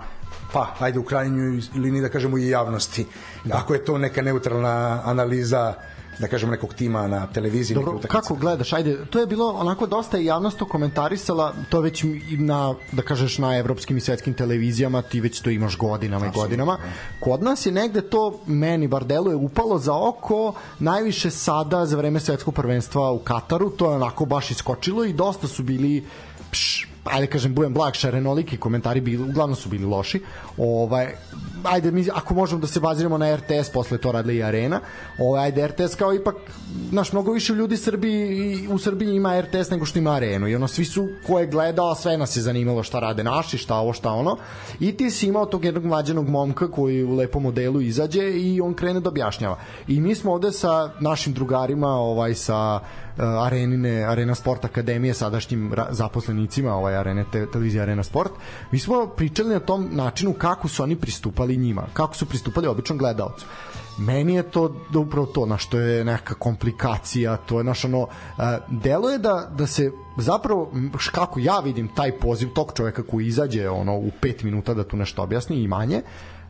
pa 0.53 0.68
ajde 0.80 0.99
u 0.99 1.03
krajnjoj 1.03 1.61
liniji 1.76 2.01
da 2.01 2.09
kažemo 2.09 2.38
i 2.38 2.49
javnosti 2.49 3.05
da. 3.45 3.57
ako 3.57 3.74
je 3.74 3.86
to 3.86 3.97
neka 3.97 4.22
neutralna 4.22 5.01
analiza 5.05 5.74
da 6.20 6.28
kažem 6.28 6.49
nekog 6.49 6.74
tima 6.74 7.07
na 7.07 7.28
televiziji 7.28 7.76
Dobro, 7.76 7.99
kako 8.07 8.36
gledaš? 8.36 8.74
Ajde 8.74 9.05
to 9.05 9.20
je 9.20 9.28
bilo 9.28 9.51
onako 9.51 9.86
dosta 9.86 10.18
i 10.18 10.26
javnost 10.26 10.57
to 10.57 10.66
komentarisala 10.66 11.53
to 11.70 11.82
već 11.82 12.03
na 12.38 12.76
da 12.91 13.01
kažeš 13.01 13.38
na 13.38 13.57
evropskim 13.57 13.97
i 13.97 14.01
svetskim 14.01 14.34
televizijama 14.34 15.01
ti 15.01 15.22
već 15.22 15.41
to 15.41 15.49
imaš 15.49 15.78
godinama 15.78 16.26
Absolutno. 16.26 16.41
i 16.41 16.43
godinama. 16.43 16.78
kod 17.20 17.43
nas 17.43 17.66
je 17.66 17.72
negde 17.72 18.01
to 18.01 18.39
meni 18.45 18.88
bar 18.88 19.05
deluje 19.05 19.36
upalo 19.36 19.80
za 19.80 19.93
oko 19.95 20.53
najviše 20.80 21.30
sada 21.30 21.86
za 21.86 21.97
vreme 21.97 22.20
svetskog 22.20 22.53
prvenstva 22.53 23.11
u 23.11 23.20
Kataru 23.20 23.70
to 23.70 23.89
je 23.89 23.95
onako 23.95 24.26
baš 24.26 24.51
iskočilo 24.51 25.05
i 25.05 25.14
dosta 25.14 25.47
su 25.47 25.64
bili 25.64 26.03
pš, 26.51 26.92
ajde 27.04 27.28
kažem 27.28 27.54
budem 27.54 27.74
blag 27.74 27.93
šarenoliki 27.93 28.58
komentari 28.58 29.01
bili 29.01 29.24
uglavnom 29.24 29.56
su 29.56 29.70
bili 29.70 29.86
loši. 29.86 30.22
Ovaj 30.58 31.14
ajde 31.64 31.91
mi 31.91 32.08
ako 32.14 32.34
možemo 32.34 32.62
da 32.62 32.68
se 32.68 32.80
baziramo 32.80 33.18
na 33.18 33.36
RTS 33.36 33.70
posle 33.74 33.97
to 33.97 34.12
radila 34.12 34.34
i 34.34 34.43
Arena. 34.43 34.80
Ovaj 35.20 35.43
ajde 35.43 35.68
RTS 35.68 35.95
kao 35.95 36.14
ipak 36.14 36.36
naš 36.91 37.12
mnogo 37.12 37.32
više 37.32 37.54
ljudi 37.54 37.78
Srbiji 37.78 38.68
u 38.68 38.78
Srbiji 38.78 39.16
ima 39.16 39.41
RTS 39.41 39.70
nego 39.70 39.86
što 39.86 39.99
ima 39.99 40.12
Arenu. 40.12 40.47
I 40.47 40.56
ono 40.56 40.68
svi 40.68 40.86
su 40.86 41.08
ko 41.28 41.39
je 41.39 41.47
gledao 41.47 41.95
sve 41.95 42.18
nas 42.18 42.36
je 42.36 42.41
zanimalo 42.41 42.84
šta 42.84 42.99
rade 42.99 43.24
naši 43.24 43.58
šta 43.58 43.76
ovo 43.76 43.93
šta 43.93 44.12
ono. 44.12 44.38
I 44.80 44.91
ti 44.91 45.12
si 45.12 45.28
imao 45.28 45.45
tog 45.45 45.66
jednog 45.66 45.86
mlađenog 45.86 46.30
momka 46.30 46.72
koji 46.72 47.04
u 47.04 47.16
lepom 47.16 47.43
modelu 47.43 47.82
izađe 47.82 48.32
i 48.32 48.62
on 48.62 48.74
krene 48.74 48.99
da 48.99 49.10
objašnjava. 49.10 49.58
I 49.88 50.01
mi 50.01 50.16
smo 50.16 50.34
ovde 50.34 50.51
sa 50.51 50.91
našim 50.99 51.34
drugarima 51.34 51.88
ovaj 51.88 52.36
sa 52.36 52.80
Arenine 53.18 54.03
Arena 54.03 54.36
Sport 54.36 54.66
Akademije 54.66 55.14
sadašnjim 55.14 55.74
zaposlenicima 55.89 56.76
ovaj 56.76 56.95
Arene 56.95 57.26
te, 57.32 57.45
televizija 57.51 57.84
Arena 57.84 58.03
Sport. 58.03 58.32
Mi 58.72 58.80
smo 58.80 59.07
pričali 59.07 59.49
na 59.49 59.59
tom 59.59 59.89
načinu 59.91 60.34
kako 60.34 60.68
su 60.68 60.84
oni 60.84 60.95
pristupali 60.95 61.57
njima 61.57 61.84
kako 61.93 62.16
su 62.16 62.26
pristupali 62.26 62.68
običnom 62.68 62.97
gledaocu 62.97 63.45
meni 63.97 64.36
je 64.36 64.43
to 64.43 64.76
da 64.89 64.99
upravo 64.99 65.26
to 65.26 65.45
na 65.45 65.57
što 65.57 65.80
je 65.80 66.05
neka 66.05 66.34
komplikacija 66.34 67.38
to 67.38 67.57
je 67.57 67.64
naš 67.64 67.86
ono 67.86 68.01
uh, 68.01 68.07
delo 68.70 69.09
je 69.09 69.18
da, 69.18 69.49
da 69.57 69.68
se 69.68 69.91
zapravo 70.18 70.72
kako 71.11 71.39
ja 71.39 71.59
vidim 71.59 71.88
taj 71.88 72.20
poziv 72.20 72.49
tog 72.49 72.72
čoveka 72.76 73.03
koji 73.03 73.28
izađe 73.28 73.70
ono 73.70 73.97
u 73.97 74.11
5 74.22 74.43
minuta 74.43 74.74
da 74.74 74.84
tu 74.84 74.97
nešto 74.97 75.24
objasni 75.24 75.64
i 75.64 75.68
manje 75.68 76.01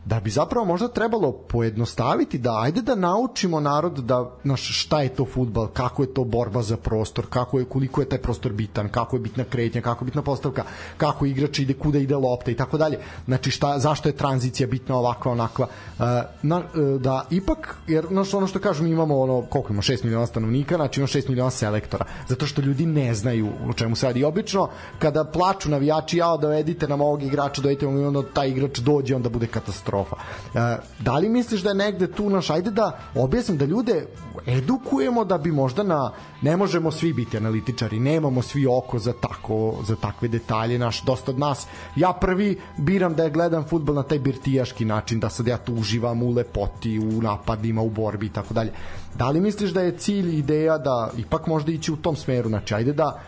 da 0.04 0.20
bi 0.20 0.30
zapravo 0.30 0.66
možda 0.66 0.88
trebalo 0.88 1.32
pojednostaviti 1.32 2.38
da 2.38 2.60
ajde 2.60 2.82
da 2.82 2.94
naučimo 2.94 3.60
narod 3.60 3.92
da 3.92 4.30
naš 4.44 4.84
šta 4.84 5.02
je 5.02 5.08
to 5.08 5.24
fudbal, 5.24 5.66
kako 5.66 6.02
je 6.02 6.14
to 6.14 6.24
borba 6.24 6.62
za 6.62 6.76
prostor, 6.76 7.26
kako 7.30 7.58
je 7.58 7.64
koliko 7.64 8.00
je 8.00 8.08
taj 8.08 8.18
prostor 8.18 8.52
bitan, 8.52 8.88
kako 8.88 9.16
je 9.16 9.20
bitna 9.20 9.44
kretnja, 9.44 9.80
kako 9.80 10.04
je 10.04 10.06
bitna 10.06 10.22
postavka, 10.22 10.64
kako 10.96 11.26
igrač 11.26 11.58
ide 11.58 11.74
kuda 11.74 11.98
ide 11.98 12.16
lopta 12.16 12.50
i 12.50 12.54
tako 12.54 12.78
dalje. 12.78 12.98
Znači 13.24 13.50
šta 13.50 13.78
zašto 13.78 14.08
je 14.08 14.16
tranzicija 14.16 14.66
bitna 14.66 14.96
ovakva 14.96 15.32
onakva. 15.32 15.66
Uh, 15.66 16.04
na, 16.42 16.58
uh, 16.58 17.00
da 17.00 17.26
ipak 17.30 17.76
jer 17.86 18.06
znaš, 18.10 18.34
ono 18.34 18.46
što 18.46 18.58
kažu 18.58 18.84
mi 18.84 18.90
imamo 18.90 19.20
ono 19.20 19.42
koliko 19.42 19.72
imamo 19.72 19.82
6 19.82 20.04
miliona 20.04 20.26
stanovnika, 20.26 20.76
znači 20.76 21.00
imamo 21.00 21.08
6 21.08 21.28
miliona 21.28 21.50
selektora, 21.50 22.04
zato 22.28 22.46
što 22.46 22.62
ljudi 22.62 22.86
ne 22.86 23.14
znaju 23.14 23.48
o 23.68 23.72
čemu 23.72 23.96
se 23.96 24.06
radi. 24.06 24.24
Obično 24.24 24.68
kada 24.98 25.24
plaču 25.24 25.70
navijači 25.70 26.16
ja 26.16 26.36
dovedite 26.36 26.88
nam 26.88 27.00
ovog 27.00 27.22
igrača, 27.22 27.62
dovedite 27.62 27.86
nam 27.86 28.06
onda 28.06 28.22
taj 28.34 28.48
igrač 28.48 28.78
dođe 28.78 29.16
onda 29.16 29.28
bude 29.28 29.46
katastrofa 29.46 29.93
katastrofa. 29.94 30.16
E, 30.54 30.78
da 31.00 31.18
li 31.18 31.28
misliš 31.28 31.62
da 31.62 31.68
je 31.68 31.74
negde 31.74 32.06
tu 32.12 32.30
naš, 32.30 32.50
ajde 32.50 32.70
da 32.70 32.98
objasnim 33.14 33.58
da 33.58 33.64
ljude 33.64 34.06
edukujemo 34.46 35.24
da 35.24 35.38
bi 35.38 35.52
možda 35.52 35.82
na, 35.82 36.12
ne 36.42 36.56
možemo 36.56 36.90
svi 36.90 37.12
biti 37.12 37.36
analitičari, 37.36 38.00
nemamo 38.00 38.42
svi 38.42 38.66
oko 38.66 38.98
za 38.98 39.12
tako, 39.12 39.74
za 39.86 39.96
takve 39.96 40.28
detalje, 40.28 40.78
naš, 40.78 41.02
dosta 41.02 41.30
od 41.30 41.38
nas, 41.38 41.66
ja 41.96 42.12
prvi 42.12 42.60
biram 42.76 43.14
da 43.14 43.24
je 43.24 43.30
gledam 43.30 43.64
futbol 43.64 43.94
na 43.94 44.02
taj 44.02 44.18
birtijaški 44.18 44.84
način, 44.84 45.20
da 45.20 45.28
sad 45.28 45.46
ja 45.46 45.56
tu 45.56 45.74
uživam 45.74 46.22
u 46.22 46.30
lepoti, 46.30 46.98
u 46.98 47.22
napadima, 47.22 47.82
u 47.82 47.90
borbi 47.90 48.26
i 48.26 48.32
tako 48.32 48.54
dalje. 48.54 48.72
Da 49.14 49.30
li 49.30 49.40
misliš 49.40 49.70
da 49.70 49.80
je 49.80 49.98
cilj, 49.98 50.38
ideja 50.38 50.78
da 50.78 51.10
ipak 51.16 51.46
možda 51.46 51.72
ići 51.72 51.92
u 51.92 51.96
tom 51.96 52.16
smeru, 52.16 52.48
znači 52.48 52.74
ajde 52.74 52.92
da 52.92 53.20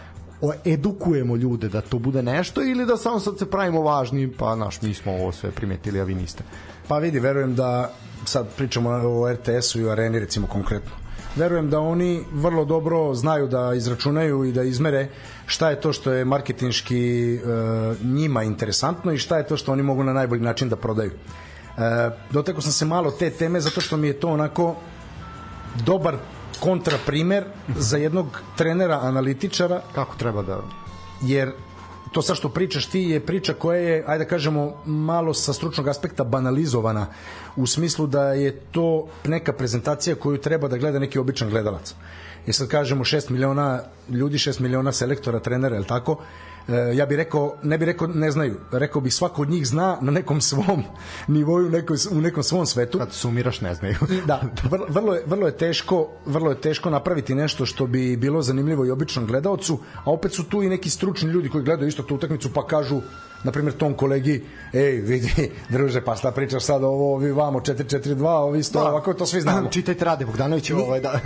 edukujemo 0.65 1.37
ljude 1.37 1.69
da 1.69 1.81
to 1.81 1.99
bude 1.99 2.23
nešto 2.23 2.63
ili 2.63 2.87
da 2.87 2.97
samo 2.97 3.21
sad 3.21 3.39
se 3.39 3.51
pravimo 3.51 3.83
važni 3.83 4.33
pa 4.33 4.57
naš 4.57 4.83
mi 4.83 4.95
smo 4.95 5.13
ovo 5.13 5.33
sve 5.33 5.51
primetili 5.51 6.01
a 6.01 6.05
vi 6.05 6.15
niste 6.15 6.45
pa 6.89 6.99
vidi 6.99 7.21
verujem 7.21 7.55
da 7.55 7.93
sad 8.25 8.47
pričamo 8.57 8.91
o 8.91 9.33
RTS-u 9.33 9.81
i 9.81 9.85
o 9.85 9.91
areni 9.91 10.21
recimo 10.21 10.47
konkretno 10.47 10.93
verujem 11.37 11.71
da 11.71 11.81
oni 11.81 12.25
vrlo 12.33 12.65
dobro 12.65 13.15
znaju 13.15 13.49
da 13.49 13.75
izračunaju 13.75 14.45
i 14.45 14.53
da 14.53 14.63
izmere 14.63 15.09
šta 15.47 15.71
je 15.71 15.81
to 15.81 15.93
što 15.93 16.13
je 16.13 16.25
marketinški 16.25 17.35
e, 17.35 17.39
njima 18.05 18.43
interesantno 18.43 19.13
i 19.13 19.19
šta 19.19 19.39
je 19.39 19.47
to 19.47 19.57
što 19.57 19.73
oni 19.73 19.83
mogu 19.83 20.05
na 20.05 20.13
najbolji 20.13 20.43
način 20.43 20.69
da 20.69 20.77
prodaju. 20.77 21.11
E, 21.11 22.11
doteko 22.31 22.61
sam 22.61 22.73
se 22.73 22.85
malo 22.85 23.11
te 23.11 23.31
teme 23.31 23.61
zato 23.61 23.81
što 23.81 23.97
mi 23.97 24.07
je 24.07 24.21
to 24.21 24.29
onako 24.29 24.75
dobar 25.85 26.17
kontra 26.61 26.99
primer 27.07 27.45
za 27.77 27.97
jednog 27.97 28.41
trenera 28.57 29.01
analitičara 29.03 29.81
kako 29.95 30.17
treba 30.17 30.43
da 30.43 30.61
jer 31.23 31.53
to 32.13 32.23
sa 32.23 32.35
što 32.35 32.49
pričaš 32.49 32.87
ti 32.87 33.01
je 33.01 33.21
priča 33.21 33.55
koja 33.55 33.79
je, 33.79 34.05
ajde 34.07 34.25
da 34.25 34.29
kažemo, 34.29 34.83
malo 34.87 35.35
sa 35.35 35.53
stručnog 35.53 35.89
aspekta 35.89 36.25
banalizovana 36.25 37.07
u 37.57 37.67
smislu 37.67 38.07
da 38.07 38.33
je 38.33 38.61
to 38.71 39.09
neka 39.25 39.53
prezentacija 39.53 40.17
koju 40.17 40.39
treba 40.39 40.69
da 40.69 40.77
gleda 40.77 40.99
neki 40.99 41.19
običan 41.19 41.51
gledalac. 41.51 41.95
I 42.47 42.53
sad 42.53 42.69
kažemo 42.69 43.05
6 43.05 43.31
miliona 43.31 43.81
ljudi, 44.11 44.39
6 44.39 44.61
miliona 44.61 44.93
selektora, 44.93 45.41
trenera, 45.41 45.77
je 45.77 45.81
li 45.81 45.87
tako? 45.87 46.19
E, 46.69 46.97
ja 46.97 47.07
bih 47.07 47.17
rekao, 47.17 47.57
ne 47.63 47.79
bih 47.79 47.87
rekao 47.87 48.09
ne 48.09 48.31
znaju, 48.31 48.55
rekao 48.73 49.01
bih 49.01 49.15
svako 49.15 49.43
od 49.43 49.51
njih 49.51 49.67
zna 49.67 49.99
na 50.01 50.13
nekom 50.13 50.41
svom 50.41 50.83
nivoju, 51.37 51.71
nekoj, 51.71 51.97
u 52.11 52.21
nekom 52.21 52.43
svom 52.43 52.67
svetu. 52.67 52.99
Kad 52.99 53.13
sumiraš 53.13 53.61
ne 53.61 53.75
znaju. 53.75 53.97
da, 54.27 54.41
vrlo 54.89 55.15
je, 55.15 55.23
vrlo 55.27 55.47
je 55.47 55.57
teško, 55.57 56.09
vrlo 56.27 56.51
je 56.51 56.61
teško 56.61 56.91
napraviti 56.91 57.35
nešto 57.35 57.67
što 57.67 57.87
bi 57.87 58.17
bilo 58.17 58.43
zanimljivo 58.43 58.87
i 58.87 58.91
običnom 58.91 59.27
gledaocu, 59.27 59.79
a 60.05 60.11
opet 60.11 60.33
su 60.33 60.45
tu 60.45 60.63
i 60.63 60.69
neki 60.69 60.91
stručni 60.91 61.31
ljudi 61.31 61.49
koji 61.49 61.65
gledaju 61.65 61.89
isto 61.89 62.03
tu 62.03 62.15
utakmicu 62.15 62.53
pa 62.53 62.67
kažu 62.67 63.01
na 63.47 63.53
primjer 63.53 63.75
tom 63.75 63.95
kolegi, 63.95 64.41
ej, 64.73 65.01
vidi, 65.01 65.51
druže, 65.75 66.01
pa 66.05 66.17
šta 66.17 66.33
pričaš 66.33 66.65
sad 66.65 66.85
ovo, 66.85 67.15
ovi 67.15 67.33
vamo 67.33 67.61
4-4-2, 67.61 68.27
ovi 68.27 68.63
sto, 68.63 68.81
da. 68.81 68.91
ovako 68.91 69.15
to 69.15 69.27
svi 69.27 69.41
znamo. 69.41 69.71
Čitajte 69.77 70.05
Rade 70.05 70.27
Bogdanović, 70.27 70.71
ovaj, 70.71 71.01
da. 71.01 71.21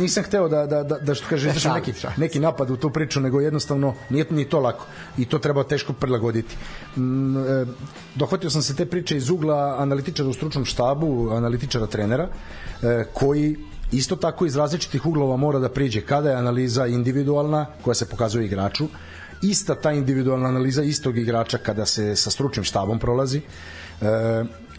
nisam 0.00 0.24
hteo 0.24 0.48
da, 0.48 0.66
da, 0.66 0.82
da, 0.82 0.98
da 0.98 1.14
što 1.14 1.26
kaže, 1.28 1.48
izrašam 1.48 1.74
neki, 1.74 1.92
neki 2.16 2.40
napad 2.40 2.70
u 2.70 2.76
tu 2.76 2.90
priču, 2.90 3.20
nego 3.20 3.40
jednostavno 3.40 3.94
nije 4.10 4.26
ni 4.30 4.48
to 4.48 4.60
lako 4.60 4.86
i 5.18 5.24
to 5.24 5.38
treba 5.38 5.64
teško 5.64 5.92
prilagoditi. 5.92 6.56
Mm, 6.96 7.36
e, 7.36 7.66
dohvatio 8.14 8.50
sam 8.50 8.62
se 8.62 8.76
te 8.76 8.86
priče 8.86 9.16
iz 9.16 9.30
ugla 9.30 9.76
analitičara 9.78 10.28
u 10.28 10.32
stručnom 10.32 10.64
štabu, 10.64 11.30
analitičara 11.30 11.86
trenera, 11.86 12.28
e, 12.82 13.04
koji 13.12 13.56
isto 13.92 14.16
tako 14.16 14.46
iz 14.46 14.56
različitih 14.56 15.06
uglova 15.06 15.36
mora 15.36 15.58
da 15.58 15.68
priđe 15.68 16.00
kada 16.00 16.30
je 16.30 16.36
analiza 16.36 16.86
individualna 16.86 17.66
koja 17.82 17.94
se 17.94 18.08
pokazuje 18.08 18.46
igraču 18.46 18.88
ista 19.42 19.74
ta 19.74 19.92
individualna 19.92 20.48
analiza 20.48 20.82
istog 20.82 21.18
igrača 21.18 21.58
kada 21.58 21.86
se 21.86 22.16
sa 22.16 22.30
stručnim 22.30 22.64
štabom 22.64 22.98
prolazi. 22.98 23.40
E, 24.00 24.04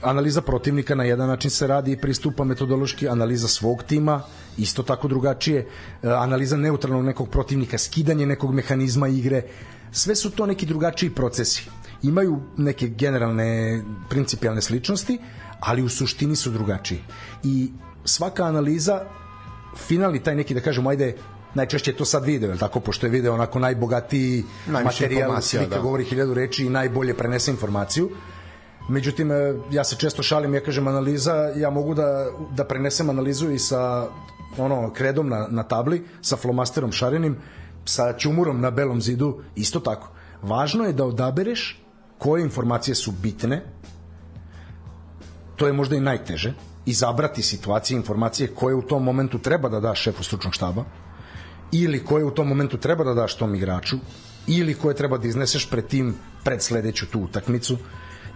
analiza 0.02 0.42
protivnika 0.42 0.96
na 0.96 1.04
jedan 1.04 1.28
način 1.28 1.52
se 1.52 1.68
radi 1.68 1.92
i 1.92 1.98
pristupa 1.98 2.44
metodološki 2.44 3.10
analiza 3.10 3.48
svog 3.48 3.84
tima 3.84 4.22
isto 4.58 4.84
tako 4.84 5.08
drugačije. 5.08 5.60
E, 5.60 6.08
analiza 6.10 6.58
neutralnog 6.58 7.06
nekog 7.06 7.30
protivnika 7.30 7.78
skidanje 7.78 8.26
nekog 8.26 8.54
mehanizma 8.54 9.08
igre. 9.08 9.44
Sve 9.92 10.16
su 10.16 10.32
to 10.32 10.46
neki 10.46 10.66
drugačiji 10.66 11.10
procesi. 11.10 11.70
Imaju 12.04 12.40
neke 12.58 12.88
generalne 12.88 13.82
principijalne 14.10 14.62
sličnosti 14.62 15.20
ali 15.60 15.84
u 15.84 15.90
suštini 15.90 16.36
su 16.36 16.52
drugačiji. 16.52 17.00
I 17.44 17.72
svaka 18.06 18.44
analiza 18.44 19.06
finalni 19.78 20.24
taj 20.24 20.36
neki 20.36 20.54
da 20.54 20.62
kažemo 20.62 20.90
ajde 20.90 21.16
najčešće 21.54 21.92
je 21.92 21.98
to 21.98 22.06
sad 22.06 22.26
video, 22.26 22.58
tako, 22.58 22.80
pošto 22.80 23.06
je 23.06 23.10
video 23.10 23.34
onako 23.34 23.60
najbogatiji 23.60 24.44
Najviše 24.68 25.04
materijal, 25.04 25.42
slika 25.42 25.76
da. 25.76 25.80
govori 25.80 26.04
hiljadu 26.04 26.34
reči 26.34 26.66
i 26.66 26.70
najbolje 26.70 27.14
prenese 27.18 27.52
informaciju. 27.52 28.10
Međutim, 28.90 29.32
e, 29.32 29.54
ja 29.72 29.84
se 29.84 29.96
često 29.96 30.24
šalim, 30.24 30.54
ja 30.56 30.64
kažem 30.64 30.88
analiza, 30.88 31.34
ja 31.56 31.70
mogu 31.70 31.94
da, 31.94 32.28
da 32.56 32.64
prenesem 32.64 33.10
analizu 33.10 33.52
i 33.52 33.60
sa 33.60 34.08
ono 34.58 34.94
kredom 34.94 35.30
na, 35.30 35.48
na 35.50 35.64
tabli, 35.64 36.04
sa 36.22 36.38
flomasterom 36.38 36.92
šarenim, 36.92 37.38
sa 37.86 38.14
ćumurom 38.18 38.62
na 38.62 38.72
belom 38.72 39.02
zidu, 39.02 39.42
isto 39.56 39.80
tako. 39.80 40.10
Važno 40.42 40.86
je 40.86 40.94
da 40.94 41.06
odabereš 41.06 41.84
koje 42.18 42.42
informacije 42.42 42.96
su 42.96 43.12
bitne, 43.12 43.62
to 45.56 45.68
je 45.68 45.74
možda 45.74 45.96
i 45.96 46.02
najteže, 46.02 46.54
izabrati 46.86 47.42
situacije, 47.44 47.96
informacije 47.96 48.48
koje 48.56 48.76
u 48.76 48.82
tom 48.82 49.04
momentu 49.04 49.40
treba 49.40 49.70
da 49.70 49.80
da 49.80 49.96
šefu 49.96 50.24
stručnog 50.24 50.54
štaba, 50.54 50.84
ili 51.72 52.06
koje 52.06 52.26
u 52.26 52.32
tom 52.32 52.48
momentu 52.48 52.78
treba 52.78 53.04
da 53.04 53.14
daš 53.14 53.36
tom 53.38 53.56
igraču 53.56 53.98
ili 54.48 54.74
koje 54.74 54.96
treba 54.96 55.18
da 55.18 55.28
izneseš 55.28 55.70
pred 55.70 55.88
tim 55.88 56.16
pred 56.44 56.62
sledeću 56.62 57.06
tu 57.06 57.20
utakmicu 57.20 57.78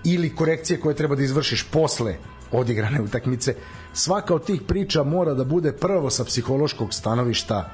ili 0.03 0.35
korekcije 0.35 0.79
koje 0.79 0.95
treba 0.95 1.15
da 1.15 1.23
izvršiš 1.23 1.63
posle 1.63 2.15
odigrane 2.51 3.01
utakmice 3.01 3.55
svaka 3.93 4.35
od 4.35 4.45
tih 4.45 4.61
priča 4.67 5.03
mora 5.03 5.33
da 5.33 5.43
bude 5.43 5.71
prvo 5.71 6.09
sa 6.09 6.23
psihološkog 6.23 6.93
stanovišta 6.93 7.71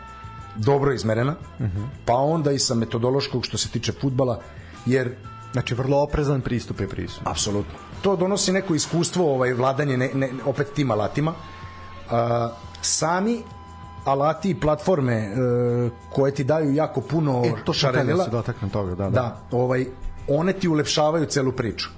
dobro 0.56 0.94
izmerena 0.94 1.36
uh. 1.60 1.66
-huh. 1.66 1.88
pa 2.06 2.14
onda 2.14 2.52
i 2.52 2.60
sa 2.60 2.76
metodološkog 2.76 3.46
što 3.46 3.58
se 3.58 3.70
tiče 3.70 3.92
futbala 3.92 4.42
jer 4.86 5.16
Znači 5.52 5.76
vrlo 5.76 5.98
oprezan 5.98 6.42
pristup 6.42 6.80
je 6.80 6.88
pristup. 6.88 7.28
Apsolutno. 7.28 7.74
To 8.02 8.16
donosi 8.16 8.52
neko 8.52 8.76
iskustvo, 8.76 9.34
ovaj 9.34 9.54
vladanje 9.54 9.98
ne, 9.98 10.10
ne, 10.14 10.30
opet 10.46 10.68
tim 10.76 10.92
alatima. 10.92 11.32
Uh, 11.32 12.14
sami 12.82 13.44
alati 14.06 14.50
i 14.50 14.60
platforme 14.60 15.14
e, 15.14 15.30
koje 16.10 16.34
ti 16.34 16.44
daju 16.44 16.74
jako 16.74 17.02
puno 17.02 17.44
e, 17.46 17.54
to 17.66 17.74
šarenila. 17.74 18.18
Da 18.18 18.24
se 18.24 18.30
dotaknem 18.30 18.70
toga, 18.70 18.96
da, 18.96 19.04
da. 19.04 19.10
Da, 19.10 19.40
ovaj, 19.52 19.86
one 20.28 20.54
ti 20.54 20.68
ulepšavaju 20.68 21.26
celu 21.26 21.52
priču. 21.52 21.90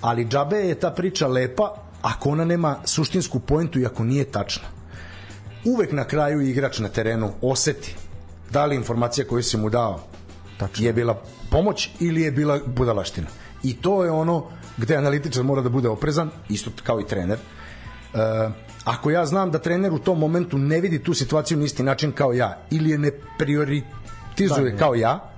Ali 0.00 0.26
džabe 0.26 0.56
je 0.56 0.74
ta 0.74 0.90
priča 0.90 1.26
lepa 1.26 1.74
ako 2.02 2.30
ona 2.30 2.44
nema 2.44 2.76
suštinsku 2.84 3.38
poentu 3.38 3.80
i 3.80 3.86
ako 3.86 4.04
nije 4.04 4.24
tačna. 4.24 4.68
Uvek 5.64 5.92
na 5.92 6.04
kraju 6.04 6.40
igrač 6.40 6.78
na 6.78 6.88
terenu 6.88 7.30
oseti 7.42 7.96
da 8.50 8.66
li 8.66 8.76
informacija 8.76 9.26
koju 9.26 9.42
si 9.42 9.56
mu 9.56 9.70
dao 9.70 10.00
Tačno. 10.58 10.86
je 10.86 10.92
bila 10.92 11.22
pomoć 11.50 11.90
ili 12.00 12.22
je 12.22 12.30
bila 12.30 12.60
budalaština. 12.66 13.26
I 13.62 13.76
to 13.76 14.04
je 14.04 14.10
ono 14.10 14.46
gde 14.76 14.96
analitičar 14.96 15.42
mora 15.42 15.62
da 15.62 15.68
bude 15.68 15.88
oprezan, 15.88 16.30
isto 16.48 16.70
kao 16.84 17.00
i 17.00 17.06
trener. 17.06 17.38
E, 17.38 18.18
Ako 18.86 19.10
ja 19.10 19.26
znam 19.26 19.50
da 19.50 19.58
trener 19.58 19.92
u 19.92 19.98
tom 19.98 20.18
momentu 20.18 20.58
ne 20.58 20.80
vidi 20.80 21.02
tu 21.02 21.14
situaciju 21.14 21.58
na 21.58 21.64
isti 21.64 21.82
način 21.82 22.12
kao 22.12 22.32
ja 22.32 22.58
ili 22.70 22.90
je 22.90 22.98
ne 22.98 23.10
prioritizuje 23.38 24.72
da, 24.72 24.78
kao 24.78 24.94
ja, 24.94 25.30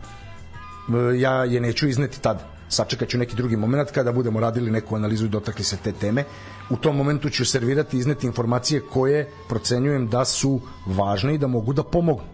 e, 0.89 1.21
ja 1.21 1.45
je 1.45 1.61
neću 1.61 1.89
izneti 1.89 2.21
tad. 2.21 2.43
Sačekaću 2.69 3.19
neki 3.19 3.37
drugi 3.37 3.57
moment 3.57 3.91
kada 3.91 4.13
budemo 4.13 4.41
radili 4.41 4.71
neku 4.71 4.97
analizu 4.97 5.27
i 5.27 5.29
dotakli 5.29 5.65
se 5.65 5.77
te 5.77 5.93
teme. 5.93 6.25
U 6.71 6.77
tom 6.77 6.97
momentu 6.97 7.31
ću 7.31 7.45
servirati 7.45 7.97
i 7.97 8.01
izneti 8.01 8.27
informacije 8.27 8.83
koje 8.93 9.31
procenjujem 9.49 10.09
da 10.09 10.25
su 10.25 10.61
važne 10.87 11.35
i 11.35 11.39
da 11.39 11.47
mogu 11.47 11.73
da 11.73 11.83
pomognu. 11.83 12.29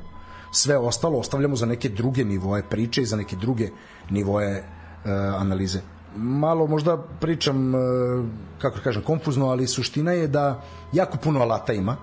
Sve 0.52 0.76
ostalo 0.78 1.18
ostavljamo 1.18 1.56
za 1.56 1.66
neke 1.66 1.88
druge 1.88 2.24
nivoje 2.24 2.62
priče 2.62 3.02
i 3.02 3.06
za 3.06 3.16
neke 3.16 3.36
druge 3.36 3.68
nivoje 4.10 4.58
uh, 4.58 5.10
analize 5.40 5.93
malo 6.16 6.66
možda 6.66 6.96
pričam, 7.20 7.74
e, 7.74 7.78
kako 8.58 8.78
kažem, 8.84 9.02
konfuzno, 9.02 9.48
ali 9.48 9.66
suština 9.66 10.12
je 10.12 10.28
da 10.28 10.62
jako 10.92 11.16
puno 11.16 11.40
alata 11.40 11.72
ima, 11.72 11.96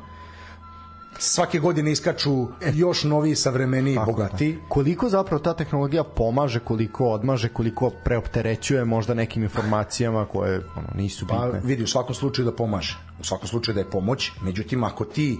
svake 1.20 1.60
godine 1.60 1.92
iskaču 1.92 2.48
još 2.74 3.04
noviji, 3.04 3.36
savremeniji, 3.36 3.96
Tako, 3.96 4.12
bogati. 4.12 4.54
Da. 4.54 4.70
Koliko 4.70 5.10
zapravo 5.10 5.40
ta 5.44 5.54
tehnologija 5.54 6.04
pomaže, 6.04 6.60
koliko 6.60 7.06
odmaže, 7.06 7.50
koliko 7.50 7.90
preopterećuje 8.04 8.86
možda 8.86 9.14
nekim 9.14 9.44
informacijama 9.44 10.26
koje 10.26 10.58
ono, 10.58 10.88
nisu 10.96 11.28
pa, 11.28 11.36
bitne? 11.36 11.62
Pa 11.62 11.68
vidi, 11.68 11.84
u 11.84 11.88
svakom 11.88 12.16
slučaju 12.16 12.46
da 12.46 12.56
pomaže. 12.56 12.98
U 13.20 13.24
svakom 13.24 13.48
slučaju 13.48 13.76
da 13.76 13.82
je 13.82 13.90
pomoć. 13.90 14.32
Međutim, 14.42 14.84
ako 14.84 15.06
ti 15.06 15.40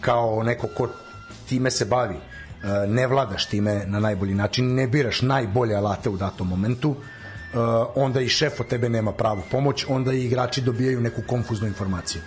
kao 0.00 0.42
neko 0.42 0.68
ko 0.76 0.88
time 1.48 1.70
se 1.70 1.84
bavi, 1.84 2.14
e, 2.14 2.86
ne 2.86 3.06
vladaš 3.06 3.46
time 3.46 3.84
na 3.86 4.00
najbolji 4.00 4.34
način, 4.34 4.74
ne 4.74 4.86
biraš 4.86 5.22
najbolje 5.22 5.74
alate 5.74 6.10
u 6.10 6.16
datom 6.16 6.48
momentu, 6.48 6.90
Uh, 6.90 7.15
onda 7.94 8.20
i 8.20 8.28
šef 8.28 8.60
od 8.60 8.66
tebe 8.66 8.88
nema 8.88 9.12
pravu 9.12 9.42
pomoć, 9.50 9.84
onda 9.88 10.12
i 10.12 10.24
igrači 10.24 10.60
dobijaju 10.60 11.00
neku 11.00 11.22
konfuznu 11.26 11.66
informaciju. 11.66 12.22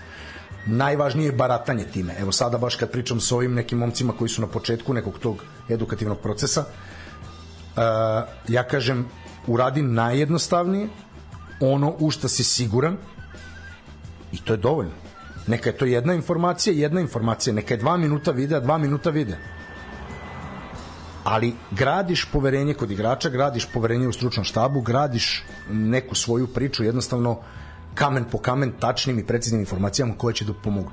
Najvažnije 0.66 1.26
je 1.26 1.32
baratanje 1.32 1.84
time. 1.84 2.16
Evo 2.20 2.32
sada 2.32 2.58
baš 2.58 2.76
kad 2.76 2.92
pričam 2.92 3.20
s 3.20 3.32
ovim 3.32 3.54
nekim 3.54 3.78
momcima 3.78 4.14
koji 4.14 4.30
su 4.30 4.42
na 4.42 4.48
početku 4.48 4.94
nekog 4.94 5.20
tog 5.20 5.44
edukativnog 5.70 6.20
procesa, 6.20 6.62
uh, 6.62 7.84
ja 8.48 8.64
kažem 8.64 9.06
uradi 9.48 9.82
najjednostavnije, 9.82 10.88
ono 11.60 11.96
u 12.00 12.12
šta 12.12 12.28
si 12.28 12.44
siguran 12.44 12.98
I 14.32 14.38
to 14.38 14.54
je 14.54 14.58
dovoljno. 14.58 14.92
Neka 15.48 15.70
je 15.70 15.78
to 15.78 15.86
jedna 15.86 16.14
informacija, 16.14 16.74
jedna 16.74 17.02
informacija, 17.02 17.54
neka 17.54 17.74
je 17.74 17.78
dva 17.78 17.98
minuta 17.98 18.32
videa, 18.32 18.60
dva 18.60 18.78
minuta 18.78 19.10
videa. 19.10 19.38
Ali 21.30 21.54
gradiš 21.72 22.26
poverenje 22.32 22.74
kod 22.74 22.92
igrača, 22.92 23.30
gradiš 23.30 23.68
poverenje 23.74 24.08
u 24.08 24.14
stručnom 24.14 24.46
štabu, 24.46 24.82
gradiš 24.82 25.44
neku 25.70 26.16
svoju 26.16 26.48
priču, 26.48 26.84
jednostavno 26.84 27.38
kamen 27.96 28.26
po 28.32 28.38
kamen, 28.38 28.72
tačnim 28.80 29.20
i 29.20 29.26
preciznim 29.26 29.62
informacijama 29.62 30.14
koje 30.18 30.34
će 30.34 30.46
da 30.46 30.54
pomogu. 30.54 30.92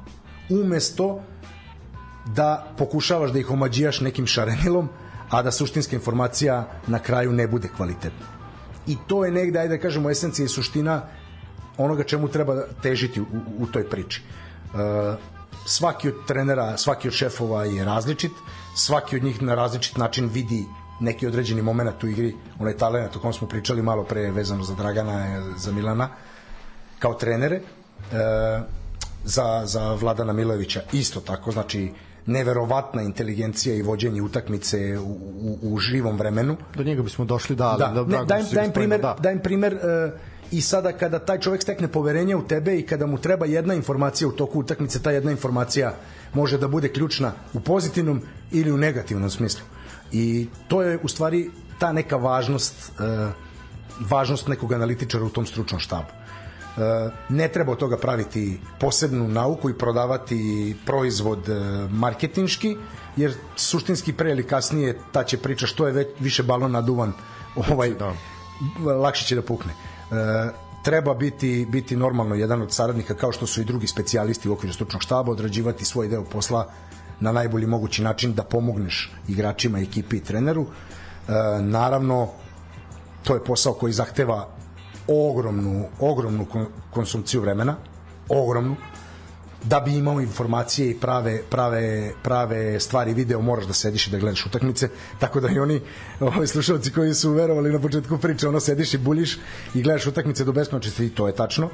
Umesto 0.50 1.22
da 2.26 2.66
pokušavaš 2.78 3.32
da 3.32 3.38
ih 3.38 3.50
omađijaš 3.50 4.00
nekim 4.00 4.26
šarenilom, 4.26 4.88
a 5.30 5.42
da 5.42 5.50
suštinska 5.50 5.96
informacija 5.96 6.66
na 6.86 6.98
kraju 6.98 7.32
ne 7.32 7.48
bude 7.48 7.68
kvalitetna. 7.76 8.26
I 8.86 8.96
to 9.06 9.24
je 9.24 9.32
negde, 9.32 9.58
ajde 9.58 9.76
da 9.76 9.82
kažemo, 9.82 10.10
esencija 10.10 10.44
i 10.44 10.48
suština 10.48 11.00
onoga 11.78 12.04
čemu 12.04 12.28
treba 12.28 12.62
težiti 12.82 13.20
u, 13.20 13.26
u 13.58 13.66
toj 13.66 13.88
priči. 13.90 14.20
E, 14.22 15.16
svaki 15.66 16.08
od 16.08 16.26
trenera, 16.26 16.76
svaki 16.76 17.08
od 17.08 17.14
šefova 17.14 17.64
je 17.64 17.84
različit, 17.84 18.32
svaki 18.76 19.16
od 19.16 19.24
njih 19.24 19.42
na 19.42 19.54
različit 19.54 19.96
način 19.96 20.28
vidi 20.28 20.64
neki 21.00 21.26
određeni 21.26 21.62
moment 21.62 22.04
u 22.04 22.08
igri, 22.08 22.34
onaj 22.58 22.76
talent 22.76 23.16
o 23.16 23.20
kom 23.20 23.32
smo 23.32 23.48
pričali 23.48 23.82
malo 23.82 24.04
pre 24.04 24.30
vezano 24.30 24.64
za 24.64 24.74
Dragana, 24.74 25.42
za 25.56 25.72
Milana, 25.72 26.08
kao 26.98 27.14
trenere, 27.14 27.56
e, 27.56 27.62
za, 29.24 29.62
za 29.64 29.94
Vladana 29.94 30.32
Milojevića 30.32 30.82
isto 30.92 31.20
tako, 31.20 31.52
znači 31.52 31.92
neverovatna 32.26 33.02
inteligencija 33.02 33.74
i 33.74 33.82
vođenje 33.82 34.22
utakmice 34.22 34.98
u, 34.98 35.10
u, 35.40 35.58
u 35.62 35.78
živom 35.78 36.16
vremenu. 36.16 36.56
Do 36.74 36.82
njega 36.82 37.02
bismo 37.02 37.24
došli 37.24 37.56
da, 37.56 37.76
da, 37.78 37.88
da, 37.88 38.04
da 38.04 38.24
dajem, 38.24 38.46
dajem 38.52 38.72
primer, 38.72 39.00
da. 39.00 39.16
dajem 39.20 39.40
primer 39.40 39.74
uh, 39.74 39.80
i 40.50 40.60
sada 40.60 40.92
kada 40.92 41.18
taj 41.18 41.40
čovek 41.40 41.62
stekne 41.62 41.88
poverenje 41.88 42.36
u 42.36 42.46
tebe 42.46 42.78
i 42.78 42.86
kada 42.86 43.06
mu 43.06 43.18
treba 43.18 43.46
jedna 43.46 43.74
informacija 43.74 44.28
u 44.28 44.32
toku 44.32 44.60
utakmice, 44.60 45.02
ta 45.02 45.10
jedna 45.10 45.30
informacija 45.30 45.94
može 46.34 46.58
da 46.58 46.68
bude 46.68 46.88
ključna 46.88 47.32
u 47.52 47.60
pozitivnom 47.60 48.20
ili 48.52 48.72
u 48.72 48.76
negativnom 48.76 49.30
smislu. 49.30 49.64
I 50.12 50.48
to 50.68 50.82
je 50.82 50.98
u 51.02 51.08
stvari 51.08 51.50
ta 51.78 51.92
neka 51.92 52.16
važnost 52.16 52.92
uh, 52.98 53.32
važnost 54.10 54.48
nekog 54.48 54.72
analitičara 54.72 55.24
u 55.24 55.28
tom 55.28 55.46
stručnom 55.46 55.80
štabu. 55.80 56.08
Uh, 56.76 56.82
ne 57.28 57.48
treba 57.48 57.72
od 57.72 57.78
toga 57.78 57.96
praviti 57.96 58.60
posebnu 58.80 59.28
nauku 59.28 59.70
i 59.70 59.74
prodavati 59.74 60.76
proizvod 60.86 61.48
uh, 61.48 61.90
marketinški, 61.90 62.76
jer 63.16 63.34
suštinski 63.56 64.12
pre 64.12 64.30
ili 64.30 64.46
kasnije 64.46 64.98
ta 65.12 65.24
će 65.24 65.38
priča 65.38 65.66
što 65.66 65.86
je 65.86 65.92
već 65.92 66.08
više 66.20 66.42
balon 66.42 66.72
naduvan 66.72 67.12
ovaj, 67.56 67.94
da. 67.94 68.12
lakše 68.92 69.24
će 69.24 69.34
da 69.34 69.42
pukne. 69.42 69.72
E, 70.10 70.50
treba 70.82 71.14
biti 71.14 71.66
biti 71.70 71.96
normalno 71.96 72.34
jedan 72.34 72.62
od 72.62 72.72
saradnika 72.72 73.14
kao 73.14 73.32
što 73.32 73.46
su 73.46 73.60
i 73.60 73.64
drugi 73.64 73.86
specijalisti 73.86 74.48
u 74.48 74.52
okviru 74.52 74.72
stručnog 74.72 75.02
štaba 75.02 75.32
odrađivati 75.32 75.84
svoj 75.84 76.08
deo 76.08 76.24
posla 76.24 76.68
na 77.20 77.32
najbolji 77.32 77.66
mogući 77.66 78.02
način 78.02 78.34
da 78.34 78.42
pomogneš 78.42 79.12
igračima, 79.28 79.78
ekipi 79.78 80.16
i 80.16 80.24
treneru. 80.24 80.66
E, 80.66 81.32
naravno, 81.62 82.28
to 83.22 83.34
je 83.34 83.44
posao 83.44 83.72
koji 83.72 83.92
zahteva 83.92 84.48
ogromnu, 85.08 85.86
ogromnu 86.00 86.46
konsumciju 86.90 87.40
vremena, 87.40 87.76
ogromnu, 88.28 88.76
da 89.68 89.80
bi 89.80 89.96
imao 89.96 90.20
informacije 90.20 90.90
i 90.90 90.94
prave, 90.94 91.42
prave, 91.50 92.12
prave 92.22 92.80
stvari 92.80 93.14
video 93.14 93.40
moraš 93.40 93.66
da 93.66 93.72
sediš 93.72 94.06
i 94.06 94.10
da 94.10 94.18
gledaš 94.18 94.46
utakmice 94.46 94.88
tako 95.18 95.40
da 95.40 95.48
i 95.48 95.58
oni 95.58 95.80
ovi 96.36 96.46
slušalci 96.46 96.92
koji 96.92 97.14
su 97.14 97.32
verovali 97.32 97.72
na 97.72 97.80
početku 97.80 98.18
priče 98.18 98.48
ono 98.48 98.60
sediš 98.60 98.94
i 98.94 98.98
buljiš 98.98 99.38
i 99.74 99.82
gledaš 99.82 100.06
utakmice 100.06 100.44
do 100.44 100.52
beskonačnosti 100.52 101.06
i 101.06 101.10
to 101.10 101.26
je 101.26 101.34
tačno 101.34 101.70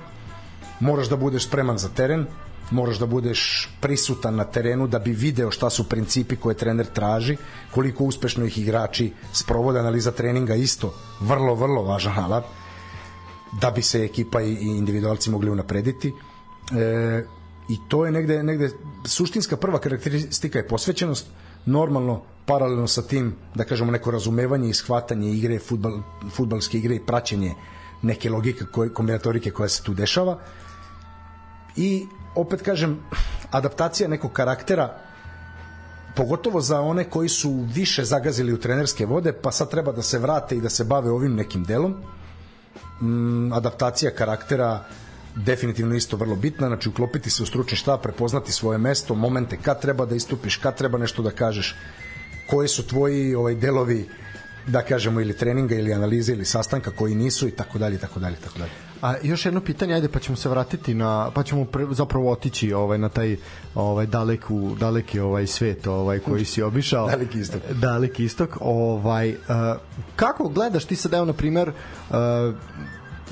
moraš 0.81 1.09
da 1.09 1.16
budeš 1.16 1.47
spreman 1.47 1.78
za 1.78 1.89
teren 1.89 2.27
moraš 2.70 2.98
da 2.98 3.06
budeš 3.06 3.69
prisutan 3.81 4.36
na 4.36 4.44
terenu 4.44 4.86
da 4.86 4.98
bi 4.98 5.12
video 5.12 5.51
šta 5.51 5.70
su 5.70 5.89
principi 5.89 6.36
koje 6.36 6.55
trener 6.56 6.86
traži, 6.86 7.36
koliko 7.70 8.05
uspešno 8.05 8.44
ih 8.44 8.59
igrači 8.59 9.12
sprovode, 9.32 9.78
analiza 9.78 10.10
treninga 10.10 10.55
isto, 10.55 10.94
vrlo, 11.20 11.55
vrlo 11.55 11.82
važan 11.82 12.19
alat, 12.19 12.44
da 13.60 13.70
bi 13.70 13.82
se 13.82 14.05
ekipa 14.05 14.40
i 14.43 14.52
individualci 14.52 15.31
mogli 15.31 15.51
unaprediti. 15.51 16.12
E, 16.73 17.23
i 17.68 17.76
to 17.89 18.05
je 18.06 18.12
negde, 18.12 18.43
negde 18.43 18.70
suštinska 19.06 19.56
prva 19.56 19.78
karakteristika 19.78 20.59
je 20.59 20.68
posvećenost 20.68 21.26
normalno 21.66 22.22
paralelno 22.47 22.86
sa 22.89 23.02
tim 23.02 23.34
da 23.55 23.64
kažemo 23.64 23.93
neko 23.93 24.10
razumevanje 24.10 24.68
i 24.70 24.74
shvatanje 24.74 25.30
igre 25.30 25.59
futbal, 25.59 26.01
futbalske 26.32 26.78
igre 26.78 26.94
i 26.97 27.01
praćenje 27.06 27.55
neke 28.02 28.30
logike 28.30 28.64
koje, 28.72 28.93
kombinatorike 28.93 29.51
koja 29.51 29.68
se 29.68 29.82
tu 29.82 29.94
dešava. 29.94 30.39
I 31.76 32.06
opet 32.34 32.62
kažem 32.62 32.98
adaptacija 33.51 34.09
nekog 34.09 34.32
karaktera 34.32 34.98
pogotovo 36.16 36.60
za 36.60 36.80
one 36.80 37.05
koji 37.10 37.28
su 37.28 37.64
više 37.74 38.05
zagazili 38.05 38.52
u 38.52 38.60
trenerske 38.60 39.06
vode 39.06 39.32
pa 39.32 39.52
sad 39.52 39.70
treba 39.70 39.93
da 39.93 40.02
se 40.02 40.18
vrate 40.18 40.56
i 40.56 40.60
da 40.60 40.68
se 40.68 40.84
bave 40.84 41.10
ovim 41.10 41.34
nekim 41.34 41.64
delom. 41.64 41.94
Mm, 43.01 43.52
adaptacija 43.52 44.10
karaktera 44.10 44.84
definitivno 45.37 45.95
isto 45.95 46.17
vrlo 46.17 46.37
bitna, 46.37 46.67
znači 46.67 46.89
uklopiti 46.89 47.31
se 47.31 47.43
u 47.43 47.47
stručni 47.47 47.77
štab, 47.77 48.01
prepoznati 48.01 48.53
svoje 48.53 48.79
mesto, 48.79 49.15
momente 49.15 49.57
kad 49.63 49.81
treba 49.81 50.07
da 50.07 50.15
istupiš, 50.15 50.57
kad 50.57 50.77
treba 50.77 50.99
nešto 50.99 51.23
da 51.23 51.31
kažeš, 51.31 51.77
koji 52.47 52.69
su 52.69 52.87
tvoji 52.87 53.35
ovaj 53.35 53.55
delovi 53.55 54.09
da 54.67 54.83
kažemo 54.83 55.21
ili 55.21 55.37
treninga 55.37 55.75
ili 55.75 55.93
analize 55.93 56.33
ili 56.33 56.45
sastanka 56.45 56.91
koji 56.91 57.15
nisu 57.15 57.49
i 57.49 57.51
tako 57.51 57.79
dalje 57.79 57.99
tako 57.99 58.21
dalje 58.21 58.37
tako 58.37 58.59
dalje. 58.59 58.71
A 59.03 59.15
još 59.23 59.45
jedno 59.45 59.61
pitanje, 59.61 59.95
ajde 59.95 60.09
pa 60.09 60.19
ćemo 60.19 60.37
se 60.37 60.49
vratiti 60.49 60.95
na 60.95 61.31
pa 61.35 61.43
ćemo 61.43 61.65
pre, 61.65 61.87
zapravo 61.91 62.31
otići 62.31 62.73
ovaj 62.73 62.99
na 62.99 63.09
taj 63.09 63.37
ovaj 63.75 64.07
daleku 64.07 64.77
daleki 64.81 65.21
ovaj 65.21 65.47
svet 65.47 65.87
ovaj 65.87 66.19
koji 66.19 66.45
si 66.45 66.63
obišao. 66.63 67.07
daleki 67.17 67.41
istok. 67.41 67.63
Daleki 67.71 68.25
istok, 68.25 68.59
ovaj 68.61 69.31
uh, 69.31 69.37
kako 70.17 70.49
gledaš 70.49 70.85
ti 70.85 70.97
sad 70.97 71.15
evo 71.15 71.25
na 71.25 71.33
primer 71.33 71.69
uh, 71.69 72.15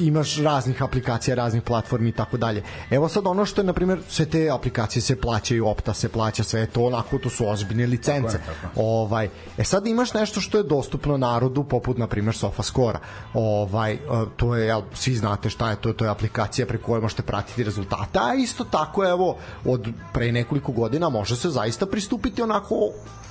imaš 0.01 0.37
raznih 0.37 0.83
aplikacija, 0.83 1.35
raznih 1.35 1.63
platformi 1.63 2.09
i 2.09 2.13
tako 2.13 2.37
dalje. 2.37 2.63
Evo 2.91 3.09
sad 3.09 3.27
ono 3.27 3.47
što 3.47 3.61
je, 3.61 3.65
na 3.65 3.73
primjer, 3.73 4.01
sve 4.09 4.27
te 4.27 4.51
aplikacije 4.51 5.03
se 5.03 5.21
plaćaju, 5.21 5.67
opta 5.67 5.95
se 5.95 6.09
plaća, 6.09 6.43
sve 6.45 6.67
to 6.67 6.85
onako, 6.85 7.19
to 7.19 7.31
su 7.31 7.49
ozbiljne 7.49 7.87
licence. 7.87 8.39
Tako 8.39 8.51
je, 8.51 8.57
tako. 8.63 8.81
Ovaj, 8.81 9.29
e 9.59 9.65
sad 9.65 9.87
imaš 9.87 10.15
nešto 10.15 10.41
što 10.41 10.59
je 10.59 10.65
dostupno 10.65 11.17
narodu, 11.17 11.65
poput, 11.65 11.99
na 11.99 12.07
primjer, 12.07 12.37
SofaScore. 12.37 12.99
Ovaj, 13.35 13.93
e, 13.93 13.99
to 14.37 14.57
je, 14.57 14.67
jel, 14.67 14.83
svi 14.95 15.17
znate 15.17 15.51
šta 15.51 15.71
je 15.71 15.77
to, 15.77 15.93
to 15.93 16.05
je 16.05 16.11
aplikacija 16.11 16.67
preko 16.67 16.87
koje 16.87 17.01
možete 17.01 17.23
pratiti 17.23 17.65
rezultate, 17.65 18.19
a 18.19 18.35
isto 18.35 18.65
tako, 18.65 19.09
evo, 19.09 19.37
od 19.65 19.89
pre 20.13 20.33
nekoliko 20.33 20.73
godina 20.73 21.09
može 21.09 21.37
se 21.37 21.51
zaista 21.51 21.87
pristupiti 21.87 22.43
onako 22.43 22.75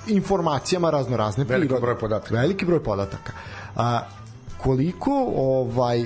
informacijama 0.08 0.90
razno 0.90 1.18
razne 1.18 1.44
veliki 1.44 1.74
broj 1.82 2.00
podataka 2.00 2.36
veliki 2.36 2.66
broj 2.66 2.84
podataka 2.84 3.34
a, 3.76 4.00
koliko 4.58 5.12
ovaj 5.36 6.04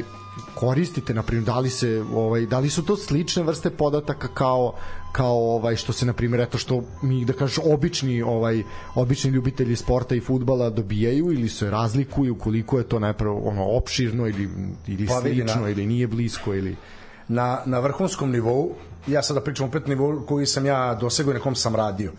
koristite 0.56 1.14
na 1.14 1.24
primjer 1.24 1.46
da 1.46 1.60
li 1.60 1.70
se 1.70 2.04
ovaj 2.14 2.46
da 2.46 2.60
li 2.60 2.70
su 2.70 2.86
to 2.86 2.98
slične 2.98 3.44
vrste 3.44 3.70
podataka 3.70 4.28
kao 4.28 4.74
kao 5.12 5.56
ovaj 5.56 5.76
što 5.76 5.94
se 5.94 6.06
na 6.06 6.14
primjer 6.14 6.42
eto 6.42 6.58
što 6.58 6.84
mi 7.02 7.26
da 7.26 7.34
kažeš 7.34 7.60
obični 7.66 8.22
ovaj 8.22 8.64
obični 8.96 9.32
ljubitelji 9.32 9.76
sporta 9.76 10.16
i 10.16 10.20
fudbala 10.20 10.70
dobijaju 10.70 11.32
ili 11.32 11.50
se 11.50 11.70
razlikuju 11.70 12.36
koliko 12.36 12.78
je 12.78 12.84
to 12.84 13.00
najprvo 13.00 13.42
ono 13.44 13.66
opširno 13.66 14.28
ili 14.28 14.50
ili 14.88 15.08
pa 15.08 15.22
slično 15.22 15.62
na, 15.62 15.70
ili 15.70 15.86
nije 15.86 16.08
blisko 16.08 16.54
ili 16.54 16.76
na 17.28 17.60
na 17.66 17.80
vrhunskom 17.80 18.32
nivou 18.32 18.76
ja 19.08 19.24
sada 19.24 19.42
pričam 19.42 19.68
opet 19.68 19.88
nivou 19.88 20.26
koji 20.26 20.46
sam 20.46 20.66
ja 20.66 20.96
dosegao 20.96 21.32
i 21.32 21.34
na 21.34 21.40
kom 21.40 21.56
sam 21.56 21.76
radio. 21.76 22.12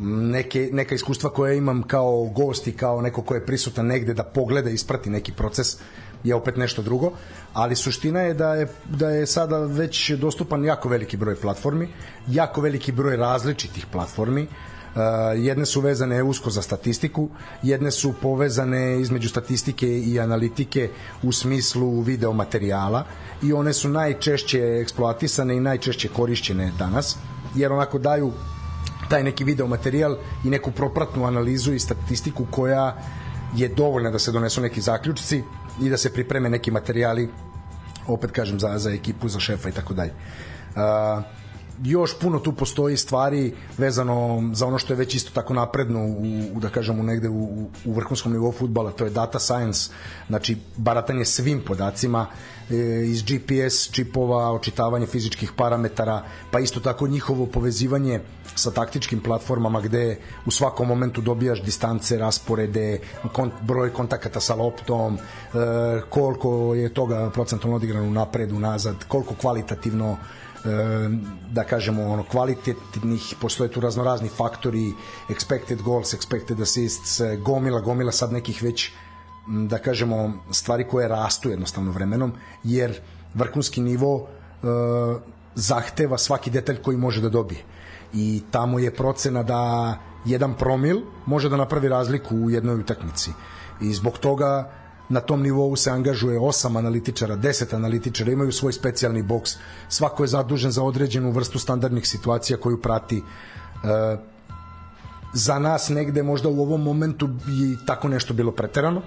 Neke, 0.00 0.68
neka 0.72 0.94
iskustva 0.94 1.30
koje 1.30 1.58
imam 1.58 1.82
kao 1.82 2.24
gost 2.24 2.66
i 2.66 2.72
kao 2.72 3.02
neko 3.02 3.22
ko 3.22 3.34
je 3.34 3.46
prisutan 3.46 3.86
negde 3.86 4.14
da 4.14 4.22
pogleda 4.22 4.70
i 4.70 4.74
isprati 4.74 5.10
neki 5.10 5.32
proces 5.32 5.76
je 6.24 6.34
opet 6.34 6.56
nešto 6.56 6.82
drugo, 6.82 7.12
ali 7.52 7.76
suština 7.76 8.20
je 8.20 8.34
da 8.34 8.54
je, 8.54 8.68
da 8.88 9.10
je 9.10 9.26
sada 9.26 9.58
već 9.58 10.10
dostupan 10.10 10.64
jako 10.64 10.88
veliki 10.88 11.16
broj 11.16 11.36
platformi, 11.36 11.88
jako 12.28 12.60
veliki 12.60 12.92
broj 12.92 13.16
različitih 13.16 13.86
platformi, 13.86 14.46
Uh, 14.88 15.02
jedne 15.36 15.66
su 15.66 15.80
vezane 15.80 16.22
usko 16.22 16.50
za 16.50 16.62
statistiku, 16.62 17.28
jedne 17.62 17.90
su 17.90 18.14
povezane 18.22 19.00
između 19.00 19.28
statistike 19.28 19.86
i 19.98 20.20
analitike 20.20 20.90
u 21.22 21.32
smislu 21.32 22.00
video 22.00 22.32
materijala 22.32 23.04
i 23.42 23.52
one 23.52 23.72
su 23.72 23.88
najčešće 23.88 24.60
eksploatisane 24.82 25.56
i 25.56 25.60
najčešće 25.60 26.08
korišćene 26.08 26.72
danas, 26.78 27.16
jer 27.54 27.72
onako 27.72 27.98
daju 27.98 28.32
taj 29.08 29.22
neki 29.22 29.44
video 29.44 29.66
materijal 29.66 30.16
i 30.44 30.50
neku 30.50 30.70
propratnu 30.70 31.24
analizu 31.24 31.72
i 31.72 31.78
statistiku 31.78 32.46
koja 32.50 32.96
je 33.56 33.68
dovoljna 33.68 34.10
da 34.10 34.18
se 34.18 34.32
donesu 34.32 34.60
neki 34.60 34.80
zaključci 34.80 35.42
i 35.80 35.90
da 35.90 35.96
se 35.96 36.12
pripreme 36.12 36.50
neki 36.50 36.70
materijali 36.70 37.28
opet 38.06 38.30
kažem 38.30 38.60
za, 38.60 38.78
za 38.78 38.90
ekipu, 38.90 39.28
za 39.28 39.40
šefa 39.40 39.68
i 39.68 39.72
tako 39.72 39.94
dalje. 39.94 40.12
Uh, 40.76 41.37
još 41.84 42.18
puno 42.18 42.38
tu 42.38 42.52
postoji 42.52 42.96
stvari 42.96 43.54
vezano 43.78 44.50
za 44.52 44.66
ono 44.66 44.78
što 44.78 44.92
je 44.92 44.96
već 44.96 45.14
isto 45.14 45.30
tako 45.34 45.54
napredno 45.54 46.04
u, 46.04 46.22
u 46.54 46.60
da 46.60 46.68
kažemo 46.68 47.02
negde 47.02 47.28
u, 47.28 47.70
u 47.84 47.92
vrhunskom 47.92 48.32
nivou 48.32 48.52
futbala, 48.52 48.90
to 48.90 49.04
je 49.04 49.10
data 49.10 49.38
science, 49.38 49.90
znači 50.28 50.56
baratanje 50.76 51.24
svim 51.24 51.62
podacima, 51.66 52.26
e, 52.70 52.74
iz 53.06 53.22
GPS 53.22 53.90
čipova, 53.90 54.52
očitavanje 54.52 55.06
fizičkih 55.06 55.52
parametara, 55.56 56.22
pa 56.50 56.60
isto 56.60 56.80
tako 56.80 57.08
njihovo 57.08 57.46
povezivanje 57.46 58.20
sa 58.54 58.70
taktičkim 58.70 59.20
platformama 59.20 59.80
gde 59.80 60.18
u 60.46 60.50
svakom 60.50 60.88
momentu 60.88 61.20
dobijaš 61.20 61.62
distance, 61.62 62.18
rasporede, 62.18 63.00
kont, 63.32 63.52
broj 63.62 63.92
kontakata 63.92 64.40
sa 64.40 64.54
loptom, 64.54 65.14
e, 65.14 65.20
koliko 66.08 66.74
je 66.74 66.94
toga 66.94 67.30
procentualno 67.30 67.76
odigrano 67.76 68.10
napred, 68.10 68.52
unazad, 68.52 69.04
koliko 69.08 69.34
kvalitativno 69.34 70.16
da 71.50 71.64
kažemo 71.64 72.04
ono 72.12 72.24
kvalitetnih 72.24 73.34
postoje 73.40 73.70
tu 73.70 73.80
raznorazni 73.80 74.28
faktori 74.28 74.92
expected 75.28 75.82
goals, 75.82 76.14
expected 76.14 76.62
assists 76.62 77.20
gomila, 77.44 77.80
gomila 77.80 78.12
sad 78.12 78.32
nekih 78.32 78.62
već 78.62 78.90
da 79.48 79.78
kažemo 79.78 80.32
stvari 80.50 80.84
koje 80.84 81.08
rastu 81.08 81.50
jednostavno 81.50 81.92
vremenom 81.92 82.32
jer 82.64 83.00
vrhunski 83.34 83.80
nivo 83.80 84.14
uh, 84.14 84.28
zahteva 85.54 86.18
svaki 86.18 86.50
detalj 86.50 86.82
koji 86.82 86.96
može 86.96 87.20
da 87.20 87.28
dobije. 87.28 87.62
I 88.14 88.42
tamo 88.50 88.78
je 88.78 88.94
procena 88.94 89.42
da 89.42 89.94
jedan 90.24 90.54
promil 90.54 91.00
može 91.26 91.48
da 91.48 91.56
napravi 91.56 91.88
razliku 91.88 92.36
u 92.36 92.50
jednoj 92.50 92.80
utakmici. 92.80 93.30
I 93.80 93.94
zbog 93.94 94.18
toga 94.18 94.70
na 95.08 95.20
tom 95.20 95.42
nivou 95.42 95.76
se 95.76 95.90
angažuje 95.90 96.38
osam 96.38 96.76
analitičara, 96.76 97.36
10 97.36 97.74
analitičara, 97.74 98.32
imaju 98.32 98.52
svoj 98.52 98.72
specijalni 98.72 99.22
boks, 99.22 99.56
svako 99.88 100.24
je 100.24 100.28
zadužen 100.28 100.70
za 100.70 100.82
određenu 100.82 101.30
vrstu 101.30 101.58
standardnih 101.58 102.08
situacija 102.08 102.56
koju 102.56 102.82
prati. 102.82 103.16
E, 103.18 104.16
za 105.34 105.58
nas 105.58 105.88
negde 105.88 106.22
možda 106.22 106.48
u 106.48 106.60
ovom 106.60 106.82
momentu 106.82 107.26
bi 107.26 107.78
tako 107.86 108.08
nešto 108.08 108.34
bilo 108.34 108.52
preterano. 108.52 109.02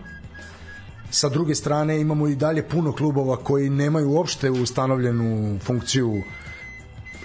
Sa 1.11 1.29
druge 1.29 1.55
strane 1.55 2.01
imamo 2.01 2.27
i 2.27 2.35
dalje 2.35 2.69
puno 2.69 2.93
klubova 2.93 3.37
koji 3.37 3.69
nemaju 3.69 4.09
uopšte 4.09 4.51
ustanovljenu 4.51 5.59
funkciju 5.59 6.21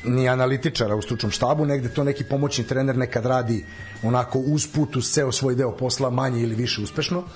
ni 0.05 0.29
analitičara 0.29 0.95
u 0.95 1.03
stručnom 1.03 1.31
štabu, 1.33 1.65
negde 1.67 1.89
to 1.89 2.05
neki 2.05 2.25
pomoćni 2.25 2.65
trener 2.65 2.97
nekad 2.97 3.27
radi 3.27 3.65
onako 4.03 4.39
uz 4.39 4.67
put, 4.67 4.97
uz 4.97 5.11
ceo 5.11 5.33
svoj 5.33 5.55
deo 5.55 5.77
posla 5.77 6.11
manje 6.11 6.43
ili 6.43 6.55
više 6.55 6.83
uspešno. 6.83 7.19
Uh, 7.19 7.27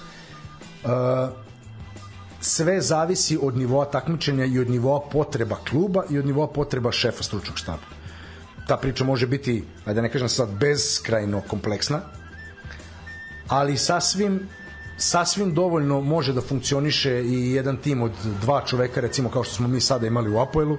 sve 2.40 2.80
zavisi 2.80 3.38
od 3.42 3.56
nivoa 3.56 3.84
takmičenja 3.84 4.44
i 4.44 4.58
od 4.58 4.70
nivoa 4.70 5.00
potreba 5.12 5.56
kluba 5.70 6.04
i 6.10 6.18
od 6.18 6.26
nivoa 6.26 6.46
potreba 6.48 6.92
šefa 6.92 7.22
stručnog 7.22 7.58
štaba. 7.58 8.00
Ta 8.66 8.76
priča 8.76 9.04
može 9.04 9.26
biti, 9.26 9.64
da 9.86 10.00
ne 10.00 10.10
kažem 10.12 10.28
sad, 10.28 10.48
bezkrajno 10.60 11.42
kompleksna, 11.48 12.00
ali 13.48 13.76
sasvim 13.76 14.48
sasvim 15.00 15.54
dovoljno 15.54 16.00
može 16.00 16.32
da 16.32 16.40
funkcioniše 16.40 17.22
i 17.24 17.52
jedan 17.52 17.76
tim 17.76 18.02
od 18.02 18.12
dva 18.40 18.62
čoveka, 18.66 19.00
recimo 19.00 19.30
kao 19.30 19.44
što 19.44 19.54
smo 19.54 19.68
mi 19.68 19.80
sada 19.80 20.06
imali 20.06 20.30
u 20.30 20.38
Apoelu, 20.38 20.78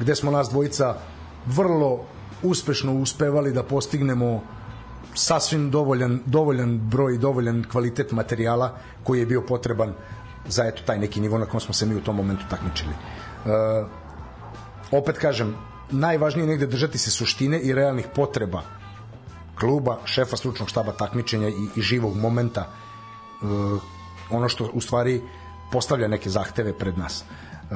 gde 0.00 0.14
smo 0.14 0.30
nas 0.30 0.48
dvojica 0.48 0.94
vrlo 1.46 2.04
uspešno 2.42 2.94
uspevali 2.94 3.52
da 3.52 3.62
postignemo 3.62 4.42
sasvim 5.14 5.70
dovoljan, 5.70 6.20
dovoljan 6.26 6.78
broj 6.78 7.18
dovoljan 7.18 7.64
kvalitet 7.72 8.12
materijala 8.12 8.76
koji 9.04 9.20
je 9.20 9.26
bio 9.26 9.42
potreban 9.42 9.94
za 10.48 10.64
eto 10.64 10.82
taj 10.86 10.98
neki 10.98 11.20
nivo 11.20 11.38
na 11.38 11.46
kom 11.46 11.60
smo 11.60 11.74
se 11.74 11.86
mi 11.86 11.94
u 11.94 12.00
tom 12.00 12.16
momentu 12.16 12.44
takmičili. 12.50 12.92
E, 12.92 13.50
opet 14.90 15.18
kažem, 15.18 15.54
najvažnije 15.90 16.42
je 16.42 16.48
negde 16.48 16.66
držati 16.66 16.98
se 16.98 17.10
suštine 17.10 17.60
i 17.60 17.74
realnih 17.74 18.06
potreba 18.14 18.62
kluba, 19.58 19.98
šefa 20.04 20.36
stručnog 20.36 20.68
štaba 20.68 20.92
takmičenja 20.92 21.48
i, 21.48 21.68
i 21.76 21.82
živog 21.82 22.16
momenta 22.16 22.60
e, 22.60 22.66
ono 24.30 24.48
što 24.48 24.70
u 24.72 24.80
stvari 24.80 25.22
postavlja 25.72 26.08
neke 26.08 26.30
zahteve 26.30 26.78
pred 26.78 26.98
nas. 26.98 27.22
E, 27.22 27.74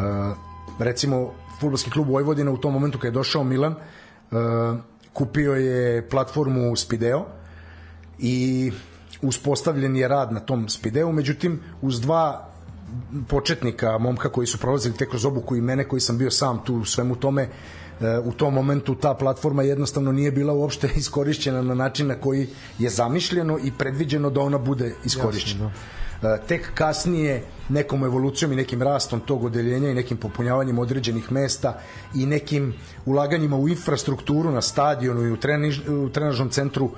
recimo, 0.78 1.32
futbolski 1.60 1.90
klub 1.90 2.09
Vojvodina 2.09 2.51
u 2.51 2.59
tom 2.59 2.73
momentu 2.73 2.98
kada 2.98 3.09
je 3.09 3.12
došao 3.12 3.44
Milan, 3.44 3.73
e, 3.73 3.78
kupio 5.19 5.55
je 5.55 6.09
platformu 6.09 6.77
Spideo 6.77 7.24
i 8.19 8.73
uspostavljen 9.23 9.97
je 9.97 10.09
rad 10.09 10.32
na 10.32 10.40
tom 10.40 10.69
Spideu, 10.69 11.12
međutim 11.12 11.61
uz 11.82 12.01
dva 12.01 12.49
početnika, 13.28 13.99
momka 13.99 14.28
koji 14.28 14.47
su 14.47 14.59
prolazili 14.59 14.97
tek 14.97 15.11
kroz 15.11 15.24
obuku 15.24 15.57
i 15.57 15.61
mene 15.61 15.85
koji 15.89 16.01
sam 16.01 16.19
bio 16.19 16.31
sam 16.31 16.65
tu 16.65 16.74
u 16.74 16.85
svemu 16.85 17.16
tome, 17.16 17.43
e, 17.43 18.19
u 18.19 18.32
tom 18.32 18.55
momentu 18.55 18.95
ta 18.95 19.15
platforma 19.15 19.62
jednostavno 19.62 20.12
nije 20.12 20.32
bila 20.32 20.53
uopšte 20.53 20.90
iskorišćena 21.03 21.62
na 21.62 21.74
način 21.74 22.07
na 22.07 22.15
koji 22.15 22.47
je 22.78 22.90
zamišljeno 22.90 23.59
i 23.65 23.73
predviđeno 23.78 24.31
da 24.31 24.40
ona 24.40 24.59
bude 24.59 24.95
iskorišćena. 25.05 25.65
Jasno, 25.65 25.73
da 25.74 26.07
tek 26.49 26.70
kasnije 26.74 27.43
nekom 27.69 28.05
evolucijom 28.05 28.53
i 28.53 28.57
nekim 28.57 28.82
rastom 28.82 29.20
tog 29.20 29.45
odeljenja 29.45 29.90
i 29.90 29.95
nekim 29.95 30.16
popunjavanjem 30.16 30.78
određenih 30.78 31.32
mesta 31.32 31.78
i 32.15 32.27
nekim 32.27 32.74
ulaganjima 33.07 33.57
u 33.57 33.69
infrastrukturu 33.69 34.51
na 34.51 34.62
stadionu 34.62 35.23
i 35.23 35.32
u, 35.32 35.36
treniž, 35.36 35.81
u 35.89 36.09
trenažnom 36.09 36.51
centru 36.51 36.90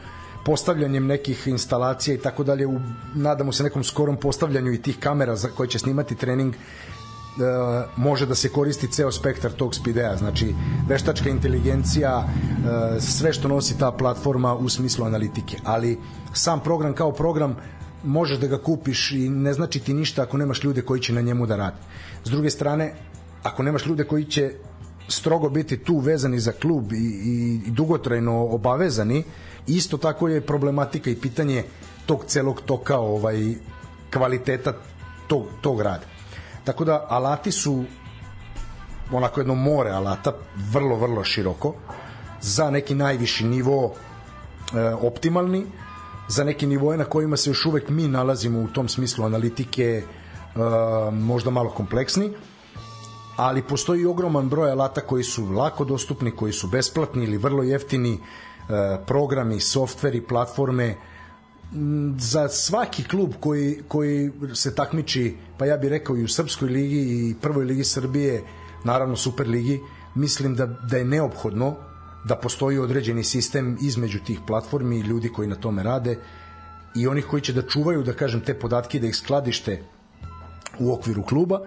postavljanjem 0.44 1.06
nekih 1.06 1.46
instalacija 1.46 2.14
i 2.14 2.18
tako 2.18 2.44
dalje 2.44 2.66
nadamo 3.14 3.52
se 3.52 3.62
nekom 3.62 3.84
skorom 3.84 4.16
postavljanju 4.16 4.72
i 4.72 4.82
tih 4.82 4.98
kamera 4.98 5.36
za 5.36 5.48
koje 5.48 5.68
će 5.68 5.78
snimati 5.78 6.14
trening 6.14 6.54
e, 6.54 6.58
može 7.96 8.26
da 8.26 8.34
se 8.34 8.48
koristi 8.48 8.88
ceo 8.88 9.12
spektar 9.12 9.52
tog 9.52 9.74
spidea, 9.74 10.16
znači 10.16 10.54
veštačka 10.88 11.28
inteligencija, 11.28 12.24
e, 12.96 13.00
sve 13.00 13.32
što 13.32 13.48
nosi 13.48 13.78
ta 13.78 13.92
platforma 13.92 14.54
u 14.54 14.68
smislu 14.68 15.04
analitike, 15.04 15.56
ali 15.64 15.98
sam 16.32 16.60
program 16.60 16.94
kao 16.94 17.12
program 17.12 17.56
možeš 18.04 18.38
da 18.38 18.46
ga 18.46 18.58
kupiš 18.58 19.10
i 19.12 19.28
ne 19.28 19.52
znači 19.52 19.80
ti 19.80 19.94
ništa 19.94 20.22
ako 20.22 20.36
nemaš 20.36 20.64
ljude 20.64 20.82
koji 20.82 21.00
će 21.00 21.12
na 21.12 21.20
njemu 21.20 21.46
da 21.46 21.56
rade. 21.56 21.76
S 22.24 22.30
druge 22.30 22.50
strane, 22.50 22.92
ako 23.42 23.62
nemaš 23.62 23.86
ljude 23.86 24.04
koji 24.04 24.24
će 24.24 24.52
strogo 25.08 25.48
biti 25.48 25.76
tu 25.78 25.98
vezani 25.98 26.40
za 26.40 26.52
klub 26.52 26.92
i, 26.92 26.96
i, 26.96 27.60
i 27.66 27.70
dugotrajno 27.70 28.46
obavezani, 28.46 29.24
isto 29.66 29.96
tako 29.96 30.28
je 30.28 30.40
problematika 30.40 31.10
i 31.10 31.16
pitanje 31.16 31.64
tog 32.06 32.24
celog 32.26 32.60
toka 32.60 32.98
ovaj 32.98 33.54
kvaliteta 34.12 34.72
tog, 35.26 35.46
tog 35.60 35.80
rada. 35.80 36.04
Tako 36.64 36.84
da 36.84 37.06
alati 37.08 37.52
su 37.52 37.84
onako 39.12 39.40
jedno 39.40 39.54
more 39.54 39.90
alata, 39.90 40.32
vrlo, 40.72 40.96
vrlo 40.96 41.24
široko, 41.24 41.74
za 42.40 42.70
neki 42.70 42.94
najviši 42.94 43.44
nivo 43.44 43.92
e, 44.74 44.94
optimalni, 44.94 45.66
za 46.30 46.44
neke 46.44 46.66
nivoje 46.66 46.98
na 46.98 47.04
kojima 47.04 47.36
se 47.36 47.50
još 47.50 47.66
uvek 47.66 47.88
mi 47.88 48.08
nalazimo 48.08 48.60
u 48.60 48.68
tom 48.68 48.88
smislu 48.88 49.24
analitike 49.24 50.02
uh, 50.02 51.14
možda 51.14 51.50
malo 51.50 51.70
kompleksni 51.70 52.30
ali 53.36 53.62
postoji 53.62 54.06
ogroman 54.06 54.48
broj 54.48 54.70
alata 54.70 55.00
koji 55.00 55.24
su 55.24 55.44
lako 55.44 55.84
dostupni, 55.84 56.30
koji 56.30 56.52
su 56.52 56.68
besplatni 56.68 57.24
ili 57.24 57.38
vrlo 57.38 57.62
jeftini, 57.62 58.12
uh, 58.12 58.74
programi, 59.06 59.60
softveri, 59.60 60.20
platforme, 60.20 60.96
za 62.18 62.48
svaki 62.48 63.04
klub 63.04 63.32
koji, 63.40 63.82
koji 63.88 64.30
se 64.54 64.74
takmiči, 64.74 65.36
pa 65.58 65.66
ja 65.66 65.76
bih 65.76 65.90
rekao 65.90 66.16
i 66.16 66.24
u 66.24 66.28
Srpskoj 66.28 66.68
ligi 66.68 67.00
i 67.00 67.34
Prvoj 67.40 67.64
ligi 67.64 67.84
Srbije, 67.84 68.42
naravno 68.84 69.16
Super 69.16 69.48
ligi, 69.48 69.80
mislim 70.14 70.54
da, 70.54 70.66
da 70.66 70.96
je 70.96 71.04
neophodno 71.04 71.76
da 72.24 72.36
postoji 72.36 72.78
određeni 72.78 73.24
sistem 73.24 73.78
između 73.80 74.18
tih 74.26 74.40
platformi 74.46 74.98
i 74.98 75.02
ljudi 75.02 75.28
koji 75.28 75.48
na 75.48 75.56
tome 75.56 75.82
rade 75.82 76.18
i 76.96 77.06
onih 77.06 77.26
koji 77.26 77.42
će 77.42 77.52
da 77.52 77.62
čuvaju, 77.62 78.02
da 78.02 78.12
kažem, 78.12 78.40
te 78.40 78.54
podatke 78.54 78.98
da 78.98 79.06
ih 79.06 79.16
skladište 79.16 79.82
u 80.78 80.92
okviru 80.92 81.22
kluba 81.22 81.60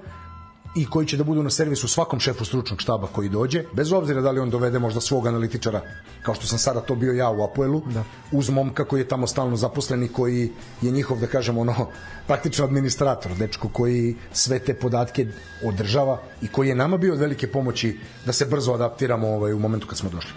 i 0.76 0.86
koji 0.86 1.08
će 1.08 1.18
da 1.18 1.24
budu 1.24 1.44
na 1.44 1.50
servisu 1.50 1.88
svakom 1.88 2.20
šefu 2.20 2.46
stručnog 2.46 2.82
štaba 2.82 3.08
koji 3.08 3.30
dođe, 3.30 3.64
bez 3.74 3.92
obzira 3.92 4.22
da 4.22 4.32
li 4.32 4.40
on 4.40 4.50
dovede 4.50 4.80
možda 4.80 5.02
svog 5.02 5.28
analitičara, 5.28 5.82
kao 6.22 6.36
što 6.36 6.48
sam 6.48 6.60
sada 6.60 6.82
to 6.82 6.96
bio 6.96 7.14
ja 7.14 7.30
u 7.30 7.44
Apoelu, 7.44 7.82
da. 7.94 8.04
uz 8.32 8.50
momka 8.50 8.86
koji 8.86 9.02
je 9.02 9.08
tamo 9.08 9.28
stalno 9.28 9.56
zaposlen 9.56 10.04
i 10.04 10.08
koji 10.08 10.52
je 10.82 10.92
njihov, 10.92 11.20
da 11.20 11.28
kažem, 11.28 11.58
ono, 11.58 11.74
praktično 12.28 12.66
administrator, 12.66 13.36
dečko 13.36 13.70
koji 13.70 14.16
sve 14.32 14.60
te 14.60 14.74
podatke 14.74 15.28
održava 15.64 16.22
i 16.42 16.48
koji 16.48 16.70
je 16.70 16.76
nama 16.76 16.98
bio 16.98 17.14
od 17.14 17.20
velike 17.20 17.52
pomoći 17.52 17.98
da 18.26 18.34
se 18.34 18.46
brzo 18.46 18.74
adaptiramo 18.74 19.28
ovaj, 19.28 19.54
u 19.54 19.60
momentu 19.60 19.88
kad 19.88 19.98
smo 19.98 20.10
došli. 20.10 20.34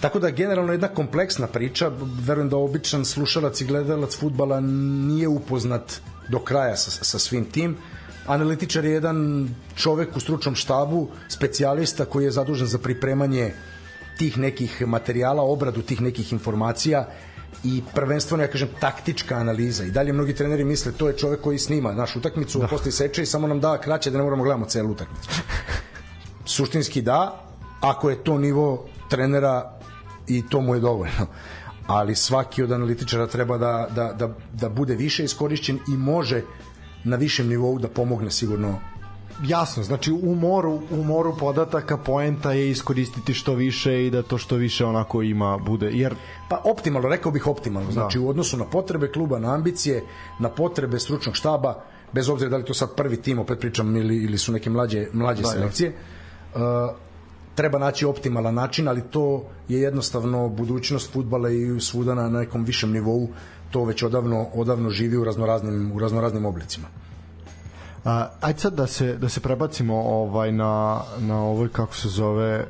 Tako 0.00 0.18
da 0.18 0.30
generalno 0.30 0.72
jedna 0.72 0.88
kompleksna 0.88 1.46
priča, 1.46 1.90
verujem 2.26 2.48
da 2.48 2.56
običan 2.56 3.04
slušalac 3.04 3.60
i 3.60 3.64
gledalac 3.64 4.16
futbala 4.16 4.60
nije 4.60 5.28
upoznat 5.28 6.00
do 6.28 6.38
kraja 6.38 6.76
sa, 6.76 7.04
sa 7.04 7.18
svim 7.18 7.44
tim, 7.44 7.76
analitičar 8.26 8.84
je 8.84 8.92
jedan 8.92 9.48
čovek 9.76 10.16
u 10.16 10.20
stručnom 10.20 10.54
štabu, 10.54 11.08
specijalista 11.28 12.04
koji 12.04 12.24
je 12.24 12.30
zadužen 12.30 12.66
za 12.66 12.78
pripremanje 12.78 13.52
tih 14.18 14.38
nekih 14.38 14.86
materijala, 14.86 15.42
obradu 15.42 15.82
tih 15.82 16.00
nekih 16.00 16.32
informacija 16.32 17.06
i 17.64 17.82
prvenstveno, 17.94 18.42
ja 18.44 18.48
kažem, 18.48 18.68
taktička 18.80 19.36
analiza. 19.36 19.84
I 19.84 19.90
dalje 19.90 20.12
mnogi 20.12 20.34
treneri 20.34 20.64
misle, 20.64 20.92
to 20.92 21.08
je 21.08 21.16
čovek 21.16 21.40
koji 21.40 21.58
snima 21.58 21.92
našu 21.92 22.18
utakmicu, 22.18 22.58
da. 22.58 22.66
posle 22.66 22.92
seče 22.92 23.22
i 23.22 23.26
samo 23.26 23.48
nam 23.48 23.60
da 23.60 23.78
kraće 23.80 24.10
da 24.10 24.18
ne 24.18 24.24
moramo 24.24 24.44
gledamo 24.44 24.66
celu 24.66 24.90
utakmicu. 24.90 25.30
Suštinski 26.44 27.02
da, 27.02 27.44
ako 27.80 28.10
je 28.10 28.24
to 28.24 28.38
nivo 28.38 28.88
trenera 29.10 29.78
i 30.28 30.42
to 30.48 30.60
mu 30.60 30.74
je 30.74 30.80
dovoljno 30.80 31.26
ali 31.90 32.14
svaki 32.14 32.62
od 32.62 32.72
analitičara 32.72 33.26
treba 33.26 33.58
da, 33.58 33.88
da, 33.94 34.12
da, 34.12 34.34
da 34.52 34.68
bude 34.68 34.94
više 34.94 35.24
iskorišćen 35.24 35.78
i 35.88 35.96
može 35.96 36.42
na 37.04 37.16
višem 37.16 37.48
nivou 37.48 37.78
da 37.78 37.88
pomogne 37.88 38.30
sigurno 38.30 38.78
jasno, 39.46 39.82
znači 39.82 40.12
u 40.12 40.34
moru, 40.34 40.80
u 40.90 41.04
moru 41.04 41.36
podataka 41.36 41.96
poenta 41.96 42.52
je 42.52 42.70
iskoristiti 42.70 43.34
što 43.34 43.54
više 43.54 44.06
i 44.06 44.10
da 44.10 44.22
to 44.22 44.38
što 44.38 44.56
više 44.56 44.84
onako 44.84 45.22
ima 45.22 45.58
bude, 45.58 45.90
jer 45.92 46.14
Pa 46.48 46.62
optimalno, 46.64 47.08
rekao 47.08 47.32
bih 47.32 47.46
optimalno. 47.46 47.90
Znači 47.90 48.18
da. 48.18 48.24
u 48.24 48.28
odnosu 48.28 48.56
na 48.56 48.64
potrebe 48.64 49.08
kluba, 49.08 49.38
na 49.38 49.54
ambicije, 49.54 50.04
na 50.38 50.48
potrebe 50.48 50.98
stručnog 50.98 51.36
štaba, 51.36 51.82
bez 52.12 52.28
obzira 52.28 52.50
da 52.50 52.56
li 52.56 52.64
to 52.64 52.74
sad 52.74 52.94
prvi 52.96 53.16
tim, 53.22 53.38
opet 53.38 53.60
pričam, 53.60 53.96
ili, 53.96 54.16
ili 54.16 54.38
su 54.38 54.52
neke 54.52 54.70
mlađe, 54.70 55.06
mlađe 55.12 55.42
da, 55.42 55.48
selekcije, 55.48 55.92
uh, 56.54 56.60
treba 57.54 57.78
naći 57.78 58.06
optimalan 58.06 58.54
način, 58.54 58.88
ali 58.88 59.02
to 59.02 59.44
je 59.68 59.80
jednostavno 59.80 60.48
budućnost 60.48 61.12
futbala 61.12 61.50
i 61.50 61.80
svuda 61.80 62.14
na 62.14 62.28
nekom 62.28 62.64
višem 62.64 62.92
nivou 62.92 63.28
to 63.70 63.84
već 63.84 64.02
odavno 64.02 64.46
odavno 64.54 64.90
živi 64.90 65.16
u 65.16 65.24
raznoraznim 65.24 65.92
u 65.92 65.98
raznoraznim 65.98 66.46
oblicima. 66.46 66.86
A, 68.04 68.28
ajde 68.40 68.58
sad 68.58 68.74
da 68.74 68.86
se, 68.86 69.16
da 69.16 69.28
se 69.28 69.40
prebacimo 69.40 69.94
ovaj 69.94 70.52
na, 70.52 71.02
na 71.18 71.42
ovoj, 71.42 71.68
kako 71.68 71.94
se 71.94 72.08
zove, 72.08 72.66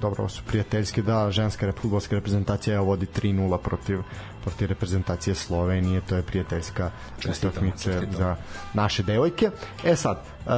dobro, 0.00 0.22
ovo 0.22 0.28
su 0.28 0.42
prijateljske, 0.46 1.02
da, 1.02 1.30
ženska 1.30 1.72
futbolska 1.72 2.14
reprezentacija 2.16 2.80
vodi 2.80 3.06
3-0 3.06 3.58
protiv, 3.58 3.98
protiv 4.42 4.68
reprezentacije 4.68 5.34
Slovenije, 5.34 6.00
to 6.00 6.16
je 6.16 6.22
prijateljska 6.22 6.90
utakmica 7.28 8.02
za 8.18 8.36
naše 8.74 9.02
devojke. 9.02 9.50
E 9.84 9.96
sad, 9.96 10.18
uh, 10.46 10.52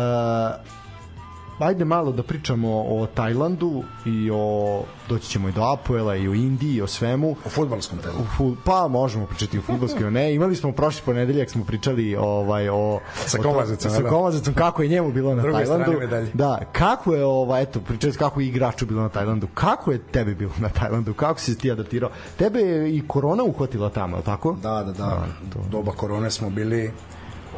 ajde 1.58 1.84
malo 1.84 2.12
da 2.12 2.22
pričamo 2.22 2.68
o 2.68 3.06
Tajlandu 3.14 3.82
i 4.06 4.30
o 4.32 4.82
doći 5.08 5.28
ćemo 5.28 5.48
i 5.48 5.52
do 5.52 5.62
Apoela 5.62 6.16
i 6.16 6.28
o 6.28 6.34
Indiji 6.34 6.74
i 6.74 6.82
o 6.82 6.86
svemu. 6.86 7.36
O 7.44 7.48
fudbalskom 7.48 7.98
temu. 7.98 8.14
Fu, 8.36 8.56
pa 8.64 8.88
možemo 8.88 9.26
pričati 9.26 9.58
o 9.58 9.62
fudbalskom, 9.62 10.12
ne. 10.12 10.34
Imali 10.34 10.56
smo 10.56 10.72
prošli 10.72 11.02
ponedeljak 11.04 11.50
smo 11.50 11.64
pričali 11.64 12.16
ovaj 12.16 12.68
o 12.68 13.00
sa 13.26 13.38
Komazicom, 13.38 13.90
sa 13.90 14.02
da. 14.02 14.08
Komazicom 14.08 14.54
kako 14.54 14.82
je 14.82 14.88
njemu 14.88 15.12
bilo 15.12 15.34
na 15.34 15.42
Druge 15.42 15.64
Tajlandu. 15.64 15.92
Da, 16.34 16.60
kako 16.72 17.14
je 17.14 17.24
ovaj 17.24 17.62
eto 17.62 17.80
pričali 17.80 18.12
kako 18.12 18.40
je 18.40 18.46
igraču 18.46 18.86
bilo 18.86 19.02
na 19.02 19.08
Tajlandu. 19.08 19.48
Kako 19.54 19.92
je 19.92 19.98
tebi 19.98 20.34
bilo 20.34 20.52
na 20.58 20.68
Tajlandu? 20.68 21.14
Kako 21.14 21.40
si 21.40 21.58
ti 21.58 21.72
adaptirao? 21.72 22.10
Tebe 22.36 22.60
je 22.60 22.96
i 22.96 23.08
korona 23.08 23.42
uhvatila 23.42 23.90
tamo, 23.90 24.16
al 24.16 24.22
tako? 24.22 24.56
Da, 24.62 24.82
da, 24.82 24.92
da. 24.92 25.04
A, 25.04 25.26
to. 25.52 25.58
Doba 25.70 25.92
korone 25.92 26.30
smo 26.30 26.50
bili 26.50 26.92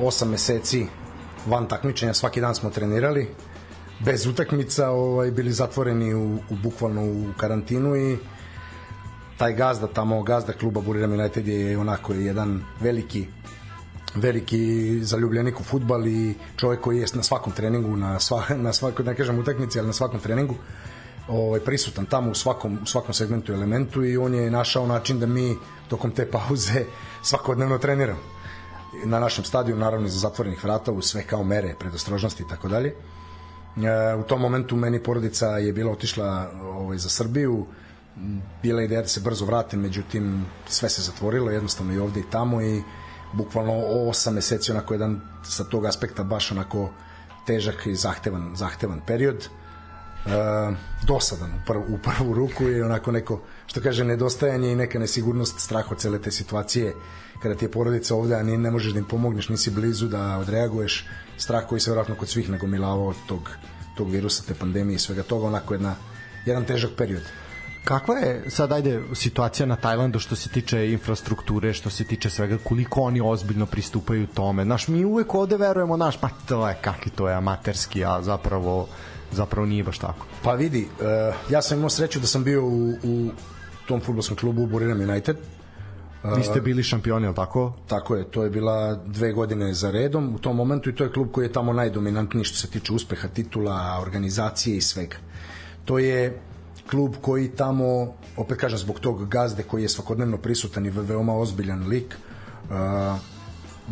8 0.01 0.24
meseci 0.24 0.86
van 1.47 1.66
takmičenja, 1.66 2.14
svaki 2.14 2.40
dan 2.40 2.55
smo 2.55 2.70
trenirali 2.70 3.28
bez 4.05 4.27
utakmica 4.27 4.90
ovaj, 4.90 5.31
bili 5.31 5.52
zatvoreni 5.52 6.14
u, 6.14 6.35
u 6.35 6.56
bukvalno 6.62 7.05
u 7.05 7.32
karantinu 7.36 7.97
i 7.97 8.18
taj 9.36 9.52
gazda 9.55 9.86
tamo, 9.86 10.22
gazda 10.22 10.52
kluba 10.52 10.81
Buriram 10.81 11.12
United 11.12 11.48
je 11.48 11.78
onako 11.78 12.12
jedan 12.12 12.62
veliki 12.81 13.27
veliki 14.14 14.98
zaljubljenik 15.05 15.60
u 15.60 15.64
futbal 15.64 16.06
i 16.06 16.35
čovjek 16.56 16.81
koji 16.81 16.98
je 16.98 17.06
na 17.14 17.22
svakom 17.22 17.52
treningu, 17.52 17.97
na, 17.97 18.20
sva, 18.20 18.43
na 18.56 18.72
svakoj, 18.72 19.05
ne 19.05 19.14
kažem 19.16 19.39
utakmici, 19.39 19.78
ali 19.78 19.86
na 19.86 19.93
svakom 19.93 20.20
treningu 20.20 20.55
ovaj, 21.28 21.60
prisutan 21.60 22.06
tamo 22.06 22.31
u 22.31 22.35
svakom, 22.35 22.78
u 22.82 22.86
svakom 22.86 23.14
segmentu 23.14 23.52
elementu 23.52 24.05
i 24.05 24.16
on 24.16 24.35
je 24.35 24.51
našao 24.51 24.86
način 24.86 25.20
da 25.20 25.27
mi 25.27 25.56
tokom 25.89 26.10
te 26.10 26.31
pauze 26.31 26.85
svakodnevno 27.22 27.78
treniramo 27.78 28.20
na 29.05 29.20
našem 29.20 29.44
stadiju, 29.44 29.77
naravno 29.77 30.09
za 30.09 30.18
zatvorenih 30.18 30.64
vrata, 30.64 30.93
u 30.93 31.02
sve 31.02 31.22
kao 31.22 31.44
mere, 31.44 31.74
predostrožnosti 31.78 32.43
i 32.43 32.48
tako 32.48 32.68
dalje. 32.68 32.94
E, 33.77 34.15
u 34.15 34.23
tom 34.23 34.41
momentu 34.41 34.77
meni 34.77 35.03
porodica 35.03 35.47
je 35.47 35.73
bila 35.73 35.93
otišla 35.93 36.51
ovaj, 36.63 36.99
za 36.99 37.09
Srbiju, 37.09 37.67
bila 38.63 38.83
ideja 38.83 39.03
da 39.03 39.09
se 39.09 39.21
brzo 39.21 39.45
vratim, 39.45 39.81
međutim 39.81 40.47
sve 40.69 40.89
se 40.89 41.03
zatvorilo 41.03 41.51
jednostavno 41.51 41.93
i 41.93 41.99
ovde 41.99 42.21
i 42.21 42.31
tamo 42.31 42.63
i 42.63 42.83
bukvalno 43.33 43.73
8 43.73 44.31
meseci 44.31 44.73
onako 44.73 44.95
jedan 44.95 45.21
sa 45.45 45.65
tog 45.65 45.87
aspekta 45.87 46.25
baš 46.25 46.53
onako 46.53 46.91
težak 47.47 47.87
i 47.87 47.95
zahtevan, 47.95 48.53
zahtevan 48.57 49.01
period. 49.07 49.49
E, 50.27 50.31
dosadan 51.07 51.51
u, 51.51 51.61
prvu, 51.67 51.85
u 51.89 51.99
prvu 51.99 52.35
ruku 52.35 52.69
i 52.69 52.83
onako 52.83 53.13
neko 53.13 53.41
što 53.67 53.81
kaže 53.81 54.05
nedostajanje 54.05 54.73
i 54.73 54.77
neka 54.77 54.99
nesigurnost 54.99 55.61
strah 55.61 55.91
od 55.91 55.99
cele 55.99 56.19
te 56.19 56.31
situacije 56.31 56.95
kada 57.43 57.55
ti 57.55 57.65
je 57.65 57.71
porodica 57.71 58.15
ovde 58.15 58.35
a 58.35 58.43
ni 58.43 58.59
ne 58.59 58.71
možeš 58.71 58.93
da 58.93 58.99
im 58.99 59.05
pomogneš 59.05 59.49
nisi 59.49 59.71
blizu 59.71 60.09
da 60.09 60.39
odreaguješ 60.39 61.07
strah 61.39 61.67
koji 61.69 61.81
se 61.81 61.91
vjerojatno 61.91 62.15
kod 62.15 62.29
svih 62.29 62.51
nagomilavao 62.51 63.09
od 63.09 63.17
tog, 63.29 63.51
tog 63.97 64.11
virusa, 64.11 64.43
te 64.49 64.55
pandemije 64.55 64.97
i 64.97 64.99
svega 64.99 65.23
toga, 65.23 65.47
onako 65.47 65.75
jedna, 65.75 65.95
jedan 66.47 66.65
težak 66.65 66.91
period. 66.97 67.23
Kakva 67.85 68.19
je 68.19 68.51
sad 68.51 68.73
ajde 68.73 69.03
situacija 69.15 69.67
na 69.67 69.77
Tajlandu 69.77 70.19
što 70.19 70.37
se 70.37 70.49
tiče 70.49 70.93
infrastrukture, 70.93 71.73
što 71.73 71.91
se 71.91 72.05
tiče 72.05 72.31
svega, 72.31 72.59
koliko 72.65 73.01
oni 73.01 73.21
ozbiljno 73.25 73.67
pristupaju 73.67 74.27
tome? 74.27 74.65
Naš 74.65 74.89
mi 74.89 75.05
uvek 75.05 75.35
ovde 75.35 75.57
verujemo, 75.57 75.97
naš, 75.97 76.21
pa 76.21 76.29
to 76.49 76.69
je, 76.69 76.79
kakvi 76.81 77.11
to 77.11 77.29
je 77.29 77.35
amaterski, 77.35 78.05
a 78.05 78.23
zapravo 78.23 78.89
zapravo 79.33 79.67
nije 79.67 79.85
baš 79.85 79.99
tako. 79.99 80.27
Pa 80.43 80.53
vidi, 80.53 80.89
uh, 81.01 81.07
ja 81.51 81.62
sam 81.62 81.79
imao 81.79 81.91
sreću 81.91 82.21
da 82.21 82.27
sam 82.27 82.45
bio 82.45 82.65
u, 82.65 82.91
u 83.03 83.31
tom 83.87 84.01
futbolskom 84.01 84.37
klubu 84.37 84.67
Buriram 84.67 85.01
United, 85.01 85.37
Vi 86.23 86.43
ste 86.43 86.61
bili 86.61 86.83
šampioni, 86.83 87.27
ali 87.27 87.37
tako? 87.37 87.73
Tako 87.87 88.17
je, 88.17 88.25
to 88.25 88.45
je 88.45 88.51
bila 88.51 88.95
dve 88.95 89.33
godine 89.33 89.75
za 89.75 89.91
redom 89.91 90.35
u 90.35 90.39
tom 90.39 90.57
momentu 90.57 90.91
i 90.91 90.95
to 90.95 91.05
je 91.05 91.13
klub 91.13 91.29
koji 91.33 91.45
je 91.45 91.53
tamo 91.53 91.73
najdominantniji 91.73 92.45
što 92.45 92.57
se 92.57 92.71
tiče 92.71 92.93
uspeha, 92.93 93.29
titula, 93.29 93.99
organizacije 94.03 94.77
i 94.77 94.81
svega. 94.81 95.17
To 95.85 95.99
je 95.99 96.41
klub 96.91 97.15
koji 97.21 97.49
tamo, 97.49 98.15
opet 98.37 98.59
kažem, 98.59 98.79
zbog 98.79 99.01
tog 99.01 99.29
gazde 99.29 99.63
koji 99.63 99.83
je 99.83 99.89
svakodnevno 99.89 100.37
prisutan 100.37 100.87
i 100.87 100.91
veoma 100.91 101.35
ozbiljan 101.35 101.89
lik, 101.89 102.17
uh, 102.71 102.77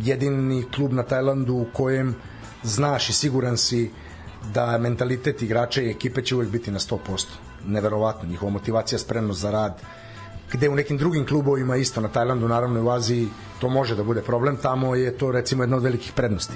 jedini 0.01 0.65
klub 0.75 0.93
na 0.93 1.03
Tajlandu 1.03 1.53
u 1.53 1.65
kojem 1.73 2.15
znaš 2.63 3.09
i 3.09 3.13
siguran 3.13 3.57
si 3.57 3.91
da 4.53 4.77
mentalitet 4.77 5.41
igrača 5.41 5.81
i 5.81 5.89
ekipe 5.89 6.21
će 6.21 6.35
uvek 6.35 6.49
biti 6.49 6.71
na 6.71 6.79
100%. 6.79 7.25
Neverovatno, 7.65 8.29
njihova 8.29 8.51
motivacija, 8.51 8.99
spremnost 8.99 9.41
za 9.41 9.51
rad, 9.51 9.81
gde 10.51 10.69
u 10.69 10.75
nekim 10.75 10.97
drugim 10.97 11.25
klubovima 11.25 11.75
isto 11.75 12.01
na 12.01 12.07
Tajlandu, 12.07 12.47
naravno 12.47 12.83
u 12.83 12.89
Aziji 12.89 13.27
to 13.59 13.69
može 13.69 13.95
da 13.95 14.03
bude 14.03 14.21
problem, 14.21 14.57
tamo 14.57 14.95
je 14.95 15.17
to 15.17 15.31
recimo 15.31 15.63
jedna 15.63 15.77
od 15.77 15.83
velikih 15.83 16.13
prednosti. 16.15 16.53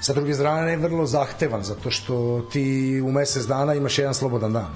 Sa 0.00 0.12
druge 0.12 0.34
strane 0.34 0.70
je 0.70 0.76
vrlo 0.76 1.06
zahtevan 1.06 1.62
zato 1.62 1.90
što 1.90 2.46
ti 2.52 3.00
u 3.04 3.12
mesec 3.12 3.46
dana 3.46 3.74
imaš 3.74 3.98
jedan 3.98 4.14
slobodan 4.14 4.52
dan 4.52 4.66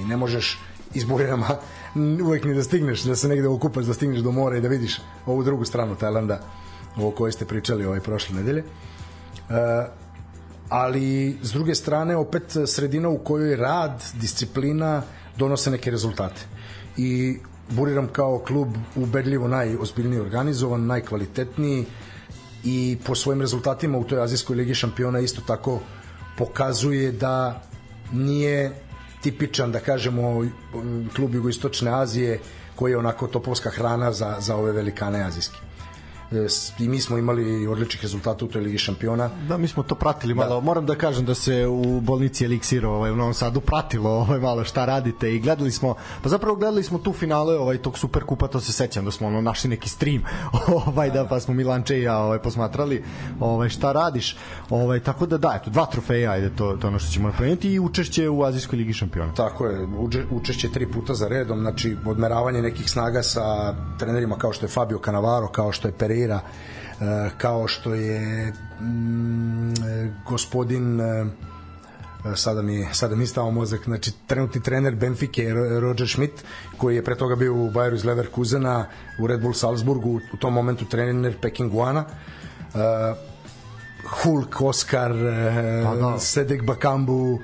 i 0.00 0.04
ne 0.04 0.16
možeš 0.16 0.60
iz 0.94 1.04
Burirama 1.04 1.48
uvek 2.26 2.44
ni 2.44 2.54
da 2.54 2.62
stigneš, 2.62 3.02
da 3.02 3.16
se 3.16 3.28
negde 3.28 3.48
okupaš, 3.48 3.84
da 3.84 3.94
stigneš 3.94 4.20
do 4.20 4.32
mora 4.32 4.56
i 4.56 4.60
da 4.60 4.68
vidiš 4.68 5.00
ovu 5.26 5.44
drugu 5.44 5.64
stranu 5.64 5.96
Tajlanda 5.96 6.40
o 6.96 7.10
kojoj 7.10 7.32
ste 7.32 7.44
pričali 7.44 7.84
ovaj 7.84 8.00
prošle 8.00 8.36
nedelje. 8.36 8.64
E, 8.64 9.86
ali 10.68 11.38
s 11.42 11.52
druge 11.52 11.74
strane 11.74 12.16
opet 12.16 12.56
sredina 12.66 13.08
u 13.08 13.18
kojoj 13.18 13.56
rad, 13.56 14.04
disciplina 14.20 15.02
donose 15.36 15.70
neke 15.70 15.90
rezultate. 15.90 16.40
I 16.96 17.38
Buriram 17.76 18.08
kao 18.08 18.38
klub 18.38 18.76
ubedljivo 18.96 19.48
najozbiljniji 19.48 20.20
organizovan, 20.20 20.86
najkvalitetniji 20.86 21.84
i 22.64 22.98
po 23.06 23.14
svojim 23.14 23.40
rezultatima 23.40 23.98
u 23.98 24.04
toj 24.04 24.22
Azijskoj 24.22 24.56
ligi 24.56 24.74
šampiona 24.74 25.18
isto 25.20 25.42
tako 25.46 25.80
pokazuje 26.38 27.12
da 27.12 27.62
nije 28.12 28.72
tipičan, 29.22 29.72
da 29.72 29.80
kažemo, 29.80 30.46
klub 31.16 31.34
Jugoistočne 31.34 31.90
Azije 31.90 32.40
koji 32.76 32.92
je 32.92 32.98
onako 32.98 33.26
topovska 33.26 33.70
hrana 33.70 34.12
za, 34.12 34.36
za 34.40 34.56
ove 34.56 34.72
velikane 34.72 35.24
azijske 35.24 35.71
i 36.78 36.88
mi 36.88 37.00
smo 37.00 37.18
imali 37.18 37.66
odličnih 37.66 38.02
rezultata 38.02 38.44
u 38.44 38.48
toj 38.48 38.62
Ligi 38.62 38.78
šampiona. 38.78 39.30
Da, 39.48 39.58
mi 39.58 39.68
smo 39.68 39.82
to 39.82 39.94
pratili 39.94 40.34
malo. 40.34 40.54
Da. 40.54 40.60
Moram 40.60 40.86
da 40.86 40.94
kažem 40.94 41.24
da 41.24 41.34
se 41.34 41.66
u 41.66 42.00
bolnici 42.00 42.44
Eliksir 42.44 42.86
ovaj, 42.86 43.10
u 43.10 43.16
Novom 43.16 43.34
Sadu 43.34 43.60
pratilo 43.60 44.10
ovaj, 44.10 44.40
malo 44.40 44.64
šta 44.64 44.84
radite 44.84 45.34
i 45.34 45.40
gledali 45.40 45.70
smo, 45.70 45.94
pa 46.22 46.28
zapravo 46.28 46.56
gledali 46.56 46.82
smo 46.82 46.98
tu 46.98 47.12
finale 47.12 47.58
ovaj, 47.58 47.78
tog 47.78 47.98
super 47.98 48.24
kupa, 48.24 48.48
to 48.48 48.60
se 48.60 48.72
sećam 48.72 49.04
da 49.04 49.10
smo 49.10 49.26
ono, 49.26 49.40
našli 49.40 49.70
neki 49.70 49.88
stream, 49.88 50.22
ovaj, 50.86 51.10
da, 51.10 51.26
pa 51.26 51.40
smo 51.40 51.54
Milanče 51.54 51.98
i 51.98 52.02
ja 52.02 52.18
ovaj, 52.18 52.38
posmatrali 52.38 53.04
ovaj, 53.40 53.68
šta 53.68 53.92
radiš. 53.92 54.36
Ovaj, 54.70 55.00
tako 55.00 55.26
da 55.26 55.38
da, 55.38 55.58
eto, 55.60 55.70
dva 55.70 55.86
trofeja, 55.86 56.30
ajde, 56.30 56.50
to, 56.56 56.76
to 56.80 56.88
ono 56.88 56.98
što 56.98 57.12
ćemo 57.12 57.28
napomenuti 57.28 57.72
i 57.72 57.80
učešće 57.80 58.28
u 58.28 58.44
Azijskoj 58.44 58.76
ligi 58.76 58.92
šampiona. 58.92 59.34
Tako 59.34 59.66
je, 59.66 59.86
učešće 60.30 60.70
tri 60.72 60.92
puta 60.92 61.14
za 61.14 61.28
redom, 61.28 61.60
znači 61.60 61.96
odmeravanje 62.06 62.62
nekih 62.62 62.90
snaga 62.90 63.22
sa 63.22 63.74
trenerima 63.98 64.36
kao 64.36 64.52
što 64.52 64.66
je 64.66 64.70
Fabio 64.70 65.00
Canavaro, 65.04 65.48
kao 65.48 65.72
što 65.72 65.88
je 65.88 65.92
Pereira 65.92 66.21
Pereira, 66.22 66.40
e, 67.00 67.30
kao 67.38 67.68
što 67.68 67.94
je 67.94 68.52
mm, 68.80 69.74
gospodin 70.28 71.00
e, 71.00 71.26
sada 72.36 72.62
mi 72.62 72.86
sada 72.92 73.16
mi 73.16 73.26
stao 73.26 73.50
mozak 73.50 73.84
znači 73.84 74.12
trenutni 74.26 74.62
trener 74.62 74.94
Benfica 74.94 75.42
Roger 75.80 76.08
Schmidt 76.08 76.44
koji 76.76 76.96
je 76.96 77.04
pre 77.04 77.16
toga 77.16 77.36
bio 77.36 77.54
u 77.54 77.70
Bayeru 77.70 77.94
iz 77.94 78.04
Leverkusena 78.04 78.86
u 79.20 79.26
Red 79.26 79.40
Bull 79.40 79.54
Salzburgu 79.54 80.20
u 80.32 80.36
tom 80.36 80.54
momentu 80.54 80.84
trener 80.84 81.36
Peking 81.40 81.72
Guana 81.72 82.04
uh, 82.04 82.80
Hulk, 84.22 84.60
Oscar 84.60 85.12
pa 85.84 85.96
da. 85.96 86.18
Sedek 86.18 86.62
Bakambu 86.62 87.38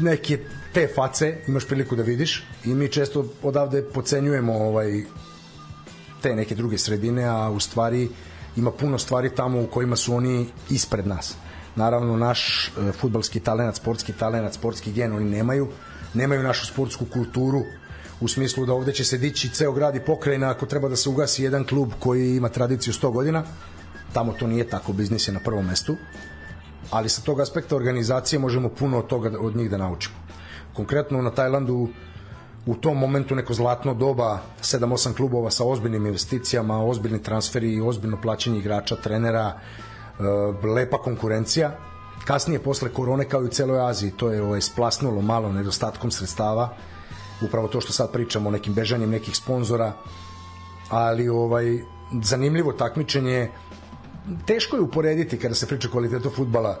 neke 0.00 0.38
te 0.72 0.88
face 0.94 1.38
imaš 1.48 1.66
priliku 1.66 1.96
da 1.96 2.02
vidiš 2.02 2.44
i 2.64 2.74
mi 2.74 2.88
često 2.88 3.26
odavde 3.42 3.82
pocenjujemo 3.82 4.54
ovaj 4.54 5.04
te 6.24 6.34
neke 6.36 6.54
druge 6.54 6.78
sredine, 6.78 7.24
a 7.24 7.50
u 7.50 7.60
stvari 7.60 8.08
ima 8.56 8.70
puno 8.72 8.98
stvari 8.98 9.34
tamo 9.34 9.62
u 9.62 9.66
kojima 9.66 9.96
su 9.96 10.14
oni 10.14 10.46
ispred 10.70 11.06
nas. 11.06 11.36
naravno 11.76 12.16
naš 12.16 12.68
e, 12.68 12.92
futbalski 12.92 13.40
talenat, 13.40 13.76
sportski 13.76 14.12
talenat, 14.12 14.54
sportski 14.54 14.92
gen 14.92 15.12
oni 15.12 15.24
nemaju, 15.24 15.68
nemaju 16.14 16.42
našu 16.42 16.66
sportsku 16.66 17.06
kulturu 17.12 17.62
u 18.20 18.28
smislu 18.28 18.66
da 18.66 18.72
ovde 18.72 18.92
će 18.92 19.04
se 19.04 19.18
dići 19.18 19.48
ceo 19.48 19.72
grad 19.72 19.96
i 19.96 20.00
pokrajina 20.00 20.50
ako 20.50 20.66
treba 20.66 20.88
da 20.88 20.96
se 20.96 21.08
ugasi 21.08 21.44
jedan 21.44 21.64
klub 21.64 21.92
koji 21.98 22.36
ima 22.36 22.48
tradiciju 22.48 22.92
100 22.92 23.12
godina, 23.12 23.42
tamo 24.12 24.32
to 24.32 24.46
nije 24.46 24.68
tako, 24.70 24.92
biznis 24.92 25.28
je 25.28 25.34
na 25.34 25.40
prvom 25.40 25.66
mestu, 25.66 25.96
ali 26.90 27.08
sa 27.08 27.22
tog 27.22 27.40
aspekta 27.40 27.76
organizacije 27.76 28.38
možemo 28.38 28.68
puno 28.68 28.98
od 28.98 29.06
toga 29.06 29.32
od 29.40 29.56
njih 29.56 29.70
da 29.70 29.78
naučimo. 29.78 30.14
Konkretno 30.74 31.22
na 31.22 31.34
Tajlandu 31.34 31.88
u 32.66 32.74
tom 32.74 32.98
momentu 32.98 33.34
neko 33.34 33.54
zlatno 33.54 33.94
doba 33.94 34.38
7-8 34.62 35.16
klubova 35.16 35.50
sa 35.50 35.64
ozbiljnim 35.64 36.06
investicijama, 36.06 36.84
ozbiljni 36.84 37.22
transferi, 37.22 37.80
ozbiljno 37.80 38.20
plaćanje 38.20 38.58
igrača, 38.58 38.96
trenera, 38.96 39.52
e, 39.52 40.68
lepa 40.68 40.98
konkurencija. 40.98 41.76
Kasnije, 42.24 42.58
posle 42.58 42.88
korone, 42.88 43.28
kao 43.28 43.42
i 43.42 43.44
u 43.44 43.48
celoj 43.48 43.90
Aziji, 43.90 44.10
to 44.10 44.30
je 44.30 44.42
ovaj, 44.42 44.60
splasnulo 44.60 45.20
malo 45.20 45.52
nedostatkom 45.52 46.10
sredstava, 46.10 46.76
upravo 47.42 47.68
to 47.68 47.80
što 47.80 47.92
sad 47.92 48.12
pričamo 48.12 48.48
o 48.48 48.52
nekim 48.52 48.74
bežanjem 48.74 49.10
nekih 49.10 49.36
sponzora, 49.36 49.92
ali 50.90 51.28
ovaj 51.28 51.78
zanimljivo 52.22 52.72
takmičenje. 52.72 53.50
Teško 54.46 54.76
je 54.76 54.82
uporediti 54.82 55.38
kada 55.38 55.54
se 55.54 55.66
priča 55.66 55.88
o 55.88 55.90
kvalitetu 55.90 56.30
futbala. 56.30 56.78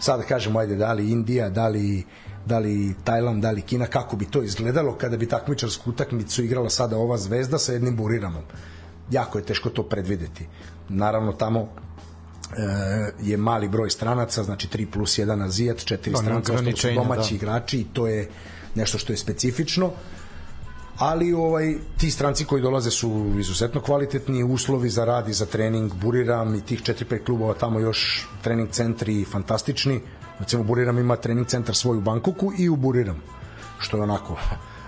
Sad 0.00 0.20
da 0.20 0.26
kažemo 0.26 0.58
ajde 0.58 0.76
da 0.76 0.92
li 0.92 1.10
Indija 1.10 1.48
da 1.48 1.68
li 1.68 2.04
da 2.46 2.58
li 2.58 2.94
Tajland, 3.04 3.42
da 3.42 3.50
li 3.50 3.62
Kina, 3.62 3.86
kako 3.86 4.16
bi 4.16 4.26
to 4.26 4.42
izgledalo 4.42 4.94
kada 4.94 5.16
bi 5.16 5.28
takmičarsku 5.28 5.90
utakmicu 5.90 6.44
igrala 6.44 6.70
sada 6.70 6.96
ova 6.96 7.18
zvezda 7.18 7.58
sa 7.58 7.72
jednim 7.72 7.96
buriramom. 7.96 8.42
Jako 9.10 9.38
je 9.38 9.44
teško 9.44 9.70
to 9.70 9.82
predvideti. 9.82 10.46
Naravno, 10.88 11.32
tamo 11.32 11.60
e, 11.60 11.68
je 13.22 13.36
mali 13.36 13.68
broj 13.68 13.90
stranaca, 13.90 14.42
znači 14.42 14.68
3 14.68 14.90
plus 14.90 15.18
1 15.18 15.44
azijat, 15.44 15.76
4 15.76 16.16
stranca, 16.22 16.52
ostalo 16.52 16.76
su 16.76 16.88
domaći 16.94 17.34
da. 17.34 17.36
igrači 17.36 17.78
i 17.80 17.86
to 17.92 18.06
je 18.06 18.28
nešto 18.74 18.98
što 18.98 19.12
je 19.12 19.16
specifično 19.16 19.90
ali 20.98 21.32
ovaj 21.32 21.74
ti 21.96 22.10
stranci 22.10 22.44
koji 22.44 22.62
dolaze 22.62 22.90
su 22.90 23.32
izuzetno 23.38 23.80
kvalitetni, 23.80 24.42
uslovi 24.42 24.90
za 24.90 25.04
rad 25.04 25.28
i 25.28 25.32
za 25.32 25.46
trening, 25.46 25.94
Buriram 25.94 26.54
i 26.54 26.60
tih 26.60 26.82
4-5 26.82 27.24
klubova 27.24 27.54
tamo 27.54 27.80
još 27.80 28.28
trening 28.42 28.70
centri 28.70 29.24
fantastični, 29.24 30.00
recimo 30.38 30.62
Buriram 30.62 30.98
ima 30.98 31.16
trening 31.16 31.46
centar 31.46 31.74
svoj 31.74 31.98
u 31.98 32.00
Bankoku 32.00 32.52
i 32.58 32.68
u 32.68 32.76
Buriram, 32.76 33.22
što 33.78 33.96
je 33.96 34.02
onako 34.02 34.36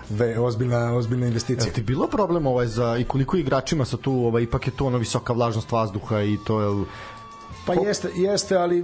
ve, 0.09 0.39
ozbiljna, 0.39 0.95
ozbiljna 0.95 1.27
investicija. 1.27 1.65
Je 1.65 1.73
ti 1.73 1.81
bilo 1.81 2.07
problem 2.07 2.47
ovaj 2.47 2.67
za 2.67 2.97
i 2.97 3.03
koliko 3.03 3.37
igračima 3.37 3.85
sa 3.85 3.97
tu, 3.97 4.13
ovaj, 4.13 4.43
ipak 4.43 4.67
je 4.67 4.73
to 4.73 4.85
ono 4.85 4.97
visoka 4.97 5.33
vlažnost 5.33 5.71
vazduha 5.71 6.21
i 6.21 6.37
to 6.45 6.61
je 6.61 6.85
Pa 7.67 7.73
jeste, 7.73 8.11
jeste, 8.15 8.55
ali 8.55 8.83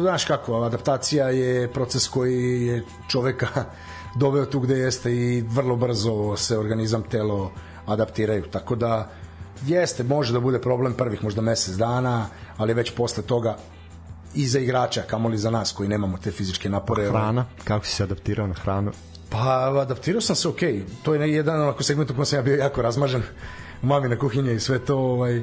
znaš 0.00 0.24
kako, 0.24 0.62
adaptacija 0.62 1.28
je 1.28 1.72
proces 1.72 2.08
koji 2.08 2.66
je 2.66 2.84
čoveka 3.08 3.48
doveo 4.20 4.46
tu 4.46 4.60
gde 4.60 4.74
jeste 4.74 5.12
i 5.12 5.44
vrlo 5.48 5.76
brzo 5.76 6.36
se 6.36 6.58
organizam 6.58 7.02
telo 7.02 7.50
adaptiraju. 7.86 8.44
Tako 8.50 8.76
da 8.76 9.10
jeste, 9.66 10.02
može 10.02 10.32
da 10.32 10.40
bude 10.40 10.60
problem 10.60 10.92
prvih 10.92 11.24
možda 11.24 11.42
mesec 11.42 11.74
dana, 11.74 12.26
ali 12.56 12.74
već 12.74 12.94
posle 12.94 13.22
toga 13.22 13.56
i 14.34 14.46
za 14.46 14.58
igrača, 14.58 15.02
kamoli 15.02 15.38
za 15.38 15.50
nas 15.50 15.72
koji 15.72 15.88
nemamo 15.88 16.18
te 16.18 16.30
fizičke 16.30 16.68
napore. 16.68 17.08
Hrana, 17.08 17.44
kako 17.64 17.86
si 17.86 17.92
se 17.92 18.02
adaptirao 18.02 18.46
na 18.46 18.54
hranu? 18.54 18.92
Pa, 19.30 19.80
adaptirao 19.80 20.20
sam 20.20 20.36
se 20.36 20.48
okej. 20.48 20.74
Okay. 20.74 20.84
To 21.02 21.14
je 21.14 21.32
jedan 21.32 21.62
onako 21.62 21.82
segment 21.82 22.10
u 22.10 22.14
kojem 22.14 22.26
sam 22.26 22.38
ja 22.38 22.42
bio 22.42 22.56
jako 22.56 22.82
razmažen. 22.82 23.22
U 23.82 23.86
mami 23.86 24.08
na 24.08 24.18
kuhinje 24.18 24.54
i 24.54 24.60
sve 24.60 24.78
to, 24.78 24.98
ovaj, 24.98 25.42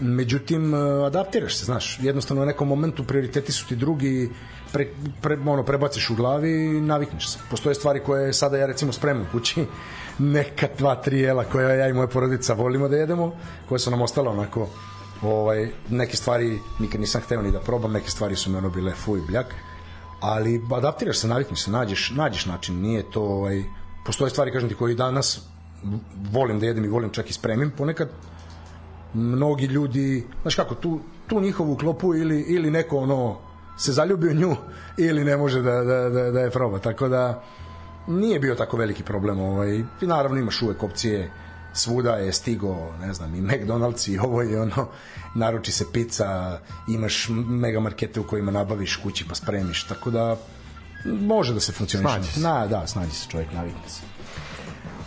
međutim 0.00 0.74
adaptiraš 1.06 1.56
se, 1.56 1.64
znaš, 1.64 1.98
jednostavno 2.02 2.42
u 2.42 2.46
nekom 2.46 2.68
momentu 2.68 3.04
prioriteti 3.04 3.52
su 3.52 3.66
ti 3.68 3.76
drugi 3.76 4.30
pre, 4.72 4.86
pre, 5.20 5.38
ono, 5.46 5.62
prebaciš 5.62 6.10
u 6.10 6.14
glavi 6.14 6.50
i 6.50 6.80
navikneš 6.80 7.28
se. 7.28 7.38
Postoje 7.50 7.74
stvari 7.74 8.00
koje 8.00 8.32
sada 8.32 8.56
ja 8.56 8.66
recimo 8.66 8.92
spremam 8.92 9.28
kući, 9.32 9.66
neka 10.18 10.68
dva, 10.78 10.94
tri 10.94 11.20
jela 11.20 11.44
koje 11.44 11.78
ja 11.78 11.88
i 11.88 11.92
moja 11.92 12.06
porodica 12.06 12.54
volimo 12.54 12.88
da 12.88 12.96
jedemo, 12.96 13.32
koje 13.68 13.78
su 13.78 13.90
nam 13.90 14.02
ostale 14.02 14.28
onako 14.28 14.68
ovaj, 15.22 15.70
neke 15.90 16.16
stvari 16.16 16.58
nikad 16.78 17.00
nisam 17.00 17.20
hteo 17.20 17.42
ni 17.42 17.52
da 17.52 17.60
probam, 17.60 17.92
neke 17.92 18.10
stvari 18.10 18.36
su 18.36 18.50
mi 18.50 18.56
ono 18.56 18.70
bile 18.70 18.92
fuj 18.92 19.20
bljak, 19.26 19.54
ali 20.20 20.62
adaptiraš 20.76 21.18
se, 21.18 21.28
navikneš 21.28 21.64
se, 21.64 21.70
nađeš, 21.70 22.10
nađeš 22.10 22.46
način, 22.46 22.80
nije 22.80 23.10
to, 23.10 23.22
ovaj, 23.22 23.62
postoje 24.06 24.30
stvari, 24.30 24.52
kažem 24.52 24.68
ti, 24.68 24.74
koji 24.74 24.94
danas 24.94 25.40
volim 26.32 26.60
da 26.60 26.66
jedem 26.66 26.84
i 26.84 26.88
volim 26.88 27.10
čak 27.10 27.30
i 27.30 27.32
spremim, 27.32 27.70
ponekad 27.70 28.08
mnogi 29.14 29.66
ljudi, 29.66 30.26
znaš 30.42 30.54
kako, 30.54 30.74
tu, 30.74 31.00
tu 31.26 31.40
njihovu 31.40 31.76
klopu 31.76 32.14
ili, 32.14 32.40
ili 32.40 32.70
neko 32.70 32.98
ono 32.98 33.38
se 33.78 33.92
zaljubi 33.92 34.28
u 34.28 34.34
nju 34.34 34.56
ili 34.96 35.24
ne 35.24 35.36
može 35.36 35.62
da, 35.62 35.84
da, 35.84 36.08
da, 36.08 36.30
da 36.30 36.40
je 36.40 36.50
proba. 36.50 36.78
Tako 36.78 37.08
da 37.08 37.42
nije 38.06 38.38
bio 38.38 38.54
tako 38.54 38.76
veliki 38.76 39.02
problem. 39.02 39.40
Ovaj. 39.40 39.74
I 40.00 40.06
naravno 40.06 40.38
imaš 40.38 40.62
uvek 40.62 40.82
opcije 40.82 41.30
svuda 41.74 42.10
je 42.10 42.32
stigo, 42.32 42.92
ne 43.00 43.14
znam, 43.14 43.34
i 43.34 43.40
McDonald's 43.40 44.10
i 44.12 44.18
ovo 44.18 44.42
je 44.42 44.60
ono, 44.60 44.88
naruči 45.34 45.72
se 45.72 45.84
pizza, 45.92 46.58
imaš 46.88 47.28
mega 47.46 47.80
markete 47.80 48.20
u 48.20 48.26
kojima 48.26 48.50
nabaviš 48.50 48.96
kući 48.96 49.24
pa 49.28 49.34
spremiš, 49.34 49.84
tako 49.84 50.10
da 50.10 50.36
može 51.04 51.54
da 51.54 51.60
se 51.60 51.72
funkcioniše. 51.72 52.10
Snađi 52.10 52.32
se. 52.32 52.40
Na, 52.40 52.66
da, 52.66 52.86
snađi 52.86 53.12
se 53.12 53.28
čovjek, 53.30 53.52
navikne 53.52 53.88
se. 53.88 54.00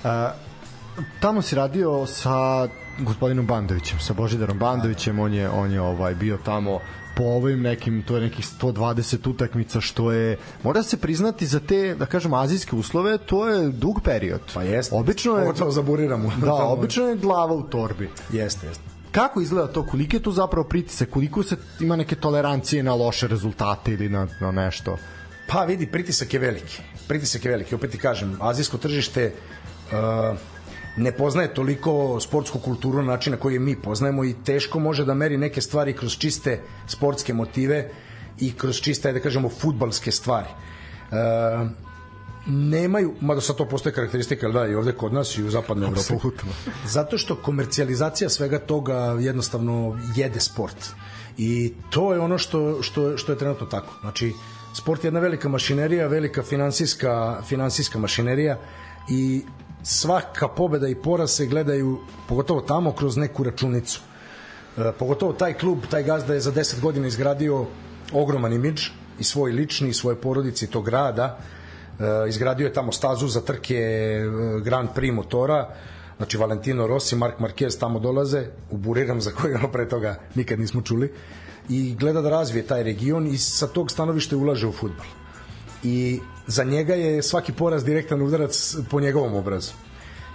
A, 0.03 0.31
tamo 1.19 1.41
si 1.41 1.55
radio 1.55 2.05
sa 2.05 2.67
gospodinom 2.99 3.45
Bandovićem, 3.45 3.99
sa 3.99 4.13
Božidarom 4.13 4.59
Bandovićem, 4.59 5.19
on 5.19 5.33
je 5.33 5.49
on 5.49 5.71
je 5.71 5.81
ovaj 5.81 6.15
bio 6.15 6.37
tamo 6.45 6.79
po 7.15 7.23
ovim 7.23 7.61
nekim, 7.61 8.03
to 8.03 8.15
je 8.15 8.21
nekih 8.21 8.45
120 8.45 9.29
utakmica, 9.29 9.81
što 9.81 10.11
je, 10.11 10.37
mora 10.63 10.83
se 10.83 10.97
priznati 10.97 11.45
za 11.45 11.59
te, 11.59 11.95
da 11.99 12.05
kažem, 12.05 12.33
azijske 12.33 12.75
uslove, 12.75 13.17
to 13.17 13.47
je 13.49 13.69
dug 13.69 14.01
period. 14.03 14.41
Pa 14.53 14.63
jeste. 14.63 14.95
Obično 14.95 15.37
je... 15.37 15.49
Ovo 15.49 15.71
zaburiramo. 15.71 16.31
Da, 16.41 16.53
obično 16.75 17.07
je 17.07 17.15
glava 17.15 17.53
u 17.53 17.63
torbi. 17.63 18.09
Jeste, 18.31 18.67
jeste. 18.67 18.83
Kako 19.11 19.41
izgleda 19.41 19.73
to? 19.73 19.85
Koliko 19.85 20.15
je 20.15 20.23
to 20.23 20.31
zapravo 20.31 20.67
pritisak? 20.67 21.09
Koliko 21.09 21.43
se 21.43 21.55
ima 21.79 21.95
neke 21.95 22.15
tolerancije 22.15 22.83
na 22.83 22.93
loše 22.93 23.27
rezultate 23.27 23.91
ili 23.91 24.09
na, 24.09 24.27
na 24.41 24.51
nešto? 24.51 24.97
Pa 25.47 25.63
vidi, 25.63 25.87
pritisak 25.87 26.33
je 26.33 26.39
veliki. 26.39 26.81
Pritisak 27.07 27.45
je 27.45 27.51
veliki. 27.51 27.75
Opet 27.75 27.91
ti 27.91 27.97
kažem, 27.97 28.37
azijsko 28.41 28.77
tržište 28.77 29.31
uh, 29.91 30.37
ne 30.97 31.11
poznaje 31.11 31.53
toliko 31.53 32.19
sportsku 32.19 32.59
kulturu 32.59 32.97
na 32.97 33.03
način 33.03 33.31
na 33.31 33.37
koji 33.37 33.53
je 33.53 33.59
mi 33.59 33.75
poznajemo 33.75 34.23
i 34.23 34.35
teško 34.45 34.79
može 34.79 35.05
da 35.05 35.13
meri 35.13 35.37
neke 35.37 35.61
stvari 35.61 35.93
kroz 35.93 36.17
čiste 36.17 36.59
sportske 36.87 37.33
motive 37.33 37.89
i 38.39 38.53
kroz 38.57 38.81
čiste, 38.81 39.13
da 39.13 39.19
kažemo, 39.19 39.49
futbalske 39.49 40.11
stvari. 40.11 40.47
E, 41.11 41.15
nemaju, 42.47 43.13
mada 43.21 43.41
sad 43.41 43.55
to 43.55 43.65
postoje 43.69 43.93
karakteristika, 43.93 44.49
da, 44.49 44.67
i 44.67 44.75
ovde 44.75 44.91
kod 44.91 45.13
nas 45.13 45.37
i 45.37 45.43
u 45.43 45.49
zapadnoj 45.49 45.87
Evropi. 45.87 46.27
Zato 46.85 47.17
što 47.17 47.35
komercijalizacija 47.35 48.29
svega 48.29 48.59
toga 48.59 49.17
jednostavno 49.19 49.99
jede 50.15 50.39
sport. 50.39 50.77
I 51.37 51.73
to 51.89 52.13
je 52.13 52.19
ono 52.19 52.37
što, 52.37 52.83
što, 52.83 53.17
što 53.17 53.31
je 53.31 53.37
trenutno 53.37 53.67
tako. 53.67 53.93
Znači, 54.01 54.33
sport 54.73 55.03
je 55.03 55.07
jedna 55.07 55.19
velika 55.19 55.49
mašinerija, 55.49 56.07
velika 56.07 56.43
finansijska, 56.43 57.41
finansijska 57.47 57.99
mašinerija 57.99 58.59
i 59.09 59.41
svaka 59.85 60.47
pobeda 60.47 60.87
i 60.87 60.95
poraz 60.95 61.31
se 61.31 61.45
gledaju 61.45 61.99
pogotovo 62.27 62.61
tamo 62.61 62.91
kroz 62.91 63.17
neku 63.17 63.43
računicu. 63.43 64.01
E, 64.77 64.91
pogotovo 64.99 65.33
taj 65.33 65.53
klub, 65.53 65.79
taj 65.89 66.03
gazda 66.03 66.33
je 66.33 66.39
za 66.39 66.51
10 66.51 66.81
godina 66.81 67.07
izgradio 67.07 67.65
ogroman 68.13 68.53
imidž 68.53 68.87
i 69.19 69.23
svoj 69.23 69.51
lični 69.51 69.89
i 69.89 69.93
svoje 69.93 70.15
porodice 70.15 70.67
tog 70.67 70.85
grada. 70.85 71.37
E, 71.99 72.29
izgradio 72.29 72.65
je 72.65 72.73
tamo 72.73 72.91
stazu 72.91 73.27
za 73.27 73.41
trke 73.41 73.75
e, 73.75 74.23
Grand 74.63 74.89
Prix 74.95 75.13
motora. 75.13 75.69
Znači 76.17 76.37
Valentino 76.37 76.87
Rossi, 76.87 77.15
Mark 77.15 77.39
Marquez 77.39 77.79
tamo 77.79 77.99
dolaze, 77.99 78.45
u 78.71 78.77
Buriram 78.77 79.21
za 79.21 79.31
koji 79.31 79.53
ono 79.53 79.71
pre 79.71 79.89
toga 79.89 80.19
nikad 80.35 80.59
nismo 80.59 80.81
čuli 80.81 81.13
i 81.69 81.95
gleda 81.95 82.21
da 82.21 82.29
razvije 82.29 82.67
taj 82.67 82.83
region 82.83 83.27
i 83.27 83.37
sa 83.37 83.67
tog 83.67 83.91
stanovišta 83.91 84.37
ulaže 84.37 84.67
u 84.67 84.71
futbal 84.71 85.24
i 85.83 86.19
za 86.47 86.63
njega 86.63 86.93
je 86.93 87.23
svaki 87.23 87.53
poraz 87.53 87.83
direktan 87.83 88.21
udarac 88.21 88.75
po 88.89 88.99
njegovom 88.99 89.35
obrazu. 89.35 89.71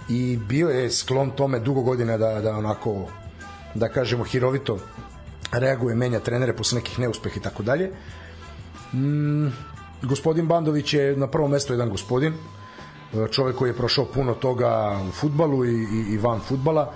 I 0.09 0.37
bio 0.37 0.69
je 0.69 0.91
sklon 0.91 1.31
tome 1.31 1.59
dugo 1.59 1.81
godina 1.81 2.17
da, 2.17 2.41
da 2.41 2.57
onako, 2.57 3.07
da 3.75 3.89
kažemo, 3.89 4.23
hirovito 4.23 4.77
reaguje, 5.51 5.95
menja 5.95 6.19
trenere 6.19 6.55
posle 6.55 6.79
nekih 6.79 6.99
neuspeha 6.99 7.35
i 7.39 7.43
tako 7.43 7.63
dalje. 7.63 7.91
Mm, 8.93 9.47
gospodin 10.01 10.47
Bandović 10.47 10.93
je 10.93 11.15
na 11.17 11.27
prvom 11.27 11.51
mestu 11.51 11.73
jedan 11.73 11.89
gospodin, 11.89 12.33
čovek 13.31 13.55
koji 13.55 13.69
je 13.69 13.77
prošao 13.77 14.05
puno 14.05 14.33
toga 14.33 14.99
u 15.09 15.11
futbalu 15.11 15.65
i, 15.65 15.73
i, 15.73 16.13
i 16.13 16.17
van 16.17 16.39
futbala, 16.39 16.93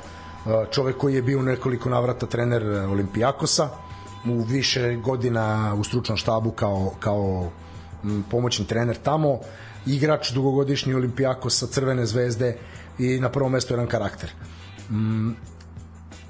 čovek 0.71 0.97
koji 0.97 1.15
je 1.15 1.21
bio 1.21 1.41
nekoliko 1.41 1.89
navrata 1.89 2.25
trener 2.25 2.63
Olimpijakosa, 2.63 3.69
u 4.25 4.41
više 4.41 4.95
godina 4.95 5.75
u 5.79 5.83
stručnom 5.83 6.17
štabu 6.17 6.51
kao, 6.51 6.91
kao 6.99 7.51
pomoćni 8.31 8.67
trener 8.67 8.97
tamo, 8.97 9.39
igrač 9.85 10.31
dugogodišnji 10.31 10.93
olimpijako 10.93 11.49
sa 11.49 11.67
Crvene 11.67 12.05
zvezde 12.05 12.57
i 12.99 13.19
na 13.19 13.29
prvom 13.29 13.51
mestu 13.51 13.73
jedan 13.73 13.87
karakter. 13.87 14.31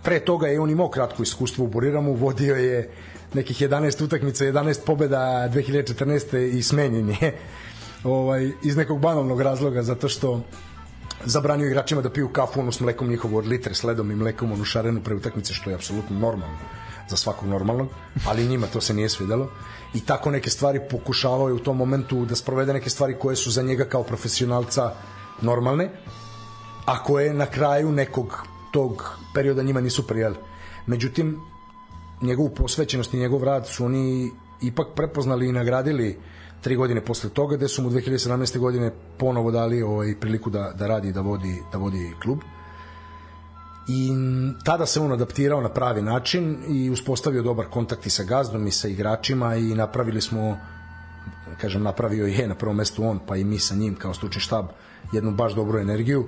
pre 0.03 0.19
toga 0.19 0.47
je 0.47 0.59
on 0.59 0.69
imao 0.69 0.89
kratko 0.89 1.23
iskustvo 1.23 1.65
u 1.65 1.67
Buriramu, 1.67 2.13
vodio 2.13 2.55
je 2.55 2.91
nekih 3.33 3.61
11 3.61 4.03
utakmica, 4.03 4.45
11 4.45 4.85
pobeda 4.85 5.49
2014. 5.53 6.57
i 6.57 6.63
smenjen 6.63 7.09
je 7.09 7.37
ovaj, 8.03 8.51
iz 8.63 8.77
nekog 8.77 8.99
banalnog 8.99 9.41
razloga, 9.41 9.83
zato 9.83 10.09
što 10.09 10.41
zabranio 11.25 11.67
igračima 11.67 12.01
da 12.01 12.09
piju 12.09 12.29
kafu 12.29 12.59
onu 12.59 12.71
s 12.71 12.79
mlekom 12.79 13.09
njihovu 13.09 13.37
od 13.37 13.47
litre 13.47 13.73
s 13.73 13.83
ledom 13.83 14.11
i 14.11 14.15
mlekom 14.15 14.51
onu 14.51 14.65
šarenu 14.65 15.01
pre 15.01 15.15
utakmice, 15.15 15.53
što 15.53 15.69
je 15.69 15.75
apsolutno 15.75 16.19
normalno 16.19 16.57
za 17.09 17.17
svakog 17.17 17.49
normalnog, 17.49 17.87
ali 18.27 18.47
njima 18.47 18.67
to 18.67 18.81
se 18.81 18.93
nije 18.93 19.09
svidelo 19.09 19.49
i 19.93 20.01
tako 20.05 20.31
neke 20.31 20.49
stvari 20.49 20.79
pokušavao 20.89 21.47
je 21.47 21.53
u 21.53 21.59
tom 21.59 21.77
momentu 21.77 22.25
da 22.25 22.35
sprovede 22.35 22.73
neke 22.73 22.89
stvari 22.89 23.15
koje 23.19 23.35
su 23.35 23.51
za 23.51 23.61
njega 23.61 23.85
kao 23.85 24.03
profesionalca 24.03 24.93
normalne, 25.41 25.89
a 26.85 27.03
koje 27.03 27.33
na 27.33 27.45
kraju 27.45 27.91
nekog 27.91 28.47
tog 28.71 29.17
perioda 29.33 29.63
njima 29.63 29.81
nisu 29.81 30.07
prijeli. 30.07 30.35
Međutim, 30.85 31.39
njegovu 32.21 32.49
posvećenost 32.49 33.13
i 33.13 33.17
njegov 33.17 33.43
rad 33.43 33.67
su 33.67 33.85
oni 33.85 34.31
ipak 34.61 34.87
prepoznali 34.95 35.49
i 35.49 35.51
nagradili 35.51 36.17
tri 36.61 36.75
godine 36.75 37.01
posle 37.05 37.29
toga, 37.29 37.55
gde 37.55 37.67
su 37.67 37.83
mu 37.83 37.89
2017. 37.89 38.59
godine 38.59 38.91
ponovo 39.17 39.51
dali 39.51 39.81
ovaj, 39.81 40.15
priliku 40.19 40.49
da, 40.49 40.71
da 40.79 40.87
radi 40.87 41.11
da 41.11 41.21
vodi, 41.21 41.63
da 41.71 41.77
vodi 41.77 42.13
klub. 42.23 42.39
I 43.87 44.11
tada 44.63 44.85
se 44.85 44.99
on 44.99 45.11
adaptirao 45.11 45.61
na 45.61 45.69
pravi 45.69 46.01
način 46.01 46.57
i 46.67 46.89
uspostavio 46.89 47.43
dobar 47.43 47.65
kontakt 47.65 48.05
i 48.05 48.09
sa 48.09 48.23
gazdom 48.23 48.67
i 48.67 48.71
sa 48.71 48.87
igračima 48.87 49.55
i 49.55 49.75
napravili 49.75 50.21
smo 50.21 50.57
kažem 51.61 51.83
napravio 51.83 52.25
je 52.25 52.47
na 52.47 52.55
prvom 52.55 52.75
mestu 52.75 53.03
on 53.03 53.19
pa 53.27 53.35
i 53.35 53.43
mi 53.43 53.59
sa 53.59 53.75
njim 53.75 53.95
kao 53.95 54.13
stručni 54.13 54.41
štab 54.41 54.65
jednu 55.13 55.31
baš 55.31 55.53
dobru 55.53 55.79
energiju 55.79 56.25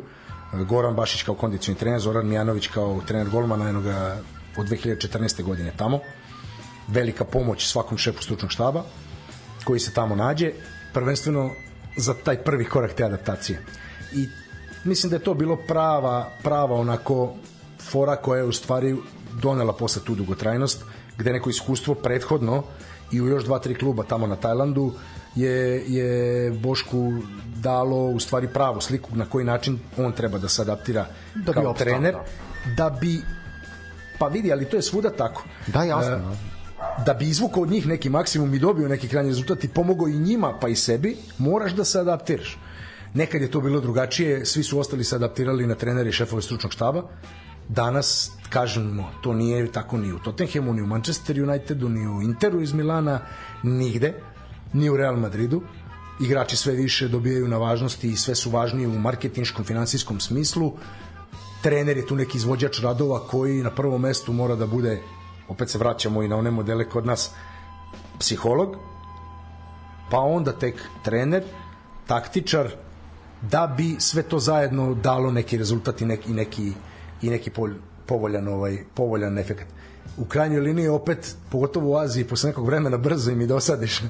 Goran 0.53 0.95
Bašić 0.95 1.23
kao 1.23 1.35
kondicioni 1.35 1.79
trener 1.79 1.99
Zoran 1.99 2.27
Mijanović 2.27 2.67
kao 2.67 3.01
trener 3.07 3.29
golmana 3.29 3.65
jednoga 3.65 4.17
od 4.57 4.67
2014. 4.67 5.43
godine 5.43 5.73
tamo 5.77 5.99
velika 6.87 7.23
pomoć 7.23 7.67
svakom 7.67 7.97
šefu 7.97 8.23
stručnog 8.23 8.51
štaba 8.51 8.83
koji 9.63 9.79
se 9.79 9.93
tamo 9.93 10.15
nađe 10.15 10.51
prvenstveno 10.93 11.51
za 11.97 12.13
taj 12.13 12.43
prvi 12.43 12.65
korak 12.65 12.93
te 12.93 13.03
adaptacije 13.03 13.61
i 14.13 14.27
mislim 14.83 15.09
da 15.09 15.15
je 15.15 15.23
to 15.23 15.33
bilo 15.33 15.55
prava 15.55 16.29
prava 16.43 16.75
onako 16.75 17.33
fora 17.91 18.15
koja 18.15 18.37
je 18.37 18.45
u 18.45 18.51
stvari 18.51 18.95
donela 19.41 19.73
posle 19.73 20.01
tu 20.03 20.15
dugotrajnost 20.15 20.83
gde 21.17 21.33
neko 21.33 21.49
iskustvo 21.49 21.95
prethodno 21.95 22.63
i 23.11 23.21
u 23.21 23.27
još 23.27 23.43
dva, 23.43 23.59
tri 23.59 23.75
kluba 23.75 24.03
tamo 24.03 24.27
na 24.27 24.35
Tajlandu 24.35 24.93
je, 25.35 25.83
je 25.87 26.51
Bošku 26.51 27.13
dalo 27.55 28.05
u 28.05 28.19
stvari 28.19 28.47
pravu 28.47 28.81
sliku 28.81 29.09
na 29.15 29.25
koji 29.25 29.45
način 29.45 29.79
on 29.97 30.11
treba 30.11 30.37
da 30.37 30.49
se 30.49 30.61
adaptira 30.61 31.05
da 31.35 31.53
kao 31.53 31.69
opstav, 31.69 31.87
trener 31.87 32.13
da. 32.13 32.89
da 32.89 32.89
bi 32.89 33.21
pa 34.19 34.27
vidi, 34.27 34.51
ali 34.51 34.65
to 34.65 34.75
je 34.75 34.81
svuda 34.81 35.09
tako. 35.09 35.43
Da 35.67 35.83
jasno 35.83 36.13
e, 36.13 36.21
da 37.05 37.13
bi 37.13 37.29
izvukao 37.29 37.63
od 37.63 37.69
njih 37.69 37.87
neki 37.87 38.09
maksimum 38.09 38.53
i 38.53 38.59
dobio 38.59 38.87
neki 38.87 39.07
krajnji 39.07 39.29
rezultat 39.29 39.63
i 39.63 39.67
pomogao 39.67 40.07
i 40.07 40.19
njima 40.19 40.53
pa 40.61 40.67
i 40.67 40.75
sebi 40.75 41.17
moraš 41.37 41.71
da 41.71 41.83
se 41.83 41.99
adaptiraš 41.99 42.59
nekad 43.17 43.41
je 43.41 43.51
to 43.51 43.61
bilo 43.61 43.79
drugačije 43.79 44.45
svi 44.45 44.63
su 44.63 44.79
ostali 44.79 45.03
se 45.03 45.15
adaptirali 45.15 45.67
na 45.67 45.75
trenere 45.75 46.09
i 46.09 46.13
šefove 46.13 46.41
stručnog 46.41 46.73
štaba. 46.73 47.03
Danas 47.69 48.31
kažemo 48.49 49.11
to 49.21 49.33
nije 49.33 49.71
tako 49.71 49.97
ni 49.97 50.13
u 50.13 50.19
Tottenhamu 50.19 50.73
ni 50.73 50.81
u 50.81 50.85
Manchester 50.85 51.43
Unitedu 51.43 51.89
ni 51.89 52.07
u 52.07 52.21
Interu 52.21 52.61
iz 52.61 52.73
Milana 52.73 53.19
nigde 53.63 54.13
ni 54.73 54.89
u 54.89 54.97
Real 54.97 55.17
Madridu. 55.17 55.61
Igrači 56.21 56.57
sve 56.57 56.73
više 56.73 57.07
dobijaju 57.07 57.47
na 57.47 57.57
važnosti 57.57 58.07
i 58.07 58.15
sve 58.15 58.35
su 58.35 58.49
važniji 58.49 58.87
u 58.87 58.99
marketinškom, 58.99 59.65
finansijskom 59.65 60.19
smislu. 60.19 60.71
Trener 61.63 61.97
je 61.97 62.07
tu 62.07 62.15
neki 62.15 62.37
izvođač 62.37 62.81
radova 62.81 63.19
koji 63.27 63.63
na 63.63 63.69
prvom 63.69 64.01
mestu 64.01 64.33
mora 64.33 64.55
da 64.55 64.67
bude 64.67 65.01
opet 65.47 65.69
se 65.69 65.77
vraćamo 65.77 66.23
i 66.23 66.27
na 66.27 66.37
one 66.37 66.51
modele 66.51 66.89
kod 66.89 67.05
nas 67.05 67.31
psiholog 68.19 68.75
pa 70.11 70.19
onda 70.19 70.51
tek 70.51 70.81
trener 71.03 71.43
taktičar 72.07 72.86
da 73.41 73.73
bi 73.77 73.95
sve 73.99 74.23
to 74.23 74.39
zajedno 74.39 74.93
dalo 74.93 75.31
neki 75.31 75.57
rezultat 75.57 76.01
i 76.01 76.05
neki, 76.05 76.33
neki, 76.33 76.71
i 77.21 77.29
neki 77.29 77.49
pol, 77.49 77.69
povoljan, 78.05 78.47
ovaj, 78.47 78.77
povoljan 78.93 79.37
efekt. 79.37 79.65
U 80.17 80.25
krajnjoj 80.25 80.61
liniji 80.61 80.87
opet, 80.87 81.35
pogotovo 81.49 81.91
u 81.91 81.97
Aziji, 81.97 82.23
posle 82.23 82.49
nekog 82.49 82.65
vremena 82.65 82.97
brzo 82.97 83.31
im 83.31 83.41
i 83.41 83.47
dosadiš 83.47 84.01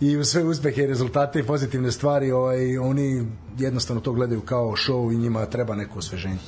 i 0.00 0.16
u 0.16 0.24
sve 0.24 0.44
uspehe 0.44 0.82
i 0.82 0.86
rezultate 0.86 1.40
i 1.40 1.42
pozitivne 1.42 1.92
stvari, 1.92 2.32
ovaj, 2.32 2.78
oni 2.78 3.26
jednostavno 3.58 4.00
to 4.00 4.12
gledaju 4.12 4.40
kao 4.40 4.70
show 4.70 5.12
i 5.12 5.16
njima 5.16 5.46
treba 5.46 5.74
neko 5.74 5.98
osveženje. 5.98 6.38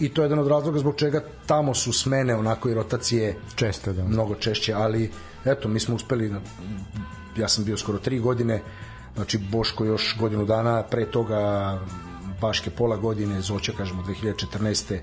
I 0.00 0.08
to 0.08 0.22
je 0.22 0.26
jedan 0.26 0.38
od 0.38 0.48
razloga 0.48 0.78
zbog 0.78 0.96
čega 0.96 1.24
tamo 1.46 1.74
su 1.74 1.92
smene 1.92 2.36
onako 2.36 2.68
i 2.68 2.74
rotacije 2.74 3.36
česte, 3.54 3.92
da. 3.92 4.04
mnogo 4.04 4.34
češće, 4.34 4.72
ali 4.72 5.10
eto, 5.44 5.68
mi 5.68 5.80
smo 5.80 5.94
uspeli, 5.94 6.34
ja 7.36 7.48
sam 7.48 7.64
bio 7.64 7.76
skoro 7.76 7.98
tri 7.98 8.18
godine, 8.18 8.62
znači 9.18 9.38
Boško 9.38 9.84
još 9.84 10.16
godinu 10.18 10.44
dana, 10.44 10.82
pre 10.82 11.06
toga 11.10 11.38
Baške 12.40 12.70
pola 12.70 12.96
godine, 12.96 13.40
Zoća 13.40 13.72
kažemo 13.76 14.02
2014. 14.02 14.98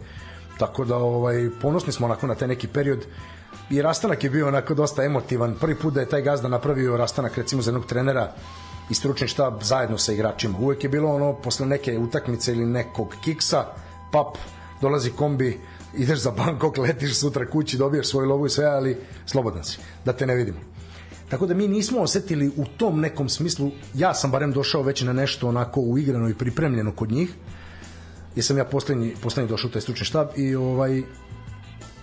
Tako 0.58 0.86
da 0.86 0.98
ovaj 0.98 1.50
ponosni 1.62 1.94
smo 1.94 2.06
onako 2.06 2.28
na 2.28 2.36
taj 2.36 2.48
neki 2.48 2.68
period 2.68 3.06
i 3.70 3.82
rastanak 3.82 4.24
je 4.24 4.30
bio 4.30 4.48
onako 4.48 4.74
dosta 4.74 5.04
emotivan. 5.04 5.56
Prvi 5.60 5.76
put 5.76 5.94
da 5.94 6.00
je 6.00 6.10
taj 6.10 6.22
gazda 6.22 6.48
napravio 6.48 6.98
rastanak 6.98 7.38
recimo 7.38 7.62
za 7.62 7.70
jednog 7.72 7.86
trenera 7.86 8.32
i 8.90 8.94
stručni 8.94 9.28
štab 9.28 9.54
zajedno 9.62 9.98
sa 9.98 10.14
igračima. 10.14 10.58
Uvek 10.60 10.84
je 10.84 10.90
bilo 10.90 11.16
ono 11.16 11.34
posle 11.34 11.66
neke 11.66 11.98
utakmice 11.98 12.52
ili 12.52 12.66
nekog 12.66 13.16
kiksa, 13.24 13.66
pap, 14.12 14.38
dolazi 14.82 15.12
kombi, 15.12 15.60
ideš 15.94 16.20
za 16.20 16.32
Bangkok, 16.32 16.78
letiš 16.78 17.20
sutra 17.20 17.50
kući, 17.50 17.78
dobiješ 17.78 18.08
svoju 18.08 18.30
lovu 18.30 18.46
i 18.46 18.50
sve, 18.50 18.66
ali 18.66 18.98
slobodan 19.26 19.64
si, 19.64 19.78
da 20.06 20.14
te 20.14 20.28
ne 20.28 20.36
vidimo. 20.36 20.74
Tako 21.36 21.45
da 21.45 21.53
mi 21.53 21.68
nismo 21.68 21.99
osetili 21.99 22.48
u 22.57 22.66
tom 22.78 22.99
nekom 22.99 23.30
smislu, 23.30 23.72
ja 23.94 24.14
sam 24.14 24.32
barem 24.32 24.52
došao 24.52 24.84
već 24.84 25.02
na 25.02 25.14
nešto 25.14 25.48
onako 25.48 25.82
uigrano 25.82 26.30
i 26.30 26.34
pripremljeno 26.34 26.91
kod 26.91 27.12
njih, 27.12 27.34
jer 28.36 28.45
sam 28.45 28.57
ja 28.57 28.66
poslednji, 28.66 29.16
poslednji 29.24 29.49
došao 29.49 29.68
u 29.68 29.72
taj 29.72 29.82
stručni 29.82 30.06
štab 30.06 30.28
i 30.36 30.56
ovaj, 30.56 31.02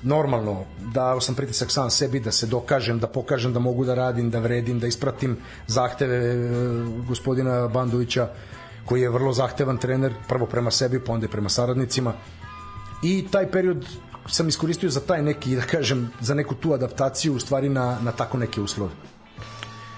normalno 0.02 0.64
dao 0.94 1.20
sam 1.20 1.34
pritisak 1.34 1.70
sam 1.70 1.90
sebi 1.90 2.20
da 2.20 2.32
se 2.32 2.46
dokažem, 2.46 2.98
da 2.98 3.06
pokažem 3.06 3.52
da 3.52 3.58
mogu 3.58 3.84
da 3.84 3.94
radim, 3.94 4.30
da 4.30 4.38
vredim, 4.38 4.80
da 4.80 4.86
ispratim 4.86 5.36
zahteve 5.66 6.16
e, 6.16 6.36
gospodina 7.08 7.68
Bandovića 7.68 8.28
koji 8.84 9.00
je 9.00 9.10
vrlo 9.10 9.32
zahtevan 9.32 9.78
trener, 9.78 10.14
prvo 10.28 10.46
prema 10.46 10.70
sebi, 10.70 11.00
pa 11.00 11.12
onda 11.12 11.28
prema 11.28 11.48
saradnicima. 11.48 12.12
I 13.02 13.24
taj 13.30 13.50
period 13.50 13.86
sam 14.26 14.48
iskoristio 14.48 14.90
za 14.90 15.00
taj 15.00 15.22
neki, 15.22 15.56
da 15.56 15.62
kažem, 15.62 16.10
za 16.20 16.34
neku 16.34 16.54
tu 16.54 16.72
adaptaciju 16.72 17.34
u 17.34 17.40
stvari 17.40 17.68
na, 17.68 17.98
na 18.02 18.12
tako 18.12 18.38
neke 18.38 18.60
uslove. 18.60 18.92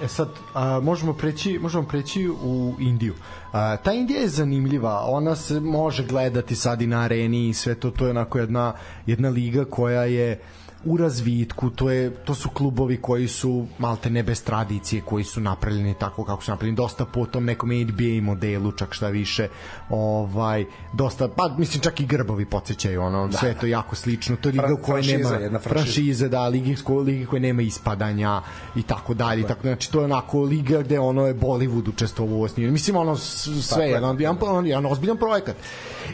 E 0.03 0.09
sad, 0.09 0.29
a, 0.55 0.81
možemo 0.81 1.13
preći, 1.13 1.59
možemo 1.59 1.85
preći 1.85 2.29
u 2.29 2.75
Indiju. 2.79 3.15
A, 3.53 3.77
ta 3.77 3.93
Indija 3.93 4.21
je 4.21 4.29
zanimljiva, 4.29 5.05
ona 5.07 5.37
se 5.37 5.61
može 5.61 6.07
gledati 6.07 6.57
sad 6.57 6.83
i 6.83 6.87
na 6.87 7.01
areni 7.01 7.49
i 7.49 7.55
sve 7.55 7.75
to, 7.75 7.91
to 7.91 8.05
je 8.05 8.11
onako 8.11 8.39
jedna, 8.39 8.75
jedna 9.07 9.29
liga 9.29 9.65
koja 9.65 10.05
je 10.05 10.41
u 10.85 10.97
razvitku, 10.97 11.71
to 11.71 11.91
je 11.91 12.11
to 12.11 12.35
su 12.35 12.49
klubovi 12.49 12.97
koji 12.97 13.29
su 13.29 13.67
malte 13.79 14.11
ne 14.11 14.23
bez 14.23 14.45
tradicije, 14.45 15.03
koji 15.03 15.25
su 15.25 15.41
napravljeni 15.41 15.95
tako 16.01 16.25
kako 16.25 16.43
su 16.43 16.51
napravljeni, 16.51 16.77
dosta 16.77 17.05
po 17.05 17.27
tom 17.27 17.45
nekom 17.45 17.71
NBA 17.71 18.23
modelu, 18.23 18.73
čak 18.73 18.95
šta 18.95 19.09
više. 19.09 19.49
Ovaj 19.91 20.65
dosta 20.93 21.29
pa 21.29 21.55
mislim 21.59 21.83
čak 21.83 22.01
i 22.01 22.07
grbovi 22.07 22.45
podsećaju 22.45 23.03
ono, 23.03 23.29
da, 23.29 23.39
sve 23.39 23.49
je 23.49 23.59
to 23.59 23.67
jako 23.67 23.97
slično. 23.97 24.37
To 24.37 24.49
je 24.49 24.53
liga 24.53 24.75
u 24.75 24.77
kojoj 24.77 25.03
nema 25.03 25.29
franšiza, 25.29 25.59
franšize, 25.59 26.29
da, 26.29 26.49
ligi 26.49 26.77
ligi 27.07 27.27
koje 27.27 27.41
nema 27.41 27.63
ispadanja 27.63 28.43
i 28.77 28.83
tako 28.83 29.15
dalje, 29.15 29.43
tako, 29.43 29.55
tako 29.55 29.63
znači 29.63 29.93
to 29.93 29.99
je 29.99 30.05
onako 30.05 30.43
liga 30.43 30.83
gde 30.83 31.01
ono 31.01 31.27
je 31.27 31.35
Bollywood 31.35 31.89
učestvovao 31.89 32.39
u 32.39 32.43
osnivanju. 32.43 32.73
Mislim 32.73 32.97
ono 32.97 33.17
sve 33.17 33.85
je 33.85 33.91
jedan, 33.91 34.21
jedan, 34.21 34.67
jedan 34.67 34.87
ozbiljan 34.87 35.17
projekat. 35.17 35.57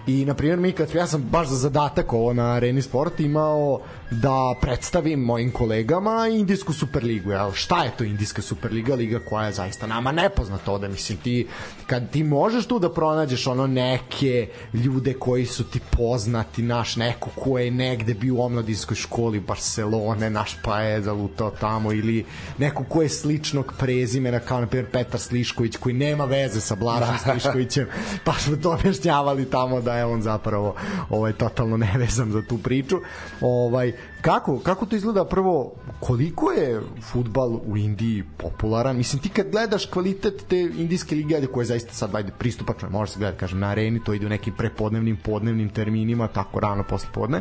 I 0.06 0.24
na 0.24 0.34
primjer 0.34 0.58
mi 0.58 0.72
kad 0.72 0.94
ja 0.94 1.06
sam 1.06 1.22
baš 1.22 1.48
za 1.48 1.56
zadatak 1.56 2.12
ovo 2.12 2.32
na 2.32 2.52
Areni 2.52 2.82
Sport 2.82 3.20
imao 3.20 3.80
da 4.10 4.54
predstavim 4.60 5.20
mojim 5.20 5.50
kolegama 5.52 6.28
Indijsku 6.32 6.72
Superligu. 6.72 7.30
Jel? 7.30 7.52
Šta 7.52 7.84
je 7.84 7.90
to 7.98 8.04
Indijska 8.04 8.42
Superliga? 8.42 8.94
Liga 8.94 9.18
koja 9.18 9.46
je 9.46 9.52
zaista 9.52 9.86
nama 9.86 10.12
nepoznata 10.12 10.72
ovde. 10.72 10.88
Mislim, 10.88 11.18
ti, 11.18 11.48
kad 11.86 12.10
ti 12.10 12.24
možeš 12.24 12.66
tu 12.66 12.78
da 12.78 12.92
pronađeš 12.92 13.46
ono 13.46 13.66
neke 13.66 14.48
ljude 14.74 15.14
koji 15.14 15.46
su 15.46 15.64
ti 15.64 15.80
poznati, 15.90 16.62
naš 16.62 16.96
neko 16.96 17.30
ko 17.36 17.58
je 17.58 17.70
negde 17.70 18.14
bio 18.14 18.34
u 18.34 18.42
omladinskoj 18.42 18.96
školi 18.96 19.40
Barcelone, 19.40 20.30
naš 20.30 20.56
pa 20.64 20.80
je 20.80 21.02
zalutao 21.02 21.50
tamo, 21.50 21.92
ili 21.92 22.24
neko 22.58 22.84
ko 22.84 23.02
je 23.02 23.08
sličnog 23.08 23.74
prezimena, 23.78 24.38
kao 24.38 24.60
na 24.60 24.66
primjer 24.66 24.90
Petar 24.90 25.20
Slišković, 25.20 25.76
koji 25.76 25.94
nema 25.94 26.24
veze 26.24 26.60
sa 26.60 26.74
Blažom 26.74 27.18
Sliškovićem, 27.18 27.86
pa 28.24 28.32
smo 28.32 28.56
to 28.56 28.72
objašnjavali 28.72 29.50
tamo 29.50 29.80
da 29.80 29.96
je 29.96 30.04
on 30.04 30.22
zapravo 30.22 30.74
ovaj, 31.10 31.32
totalno 31.32 31.76
nevezan 31.76 32.32
za 32.32 32.42
tu 32.42 32.58
priču. 32.58 32.96
Ovaj, 33.40 33.99
kako, 34.20 34.58
kako 34.58 34.86
to 34.86 34.96
izgleda 34.96 35.24
prvo, 35.24 35.72
koliko 36.00 36.50
je 36.50 36.80
futbal 37.02 37.60
u 37.66 37.76
Indiji 37.76 38.24
popularan? 38.36 38.96
Mislim, 38.96 39.22
ti 39.22 39.28
kad 39.28 39.50
gledaš 39.50 39.86
kvalitet 39.86 40.44
te 40.48 40.60
indijske 40.60 41.14
lige, 41.14 41.46
koje 41.46 41.62
je 41.62 41.66
zaista 41.66 41.94
sad 41.94 42.12
vajde 42.12 42.32
pristupačno, 42.38 42.90
može 42.90 43.12
se 43.12 43.18
gledati, 43.18 43.40
kažem, 43.40 43.58
na 43.58 43.68
areni, 43.68 44.04
to 44.04 44.14
ide 44.14 44.26
u 44.26 44.28
nekim 44.28 44.54
prepodnevnim, 44.56 45.16
podnevnim 45.16 45.68
terminima, 45.68 46.28
tako 46.28 46.60
rano 46.60 46.84
posle 46.88 47.08
podne, 47.14 47.40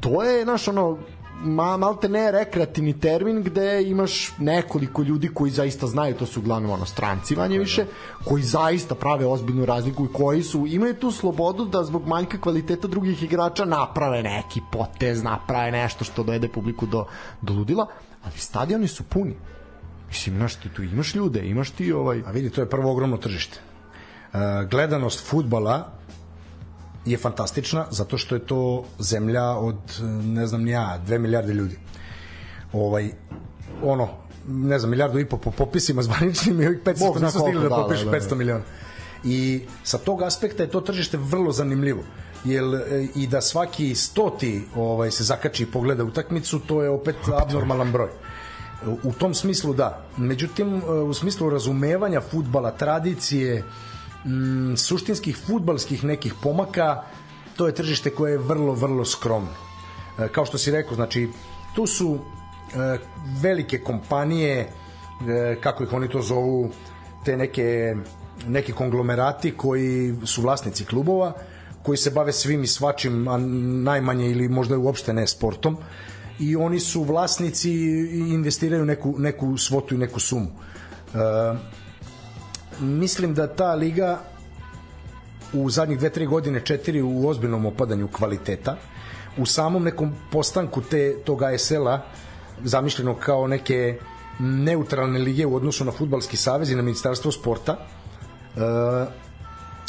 to 0.00 0.22
je, 0.22 0.44
naš, 0.44 0.68
ono, 0.68 0.98
ma, 1.42 1.76
malte 1.76 2.08
ne 2.08 2.30
rekreativni 2.30 3.00
termin 3.00 3.42
gde 3.42 3.82
imaš 3.82 4.32
nekoliko 4.38 5.02
ljudi 5.02 5.28
koji 5.34 5.50
zaista 5.50 5.86
znaju, 5.86 6.14
to 6.14 6.26
su 6.26 6.40
uglavnom 6.40 6.70
ono 6.70 6.86
stranci 6.86 7.36
manje 7.36 7.58
više, 7.58 7.86
koji 8.24 8.42
zaista 8.42 8.94
prave 8.94 9.26
ozbiljnu 9.26 9.64
razliku 9.66 10.04
i 10.04 10.12
koji 10.12 10.42
su, 10.42 10.66
imaju 10.66 10.94
tu 10.94 11.10
slobodu 11.10 11.64
da 11.64 11.84
zbog 11.84 12.06
manjka 12.06 12.40
kvaliteta 12.40 12.88
drugih 12.88 13.22
igrača 13.22 13.64
naprave 13.64 14.22
neki 14.22 14.60
potez, 14.72 15.22
naprave 15.22 15.70
nešto 15.70 16.04
što 16.04 16.22
dojede 16.22 16.48
publiku 16.48 16.86
do, 16.86 17.04
do 17.42 17.54
ludila, 17.54 17.86
ali 18.24 18.38
stadioni 18.38 18.88
su 18.88 19.04
puni. 19.04 19.36
Mislim, 20.08 20.36
znaš, 20.36 20.54
ti 20.54 20.68
tu 20.68 20.82
imaš 20.82 21.14
ljude, 21.14 21.40
imaš 21.40 21.70
ti 21.70 21.92
ovaj... 21.92 22.22
A 22.26 22.30
vidi, 22.30 22.50
to 22.50 22.60
je 22.60 22.70
prvo 22.70 22.92
ogromno 22.92 23.16
tržište. 23.16 23.58
Uh, 24.32 24.40
gledanost 24.70 25.26
futbala 25.26 25.95
je 27.06 27.18
fantastična 27.18 27.86
zato 27.90 28.18
što 28.18 28.34
je 28.34 28.46
to 28.46 28.84
zemlja 28.98 29.44
od 29.44 29.76
ne 30.24 30.46
znam 30.46 30.62
ni 30.62 30.70
ja, 30.70 31.00
2 31.06 31.18
milijarde 31.18 31.52
ljudi. 31.52 31.78
Ovaj 32.72 33.10
ono 33.82 34.08
ne 34.48 34.78
znam, 34.78 34.90
milijardu 34.90 35.18
i 35.18 35.24
po 35.24 35.36
po 35.36 35.50
popisima 35.50 36.02
zvaničnim 36.02 36.62
i 36.62 36.66
ovih 36.66 36.80
500 36.84 37.22
nisu 37.22 37.38
stigli 37.38 37.62
da, 37.62 37.68
da 37.68 37.74
popišu 37.76 38.04
da, 38.04 38.10
da, 38.10 38.20
500 38.20 38.34
miliona. 38.34 38.64
I 39.24 39.60
sa 39.84 39.98
tog 39.98 40.22
aspekta 40.22 40.62
je 40.62 40.70
to 40.70 40.80
tržište 40.80 41.16
vrlo 41.16 41.52
zanimljivo. 41.52 42.02
Jel, 42.44 42.74
e, 42.74 43.06
i 43.14 43.26
da 43.26 43.40
svaki 43.40 43.94
stoti 43.94 44.62
ovaj, 44.76 45.10
se 45.10 45.24
zakači 45.24 45.62
i 45.62 45.66
pogleda 45.66 46.04
utakmicu, 46.04 46.58
to 46.58 46.82
je 46.82 46.90
opet 46.90 47.16
abnormalan 47.42 47.92
broj. 47.92 48.08
U 49.02 49.12
tom 49.12 49.34
smislu 49.34 49.74
da. 49.74 50.04
Međutim, 50.16 50.76
e, 50.76 50.90
u 50.90 51.14
smislu 51.14 51.50
razumevanja 51.50 52.20
futbala, 52.20 52.70
tradicije, 52.70 53.64
mm, 54.26 54.76
suštinskih 54.76 55.36
futbalskih 55.36 56.04
nekih 56.04 56.34
pomaka, 56.42 57.02
to 57.56 57.66
je 57.66 57.74
tržište 57.74 58.10
koje 58.10 58.32
je 58.32 58.38
vrlo, 58.38 58.74
vrlo 58.74 59.04
skromno. 59.04 59.50
E, 60.18 60.28
kao 60.28 60.46
što 60.46 60.58
si 60.58 60.70
rekao, 60.70 60.94
znači, 60.94 61.28
tu 61.74 61.86
su 61.86 62.18
e, 62.18 62.98
velike 63.42 63.78
kompanije, 63.78 64.58
e, 64.60 65.56
kako 65.60 65.84
ih 65.84 65.92
oni 65.92 66.08
to 66.08 66.22
zovu, 66.22 66.70
te 67.24 67.36
neke, 67.36 67.96
neki 68.46 68.72
konglomerati 68.72 69.54
koji 69.56 70.14
su 70.24 70.42
vlasnici 70.42 70.84
klubova, 70.84 71.32
koji 71.82 71.98
se 71.98 72.10
bave 72.10 72.32
svim 72.32 72.62
i 72.62 72.66
svačim, 72.66 73.28
a 73.28 73.38
najmanje 73.82 74.30
ili 74.30 74.48
možda 74.48 74.78
uopšte 74.78 75.12
ne 75.12 75.26
sportom, 75.26 75.76
i 76.38 76.56
oni 76.56 76.80
su 76.80 77.02
vlasnici 77.02 77.70
i 77.70 78.18
investiraju 78.18 78.84
neku, 78.84 79.14
neku 79.18 79.56
svotu 79.56 79.94
i 79.94 79.98
neku 79.98 80.20
sumu. 80.20 80.50
E, 81.14 81.18
mislim 82.80 83.34
da 83.34 83.46
ta 83.46 83.74
liga 83.74 84.18
u 85.52 85.70
zadnjih 85.70 85.98
dve, 85.98 86.10
tri 86.10 86.26
godine, 86.26 86.60
četiri 86.60 87.02
u 87.02 87.28
ozbiljnom 87.28 87.66
opadanju 87.66 88.08
kvaliteta, 88.08 88.76
u 89.38 89.46
samom 89.46 89.84
nekom 89.84 90.14
postanku 90.30 90.82
te, 90.82 91.16
tog 91.24 91.42
ASL-a, 91.42 92.00
zamišljeno 92.64 93.14
kao 93.14 93.46
neke 93.46 93.98
neutralne 94.38 95.18
lige 95.18 95.46
u 95.46 95.54
odnosu 95.54 95.84
na 95.84 95.92
futbalski 95.92 96.36
savez 96.36 96.70
i 96.70 96.74
na 96.74 96.82
ministarstvo 96.82 97.32
sporta, 97.32 97.76
e, 98.56 99.25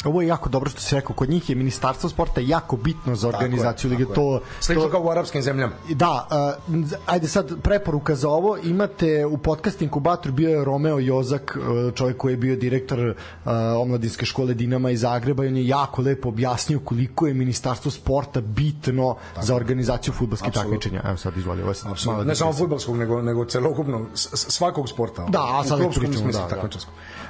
Ovo 0.04 0.22
je 0.22 0.28
jako 0.28 0.48
dobro 0.48 0.70
što 0.70 0.80
si 0.80 0.94
rekao, 0.94 1.16
kod 1.16 1.30
njih 1.30 1.50
je 1.50 1.56
ministarstvo 1.56 2.10
sporta 2.10 2.40
jako 2.40 2.76
bitno 2.76 3.14
za 3.14 3.28
organizaciju 3.28 3.90
lige. 3.90 4.04
To, 4.14 4.40
Slično 4.60 4.84
to, 4.84 4.90
kao 4.90 5.02
u 5.02 5.10
arapskim 5.10 5.42
zemljama. 5.42 5.72
Da, 5.88 6.28
uh, 6.68 6.90
ajde 7.06 7.28
sad 7.28 7.62
preporuka 7.62 8.14
za 8.14 8.28
ovo, 8.28 8.56
imate 8.62 9.26
u 9.26 9.38
podcast 9.38 9.82
inkubatoru 9.82 10.34
bio 10.34 10.50
je 10.50 10.64
Romeo 10.64 10.98
Jozak, 10.98 11.58
uh, 11.58 11.94
čovjek 11.94 12.16
koji 12.16 12.32
je 12.32 12.36
bio 12.36 12.56
direktor 12.56 12.98
uh, 12.98 13.52
omladinske 13.80 14.26
škole 14.26 14.54
Dinama 14.54 14.90
iz 14.90 15.00
Zagreba 15.00 15.44
i 15.44 15.48
on 15.48 15.56
je 15.56 15.68
jako 15.68 16.02
lepo 16.02 16.28
objasnio 16.28 16.80
koliko 16.84 17.26
je 17.26 17.34
ministarstvo 17.34 17.90
sporta 17.90 18.40
bitno 18.40 19.16
Tako. 19.34 19.46
za 19.46 19.54
organizaciju 19.54 20.14
fudbalskih 20.14 20.52
takmičenja. 20.52 21.02
Evo 21.04 21.16
sad 21.16 21.36
izvoli, 21.36 21.62
ovo 21.62 21.70
je 21.70 22.24
Ne 22.24 22.34
samo 22.34 22.52
fudbalskog, 22.52 22.96
nego, 22.96 23.22
nego 23.22 23.44
celokupnog, 23.44 24.08
svakog 24.14 24.88
sporta. 24.88 25.26
Da, 25.28 25.40
a 25.40 25.64
sad 25.64 25.78
pričamo, 25.78 26.32
da, 26.32 26.48
da. 26.50 26.68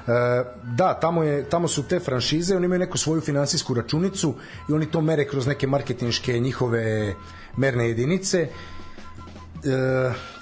E, 0.09 0.45
da, 0.63 0.95
tamo, 0.95 1.23
je, 1.23 1.45
tamo 1.45 1.69
su 1.69 1.83
te 1.83 2.01
franšize, 2.01 2.58
oni 2.59 2.65
imaju 2.65 2.79
neku 2.79 2.99
svoju 2.99 3.21
finansijsku 3.21 3.75
računicu 3.75 4.35
i 4.69 4.73
oni 4.73 4.87
to 4.87 5.01
mere 5.01 5.25
kroz 5.29 5.47
neke 5.47 5.67
marketinške 5.67 6.39
njihove 6.39 7.15
merne 7.57 7.89
jedinice. 7.89 8.39
E, 8.39 8.51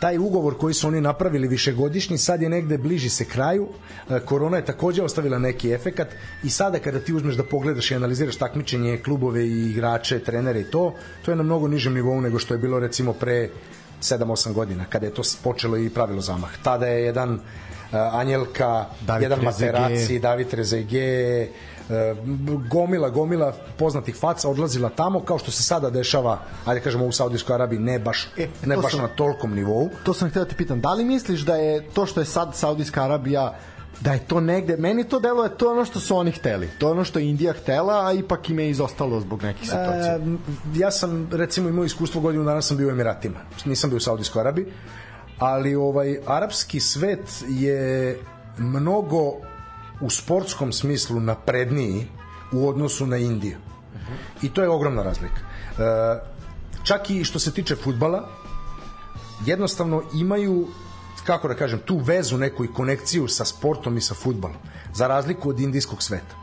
taj 0.01 0.19
ugovor 0.19 0.59
koji 0.59 0.75
su 0.75 0.89
oni 0.89 1.01
napravili 1.01 1.49
višegodišnji 1.49 2.19
sad 2.19 2.43
je 2.43 2.49
negde 2.49 2.79
bliži 2.79 3.09
se 3.09 3.25
kraju. 3.25 3.69
E, 4.11 4.21
korona 4.21 4.57
je 4.57 4.65
takođe 4.65 5.03
ostavila 5.03 5.39
neki 5.39 5.73
efekat 5.73 6.09
i 6.45 6.51
sada 6.51 6.79
kada 6.79 7.01
ti 7.01 7.15
uzmeš 7.15 7.35
da 7.35 7.45
pogledaš 7.45 7.91
i 7.91 7.95
analiziraš 7.95 8.37
takmičenje 8.37 8.99
klubove 9.05 9.47
i 9.47 9.71
igrače, 9.71 10.19
trenere 10.19 10.61
i 10.61 10.71
to 10.71 10.95
to 11.25 11.31
je 11.31 11.37
na 11.37 11.43
mnogo 11.43 11.69
nižem 11.69 11.95
nivou 11.95 12.21
nego 12.21 12.39
što 12.39 12.55
je 12.55 12.59
bilo 12.59 12.81
recimo 12.81 13.13
pre 13.13 13.49
7-8 14.03 14.53
godina 14.53 14.85
kada 14.85 15.07
je 15.07 15.15
to 15.15 15.23
počelo 15.43 15.77
i 15.77 15.91
pravilo 15.91 16.21
zamah. 16.21 16.51
Tada 16.63 16.87
je 16.87 17.05
jedan 17.05 17.41
Eh, 17.93 17.99
Anjelka, 17.99 18.87
David 19.07 19.23
jedan 19.23 19.45
Materaci, 19.45 20.19
David 20.19 20.55
Rezege, 20.55 21.49
gomila, 22.71 23.11
gomila 23.11 23.53
poznatih 23.79 24.17
faca 24.17 24.49
odlazila 24.49 24.89
tamo 24.89 25.21
kao 25.21 25.39
što 25.39 25.51
se 25.51 25.63
sada 25.63 25.91
dešava, 25.91 26.39
ajde 26.65 26.81
kažemo 26.81 27.07
u 27.07 27.13
Saudijskoj 27.13 27.55
Arabiji, 27.55 27.79
ne 27.79 27.99
baš, 27.99 28.29
e, 28.37 28.49
ne 28.65 28.77
baš 28.77 28.93
sam, 28.93 29.01
na 29.01 29.09
tolkom 29.09 29.55
nivou. 29.55 29.91
To 30.05 30.15
sam 30.15 30.31
htio 30.31 30.45
da 30.45 30.51
te 30.51 30.57
pitam, 30.57 30.81
da 30.81 30.93
li 30.93 31.05
misliš 31.05 31.41
da 31.41 31.57
je 31.57 31.91
to 31.91 32.07
što 32.07 32.21
je 32.21 32.27
sad 32.27 32.55
Saudijska 32.55 33.05
Arabija 33.05 33.55
da 34.01 34.13
je 34.13 34.19
to 34.19 34.41
negde, 34.41 34.77
meni 34.77 35.05
to 35.05 35.21
delo 35.21 35.45
je 35.45 35.57
to 35.57 35.71
ono 35.71 35.85
što 35.85 36.01
su 36.01 36.17
oni 36.17 36.33
hteli, 36.33 36.69
to 36.79 36.91
ono 36.91 37.05
što 37.05 37.19
je 37.19 37.29
Indija 37.29 37.53
htela, 37.53 38.07
a 38.07 38.13
ipak 38.13 38.51
im 38.51 38.59
je 38.59 38.71
izostalo 38.71 39.21
zbog 39.21 39.43
nekih 39.43 39.63
situacija. 39.63 40.17
E, 40.17 40.21
ja 40.75 40.91
sam, 40.91 41.29
recimo, 41.33 41.69
imao 41.69 41.85
iskustvo 41.85 42.21
godinu 42.21 42.45
dana 42.45 42.63
sam 42.63 42.77
bio 42.77 42.89
u 42.89 42.91
Emiratima, 42.91 43.39
nisam 43.65 43.91
bio 43.91 43.97
u 43.97 44.01
Saudijskoj 44.01 44.41
Arabiji, 44.41 44.67
ali 45.39 45.75
ovaj 45.75 46.19
arapski 46.27 46.81
svet 46.81 47.45
je 47.49 48.19
mnogo 48.59 49.33
u 50.01 50.11
sportskom 50.11 50.73
smislu 50.73 51.21
napredniji 51.21 52.07
u 52.53 52.69
odnosu 52.69 53.07
na 53.07 53.17
Indiju. 53.17 53.57
Uh 53.95 54.01
-huh. 54.01 54.47
I 54.47 54.49
to 54.49 54.63
je 54.63 54.69
ogromna 54.69 55.03
razlika. 55.03 55.41
E, 55.79 55.83
čak 56.85 57.11
i 57.11 57.25
što 57.25 57.39
se 57.39 57.53
tiče 57.53 57.77
futbala, 57.77 58.29
jednostavno 59.47 60.03
imaju 60.15 60.69
kako 61.27 61.49
da 61.49 61.55
kažem, 61.55 61.79
tu 61.79 61.99
vezu 61.99 62.39
neku 62.39 62.65
i 62.65 62.73
konekciju 62.73 63.29
sa 63.29 63.45
sportom 63.45 63.97
i 63.97 64.01
sa 64.01 64.15
futbalom, 64.15 64.57
za 64.95 65.07
razliku 65.07 65.51
od 65.51 65.61
indijskog 65.61 66.03
sveta. 66.03 66.37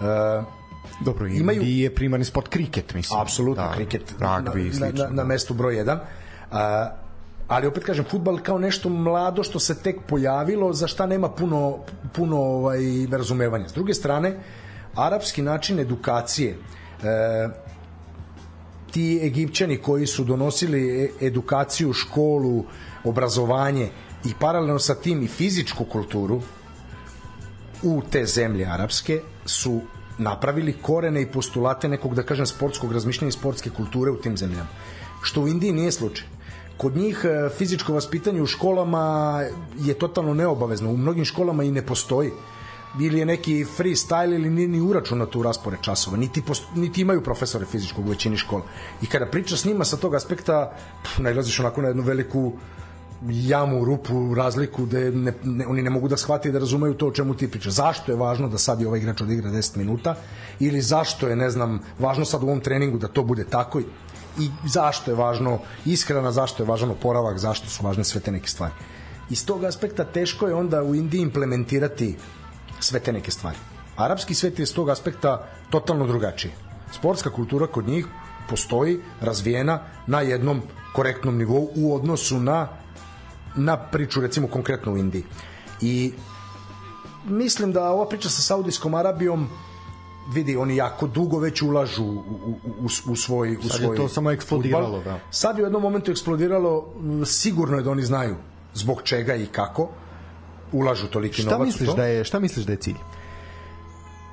E, 0.00 0.58
Dobro, 1.04 1.26
imaju... 1.26 1.60
Indiji 1.60 1.78
je 1.78 1.94
primarni 1.94 2.24
sport 2.24 2.48
kriket, 2.48 2.94
mislim. 2.94 3.20
Apsolutno, 3.20 3.62
da, 3.62 3.72
kriket 3.74 4.14
rugby, 4.18 4.80
na, 4.80 4.86
na, 4.86 5.04
na, 5.04 5.10
na 5.10 5.24
mestu 5.24 5.54
broj 5.54 5.74
1. 5.74 5.98
A, 6.50 6.90
ali 7.48 7.66
opet 7.66 7.84
kažem 7.84 8.04
futbal 8.04 8.38
kao 8.42 8.58
nešto 8.58 8.88
mlado 8.88 9.42
što 9.42 9.58
se 9.58 9.82
tek 9.82 9.96
pojavilo 10.06 10.72
za 10.72 10.86
šta 10.86 11.06
nema 11.06 11.28
puno 11.28 11.78
puno 12.12 12.36
ovaj 12.36 12.80
razumevanja. 13.10 13.68
S 13.68 13.72
druge 13.72 13.94
strane, 13.94 14.36
arapski 14.94 15.42
način 15.42 15.78
edukacije 15.78 16.50
e, 16.52 16.58
ti 18.90 19.20
egipćani 19.22 19.76
koji 19.76 20.06
su 20.06 20.24
donosili 20.24 21.04
e, 21.04 21.26
edukaciju, 21.26 21.92
školu, 21.92 22.64
obrazovanje 23.04 23.88
i 24.24 24.32
paralelno 24.40 24.78
sa 24.78 24.94
tim 24.94 25.22
i 25.22 25.28
fizičku 25.28 25.84
kulturu 25.84 26.42
u 27.82 28.02
te 28.10 28.26
zemlje 28.26 28.66
arapske 28.66 29.20
su 29.46 29.80
napravili 30.18 30.72
korene 30.82 31.22
i 31.22 31.26
postulate 31.26 31.88
nekog, 31.88 32.14
da 32.14 32.22
kažem, 32.22 32.46
sportskog 32.46 32.92
razmišljanja 32.92 33.28
i 33.28 33.32
sportske 33.32 33.70
kulture 33.70 34.10
u 34.10 34.20
tim 34.20 34.36
zemljama. 34.36 34.68
Što 35.22 35.40
u 35.42 35.48
Indiji 35.48 35.72
nije 35.72 35.92
slučaj 35.92 36.37
kod 36.78 36.96
njih 36.96 37.24
e, 37.24 37.48
fizičko 37.58 37.92
vaspitanje 37.92 38.42
u 38.42 38.46
školama 38.46 39.42
je 39.78 39.94
totalno 39.94 40.34
neobavezno. 40.34 40.90
U 40.90 40.96
mnogim 40.96 41.24
školama 41.24 41.64
i 41.64 41.70
ne 41.70 41.82
postoji 41.86 42.30
ili 43.00 43.18
je 43.18 43.26
neki 43.26 43.64
freestyle 43.78 44.34
ili 44.34 44.50
nije 44.50 44.68
ni 44.68 44.80
uračunato 44.80 45.38
u 45.38 45.42
raspore 45.42 45.76
časova, 45.80 46.16
niti, 46.16 46.42
post, 46.42 46.64
niti 46.74 47.00
imaju 47.00 47.22
profesore 47.22 47.66
fizičkog 47.66 48.06
u 48.06 48.08
većini 48.08 48.36
škola. 48.36 48.62
I 49.02 49.06
kada 49.06 49.26
pričaš 49.26 49.60
s 49.60 49.64
njima 49.64 49.84
sa 49.84 49.96
tog 49.96 50.14
aspekta, 50.14 50.72
pff, 51.02 51.18
najlaziš 51.18 51.60
onako 51.60 51.82
na 51.82 51.88
jednu 51.88 52.02
veliku 52.02 52.52
jamu, 53.26 53.84
rupu, 53.84 54.34
razliku 54.34 54.86
da 54.86 54.98
ne, 54.98 55.32
ne, 55.44 55.66
oni 55.66 55.82
ne 55.82 55.90
mogu 55.90 56.08
da 56.08 56.16
shvate 56.16 56.48
i 56.48 56.52
da 56.52 56.58
razumeju 56.58 56.94
to 56.94 57.06
o 57.06 57.10
čemu 57.10 57.34
ti 57.34 57.50
pričaš. 57.50 57.72
Zašto 57.72 58.12
je 58.12 58.16
važno 58.16 58.48
da 58.48 58.58
sad 58.58 58.80
i 58.80 58.86
ovaj 58.86 58.98
igrač 58.98 59.20
odigra 59.20 59.50
10 59.50 59.76
minuta 59.76 60.14
ili 60.60 60.80
zašto 60.80 61.28
je, 61.28 61.36
ne 61.36 61.50
znam, 61.50 61.80
važno 61.98 62.24
sad 62.24 62.42
u 62.42 62.46
ovom 62.46 62.60
treningu 62.60 62.98
da 62.98 63.08
to 63.08 63.22
bude 63.22 63.44
tako 63.44 63.80
zašto 64.66 65.10
je 65.10 65.16
važno 65.16 65.58
ishrana, 65.84 66.32
zašto 66.32 66.62
je 66.62 66.66
važan 66.66 66.90
oporavak, 66.90 67.38
zašto 67.38 67.70
su 67.70 67.84
važne 67.84 68.04
sve 68.04 68.20
te 68.20 68.32
neke 68.32 68.48
stvari. 68.48 68.74
Iz 69.30 69.46
tog 69.46 69.64
aspekta 69.64 70.04
teško 70.04 70.48
je 70.48 70.54
onda 70.54 70.82
u 70.82 70.94
Indiji 70.94 71.20
implementirati 71.20 72.16
sve 72.80 73.00
te 73.00 73.12
neke 73.12 73.30
stvari. 73.30 73.58
Arapski 73.96 74.34
svet 74.34 74.58
je 74.58 74.62
iz 74.62 74.74
tog 74.74 74.90
aspekta 74.90 75.48
totalno 75.70 76.06
drugačiji. 76.06 76.52
Sportska 76.92 77.30
kultura 77.30 77.66
kod 77.66 77.88
njih 77.88 78.06
postoji 78.48 79.00
razvijena 79.20 79.80
na 80.06 80.20
jednom 80.20 80.62
korektnom 80.94 81.36
nivou 81.36 81.70
u 81.76 81.94
odnosu 81.94 82.40
na 82.40 82.68
na 83.56 83.76
priču 83.76 84.20
recimo 84.20 84.48
konkretno 84.48 84.92
u 84.92 84.96
Indiji. 84.96 85.24
I 85.80 86.12
mislim 87.24 87.72
da 87.72 87.90
ova 87.90 88.08
priča 88.08 88.28
sa 88.28 88.42
Saudijskom 88.42 88.94
Arabijom 88.94 89.48
vidi, 90.34 90.56
oni 90.56 90.76
jako 90.76 91.06
dugo 91.06 91.38
već 91.38 91.62
ulažu 91.62 92.04
u, 92.04 92.08
u, 92.08 92.54
u, 92.80 93.12
u 93.12 93.16
svoj 93.16 93.56
u 93.56 93.62
Sad 93.62 93.80
svoj 93.80 93.94
je 93.94 93.96
to 93.96 94.08
samo 94.08 94.30
eksplodiralo, 94.30 94.96
fudbal. 94.96 95.14
da. 95.14 95.20
Sad 95.30 95.58
je 95.58 95.62
u 95.62 95.66
jednom 95.66 95.82
momentu 95.82 96.10
eksplodiralo, 96.10 96.94
sigurno 97.24 97.76
je 97.76 97.82
da 97.82 97.90
oni 97.90 98.02
znaju 98.02 98.36
zbog 98.74 99.02
čega 99.02 99.34
i 99.34 99.46
kako 99.46 99.88
ulažu 100.72 101.06
toliki 101.06 101.42
Šta 101.42 101.50
novac 101.50 101.64
u 101.64 101.66
misliš 101.66 101.88
to. 101.88 101.94
da 101.94 102.04
je 102.04 102.24
šta 102.24 102.40
misliš 102.40 102.66
da 102.66 102.72
je 102.72 102.78
cilj? 102.78 102.96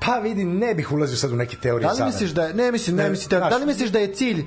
Pa 0.05 0.19
vidi, 0.19 0.43
ne 0.43 0.75
bih 0.75 0.91
ulazio 0.91 1.17
sad 1.17 1.31
u 1.31 1.35
neke 1.35 1.57
teorije 1.57 1.87
Da 1.87 2.05
li 2.05 2.11
misliš 2.11 2.31
da 2.31 2.43
je, 2.43 2.53
ne 2.53 2.71
mislim, 2.71 2.95
ne, 2.95 3.03
Ne, 3.03 3.09
mislim, 3.09 3.39
da, 3.39 3.49
da 3.49 3.57
li 3.57 3.65
misliš 3.65 3.89
da 3.89 3.99
je 3.99 4.13
cilj 4.13 4.45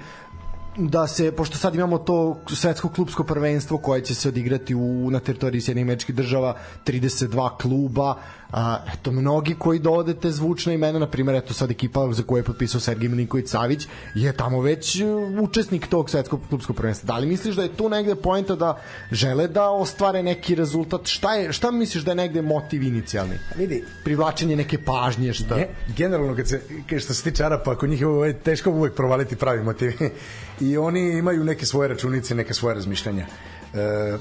da 0.79 1.07
se, 1.07 1.33
pošto 1.33 1.57
sad 1.57 1.75
imamo 1.75 1.99
to 1.99 2.41
svetsko 2.55 2.89
klubsko 2.89 3.25
prvenstvo 3.25 3.79
koje 3.79 4.05
će 4.05 4.15
se 4.15 4.29
odigrati 4.29 4.75
u, 4.75 5.11
na 5.11 5.21
teritoriji 5.21 5.61
Sjednih 5.61 5.83
američkih 5.85 6.15
država, 6.15 6.55
32 6.87 7.57
kluba, 7.57 8.15
a, 8.51 8.85
eto, 8.95 9.13
mnogi 9.13 9.55
koji 9.59 9.79
dovode 9.79 10.15
te 10.15 10.31
zvučne 10.31 10.75
imena, 10.75 10.99
na 10.99 11.07
primjer, 11.07 11.37
eto 11.37 11.55
sad 11.55 11.71
ekipa 11.71 12.13
za 12.13 12.23
koju 12.23 12.39
je 12.39 12.45
potpisao 12.45 12.81
Sergij 12.81 13.09
Milinković 13.09 13.49
Savić, 13.49 13.87
je 14.15 14.33
tamo 14.33 14.61
već 14.61 15.01
uh, 15.01 15.41
učesnik 15.41 15.87
tog 15.87 16.11
svetskog 16.11 16.41
klubskog 16.49 16.77
prvenstva. 16.77 17.07
Da 17.07 17.19
li 17.19 17.27
misliš 17.27 17.57
da 17.57 17.63
je 17.63 17.77
tu 17.77 17.89
negde 17.89 18.15
poenta 18.15 18.55
da 18.57 18.81
žele 19.13 19.49
da 19.49 19.71
ostvare 19.71 20.23
neki 20.23 20.55
rezultat? 20.55 21.07
Šta, 21.07 21.35
je, 21.35 21.53
šta 21.53 21.71
misliš 21.71 22.05
da 22.05 22.11
je 22.11 22.15
negde 22.15 22.43
motiv 22.43 22.83
inicijalni? 22.83 23.39
Vidi, 23.57 23.85
Privlačenje 24.05 24.57
neke 24.57 24.79
pažnje, 24.85 25.33
šta? 25.33 25.55
Ge, 25.55 25.69
generalno 25.97 26.37
kad 26.37 26.49
se 26.49 26.63
kad 26.91 27.01
što 27.01 27.15
se 27.15 27.23
tiče 27.23 27.45
Arapa, 27.45 27.77
kod 27.77 27.91
njih 27.91 28.01
je 28.01 28.07
ovo 28.07 28.33
teško 28.33 28.71
uvek 28.71 28.95
provaliti 28.95 29.37
pravi 29.37 29.63
motiv. 29.63 29.93
I 30.61 30.77
oni 30.77 31.19
imaju 31.19 31.45
neke 31.45 31.67
svoje 31.67 31.89
računice, 31.89 32.35
neke 32.35 32.55
svoje 32.55 32.75
razmišljanja. 32.75 33.27
E, 33.75 34.19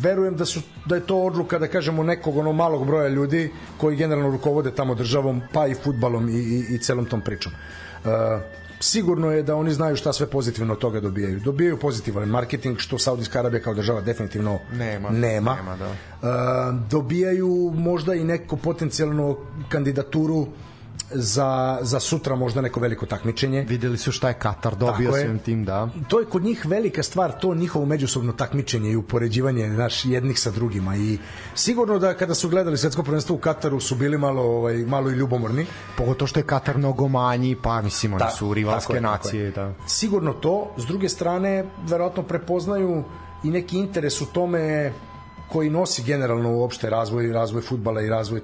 verujem 0.00 0.36
da 0.36 0.44
su 0.44 0.60
da 0.86 0.94
je 0.94 1.06
to 1.06 1.16
odluka 1.16 1.58
da 1.58 1.68
kažemo 1.68 2.02
nekog 2.02 2.36
ono 2.36 2.52
malog 2.52 2.86
broja 2.86 3.08
ljudi 3.08 3.50
koji 3.76 3.96
generalno 3.96 4.30
rukovode 4.30 4.70
tamo 4.74 4.94
državom 4.94 5.42
pa 5.52 5.66
i 5.66 5.74
futbalom 5.74 6.28
i, 6.28 6.32
i, 6.32 6.74
i 6.74 6.78
celom 6.78 7.04
tom 7.04 7.20
pričom. 7.20 7.52
E, 7.52 8.08
sigurno 8.80 9.30
je 9.30 9.42
da 9.42 9.56
oni 9.56 9.72
znaju 9.72 9.96
šta 9.96 10.12
sve 10.12 10.26
pozitivno 10.26 10.72
od 10.72 10.78
toga 10.78 11.00
dobijaju. 11.00 11.40
Dobijaju 11.40 11.76
pozitivan 11.76 12.28
marketing 12.28 12.78
što 12.78 12.98
Saudijska 12.98 13.38
Arabija 13.38 13.62
kao 13.62 13.74
država 13.74 14.00
definitivno 14.00 14.58
Nema. 14.72 15.10
nema. 15.10 15.54
Nema, 15.54 15.76
da. 15.76 15.86
E, 15.86 15.96
dobijaju 16.90 17.72
možda 17.74 18.14
i 18.14 18.24
neko 18.24 18.56
potencijalno 18.56 19.36
kandidaturu 19.68 20.46
za, 21.10 21.78
za 21.82 22.00
sutra 22.00 22.36
možda 22.36 22.60
neko 22.60 22.80
veliko 22.80 23.06
takmičenje. 23.06 23.64
Videli 23.68 23.98
su 23.98 24.12
šta 24.12 24.28
je 24.28 24.34
Katar 24.34 24.76
dobio 24.76 25.12
svim 25.12 25.38
tim, 25.38 25.64
da. 25.64 25.88
To 26.08 26.20
je 26.20 26.26
kod 26.26 26.42
njih 26.42 26.66
velika 26.66 27.02
stvar, 27.02 27.32
to 27.40 27.54
njihovo 27.54 27.86
međusobno 27.86 28.32
takmičenje 28.32 28.90
i 28.90 28.96
upoređivanje 28.96 29.68
naš 29.68 30.04
jednih 30.04 30.40
sa 30.40 30.50
drugima 30.50 30.96
i 30.96 31.18
sigurno 31.54 31.98
da 31.98 32.14
kada 32.14 32.34
su 32.34 32.48
gledali 32.48 32.78
svetsko 32.78 33.02
prvenstvo 33.02 33.36
u 33.36 33.38
Kataru 33.38 33.80
su 33.80 33.94
bili 33.94 34.18
malo 34.18 34.42
ovaj 34.42 34.76
malo 34.76 35.10
i 35.10 35.14
ljubomorni. 35.14 35.66
Pogotovo 35.96 36.26
što 36.26 36.40
je 36.40 36.44
Katar 36.46 36.78
mnogo 36.78 37.08
manji, 37.08 37.56
pa 37.62 37.82
mislim, 37.82 38.12
oni 38.12 38.18
Da, 38.18 38.30
su 38.30 38.54
rivalske 38.54 38.94
je, 38.94 39.00
nacije, 39.00 39.44
je. 39.44 39.50
da. 39.50 39.74
Sigurno 39.86 40.32
to, 40.32 40.74
s 40.76 40.86
druge 40.86 41.08
strane 41.08 41.64
verovatno 41.88 42.22
prepoznaju 42.22 43.04
i 43.44 43.50
neki 43.50 43.78
interes 43.78 44.20
u 44.20 44.26
tome 44.26 44.92
koji 45.48 45.70
nosi 45.70 46.02
generalno 46.02 46.52
uopšte 46.52 46.90
razvoj 46.90 47.32
razvoj 47.32 47.62
fudbala 47.62 48.02
i 48.02 48.08
razvoj 48.08 48.40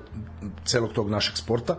celog 0.65 0.93
tog 0.93 1.11
našeg 1.11 1.37
sporta. 1.37 1.77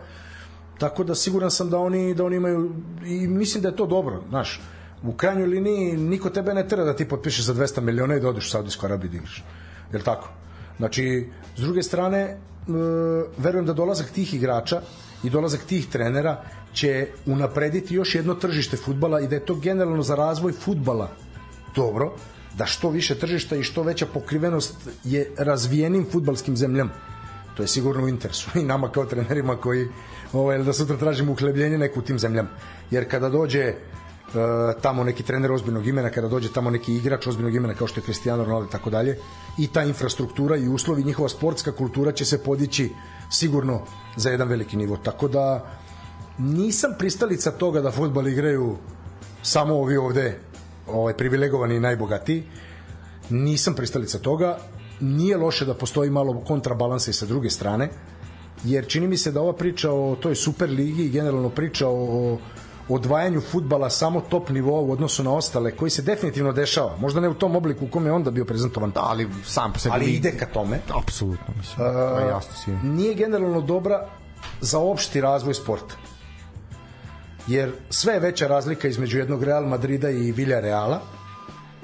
Tako 0.80 1.04
da 1.04 1.16
siguran 1.16 1.52
sam 1.52 1.70
da 1.70 1.78
oni 1.78 2.14
da 2.14 2.26
oni 2.26 2.36
imaju 2.36 2.72
i 3.06 3.28
mislim 3.28 3.62
da 3.62 3.70
je 3.70 3.76
to 3.76 3.86
dobro, 3.86 4.22
znaš. 4.30 4.62
U 5.04 5.14
krajnjoj 5.14 5.48
liniji 5.48 5.98
niko 5.98 6.30
tebe 6.30 6.54
ne 6.54 6.68
tera 6.68 6.84
da 6.84 6.95
ti 6.95 7.08
potpišeš 7.08 7.45
za 7.45 7.54
200 7.54 7.82
miliona 7.82 8.16
i 8.16 8.20
da 8.20 8.30
odeš 8.30 8.48
u 8.48 8.49
Saudijsku 8.49 8.86
Arabiju 8.86 9.12
da 9.12 9.18
igraš. 9.18 9.44
Jel 9.91 10.02
tako? 10.02 10.30
Znači, 10.78 11.30
s 11.56 11.62
druge 11.62 11.84
strane, 11.84 12.20
e, 12.20 12.38
verujem 13.38 13.66
da 13.66 13.74
dolazak 13.74 14.10
tih 14.10 14.34
igrača 14.34 14.82
i 15.24 15.30
dolazak 15.30 15.64
tih 15.64 15.88
trenera 15.90 16.41
će 16.74 17.08
unaprediti 17.26 17.95
još 17.95 18.16
jedno 18.16 18.34
tržište 18.34 18.78
futbala 18.78 19.22
i 19.22 19.28
da 19.28 19.36
je 19.36 19.45
to 19.45 19.56
generalno 19.56 20.04
za 20.04 20.16
razvoj 20.16 20.52
futbala 20.54 21.10
dobro, 21.76 22.14
da 22.58 22.66
što 22.66 22.90
više 22.90 23.16
tržišta 23.16 23.56
i 23.56 23.64
što 23.64 23.84
veća 23.84 24.06
pokrivenost 24.06 24.76
je 25.04 25.32
razvijenim 25.38 26.06
futbalskim 26.12 26.58
zemljama. 26.58 26.91
To 27.56 27.64
je 27.64 27.68
sigurno 27.68 28.04
u 28.04 28.10
interesu 28.10 28.49
i 28.60 28.64
nama 28.64 28.91
kao 28.91 29.06
trenerima 29.06 29.56
koji 29.56 29.88
ovaj, 30.34 30.58
da 30.64 30.74
sutra 30.74 30.98
tražimo 30.98 31.32
uhlebljenje 31.32 31.78
neku 31.78 31.99
u 31.99 32.04
tim 32.04 32.20
zemljama. 32.20 32.49
Jer 32.91 33.10
kada 33.10 33.30
dođe 33.30 33.62
e, 33.64 33.76
tamo 34.82 35.04
neki 35.04 35.24
trener 35.24 35.52
ozbiljnog 35.52 35.88
imena, 35.88 36.10
kada 36.10 36.28
dođe 36.28 36.52
tamo 36.54 36.70
neki 36.70 36.95
igrač 36.95 37.28
ozbiljnog 37.28 37.56
imena 37.56 37.74
kao 37.74 37.88
što 37.88 37.99
je 37.99 38.04
Cristiano 38.04 38.44
Ronaldo 38.44 38.68
i 38.68 38.72
tako 38.72 38.90
dalje, 38.90 39.18
i 39.58 39.68
ta 39.68 39.84
infrastruktura 39.84 40.58
i 40.58 40.68
uslovi, 40.68 41.04
njihova 41.04 41.30
sportska 41.30 41.72
kultura 41.72 42.12
će 42.12 42.26
se 42.26 42.44
podići 42.44 42.90
sigurno 43.32 43.82
za 44.16 44.30
jedan 44.30 44.48
veliki 44.48 44.78
nivo. 44.78 44.98
Tako 44.98 45.28
da 45.28 45.66
nisam 46.38 46.91
pristalica 46.99 47.52
toga 47.52 47.82
da 47.82 47.91
fudbal 47.91 48.28
igraju 48.28 48.78
samo 49.41 49.76
ovi 49.76 49.98
ovde 49.98 50.40
ovaj, 50.88 51.14
privilegovani 51.14 51.76
i 51.76 51.80
najbogatiji. 51.80 52.44
Nisam 53.30 53.74
pristalica 53.74 54.20
toga. 54.20 54.58
Nije 54.99 55.38
loše 55.38 55.66
da 55.66 55.74
postoji 55.74 56.10
malo 56.10 56.44
kontrabalansa 56.48 57.12
i 57.12 57.14
sa 57.14 57.26
druge 57.26 57.49
strane, 57.49 57.90
jer 58.63 58.88
čini 58.88 59.07
mi 59.07 59.17
se 59.17 59.31
da 59.31 59.41
ova 59.41 59.53
priča 59.53 59.91
o 59.91 60.15
toj 60.21 60.35
super 60.35 60.69
ligi 60.69 61.05
i 61.05 61.09
generalno 61.09 61.49
priča 61.49 61.88
o 61.89 62.38
odvajanju 62.89 63.41
futbala 63.41 63.89
samo 63.89 64.21
top 64.21 64.49
nivoa 64.49 64.81
u 64.81 64.91
odnosu 64.91 65.23
na 65.23 65.34
ostale, 65.34 65.71
koji 65.71 65.91
se 65.91 66.01
definitivno 66.01 66.51
dešava. 66.51 66.97
Možda 66.99 67.21
ne 67.21 67.29
u 67.29 67.34
tom 67.34 67.55
obliku 67.55 67.85
u 67.85 67.88
kom 67.88 68.05
je 68.05 68.11
onda 68.11 68.31
bio 68.31 68.45
prezentovan, 68.45 68.91
Da, 68.91 69.01
ali 69.03 69.27
sam 69.45 69.73
po 69.73 69.79
sebi... 69.79 69.93
ali 69.95 70.05
ide 70.05 70.31
ka 70.31 70.45
tome. 70.45 70.79
Apsolutno, 71.03 71.53
mislim. 71.57 71.77
to 71.77 72.19
je 72.19 72.27
jasno 72.27 72.53
svima. 72.63 72.79
Nije 72.84 73.13
generalno 73.13 73.61
dobra 73.61 74.07
za 74.61 74.79
opšti 74.79 75.21
razvoj 75.21 75.53
sporta. 75.53 75.95
Jer 77.47 77.71
sve 77.89 78.13
je 78.13 78.19
veća 78.19 78.47
razlika 78.47 78.88
između 78.88 79.17
jednog 79.17 79.43
Real 79.43 79.65
Madrida 79.65 80.09
i 80.09 80.31
Villarreala, 80.31 81.01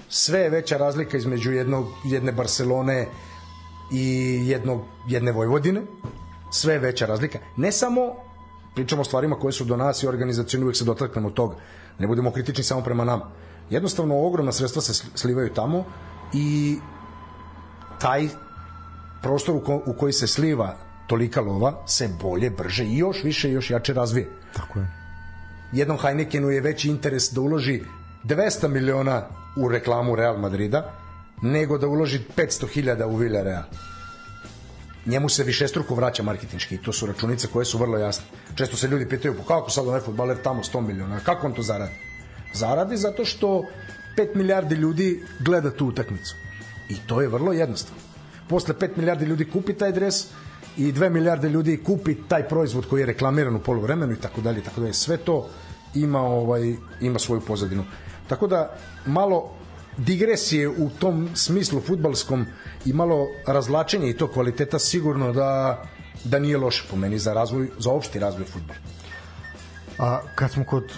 sve 0.09 0.39
je 0.39 0.49
veća 0.49 0.77
razlika 0.77 1.17
između 1.17 1.51
jednog, 1.51 1.85
jedne 2.05 2.31
Barcelone 2.31 3.07
i 3.91 4.39
jednog, 4.47 4.81
jedne 5.07 5.31
Vojvodine, 5.31 5.81
sve 6.53 6.79
veća 6.79 7.05
razlika. 7.05 7.39
Ne 7.57 7.71
samo 7.71 8.01
pričamo 8.75 9.01
o 9.01 9.05
stvarima 9.05 9.35
koje 9.35 9.51
su 9.53 9.65
do 9.65 9.77
nas 9.77 10.03
i 10.03 10.07
organizacijoni 10.07 10.63
uvek 10.63 10.77
se 10.77 10.85
dotaknemo 10.85 11.29
toga. 11.29 11.55
Ne 11.99 12.07
budemo 12.07 12.31
kritični 12.31 12.63
samo 12.63 12.81
prema 12.81 13.03
nama. 13.03 13.29
Jednostavno 13.69 14.25
ogromna 14.25 14.51
sredstva 14.51 14.81
se 14.81 14.93
slivaju 15.15 15.53
tamo 15.53 15.85
i 16.33 16.77
taj 17.99 18.27
prostor 19.21 19.55
u, 19.55 19.59
ko, 19.59 19.81
u 19.85 19.93
koji 19.93 20.13
se 20.13 20.27
sliva 20.27 20.77
tolika 21.07 21.41
lova 21.41 21.83
se 21.87 22.09
bolje, 22.21 22.49
brže 22.49 22.85
i 22.85 22.97
još 22.97 23.23
više 23.23 23.49
i 23.49 23.53
još 23.53 23.69
jače 23.69 23.93
razvije. 23.93 24.29
Tako 24.55 24.79
je. 24.79 24.87
Jednom 25.71 25.97
Heinekenu 25.97 26.49
je 26.49 26.61
veći 26.61 26.89
interes 26.89 27.31
da 27.31 27.41
uloži 27.41 27.81
200 28.23 28.67
miliona 28.67 29.23
u 29.55 29.69
reklamu 29.69 30.15
Real 30.15 30.37
Madrida 30.37 30.91
nego 31.41 31.77
da 31.77 31.87
uloži 31.87 32.19
500.000 32.37 33.03
u 33.05 33.15
Villarreal. 33.15 33.63
Njemu 35.05 35.29
se 35.29 35.43
višestruko 35.43 35.95
vraća 35.95 36.23
marketinški 36.23 36.75
i 36.75 36.81
to 36.81 36.93
su 36.93 37.05
računice 37.05 37.47
koje 37.47 37.65
su 37.65 37.77
vrlo 37.77 37.97
jasne. 37.97 38.25
Često 38.55 38.77
se 38.77 38.87
ljudi 38.87 39.09
pitaju 39.09 39.35
pa 39.37 39.43
kako 39.43 39.69
sad 39.69 39.87
onaj 39.87 40.01
futbaler 40.01 40.37
tamo 40.43 40.63
100 40.63 40.81
miliona, 40.81 41.19
kako 41.19 41.47
on 41.47 41.53
to 41.53 41.61
zaradi? 41.61 41.91
Zaradi 42.53 42.97
zato 42.97 43.25
što 43.25 43.63
5 44.17 44.35
milijardi 44.35 44.75
ljudi 44.75 45.23
gleda 45.39 45.71
tu 45.71 45.87
utakmicu. 45.87 46.35
I 46.89 46.95
to 47.07 47.21
je 47.21 47.27
vrlo 47.27 47.53
jednostavno. 47.53 48.01
Posle 48.49 48.73
5 48.73 48.89
milijardi 48.97 49.25
ljudi 49.25 49.45
kupi 49.45 49.73
taj 49.73 49.91
dres 49.91 50.25
i 50.77 50.91
2 50.91 51.09
milijarde 51.09 51.49
ljudi 51.49 51.83
kupi 51.83 52.15
taj 52.27 52.47
proizvod 52.47 52.85
koji 52.89 53.01
je 53.01 53.05
reklamiran 53.05 53.55
u 53.55 53.59
poluvremenu 53.59 54.13
i 54.13 54.21
tako 54.21 54.41
dalje 54.41 54.63
tako 54.63 54.81
dalje. 54.81 54.93
Sve 54.93 55.17
to 55.17 55.49
ima 55.95 56.21
ovaj 56.21 56.75
ima 57.01 57.19
svoju 57.19 57.41
pozadinu. 57.41 57.85
Tako 58.27 58.47
da 58.47 58.75
malo 59.05 59.51
digresije 59.97 60.69
u 60.69 60.89
tom 60.99 61.29
smislu 61.35 61.81
futbalskom 61.81 62.45
i 62.85 62.93
malo 62.93 63.27
razlačenje 63.47 64.09
i 64.09 64.17
to 64.17 64.27
kvaliteta 64.27 64.79
sigurno 64.79 65.33
da 65.33 65.81
da 66.23 66.39
nije 66.39 66.57
loše 66.57 66.83
po 66.89 66.95
meni 66.95 67.19
za 67.19 67.33
razvoj 67.33 67.69
za 67.79 67.91
opšti 67.91 68.19
razvoj 68.19 68.45
fudbala. 68.45 68.79
A, 69.99 70.19
kad 70.35 70.51
smo 70.51 70.63
kod 70.63 70.93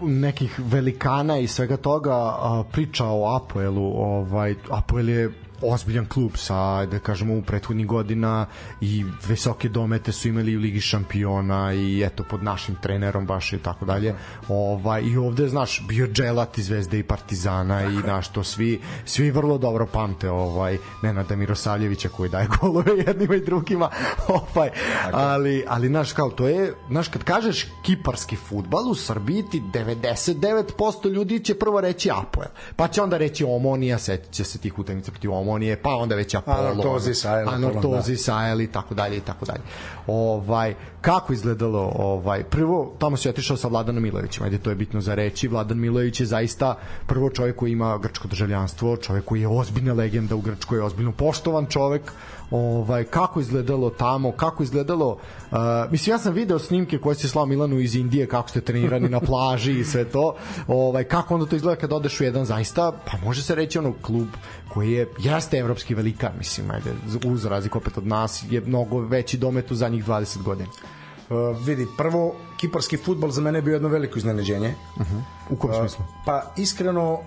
nekih 0.00 0.60
velikana 0.64 1.38
i 1.38 1.46
svega 1.46 1.76
toga 1.76 2.14
a, 2.14 2.64
priča 2.72 3.06
o 3.06 3.36
Apoelu 3.36 3.92
ovaj 3.96 4.54
Apoel 4.70 5.08
je 5.08 5.32
ozbiljan 5.64 6.06
klub 6.06 6.32
sa 6.36 6.86
da 6.86 6.98
kažemo 6.98 7.34
u 7.34 7.42
prethodnih 7.42 7.86
godina 7.86 8.46
i 8.80 9.04
visoke 9.28 9.68
domete 9.68 10.12
su 10.12 10.28
imali 10.28 10.56
u 10.56 10.60
ligi 10.60 10.80
šampiona 10.80 11.72
i 11.72 12.02
eto 12.02 12.24
pod 12.30 12.42
našim 12.42 12.76
trenerom 12.82 13.26
baš 13.26 13.52
i 13.52 13.58
tako 13.58 13.84
dalje. 13.84 14.14
Ovaj 14.48 15.02
i 15.02 15.16
ovde 15.16 15.48
znaš 15.48 15.82
bio 15.88 16.06
Dželat 16.06 16.58
iz 16.58 16.66
Zvezde 16.66 16.98
i 16.98 17.02
Partizana 17.02 17.82
i 17.82 17.96
naš 18.06 18.28
to 18.28 18.44
svi 18.44 18.80
svi 19.04 19.30
vrlo 19.30 19.58
dobro 19.58 19.86
pamte 19.86 20.30
ovaj 20.30 20.78
Nenada 21.02 21.36
Mirosavljevića 21.36 22.08
koji 22.08 22.30
daje 22.30 22.48
golove 22.60 22.92
jednima 23.06 23.34
i 23.34 23.40
drugima. 23.40 23.90
Ovaj 24.28 24.70
ali 25.12 25.64
ali 25.68 25.88
naš 25.88 26.12
kao 26.12 26.30
to 26.30 26.48
je 26.48 26.74
znaš 26.88 27.08
kad 27.08 27.24
kažeš 27.24 27.66
kiparski 27.82 28.36
fudbal 28.36 28.90
u 28.90 28.94
Srbiji 28.94 29.44
ti 29.50 29.62
99% 29.72 31.10
ljudi 31.10 31.40
će 31.40 31.54
prvo 31.54 31.80
reći 31.80 32.10
Apoel. 32.10 32.48
Pa 32.76 32.88
će 32.88 33.02
onda 33.02 33.16
reći 33.16 33.44
Omonija, 33.44 33.98
setit 33.98 34.30
će 34.30 34.44
se 34.44 34.58
tih 34.58 34.78
utakmica 34.78 35.10
protiv 35.10 35.32
Omonije 35.32 35.53
Omonije, 35.54 35.76
pa 35.82 35.96
onda 35.96 36.14
već 36.14 36.34
Apollo. 36.34 36.58
Anortozis, 36.58 37.24
Ael, 37.24 37.48
Anortozis, 37.48 38.26
da. 38.26 38.36
Ael 38.36 38.60
i 38.60 38.66
tako 38.66 38.94
dalje 38.94 39.16
i 39.16 39.20
tako 39.20 39.44
dalje. 39.44 39.60
Ovaj, 40.06 40.74
kako 41.00 41.32
izgledalo 41.32 41.92
ovaj 41.96 42.42
prvo 42.42 42.94
tamo 42.98 43.16
se 43.16 43.28
otišao 43.28 43.56
sa 43.56 43.68
Vladanom 43.68 44.02
Milojevićem 44.02 44.44
ajde 44.44 44.58
to 44.58 44.70
je 44.70 44.76
bitno 44.76 45.00
za 45.00 45.14
reći 45.14 45.48
Vladan 45.48 45.78
Milojević 45.78 46.20
je 46.20 46.26
zaista 46.26 46.74
prvo 47.06 47.30
čovjek 47.30 47.56
koji 47.56 47.72
ima 47.72 47.98
grčko 47.98 48.28
državljanstvo 48.28 48.96
čovjek 48.96 49.24
koji 49.24 49.40
je 49.40 49.48
ozbiljna 49.48 49.92
legenda 49.92 50.34
u 50.34 50.40
Grčkoj 50.40 50.80
ozbiljno 50.80 51.12
poštovan 51.12 51.66
čovjek 51.66 52.12
ovaj 52.50 53.04
kako 53.04 53.40
izgledalo 53.40 53.90
tamo, 53.90 54.32
kako 54.32 54.62
izgledalo 54.62 55.08
uh, 55.50 55.58
mislim 55.90 56.14
ja 56.14 56.18
sam 56.18 56.34
video 56.34 56.58
snimke 56.58 56.98
koje 56.98 57.14
se 57.14 57.28
slao 57.28 57.46
Milanu 57.46 57.80
iz 57.80 57.94
Indije 57.94 58.26
kako 58.26 58.48
ste 58.48 58.60
trenirani 58.60 59.08
na 59.08 59.20
plaži 59.20 59.78
i 59.78 59.84
sve 59.84 60.04
to. 60.04 60.34
Ovaj 60.68 61.04
kako 61.04 61.34
onda 61.34 61.46
to 61.46 61.56
izgleda 61.56 61.80
kad 61.80 61.92
odeš 61.92 62.20
u 62.20 62.24
jedan 62.24 62.44
zaista 62.44 62.92
pa 63.04 63.18
može 63.24 63.42
se 63.42 63.54
reći 63.54 63.78
ono 63.78 63.92
klub 64.02 64.28
koji 64.68 64.92
je 64.92 65.08
jeste 65.44 65.58
evropski 65.58 65.94
velikan, 65.94 66.32
mislim, 66.38 66.70
ajde, 66.70 66.94
uz 67.26 67.44
razliku 67.44 67.78
opet 67.78 67.98
od 67.98 68.06
nas 68.06 68.44
je 68.50 68.60
mnogo 68.60 69.00
veći 69.00 69.38
domet 69.38 69.70
u 69.70 69.74
zadnjih 69.74 70.06
20 70.06 70.42
godina. 70.42 70.68
Uh, 70.70 71.66
vidi, 71.66 71.86
prvo, 71.96 72.34
kiparski 72.56 72.96
futbol 72.96 73.30
za 73.30 73.40
mene 73.40 73.58
je 73.58 73.62
bio 73.62 73.74
jedno 73.74 73.88
veliko 73.88 74.18
iznenađenje. 74.18 74.74
Uh 74.96 75.06
-huh. 75.06 75.20
U 75.50 75.56
kom 75.56 75.70
uh, 75.70 75.76
smislu? 75.76 76.04
Pa, 76.26 76.42
iskreno, 76.56 77.18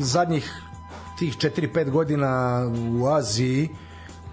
zadnjih 0.00 0.62
tih 1.18 1.36
4-5 1.36 1.90
godina 1.90 2.62
u 3.00 3.06
Aziji 3.06 3.68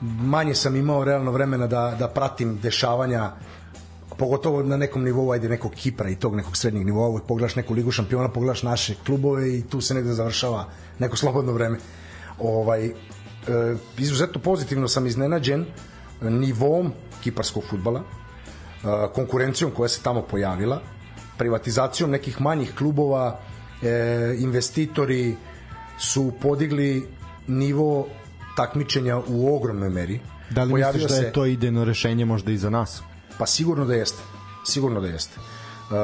manje 0.01 0.55
sam 0.55 0.75
imao 0.75 1.03
realno 1.03 1.31
vremena 1.31 1.67
da, 1.67 1.95
da 1.99 2.07
pratim 2.07 2.57
dešavanja 2.61 3.31
pogotovo 4.17 4.63
na 4.63 4.77
nekom 4.77 5.03
nivou 5.03 5.31
ajde 5.31 5.49
nekog 5.49 5.71
Kipra 5.71 6.09
i 6.09 6.15
tog 6.15 6.35
nekog 6.35 6.57
srednjeg 6.57 6.85
nivoa 6.85 7.19
pogledaš 7.27 7.55
neku 7.55 7.73
ligu 7.73 7.91
šampiona, 7.91 8.29
pogledaš 8.29 8.63
naše 8.63 8.95
klubove 9.05 9.57
i 9.57 9.63
tu 9.69 9.81
se 9.81 9.93
negde 9.93 10.13
završava 10.13 10.65
neko 10.99 11.17
slobodno 11.17 11.51
vreme 11.51 11.77
ovaj 12.39 12.85
e, 12.85 12.93
izuzetno 13.97 14.41
pozitivno 14.41 14.87
sam 14.87 15.07
iznenađen 15.07 15.65
nivom 16.21 16.93
kiparskog 17.23 17.63
futbala 17.69 17.99
e, 17.99 18.85
konkurencijom 19.13 19.71
koja 19.71 19.89
se 19.89 20.01
tamo 20.01 20.21
pojavila 20.21 20.81
privatizacijom 21.37 22.11
nekih 22.11 22.41
manjih 22.41 22.75
klubova 22.77 23.39
e, 23.81 24.35
investitori 24.39 25.35
su 25.97 26.31
podigli 26.41 27.07
nivo 27.47 28.07
takmičenja 28.55 29.17
u 29.27 29.55
ogromnoj 29.55 29.89
meri. 29.89 30.19
Da 30.49 30.63
li 30.63 30.71
Pojavio 30.71 31.01
misliš 31.01 31.19
da 31.19 31.25
je 31.25 31.33
to 31.33 31.45
idejno 31.45 31.83
rešenje 31.83 32.25
možda 32.25 32.51
i 32.51 32.57
za 32.57 32.69
nas? 32.69 33.01
Pa 33.37 33.45
sigurno 33.45 33.85
da 33.85 33.93
jeste. 33.93 34.21
Sigurno 34.65 35.01
da 35.01 35.07
jeste. 35.07 35.39
Uh, 35.39 35.95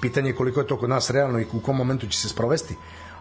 pitanje 0.00 0.30
je 0.30 0.36
koliko 0.36 0.60
je 0.60 0.66
to 0.66 0.76
kod 0.76 0.90
nas 0.90 1.10
realno 1.10 1.40
i 1.40 1.46
u 1.52 1.60
kom 1.60 1.76
momentu 1.76 2.06
će 2.06 2.18
se 2.18 2.28
sprovesti, 2.28 2.74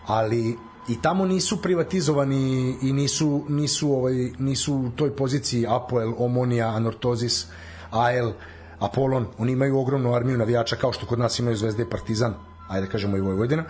ali 0.05 0.57
i 0.87 1.01
tamo 1.01 1.25
nisu 1.25 1.61
privatizovani 1.61 2.75
i 2.81 2.93
nisu 2.93 3.45
nisu 3.49 3.93
ovaj 3.93 4.13
nisu 4.39 4.75
u 4.75 4.89
toj 4.95 5.15
poziciji 5.15 5.65
Apoel, 5.67 6.13
Omonia, 6.17 6.67
Anortozis, 6.67 7.45
AL, 7.91 8.31
Apolon, 8.79 9.27
oni 9.37 9.51
imaju 9.51 9.79
ogromnu 9.79 10.13
armiju 10.13 10.37
navijača 10.37 10.75
kao 10.75 10.93
što 10.93 11.05
kod 11.05 11.19
nas 11.19 11.39
imaju 11.39 11.57
Zvezda 11.57 11.83
i 11.83 11.89
Partizan, 11.89 12.33
ajde 12.69 12.85
da 12.85 12.91
kažemo 12.91 13.17
i 13.17 13.21
Vojvodina. 13.21 13.63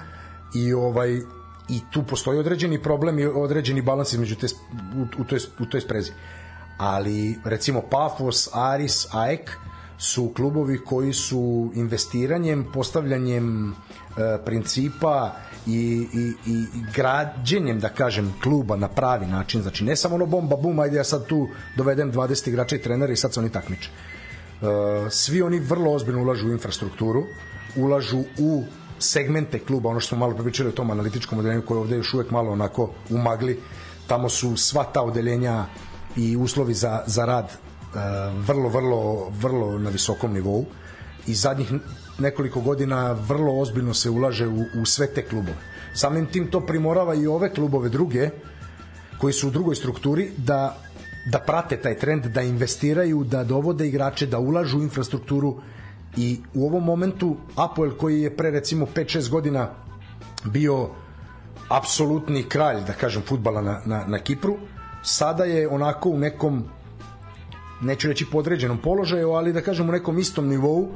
I 0.56 0.74
ovaj 0.74 1.22
i 1.70 1.82
tu 1.92 2.04
postoji 2.04 2.40
određeni 2.40 2.84
problem 2.84 3.20
i 3.20 3.26
određeni 3.26 3.82
balans 3.82 4.14
između 4.14 4.36
te 4.36 4.48
u, 4.96 5.22
u 5.22 5.24
toj 5.24 5.40
u 5.60 5.66
toj 5.66 5.82
sprezi. 5.82 6.12
Ali 6.78 7.40
recimo 7.46 7.82
Pafos, 7.82 8.50
Aris, 8.54 9.08
AEK 9.14 9.52
su 9.98 10.34
klubovi 10.36 10.80
koji 10.86 11.14
su 11.14 11.72
investiranjem, 11.76 12.66
postavljanjem 12.74 13.72
e, 13.72 13.74
principa 14.46 15.32
i, 15.68 16.08
i, 16.14 16.34
i 16.46 16.66
građenjem, 16.96 17.80
da 17.80 17.90
kažem, 17.90 18.34
kluba 18.44 18.76
na 18.76 18.88
pravi 18.88 19.26
način, 19.26 19.62
znači 19.62 19.84
ne 19.84 19.96
samo 19.96 20.16
ono 20.16 20.26
bomba 20.26 20.56
bum, 20.56 20.80
ajde 20.80 20.98
ja 20.98 21.04
sad 21.04 21.26
tu 21.26 21.48
dovedem 21.76 22.12
20 22.12 22.50
igrača 22.50 22.76
i 22.76 22.82
trenera 22.82 23.14
i 23.14 23.16
sad 23.16 23.34
se 23.34 23.40
oni 23.40 23.50
takmiče. 23.50 23.90
Uh, 24.62 24.68
svi 25.12 25.42
oni 25.42 25.60
vrlo 25.60 25.92
ozbiljno 25.92 26.22
ulažu 26.22 26.48
u 26.48 26.52
infrastrukturu, 26.52 27.24
ulažu 27.76 28.24
u 28.38 28.64
segmente 29.00 29.60
kluba, 29.60 29.90
ono 29.90 30.00
što 30.00 30.10
smo 30.10 30.18
malo 30.18 30.36
pričali 30.36 30.70
o 30.70 30.72
tom 30.72 30.92
analitičkom 30.92 31.40
odeljenju 31.40 31.62
koje 31.62 31.80
ovde 31.80 31.96
još 31.96 32.14
uvek 32.14 32.32
malo 32.32 32.52
onako 32.52 32.92
umagli, 33.10 33.60
tamo 34.08 34.30
su 34.30 34.58
sva 34.58 34.84
ta 34.84 35.02
odeljenja 35.02 35.66
i 36.16 36.38
uslovi 36.38 36.74
za, 36.74 37.04
za 37.06 37.26
rad 37.26 37.46
uh, 37.46 38.00
vrlo, 38.48 38.70
vrlo, 38.70 39.30
vrlo 39.30 39.80
na 39.80 39.90
visokom 39.90 40.34
nivou. 40.34 40.66
I 41.28 41.34
zadnjih 41.34 41.72
nekoliko 42.20 42.62
godina 42.62 43.12
vrlo 43.12 43.60
ozbiljno 43.60 43.94
se 43.94 44.10
ulaže 44.10 44.48
u, 44.48 44.66
u 44.82 44.86
sve 44.86 45.08
te 45.08 45.26
klubove. 45.26 45.58
Samim 45.94 46.26
tim 46.26 46.48
to 46.52 46.62
primorava 46.62 47.16
i 47.16 47.28
ove 47.28 47.50
klubove 47.54 47.90
druge 47.90 48.30
koji 49.18 49.34
su 49.34 49.48
u 49.48 49.52
drugoj 49.52 49.76
strukturi 49.76 50.32
da 50.38 50.78
da 51.32 51.40
prate 51.40 51.78
taj 51.78 51.98
trend, 51.98 52.26
da 52.26 52.42
investiraju, 52.42 53.24
da 53.24 53.44
dovode 53.44 53.88
igrače, 53.88 54.28
da 54.28 54.40
ulažu 54.40 54.80
u 54.80 54.84
infrastrukturu 54.84 55.58
i 56.18 56.40
u 56.54 56.66
ovom 56.66 56.84
momentu 56.84 57.36
Apoel 57.56 57.92
koji 57.98 58.22
je 58.22 58.36
pre 58.38 58.52
recimo 58.52 58.86
5-6 58.96 59.30
godina 59.30 59.70
bio 60.44 60.90
apsolutni 61.70 62.44
kralj, 62.44 62.84
da 62.88 62.94
kažem, 62.94 63.22
futbala 63.22 63.62
na, 63.62 63.82
na, 63.86 64.06
na 64.08 64.20
Kipru, 64.20 64.58
sada 65.04 65.44
je 65.44 65.68
onako 65.68 66.10
u 66.10 66.18
nekom 66.18 66.64
neću 67.82 68.08
reći 68.08 68.26
podređenom 68.32 68.78
položaju, 68.78 69.32
ali 69.32 69.54
da 69.54 69.62
kažem 69.62 69.90
u 69.90 69.92
nekom 69.92 70.20
istom 70.20 70.48
nivou 70.48 70.88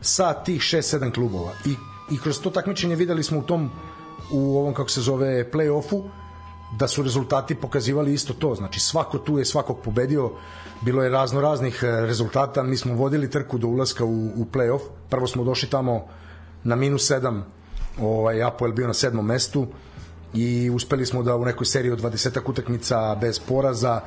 sa 0.00 0.32
tih 0.34 0.60
6-7 0.60 1.14
klubova. 1.14 1.52
I, 1.64 1.76
I 2.14 2.18
kroz 2.18 2.40
to 2.40 2.50
takmičenje 2.50 2.96
videli 2.96 3.22
smo 3.22 3.38
u 3.38 3.42
tom 3.42 3.70
u 4.30 4.58
ovom 4.58 4.74
kako 4.74 4.90
se 4.90 5.00
zove 5.00 5.50
play-offu 5.50 6.02
da 6.78 6.88
su 6.88 7.02
rezultati 7.02 7.54
pokazivali 7.54 8.14
isto 8.14 8.32
to. 8.32 8.54
Znači 8.54 8.80
svako 8.80 9.18
tu 9.18 9.38
je 9.38 9.44
svakog 9.44 9.80
pobedio. 9.84 10.30
Bilo 10.80 11.02
je 11.02 11.10
razno 11.10 11.40
raznih 11.40 11.80
e, 11.82 12.06
rezultata. 12.06 12.62
Mi 12.62 12.76
smo 12.76 12.94
vodili 12.94 13.30
trku 13.30 13.58
do 13.58 13.68
ulaska 13.68 14.04
u, 14.04 14.26
u 14.26 14.46
play-off. 14.52 14.80
Prvo 15.10 15.26
smo 15.26 15.44
došli 15.44 15.68
tamo 15.70 16.06
na 16.64 16.76
minus 16.76 17.10
7. 17.10 17.42
Ovaj, 18.00 18.42
Apoel 18.42 18.72
bio 18.72 18.86
na 18.86 18.94
sedmom 18.94 19.26
mestu 19.26 19.66
i 20.34 20.70
uspeli 20.70 21.06
smo 21.06 21.22
da 21.22 21.36
u 21.36 21.44
nekoj 21.44 21.66
seriji 21.66 21.92
od 21.92 22.02
20 22.02 22.50
utakmica 22.50 23.16
bez 23.20 23.38
poraza 23.38 24.00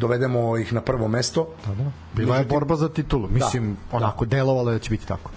dovedemo 0.00 0.56
ih 0.58 0.72
na 0.72 0.80
prvo 0.80 1.08
mesto. 1.08 1.48
Da, 1.66 1.74
da. 1.74 1.90
Bila 2.14 2.36
je 2.36 2.44
borba 2.44 2.76
za 2.76 2.88
titulu. 2.88 3.28
Da. 3.28 3.34
Mislim, 3.34 3.76
da, 3.90 3.96
onako, 3.96 4.24
da. 4.24 4.36
delovalo 4.36 4.70
je 4.70 4.78
da 4.78 4.84
će 4.84 4.90
biti 4.90 5.06
tako. 5.06 5.30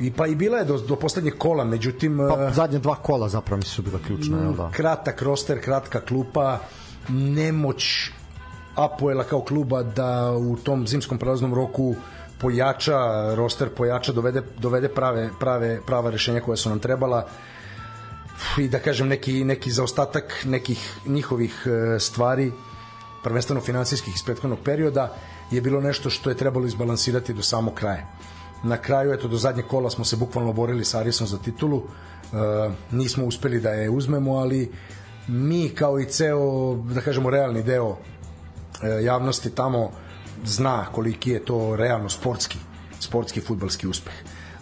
I 0.00 0.10
pa 0.12 0.26
i 0.26 0.34
bila 0.34 0.58
je 0.58 0.64
do, 0.64 0.78
do 0.78 0.96
poslednjeg 0.96 1.38
kola, 1.38 1.64
međutim... 1.64 2.18
Pa, 2.34 2.42
e, 2.42 2.50
zadnje 2.52 2.78
dva 2.78 2.94
kola 2.94 3.28
zapravo 3.28 3.56
mi 3.56 3.64
su 3.64 3.82
bila 3.82 3.98
ključna, 4.06 4.42
jel 4.42 4.52
da? 4.52 4.70
Kratak 4.70 5.22
roster, 5.22 5.60
kratka 5.60 6.00
klupa, 6.00 6.58
nemoć 7.08 8.10
Apoela 8.76 9.24
kao 9.24 9.40
kluba 9.40 9.82
da 9.82 10.32
u 10.32 10.56
tom 10.56 10.86
zimskom 10.86 11.18
prelaznom 11.18 11.54
roku 11.54 11.94
pojača 12.38 12.98
roster, 13.34 13.68
pojača, 13.68 14.12
dovede, 14.12 14.42
dovede 14.58 14.88
prave, 14.88 15.30
prave, 15.40 15.80
prava 15.86 16.10
rešenja 16.10 16.40
koja 16.40 16.56
su 16.56 16.68
nam 16.68 16.78
trebala 16.78 17.26
i 18.58 18.68
da 18.68 18.78
kažem 18.78 19.08
neki, 19.08 19.44
neki 19.44 19.70
zaostatak 19.70 20.44
nekih 20.44 20.98
njihovih 21.06 21.66
e, 21.66 22.00
stvari 22.00 22.52
prvenstveno 23.26 23.60
finansijskih 23.60 24.14
iz 24.14 24.22
prethodnog 24.22 24.58
perioda, 24.64 25.08
je 25.50 25.60
bilo 25.60 25.80
nešto 25.80 26.10
što 26.10 26.30
je 26.30 26.36
trebalo 26.36 26.66
izbalansirati 26.66 27.34
do 27.34 27.42
samog 27.42 27.74
kraja. 27.74 28.06
Na 28.62 28.76
kraju, 28.78 29.12
eto, 29.12 29.28
do 29.28 29.36
zadnje 29.36 29.62
kola 29.62 29.90
smo 29.90 30.04
se 30.04 30.16
bukvalno 30.16 30.52
borili 30.52 30.84
sa 30.84 31.00
Arisom 31.00 31.26
za 31.26 31.38
titulu, 31.38 31.82
e, 31.82 32.36
nismo 32.90 33.24
uspeli 33.26 33.60
da 33.60 33.70
je 33.70 33.90
uzmemo, 33.90 34.36
ali 34.36 34.70
mi 35.26 35.68
kao 35.68 35.98
i 36.00 36.04
ceo, 36.04 36.74
da 36.94 37.00
kažemo, 37.00 37.30
realni 37.30 37.62
deo 37.62 37.96
e, 37.96 39.02
javnosti 39.04 39.50
tamo 39.50 39.90
zna 40.44 40.86
koliki 40.92 41.30
je 41.30 41.44
to 41.44 41.76
realno 41.76 42.08
sportski, 42.08 42.58
sportski 43.00 43.40
futbalski 43.40 43.88
uspeh. 43.88 44.14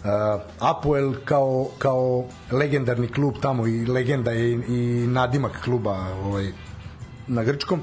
Uh, 0.05 0.41
Apoel 0.59 1.13
kao, 1.25 1.67
kao 1.77 2.25
legendarni 2.51 3.07
klub 3.07 3.35
tamo 3.41 3.67
i 3.67 3.85
legenda 3.85 4.31
je 4.31 4.51
i, 4.51 4.53
i 4.53 5.07
nadimak 5.07 5.63
kluba 5.63 5.95
ovaj, 6.25 6.51
na 7.27 7.43
grčkom 7.43 7.81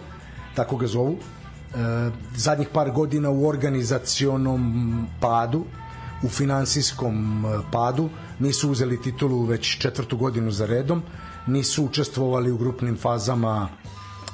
tako 0.54 0.76
ga 0.76 0.86
zovu, 0.86 1.16
e, 1.16 2.10
zadnjih 2.36 2.68
par 2.72 2.90
godina 2.90 3.30
u 3.30 3.46
organizacionom 3.46 5.06
padu, 5.20 5.64
u 6.22 6.28
finansijskom 6.28 7.44
e, 7.46 7.58
padu, 7.72 8.08
nisu 8.38 8.70
uzeli 8.70 9.02
titulu 9.02 9.44
već 9.44 9.78
četvrtu 9.78 10.16
godinu 10.16 10.50
za 10.50 10.66
redom, 10.66 11.02
nisu 11.46 11.84
učestvovali 11.84 12.50
u 12.52 12.58
grupnim 12.58 12.96
fazama 12.96 13.68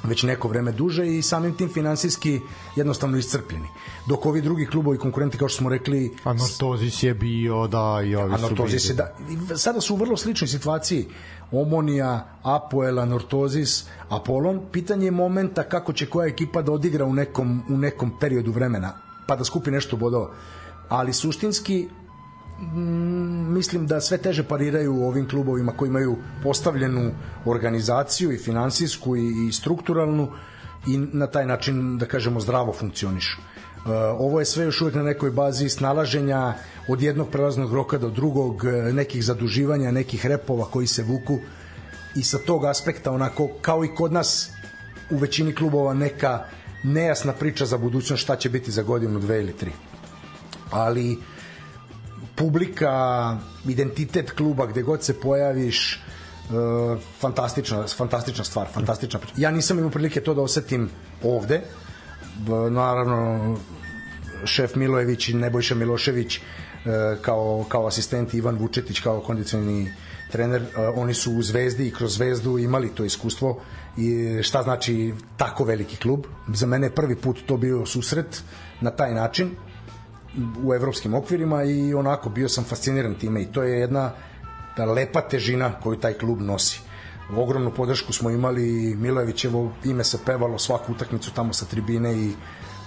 već 0.03 0.23
neko 0.23 0.47
vreme 0.47 0.71
duže 0.71 1.07
i 1.07 1.21
samim 1.21 1.55
tim 1.55 1.69
finansijski 1.69 2.41
jednostavno 2.75 3.17
iscrpljeni. 3.17 3.67
Dok 4.07 4.25
ovi 4.25 4.41
drugi 4.41 4.65
klubovi 4.65 4.97
konkurenti 4.97 5.37
kao 5.37 5.49
što 5.49 5.57
smo 5.57 5.69
rekli 5.69 6.15
Anortozis 6.23 7.03
je 7.03 7.13
bio 7.13 7.67
da 7.67 8.01
i 8.05 8.15
ovi 8.15 8.33
Anortozis 8.33 8.87
su 8.87 8.93
bili. 8.93 9.37
je 9.37 9.47
da 9.47 9.57
sada 9.57 9.81
su 9.81 9.93
u 9.93 9.97
vrlo 9.97 10.17
sličnoj 10.17 10.47
situaciji 10.47 11.07
Omonija, 11.51 12.39
Apoel, 12.43 12.99
Anortozis, 12.99 13.85
Apolon. 14.09 14.61
Pitanje 14.71 15.05
je 15.05 15.11
momenta 15.11 15.63
kako 15.63 15.93
će 15.93 16.05
koja 16.05 16.27
ekipa 16.27 16.61
da 16.61 16.71
odigra 16.71 17.05
u 17.05 17.13
nekom, 17.13 17.63
u 17.69 17.77
nekom 17.77 18.19
periodu 18.19 18.51
vremena, 18.51 18.93
pa 19.27 19.35
da 19.35 19.43
skupi 19.43 19.71
nešto 19.71 19.97
bodova. 19.97 20.31
Ali 20.89 21.13
suštinski, 21.13 21.87
mislim 23.49 23.87
da 23.87 24.01
sve 24.01 24.17
teže 24.17 24.43
pariraju 24.43 24.95
u 24.95 25.07
ovim 25.07 25.29
klubovima 25.29 25.71
koji 25.71 25.89
imaju 25.89 26.17
postavljenu 26.43 27.11
organizaciju 27.45 28.31
i 28.31 28.37
finansijsku 28.37 29.15
i, 29.15 29.47
i 29.47 29.51
strukturalnu 29.51 30.31
i 30.87 30.97
na 30.97 31.27
taj 31.27 31.45
način, 31.45 31.97
da 31.97 32.05
kažemo, 32.05 32.39
zdravo 32.39 32.73
funkcionišu. 32.73 33.37
Uh, 33.39 33.91
ovo 34.19 34.39
je 34.39 34.45
sve 34.45 34.65
još 34.65 34.81
uvek 34.81 34.95
na 34.95 35.03
nekoj 35.03 35.31
bazi 35.31 35.69
snalaženja 35.69 36.53
od 36.87 37.01
jednog 37.01 37.29
prelaznog 37.29 37.73
roka 37.73 37.97
do 37.97 38.09
drugog, 38.09 38.63
nekih 38.93 39.23
zaduživanja, 39.25 39.91
nekih 39.91 40.25
repova 40.25 40.65
koji 40.65 40.87
se 40.87 41.03
vuku 41.03 41.39
i 42.15 42.23
sa 42.23 42.37
tog 42.37 42.65
aspekta 42.65 43.11
onako 43.11 43.49
kao 43.61 43.85
i 43.85 43.95
kod 43.95 44.13
nas 44.13 44.51
u 45.11 45.17
većini 45.17 45.55
klubova 45.55 45.93
neka 45.93 46.43
nejasna 46.83 47.33
priča 47.33 47.65
za 47.65 47.77
budućnost 47.77 48.23
šta 48.23 48.35
će 48.35 48.49
biti 48.49 48.71
za 48.71 48.83
godinu, 48.83 49.19
dve 49.19 49.39
ili 49.41 49.53
tri. 49.53 49.71
Ali 50.71 51.17
publika, 52.39 53.37
identitet 53.67 54.31
kluba 54.31 54.65
gde 54.65 54.81
god 54.81 55.03
se 55.03 55.19
pojaviš, 55.19 55.99
uh, 56.49 56.99
fantastična, 57.19 57.87
fantastična 57.87 58.43
stvar, 58.43 58.67
fantastična 58.73 59.19
priča. 59.19 59.33
Ja 59.37 59.51
nisam 59.51 59.77
imao 59.77 59.91
prilike 59.91 60.21
to 60.21 60.33
da 60.33 60.41
osetim 60.41 60.89
ovde, 61.23 61.61
naravno 62.71 63.57
šef 64.45 64.75
Milojević 64.75 65.29
i 65.29 65.33
Nebojša 65.33 65.75
Milošević 65.75 66.37
uh, 66.37 66.43
kao, 67.21 67.65
kao 67.69 67.87
asistent 67.87 68.33
Ivan 68.33 68.55
Vučetić 68.55 68.99
kao 68.99 69.19
kondicioni 69.19 69.91
trener, 70.31 70.61
uh, 70.61 70.69
oni 70.95 71.13
su 71.13 71.33
u 71.33 71.43
Zvezdi 71.43 71.87
i 71.87 71.91
kroz 71.91 72.15
Zvezdu 72.15 72.57
imali 72.57 72.95
to 72.95 73.03
iskustvo 73.03 73.59
i 73.97 74.39
šta 74.43 74.63
znači 74.63 75.13
tako 75.37 75.63
veliki 75.63 75.97
klub. 75.97 76.25
Za 76.53 76.67
mene 76.67 76.89
prvi 76.89 77.15
put 77.15 77.37
to 77.45 77.57
bio 77.57 77.85
susret 77.85 78.43
na 78.81 78.91
taj 78.91 79.13
način 79.13 79.55
u 80.63 80.73
evropskim 80.73 81.13
okvirima 81.13 81.63
i 81.63 81.93
onako 81.93 82.29
bio 82.29 82.49
sam 82.49 82.63
fasciniran 82.63 83.15
time 83.15 83.41
i 83.41 83.51
to 83.51 83.63
je 83.63 83.79
jedna 83.79 84.11
ta 84.75 84.85
lepa 84.85 85.21
težina 85.21 85.71
koju 85.83 85.99
taj 85.99 86.13
klub 86.13 86.41
nosi. 86.41 86.81
Ogromnu 87.37 87.71
podršku 87.71 88.13
smo 88.13 88.29
imali, 88.29 88.95
Milojevićevo 88.95 89.71
ime 89.83 90.03
se 90.03 90.17
pevalo 90.25 90.57
svaku 90.57 90.91
utakmicu 90.91 91.33
tamo 91.33 91.53
sa 91.53 91.65
tribine 91.65 92.13
i 92.13 92.33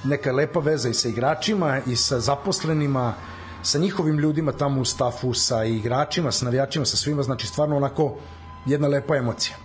neka 0.05 0.33
lepa 0.33 0.61
veza 0.61 0.89
i 0.89 0.95
sa 0.95 1.09
igračima 1.09 1.81
i 1.87 1.97
sa 1.97 2.21
zaposlenima, 2.21 3.15
sa 3.63 3.79
njihovim 3.79 4.19
ljudima 4.19 4.53
tamo 4.53 4.81
u 4.81 4.85
stafu, 4.85 5.35
sa 5.35 5.65
igračima, 5.65 6.33
sa 6.33 6.45
navijačima, 6.45 6.85
sa 6.85 6.97
svima, 6.97 7.23
znači 7.23 7.47
stvarno 7.47 7.77
onako 7.77 8.17
jedna 8.67 8.89
lepa 8.89 9.17
emocija. 9.17 9.57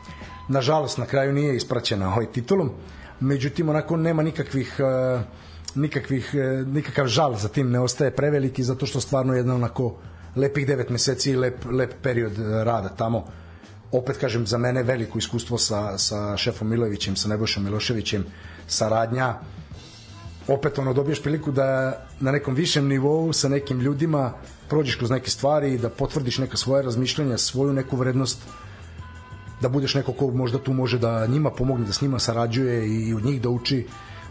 Nažalost, 0.48 0.98
na 0.98 1.06
kraju 1.06 1.34
nije 1.34 1.56
ispraćena 1.56 2.14
ovaj 2.14 2.32
titulom, 2.32 2.72
međutim, 3.20 3.70
onako 3.70 3.98
nema 3.98 4.24
nikakvih 4.24 4.76
uh, 4.80 5.22
nikakvih, 5.78 6.32
e, 6.36 6.64
nikakav 6.66 7.08
žal 7.08 7.36
za 7.36 7.48
tim 7.48 7.72
ne 7.72 7.80
ostaje 7.80 8.16
preveliki 8.16 8.64
zato 8.64 8.86
što 8.86 9.02
stvarno 9.02 9.34
jedna 9.34 9.56
onako 9.56 9.96
lepih 10.36 10.68
devet 10.68 10.90
meseci 10.90 11.32
i 11.32 11.36
lep, 11.36 11.66
lep 11.72 11.94
period 12.02 12.40
e, 12.40 12.64
rada 12.64 12.90
tamo. 12.90 13.26
Opet 13.92 14.18
kažem 14.18 14.48
za 14.48 14.58
mene 14.58 14.84
veliko 14.84 15.18
iskustvo 15.18 15.58
sa, 15.58 15.98
sa 15.98 16.38
šefom 16.38 16.70
Milojevićem, 16.70 17.16
sa 17.16 17.30
Nebojšom 17.30 17.64
Miloševićem 17.64 18.26
saradnja. 18.68 19.36
Opet 20.48 20.80
ono 20.80 20.94
dobiješ 20.94 21.24
priliku 21.24 21.52
da 21.52 21.98
na 22.20 22.32
nekom 22.32 22.56
višem 22.56 22.88
nivou 22.88 23.34
sa 23.34 23.50
nekim 23.50 23.80
ljudima 23.80 24.34
prođeš 24.70 24.96
kroz 24.96 25.10
neke 25.10 25.30
stvari 25.30 25.74
i 25.74 25.78
da 25.78 25.90
potvrdiš 25.90 26.38
neka 26.38 26.58
svoje 26.58 26.84
razmišljanja, 26.84 27.38
svoju 27.38 27.74
neku 27.74 27.98
vrednost 27.98 28.40
da 29.62 29.70
budeš 29.70 29.96
neko 29.96 30.14
ko 30.14 30.32
možda 30.32 30.58
tu 30.58 30.74
može 30.74 31.00
da 31.00 31.28
njima 31.28 31.52
pomogne, 31.52 31.86
da 31.86 31.94
s 31.94 32.02
njima 32.02 32.20
sarađuje 32.20 32.88
i 32.90 33.14
od 33.14 33.26
njih 33.26 33.42
da 33.42 33.50
uči 33.50 33.88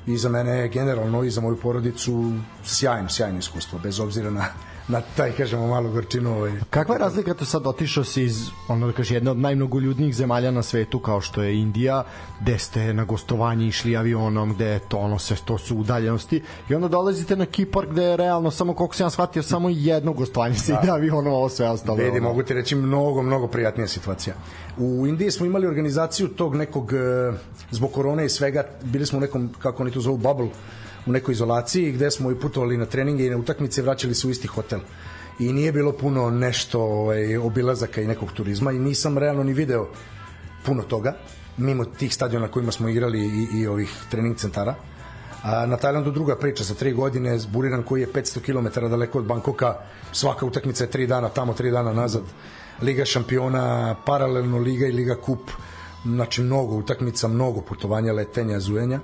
i 0.06 0.18
za 0.18 0.28
mene 0.28 0.68
generalno 0.68 1.24
i 1.24 1.30
za 1.30 1.40
moju 1.40 1.56
porodicu 1.56 2.32
sjajno, 2.64 3.08
sjajno 3.08 3.38
iskustvo, 3.38 3.78
bez 3.78 4.00
obzira 4.00 4.30
na, 4.30 4.46
na 4.88 5.00
taj, 5.16 5.32
kažemo, 5.32 5.66
malo 5.66 5.90
gorčinu. 5.90 6.36
Ovaj. 6.36 6.52
Kakva 6.70 6.94
je 6.94 6.98
razlika 6.98 7.34
to 7.34 7.44
sad 7.44 7.66
otišao 7.66 8.04
si 8.04 8.22
iz, 8.22 8.48
ono 8.68 8.86
da 8.86 8.92
kaže, 8.92 9.14
jedne 9.14 9.30
od 9.30 9.38
najmnogoljudnijih 9.38 10.14
zemalja 10.14 10.50
na 10.50 10.62
svetu 10.62 10.98
kao 10.98 11.20
što 11.20 11.42
je 11.42 11.58
Indija, 11.58 12.04
gde 12.40 12.58
ste 12.58 12.94
na 12.94 13.04
gostovanje 13.04 13.66
išli 13.66 13.96
avionom, 13.96 14.54
gde 14.54 14.66
je 14.66 14.78
to, 14.78 14.98
ono, 14.98 15.18
sve 15.18 15.36
to 15.44 15.58
su 15.58 15.76
udaljenosti 15.76 16.42
i 16.68 16.74
onda 16.74 16.88
dolazite 16.88 17.36
na 17.36 17.46
Kipar 17.46 17.86
gde 17.86 18.02
je 18.02 18.16
realno, 18.16 18.50
samo 18.50 18.74
koliko 18.74 18.94
sam 18.94 19.06
ja 19.06 19.10
shvatio, 19.10 19.42
samo 19.42 19.68
jedno 19.68 20.12
gostovanje 20.12 20.54
se 20.54 20.72
da. 20.72 20.80
ide 20.82 20.92
avionom, 20.92 21.32
ovo 21.32 21.48
sve 21.48 21.68
ostalo. 21.68 21.96
Vidi, 21.96 22.20
mogu 22.20 22.42
ti 22.42 22.54
reći 22.54 22.74
mnogo, 22.74 23.22
mnogo 23.22 23.46
prijatnija 23.46 23.88
situacija. 23.88 24.34
U 24.78 25.06
Indiji 25.06 25.30
smo 25.30 25.46
imali 25.46 25.66
organizaciju 25.66 26.28
tog 26.28 26.54
nekog, 26.54 26.92
e, 26.92 27.32
zbog 27.70 27.92
korone 27.92 28.26
i 28.26 28.28
svega, 28.28 28.64
bili 28.82 29.06
smo 29.06 29.18
u 29.18 29.20
nekom, 29.20 29.50
kako 29.58 29.82
oni 29.82 29.92
to 29.92 30.00
zovu, 30.00 30.16
bubble, 30.16 30.48
u 31.06 31.12
nekoj 31.12 31.32
izolaciji 31.32 31.92
gde 31.92 32.10
smo 32.10 32.30
i 32.30 32.40
putovali 32.40 32.76
na 32.76 32.86
treninge 32.86 33.26
i 33.26 33.30
na 33.30 33.36
utakmice 33.36 33.82
vraćali 33.82 34.14
se 34.14 34.26
u 34.26 34.30
isti 34.30 34.48
hotel. 34.48 34.80
I 35.38 35.52
nije 35.52 35.72
bilo 35.72 35.92
puno 35.92 36.30
nešto 36.30 36.80
ovaj, 36.82 37.36
obilazaka 37.36 38.00
i 38.00 38.06
nekog 38.06 38.32
turizma 38.32 38.72
i 38.72 38.78
nisam 38.78 39.18
realno 39.18 39.42
ni 39.42 39.52
video 39.52 39.88
puno 40.64 40.82
toga 40.82 41.16
mimo 41.56 41.84
tih 41.84 42.14
stadiona 42.14 42.48
kojima 42.48 42.72
smo 42.72 42.88
igrali 42.88 43.20
i, 43.20 43.60
i 43.60 43.66
ovih 43.66 43.90
trening 44.10 44.36
centara. 44.36 44.74
A 45.42 45.66
na 45.66 45.76
Tajlandu 45.76 46.10
druga 46.10 46.36
priča 46.36 46.64
za 46.64 46.74
tri 46.74 46.92
godine 46.92 47.38
Buriran 47.52 47.82
koji 47.82 48.00
je 48.00 48.12
500 48.12 48.40
km 48.40 48.80
daleko 48.80 49.18
od 49.18 49.24
Bankoka 49.24 49.74
svaka 50.12 50.46
utakmica 50.46 50.84
je 50.84 50.90
tri 50.90 51.06
dana 51.06 51.28
tamo 51.28 51.54
tri 51.54 51.70
dana 51.70 51.92
nazad. 51.92 52.22
Liga 52.82 53.04
šampiona 53.04 53.96
paralelno 54.06 54.58
Liga 54.58 54.86
i 54.86 54.92
Liga 54.92 55.14
kup 55.14 55.50
znači 56.04 56.42
mnogo 56.42 56.74
utakmica 56.74 57.28
mnogo 57.28 57.60
putovanja 57.60 58.12
letenja 58.12 58.60
zujenja 58.60 59.00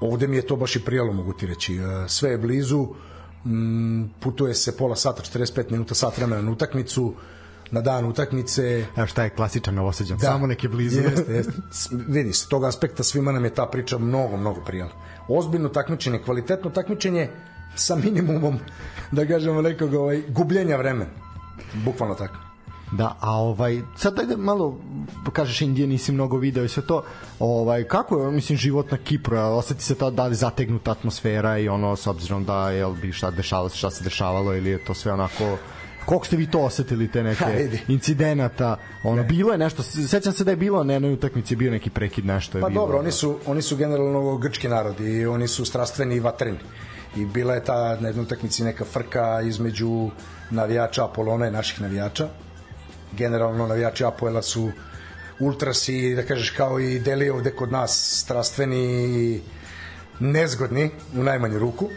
ovde 0.00 0.26
mi 0.26 0.36
je 0.36 0.46
to 0.46 0.56
baš 0.56 0.76
i 0.76 0.84
prijalo, 0.84 1.12
mogu 1.12 1.32
ti 1.32 1.46
reći. 1.46 1.74
E, 1.76 2.08
sve 2.08 2.30
je 2.30 2.38
blizu, 2.38 2.88
putuje 4.20 4.54
se 4.54 4.76
pola 4.76 4.96
sata, 4.96 5.22
45 5.22 5.70
minuta, 5.70 5.94
sat 5.94 6.16
vremena 6.16 6.42
na 6.42 6.50
utakmicu, 6.50 7.14
na 7.70 7.80
dan 7.80 8.04
utakmice. 8.04 8.84
Evo 8.96 9.06
šta 9.06 9.24
je 9.24 9.30
klasičan 9.30 9.74
novoseđan, 9.74 10.18
da. 10.18 10.26
samo 10.26 10.46
neke 10.46 10.68
blizu. 10.68 11.00
Jeste, 11.00 11.32
jeste. 11.32 11.52
Vidi, 12.08 12.32
s 12.32 12.48
tog 12.48 12.64
aspekta 12.64 13.02
svima 13.02 13.32
nam 13.32 13.44
je 13.44 13.54
ta 13.54 13.66
priča 13.66 13.98
mnogo, 13.98 14.36
mnogo 14.36 14.60
prijala. 14.64 14.92
Ozbiljno 15.28 15.68
takmičenje, 15.68 16.18
kvalitetno 16.24 16.70
takmičenje 16.70 17.30
sa 17.76 17.96
minimumom, 17.96 18.58
da 19.12 19.26
kažemo, 19.26 19.62
nekog 19.62 19.94
ovaj, 19.94 20.22
gubljenja 20.28 20.76
vremena. 20.76 21.10
Bukvalno 21.84 22.14
tako. 22.14 22.47
Da, 22.92 23.16
a 23.20 23.32
ovaj 23.32 23.82
sad 23.96 24.14
da 24.28 24.36
malo 24.36 24.78
kažeš 25.32 25.60
Indije 25.60 25.86
nisi 25.86 26.12
mnogo 26.12 26.36
video 26.36 26.64
i 26.64 26.68
sve 26.68 26.86
to. 26.86 27.02
Ovaj 27.38 27.84
kako 27.84 28.22
je 28.22 28.30
mislim 28.30 28.58
život 28.58 28.90
na 28.90 28.98
Kipru? 28.98 29.38
Oseti 29.38 29.84
se 29.84 29.94
ta 29.94 30.10
da 30.10 30.26
li 30.26 30.34
zategnuta 30.34 30.90
atmosfera 30.90 31.58
i 31.58 31.68
ono 31.68 31.96
s 31.96 32.06
obzirom 32.06 32.44
da 32.44 32.70
je 32.70 32.86
bi 33.02 33.12
šta 33.12 33.30
dešavalo, 33.30 33.68
šta 33.68 33.90
se 33.90 34.04
dešavalo 34.04 34.56
ili 34.56 34.70
je 34.70 34.84
to 34.84 34.94
sve 34.94 35.12
onako 35.12 35.58
koliko 36.08 36.26
ste 36.26 36.36
vi 36.36 36.46
to 36.46 36.60
osetili 36.60 37.10
te 37.12 37.22
neke 37.22 37.44
ha, 37.44 37.50
incidenata 37.88 38.76
ono 39.04 39.22
ne. 39.22 39.28
bilo 39.28 39.52
je 39.52 39.58
nešto 39.58 39.82
sećam 39.82 40.32
se 40.32 40.44
da 40.44 40.50
je 40.50 40.56
bilo 40.56 40.84
na 40.84 40.92
jednoj 40.92 41.12
utakmici 41.12 41.56
bio 41.56 41.70
neki 41.70 41.90
prekid 41.90 42.26
nešto 42.26 42.58
je 42.58 42.62
pa 42.62 42.68
bilo, 42.68 42.80
dobro 42.80 42.98
oni 42.98 43.12
su 43.12 43.38
oni 43.46 43.62
su 43.62 43.76
generalno 43.76 44.36
grčki 44.36 44.68
narod 44.68 45.00
i 45.00 45.26
oni 45.26 45.48
su 45.48 45.64
strastveni 45.64 46.16
i 46.16 46.20
vatreni 46.20 46.58
i 47.16 47.26
bila 47.26 47.54
je 47.54 47.64
ta 47.64 48.00
na 48.00 48.08
jednoj 48.08 48.22
utakmici 48.22 48.64
neka 48.64 48.84
frka 48.84 49.40
između 49.40 50.10
navijača 50.50 51.04
Apolona 51.04 51.48
i 51.48 51.50
naših 51.50 51.80
navijača 51.80 52.28
generalno 53.12 53.66
navijači 53.66 54.04
Apoela 54.04 54.42
su 54.42 54.70
ultrasi, 55.40 56.14
da 56.14 56.22
kažeš 56.22 56.50
kao 56.50 56.80
i 56.80 56.98
deli 56.98 57.30
ovde 57.30 57.50
kod 57.50 57.72
nas 57.72 58.20
strastveni 58.22 58.84
i 59.04 59.40
nezgodni 60.20 60.90
u 61.16 61.22
najmanju 61.22 61.58
ruku 61.58 61.88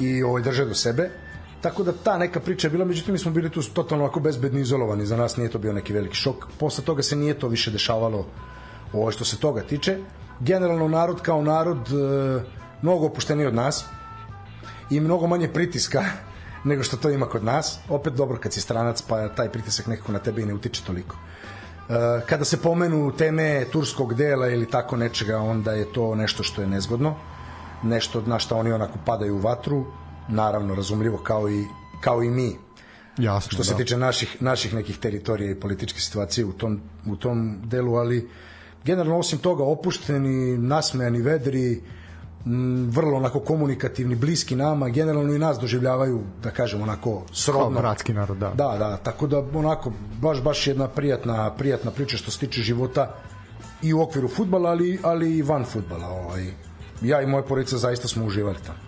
i 0.00 0.22
ovaj 0.22 0.42
drže 0.42 0.64
do 0.64 0.74
sebe. 0.74 1.10
Tako 1.60 1.82
da 1.82 1.92
ta 1.92 2.18
neka 2.18 2.40
priča 2.40 2.66
je 2.66 2.70
bila 2.70 2.84
međutim 2.84 3.12
mi 3.12 3.18
smo 3.18 3.30
bili 3.30 3.50
tu 3.50 3.62
totalno 3.62 4.04
ovako 4.04 4.20
bezbedni 4.20 4.60
izolovani. 4.60 5.06
Za 5.06 5.16
nas 5.16 5.36
nije 5.36 5.50
to 5.50 5.58
bio 5.58 5.72
neki 5.72 5.92
veliki 5.92 6.14
šok. 6.14 6.46
Posle 6.58 6.84
toga 6.84 7.02
se 7.02 7.16
nije 7.16 7.38
to 7.38 7.48
više 7.48 7.70
dešavalo 7.70 8.26
ovo 8.92 9.10
što 9.10 9.24
se 9.24 9.38
toga 9.38 9.62
tiče. 9.62 9.98
Generalno 10.40 10.88
narod 10.88 11.22
kao 11.22 11.42
narod 11.42 11.88
e, 11.88 12.44
mnogo 12.82 13.06
opušteniji 13.06 13.46
od 13.46 13.54
nas 13.54 13.84
i 14.90 15.00
mnogo 15.00 15.26
manje 15.26 15.48
pritiska 15.48 16.04
nego 16.64 16.82
što 16.82 16.96
to 16.96 17.10
ima 17.10 17.26
kod 17.26 17.44
nas. 17.44 17.78
Opet 17.88 18.12
dobro 18.12 18.38
kad 18.38 18.52
si 18.52 18.60
stranac, 18.60 19.02
pa 19.02 19.28
taj 19.28 19.48
pritisak 19.48 19.86
nekako 19.86 20.12
na 20.12 20.18
tebe 20.18 20.42
i 20.42 20.46
ne 20.46 20.54
utiče 20.54 20.84
toliko. 20.84 21.16
E, 21.88 21.94
kada 22.26 22.44
se 22.44 22.62
pomenu 22.62 23.12
teme 23.16 23.64
turskog 23.72 24.14
dela 24.14 24.48
ili 24.48 24.70
tako 24.70 24.96
nečega, 24.96 25.38
onda 25.38 25.72
je 25.72 25.92
to 25.92 26.14
nešto 26.14 26.42
što 26.42 26.60
je 26.60 26.68
nezgodno, 26.68 27.14
nešto 27.82 28.22
na 28.26 28.38
što 28.38 28.56
oni 28.56 28.72
onako 28.72 28.98
padaju 29.06 29.36
u 29.36 29.40
vatru, 29.40 29.86
naravno 30.28 30.74
razumljivo 30.74 31.18
kao 31.18 31.50
i, 31.50 31.64
kao 32.00 32.22
i 32.22 32.30
mi. 32.30 32.56
Jasno, 33.18 33.50
što 33.50 33.64
se 33.64 33.72
da. 33.72 33.76
tiče 33.76 33.96
naših, 33.96 34.42
naših 34.42 34.74
nekih 34.74 34.98
teritorija 34.98 35.50
i 35.50 35.60
političke 35.60 36.00
situacije 36.00 36.44
u 36.44 36.52
tom, 36.52 36.80
u 37.06 37.16
tom 37.16 37.60
delu, 37.64 37.94
ali 37.94 38.28
generalno 38.84 39.18
osim 39.18 39.38
toga 39.38 39.64
opušteni, 39.64 40.58
nasmejani, 40.58 41.22
vedri, 41.22 41.82
m, 42.48 42.90
vrlo 42.90 43.16
onako 43.16 43.40
komunikativni, 43.40 44.14
bliski 44.14 44.56
nama, 44.56 44.88
generalno 44.88 45.34
i 45.34 45.38
nas 45.38 45.58
doživljavaju, 45.58 46.20
da 46.42 46.50
kažem, 46.50 46.82
onako 46.82 47.22
srodno. 47.32 47.72
Kao 47.72 47.82
bratski 47.82 48.12
narod, 48.12 48.36
da. 48.36 48.48
Da, 48.48 48.76
da, 48.78 48.96
tako 48.96 49.26
da 49.26 49.38
onako 49.54 49.92
baš 50.20 50.42
baš 50.42 50.66
jedna 50.66 50.88
prijatna 50.88 51.54
prijatna 51.54 51.90
priča 51.90 52.16
što 52.16 52.30
se 52.30 52.38
tiče 52.38 52.62
života 52.62 53.14
i 53.82 53.94
u 53.94 54.00
okviru 54.00 54.28
fudbala, 54.28 54.70
ali 54.70 54.98
ali 55.02 55.36
i 55.36 55.42
van 55.42 55.64
fudbala, 55.64 56.08
ovaj. 56.08 56.52
Ja 57.02 57.22
i 57.22 57.26
moja 57.26 57.42
porodica 57.42 57.78
zaista 57.78 58.08
smo 58.08 58.24
uživali 58.24 58.56
tamo. 58.66 58.87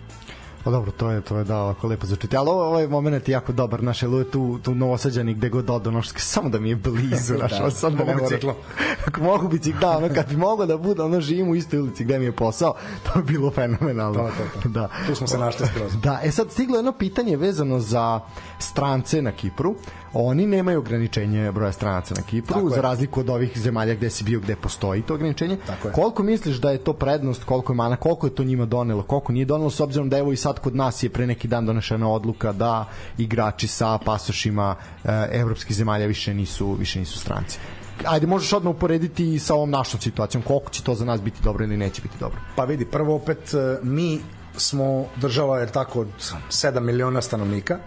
Pa 0.63 0.71
dobro, 0.71 0.91
to 0.91 1.09
je 1.09 1.21
to 1.21 1.37
je 1.37 1.43
da 1.43 1.57
ovako 1.57 1.87
lepo 1.87 2.05
zvuči. 2.05 2.27
Ali 2.37 2.49
ovo, 2.49 2.67
ovaj 2.67 2.87
moment 2.87 3.27
je 3.27 3.31
jako 3.31 3.51
dobar, 3.53 3.83
naše 3.83 4.07
lu 4.07 4.23
tu 4.23 4.59
tu 4.63 4.75
novosađani 4.75 5.33
gde 5.33 5.49
god 5.49 5.69
odo, 5.69 5.89
ono 5.89 6.03
samo 6.03 6.49
da 6.49 6.59
mi 6.59 6.69
je 6.69 6.75
blizu, 6.75 7.33
naš, 7.41 7.59
da, 7.59 7.71
sad 7.71 7.93
da 7.93 8.03
ne 8.03 8.13
mogu 8.13 8.29
biciklom. 8.29 8.55
Ako 9.07 9.21
mogu 9.21 9.47
bicikl, 9.47 9.79
da, 9.79 9.97
ono 9.97 10.09
kad 10.13 10.29
bi 10.29 10.37
mogao 10.37 10.65
da 10.65 10.77
bude, 10.77 11.01
ono 11.01 11.21
živim 11.21 11.49
u 11.49 11.55
istoj 11.55 11.79
ulici 11.79 12.03
gde 12.03 12.19
mi 12.19 12.25
je 12.25 12.31
posao, 12.31 12.73
to 13.05 13.19
bi 13.21 13.33
bilo 13.33 13.51
fenomenalno. 13.51 14.19
To, 14.19 14.27
to, 14.27 14.61
to. 14.63 14.69
Da. 14.69 14.89
Tu 15.07 15.15
smo 15.15 15.27
se 15.27 15.37
našli 15.37 15.67
skroz. 15.67 15.91
Da, 16.03 16.19
e 16.23 16.31
sad 16.31 16.51
stiglo 16.51 16.77
jedno 16.77 16.91
pitanje 16.91 17.37
vezano 17.37 17.79
za 17.79 18.19
strance 18.59 19.21
na 19.21 19.31
Kipru 19.31 19.75
oni 20.13 20.47
nemaju 20.47 20.79
ograničenje 20.79 21.51
broja 21.51 21.71
stranaca 21.71 22.13
na 22.15 22.21
Kipru, 22.21 22.53
Tako 22.53 22.69
za 22.69 22.75
je. 22.75 22.81
razliku 22.81 23.19
od 23.19 23.29
ovih 23.29 23.51
zemalja 23.55 23.95
gde 23.95 24.09
si 24.09 24.23
bio, 24.23 24.39
gde 24.39 24.55
postoji 24.55 25.01
to 25.01 25.13
ograničenje. 25.13 25.57
Tako 25.67 25.87
je. 25.87 25.93
Koliko 25.93 26.23
misliš 26.23 26.57
da 26.57 26.71
je 26.71 26.77
to 26.77 26.93
prednost, 26.93 27.43
koliko 27.43 27.73
je 27.73 27.77
mana, 27.77 27.95
koliko 27.95 28.27
je 28.27 28.35
to 28.35 28.43
njima 28.43 28.65
donelo, 28.65 29.03
koliko 29.03 29.31
nije 29.31 29.45
donelo, 29.45 29.69
s 29.69 29.79
obzirom 29.79 30.09
da 30.09 30.17
evo 30.17 30.31
i 30.31 30.37
sad 30.37 30.50
kod 30.59 30.75
nas 30.75 31.03
je 31.03 31.09
pre 31.09 31.27
neki 31.27 31.47
dan 31.47 31.65
donešena 31.65 32.09
odluka 32.09 32.51
da 32.51 32.85
igrači 33.17 33.67
sa 33.67 33.97
pasošima 33.97 34.75
e, 35.03 35.27
evropskih 35.31 35.75
zemalja 35.75 36.05
više 36.05 36.33
nisu, 36.33 36.73
više 36.73 36.99
nisu 36.99 37.19
stranci. 37.19 37.59
Ajde 38.05 38.27
možeš 38.27 38.53
odmah 38.53 38.75
uporediti 38.75 39.39
sa 39.39 39.55
ovom 39.55 39.69
našom 39.69 39.99
situacijom. 40.01 40.43
Koliko 40.43 40.71
će 40.71 40.83
to 40.83 40.95
za 40.95 41.05
nas 41.05 41.21
biti 41.21 41.43
dobro 41.43 41.65
ili 41.65 41.77
neće 41.77 42.01
biti 42.01 42.15
dobro? 42.19 42.39
Pa 42.55 42.63
vidi 42.63 42.85
prvo 42.85 43.15
opet 43.15 43.53
e, 43.53 43.77
mi 43.83 44.19
smo 44.57 45.05
država 45.15 45.59
jer 45.59 45.69
tako 45.69 45.99
od 46.01 46.07
7 46.49 46.79
miliona 46.79 47.21
stanovnika 47.21 47.77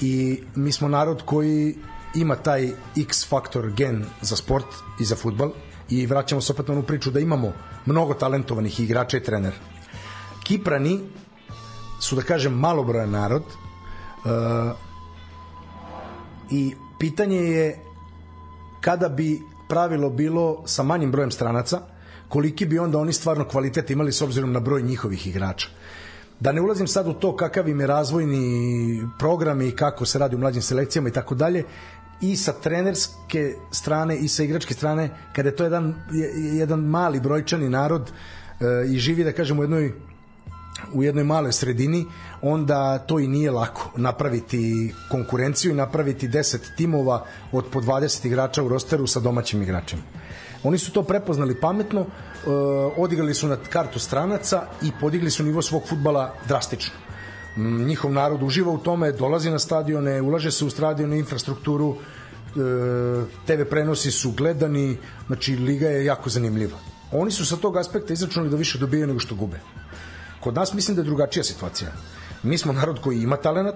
i 0.00 0.42
mi 0.54 0.72
smo 0.72 0.88
narod 0.88 1.22
koji 1.24 1.74
ima 2.14 2.36
taj 2.36 2.70
X 2.96 3.28
faktor 3.28 3.70
gen 3.70 4.04
za 4.20 4.36
sport 4.36 4.66
i 5.00 5.04
za 5.04 5.16
futbal 5.16 5.50
i 5.90 6.06
vraćamo 6.06 6.40
se 6.40 6.52
opet 6.52 6.68
na 6.68 6.74
onu 6.74 6.82
priču 6.82 7.10
da 7.10 7.20
imamo 7.20 7.52
mnogo 7.86 8.14
talentovanih 8.14 8.80
igrača 8.80 9.16
i 9.16 9.22
trenera. 9.22 9.56
Kiprani 10.44 11.00
su 12.02 12.16
da 12.16 12.22
kažem 12.22 12.52
malobrojan 12.52 13.10
narod 13.10 13.42
uh, 13.42 14.30
i 16.50 16.74
pitanje 16.98 17.38
je 17.38 17.78
kada 18.80 19.08
bi 19.08 19.40
pravilo 19.68 20.10
bilo 20.10 20.62
sa 20.66 20.82
manjim 20.82 21.10
brojem 21.10 21.30
stranaca 21.30 21.80
koliki 22.28 22.66
bi 22.66 22.78
onda 22.78 22.98
oni 22.98 23.12
stvarno 23.12 23.44
kvalitet 23.48 23.90
imali 23.90 24.12
s 24.12 24.22
obzirom 24.22 24.52
na 24.52 24.60
broj 24.60 24.82
njihovih 24.82 25.26
igrača? 25.26 25.68
Da 26.40 26.52
ne 26.52 26.60
ulazim 26.60 26.86
sad 26.86 27.08
u 27.08 27.12
to 27.12 27.36
kakav 27.36 27.68
im 27.68 27.80
je 27.80 27.86
razvojni 27.86 29.08
program 29.18 29.60
i 29.60 29.70
kako 29.76 30.06
se 30.06 30.18
radi 30.18 30.36
u 30.36 30.38
mlađim 30.38 30.62
selekcijama 30.62 31.08
i 31.08 31.12
tako 31.12 31.34
dalje, 31.34 31.64
i 32.20 32.36
sa 32.36 32.52
trenerske 32.52 33.54
strane 33.70 34.16
i 34.16 34.28
sa 34.28 34.42
igračke 34.42 34.74
strane, 34.74 35.10
kada 35.32 35.48
je 35.48 35.56
to 35.56 35.64
jedan, 35.64 35.94
jedan 36.58 36.80
mali 36.80 37.20
brojčani 37.20 37.68
narod 37.68 38.10
e, 38.10 38.64
i 38.88 38.98
živi, 38.98 39.24
da 39.24 39.32
kažem, 39.32 39.58
u 39.58 39.62
jednoj 39.62 39.92
u 40.92 41.02
jednoj 41.02 41.24
maloj 41.24 41.52
sredini, 41.52 42.06
onda 42.42 42.98
to 42.98 43.18
i 43.18 43.28
nije 43.28 43.50
lako 43.50 43.90
napraviti 43.96 44.94
konkurenciju 45.10 45.72
i 45.72 45.74
napraviti 45.74 46.28
10 46.28 46.58
timova 46.76 47.24
od 47.52 47.66
po 47.72 47.80
20 47.80 48.26
igrača 48.26 48.62
u 48.62 48.68
rosteru 48.68 49.06
sa 49.06 49.20
domaćim 49.20 49.62
igračima. 49.62 50.02
Oni 50.64 50.78
su 50.78 50.92
to 50.92 51.02
prepoznali 51.02 51.60
pametno, 51.60 52.00
uh, 52.00 52.08
odigrali 52.96 53.34
su 53.34 53.48
na 53.48 53.56
kartu 53.56 53.98
stranaca 53.98 54.62
i 54.82 54.90
podigli 55.00 55.30
su 55.30 55.44
nivo 55.44 55.62
svog 55.62 55.82
futbala 55.88 56.34
drastično. 56.48 56.94
Njihov 57.56 58.12
narod 58.12 58.42
uživa 58.42 58.72
u 58.72 58.78
tome, 58.78 59.12
dolazi 59.12 59.50
na 59.50 59.58
stadione, 59.58 60.20
ulaže 60.22 60.50
se 60.50 60.64
u 60.64 60.70
stadione 60.70 61.18
infrastrukturu, 61.18 61.88
uh, 61.88 61.96
TV 63.46 63.62
prenosi 63.70 64.10
su 64.10 64.30
gledani, 64.30 64.96
znači 65.26 65.56
liga 65.56 65.88
je 65.88 66.04
jako 66.04 66.30
zanimljiva. 66.30 66.78
Oni 67.12 67.30
su 67.30 67.46
sa 67.46 67.56
tog 67.56 67.76
aspekta 67.76 68.12
izračunali 68.12 68.50
da 68.50 68.56
više 68.56 68.78
dobijaju 68.78 69.06
nego 69.06 69.18
što 69.18 69.34
gube. 69.34 69.60
Kod 70.42 70.54
nas 70.54 70.74
mislim 70.74 70.96
da 70.96 71.02
je 71.02 71.06
drugačija 71.06 71.44
situacija. 71.44 71.90
Mi 72.42 72.58
smo 72.58 72.72
narod 72.72 73.00
koji 73.00 73.22
ima 73.22 73.36
talenat, 73.36 73.74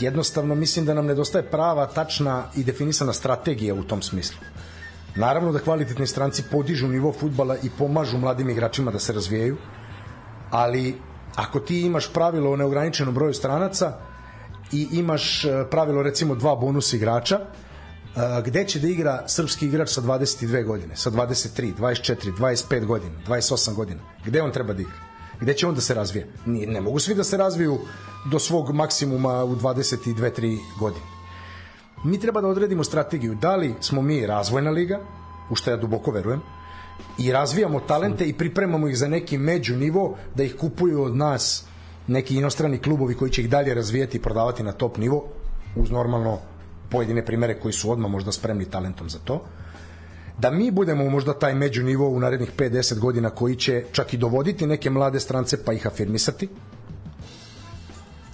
jednostavno 0.00 0.54
mislim 0.54 0.86
da 0.86 0.94
nam 0.94 1.06
nedostaje 1.06 1.50
prava, 1.50 1.86
tačna 1.86 2.44
i 2.56 2.64
definisana 2.64 3.12
strategija 3.12 3.74
u 3.74 3.82
tom 3.82 4.02
smislu. 4.02 4.38
Naravno 5.16 5.52
da 5.52 5.58
kvalitetni 5.58 6.06
stranci 6.06 6.42
podižu 6.50 6.88
nivo 6.88 7.12
futbala 7.12 7.56
i 7.62 7.70
pomažu 7.78 8.18
mladim 8.18 8.50
igračima 8.50 8.90
da 8.90 8.98
se 8.98 9.12
razvijaju, 9.12 9.56
ali 10.50 10.98
ako 11.36 11.60
ti 11.60 11.80
imaš 11.80 12.12
pravilo 12.12 12.50
o 12.50 12.56
neograničenom 12.56 13.14
broju 13.14 13.34
stranaca 13.34 13.92
i 14.72 14.88
imaš 14.92 15.44
e, 15.44 15.64
pravilo 15.70 16.02
recimo 16.02 16.34
dva 16.34 16.56
bonus 16.56 16.92
igrača, 16.92 17.40
gde 18.44 18.64
će 18.64 18.80
da 18.80 18.88
igra 18.88 19.28
srpski 19.28 19.66
igrač 19.66 19.88
sa 19.88 20.00
22 20.00 20.64
godine, 20.64 20.96
sa 20.96 21.10
23, 21.10 21.74
24, 21.78 22.32
25 22.38 22.84
godina, 22.86 23.14
28 23.26 23.74
godina? 23.74 24.00
Gde 24.24 24.42
on 24.42 24.52
treba 24.52 24.72
da 24.72 24.82
igra? 24.82 24.94
Gde 25.40 25.54
će 25.54 25.66
on 25.66 25.74
da 25.74 25.80
se 25.80 25.94
razvije? 25.94 26.28
Ne, 26.46 26.66
ne 26.66 26.80
mogu 26.80 26.98
svi 26.98 27.14
da 27.14 27.24
se 27.24 27.36
razviju 27.36 27.78
do 28.30 28.38
svog 28.38 28.74
maksimuma 28.74 29.44
u 29.44 29.56
22-3 29.56 30.58
godine 30.80 31.16
mi 32.04 32.20
treba 32.20 32.40
da 32.40 32.48
odredimo 32.48 32.84
strategiju 32.84 33.34
da 33.34 33.56
li 33.56 33.74
smo 33.80 34.02
mi 34.02 34.26
razvojna 34.26 34.70
liga, 34.70 35.00
u 35.50 35.54
što 35.54 35.70
ja 35.70 35.76
duboko 35.76 36.10
verujem, 36.10 36.40
i 37.18 37.32
razvijamo 37.32 37.80
talente 37.80 38.24
i 38.24 38.32
pripremamo 38.32 38.88
ih 38.88 38.98
za 38.98 39.08
neki 39.08 39.38
među 39.38 39.76
nivo 39.76 40.16
da 40.34 40.42
ih 40.42 40.56
kupuju 40.56 41.02
od 41.02 41.16
nas 41.16 41.64
neki 42.06 42.36
inostrani 42.36 42.78
klubovi 42.78 43.14
koji 43.14 43.30
će 43.30 43.42
ih 43.42 43.50
dalje 43.50 43.74
razvijati 43.74 44.16
i 44.16 44.22
prodavati 44.22 44.62
na 44.62 44.72
top 44.72 44.96
nivo 44.96 45.24
uz 45.76 45.90
normalno 45.90 46.38
pojedine 46.90 47.24
primere 47.24 47.60
koji 47.60 47.72
su 47.72 47.90
odmah 47.90 48.10
možda 48.10 48.32
spremni 48.32 48.64
talentom 48.64 49.10
za 49.10 49.18
to 49.18 49.44
da 50.38 50.50
mi 50.50 50.70
budemo 50.70 51.10
možda 51.10 51.38
taj 51.38 51.54
među 51.54 51.82
nivo 51.82 52.08
u 52.08 52.20
narednih 52.20 52.52
5-10 52.58 52.98
godina 52.98 53.30
koji 53.30 53.56
će 53.56 53.84
čak 53.92 54.14
i 54.14 54.16
dovoditi 54.16 54.66
neke 54.66 54.90
mlade 54.90 55.20
strance 55.20 55.64
pa 55.64 55.72
ih 55.72 55.86
afirmisati 55.86 56.48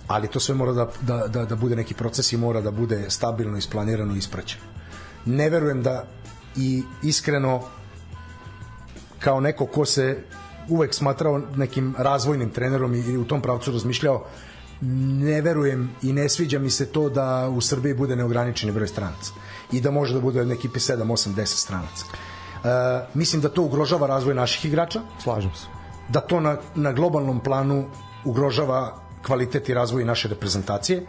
ali 0.06 0.28
to 0.28 0.40
sve 0.40 0.54
mora 0.54 0.72
da, 0.72 0.90
da, 1.00 1.26
da, 1.28 1.44
da 1.44 1.56
bude 1.56 1.76
neki 1.76 1.94
proces 1.94 2.32
i 2.32 2.36
mora 2.36 2.60
da 2.60 2.70
bude 2.70 3.04
stabilno, 3.10 3.58
isplanirano 3.58 4.14
i 4.14 4.18
ispraćeno. 4.18 4.64
Ne 5.24 5.50
verujem 5.50 5.82
da 5.82 6.04
i 6.56 6.82
iskreno 7.02 7.62
kao 9.18 9.40
neko 9.40 9.66
ko 9.66 9.84
se 9.84 10.24
uvek 10.68 10.94
smatrao 10.94 11.38
nekim 11.56 11.94
razvojnim 11.98 12.50
trenerom 12.50 12.94
i 12.94 13.16
u 13.16 13.24
tom 13.24 13.42
pravcu 13.42 13.72
razmišljao 13.72 14.26
ne 14.82 15.40
verujem 15.40 15.90
i 16.02 16.12
ne 16.12 16.28
sviđa 16.28 16.58
mi 16.58 16.70
se 16.70 16.86
to 16.86 17.08
da 17.08 17.48
u 17.48 17.60
Srbiji 17.60 17.94
bude 17.94 18.16
neograničeni 18.16 18.72
broj 18.72 18.88
stranaca 18.88 19.32
i 19.72 19.80
da 19.80 19.90
može 19.90 20.14
da 20.14 20.20
bude 20.20 20.44
na 20.44 20.54
ekipi 20.54 20.78
7, 20.78 21.04
8, 21.04 21.34
10 21.34 21.46
stranaca. 21.46 22.04
E, 22.64 22.68
mislim 23.14 23.42
da 23.42 23.48
to 23.48 23.62
ugrožava 23.62 24.06
razvoj 24.06 24.34
naših 24.34 24.64
igrača. 24.64 25.00
Slažem 25.22 25.54
se. 25.54 25.66
Da 26.08 26.20
to 26.20 26.40
na, 26.40 26.56
na 26.74 26.92
globalnom 26.92 27.40
planu 27.40 27.84
ugrožava 28.24 28.98
kvalitet 29.26 29.68
i 29.68 29.74
razvoj 29.74 30.04
naše 30.04 30.28
reprezentacije 30.28 31.06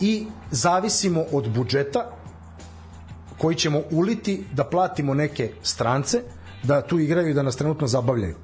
i 0.00 0.26
zavisimo 0.50 1.24
od 1.32 1.50
budžeta 1.50 2.10
koji 3.38 3.56
ćemo 3.56 3.82
uliti 3.90 4.44
da 4.52 4.64
platimo 4.64 5.14
neke 5.14 5.52
strance 5.62 6.22
da 6.62 6.80
tu 6.82 6.98
igraju 6.98 7.28
i 7.28 7.34
da 7.34 7.42
nas 7.42 7.56
trenutno 7.56 7.86
zabavljaju. 7.86 8.36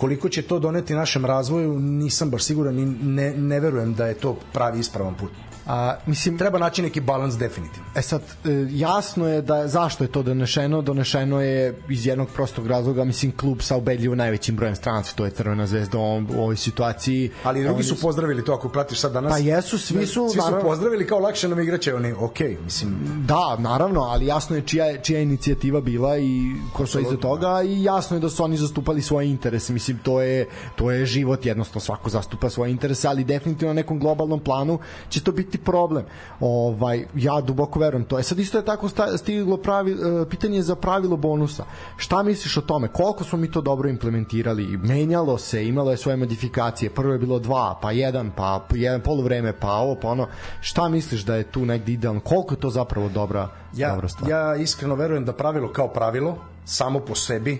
Koliko 0.00 0.28
će 0.28 0.42
to 0.42 0.58
doneti 0.58 0.94
našem 0.94 1.24
razvoju, 1.24 1.78
nisam 1.78 2.30
baš 2.30 2.44
siguran 2.44 2.78
i 2.78 2.86
ne, 2.86 3.34
ne 3.36 3.60
verujem 3.60 3.94
da 3.94 4.06
je 4.06 4.14
to 4.14 4.36
pravi 4.52 4.80
ispravan 4.80 5.14
put. 5.14 5.30
A, 5.70 5.96
mislim, 6.06 6.38
treba 6.38 6.58
naći 6.58 6.82
neki 6.82 7.00
balans 7.00 7.38
definitivno. 7.38 7.88
E 7.94 8.02
sad, 8.02 8.22
e, 8.22 8.48
jasno 8.70 9.28
je 9.28 9.42
da 9.42 9.68
zašto 9.68 10.04
je 10.04 10.08
to 10.08 10.22
donešeno, 10.22 10.82
donešeno 10.82 11.40
je 11.40 11.78
iz 11.88 12.06
jednog 12.06 12.28
prostog 12.34 12.66
razloga, 12.66 13.04
mislim, 13.04 13.32
klub 13.36 13.62
sa 13.62 13.76
ubedljivo 13.76 14.14
najvećim 14.14 14.56
brojem 14.56 14.76
stranaca, 14.76 15.12
to 15.14 15.24
je 15.24 15.30
Crvena 15.30 15.66
zvezda 15.66 15.98
u, 15.98 16.02
u 16.02 16.40
ovoj 16.42 16.56
situaciji. 16.56 17.30
Ali 17.44 17.64
drugi 17.64 17.82
su 17.82 18.00
pozdravili 18.00 18.44
to, 18.44 18.52
ako 18.52 18.68
pratiš 18.68 19.00
sad 19.00 19.12
danas. 19.12 19.32
Pa 19.32 19.38
jesu, 19.38 19.78
svi 19.78 20.06
su... 20.06 20.28
Svi 20.28 20.40
su 20.40 20.44
naravno, 20.46 20.68
pozdravili 20.68 21.06
kao 21.06 21.18
lakše 21.18 21.48
nam 21.48 21.60
igraće, 21.60 21.94
oni, 21.94 22.12
ok, 22.12 22.40
mislim... 22.64 22.96
Da, 23.26 23.56
naravno, 23.58 24.00
ali 24.00 24.26
jasno 24.26 24.56
je 24.56 24.62
čija, 24.62 24.98
čija 25.02 25.20
inicijativa 25.20 25.80
bila 25.80 26.18
i 26.18 26.52
ko 26.72 26.86
su 26.86 27.00
iza 27.00 27.16
toga 27.16 27.62
i 27.62 27.82
jasno 27.82 28.16
je 28.16 28.20
da 28.20 28.28
su 28.28 28.44
oni 28.44 28.56
zastupali 28.56 29.02
svoje 29.02 29.30
interese, 29.30 29.72
mislim, 29.72 29.98
to 30.02 30.20
je, 30.20 30.46
to 30.76 30.90
je 30.90 31.06
život, 31.06 31.46
jednostavno 31.46 31.80
svako 31.80 32.10
zastupa 32.10 32.50
svoje 32.50 32.70
interese, 32.70 33.08
ali 33.08 33.24
definitivno 33.24 33.74
na 33.74 33.80
nekom 33.80 33.98
globalnom 33.98 34.40
planu 34.40 34.78
će 35.08 35.22
to 35.22 35.32
biti 35.32 35.59
problem. 35.64 36.04
Ovaj 36.40 37.06
ja 37.14 37.40
duboko 37.40 37.78
verujem 37.78 38.04
to. 38.04 38.18
E 38.18 38.22
sad 38.22 38.38
isto 38.38 38.58
je 38.58 38.64
tako 38.64 38.88
stiglo 39.16 39.56
pravi 39.56 39.92
e, 39.92 39.96
pitanje 40.30 40.62
za 40.62 40.74
pravilo 40.76 41.16
bonusa. 41.16 41.64
Šta 41.96 42.22
misliš 42.22 42.56
o 42.56 42.60
tome? 42.60 42.88
Koliko 42.88 43.24
smo 43.24 43.38
mi 43.38 43.50
to 43.50 43.60
dobro 43.60 43.88
implementirali? 43.88 44.66
Menjalo 44.76 45.38
se, 45.38 45.66
imalo 45.66 45.90
je 45.90 45.96
svoje 45.96 46.16
modifikacije. 46.16 46.90
Prvo 46.90 47.12
je 47.12 47.18
bilo 47.18 47.38
dva, 47.38 47.78
pa 47.82 47.92
jedan, 47.92 48.30
pa 48.36 48.66
jedan 48.74 49.00
poluvreme, 49.00 49.52
pa 49.52 49.72
ovo, 49.72 49.94
pa 49.94 50.08
ono. 50.08 50.26
Šta 50.60 50.88
misliš 50.88 51.22
da 51.24 51.36
je 51.36 51.44
tu 51.44 51.66
negde 51.66 51.92
idealno? 51.92 52.20
Koliko 52.20 52.54
je 52.54 52.60
to 52.60 52.70
zapravo 52.70 53.08
dobra, 53.08 53.48
ja, 53.76 53.90
dobra 53.90 54.08
stvar? 54.08 54.30
Ja 54.30 54.56
iskreno 54.56 54.94
verujem 54.94 55.24
da 55.24 55.32
pravilo 55.32 55.72
kao 55.72 55.88
pravilo 55.88 56.38
samo 56.64 57.00
po 57.00 57.14
sebi 57.14 57.58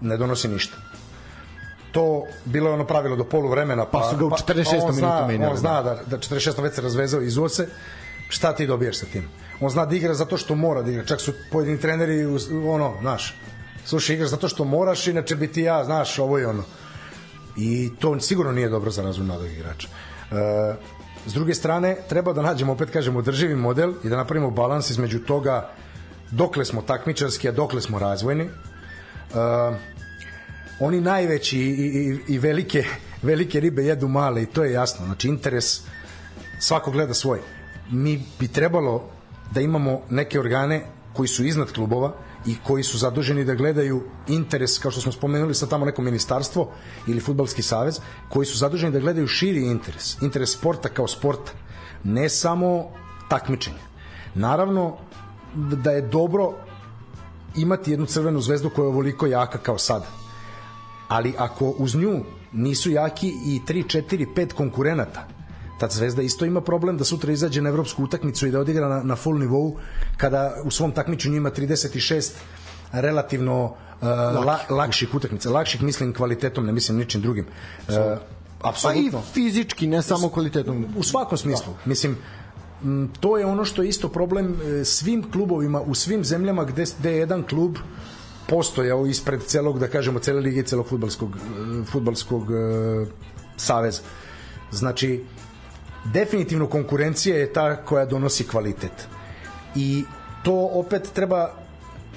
ne 0.00 0.16
donosi 0.16 0.48
ništa 0.48 0.89
to 1.92 2.24
bilo 2.44 2.68
je 2.68 2.74
ono 2.74 2.86
pravilo 2.86 3.16
do 3.16 3.24
polu 3.24 3.48
vremena 3.48 3.84
pa, 3.84 3.98
pa 3.98 4.10
su 4.10 4.16
ga 4.16 4.24
u 4.24 4.30
46. 4.30 4.80
Pa, 4.80 4.92
minutu 4.92 5.26
menjali. 5.26 5.50
On 5.50 5.56
zna 5.56 5.82
da, 5.82 5.98
da 6.06 6.18
46. 6.18 6.62
već 6.62 6.74
se 6.74 6.80
razvezao 6.80 7.22
iz 7.22 7.38
ose 7.38 7.68
šta 8.28 8.52
ti 8.52 8.66
dobijaš 8.66 8.96
sa 8.96 9.06
tim? 9.06 9.28
On 9.60 9.70
zna 9.70 9.86
da 9.86 9.96
igra 9.96 10.14
zato 10.14 10.36
što 10.36 10.54
mora 10.54 10.82
da 10.82 10.90
igra. 10.90 11.04
Čak 11.04 11.20
su 11.20 11.32
pojedini 11.52 11.80
treneri, 11.80 12.26
ono, 12.66 12.94
znaš, 13.00 13.34
slušaj, 13.84 14.14
igraš 14.14 14.30
zato 14.30 14.48
što 14.48 14.64
moraš, 14.64 15.06
inače 15.06 15.36
bi 15.36 15.52
ti 15.52 15.62
ja, 15.62 15.84
znaš, 15.84 16.18
ovo 16.18 16.38
i 16.38 16.44
ono. 16.44 16.62
I 17.56 17.90
to 17.98 18.20
sigurno 18.20 18.52
nije 18.52 18.68
dobro 18.68 18.90
za 18.90 19.02
razvoj 19.02 19.26
mladog 19.26 19.50
igrača. 19.50 19.88
E, 19.88 20.74
s 21.26 21.34
druge 21.34 21.54
strane, 21.54 21.96
treba 22.08 22.32
da 22.32 22.42
nađemo, 22.42 22.72
opet 22.72 22.90
kažemo, 22.90 23.18
održivi 23.18 23.56
model 23.56 23.94
i 24.04 24.08
da 24.08 24.16
napravimo 24.16 24.50
balans 24.50 24.90
između 24.90 25.18
toga 25.18 25.70
dokle 26.30 26.64
smo 26.64 26.82
takmičarski, 26.82 27.48
a 27.48 27.52
dokle 27.52 27.80
smo 27.80 27.98
razvojni. 27.98 28.44
Uh, 28.44 29.76
oni 30.80 31.00
najveći 31.00 31.58
i, 31.58 31.70
i, 31.70 32.18
i 32.34 32.38
velike, 32.38 32.84
velike 33.22 33.60
ribe 33.60 33.84
jedu 33.84 34.08
male 34.08 34.42
i 34.42 34.46
to 34.46 34.64
je 34.64 34.72
jasno. 34.72 35.06
Znači, 35.06 35.28
interes 35.28 35.80
svako 36.58 36.90
gleda 36.90 37.14
svoj. 37.14 37.40
Mi 37.90 38.22
bi 38.38 38.48
trebalo 38.48 39.10
da 39.54 39.60
imamo 39.60 40.00
neke 40.10 40.40
organe 40.40 40.86
koji 41.12 41.28
su 41.28 41.44
iznad 41.44 41.72
klubova 41.72 42.12
i 42.46 42.56
koji 42.64 42.82
su 42.82 42.98
zaduženi 42.98 43.44
da 43.44 43.54
gledaju 43.54 44.02
interes, 44.28 44.78
kao 44.78 44.90
što 44.90 45.00
smo 45.00 45.12
spomenuli 45.12 45.54
sa 45.54 45.66
tamo 45.66 45.84
neko 45.84 46.02
ministarstvo 46.02 46.70
ili 47.06 47.20
futbalski 47.20 47.62
savez, 47.62 48.00
koji 48.28 48.46
su 48.46 48.58
zaduženi 48.58 48.92
da 48.92 49.00
gledaju 49.00 49.26
širi 49.26 49.66
interes, 49.66 50.22
interes 50.22 50.52
sporta 50.52 50.88
kao 50.88 51.08
sporta, 51.08 51.52
ne 52.04 52.28
samo 52.28 52.90
takmičenje. 53.28 53.82
Naravno 54.34 54.96
da 55.54 55.90
je 55.90 56.02
dobro 56.02 56.52
imati 57.56 57.90
jednu 57.90 58.06
crvenu 58.06 58.40
zvezdu 58.40 58.70
koja 58.70 58.84
je 58.84 58.88
ovoliko 58.88 59.26
jaka 59.26 59.58
kao 59.58 59.78
sada. 59.78 60.19
Ali 61.10 61.34
ako 61.38 61.74
uz 61.78 61.94
nju 61.94 62.20
nisu 62.52 62.90
jaki 62.90 63.28
i 63.28 63.60
3, 63.66 64.02
4, 64.02 64.26
5 64.36 64.52
konkurenata, 64.52 65.26
ta 65.78 65.88
zvezda 65.88 66.22
isto 66.22 66.44
ima 66.44 66.60
problem 66.60 66.98
da 66.98 67.04
sutra 67.04 67.32
izađe 67.32 67.62
na 67.62 67.68
evropsku 67.68 68.04
utakmicu 68.04 68.46
i 68.46 68.50
da 68.50 68.60
odigra 68.60 68.88
na, 68.88 69.02
na 69.02 69.16
full 69.16 69.38
nivou 69.38 69.76
kada 70.16 70.56
u 70.64 70.70
svom 70.70 70.92
takmičenju 70.92 71.36
ima 71.36 71.50
36 71.50 72.30
relativno 72.92 73.64
uh, 73.64 74.08
la, 74.46 74.58
lakših 74.70 75.14
utakmica. 75.14 75.50
Lakših 75.50 75.82
mislim 75.82 76.14
kvalitetom, 76.14 76.66
ne 76.66 76.72
mislim 76.72 76.98
ničim 76.98 77.20
drugim. 77.20 77.46
Uh, 77.88 77.94
apsolutno. 78.62 79.10
Pa 79.12 79.18
i 79.18 79.32
fizički, 79.32 79.86
ne 79.86 80.02
samo 80.02 80.28
kvalitetom. 80.28 80.86
U 80.96 81.02
svakom 81.02 81.38
smislu. 81.38 81.72
Da. 81.72 81.88
Mislim, 81.90 82.16
to 83.20 83.38
je 83.38 83.46
ono 83.46 83.64
što 83.64 83.82
je 83.82 83.88
isto 83.88 84.08
problem 84.08 84.54
e, 84.60 84.84
svim 84.84 85.30
klubovima 85.30 85.80
u 85.80 85.94
svim 85.94 86.24
zemljama 86.24 86.64
gde, 86.64 86.84
gde 86.98 87.10
je 87.10 87.18
jedan 87.18 87.42
klub 87.42 87.76
postojao 88.50 89.06
ispred 89.06 89.42
celog, 89.46 89.78
da 89.78 89.88
kažemo, 89.88 90.18
cele 90.18 90.40
lige 90.40 90.62
celog 90.62 90.88
futbalskog, 90.88 91.36
e, 91.36 91.84
futbalskog 91.86 92.50
uh, 92.50 93.08
saveza. 93.56 94.02
Znači, 94.72 95.24
definitivno 96.04 96.66
konkurencija 96.66 97.36
je 97.36 97.52
ta 97.52 97.76
koja 97.76 98.06
donosi 98.06 98.46
kvalitet. 98.48 99.06
I 99.74 100.04
to 100.42 100.70
opet 100.72 101.08
treba 101.14 101.50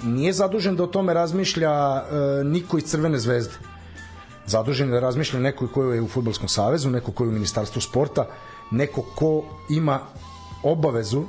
nije 0.04 0.34
zadužen 0.34 0.76
da 0.76 0.84
o 0.84 0.88
tome 0.88 1.14
razmišlja 1.14 1.72
uh, 1.72 2.48
niko 2.48 2.78
iz 2.78 2.84
Crvene 2.84 3.20
zvezde. 3.20 3.54
Zadužen 4.46 4.90
je 4.90 4.94
da 4.94 5.00
razmišlja 5.00 5.40
neko 5.40 5.68
ko 5.68 5.84
je 5.84 6.02
u 6.02 6.08
Futbolskom 6.08 6.50
savezu, 6.50 6.90
neko 6.90 7.12
ko 7.12 7.24
je 7.24 7.30
u 7.30 7.32
Ministarstvu 7.38 7.82
sporta, 7.82 8.26
neko 8.72 9.02
ko 9.16 9.44
ima 9.70 10.00
obavezu 10.64 11.24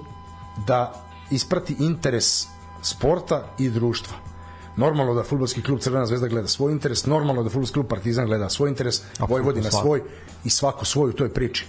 da 0.66 0.92
isprati 1.30 1.76
interes 1.78 2.46
sporta 2.82 3.44
i 3.58 3.68
društva. 3.70 4.33
Normalno 4.76 5.14
da 5.14 5.22
futbolski 5.22 5.62
klub 5.62 5.80
Crvena 5.80 6.06
zvezda 6.06 6.28
gleda 6.28 6.48
svoj 6.48 6.72
interes, 6.72 7.06
normalno 7.06 7.42
da 7.42 7.50
futbolski 7.50 7.74
klub 7.74 7.86
Partizan 7.86 8.26
gleda 8.26 8.48
svoj 8.48 8.68
interes, 8.68 9.02
Vojvodina 9.28 9.70
svoj 9.70 10.02
i 10.44 10.50
svako 10.50 10.84
svoj 10.84 11.10
u 11.10 11.12
toj 11.12 11.28
priči. 11.28 11.66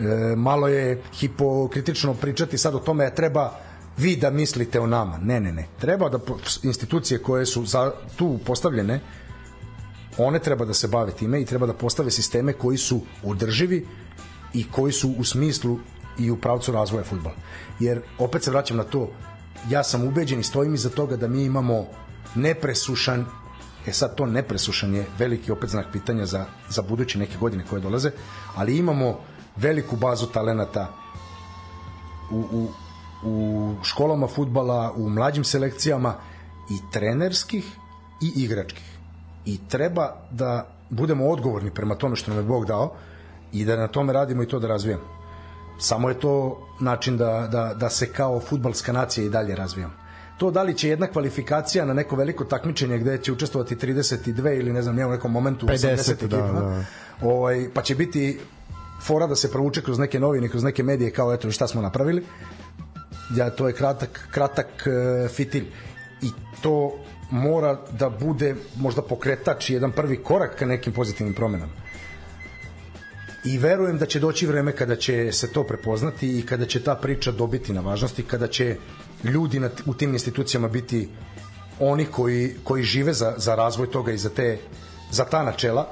E, 0.00 0.36
malo 0.36 0.68
je 0.68 1.02
hipokritično 1.12 2.14
pričati 2.14 2.58
sad 2.58 2.74
o 2.74 2.78
tome 2.78 3.14
treba 3.14 3.52
vi 3.96 4.16
da 4.16 4.30
mislite 4.30 4.80
o 4.80 4.86
nama. 4.86 5.18
Ne, 5.18 5.40
ne, 5.40 5.52
ne. 5.52 5.68
Treba 5.80 6.08
da 6.08 6.18
institucije 6.62 7.22
koje 7.22 7.46
su 7.46 7.64
za 7.64 7.92
tu 8.16 8.38
postavljene 8.46 9.00
one 10.18 10.38
treba 10.38 10.64
da 10.64 10.74
se 10.74 10.88
bave 10.88 11.12
time 11.12 11.40
i 11.40 11.44
treba 11.44 11.66
da 11.66 11.74
postave 11.74 12.10
sisteme 12.10 12.52
koji 12.52 12.78
su 12.78 13.00
održivi 13.24 13.86
i 14.54 14.64
koji 14.70 14.92
su 14.92 15.14
u 15.18 15.24
smislu 15.24 15.78
i 16.18 16.30
u 16.30 16.36
pravcu 16.36 16.72
razvoja 16.72 17.04
futbola. 17.04 17.34
Jer 17.80 18.02
opet 18.18 18.42
se 18.42 18.50
vraćam 18.50 18.76
na 18.76 18.84
to, 18.84 19.10
ja 19.70 19.82
sam 19.84 20.04
ubeđen 20.08 20.40
i 20.40 20.44
stojim 20.44 20.74
iza 20.74 20.90
toga 20.90 21.16
da 21.16 21.28
mi 21.28 21.44
imamo 21.44 21.86
nepresušan 22.36 23.26
E 23.86 23.92
sad 23.92 24.14
to 24.14 24.26
nepresušan 24.26 24.94
je 24.94 25.06
veliki 25.18 25.52
opet 25.52 25.70
znak 25.70 25.86
pitanja 25.92 26.26
za, 26.26 26.44
za 26.68 26.82
buduće 26.82 27.18
neke 27.18 27.38
godine 27.38 27.64
koje 27.70 27.80
dolaze, 27.80 28.10
ali 28.54 28.78
imamo 28.78 29.18
veliku 29.56 29.96
bazu 29.96 30.26
talenata 30.26 30.88
u, 32.30 32.38
u, 32.52 32.68
u 33.24 33.74
školama 33.82 34.26
futbala, 34.26 34.92
u 34.96 35.08
mlađim 35.08 35.44
selekcijama 35.44 36.14
i 36.70 36.90
trenerskih 36.92 37.64
i 38.22 38.32
igračkih. 38.42 38.98
I 39.44 39.58
treba 39.68 40.16
da 40.30 40.66
budemo 40.90 41.28
odgovorni 41.28 41.70
prema 41.70 41.94
tome 41.94 42.16
što 42.16 42.30
nam 42.30 42.40
je 42.40 42.44
Bog 42.44 42.66
dao 42.66 42.92
i 43.52 43.64
da 43.64 43.76
na 43.76 43.88
tome 43.88 44.12
radimo 44.12 44.42
i 44.42 44.48
to 44.48 44.58
da 44.58 44.68
razvijamo. 44.68 45.04
Samo 45.78 46.08
je 46.08 46.20
to 46.20 46.66
način 46.80 47.16
da, 47.16 47.48
da, 47.52 47.74
da 47.74 47.90
se 47.90 48.12
kao 48.12 48.40
futbalska 48.40 48.92
nacija 48.92 49.26
i 49.26 49.30
dalje 49.30 49.54
razvijamo. 49.54 50.05
To 50.38 50.50
da 50.50 50.62
li 50.62 50.74
će 50.74 50.88
jedna 50.88 51.06
kvalifikacija 51.06 51.84
na 51.84 51.94
neko 51.94 52.16
veliko 52.16 52.44
takmičenje 52.44 52.98
gde 52.98 53.18
će 53.18 53.32
učestvovati 53.32 53.76
32 53.76 54.58
ili 54.60 54.72
ne 54.72 54.82
znam, 54.82 54.98
u 54.98 55.10
nekom 55.10 55.32
momentu 55.32 55.66
50, 55.66 55.96
80 55.96 56.12
ekipa, 56.12 56.36
da, 56.36 56.52
da. 56.52 56.84
Ovaj, 57.22 57.68
pa 57.74 57.82
će 57.82 57.94
biti 57.94 58.38
fora 59.02 59.26
da 59.26 59.36
se 59.36 59.50
provuče 59.50 59.82
kroz 59.82 59.98
neke 59.98 60.20
novine, 60.20 60.48
kroz 60.48 60.62
neke 60.62 60.82
medije 60.82 61.10
kao 61.10 61.34
eto 61.34 61.50
šta 61.50 61.66
smo 61.66 61.82
napravili. 61.82 62.24
Ja, 63.36 63.50
to 63.50 63.66
je 63.66 63.72
kratak, 63.72 64.28
kratak 64.30 64.66
uh, 64.86 65.30
fitilj 65.30 65.64
i 66.22 66.30
to 66.62 66.92
mora 67.30 67.78
da 67.98 68.10
bude 68.10 68.54
možda 68.76 69.02
pokretač 69.02 69.70
jedan 69.70 69.92
prvi 69.92 70.16
korak 70.16 70.58
ka 70.58 70.66
nekim 70.66 70.92
pozitivnim 70.92 71.34
promenama 71.34 71.72
i 73.46 73.58
verujem 73.58 73.98
da 73.98 74.06
će 74.06 74.20
doći 74.20 74.46
vreme 74.46 74.72
kada 74.72 74.96
će 74.96 75.32
se 75.32 75.52
to 75.52 75.64
prepoznati 75.64 76.38
i 76.38 76.42
kada 76.46 76.66
će 76.66 76.82
ta 76.82 76.94
priča 76.94 77.32
dobiti 77.32 77.72
na 77.72 77.80
važnosti, 77.80 78.22
kada 78.22 78.46
će 78.46 78.76
ljudi 79.24 79.60
na, 79.60 79.70
u 79.86 79.94
tim 79.94 80.12
institucijama 80.12 80.68
biti 80.68 81.08
oni 81.80 82.04
koji, 82.04 82.54
koji 82.64 82.82
žive 82.82 83.12
za, 83.12 83.34
za 83.36 83.54
razvoj 83.54 83.90
toga 83.90 84.12
i 84.12 84.18
za, 84.18 84.28
te, 84.28 84.58
za 85.10 85.24
ta 85.24 85.42
načela 85.42 85.88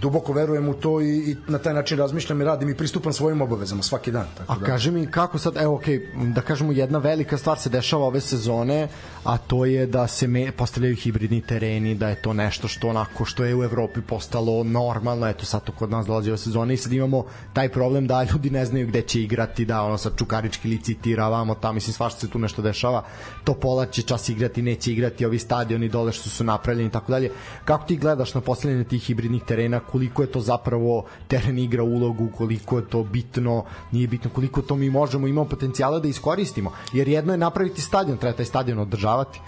duboko 0.00 0.32
verujem 0.32 0.68
u 0.68 0.74
to 0.74 1.00
i, 1.00 1.30
i 1.30 1.36
na 1.48 1.58
taj 1.58 1.74
način 1.74 1.98
razmišljam 1.98 2.40
i 2.40 2.44
radim 2.44 2.68
i 2.68 2.74
pristupam 2.74 3.12
svojim 3.12 3.42
obavezama 3.42 3.82
svaki 3.82 4.10
dan. 4.10 4.26
Tako 4.38 4.52
a 4.52 4.56
da. 4.58 4.66
kaži 4.66 4.90
mi 4.90 5.06
kako 5.06 5.38
sad, 5.38 5.56
evo 5.56 5.80
okay, 5.84 6.32
da 6.34 6.40
kažemo 6.40 6.72
jedna 6.72 6.98
velika 6.98 7.38
stvar 7.38 7.58
se 7.58 7.70
dešava 7.70 8.04
ove 8.04 8.20
sezone, 8.20 8.88
a 9.24 9.38
to 9.38 9.64
je 9.64 9.86
da 9.86 10.06
se 10.06 10.26
me, 10.26 10.52
postavljaju 10.52 10.96
hibridni 10.96 11.40
tereni, 11.40 11.94
da 11.94 12.08
je 12.08 12.22
to 12.22 12.32
nešto 12.32 12.68
što 12.68 12.88
onako 12.88 13.24
što 13.24 13.44
je 13.44 13.56
u 13.56 13.64
Evropi 13.64 14.00
postalo 14.00 14.64
normalno, 14.64 15.28
eto 15.28 15.46
sad 15.46 15.64
to 15.64 15.72
kod 15.72 15.90
nas 15.90 16.06
dolazi 16.06 16.30
ove 16.30 16.38
sezone 16.38 16.74
i 16.74 16.76
sad 16.76 16.92
imamo 16.92 17.24
taj 17.52 17.68
problem 17.68 18.06
da 18.06 18.22
ljudi 18.22 18.50
ne 18.50 18.66
znaju 18.66 18.86
gde 18.86 19.02
će 19.02 19.22
igrati, 19.22 19.64
da 19.64 19.82
ono 19.82 19.98
sad 19.98 20.16
čukarički 20.16 20.68
licitira 20.68 21.28
vamo 21.28 21.54
tamo, 21.54 21.72
mislim 21.72 21.94
svašta 21.94 22.20
se 22.20 22.30
tu 22.30 22.38
nešto 22.38 22.62
dešava, 22.62 23.04
to 23.44 23.54
pola 23.54 23.86
će 23.86 24.02
čas 24.02 24.28
igrati, 24.28 24.62
neće 24.62 24.92
igrati, 24.92 25.26
ovi 25.26 25.38
stadioni 25.38 25.88
dole 25.88 26.12
što 26.12 26.30
su 26.30 26.44
napravljeni 26.44 26.88
i 26.88 26.92
tako 26.92 27.12
dalje. 27.12 27.30
Kako 27.64 27.86
ti 27.86 27.96
gledaš 27.96 28.34
na 28.34 28.40
postavljanje 28.40 28.84
tih 28.84 29.02
hibridnih 29.02 29.42
terena, 29.44 29.80
koliko 29.90 30.22
je 30.22 30.32
to 30.32 30.40
zapravo 30.40 31.04
teren 31.28 31.58
igra 31.58 31.82
ulogu, 31.82 32.28
koliko 32.36 32.78
je 32.78 32.88
to 32.88 33.02
bitno, 33.02 33.64
nije 33.92 34.08
bitno, 34.08 34.30
koliko 34.30 34.62
to 34.62 34.76
mi 34.76 34.90
možemo, 34.90 35.26
imamo 35.26 35.48
potencijala 35.48 35.98
da 35.98 36.08
iskoristimo. 36.08 36.72
Jer 36.92 37.08
jedno 37.08 37.32
je 37.32 37.38
napraviti 37.38 37.80
stadion, 37.80 38.18
treba 38.18 38.36
taj 38.36 38.46
stadion 38.46 38.78
održavati. 38.78 39.40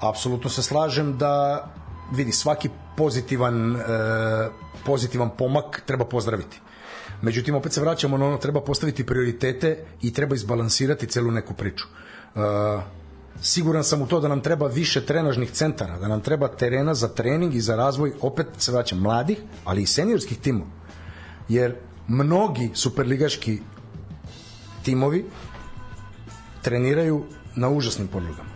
Apsolutno 0.00 0.50
se 0.50 0.62
slažem 0.62 1.18
da 1.18 1.64
vidi 2.12 2.32
svaki 2.32 2.68
pozitivan 2.96 3.76
e, 3.76 3.80
pozitivan 4.84 5.30
pomak 5.38 5.82
treba 5.86 6.04
pozdraviti. 6.04 6.60
Međutim, 7.22 7.54
opet 7.54 7.72
se 7.72 7.80
vraćamo 7.80 8.18
na 8.18 8.26
ono, 8.26 8.36
treba 8.36 8.60
postaviti 8.60 9.06
prioritete 9.06 9.84
i 10.02 10.12
treba 10.12 10.34
izbalansirati 10.34 11.06
celu 11.06 11.30
neku 11.30 11.54
priču. 11.54 11.86
E, 12.34 13.01
siguran 13.40 13.84
sam 13.84 14.02
u 14.02 14.06
to 14.06 14.20
da 14.20 14.28
nam 14.28 14.40
treba 14.40 14.66
više 14.66 15.06
trenažnih 15.06 15.50
centara, 15.50 15.98
da 15.98 16.08
nam 16.08 16.20
treba 16.20 16.48
terena 16.48 16.94
za 16.94 17.08
trening 17.08 17.54
i 17.54 17.60
za 17.60 17.76
razvoj, 17.76 18.12
opet 18.20 18.46
se 18.58 18.72
vraćam, 18.72 18.98
mladih, 18.98 19.38
ali 19.64 19.82
i 19.82 19.86
seniorskih 19.86 20.38
timova. 20.38 20.70
Jer 21.48 21.74
mnogi 22.08 22.70
superligaški 22.74 23.60
timovi 24.82 25.24
treniraju 26.62 27.24
na 27.56 27.68
užasnim 27.68 28.08
podlogama. 28.08 28.50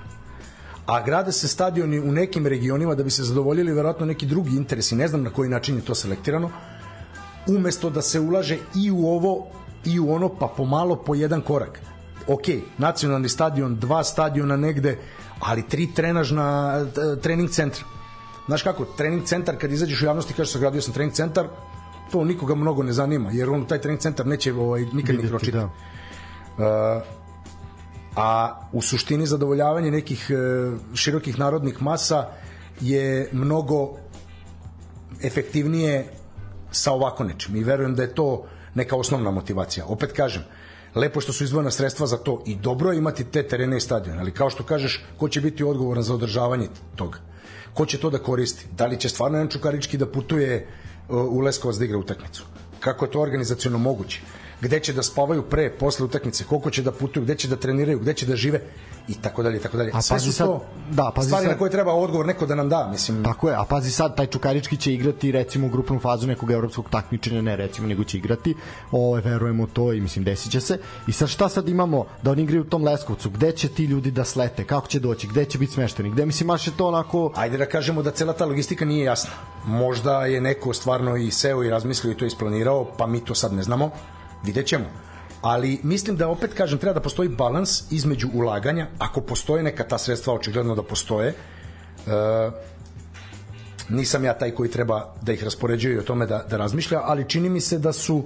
A 0.87 1.03
grade 1.03 1.33
se 1.33 1.49
stadioni 1.49 1.99
u 2.01 2.13
nekim 2.13 2.47
regionima 2.47 2.95
da 2.95 3.03
bi 3.03 3.11
se 3.11 3.25
zadovoljili 3.25 3.73
verovatno 3.73 4.07
neki 4.07 4.27
drugi 4.27 4.57
interesi, 4.57 4.97
ne 4.97 5.09
znam 5.09 5.23
na 5.23 5.31
koji 5.31 5.51
način 5.51 5.77
je 5.77 5.85
to 5.85 5.95
selektirano, 5.95 6.51
umesto 7.47 7.91
da 7.91 8.03
se 8.03 8.21
ulaže 8.21 8.59
i 8.75 8.91
u 8.91 9.07
ovo 9.07 9.47
i 9.85 10.01
u 10.01 10.13
ono, 10.13 10.29
pa 10.29 10.47
pomalo 10.57 10.97
po 10.97 11.15
jedan 11.15 11.41
korak 11.41 11.81
ok, 12.27 12.43
nacionalni 12.79 13.29
stadion, 13.29 13.77
dva 13.77 14.05
stadiona 14.05 14.57
negde, 14.57 14.99
ali 15.41 15.69
tri 15.69 15.89
trenažna 15.95 16.81
trening 17.23 17.51
centra. 17.51 17.85
Znaš 18.47 18.63
kako, 18.63 18.85
trening 18.85 19.25
centar 19.25 19.57
kad 19.59 19.73
izađeš 19.73 20.03
u 20.03 20.05
javnosti 20.05 20.35
kažeš 20.35 20.53
sagradio 20.53 20.83
sam 20.83 20.95
trening 20.95 21.15
centar, 21.15 21.47
to 22.11 22.25
nikoga 22.25 22.55
mnogo 22.55 22.83
ne 22.83 22.93
zanima, 22.93 23.31
jer 23.33 23.51
on 23.51 23.67
taj 23.67 23.81
trening 23.81 24.01
centar 24.01 24.27
neće 24.27 24.55
ovaj, 24.55 24.85
nikad 24.93 25.17
ni 25.17 25.29
kročiti. 25.29 25.53
Da. 25.53 25.65
Uh, 25.65 27.03
a 28.17 28.61
u 28.73 28.83
suštini 28.83 29.27
zadovoljavanje 29.27 29.91
nekih 29.91 30.31
uh, 30.31 30.79
širokih 30.95 31.39
narodnih 31.39 31.83
masa 31.83 32.29
je 32.81 33.29
mnogo 33.33 33.97
efektivnije 35.23 36.07
sa 36.71 36.93
ovako 36.93 37.25
nečim 37.25 37.57
i 37.57 37.65
verujem 37.65 37.95
da 37.95 38.03
je 38.03 38.15
to 38.15 38.45
neka 38.75 38.97
osnovna 38.97 39.31
motivacija. 39.31 39.87
Opet 39.87 40.13
kažem, 40.13 40.43
lepo 40.97 41.21
što 41.21 41.33
su 41.33 41.45
izdvojena 41.45 41.71
sredstva 41.71 42.07
za 42.07 42.17
to 42.17 42.43
i 42.47 42.57
dobro 42.57 42.93
je 42.93 42.99
imati 42.99 43.25
te 43.25 43.43
terene 43.43 43.77
i 43.77 43.81
stadione, 43.81 44.21
ali 44.21 44.31
kao 44.31 44.51
što 44.51 44.65
kažeš, 44.65 45.05
ko 45.17 45.29
će 45.29 45.41
biti 45.41 45.65
odgovoran 45.65 46.03
za 46.03 46.15
održavanje 46.15 46.69
toga? 46.97 47.19
Ko 47.75 47.87
će 47.87 47.99
to 47.99 48.11
da 48.11 48.19
koristi? 48.19 48.67
Da 48.77 48.87
li 48.87 49.01
će 49.01 49.09
stvarno 49.09 49.39
jedan 49.39 49.51
Čukarički 49.51 49.99
da 49.99 50.07
putuje 50.07 50.67
uh, 51.09 51.17
u 51.17 51.41
Leskovac 51.41 51.77
da 51.77 51.85
igra 51.85 51.99
utakmicu? 51.99 52.45
Kako 52.81 53.05
je 53.05 53.11
to 53.11 53.21
organizaciono 53.21 53.79
moguće? 53.79 54.21
Gde 54.61 54.81
će 54.81 54.93
da 54.93 55.03
spavaju 55.03 55.43
pre, 55.43 55.71
posle 55.71 56.05
utakmice? 56.05 56.45
Koliko 56.45 56.71
će 56.71 56.83
da 56.83 56.93
putuju? 56.93 57.25
Gde 57.25 57.35
će 57.35 57.49
da 57.49 57.57
treniraju? 57.57 57.99
Gde 57.99 58.15
će 58.15 58.27
da 58.27 58.37
žive? 58.37 58.61
i 59.09 59.15
tako 59.15 59.43
dalje 59.43 59.61
tako 59.61 59.77
dalje. 59.77 59.91
A 59.95 60.03
Sve 60.03 60.15
pazi 60.15 60.27
su 60.27 60.33
sad- 60.33 60.47
to 60.47 60.65
da, 60.91 61.13
pazi 61.15 61.29
stvari 61.29 61.45
sad- 61.45 61.53
na 61.53 61.59
koje 61.59 61.71
treba 61.71 61.93
odgovor 61.95 62.27
neko 62.27 62.47
da 62.47 62.55
nam 62.55 62.69
da, 62.69 62.89
mislim. 62.93 63.25
Tako 63.25 63.49
je, 63.49 63.57
a 63.57 63.65
pazi 63.65 63.91
sad, 63.91 64.17
taj 64.17 64.27
Čukarički 64.27 64.77
će 64.77 64.95
igrati 64.95 65.33
recimo 65.33 65.67
u 65.67 65.71
grupnu 65.71 65.99
fazu 66.01 66.27
nekog 66.27 66.51
evropskog 66.51 66.91
takmičenja, 66.91 67.43
ne 67.43 67.57
recimo, 67.57 67.89
nego 67.89 68.05
će 68.05 68.19
igrati, 68.19 68.55
ovo, 68.91 69.15
verujemo 69.15 69.67
to 69.67 69.93
i 69.93 70.01
mislim 70.01 70.25
desit 70.25 70.53
će 70.53 70.61
se. 70.61 70.79
I 71.07 71.13
sad 71.13 71.29
šta 71.29 71.49
sad 71.49 71.69
imamo 71.69 72.05
da 72.23 72.31
oni 72.31 72.43
igraju 72.43 72.63
u 72.63 72.67
tom 72.67 72.85
Leskovcu, 72.85 73.31
gde 73.31 73.53
će 73.53 73.69
ti 73.69 73.85
ljudi 73.85 74.11
da 74.11 74.25
slete, 74.25 74.65
kako 74.65 74.87
će 74.89 75.01
doći, 75.01 75.27
gde 75.27 75.45
će 75.45 75.59
biti 75.59 75.73
smešteni, 75.73 76.11
gde 76.11 76.27
mislim, 76.27 76.47
maš 76.47 76.67
je 76.67 76.73
to 76.77 76.87
onako... 76.89 77.33
Ajde 77.37 77.59
da 77.59 77.67
kažemo 77.67 78.03
da 78.03 78.11
cela 78.11 78.33
ta 78.33 78.45
logistika 78.45 78.85
nije 78.85 79.05
jasna. 79.05 79.31
Možda 79.65 80.27
je 80.27 80.41
neko 80.41 80.73
stvarno 80.75 81.17
i 81.17 81.31
seo 81.31 81.65
i 81.65 81.71
razmislio 81.71 82.11
i 82.13 82.17
to 82.17 82.25
isplanirao, 82.25 82.85
pa 82.99 83.07
mi 83.07 83.25
to 83.25 83.35
sad 83.35 83.53
ne 83.53 83.63
znamo. 83.63 83.91
Vidjet 84.45 84.67
ćemo. 84.67 84.85
Ali 85.43 85.79
mislim 85.83 86.17
da 86.17 86.29
opet 86.29 86.55
kažem 86.55 86.79
treba 86.79 86.95
da 86.95 87.01
postoji 87.01 87.29
balans 87.29 87.93
između 87.93 88.29
ulaganja, 88.35 88.87
ako 88.99 89.21
postoje 89.21 89.63
neka 89.63 89.85
ta 89.85 89.99
sredstva 89.99 90.35
očigledno 90.35 90.75
da 90.75 90.83
postoje. 90.83 91.29
E, 91.29 91.35
nisam 93.89 94.25
ja 94.25 94.35
taj 94.35 94.51
koji 94.51 94.71
treba 94.71 95.15
da 95.23 95.33
ih 95.33 95.45
raspoređuje 95.45 95.95
i 95.95 95.99
o 95.99 96.03
tome 96.03 96.27
da, 96.27 96.45
da 96.51 96.57
razmišlja, 96.57 97.01
ali 97.05 97.29
čini 97.29 97.49
mi 97.49 97.61
se 97.61 97.79
da 97.79 97.93
su 97.93 98.25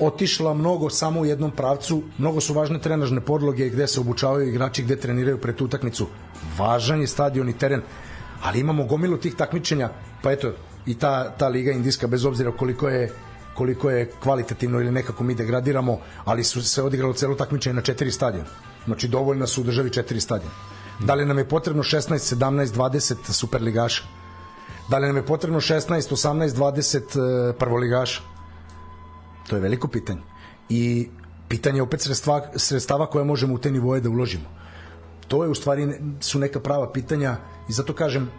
otišla 0.00 0.54
mnogo 0.54 0.90
samo 0.90 1.20
u 1.20 1.24
jednom 1.24 1.50
pravcu, 1.50 2.02
mnogo 2.18 2.40
su 2.40 2.54
važne 2.54 2.78
trenažne 2.78 3.20
podloge 3.20 3.68
gde 3.68 3.86
se 3.86 4.00
obučavaju 4.00 4.48
igrači, 4.48 4.82
gde 4.82 4.96
treniraju 4.96 5.40
pred 5.40 5.62
utakmicu. 5.62 6.06
Važan 6.58 7.00
je 7.00 7.06
stadion 7.06 7.48
i 7.48 7.58
teren, 7.58 7.82
ali 8.42 8.60
imamo 8.60 8.84
gomilu 8.84 9.16
tih 9.16 9.34
takmičenja, 9.34 9.90
pa 10.22 10.32
eto, 10.32 10.52
i 10.86 10.98
ta, 10.98 11.30
ta 11.30 11.48
liga 11.48 11.72
indijska, 11.72 12.06
bez 12.06 12.24
obzira 12.24 12.52
koliko 12.52 12.88
je 12.88 13.12
koliko 13.54 13.90
je 13.90 14.10
kvalitativno 14.22 14.80
ili 14.80 14.92
nekako 14.92 15.24
mi 15.24 15.34
degradiramo, 15.34 15.98
ali 16.24 16.44
su 16.44 16.62
se 16.62 16.82
odigralo 16.82 17.12
celo 17.12 17.34
takmičenje 17.34 17.74
na 17.74 17.82
četiri 17.82 18.10
stadiona. 18.10 18.48
Znači 18.84 19.08
dovoljna 19.08 19.46
su 19.46 19.60
u 19.60 19.64
državi 19.64 19.90
četiri 19.90 20.20
stadiona. 20.20 20.54
Da 21.00 21.14
li 21.14 21.24
nam 21.26 21.38
je 21.38 21.48
potrebno 21.48 21.82
16, 21.82 22.36
17, 22.36 22.66
20 22.66 23.32
superligaša? 23.32 24.02
Da 24.90 24.98
li 24.98 25.06
nam 25.06 25.16
je 25.16 25.26
potrebno 25.26 25.60
16, 25.60 25.90
18, 25.90 26.48
20 26.48 27.50
e, 27.50 27.52
prvoligaša? 27.58 28.22
To 29.48 29.56
je 29.56 29.62
veliko 29.62 29.88
pitanje. 29.88 30.20
I 30.68 31.08
pitanje 31.48 31.78
je 31.78 31.82
opet 31.82 32.00
sredstva, 32.00 32.50
sredstava 32.56 33.06
koje 33.06 33.24
možemo 33.24 33.54
u 33.54 33.58
te 33.58 33.70
nivoje 33.70 34.00
da 34.00 34.10
uložimo. 34.10 34.44
To 35.28 35.44
je 35.44 35.50
u 35.50 35.54
stvari 35.54 35.88
su 36.20 36.38
neka 36.38 36.60
prava 36.60 36.92
pitanja 36.92 37.36
i 37.68 37.72
zato 37.72 37.92
kažem 37.94 38.30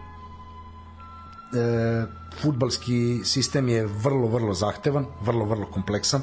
e, 1.53 2.05
futbalski 2.41 3.21
sistem 3.23 3.69
je 3.69 3.85
vrlo, 3.85 4.27
vrlo 4.27 4.53
zahtevan, 4.53 5.05
vrlo, 5.21 5.45
vrlo 5.45 5.65
kompleksan 5.65 6.21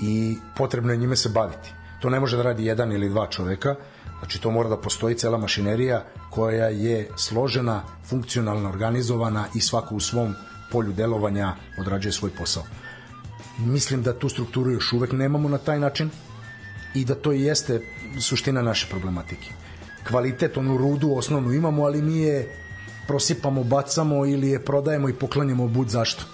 i 0.00 0.36
potrebno 0.56 0.92
je 0.92 0.98
njime 0.98 1.16
se 1.16 1.28
baviti. 1.28 1.72
To 2.00 2.10
ne 2.10 2.20
može 2.20 2.36
da 2.36 2.42
radi 2.42 2.66
jedan 2.66 2.92
ili 2.92 3.08
dva 3.08 3.26
čoveka, 3.26 3.74
znači 4.18 4.40
to 4.40 4.50
mora 4.50 4.68
da 4.68 4.76
postoji 4.76 5.14
cela 5.14 5.38
mašinerija 5.38 6.04
koja 6.30 6.68
je 6.68 7.08
složena, 7.16 7.82
funkcionalna, 8.04 8.68
organizovana 8.68 9.46
i 9.54 9.60
svako 9.60 9.94
u 9.94 10.00
svom 10.00 10.34
polju 10.72 10.92
delovanja 10.92 11.54
odrađuje 11.78 12.12
svoj 12.12 12.30
posao. 12.30 12.62
Mislim 13.58 14.02
da 14.02 14.18
tu 14.18 14.28
strukturu 14.28 14.70
još 14.70 14.92
uvek 14.92 15.12
nemamo 15.12 15.48
na 15.48 15.58
taj 15.58 15.78
način 15.80 16.10
i 16.94 17.04
da 17.04 17.14
to 17.14 17.32
jeste 17.32 17.80
suština 18.20 18.62
naše 18.62 18.86
problematike. 18.90 19.50
Kvalitet, 20.08 20.56
onu 20.56 20.76
rudu 20.76 21.14
osnovnu 21.16 21.52
imamo, 21.52 21.84
ali 21.84 22.02
mi 22.02 22.18
je 22.18 22.63
prosipamo, 23.08 23.64
bacamo 23.64 24.26
ili 24.26 24.48
je 24.48 24.64
prodajemo 24.64 25.08
i 25.08 25.12
poklanjamo 25.12 25.68
bud 25.68 25.88
zašto. 25.88 26.24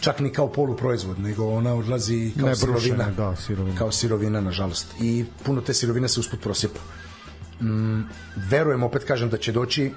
Čak 0.00 0.20
ni 0.20 0.32
kao 0.32 0.48
poluproizvod, 0.52 1.20
nego 1.20 1.48
ona 1.48 1.74
odlazi 1.74 2.32
kao 2.38 2.48
Ne, 2.48 2.56
sirovina. 2.56 3.10
da, 3.16 3.36
sirovina. 3.36 3.78
Kao 3.78 3.92
sirovina, 3.92 4.40
nažalost. 4.40 4.86
I 5.00 5.24
puno 5.44 5.60
te 5.60 5.74
sirovine 5.74 6.08
se 6.08 6.20
usput 6.20 6.40
prosipa. 6.40 6.80
Mm, 7.60 8.02
verujem, 8.50 8.82
opet 8.82 9.04
kažem, 9.04 9.30
da 9.30 9.38
će 9.38 9.52
doći 9.52 9.90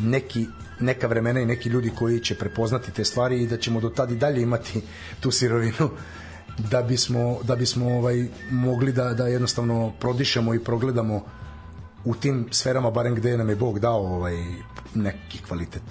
neki 0.00 0.46
neka 0.80 1.06
vremena 1.06 1.40
i 1.40 1.46
neki 1.46 1.68
ljudi 1.68 1.92
koji 1.98 2.20
će 2.20 2.34
prepoznati 2.34 2.92
te 2.92 3.04
stvari 3.04 3.42
i 3.42 3.46
da 3.46 3.56
ćemo 3.56 3.80
do 3.80 3.88
tad 3.88 4.10
i 4.10 4.16
dalje 4.16 4.42
imati 4.42 4.80
tu 5.20 5.30
sirovinu 5.30 5.90
da 6.70 6.82
bismo, 6.82 7.38
da 7.42 7.56
bismo 7.56 7.90
ovaj, 7.90 8.28
mogli 8.50 8.92
da, 8.92 9.14
da 9.14 9.26
jednostavno 9.26 9.92
prodišemo 10.00 10.54
i 10.54 10.64
progledamo 10.64 11.24
u 12.04 12.14
tim 12.14 12.46
sferama, 12.50 12.90
barem 12.90 13.14
gde 13.14 13.36
nam 13.38 13.48
je 13.48 13.56
Bog 13.56 13.78
dao 13.78 14.00
ovaj, 14.00 14.36
neki 14.94 15.42
kvalitet. 15.48 15.82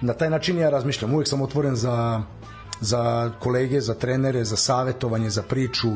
Na 0.00 0.12
taj 0.12 0.30
način 0.30 0.58
ja 0.58 0.70
razmišljam, 0.70 1.14
uvek 1.14 1.28
sam 1.28 1.42
otvoren 1.42 1.76
za, 1.76 2.22
za 2.80 3.32
kolege, 3.40 3.80
za 3.80 3.94
trenere, 3.94 4.44
za 4.44 4.56
savetovanje, 4.56 5.30
za 5.30 5.42
priču, 5.42 5.88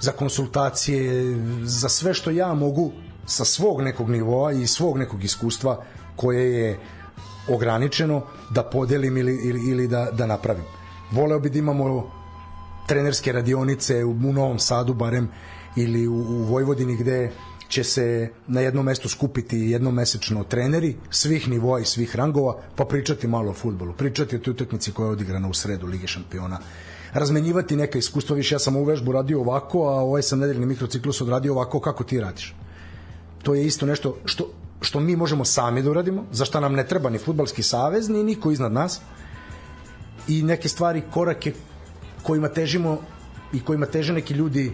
za 0.00 0.12
konsultacije, 0.12 1.36
za 1.62 1.88
sve 1.88 2.14
što 2.14 2.30
ja 2.30 2.54
mogu 2.54 2.92
sa 3.26 3.44
svog 3.44 3.82
nekog 3.82 4.10
nivoa 4.10 4.52
i 4.52 4.66
svog 4.66 4.98
nekog 4.98 5.24
iskustva 5.24 5.84
koje 6.16 6.52
je 6.52 6.78
ograničeno 7.48 8.22
da 8.50 8.62
podelim 8.62 9.16
ili, 9.16 9.34
ili, 9.34 9.70
ili 9.70 9.88
da, 9.88 10.08
da 10.12 10.26
napravim. 10.26 10.64
Voleo 11.10 11.38
bi 11.38 11.50
da 11.50 11.58
imamo 11.58 12.10
trenerske 12.86 13.32
radionice 13.32 14.04
u, 14.04 14.10
u 14.10 14.32
Novom 14.32 14.58
Sadu 14.58 14.94
barem 14.94 15.28
ili 15.76 16.08
u, 16.08 16.14
u 16.14 16.44
Vojvodini 16.44 16.96
gde 16.96 17.30
će 17.68 17.84
se 17.84 18.30
na 18.46 18.60
jednom 18.60 18.84
mestu 18.84 19.08
skupiti 19.08 19.58
jednomesečno 19.58 20.44
treneri 20.44 20.96
svih 21.10 21.48
nivoa 21.48 21.80
i 21.80 21.84
svih 21.84 22.16
rangova 22.16 22.56
pa 22.76 22.84
pričati 22.84 23.28
malo 23.28 23.50
o 23.50 23.54
futbolu, 23.54 23.92
pričati 23.92 24.36
o 24.36 24.38
toj 24.38 24.50
utakmici 24.50 24.92
koja 24.92 25.06
je 25.06 25.12
odigrana 25.12 25.48
u 25.48 25.54
sredu 25.54 25.86
Lige 25.86 26.06
šampiona 26.06 26.58
razmenjivati 27.12 27.76
neka 27.76 27.98
iskustva, 27.98 28.36
više 28.36 28.54
ja 28.54 28.58
sam 28.58 28.76
ovu 28.76 28.84
vežbu 28.84 29.12
radio 29.12 29.40
ovako, 29.40 29.88
a 29.88 29.92
ovaj 29.92 30.22
sam 30.22 30.38
nedeljni 30.38 30.66
mikrociklus 30.66 31.20
odradio 31.20 31.52
ovako 31.52 31.80
kako 31.80 32.04
ti 32.04 32.20
radiš. 32.20 32.54
To 33.42 33.54
je 33.54 33.66
isto 33.66 33.86
nešto 33.86 34.16
što, 34.24 34.50
što 34.80 35.00
mi 35.00 35.16
možemo 35.16 35.44
sami 35.44 35.82
da 35.82 35.90
uradimo, 35.90 36.24
za 36.32 36.44
šta 36.44 36.60
nam 36.60 36.74
ne 36.74 36.86
treba 36.86 37.10
ni 37.10 37.18
futbalski 37.18 37.62
savez, 37.62 38.08
ni 38.08 38.24
niko 38.24 38.50
iznad 38.50 38.72
nas, 38.72 39.00
i 40.28 40.42
neke 40.42 40.68
stvari, 40.68 41.02
korake 41.10 41.52
kojima 42.22 42.48
težimo 42.48 42.98
i 43.52 43.60
kojima 43.60 43.86
teže 43.86 44.12
neki 44.12 44.34
ljudi 44.34 44.72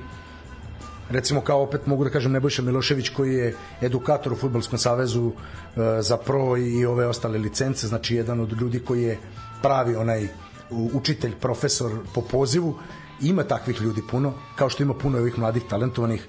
recimo 1.11 1.41
kao 1.41 1.63
opet 1.63 1.87
mogu 1.87 2.05
da 2.05 2.11
kažem 2.11 2.33
Nebojša 2.33 2.63
Milošević 2.63 3.09
koji 3.09 3.35
je 3.35 3.55
edukator 3.81 4.33
u 4.33 4.37
Futbolskom 4.37 4.79
savezu 4.79 5.31
e, 5.31 6.03
za 6.03 6.17
pro 6.17 6.57
i 6.57 6.87
ove 6.87 7.07
ostale 7.07 7.39
licence, 7.39 7.87
znači 7.87 8.17
jedan 8.17 8.41
od 8.41 8.61
ljudi 8.61 8.81
koji 8.81 9.03
je 9.03 9.19
pravi 9.63 9.97
onaj 9.97 10.29
učitelj, 10.71 11.35
profesor 11.41 11.93
po 12.15 12.21
pozivu. 12.21 12.75
Ima 13.23 13.45
takvih 13.45 13.81
ljudi 13.81 14.03
puno, 14.11 14.33
kao 14.57 14.69
što 14.69 14.83
ima 14.83 14.95
puno 14.95 15.19
ovih 15.19 15.39
mladih 15.39 15.63
talentovanih. 15.71 16.27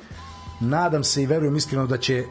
Nadam 0.60 1.04
se 1.04 1.24
i 1.24 1.26
verujem 1.26 1.56
iskreno 1.56 1.88
da 1.88 1.98
će 1.98 2.24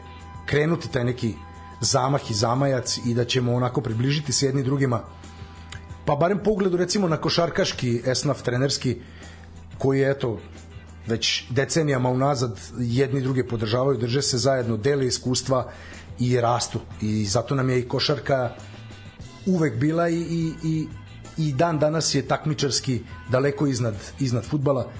krenuti 0.45 0.91
taj 0.91 1.03
neki 1.03 1.33
zamah 1.81 2.31
i 2.31 2.33
zamajac 2.33 2.97
i 3.05 3.13
da 3.13 3.25
ćemo 3.25 3.53
onako 3.53 3.81
približiti 3.81 4.33
se 4.33 4.45
jedni 4.45 4.63
drugima. 4.63 5.01
Pa 6.05 6.15
barem 6.15 6.39
po 6.43 6.51
ugledu 6.51 6.77
recimo 6.77 7.07
na 7.07 7.17
košarkaški 7.17 8.01
esnaf 8.05 8.41
trenerski 8.41 8.97
koji 9.77 9.99
je 9.99 10.11
eto 10.11 10.39
već 11.07 11.43
decenijama 11.49 12.09
unazad 12.09 12.59
jedni 12.79 13.21
druge 13.21 13.47
podržavaju, 13.47 13.97
drže 13.97 14.21
se 14.21 14.37
zajedno, 14.37 14.77
dele 14.77 15.07
iskustva 15.07 15.71
i 16.19 16.41
rastu. 16.41 16.79
I 17.01 17.25
zato 17.25 17.55
nam 17.55 17.69
je 17.69 17.79
i 17.79 17.87
košarka 17.87 18.55
uvek 19.45 19.75
bila 19.75 20.09
i, 20.09 20.15
i, 20.15 20.53
i, 20.63 20.87
i 21.37 21.53
dan 21.53 21.79
danas 21.79 22.15
je 22.15 22.27
takmičarski 22.27 23.01
daleko 23.29 23.67
iznad, 23.67 23.95
iznad 24.19 24.45
futbala. 24.45 24.91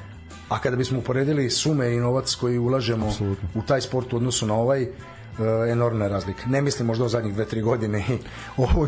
A 0.50 0.60
kada 0.60 0.76
bismo 0.76 1.00
uporedili 1.00 1.50
sume 1.50 1.94
i 1.94 2.00
novac 2.00 2.36
koji 2.36 2.58
ulažemo 2.58 3.08
Apsolutno. 3.08 3.50
u 3.56 3.62
taj 3.62 3.82
sport 3.82 4.14
u 4.14 4.18
odnosu 4.18 4.48
na 4.48 4.54
ovaj, 4.54 4.84
e, 4.84 4.90
enormna 5.72 6.08
razlika. 6.08 6.48
Ne 6.48 6.62
mislim 6.62 6.88
možda 6.88 7.06
o 7.06 7.10
zadnjih 7.10 7.36
2-3 7.36 7.64
godine 7.64 8.06
i 8.10 8.18
o 8.58 8.88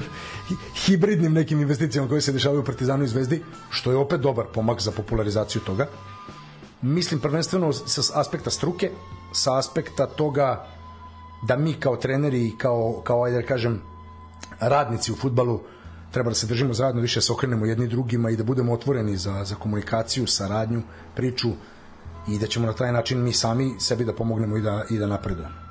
hibridnim 0.86 1.34
nekim 1.34 1.62
investicijama 1.62 2.10
koje 2.10 2.22
se 2.22 2.32
dešavaju 2.32 2.62
u 2.62 2.66
Partizanu 2.66 3.04
i 3.04 3.08
Zvezdi, 3.08 3.44
što 3.70 3.92
je 3.92 3.98
opet 3.98 4.22
dobar 4.22 4.46
pomak 4.54 4.82
za 4.82 4.92
popularizaciju 4.92 5.62
toga 5.62 5.88
mislim 6.82 7.20
prvenstveno 7.20 7.74
sa 7.74 8.20
aspekta 8.20 8.50
struke, 8.50 8.92
sa 9.32 9.58
aspekta 9.58 10.06
toga 10.06 10.68
da 11.48 11.58
mi 11.58 11.74
kao 11.74 11.96
treneri 11.96 12.48
i 12.48 12.58
kao, 12.58 13.02
kao 13.04 13.24
ajde 13.24 13.42
da 13.42 13.48
kažem, 13.48 13.82
radnici 14.60 15.12
u 15.12 15.16
futbalu 15.16 15.60
treba 16.12 16.30
da 16.30 16.36
se 16.36 16.48
držimo 16.48 16.74
zajedno, 16.74 17.02
više 17.02 17.22
se 17.22 17.34
okrenemo 17.34 17.66
jedni 17.66 17.88
drugima 17.88 18.30
i 18.30 18.36
da 18.36 18.44
budemo 18.44 18.74
otvoreni 18.74 19.18
za, 19.18 19.44
za 19.44 19.56
komunikaciju, 19.56 20.28
saradnju, 20.28 20.82
priču 21.16 21.50
i 22.28 22.40
da 22.40 22.48
ćemo 22.48 22.68
na 22.68 22.74
taj 22.74 22.92
način 22.92 23.24
mi 23.24 23.34
sami 23.34 23.76
sebi 23.80 24.06
da 24.06 24.14
pomognemo 24.14 24.58
i 24.58 24.62
da, 24.62 24.84
i 24.90 24.98
da 24.98 25.08
napredujemo. 25.08 25.67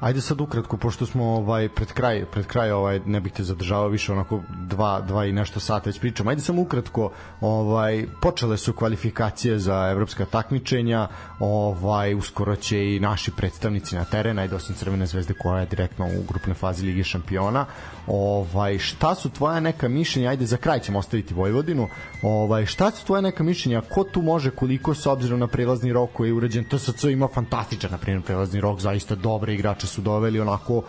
Ajde 0.00 0.20
sad 0.20 0.40
ukratko, 0.40 0.76
pošto 0.76 1.06
smo 1.06 1.24
ovaj, 1.24 1.68
pred 1.68 1.92
kraj, 1.92 2.24
pred 2.24 2.46
kraj 2.46 2.70
ovaj, 2.70 3.00
ne 3.06 3.20
bih 3.20 3.32
te 3.32 3.44
zadržavao 3.44 3.88
više, 3.88 4.12
onako 4.12 4.40
dva, 4.66 5.00
dva 5.00 5.26
i 5.26 5.32
nešto 5.32 5.60
sata 5.60 5.90
već 5.90 6.00
pričam. 6.00 6.28
Ajde 6.28 6.42
samo 6.42 6.62
ukratko, 6.62 7.10
ovaj, 7.40 8.06
počele 8.22 8.56
su 8.56 8.72
kvalifikacije 8.72 9.58
za 9.58 9.88
evropska 9.90 10.24
takmičenja, 10.24 11.08
ovaj, 11.38 12.14
uskoro 12.14 12.56
će 12.56 12.94
i 12.94 13.00
naši 13.00 13.30
predstavnici 13.30 13.94
na 13.94 14.04
teren, 14.04 14.38
ajde 14.38 14.56
osim 14.56 14.74
Crvene 14.74 15.06
zvezde 15.06 15.34
koja 15.34 15.60
je 15.60 15.66
direktno 15.66 16.06
u 16.06 16.22
grupnoj 16.28 16.54
fazi 16.54 16.86
Lige 16.86 17.04
šampiona. 17.04 17.66
Ovaj, 18.06 18.78
šta 18.78 19.14
su 19.14 19.30
tvoja 19.30 19.60
neka 19.60 19.88
mišljenja, 19.88 20.30
ajde 20.30 20.46
za 20.46 20.56
kraj 20.56 20.80
ćemo 20.80 20.98
ostaviti 20.98 21.34
Vojvodinu, 21.34 21.88
ovaj, 22.22 22.66
šta 22.66 22.90
su 22.90 23.06
tvoja 23.06 23.20
neka 23.20 23.42
mišljenja, 23.42 23.80
ko 23.80 24.04
tu 24.04 24.22
može, 24.22 24.50
koliko 24.50 24.94
s 24.94 25.06
obzirom 25.06 25.40
na 25.40 25.46
prelazni 25.46 25.92
rok 25.92 26.10
koji 26.12 26.28
je 26.28 26.34
urađen, 26.34 26.64
TSC 26.64 27.04
ima 27.04 27.28
fantastičan, 27.28 27.90
na 27.90 27.98
primjer, 27.98 28.22
prelazni 28.22 28.60
rok, 28.60 28.80
zaista 28.80 29.14
dobre 29.14 29.54
igrače 29.54 29.89
su 29.90 30.00
doveli 30.00 30.40
onako 30.40 30.82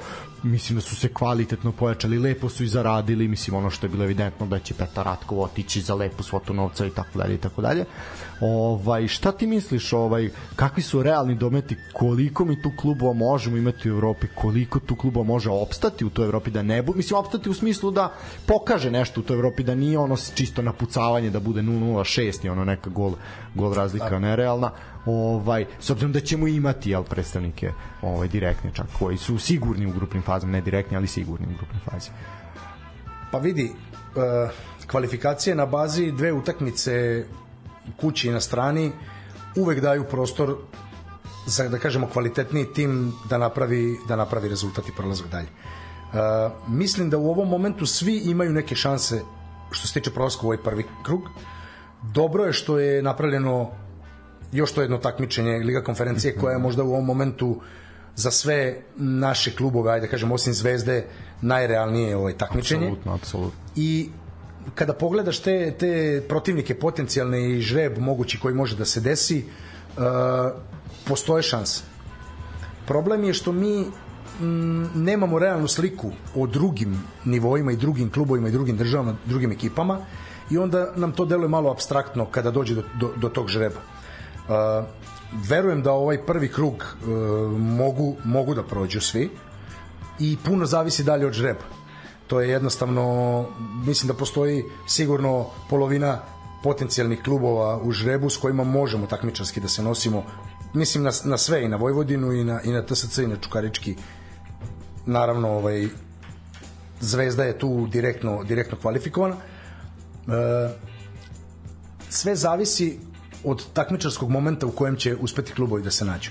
mislim 0.44 0.76
da 0.76 0.82
su 0.82 0.96
se 0.96 1.14
kvalitetno 1.14 1.72
pojačali, 1.72 2.20
lepo 2.20 2.50
su 2.50 2.64
i 2.64 2.68
zaradili, 2.68 3.28
mislim 3.28 3.56
ono 3.56 3.70
što 3.70 3.86
je 3.86 3.90
bilo 3.90 4.04
evidentno 4.04 4.46
da 4.46 4.60
će 4.60 4.74
Petar 4.74 5.06
Ratkov 5.06 5.42
otići 5.42 5.82
za 5.82 5.96
lepu 5.96 6.24
svotu 6.24 6.54
novca 6.54 6.86
i 6.86 6.90
tako 6.90 7.20
dalje 7.20 7.36
i 7.36 7.38
tako 7.38 7.62
dalje. 7.62 7.86
Ovaj 8.42 9.08
šta 9.08 9.32
ti 9.32 9.48
misliš, 9.48 9.94
ovaj 9.94 10.30
kakvi 10.56 10.84
su 10.84 11.04
realni 11.04 11.36
dometi, 11.36 11.78
koliko 11.94 12.46
mi 12.46 12.62
tu 12.62 12.72
klubova 12.78 13.14
možemo 13.14 13.58
imati 13.58 13.92
u 13.92 13.94
Evropi, 13.94 14.28
koliko 14.36 14.80
tu 14.80 14.96
klubova 14.96 15.26
može 15.26 15.50
opstati 15.50 16.06
u 16.06 16.10
toj 16.10 16.26
Evropi 16.26 16.52
da 16.52 16.62
ne 16.62 16.82
bude, 16.82 16.98
mislim 16.98 17.20
opstati 17.20 17.50
u 17.50 17.54
smislu 17.54 17.92
da 17.92 18.14
pokaže 18.46 18.92
nešto 18.92 19.20
u 19.20 19.24
toj 19.24 19.36
Evropi 19.36 19.64
da 19.64 19.76
nije 19.76 19.98
ono 19.98 20.18
čisto 20.34 20.62
napucavanje 20.62 21.30
da 21.30 21.40
bude 21.40 21.62
0-0-6 21.62 22.46
i 22.46 22.50
ono 22.50 22.66
neka 22.66 22.90
gol 22.90 23.14
gol 23.56 23.74
razlika 23.74 24.20
nerealna 24.20 24.72
ovaj 25.06 25.66
s 25.80 25.90
obzirom 25.90 26.12
da 26.12 26.20
ćemo 26.20 26.48
imati 26.48 26.90
jel 26.90 27.04
predstavnike 27.04 27.72
ovaj 28.02 28.28
direktne 28.28 28.72
čak 28.74 28.86
koji 29.00 29.18
su 29.18 29.38
sigurni 29.38 29.86
u 29.86 29.92
grupnim 29.92 30.24
fazama, 30.24 30.52
ne 30.52 30.62
direktni, 30.62 30.98
ali 30.98 31.08
sigurni 31.08 31.48
u 31.48 31.58
grupnoj 31.58 31.82
fazi. 31.92 32.10
Pa 33.32 33.38
vidi, 33.38 33.72
uh, 33.72 34.52
kvalifikacije 34.88 35.56
na 35.56 35.66
bazi 35.66 36.12
dve 36.12 36.34
utakmice 36.34 37.26
kući 38.02 38.28
i 38.28 38.32
na 38.32 38.40
strani 38.42 38.92
uvek 39.56 39.80
daju 39.80 40.04
prostor 40.04 40.58
za 41.46 41.70
da 41.70 41.78
kažemo 41.78 42.08
kvalitetniji 42.08 42.74
tim 42.74 43.14
da 43.30 43.38
napravi 43.38 43.98
da 44.08 44.16
napravi 44.16 44.50
rezultat 44.50 44.90
i 44.90 44.92
prolazak 44.98 45.28
dalje. 45.28 45.48
Uh, 45.48 46.52
mislim 46.68 47.10
da 47.10 47.18
u 47.18 47.30
ovom 47.30 47.50
momentu 47.50 47.86
svi 47.86 48.18
imaju 48.18 48.54
neke 48.54 48.76
šanse 48.76 49.22
što 49.72 49.88
se 49.88 49.94
tiče 49.94 50.12
prolaska 50.12 50.42
u 50.44 50.46
ovaj 50.46 50.58
prvi 50.58 50.86
krug. 51.04 51.22
Dobro 52.02 52.46
je 52.46 52.54
što 52.54 52.80
je 52.80 53.02
napravljeno 53.02 53.72
još 54.52 54.72
to 54.72 54.82
jedno 54.82 54.98
takmičenje 54.98 55.52
Liga 55.52 55.84
konferencije 55.84 56.36
koja 56.36 56.54
je 56.54 56.60
možda 56.60 56.84
u 56.84 56.92
ovom 56.92 57.06
momentu 57.06 57.62
za 58.16 58.32
sve 58.32 58.76
naše 58.96 59.56
klubove, 59.56 59.92
ajde 59.92 60.06
da 60.08 60.12
kažem, 60.12 60.32
osim 60.32 60.54
Zvezde, 60.54 61.06
najrealnije 61.42 62.16
ovaj 62.16 62.34
takmičenje. 62.38 62.86
Apsolutno, 62.86 63.14
apsolutno. 63.14 63.60
I 63.76 64.10
kada 64.76 64.94
pogledaš 64.94 65.40
te, 65.40 65.72
te 65.80 66.24
protivnike 66.30 66.76
potencijalne 66.76 67.52
i 67.52 67.62
žreb 67.62 67.98
mogući 67.98 68.40
koji 68.40 68.56
može 68.56 68.76
da 68.78 68.86
se 68.86 69.02
desi, 69.02 69.44
uh, 69.98 70.04
postoje 71.08 71.44
šanse. 71.44 71.84
Problem 72.88 73.24
je 73.24 73.34
što 73.34 73.52
mi 73.52 73.86
m, 74.42 74.90
nemamo 74.96 75.40
realnu 75.40 75.68
sliku 75.68 76.12
o 76.36 76.48
drugim 76.48 77.04
nivoima 77.26 77.72
i 77.72 77.76
drugim 77.76 78.10
klubovima 78.10 78.48
i 78.48 78.52
drugim 78.52 78.78
državama, 78.78 79.16
drugim 79.26 79.52
ekipama 79.52 80.00
i 80.50 80.58
onda 80.58 80.94
nam 80.96 81.12
to 81.12 81.26
deluje 81.26 81.50
malo 81.50 81.72
abstraktno 81.72 82.26
kada 82.26 82.52
dođe 82.52 82.76
do, 82.76 82.84
do, 83.00 83.14
do 83.18 83.30
tog 83.30 83.48
žreba. 83.48 83.80
Uh, 84.52 84.86
verujem 85.50 85.82
da 85.82 85.92
ovaj 85.92 86.26
prvi 86.26 86.48
krug 86.48 86.74
uh, 86.74 87.10
mogu, 87.60 88.16
mogu 88.24 88.54
da 88.54 88.64
prođu 88.64 89.02
svi 89.02 89.30
i 90.20 90.38
puno 90.46 90.66
zavisi 90.66 91.04
dalje 91.04 91.26
od 91.28 91.34
žreba. 91.34 91.64
To 92.28 92.42
je 92.42 92.50
jednostavno, 92.50 93.46
mislim 93.86 94.08
da 94.08 94.14
postoji 94.14 94.64
sigurno 94.88 95.46
polovina 95.70 96.20
potencijalnih 96.64 97.24
klubova 97.24 97.80
u 97.82 97.92
žrebu 97.92 98.30
s 98.30 98.38
kojima 98.38 98.64
možemo 98.64 99.08
takmičarski 99.08 99.60
da 99.60 99.68
se 99.68 99.84
nosimo 99.84 100.24
mislim 100.74 101.04
na, 101.04 101.12
na 101.24 101.38
sve 101.38 101.64
i 101.64 101.68
na 101.68 101.78
Vojvodinu 101.78 102.34
i 102.34 102.44
na, 102.44 102.62
i 102.62 102.72
na 102.72 102.86
TSC 102.86 103.18
i 103.18 103.28
na 103.28 103.36
Čukarički 103.36 103.96
naravno 105.06 105.50
ovaj 105.50 105.88
Zvezda 107.00 107.44
je 107.44 107.60
tu 107.60 107.88
direktno, 107.88 108.44
direktno 108.44 108.78
kvalifikovana 108.78 109.36
e, 109.36 109.42
sve 112.10 112.36
zavisi 112.36 113.00
od 113.44 113.66
takmičarskog 113.74 114.30
momenta 114.30 114.66
u 114.68 114.72
kojem 114.72 114.96
će 114.96 115.16
uspeti 115.16 115.54
klubovi 115.54 115.84
da 115.84 115.92
se 115.92 116.06
nađu. 116.06 116.30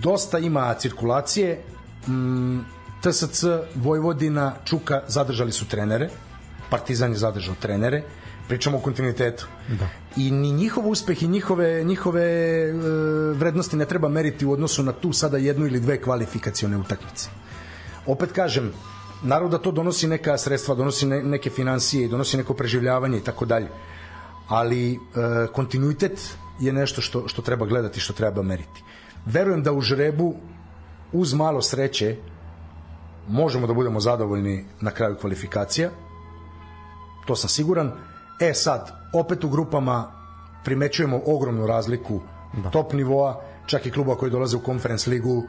Dosta 0.00 0.38
ima 0.38 0.74
cirkulacije, 0.74 1.60
mm, 2.08 2.58
TSC, 3.02 3.44
Vojvodina, 3.74 4.54
Čuka 4.64 5.02
zadržali 5.08 5.52
su 5.52 5.68
trenere, 5.68 6.08
Partizan 6.70 7.10
je 7.10 7.18
zadržao 7.18 7.54
trenere, 7.60 8.02
pričamo 8.48 8.78
o 8.78 8.80
kontinuitetu. 8.80 9.46
Da. 9.68 9.88
I 10.16 10.30
ni 10.30 10.52
njihov 10.52 10.88
uspeh 10.88 11.22
i 11.22 11.28
njihove, 11.28 11.84
njihove 11.84 12.22
e, 12.22 12.72
vrednosti 13.34 13.76
ne 13.76 13.84
treba 13.84 14.08
meriti 14.08 14.46
u 14.46 14.52
odnosu 14.52 14.82
na 14.82 14.92
tu 14.92 15.12
sada 15.12 15.36
jednu 15.38 15.66
ili 15.66 15.80
dve 15.80 16.00
kvalifikacione 16.00 16.76
utakmice. 16.76 17.28
Opet 18.06 18.32
kažem, 18.32 18.72
naravno 19.22 19.50
da 19.50 19.58
to 19.58 19.70
donosi 19.72 20.08
neka 20.08 20.38
sredstva, 20.38 20.74
donosi 20.74 21.06
ne, 21.06 21.22
neke 21.22 21.50
financije, 21.50 22.08
donosi 22.08 22.36
neko 22.36 22.54
preživljavanje 22.54 23.18
i 23.18 23.24
tako 23.24 23.44
dalje 23.44 23.68
ali 24.48 24.92
e, 24.92 24.98
kontinuitet 25.52 26.36
je 26.60 26.72
nešto 26.72 27.00
što, 27.00 27.28
što 27.28 27.42
treba 27.42 27.66
gledati, 27.66 28.00
što 28.00 28.12
treba 28.12 28.42
meriti. 28.42 28.82
Verujem 29.26 29.62
da 29.62 29.72
u 29.72 29.80
žrebu 29.80 30.34
uz 31.12 31.34
malo 31.34 31.62
sreće 31.62 32.16
možemo 33.28 33.66
da 33.66 33.74
budemo 33.74 34.00
zadovoljni 34.00 34.64
na 34.80 34.90
kraju 34.90 35.16
kvalifikacija. 35.20 35.90
To 37.26 37.36
sam 37.36 37.48
siguran. 37.48 37.92
E 38.40 38.54
sad, 38.54 38.92
opet 39.14 39.44
u 39.44 39.48
grupama 39.48 40.12
primećujemo 40.64 41.20
ogromnu 41.26 41.66
razliku 41.66 42.20
da. 42.62 42.70
top 42.70 42.92
nivoa, 42.92 43.40
čak 43.66 43.86
i 43.86 43.90
kluba 43.90 44.14
koji 44.14 44.30
dolaze 44.30 44.56
u 44.56 44.62
Conference 44.66 45.10
ligu 45.10 45.42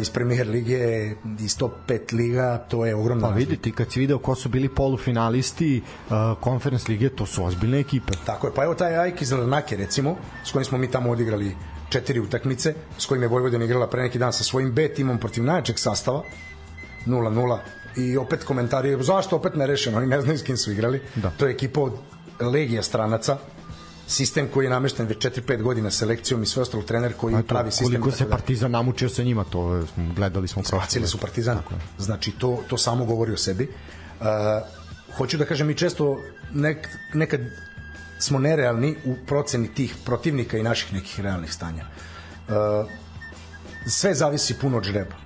iz 0.00 0.10
Premier 0.10 0.48
lige, 0.48 1.12
iz 1.40 1.56
top 1.56 1.72
5 1.88 2.14
liga, 2.14 2.58
to 2.68 2.86
je 2.86 2.94
ogromno. 2.94 3.28
Pa 3.28 3.34
vidite, 3.34 3.72
kad 3.72 3.92
si 3.92 4.00
video 4.00 4.18
ko 4.18 4.34
su 4.34 4.48
bili 4.48 4.68
polufinalisti 4.68 5.82
uh, 5.82 6.16
Conference 6.44 6.92
lige, 6.92 7.08
to 7.08 7.26
su 7.26 7.44
ozbiljne 7.44 7.80
ekipe. 7.80 8.12
Tako 8.26 8.46
je, 8.46 8.54
pa 8.54 8.64
evo 8.64 8.74
taj 8.74 8.96
Ajk 8.96 9.22
iz 9.22 9.32
Larnake, 9.32 9.76
recimo, 9.76 10.16
s 10.44 10.52
kojim 10.52 10.64
smo 10.64 10.78
mi 10.78 10.90
tamo 10.90 11.10
odigrali 11.10 11.56
četiri 11.88 12.20
utakmice, 12.20 12.74
s 12.98 13.06
kojim 13.06 13.22
je 13.22 13.28
Vojvodina 13.28 13.64
igrala 13.64 13.86
pre 13.86 14.02
neki 14.02 14.18
dan 14.18 14.32
sa 14.32 14.44
svojim 14.44 14.72
B 14.72 14.88
timom 14.88 15.18
protiv 15.18 15.44
najjačeg 15.44 15.78
sastava, 15.78 16.22
0-0, 17.06 17.58
i 17.96 18.16
opet 18.16 18.44
komentari, 18.44 18.96
zašto 19.02 19.36
opet 19.36 19.54
nerešeno, 19.54 19.98
oni 19.98 20.06
ne 20.06 20.20
znaju 20.20 20.38
s 20.38 20.42
kim 20.42 20.56
su 20.56 20.72
igrali. 20.72 21.00
Da. 21.14 21.30
To 21.30 21.46
je 21.46 21.52
ekipa 21.52 21.80
od 21.80 21.92
legija 22.40 22.82
stranaca, 22.82 23.38
sistem 24.06 24.48
koji 24.54 24.66
je 24.66 24.70
namešten 24.70 25.06
već 25.06 25.18
4-5 25.18 25.62
godina 25.62 25.90
selekcijom 25.90 26.42
i 26.42 26.46
sve 26.46 26.62
ostalo 26.62 26.82
trener 26.82 27.12
koji 27.16 27.34
to, 27.34 27.42
pravi 27.42 27.70
sistem 27.70 28.00
koliko 28.00 28.18
se 28.18 28.30
Partizan 28.30 28.70
namučio 28.70 29.08
sa 29.08 29.22
njima 29.22 29.44
to 29.44 29.82
gledali 30.16 30.48
smo 30.48 30.64
spacili 30.64 31.06
su 31.06 31.18
Partizan. 31.18 31.58
Znači 31.98 32.30
to 32.30 32.62
to 32.68 32.78
samo 32.78 33.04
govori 33.04 33.32
o 33.32 33.36
sebi. 33.36 33.68
Uh, 34.20 34.26
hoću 35.16 35.38
da 35.38 35.44
kažem 35.44 35.70
i 35.70 35.74
često 35.74 36.20
nek, 36.52 36.88
nekad 37.14 37.40
smo 38.18 38.38
nerealni 38.38 38.96
u 39.04 39.16
proceni 39.26 39.74
tih 39.74 39.94
protivnika 40.04 40.58
i 40.58 40.62
naših 40.62 40.92
nekih 40.92 41.20
realnih 41.20 41.52
stanja. 41.52 41.84
Uh, 42.48 42.54
sve 43.86 44.14
zavisi 44.14 44.54
puno 44.60 44.76
od 44.76 44.84
žreba. 44.84 45.16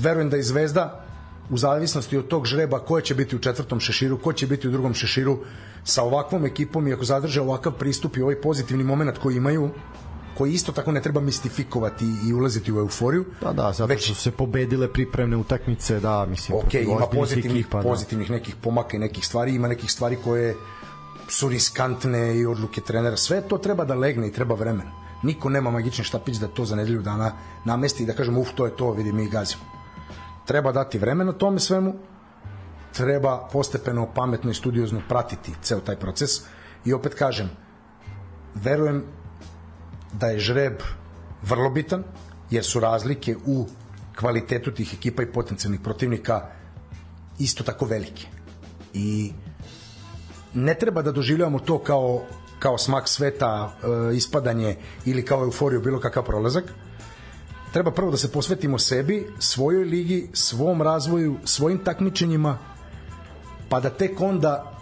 Verujem 0.00 0.30
da 0.30 0.36
i 0.36 0.42
Zvezda 0.42 1.04
u 1.50 1.58
zavisnosti 1.58 2.16
od 2.16 2.28
tog 2.28 2.46
žreba 2.46 2.78
ko 2.78 3.00
će 3.00 3.14
biti 3.14 3.36
u 3.36 3.38
četvrtom 3.38 3.80
šeširu, 3.80 4.18
ko 4.18 4.32
će 4.32 4.46
biti 4.46 4.68
u 4.68 4.70
drugom 4.70 4.94
šeširu, 4.94 5.38
sa 5.84 6.02
ovakvom 6.02 6.46
ekipom 6.46 6.88
i 6.88 6.92
ako 6.92 7.04
zadrže 7.04 7.40
ovakav 7.40 7.72
pristup 7.72 8.16
i 8.16 8.22
ovaj 8.22 8.40
pozitivni 8.40 8.84
moment 8.84 9.18
koji 9.18 9.36
imaju, 9.36 9.70
koji 10.38 10.52
isto 10.52 10.72
tako 10.72 10.92
ne 10.92 11.02
treba 11.02 11.20
mistifikovati 11.20 12.04
i 12.28 12.32
ulaziti 12.32 12.72
u 12.72 12.78
euforiju. 12.78 13.24
Da, 13.40 13.52
da, 13.52 13.72
zato 13.72 13.86
već... 13.86 14.06
su 14.06 14.14
se 14.14 14.30
pobedile 14.30 14.92
pripremne 14.92 15.36
utakmice, 15.36 16.00
da, 16.00 16.26
mislim, 16.26 16.58
ok, 16.58 16.74
ima 16.74 17.06
pozitivnih, 17.06 17.60
ekipa, 17.60 17.82
da. 17.82 17.88
pozitivnih 17.88 18.30
nekih 18.30 18.54
pomaka 18.62 18.96
i 18.96 19.00
nekih 19.00 19.26
stvari, 19.26 19.54
ima 19.54 19.68
nekih 19.68 19.90
stvari 19.90 20.16
koje 20.24 20.56
su 21.28 21.48
riskantne 21.48 22.38
i 22.38 22.46
odluke 22.46 22.80
trenera, 22.80 23.16
sve 23.16 23.42
to 23.48 23.58
treba 23.58 23.84
da 23.84 23.94
legne 23.94 24.28
i 24.28 24.32
treba 24.32 24.54
vremena. 24.54 24.92
Niko 25.22 25.48
nema 25.48 25.70
magični 25.70 26.04
štapić 26.04 26.36
da 26.36 26.48
to 26.48 26.64
za 26.64 26.76
nedelju 26.76 27.02
dana 27.02 27.32
namesti 27.64 28.02
i 28.02 28.06
da 28.06 28.12
kažemo, 28.12 28.40
uf, 28.40 28.48
to 28.54 28.66
je 28.66 28.76
to, 28.76 28.92
vidi, 28.92 29.12
mi 29.12 29.28
gazimo. 29.28 29.62
Treba 30.46 30.72
dati 30.72 30.98
vremena 30.98 31.32
tome 31.32 31.60
svemu, 31.60 31.94
treba 32.92 33.48
postepeno, 33.52 34.08
pametno 34.14 34.50
i 34.50 34.54
studiozno 34.54 35.02
pratiti 35.08 35.52
ceo 35.62 35.80
taj 35.80 35.96
proces 35.96 36.30
i 36.84 36.92
opet 36.92 37.14
kažem, 37.14 37.50
verujem 38.54 39.04
da 40.12 40.26
je 40.26 40.38
žreb 40.38 40.80
vrlo 41.42 41.70
bitan, 41.70 42.04
jer 42.50 42.64
su 42.64 42.80
razlike 42.80 43.36
u 43.46 43.66
kvalitetu 44.18 44.72
tih 44.72 44.94
ekipa 44.94 45.22
i 45.22 45.32
potencijalnih 45.32 45.80
protivnika 45.80 46.48
isto 47.38 47.64
tako 47.64 47.84
velike. 47.84 48.26
I 48.94 49.32
ne 50.54 50.74
treba 50.74 51.02
da 51.02 51.12
doživljavamo 51.12 51.58
to 51.58 51.78
kao, 51.78 52.22
kao 52.58 52.78
smak 52.78 53.08
sveta, 53.08 53.72
e, 53.82 54.16
ispadanje 54.16 54.76
ili 55.04 55.24
kao 55.24 55.44
euforiju, 55.44 55.80
bilo 55.80 56.00
kakav 56.00 56.24
prolazak. 56.24 56.64
treba 57.72 57.90
prvo 57.90 58.10
da 58.10 58.16
se 58.16 58.32
posvetimo 58.32 58.78
sebi, 58.78 59.26
svojoj 59.38 59.84
ligi, 59.84 60.30
svom 60.32 60.82
razvoju, 60.82 61.36
svojim 61.44 61.84
takmičenjima, 61.84 62.58
pa 63.70 63.80
da 63.80 63.90
tek 63.90 64.20
onda 64.20 64.72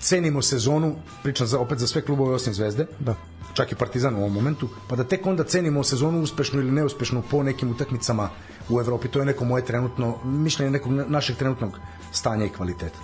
cenimo 0.00 0.42
sezonu, 0.42 0.94
pričam 1.22 1.46
za, 1.46 1.58
opet 1.60 1.78
za 1.78 1.86
sve 1.86 2.02
klubove 2.02 2.34
osim 2.34 2.54
Zvezde, 2.54 2.86
Da. 3.00 3.14
čak 3.54 3.72
i 3.72 3.74
Partizan 3.74 4.14
u 4.14 4.18
ovom 4.18 4.32
momentu, 4.32 4.68
pa 4.88 4.96
da 4.96 5.04
tek 5.04 5.26
onda 5.26 5.44
cenimo 5.44 5.84
sezonu 5.84 6.22
uspešnu 6.22 6.60
ili 6.60 6.70
neuspešnu 6.72 7.22
po 7.30 7.42
nekim 7.42 7.70
utakmicama 7.70 8.28
u 8.68 8.80
Evropi. 8.80 9.08
To 9.08 9.18
je 9.18 9.24
neko 9.26 9.44
moje 9.44 9.64
trenutno, 9.64 10.18
mišljenje 10.24 10.70
nekog 10.70 10.92
našeg 10.92 11.36
trenutnog 11.36 11.78
stanja 12.12 12.44
i 12.44 12.48
kvaliteta. 12.48 12.98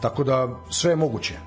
Tako 0.00 0.24
da 0.24 0.48
sve 0.70 0.92
je 0.92 0.96
moguće. 0.96 1.38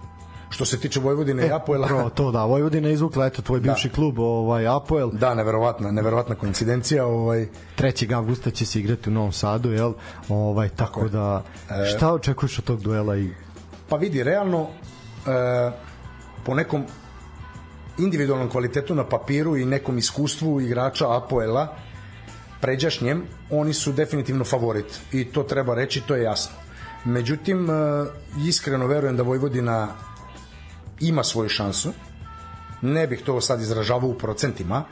Što 0.49 0.65
se 0.65 0.79
tiče 0.79 0.99
Vojvodine 0.99 1.47
i 1.47 1.51
Apoela, 1.51 1.87
Pro, 1.87 2.09
to 2.09 2.31
da, 2.31 2.45
Vojvodina 2.45 2.87
je 2.87 2.93
izvukla, 2.93 3.25
eto, 3.25 3.41
tvoj 3.41 3.59
bivši 3.59 3.89
klub, 3.89 4.19
ovaj, 4.19 4.67
Apoel, 4.67 5.09
da, 5.11 5.33
neverovatna, 5.33 5.91
neverovatna 5.91 6.35
koincidencija, 6.35 7.05
ovaj 7.05 7.47
3. 7.77 8.15
avgusta 8.15 8.51
će 8.51 8.65
se 8.65 8.79
igrati 8.79 9.09
u 9.09 9.13
Novom 9.13 9.31
Sadu, 9.31 9.71
jel? 9.71 9.93
Ovaj, 10.29 10.69
tako 10.69 11.03
je. 11.03 11.09
da, 11.09 11.43
šta 11.95 12.13
očekuješ 12.13 12.59
od 12.59 12.65
tog 12.65 12.81
duela 12.81 13.17
i 13.17 13.29
Pa 13.89 13.95
vidi, 13.97 14.23
realno 14.23 14.67
e, 15.27 15.71
po 16.45 16.55
nekom 16.55 16.83
individualnom 17.97 18.49
kvalitetu 18.49 18.95
na 18.95 19.03
papiru 19.03 19.57
i 19.57 19.65
nekom 19.65 19.97
iskustvu 19.97 20.61
igrača 20.61 21.17
Apoela 21.17 21.75
pređašnjem, 22.61 23.23
oni 23.49 23.73
su 23.73 23.91
definitivno 23.91 24.43
favorit 24.43 24.99
i 25.11 25.25
to 25.25 25.43
treba 25.43 25.75
reći, 25.75 26.01
to 26.01 26.15
je 26.15 26.23
jasno. 26.23 26.55
Međutim, 27.05 27.69
e, 27.69 27.73
iskreno 28.47 28.87
verujem 28.87 29.17
da 29.17 29.23
Vojvodina 29.23 29.87
ima 30.99 31.23
svoju 31.23 31.49
šansu, 31.49 31.93
ne 32.81 33.07
bih 33.07 33.21
to 33.25 33.41
sad 33.41 33.61
izražavao 33.61 34.09
u 34.09 34.17
procentima, 34.17 34.83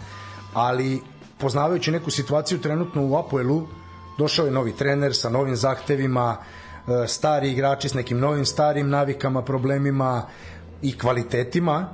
ali 0.54 1.02
poznavajući 1.38 1.92
neku 1.92 2.12
situaciju 2.12 2.62
trenutno 2.62 3.06
u 3.06 3.16
Apoelu, 3.16 3.68
došao 4.18 4.46
je 4.46 4.52
novi 4.52 4.76
trener 4.76 5.16
sa 5.16 5.30
novim 5.30 5.56
zahtevima, 5.56 6.38
e, 6.38 7.08
stari 7.08 7.52
igrači 7.52 7.90
s 7.90 7.94
nekim 7.94 8.20
novim 8.20 8.46
starim 8.46 8.90
navikama, 8.90 9.42
problemima 9.42 10.24
i 10.82 10.98
kvalitetima. 10.98 11.90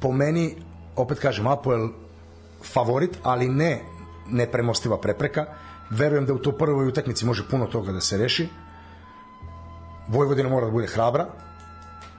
Po 0.00 0.12
meni, 0.12 0.56
opet 0.96 1.18
kažem, 1.18 1.46
Apoel 1.46 1.88
favorit, 2.72 3.18
ali 3.22 3.48
ne 3.48 3.80
nepremostiva 4.30 5.00
prepreka. 5.00 5.46
Verujem 5.90 6.26
da 6.26 6.34
u 6.34 6.38
to 6.38 6.52
prvoj 6.52 6.88
utakmici 6.88 7.26
može 7.26 7.48
puno 7.48 7.66
toga 7.66 7.92
da 7.92 8.00
se 8.00 8.18
reši. 8.18 8.48
Vojvodina 10.08 10.48
mora 10.48 10.66
da 10.66 10.72
bude 10.72 10.86
hrabra, 10.86 11.26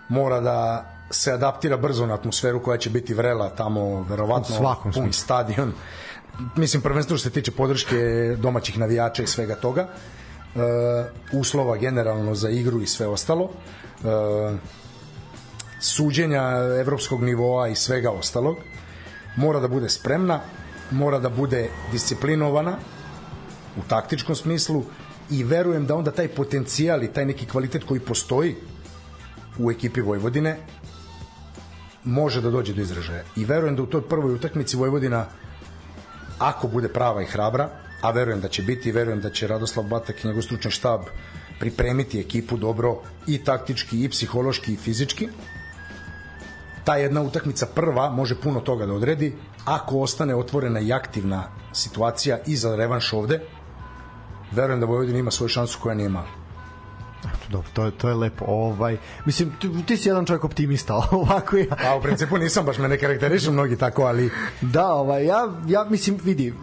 mora 0.10 0.40
da 0.40 0.86
se 1.10 1.32
adaptira 1.32 1.78
brzo 1.78 2.06
na 2.06 2.14
atmosferu 2.14 2.64
koja 2.64 2.78
će 2.78 2.90
biti 2.90 3.14
vrela 3.14 3.50
tamo, 3.50 4.06
verovatno 4.10 4.56
U 4.56 4.58
svakom 4.58 4.92
pun 4.92 5.04
smislu. 5.04 5.24
stadion. 5.24 5.74
Mislim, 6.56 6.82
prvenstveno 6.82 7.18
što 7.18 7.30
se 7.30 7.34
tiče 7.34 7.52
podrške 7.52 7.96
domaćih 8.38 8.78
navijača 8.80 9.24
i 9.24 9.28
svega 9.28 9.56
toga. 9.56 9.88
E, 10.56 10.60
uslova 11.34 11.78
generalno 11.78 12.36
za 12.36 12.50
igru 12.50 12.82
i 12.82 12.88
sve 12.88 13.08
ostalo. 13.08 13.50
E, 14.04 14.58
suđenja 15.80 16.42
evropskog 16.80 17.24
nivoa 17.24 17.68
i 17.68 17.76
svega 17.76 18.12
ostalog. 18.12 18.56
Mora 19.36 19.60
da 19.60 19.68
bude 19.68 19.90
spremna, 19.90 20.40
mora 20.92 21.20
da 21.20 21.30
bude 21.30 21.70
disciplinovana 21.92 22.78
u 23.78 23.82
taktičkom 23.88 24.36
smislu 24.36 24.84
i 25.30 25.44
verujem 25.44 25.86
da 25.86 25.96
onda 25.96 26.12
taj 26.12 26.28
potencijal 26.28 27.04
i 27.04 27.14
taj 27.14 27.26
neki 27.26 27.46
kvalitet 27.46 27.84
koji 27.84 28.00
postoji 28.00 28.56
u 29.60 29.72
ekipi 29.72 30.02
Vojvodine 30.02 30.58
može 32.04 32.42
da 32.42 32.50
dođe 32.50 32.74
do 32.74 32.82
izražaja. 32.82 33.24
I 33.36 33.46
verujem 33.46 33.76
da 33.76 33.84
u 33.84 33.86
toj 33.86 34.02
prvoj 34.10 34.34
utakmici 34.34 34.78
Vojvodina 34.78 35.26
ako 36.40 36.68
bude 36.68 36.90
prava 36.90 37.22
i 37.22 37.26
hrabra, 37.26 37.70
a 38.02 38.12
verujem 38.12 38.42
da 38.42 38.48
će 38.48 38.64
biti, 38.64 38.92
verujem 38.92 39.22
da 39.22 39.30
će 39.30 39.48
Radoslav 39.48 39.86
Batak 39.86 40.24
i 40.24 40.28
njegov 40.28 40.42
stručni 40.42 40.72
štab 40.72 41.02
pripremiti 41.60 42.20
ekipu 42.20 42.58
dobro 42.58 43.02
i 43.28 43.44
taktički 43.44 44.04
i 44.04 44.10
psihološki 44.10 44.74
i 44.74 44.78
fizički. 44.78 45.30
Ta 46.84 46.96
jedna 46.96 47.22
utakmica 47.22 47.66
prva 47.66 48.10
može 48.10 48.36
puno 48.42 48.60
toga 48.60 48.86
da 48.86 48.94
odredi. 48.94 49.34
Ako 49.66 50.00
ostane 50.00 50.36
otvorena 50.36 50.80
i 50.80 50.94
aktivna 50.94 51.44
situacija 51.74 52.40
i 52.48 52.56
za 52.56 52.76
revanš 52.76 53.14
ovde, 53.14 53.42
verujem 54.52 54.80
da 54.80 54.86
Vojvodina 54.86 55.20
ima 55.20 55.32
svoju 55.32 55.50
šansu 55.50 55.80
koja 55.82 55.96
nije 55.96 56.10
mala. 56.10 56.45
Dobro, 57.50 57.70
to 57.74 57.86
je, 57.86 57.92
to 57.92 58.10
je 58.10 58.16
lepo. 58.16 58.46
Ovaj, 58.48 58.98
mislim, 59.26 59.52
ti, 59.62 59.70
ti 59.86 59.98
si 59.98 60.10
jedan 60.10 60.26
čovjek 60.26 60.44
optimista, 60.44 60.96
ovako 61.12 61.58
ja. 61.58 61.76
Pa 61.84 61.96
u 61.96 62.02
principu 62.02 62.38
nisam, 62.38 62.66
baš 62.66 62.78
me 62.78 62.88
ne 62.88 62.98
karakterišu 62.98 63.52
mnogi 63.52 63.78
tako, 63.78 64.04
ali 64.04 64.30
Da, 64.62 64.94
ovaj, 64.94 65.26
ja, 65.26 65.50
ja 65.68 65.86
mislim, 65.90 66.20
vidi, 66.24 66.54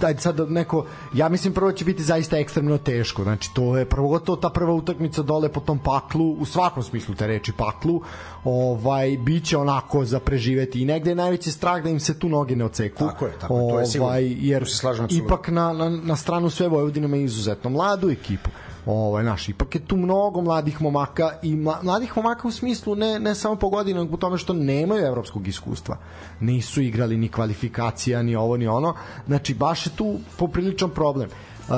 daj 0.00 0.16
sad 0.16 0.50
neko, 0.50 0.86
ja 1.14 1.28
mislim 1.28 1.54
prvo 1.54 1.72
će 1.72 1.84
biti 1.84 2.02
zaista 2.02 2.38
ekstremno 2.38 2.78
teško, 2.78 3.22
znači 3.22 3.54
to 3.54 3.76
je 3.76 3.84
prvo 3.84 4.18
to 4.18 4.36
ta 4.36 4.50
prva 4.50 4.72
utakmica 4.72 5.22
dole 5.22 5.48
po 5.48 5.60
tom 5.60 5.78
paklu, 5.78 6.32
u 6.32 6.44
svakom 6.44 6.82
smislu 6.82 7.14
te 7.14 7.26
reči 7.26 7.52
paklu, 7.52 8.02
ovaj, 8.44 9.16
biće 9.18 9.56
onako 9.56 10.04
za 10.04 10.20
preživeti 10.20 10.82
i 10.82 10.84
negde 10.84 11.10
je 11.10 11.14
najveći 11.14 11.50
strah 11.50 11.82
da 11.82 11.88
im 11.88 12.00
se 12.00 12.18
tu 12.18 12.28
noge 12.28 12.56
ne 12.56 12.64
oceku. 12.64 13.06
Tako 13.06 13.26
je, 13.26 13.32
tako 13.40 13.58
je, 13.58 13.70
to 13.70 13.80
je 13.80 13.86
sigurno. 13.86 14.16
jer 14.18 14.64
Tu 14.64 14.70
se 14.70 14.86
ipak 15.10 15.48
na, 15.48 15.72
na, 15.72 15.90
na 15.90 16.16
stranu 16.16 16.50
sve 16.50 16.68
Vojvodina 16.68 17.06
ima 17.06 17.16
izuzetno 17.16 17.70
mladu 17.70 18.10
ekipu 18.10 18.50
ovaj 18.86 19.24
naš 19.24 19.48
ipak 19.48 19.74
je 19.74 19.86
tu 19.86 19.96
mnogo 19.96 20.40
mladih 20.40 20.82
momaka 20.82 21.30
i 21.42 21.56
mla, 21.56 21.78
mladih 21.82 22.16
momaka 22.16 22.48
u 22.48 22.50
smislu 22.50 22.94
ne 22.96 23.20
ne 23.20 23.34
samo 23.34 23.56
po 23.56 23.68
godinama 23.68 24.10
po 24.10 24.16
tome 24.16 24.38
što 24.38 24.52
nemaju 24.52 25.06
evropskog 25.06 25.48
iskustva. 25.48 25.96
Nisu 26.40 26.82
igrali 26.82 27.16
ni 27.16 27.28
kvalifikacija 27.28 28.22
ni 28.22 28.36
ovo 28.36 28.56
ni 28.56 28.68
ono. 28.68 28.94
Znači 29.26 29.54
baš 29.54 29.86
je 29.86 29.90
tu 29.96 30.18
popriličan 30.38 30.90
problem. 30.90 31.28
Uh, 31.68 31.74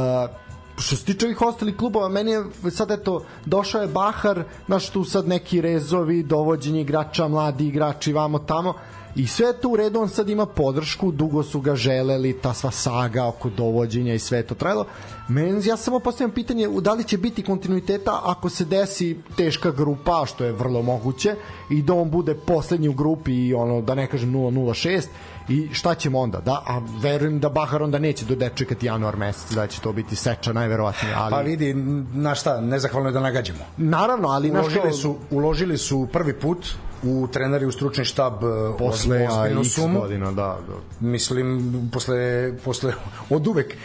što 0.79 0.97
se 0.97 1.05
tiče 1.05 1.27
ovih 1.27 1.43
ostalih 1.43 1.77
klubova, 1.77 2.09
meni 2.09 2.31
je 2.31 2.45
sad 2.71 2.91
eto, 2.91 3.25
došao 3.45 3.83
je 3.83 3.89
Bahar, 3.89 4.45
znaš 4.67 4.91
tu 4.91 5.05
sad 5.05 5.29
neki 5.29 5.61
rezovi, 5.61 6.23
dovođenje 6.23 6.81
igrača, 6.81 7.29
mladi 7.29 7.67
igrači, 7.67 8.13
vamo 8.13 8.39
tamo, 8.39 8.75
i 9.17 9.27
sve 9.27 9.53
to 9.53 9.69
u 9.69 9.77
redu, 9.77 10.01
on 10.01 10.09
sad 10.09 10.29
ima 10.29 10.47
podršku, 10.47 11.13
dugo 11.13 11.43
su 11.43 11.61
ga 11.61 11.77
želeli, 11.77 12.39
ta 12.43 12.55
sva 12.55 12.71
saga 12.71 13.27
oko 13.27 13.51
dovođenja 13.51 14.15
i 14.15 14.19
sve 14.19 14.43
to 14.43 14.55
trajalo. 14.55 14.87
Men, 15.29 15.63
ja 15.65 15.77
samo 15.77 15.99
postavljam 16.01 16.31
pitanje, 16.31 16.69
da 16.81 16.93
li 16.93 17.05
će 17.05 17.19
biti 17.19 17.43
kontinuiteta 17.43 18.21
ako 18.25 18.49
se 18.49 18.65
desi 18.65 19.17
teška 19.37 19.71
grupa, 19.71 20.27
što 20.27 20.45
je 20.45 20.53
vrlo 20.53 20.83
moguće, 20.83 21.35
i 21.71 21.83
da 21.83 21.95
on 21.95 22.11
bude 22.11 22.35
poslednji 22.35 22.89
u 22.89 22.93
grupi 22.93 23.47
i 23.47 23.55
ono, 23.55 23.81
da 23.81 23.95
ne 23.95 24.07
kažem 24.07 24.33
0-0-6, 24.33 25.03
i 25.49 25.69
šta 25.73 25.95
ćemo 25.95 26.21
onda? 26.21 26.41
Da, 26.41 26.63
a 26.67 26.81
verujem 27.01 27.41
da 27.41 27.49
Bahar 27.49 27.83
onda 27.83 27.99
neće 27.99 28.25
do 28.25 28.49
čekati 28.55 28.87
januar 28.87 29.17
mesec, 29.17 29.51
da 29.55 29.67
će 29.67 29.81
to 29.81 29.93
biti 29.93 30.17
seča 30.17 30.53
najverovatnije, 30.53 31.15
ali 31.15 31.31
pa 31.31 31.41
vidi, 31.41 31.75
na 32.15 32.35
šta, 32.35 32.61
nezahvalno 32.61 33.09
je 33.09 33.13
da 33.13 33.21
nagađamo. 33.21 33.59
naravno, 33.77 34.29
ali 34.29 34.51
Uložili 34.51 34.83
kao- 34.83 34.93
su, 34.93 35.17
uložili 35.31 35.79
su 35.79 36.09
prvi 36.13 36.33
put 36.41 36.67
u 37.05 37.29
treneri 37.33 37.67
u 37.67 37.73
stručni 37.73 38.05
štab 38.05 38.33
e, 38.33 38.79
posle 38.79 39.29
ozbiljnu 39.29 39.61
x 39.61 39.75
sumu. 39.75 40.01
godina, 40.01 40.33
da, 40.33 40.59
da. 40.69 41.07
Mislim, 41.07 41.71
posle, 41.93 42.53
posle 42.65 42.93
od 43.31 43.47
uvek 43.47 43.77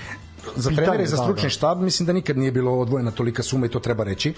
za 0.56 0.70
Pitanje, 0.70 0.86
trenere 0.86 1.04
i 1.04 1.08
za 1.08 1.18
da, 1.18 1.24
stručni 1.24 1.46
da. 1.46 1.50
štab 1.50 1.82
mislim 1.82 2.06
da 2.06 2.14
nikad 2.14 2.38
nije 2.38 2.52
bilo 2.52 2.80
odvojena 2.80 3.12
tolika 3.12 3.44
suma 3.44 3.66
i 3.66 3.70
to 3.70 3.80
treba 3.80 4.04
reći. 4.04 4.34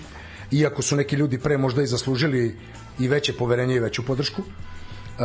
Iako 0.51 0.81
su 0.81 0.95
neki 0.95 1.15
ljudi 1.15 1.39
pre 1.39 1.57
možda 1.57 1.81
i 1.81 1.87
zaslužili 1.87 2.57
i 2.99 3.07
veće 3.07 3.33
poverenje 3.33 3.75
i 3.75 3.79
veću 3.79 4.05
podršku. 4.05 4.41
E, 4.41 5.23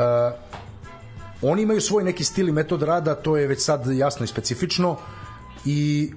oni 1.43 1.63
imaju 1.63 1.81
svoj 1.81 2.05
neki 2.05 2.25
stil 2.25 2.49
i 2.49 2.53
metod 2.53 2.83
rada, 2.83 3.15
to 3.15 3.37
je 3.37 3.47
već 3.47 3.61
sad 3.63 3.87
jasno 3.87 4.25
i 4.25 4.27
specifično 4.27 4.97
i 5.65 6.11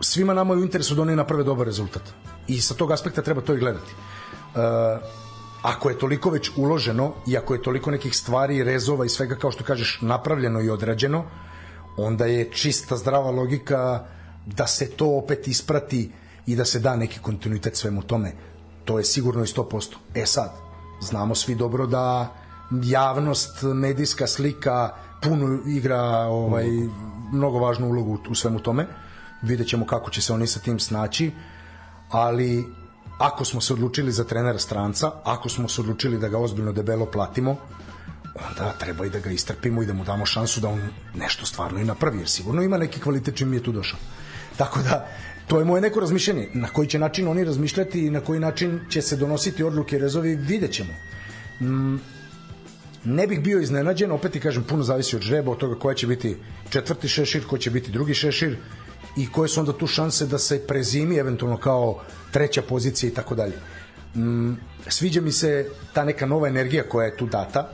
svima 0.00 0.34
nama 0.34 0.54
je 0.54 0.60
u 0.60 0.62
interesu 0.62 0.94
da 0.94 1.02
oni 1.02 1.16
naprave 1.16 1.44
dobar 1.44 1.66
rezultat. 1.66 2.02
I 2.48 2.60
sa 2.60 2.74
tog 2.74 2.92
aspekta 2.92 3.22
treba 3.22 3.40
to 3.40 3.54
i 3.54 3.58
gledati. 3.58 3.92
E, 3.92 4.58
ako 5.62 5.88
je 5.90 5.98
toliko 5.98 6.30
već 6.30 6.50
uloženo 6.56 7.12
i 7.26 7.36
ako 7.36 7.54
je 7.54 7.62
toliko 7.62 7.90
nekih 7.90 8.16
stvari, 8.16 8.64
rezova 8.64 9.04
i 9.04 9.08
svega 9.08 9.34
kao 9.34 9.50
što 9.50 9.64
kažeš 9.64 9.98
napravljeno 10.02 10.60
i 10.60 10.70
odrađeno, 10.70 11.24
onda 11.96 12.26
je 12.26 12.50
čista 12.52 12.96
zdrava 12.96 13.30
logika 13.30 14.04
da 14.46 14.66
se 14.66 14.90
to 14.90 15.16
opet 15.16 15.48
isprati 15.48 16.12
i 16.46 16.56
da 16.56 16.64
se 16.64 16.78
da 16.78 16.96
neki 16.96 17.18
kontinuitet 17.20 17.76
svemu 17.76 18.02
tome. 18.02 18.32
To 18.84 18.98
je 18.98 19.04
sigurno 19.04 19.42
i 19.42 19.46
100%. 19.46 19.94
E 20.14 20.26
sad, 20.26 20.52
znamo 21.00 21.34
svi 21.34 21.54
dobro 21.54 21.86
da 21.86 22.34
javnost, 22.70 23.62
medijska 23.62 24.26
slika 24.26 24.90
puno 25.22 25.58
igra 25.66 26.02
ovaj, 26.26 26.66
mnogo 27.32 27.58
važnu 27.58 27.88
ulogu 27.88 28.18
u- 28.30 28.34
svemu 28.34 28.58
tome. 28.58 28.86
Vidjet 29.42 29.68
ćemo 29.68 29.86
kako 29.86 30.10
će 30.10 30.22
se 30.22 30.32
oni 30.32 30.46
sa 30.46 30.60
tim 30.60 30.78
snaći, 30.78 31.32
ali 32.10 32.64
ako 33.18 33.44
smo 33.44 33.60
se 33.60 33.72
odlučili 33.72 34.12
za 34.12 34.24
trenera 34.24 34.58
stranca, 34.58 35.10
ako 35.24 35.48
smo 35.48 35.68
se 35.68 35.80
odlučili 35.80 36.18
da 36.18 36.28
ga 36.28 36.38
ozbiljno 36.38 36.72
debelo 36.72 37.06
platimo, 37.06 37.56
onda 38.48 38.72
treba 38.78 39.06
i 39.06 39.10
da 39.10 39.18
ga 39.18 39.30
istrpimo 39.30 39.82
i 39.82 39.86
da 39.86 39.92
mu 39.92 40.04
damo 40.04 40.26
šansu 40.26 40.60
da 40.60 40.68
on 40.68 40.82
nešto 41.14 41.46
stvarno 41.46 41.80
i 41.80 41.84
napravi, 41.84 42.18
jer 42.18 42.28
sigurno 42.28 42.62
ima 42.62 42.78
neki 42.78 43.00
kvalitet 43.00 43.36
čim 43.36 43.52
je 43.52 43.62
tu 43.62 43.72
došao. 43.72 43.98
Tako 44.56 44.82
da, 44.82 45.08
to 45.46 45.58
je 45.58 45.64
moje 45.64 45.82
neko 45.82 46.00
razmišljanje. 46.00 46.48
Na 46.54 46.68
koji 46.68 46.88
će 46.88 46.98
način 46.98 47.28
oni 47.28 47.44
razmišljati 47.44 48.06
i 48.06 48.10
na 48.10 48.20
koji 48.20 48.40
način 48.40 48.80
će 48.90 49.02
se 49.02 49.16
donositi 49.16 49.62
odluke 49.62 49.96
i 49.96 49.98
rezovi, 49.98 50.36
vidjet 50.36 50.72
ćemo. 50.72 50.92
Mm, 51.60 51.96
ne 53.04 53.26
bih 53.26 53.40
bio 53.42 53.60
iznenađen, 53.60 54.12
opet 54.12 54.32
ti 54.32 54.40
kažem, 54.40 54.64
puno 54.64 54.82
zavisi 54.82 55.16
od 55.16 55.22
žreba, 55.22 55.52
od 55.52 55.58
toga 55.58 55.78
koja 55.78 55.94
će 55.94 56.06
biti 56.06 56.36
četvrti 56.70 57.08
šešir, 57.08 57.46
ko 57.46 57.58
će 57.58 57.70
biti 57.70 57.90
drugi 57.90 58.14
šešir 58.14 58.58
i 59.18 59.26
koje 59.32 59.48
su 59.48 59.60
onda 59.60 59.72
tu 59.72 59.86
šanse 59.86 60.26
da 60.26 60.38
se 60.38 60.66
prezimi 60.66 61.16
eventualno 61.16 61.56
kao 61.56 62.00
treća 62.30 62.62
pozicija 62.62 63.10
i 63.10 63.14
tako 63.14 63.34
dalje. 63.34 63.56
Mm, 64.14 64.52
sviđa 64.88 65.20
mi 65.20 65.32
se 65.32 65.70
ta 65.92 66.04
neka 66.04 66.26
nova 66.26 66.48
energija 66.48 66.82
koja 66.88 67.06
je 67.06 67.16
tu 67.16 67.26
data, 67.26 67.70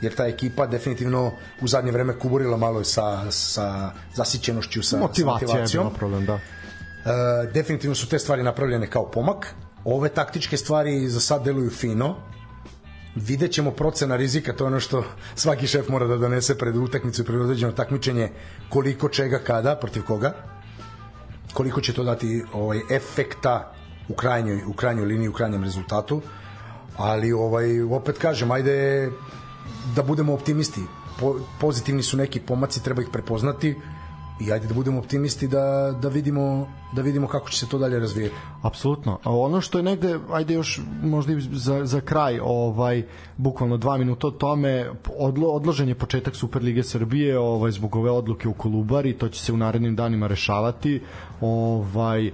jer 0.00 0.14
ta 0.14 0.26
ekipa 0.26 0.66
definitivno 0.66 1.32
u 1.60 1.68
zadnje 1.68 1.92
vreme 1.92 2.18
kuburila 2.18 2.56
malo 2.56 2.84
sa, 2.84 3.30
sa 3.30 3.90
zasićenošću, 4.14 4.82
sa, 4.82 4.98
Motivacija 4.98 5.48
motivacijom. 5.48 5.86
je 5.86 5.90
bila 5.90 5.98
problem, 5.98 6.26
da. 6.26 6.34
E, 6.34 6.40
definitivno 7.54 7.94
su 7.94 8.08
te 8.08 8.18
stvari 8.18 8.42
napravljene 8.42 8.90
kao 8.90 9.10
pomak. 9.10 9.54
Ove 9.84 10.08
taktičke 10.08 10.56
stvari 10.56 11.08
za 11.08 11.20
sad 11.20 11.44
deluju 11.44 11.70
fino. 11.70 12.16
Vidjet 13.14 13.52
ćemo 13.52 13.70
procena 13.70 14.16
rizika, 14.16 14.52
to 14.52 14.64
je 14.64 14.66
ono 14.66 14.80
što 14.80 15.04
svaki 15.34 15.66
šef 15.66 15.88
mora 15.88 16.06
da 16.06 16.16
donese 16.16 16.58
pred 16.58 16.76
utakmicu 16.76 17.22
i 17.22 17.24
pred 17.24 17.40
određeno 17.40 17.72
takmičenje, 17.72 18.30
koliko 18.68 19.08
čega 19.08 19.38
kada, 19.38 19.76
protiv 19.76 20.02
koga, 20.02 20.34
koliko 21.54 21.80
će 21.80 21.92
to 21.92 22.04
dati 22.04 22.44
ovaj 22.52 22.80
efekta 22.90 23.72
u 24.08 24.14
krajnjoj, 24.14 24.62
u 24.66 24.72
krajnjoj 24.72 25.06
liniji, 25.06 25.28
u 25.28 25.32
krajnjem 25.32 25.64
rezultatu. 25.64 26.22
Ali 26.96 27.32
ovaj 27.32 27.82
opet 27.82 28.18
kažem, 28.18 28.50
ajde 28.50 29.10
da 29.96 30.02
budemo 30.02 30.34
optimisti. 30.34 30.80
Po, 31.20 31.36
pozitivni 31.60 32.02
su 32.02 32.16
neki 32.16 32.40
pomaci, 32.40 32.82
treba 32.84 33.02
ih 33.02 33.08
prepoznati 33.12 33.76
i 34.40 34.52
ajde 34.52 34.66
da 34.66 34.74
budemo 34.74 34.98
optimisti 34.98 35.48
da, 35.48 35.94
da 36.02 36.08
vidimo 36.08 36.66
da 36.92 37.02
vidimo 37.02 37.26
kako 37.26 37.50
će 37.50 37.58
se 37.58 37.68
to 37.68 37.78
dalje 37.78 37.98
razvijati. 37.98 38.34
Apsolutno. 38.62 39.18
Ono 39.24 39.60
što 39.60 39.78
je 39.78 39.82
negde, 39.82 40.18
ajde 40.32 40.54
još 40.54 40.80
možda 41.02 41.32
i 41.32 41.40
za, 41.40 41.86
za 41.86 42.00
kraj, 42.00 42.38
ovaj, 42.42 43.02
bukvalno 43.36 43.76
dva 43.76 43.96
minuta 43.96 44.26
o 44.26 44.30
tome, 44.30 44.90
odlo, 45.18 45.48
odložen 45.48 45.88
je 45.88 45.94
početak 45.94 46.36
Superlige 46.36 46.82
Srbije 46.82 47.38
ovaj, 47.38 47.70
zbog 47.70 47.96
ove 47.96 48.10
odluke 48.10 48.48
u 48.48 48.54
Kolubari, 48.54 49.12
to 49.12 49.28
će 49.28 49.40
se 49.40 49.52
u 49.52 49.56
narednim 49.56 49.96
danima 49.96 50.26
rešavati. 50.26 51.00
Ovaj, 51.40 52.30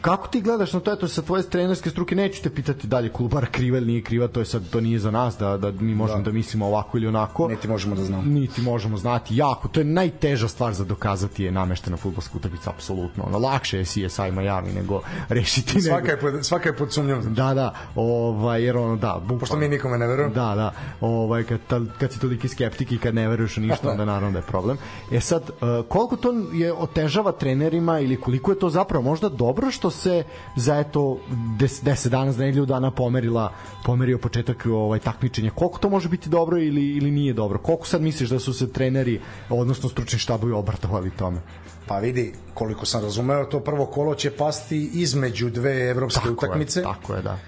kako 0.00 0.28
ti 0.28 0.40
gledaš 0.40 0.72
na 0.72 0.80
to? 0.80 0.92
Eto 0.92 1.08
sa 1.08 1.22
tvoje 1.22 1.42
trenerske 1.42 1.90
struke 1.90 2.14
neću 2.14 2.42
te 2.42 2.50
pitati 2.50 2.86
da 2.86 2.98
li 2.98 3.06
je 3.06 3.12
Kolubara 3.12 3.46
kriva 3.46 3.78
ili 3.78 3.86
nije 3.86 4.02
kriva 4.02 4.28
to 4.28 4.40
je 4.40 4.46
sad 4.46 4.70
to 4.70 4.80
nije 4.80 4.98
za 4.98 5.10
nas 5.10 5.36
da 5.38 5.56
da 5.56 5.72
mi 5.72 5.94
možemo 5.94 6.18
da, 6.18 6.24
da 6.24 6.32
mislimo 6.32 6.66
ovako 6.66 6.98
ili 6.98 7.06
onako. 7.06 7.48
Niti 7.48 7.68
možemo 7.68 7.94
da 7.94 8.04
znamo. 8.04 8.22
Niti 8.22 8.62
možemo 8.62 8.96
znati 8.96 9.36
jako. 9.36 9.68
To 9.68 9.80
je 9.80 9.84
najteža 9.84 10.48
stvar 10.48 10.74
za 10.74 10.84
dokazati 10.84 11.44
je 11.44 11.52
nameštena 11.52 11.96
fudbalska 11.96 12.36
utakmica 12.36 12.70
apsolutno. 12.70 13.24
Ono 13.24 13.38
lakše 13.38 13.78
je 13.78 13.84
CSI 13.84 14.30
Miami 14.32 14.72
nego 14.72 15.00
rešiti 15.28 15.80
svaka 15.80 16.10
je 16.10 16.20
pod, 16.20 16.46
svaka 16.46 16.68
je 16.68 16.76
pod 16.76 16.92
sumnjom 16.92 17.34
da 17.34 17.54
da 17.54 17.74
ovaj 17.94 18.62
jer 18.62 18.76
ono 18.76 18.96
da 18.96 19.16
bukvalno 19.20 19.40
pošto 19.40 19.56
mi 19.56 19.68
nikome 19.68 19.98
ne 19.98 20.06
verujemo. 20.06 20.34
Da 20.34 20.54
da 20.54 20.72
ovaj 21.00 21.44
kad 21.44 21.60
kad 21.98 22.12
si 22.12 22.20
toliki 22.20 22.48
skeptik 22.48 22.92
i 22.92 22.98
kad 22.98 23.14
ne 23.14 23.28
veruješ 23.28 23.56
u 23.56 23.60
ništa 23.60 23.90
onda 23.90 24.04
naravno 24.04 24.30
da 24.30 24.38
je 24.38 24.42
problem. 24.42 24.78
E 25.12 25.20
sad 25.20 25.50
koliko 25.88 26.16
to 26.16 26.32
je 26.52 26.72
otežava 26.72 27.32
trenerima 27.32 28.00
ili 28.00 28.20
koliko 28.20 28.50
je 28.50 28.58
to 28.58 28.70
zapravo 28.70 29.04
možda 29.04 29.28
dobro 29.28 29.70
što 29.70 29.87
se 29.90 30.24
za 30.56 30.78
eto 30.78 31.18
10 31.30 32.08
dana 32.08 32.32
za 32.32 32.44
nedelju 32.44 32.66
dana 32.66 32.90
pomerila 32.90 33.52
pomerio 33.84 34.18
početak 34.18 34.66
ovaj 34.66 34.98
takmičenja. 34.98 35.50
Koliko 35.50 35.78
to 35.78 35.88
može 35.88 36.08
biti 36.08 36.28
dobro 36.28 36.58
ili 36.58 36.96
ili 36.96 37.10
nije 37.10 37.32
dobro? 37.32 37.58
Koliko 37.58 37.86
sad 37.86 38.02
misliš 38.02 38.30
da 38.30 38.38
su 38.38 38.52
se 38.52 38.72
treneri 38.72 39.20
odnosno 39.48 39.88
stručni 39.88 40.18
štabovi 40.18 40.52
obratovali 40.52 41.10
tome? 41.10 41.40
Pa 41.86 41.98
vidi, 41.98 42.32
koliko 42.54 42.86
sam 42.86 43.02
razumeo, 43.02 43.44
to 43.44 43.60
prvo 43.60 43.86
kolo 43.86 44.14
će 44.14 44.30
pasti 44.30 44.90
između 44.92 45.50
dve 45.50 45.88
evropske 45.90 46.20
tako 46.20 46.32
utakmice. 46.32 46.80
Je, 46.80 46.84
tako 46.84 47.14
je, 47.14 47.22
da 47.22 47.38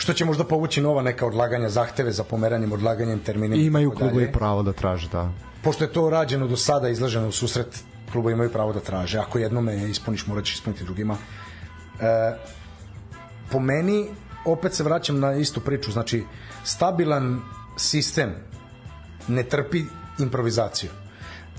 što 0.00 0.12
će 0.12 0.24
možda 0.24 0.44
povući 0.44 0.80
nova 0.80 1.02
neka 1.02 1.26
odlaganja 1.26 1.68
zahteve 1.68 2.12
za 2.12 2.24
pomeranjem, 2.24 2.72
odlaganjem 2.72 3.18
termina. 3.18 3.56
Imaju 3.56 3.90
klubovi 3.90 4.32
pravo 4.32 4.62
da 4.62 4.72
traže, 4.72 5.08
da. 5.12 5.28
Pošto 5.62 5.84
je 5.84 5.92
to 5.92 6.10
rađeno 6.10 6.46
do 6.48 6.56
sada, 6.56 6.88
izlaženo 6.88 7.28
u 7.28 7.32
susret, 7.32 7.82
klubovi 8.12 8.32
imaju 8.32 8.52
pravo 8.52 8.72
da 8.72 8.80
traže. 8.80 9.18
Ako 9.18 9.38
jednome 9.38 9.90
ispuniš, 9.90 10.26
morat 10.26 10.44
ćeš 10.44 10.54
ispuniti 10.54 10.84
drugima. 10.84 11.16
E, 12.00 12.36
po 13.52 13.60
meni, 13.60 14.06
opet 14.44 14.74
se 14.74 14.82
vraćam 14.82 15.20
na 15.20 15.34
istu 15.34 15.60
priču, 15.60 15.92
znači 15.92 16.24
stabilan 16.64 17.40
sistem 17.76 18.34
ne 19.28 19.42
trpi 19.42 19.84
improvizaciju. 20.18 20.90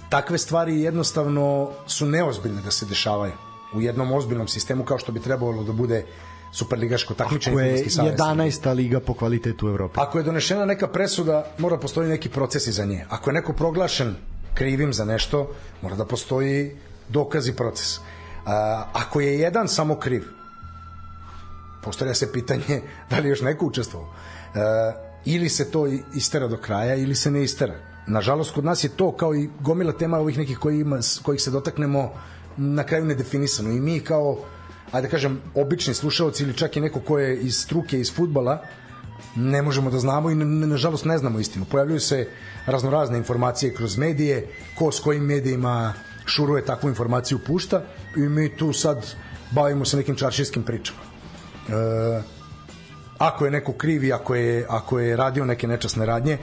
Takve 0.09 0.37
stvari 0.37 0.81
jednostavno 0.81 1.71
su 1.87 2.05
neozbiljne 2.05 2.61
da 2.61 2.71
se 2.71 2.85
dešavaju 2.85 3.33
u 3.73 3.81
jednom 3.81 4.11
ozbiljnom 4.11 4.47
sistemu 4.47 4.85
kao 4.85 4.97
što 4.97 5.11
bi 5.11 5.19
trebalo 5.19 5.63
da 5.63 5.71
bude 5.71 6.05
superligaško 6.53 7.13
takmičenje. 7.13 7.55
Ako 7.55 7.61
je 7.61 7.85
11. 7.85 8.75
liga 8.75 8.99
po 8.99 9.13
kvalitetu 9.13 9.67
u 9.67 9.69
Evropi. 9.69 9.99
Ako 9.99 10.17
je 10.17 10.23
donešena 10.23 10.65
neka 10.65 10.87
presuda, 10.87 11.45
mora 11.57 11.77
postoji 11.77 12.09
neki 12.09 12.29
proces 12.29 12.67
iza 12.67 12.85
nje. 12.85 13.05
Ako 13.09 13.29
je 13.29 13.33
neko 13.33 13.53
proglašen 13.53 14.15
krivim 14.53 14.93
za 14.93 15.05
nešto, 15.05 15.53
mora 15.81 15.95
da 15.95 16.05
postoji 16.05 16.75
dokaz 17.09 17.47
i 17.47 17.55
proces. 17.55 17.99
Ako 18.93 19.21
je 19.21 19.39
jedan 19.39 19.67
samo 19.67 19.95
kriv, 19.95 20.23
postavlja 21.83 22.13
se 22.13 22.31
pitanje 22.31 22.81
da 23.09 23.19
li 23.19 23.29
još 23.29 23.41
neko 23.41 23.65
učestvovao. 23.65 24.09
E, 24.09 24.59
ili 25.25 25.49
se 25.49 25.71
to 25.71 25.87
istera 26.15 26.47
do 26.47 26.57
kraja 26.57 26.95
ili 26.95 27.15
se 27.15 27.31
ne 27.31 27.43
istera. 27.43 27.75
Nažalost, 28.07 28.53
kod 28.53 28.65
nas 28.65 28.83
je 28.83 28.89
to 28.89 29.11
kao 29.11 29.35
i 29.35 29.49
gomila 29.59 29.93
tema 29.93 30.17
ovih 30.17 30.37
nekih 30.37 30.57
koji 30.57 30.79
ima, 30.79 30.99
kojih 31.23 31.41
se 31.41 31.51
dotaknemo 31.51 32.13
na 32.57 32.83
kraju 32.83 33.05
nedefinisano. 33.05 33.71
I 33.71 33.79
mi 33.79 33.99
kao, 33.99 34.37
ajde 34.91 35.07
da 35.07 35.11
kažem, 35.11 35.41
obični 35.55 35.93
slušalci 35.93 36.43
ili 36.43 36.57
čak 36.57 36.77
i 36.77 36.81
neko 36.81 36.99
ko 36.99 37.19
je 37.19 37.37
iz 37.37 37.57
struke, 37.57 37.99
iz 37.99 38.13
futbala, 38.15 38.61
ne 39.35 39.61
možemo 39.61 39.91
da 39.91 39.99
znamo 39.99 40.31
i 40.31 40.35
nažalost 40.35 41.05
ne 41.05 41.17
znamo 41.17 41.39
istinu. 41.39 41.65
Pojavljuju 41.65 41.99
se 41.99 42.27
raznorazne 42.65 43.17
informacije 43.17 43.73
kroz 43.73 43.97
medije, 43.97 44.47
ko 44.75 44.91
s 44.91 44.99
kojim 44.99 45.23
medijima 45.23 45.93
šuruje 46.31 46.65
takvu 46.65 46.89
informaciju 46.89 47.39
pušta 47.47 47.81
i 48.15 48.19
mi 48.19 48.57
tu 48.57 48.73
sad 48.73 49.05
bavimo 49.51 49.85
se 49.85 49.97
nekim 49.97 50.15
čaršijskim 50.15 50.63
pričama. 50.63 50.99
E, 51.69 52.21
ako 53.17 53.45
je 53.45 53.51
neko 53.51 53.73
krivi, 53.73 54.13
ako 54.13 54.35
je, 54.35 54.65
ako 54.69 54.99
je 54.99 55.15
radio 55.15 55.45
neke 55.45 55.67
nečasne 55.67 56.05
radnje, 56.05 56.37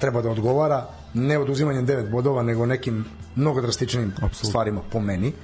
treba 0.00 0.22
da 0.22 0.30
odgovara 0.30 0.86
ne 1.14 1.38
oduzimanjem 1.38 1.86
9 1.86 2.10
bodova, 2.10 2.42
nego 2.42 2.66
nekim 2.66 3.04
mnogo 3.36 3.60
drastičnim 3.60 4.12
Absolut. 4.16 4.48
stvarima 4.50 4.80
po 4.90 5.00
meni. 5.00 5.28
E, 5.28 5.34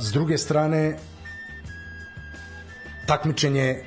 s 0.00 0.12
druge 0.12 0.38
strane, 0.38 0.96
takmičenje 3.06 3.82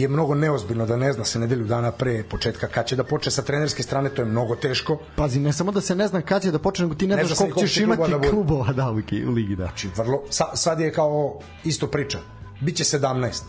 je 0.00 0.08
mnogo 0.08 0.34
neozbiljno 0.34 0.86
da 0.86 0.96
ne 0.96 1.12
zna 1.12 1.24
se 1.24 1.38
nedelju 1.38 1.66
dana 1.66 1.92
pre 1.92 2.22
početka 2.22 2.68
kad 2.68 2.86
će 2.86 2.96
da 2.96 3.04
počne 3.04 3.32
sa 3.32 3.42
trenerske 3.42 3.82
strane, 3.82 4.10
to 4.10 4.22
je 4.22 4.26
mnogo 4.26 4.56
teško. 4.56 4.98
Pazi, 5.16 5.40
ne 5.40 5.52
samo 5.52 5.72
da 5.72 5.80
se 5.80 5.94
ne 5.94 6.08
zna 6.08 6.22
kad 6.22 6.42
će 6.42 6.50
da 6.50 6.58
počne, 6.58 6.84
nego 6.84 6.94
ti 6.94 7.06
ne, 7.06 7.16
ne 7.16 7.24
znaš 7.24 7.38
koliko 7.38 7.60
ćeš 7.60 7.76
imati 7.76 8.10
da 8.10 8.30
klubova 8.30 8.72
da, 8.72 8.90
u, 8.90 8.94
u 9.28 9.32
ligi. 9.32 9.56
Da. 9.56 9.64
Znači, 9.64 9.88
vrlo, 9.96 10.22
sa, 10.30 10.56
sad 10.56 10.80
je 10.80 10.92
kao 10.92 11.38
isto 11.64 11.86
priča. 11.86 12.18
Biće 12.60 12.84
17. 12.84 13.42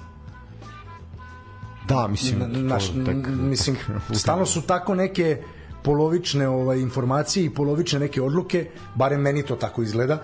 Da, 1.88 2.08
mislim, 2.08 2.68
naš, 2.68 2.88
tek, 2.88 3.28
mislim 3.28 3.78
stalno 4.22 4.46
su 4.46 4.62
tako 4.62 4.96
neke 4.96 5.44
polovične 5.84 6.48
ovaj 6.48 6.80
informacije 6.80 7.46
i 7.46 7.54
polovične 7.54 8.00
neke 8.00 8.22
odluke, 8.22 8.70
barem 8.96 9.22
meni 9.22 9.44
to 9.44 9.56
tako 9.56 9.84
izgleda. 9.84 10.18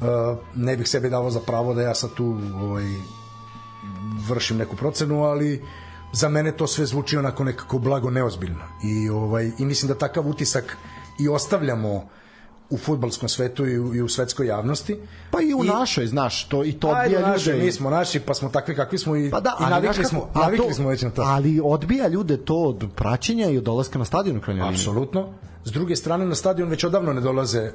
Uh, 0.00 0.06
ne 0.54 0.76
bih 0.76 0.88
sebe 0.88 1.08
dao 1.08 1.30
za 1.30 1.40
pravo 1.40 1.74
da 1.74 1.82
ja 1.82 1.94
sad 1.94 2.14
tu 2.14 2.38
ovaj 2.60 2.84
vršim 4.28 4.56
neku 4.56 4.76
procenu, 4.76 5.22
ali 5.22 5.62
za 6.12 6.28
mene 6.28 6.52
to 6.56 6.66
sve 6.66 6.86
zvuči 6.86 7.16
onako 7.16 7.44
nekako 7.44 7.78
blago 7.78 8.10
neozbiljno. 8.10 8.64
I 8.84 9.08
ovaj 9.08 9.50
i 9.58 9.64
mislim 9.64 9.88
da 9.88 9.98
takav 9.98 10.28
utisak 10.28 10.76
i 11.18 11.28
ostavljamo 11.28 12.08
u 12.70 12.78
fudbalskom 12.78 13.28
svetu 13.28 13.66
i 13.66 13.78
u, 13.78 13.94
i 13.94 14.02
u 14.02 14.08
svetskoj 14.08 14.46
javnosti. 14.46 14.96
Pa 15.30 15.42
i 15.42 15.54
u 15.54 15.64
I, 15.64 15.68
našoj, 15.68 16.06
znaš, 16.06 16.44
to 16.48 16.64
i 16.64 16.72
to 16.72 16.88
odbija 16.88 17.20
naše, 17.20 17.50
ljude. 17.50 17.64
Mi 17.64 17.72
smo 17.72 17.90
naši, 17.90 18.20
pa 18.20 18.34
smo 18.34 18.48
takvi 18.48 18.76
kakvi 18.76 18.98
smo 18.98 19.16
i, 19.16 19.30
pa 19.30 19.40
da, 19.40 19.56
i 19.60 19.70
navikli, 19.70 20.04
smo, 20.04 20.30
navikli 20.34 20.68
to, 20.68 20.74
smo 20.74 20.88
već 20.88 21.02
na 21.02 21.10
to. 21.10 21.22
Ali 21.22 21.60
odbija 21.64 22.08
ljude 22.08 22.36
to 22.36 22.56
od 22.56 22.88
praćenja 22.96 23.50
i 23.50 23.58
od 23.58 23.64
dolaska 23.64 23.98
na 23.98 24.04
stadion 24.04 24.36
u 24.36 24.40
krajnjoj 24.40 24.68
Apsolutno. 24.68 25.32
S 25.64 25.72
druge 25.72 25.96
strane, 25.96 26.26
na 26.26 26.34
stadion 26.34 26.68
već 26.68 26.84
odavno 26.84 27.12
ne 27.12 27.20
dolaze 27.20 27.72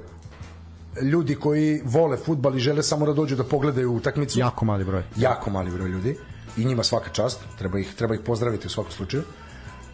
ljudi 1.02 1.36
koji 1.36 1.82
vole 1.86 2.18
fudbal 2.18 2.56
i 2.56 2.60
žele 2.60 2.84
samo 2.84 3.06
da 3.06 3.14
dođu 3.14 3.36
da 3.36 3.44
pogledaju 3.44 3.94
utakmicu. 3.94 4.40
Jako 4.40 4.66
mali 4.66 4.84
broj. 4.84 5.04
Jako 5.16 5.50
mali 5.50 5.72
broj 5.72 5.90
ljudi 5.90 6.18
i 6.58 6.66
njima 6.66 6.84
svaka 6.84 7.10
čast, 7.10 7.40
treba 7.58 7.80
ih, 7.80 7.94
treba 7.94 8.16
ih 8.16 8.22
pozdraviti 8.26 8.68
u 8.68 8.70
svakom 8.70 8.92
slučaju. 8.92 9.24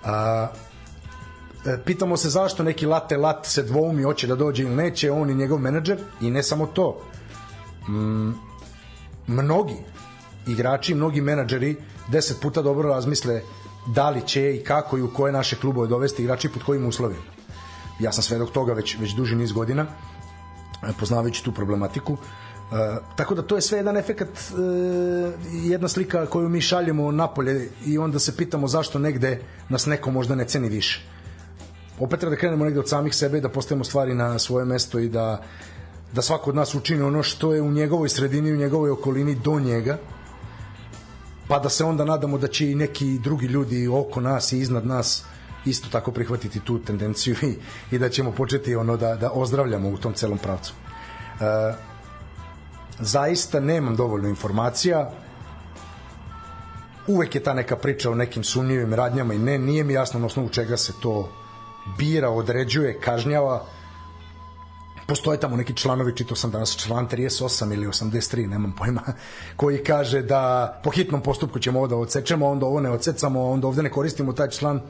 A, 0.04 0.48
e, 1.66 1.78
pitamo 1.86 2.18
se 2.18 2.30
zašto 2.30 2.64
neki 2.64 2.86
late 2.86 3.18
lat 3.18 3.46
se 3.46 3.64
dvoumi 3.64 4.04
hoće 4.04 4.28
da 4.28 4.36
dođe 4.36 4.64
ili 4.64 4.76
neće, 4.76 5.12
on 5.12 5.30
i 5.30 5.36
njegov 5.36 5.60
menadžer 5.60 6.00
i 6.22 6.32
ne 6.32 6.44
samo 6.44 6.66
to. 6.66 7.02
Mm, 7.90 8.32
mnogi 9.28 9.78
igrači, 10.48 10.96
mnogi 10.96 11.22
menadžeri 11.22 11.76
deset 12.08 12.42
puta 12.42 12.62
dobro 12.62 12.90
razmisle 12.90 13.42
da 13.88 14.10
li 14.10 14.28
će 14.28 14.56
i 14.56 14.64
kako 14.64 14.98
i 14.98 15.02
u 15.02 15.14
koje 15.14 15.34
naše 15.34 15.56
klubove 15.56 15.88
dovesti 15.88 16.24
igrači 16.24 16.50
pod 16.50 16.64
kojim 16.64 16.86
uslovima. 16.86 17.22
Ja 18.00 18.12
sam 18.12 18.24
svedok 18.24 18.52
toga 18.52 18.74
već, 18.74 18.98
već 19.00 19.12
duži 19.12 19.36
niz 19.36 19.52
godina, 19.52 19.86
e, 20.84 20.94
poznavajući 21.00 21.44
tu 21.44 21.52
problematiku. 21.52 22.14
Uh, 22.14 22.20
tako 23.16 23.36
da 23.36 23.42
to 23.42 23.56
je 23.56 23.62
sve 23.62 23.78
jedan 23.78 23.98
efekat, 23.98 24.30
uh, 24.30 25.34
jedna 25.52 25.88
slika 25.88 26.26
koju 26.26 26.50
mi 26.50 26.62
šaljemo 26.62 27.12
napolje 27.12 27.70
i 27.86 27.98
onda 27.98 28.20
se 28.20 28.38
pitamo 28.38 28.68
zašto 28.68 29.00
negde 29.00 29.40
nas 29.70 29.86
neko 29.86 30.12
možda 30.12 30.36
ne 30.36 30.46
ceni 30.46 30.70
više. 30.70 31.02
opet 32.00 32.20
treba 32.20 32.36
da 32.36 32.40
krenemo 32.40 32.66
negde 32.66 32.80
od 32.80 32.90
samih 32.90 33.16
sebe 33.16 33.38
i 33.38 33.42
da 33.42 33.50
postavimo 33.50 33.84
stvari 33.84 34.16
na 34.16 34.40
svoje 34.40 34.66
mesto 34.66 35.00
i 35.00 35.10
da 35.10 35.44
da 36.14 36.22
svako 36.22 36.50
od 36.50 36.56
nas 36.56 36.76
učini 36.76 37.02
ono 37.02 37.24
što 37.24 37.54
je 37.54 37.62
u 37.62 37.72
njegovoj 37.72 38.10
sredini, 38.10 38.54
u 38.54 38.58
njegovoj 38.58 38.90
okolini 38.90 39.36
do 39.36 39.60
njega, 39.60 39.98
pa 41.48 41.60
da 41.60 41.70
se 41.70 41.84
onda 41.86 42.06
nadamo 42.06 42.38
da 42.38 42.48
će 42.48 42.72
i 42.72 42.76
neki 42.76 43.20
drugi 43.20 43.46
ljudi 43.46 43.88
oko 43.88 44.22
nas 44.22 44.52
i 44.52 44.60
iznad 44.60 44.86
nas 44.86 45.24
isto 45.66 45.90
tako 45.92 46.12
prihvatiti 46.12 46.60
tu 46.60 46.80
tendenciju 46.80 47.36
i, 47.42 47.56
i 47.92 48.00
da 48.00 48.10
ćemo 48.10 48.32
početi 48.32 48.76
ono 48.76 48.98
da, 48.98 49.16
da 49.16 49.32
ozdravljamo 49.32 49.90
u 49.90 49.98
tom 49.98 50.14
celom 50.14 50.38
pravcu. 50.38 50.74
E, 51.42 51.91
zaista 53.00 53.60
nemam 53.60 53.96
dovoljno 53.96 54.30
informacija, 54.30 55.12
uvek 57.08 57.36
je 57.36 57.44
ta 57.44 57.54
neka 57.54 57.76
priča 57.76 58.12
o 58.12 58.16
nekim 58.16 58.44
sumnjivim 58.44 58.94
radnjama 58.94 59.34
i 59.34 59.40
ne, 59.40 59.58
nije 59.58 59.84
mi 59.84 59.94
jasno 59.94 60.20
na 60.20 60.26
osnovu 60.26 60.50
čega 60.50 60.78
se 60.78 60.94
to 61.02 61.30
bira, 61.98 62.30
određuje, 62.30 63.00
kažnjava. 63.00 63.66
Postoje 65.08 65.40
tamo 65.40 65.56
neki 65.56 65.74
članovi, 65.76 66.16
čitao 66.16 66.36
sam 66.36 66.52
danas 66.52 66.78
član 66.78 67.08
38 67.10 67.74
ili 67.74 67.88
83, 67.88 68.48
nemam 68.48 68.76
pojma, 68.78 69.02
koji 69.60 69.84
kaže 69.84 70.22
da 70.22 70.80
po 70.84 70.92
hitnom 70.92 71.22
postupku 71.22 71.60
ćemo 71.60 71.80
ovo 71.80 71.88
da 71.88 71.96
odsečemo, 71.96 72.48
onda 72.48 72.66
ovo 72.66 72.80
ne 72.80 72.90
odsecamo, 72.90 73.50
onda 73.50 73.68
ovde 73.68 73.84
ne 73.84 73.90
koristimo 73.90 74.34
taj 74.34 74.50
član 74.50 74.82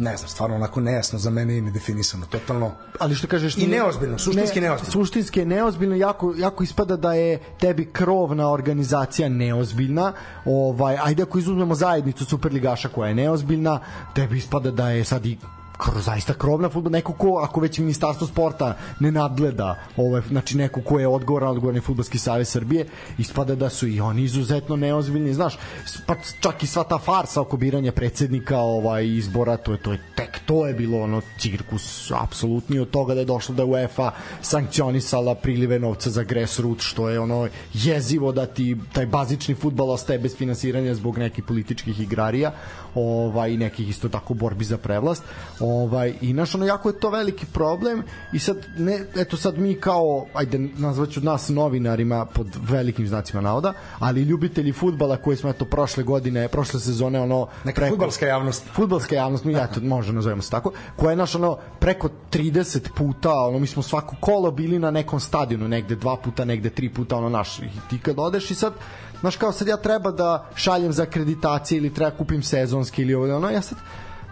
ne 0.00 0.16
znam, 0.16 0.28
stvarno 0.28 0.56
onako 0.56 0.80
nejasno 0.80 1.18
za 1.18 1.30
mene 1.30 1.58
i 1.58 1.60
nedefinisano, 1.60 2.26
totalno. 2.26 2.72
Ali 2.98 3.14
što 3.14 3.26
kažeš... 3.26 3.56
I 3.56 3.66
neozbiljno, 3.66 4.18
suštinski 4.18 4.60
ne, 4.60 4.66
neozbiljno. 4.66 4.92
Suštinski 4.92 5.40
je 5.40 5.46
neozbiljno, 5.46 5.96
jako, 5.96 6.34
jako 6.36 6.62
ispada 6.62 6.96
da 6.96 7.12
je 7.12 7.38
tebi 7.60 7.84
krovna 7.92 8.50
organizacija 8.50 9.28
neozbiljna, 9.28 10.12
ovaj, 10.44 10.96
ajde 11.02 11.22
ako 11.22 11.38
izuzmemo 11.38 11.74
zajednicu 11.74 12.24
Superligaša 12.24 12.88
koja 12.88 13.08
je 13.08 13.14
neozbiljna, 13.14 13.80
tebi 14.14 14.38
ispada 14.38 14.70
da 14.70 14.90
je 14.90 15.04
sad 15.04 15.26
i 15.26 15.38
kroz 15.80 16.04
zaista 16.04 16.34
krovna 16.34 16.68
fudbal. 16.68 16.92
Neko 16.92 17.12
ko 17.12 17.40
ako 17.44 17.60
već 17.60 17.78
ministarstvo 17.78 18.26
sporta 18.26 18.76
ne 19.00 19.12
nadgleda 19.12 19.76
ovaj 19.96 20.22
znači 20.28 20.56
neko 20.56 20.82
ko 20.82 20.98
je 20.98 21.08
odgovoran 21.08 21.50
odgovorni 21.50 21.80
fudbalski 21.80 22.18
savez 22.18 22.48
Srbije 22.48 22.86
ispada 23.18 23.54
da 23.54 23.68
su 23.68 23.88
i 23.88 24.00
oni 24.00 24.22
izuzetno 24.22 24.76
neozbiljni. 24.76 25.34
Znaš 25.34 25.58
pa 26.06 26.14
čak 26.40 26.62
i 26.62 26.66
sva 26.66 26.84
ta 26.84 26.98
farsa 26.98 27.40
oko 27.40 27.56
biranja 27.56 27.92
predsednika 27.92 28.58
ovaj 28.58 29.06
izbora 29.06 29.56
to 29.56 29.72
je 29.72 29.82
to 29.82 29.92
je 29.92 29.98
tek 30.16 30.38
to 30.46 30.66
je 30.66 30.74
bilo 30.74 31.02
ono 31.02 31.20
cirkus 31.38 32.10
apsolutni 32.10 32.78
od 32.78 32.90
toga 32.90 33.14
da 33.14 33.20
je 33.20 33.26
došlo 33.26 33.54
da 33.54 33.64
UEFA 33.64 34.12
sankcionisala 34.42 35.34
prilive 35.34 35.78
novca 35.78 36.10
za 36.10 36.22
grassroots 36.22 36.84
što 36.84 37.08
je 37.08 37.20
ono 37.20 37.48
jezivo 37.72 38.32
da 38.32 38.46
ti 38.46 38.76
taj 38.92 39.06
bazični 39.06 39.54
fudbal 39.54 39.90
ostaje 39.90 40.18
bez 40.18 40.36
finansiranja 40.36 40.94
zbog 40.94 41.18
nekih 41.18 41.44
političkih 41.44 42.00
igrarija 42.00 42.52
ovaj 42.94 43.56
nekih 43.56 43.88
isto 43.88 44.08
tako 44.08 44.34
borbi 44.34 44.64
za 44.64 44.78
prevlast 44.78 45.22
Ovaj, 45.70 46.14
I 46.20 46.32
naš 46.32 46.54
ono, 46.54 46.66
jako 46.66 46.88
je 46.88 47.00
to 47.00 47.10
veliki 47.10 47.46
problem 47.46 48.02
i 48.32 48.38
sad, 48.38 48.56
ne, 48.76 49.00
eto 49.16 49.36
sad 49.36 49.58
mi 49.58 49.74
kao, 49.74 50.26
ajde, 50.34 50.58
nazvaću 50.58 51.20
nas 51.20 51.48
novinarima 51.48 52.24
pod 52.24 52.46
velikim 52.68 53.08
znacima 53.08 53.42
navoda, 53.42 53.72
ali 53.98 54.22
ljubitelji 54.22 54.72
futbala 54.72 55.16
koji 55.16 55.36
smo 55.36 55.50
eto 55.50 55.64
prošle 55.64 56.02
godine, 56.02 56.48
prošle 56.48 56.80
sezone 56.80 57.20
ono 57.20 57.48
neka 57.64 57.80
preko, 57.80 57.92
futbalska 57.94 58.26
javnost. 58.26 58.64
Futbalska 58.72 59.14
javnost, 59.14 59.44
mi 59.44 59.52
ja 59.52 59.66
to 59.66 59.80
može 59.80 60.12
nazovemo 60.12 60.42
se 60.42 60.50
tako, 60.50 60.72
koja 60.96 61.10
je 61.10 61.16
naš 61.16 61.34
ono 61.34 61.58
preko 61.78 62.08
30 62.32 62.88
puta, 62.96 63.32
ono 63.32 63.58
mi 63.58 63.66
smo 63.66 63.82
svako 63.82 64.16
kolo 64.20 64.50
bili 64.50 64.78
na 64.78 64.90
nekom 64.90 65.20
stadionu, 65.20 65.68
negde 65.68 65.96
dva 65.96 66.16
puta, 66.16 66.44
negde 66.44 66.70
tri 66.70 66.88
puta, 66.88 67.16
ono 67.16 67.28
naš. 67.28 67.58
I 67.58 67.70
ti 67.90 67.98
kad 67.98 68.18
odeš 68.18 68.50
i 68.50 68.54
sad 68.54 68.72
znaš 69.20 69.36
kao 69.36 69.52
sad 69.52 69.68
ja 69.68 69.76
treba 69.76 70.10
da 70.10 70.46
šaljem 70.54 70.92
za 70.92 71.02
akreditacije 71.02 71.78
ili 71.78 71.94
treba 71.94 72.16
kupim 72.16 72.42
sezonski 72.42 73.02
ili 73.02 73.14
ovo, 73.14 73.36
ono, 73.36 73.50
ja 73.50 73.62
sad 73.62 73.78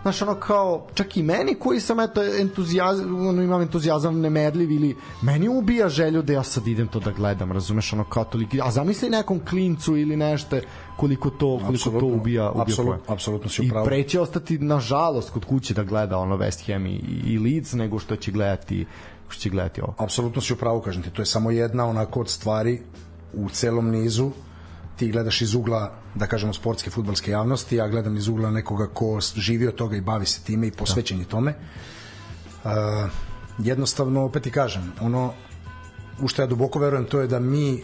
znaš, 0.02 0.22
ono 0.22 0.34
kao, 0.34 0.86
čak 0.94 1.16
i 1.16 1.22
meni 1.22 1.54
koji 1.54 1.80
sam 1.80 2.00
eto 2.00 2.22
entuzijazam, 2.40 3.28
ono, 3.28 3.42
imam 3.42 3.62
entuzijazam 3.62 4.20
nemerljiv 4.20 4.70
ili 4.70 4.96
meni 5.22 5.48
ubija 5.48 5.88
želju 5.88 6.22
da 6.22 6.32
ja 6.32 6.42
sad 6.42 6.66
idem 6.66 6.88
to 6.88 7.00
da 7.00 7.10
gledam, 7.10 7.52
razumeš, 7.52 7.92
ono 7.92 8.04
kao 8.04 8.24
toliki, 8.24 8.60
a 8.62 8.70
zamisli 8.70 9.10
nekom 9.10 9.40
klincu 9.44 9.96
ili 9.96 10.16
nešto 10.16 10.56
koliko 10.96 11.30
to 11.30 11.58
koliko 11.58 11.72
absolutno, 11.72 12.00
to 12.00 12.06
ubija 12.06 12.50
ubija 12.50 12.62
apsolut, 12.62 13.00
apsolutno 13.06 13.50
si 13.50 13.66
upravo. 13.66 13.84
I 13.84 13.88
preće 13.88 14.20
ostati 14.20 14.58
nažalost 14.58 15.30
kod 15.30 15.44
kuće 15.44 15.74
da 15.74 15.82
gleda 15.82 16.18
ono 16.18 16.36
West 16.36 16.72
Ham 16.72 16.86
i, 16.86 17.00
i 17.26 17.38
Leeds 17.38 17.72
nego 17.72 17.98
što 17.98 18.16
će 18.16 18.30
gledati 18.30 18.86
što 19.28 19.40
će 19.40 19.50
gledati 19.50 19.80
ovo. 19.80 19.94
Apsolutno 19.98 20.40
si 20.40 20.52
upravo 20.52 20.80
kažem 20.80 21.02
ti, 21.02 21.10
to 21.10 21.22
je 21.22 21.26
samo 21.26 21.50
jedna 21.50 21.86
onako 21.86 22.20
od 22.20 22.28
stvari 22.28 22.80
u 23.34 23.48
celom 23.48 23.90
nizu 23.90 24.30
ti 24.98 25.10
gledaš 25.12 25.42
iz 25.42 25.54
ugla 25.54 25.92
da 26.14 26.26
kažemo 26.26 26.52
sportske 26.52 26.90
futbalske 26.90 27.30
javnosti, 27.30 27.76
ja 27.76 27.88
gledam 27.88 28.16
iz 28.16 28.28
ugla 28.28 28.50
nekoga 28.50 28.86
ko 28.86 29.18
živi 29.36 29.68
od 29.68 29.74
toga 29.74 29.96
i 29.96 30.00
bavi 30.00 30.26
se 30.26 30.42
time 30.44 30.66
i 30.66 30.70
posvećen 30.70 31.18
je 31.18 31.24
da. 31.24 31.30
tome. 31.30 31.54
Uh, 32.64 32.70
jednostavno, 33.58 34.24
opet 34.24 34.42
ti 34.42 34.50
kažem, 34.50 34.92
ono 35.00 35.32
u 36.20 36.28
što 36.28 36.42
ja 36.42 36.46
duboko 36.46 36.78
verujem 36.78 37.04
to 37.04 37.20
je 37.20 37.26
da 37.26 37.40
mi 37.40 37.82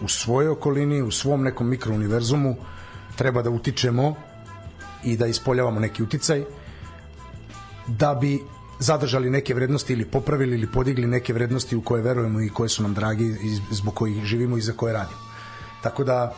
u 0.00 0.08
svojoj 0.08 0.48
okolini, 0.48 1.02
u 1.02 1.10
svom 1.10 1.42
nekom 1.42 1.68
mikrouniverzumu 1.68 2.56
treba 3.16 3.42
da 3.42 3.50
utičemo 3.50 4.14
i 5.04 5.16
da 5.16 5.26
ispoljavamo 5.26 5.80
neki 5.80 6.02
uticaj 6.02 6.44
da 7.86 8.14
bi 8.14 8.40
zadržali 8.78 9.30
neke 9.30 9.54
vrednosti 9.54 9.92
ili 9.92 10.04
popravili 10.04 10.56
ili 10.56 10.72
podigli 10.72 11.06
neke 11.06 11.32
vrednosti 11.32 11.76
u 11.76 11.82
koje 11.82 12.02
verujemo 12.02 12.40
i 12.40 12.48
koje 12.48 12.68
su 12.68 12.82
nam 12.82 12.94
dragi 12.94 13.24
i 13.24 13.60
zbog 13.70 13.94
kojih 13.94 14.24
živimo 14.24 14.56
i 14.56 14.60
za 14.60 14.72
koje 14.72 14.92
radimo. 14.92 15.26
Tako 15.82 16.04
da 16.04 16.34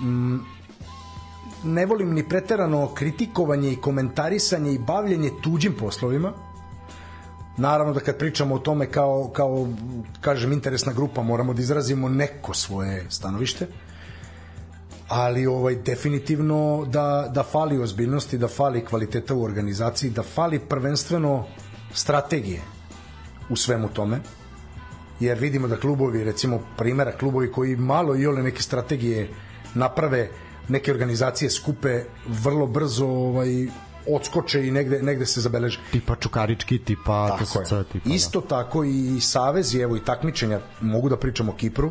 mm, 0.00 0.36
ne 1.64 1.86
volim 1.86 2.14
ni 2.14 2.28
preterano 2.28 2.94
kritikovanje 2.94 3.72
i 3.72 3.76
komentarisanje 3.76 4.72
i 4.72 4.78
bavljenje 4.78 5.30
tuđim 5.42 5.74
poslovima. 5.78 6.32
Naravno 7.56 7.92
da 7.92 8.00
kad 8.00 8.18
pričamo 8.18 8.54
o 8.54 8.58
tome 8.58 8.86
kao, 8.86 9.30
kao 9.32 9.68
kažem, 10.20 10.52
interesna 10.52 10.92
grupa, 10.92 11.22
moramo 11.22 11.54
da 11.54 11.62
izrazimo 11.62 12.08
neko 12.08 12.54
svoje 12.54 13.06
stanovište 13.10 13.66
ali 15.08 15.46
ovaj 15.46 15.74
definitivno 15.74 16.84
da, 16.86 17.30
da 17.34 17.42
fali 17.42 17.82
ozbiljnosti, 17.82 18.38
da 18.38 18.48
fali 18.48 18.84
kvaliteta 18.84 19.34
u 19.34 19.42
organizaciji, 19.42 20.10
da 20.10 20.22
fali 20.22 20.58
prvenstveno 20.58 21.44
strategije 21.92 22.60
u 23.50 23.56
svemu 23.56 23.88
tome 23.88 24.20
jer 25.20 25.38
vidimo 25.38 25.68
da 25.68 25.76
klubovi, 25.76 26.24
recimo 26.24 26.60
primera 26.76 27.12
klubovi 27.12 27.52
koji 27.52 27.76
malo 27.76 28.16
i 28.16 28.26
ole 28.26 28.42
neke 28.42 28.62
strategije 28.62 29.28
naprave, 29.74 30.28
neke 30.68 30.92
organizacije 30.92 31.50
skupe 31.50 32.04
vrlo 32.26 32.66
brzo 32.66 33.06
ovaj, 33.06 33.66
odskoče 34.06 34.66
i 34.66 34.70
negde, 34.70 35.02
negde 35.02 35.26
se 35.26 35.40
zabeleže. 35.40 35.80
Tipa 35.92 36.16
Čukarički, 36.16 36.78
tipa 36.78 37.28
tako 37.28 37.44
TSC, 37.44 37.72
je. 37.72 37.84
tipa, 37.84 38.10
Isto 38.10 38.40
da. 38.40 38.48
tako 38.48 38.84
i 38.84 39.20
savezi, 39.20 39.80
evo 39.80 39.96
i 39.96 40.04
takmičenja, 40.04 40.60
mogu 40.80 41.08
da 41.08 41.16
pričamo 41.16 41.52
o 41.52 41.56
Kipru, 41.56 41.90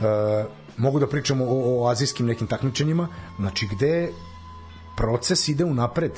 e, 0.00 0.44
mogu 0.76 1.00
da 1.00 1.06
pričamo 1.06 1.44
o, 1.44 1.82
o 1.82 1.88
azijskim 1.88 2.26
nekim 2.26 2.46
takmičenjima, 2.46 3.08
znači 3.38 3.68
gde 3.76 4.08
proces 4.96 5.48
ide 5.48 5.64
u 5.64 5.74
napred 5.74 6.12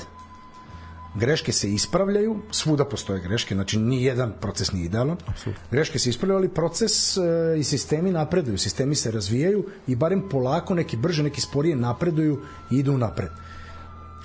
greške 1.15 1.51
se 1.51 1.73
ispravljaju, 1.73 2.41
svuda 2.51 2.85
postoje 2.85 3.21
greške, 3.21 3.55
znači 3.55 3.79
ni 3.79 4.03
jedan 4.03 4.33
proces 4.41 4.71
nije 4.71 4.85
idealan. 4.85 5.17
Absolutno. 5.27 5.63
Greške 5.71 5.99
se 5.99 6.09
ispravljaju, 6.09 6.37
ali 6.37 6.49
proces 6.49 7.17
e, 7.17 7.21
i 7.57 7.63
sistemi 7.63 8.11
napreduju, 8.11 8.57
sistemi 8.57 8.95
se 8.95 9.11
razvijaju 9.11 9.65
i 9.87 9.95
barem 9.95 10.29
polako 10.29 10.73
neki 10.73 10.97
brže, 10.97 11.23
neki 11.23 11.41
sporije 11.41 11.75
napreduju 11.75 12.41
i 12.71 12.75
idu 12.75 12.97
napred. 12.97 13.29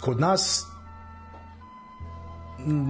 Kod 0.00 0.20
nas 0.20 0.66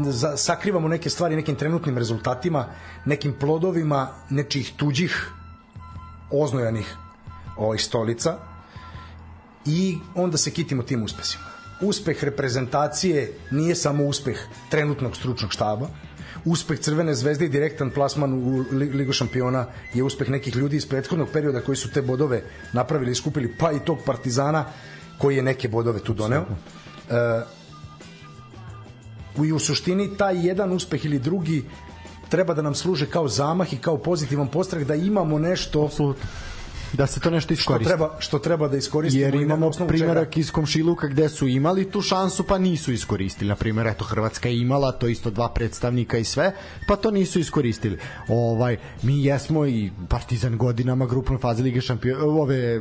za, 0.08 0.36
sakrivamo 0.36 0.88
neke 0.88 1.10
stvari 1.10 1.36
nekim 1.36 1.56
trenutnim 1.56 1.98
rezultatima, 1.98 2.66
nekim 3.04 3.32
plodovima 3.40 4.08
nečih 4.30 4.72
tuđih 4.76 5.30
oznojanih 6.30 6.96
ovih 7.56 7.84
stolica 7.84 8.38
i 9.64 9.98
onda 10.14 10.36
se 10.36 10.50
kitimo 10.50 10.82
tim 10.82 11.02
uspesima 11.02 11.53
uspeh 11.80 12.24
reprezentacije 12.24 13.32
nije 13.50 13.74
samo 13.74 14.04
uspeh 14.04 14.38
trenutnog 14.70 15.16
stručnog 15.16 15.52
štaba, 15.52 15.88
uspeh 16.44 16.78
Crvene 16.80 17.14
zvezde 17.14 17.44
i 17.44 17.48
direktan 17.48 17.90
plasman 17.90 18.34
u 18.34 18.64
Ligu 18.72 19.12
šampiona 19.12 19.66
je 19.94 20.02
uspeh 20.02 20.30
nekih 20.30 20.56
ljudi 20.56 20.76
iz 20.76 20.86
prethodnog 20.86 21.28
perioda 21.32 21.60
koji 21.60 21.76
su 21.76 21.90
te 21.90 22.02
bodove 22.02 22.42
napravili 22.72 23.12
i 23.12 23.14
skupili, 23.14 23.54
pa 23.58 23.72
i 23.72 23.80
tog 23.84 23.98
Partizana 24.06 24.64
koji 25.18 25.36
je 25.36 25.42
neke 25.42 25.68
bodove 25.68 26.00
tu 26.00 26.14
doneo. 26.14 26.44
E, 27.10 27.40
i 29.44 29.52
u 29.52 29.58
suštini 29.58 30.16
taj 30.16 30.46
jedan 30.46 30.72
uspeh 30.72 31.04
ili 31.04 31.18
drugi 31.18 31.64
treba 32.28 32.54
da 32.54 32.62
nam 32.62 32.74
služe 32.74 33.06
kao 33.06 33.28
zamah 33.28 33.72
i 33.72 33.76
kao 33.76 33.98
pozitivan 33.98 34.48
postrah 34.48 34.82
da 34.82 34.94
imamo 34.94 35.38
nešto 35.38 35.84
Absolutno 35.84 36.28
da 36.96 37.06
se 37.06 37.20
to 37.20 37.30
nešto 37.30 37.54
iskoristi. 37.54 37.88
Što 37.88 37.96
treba, 37.96 38.16
što 38.18 38.38
treba 38.38 38.68
da 38.68 38.76
iskoristimo. 38.76 39.24
Jer 39.24 39.34
imamo 39.34 39.70
primjerak 39.88 40.36
iz 40.36 40.50
Komšiluka 40.50 41.06
gde 41.06 41.28
su 41.28 41.48
imali 41.48 41.90
tu 41.90 42.00
šansu 42.00 42.44
pa 42.44 42.58
nisu 42.58 42.92
iskoristili. 42.92 43.48
Na 43.48 43.56
primjer, 43.56 43.86
eto, 43.86 44.04
Hrvatska 44.04 44.48
je 44.48 44.60
imala 44.60 44.92
to 44.92 45.08
isto 45.08 45.30
dva 45.30 45.48
predstavnika 45.48 46.18
i 46.18 46.24
sve, 46.24 46.52
pa 46.88 46.96
to 46.96 47.10
nisu 47.10 47.38
iskoristili. 47.38 47.98
Ovaj, 48.28 48.76
mi 49.02 49.24
jesmo 49.24 49.66
i 49.66 49.90
Partizan 50.08 50.58
godinama 50.58 51.06
grupnoj 51.06 51.38
fazi 51.38 51.62
Lige 51.62 51.80
šampiona, 51.80 52.24
ove 52.24 52.78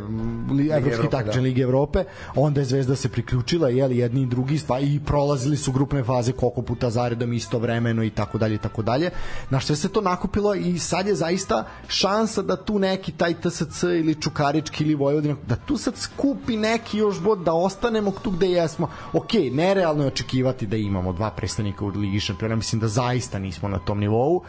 li, 0.51 0.69
Evropske 0.71 1.09
takmične 1.09 1.41
da. 1.41 1.43
Lige 1.43 1.61
Evrope, 1.61 2.03
onda 2.35 2.61
je 2.61 2.65
Zvezda 2.65 2.95
se 2.95 3.09
priključila, 3.09 3.69
jeli, 3.69 3.97
jedni 3.97 4.21
i 4.21 4.25
drugi 4.25 4.57
stva, 4.57 4.79
i 4.79 4.99
prolazili 5.05 5.57
su 5.57 5.71
grupne 5.71 6.03
faze 6.03 6.31
koliko 6.31 6.61
puta 6.61 6.89
zaredom 6.89 7.33
istovremeno 7.33 8.03
i 8.03 8.09
tako 8.09 8.37
dalje 8.37 8.55
i 8.55 8.57
tako 8.57 8.81
dalje. 8.81 9.09
Na 9.49 9.59
što 9.59 9.75
se 9.75 9.89
to 9.89 10.01
nakupilo 10.01 10.55
i 10.55 10.79
sad 10.79 11.07
je 11.07 11.15
zaista 11.15 11.65
šansa 11.87 12.41
da 12.41 12.55
tu 12.55 12.79
neki 12.79 13.11
taj 13.11 13.33
TSC 13.33 13.83
ili 14.03 14.21
Čukarički 14.21 14.83
ili 14.83 14.95
Vojvodina, 14.95 15.35
da 15.47 15.55
tu 15.55 15.77
sad 15.77 15.97
skupi 15.97 16.57
neki 16.57 16.97
još 16.97 17.21
bod 17.21 17.39
da 17.39 17.53
ostanemo 17.53 18.11
tu 18.11 18.31
gde 18.31 18.47
jesmo. 18.47 18.89
Ok, 19.13 19.33
nerealno 19.51 20.03
je 20.03 20.07
očekivati 20.07 20.67
da 20.67 20.77
imamo 20.77 21.13
dva 21.13 21.31
predstavnika 21.31 21.85
u 21.85 21.87
Ligi 21.87 22.19
šampiona, 22.19 22.55
mislim 22.55 22.81
da 22.81 22.87
zaista 22.87 23.39
nismo 23.39 23.69
na 23.69 23.79
tom 23.79 23.99
nivou 23.99 24.43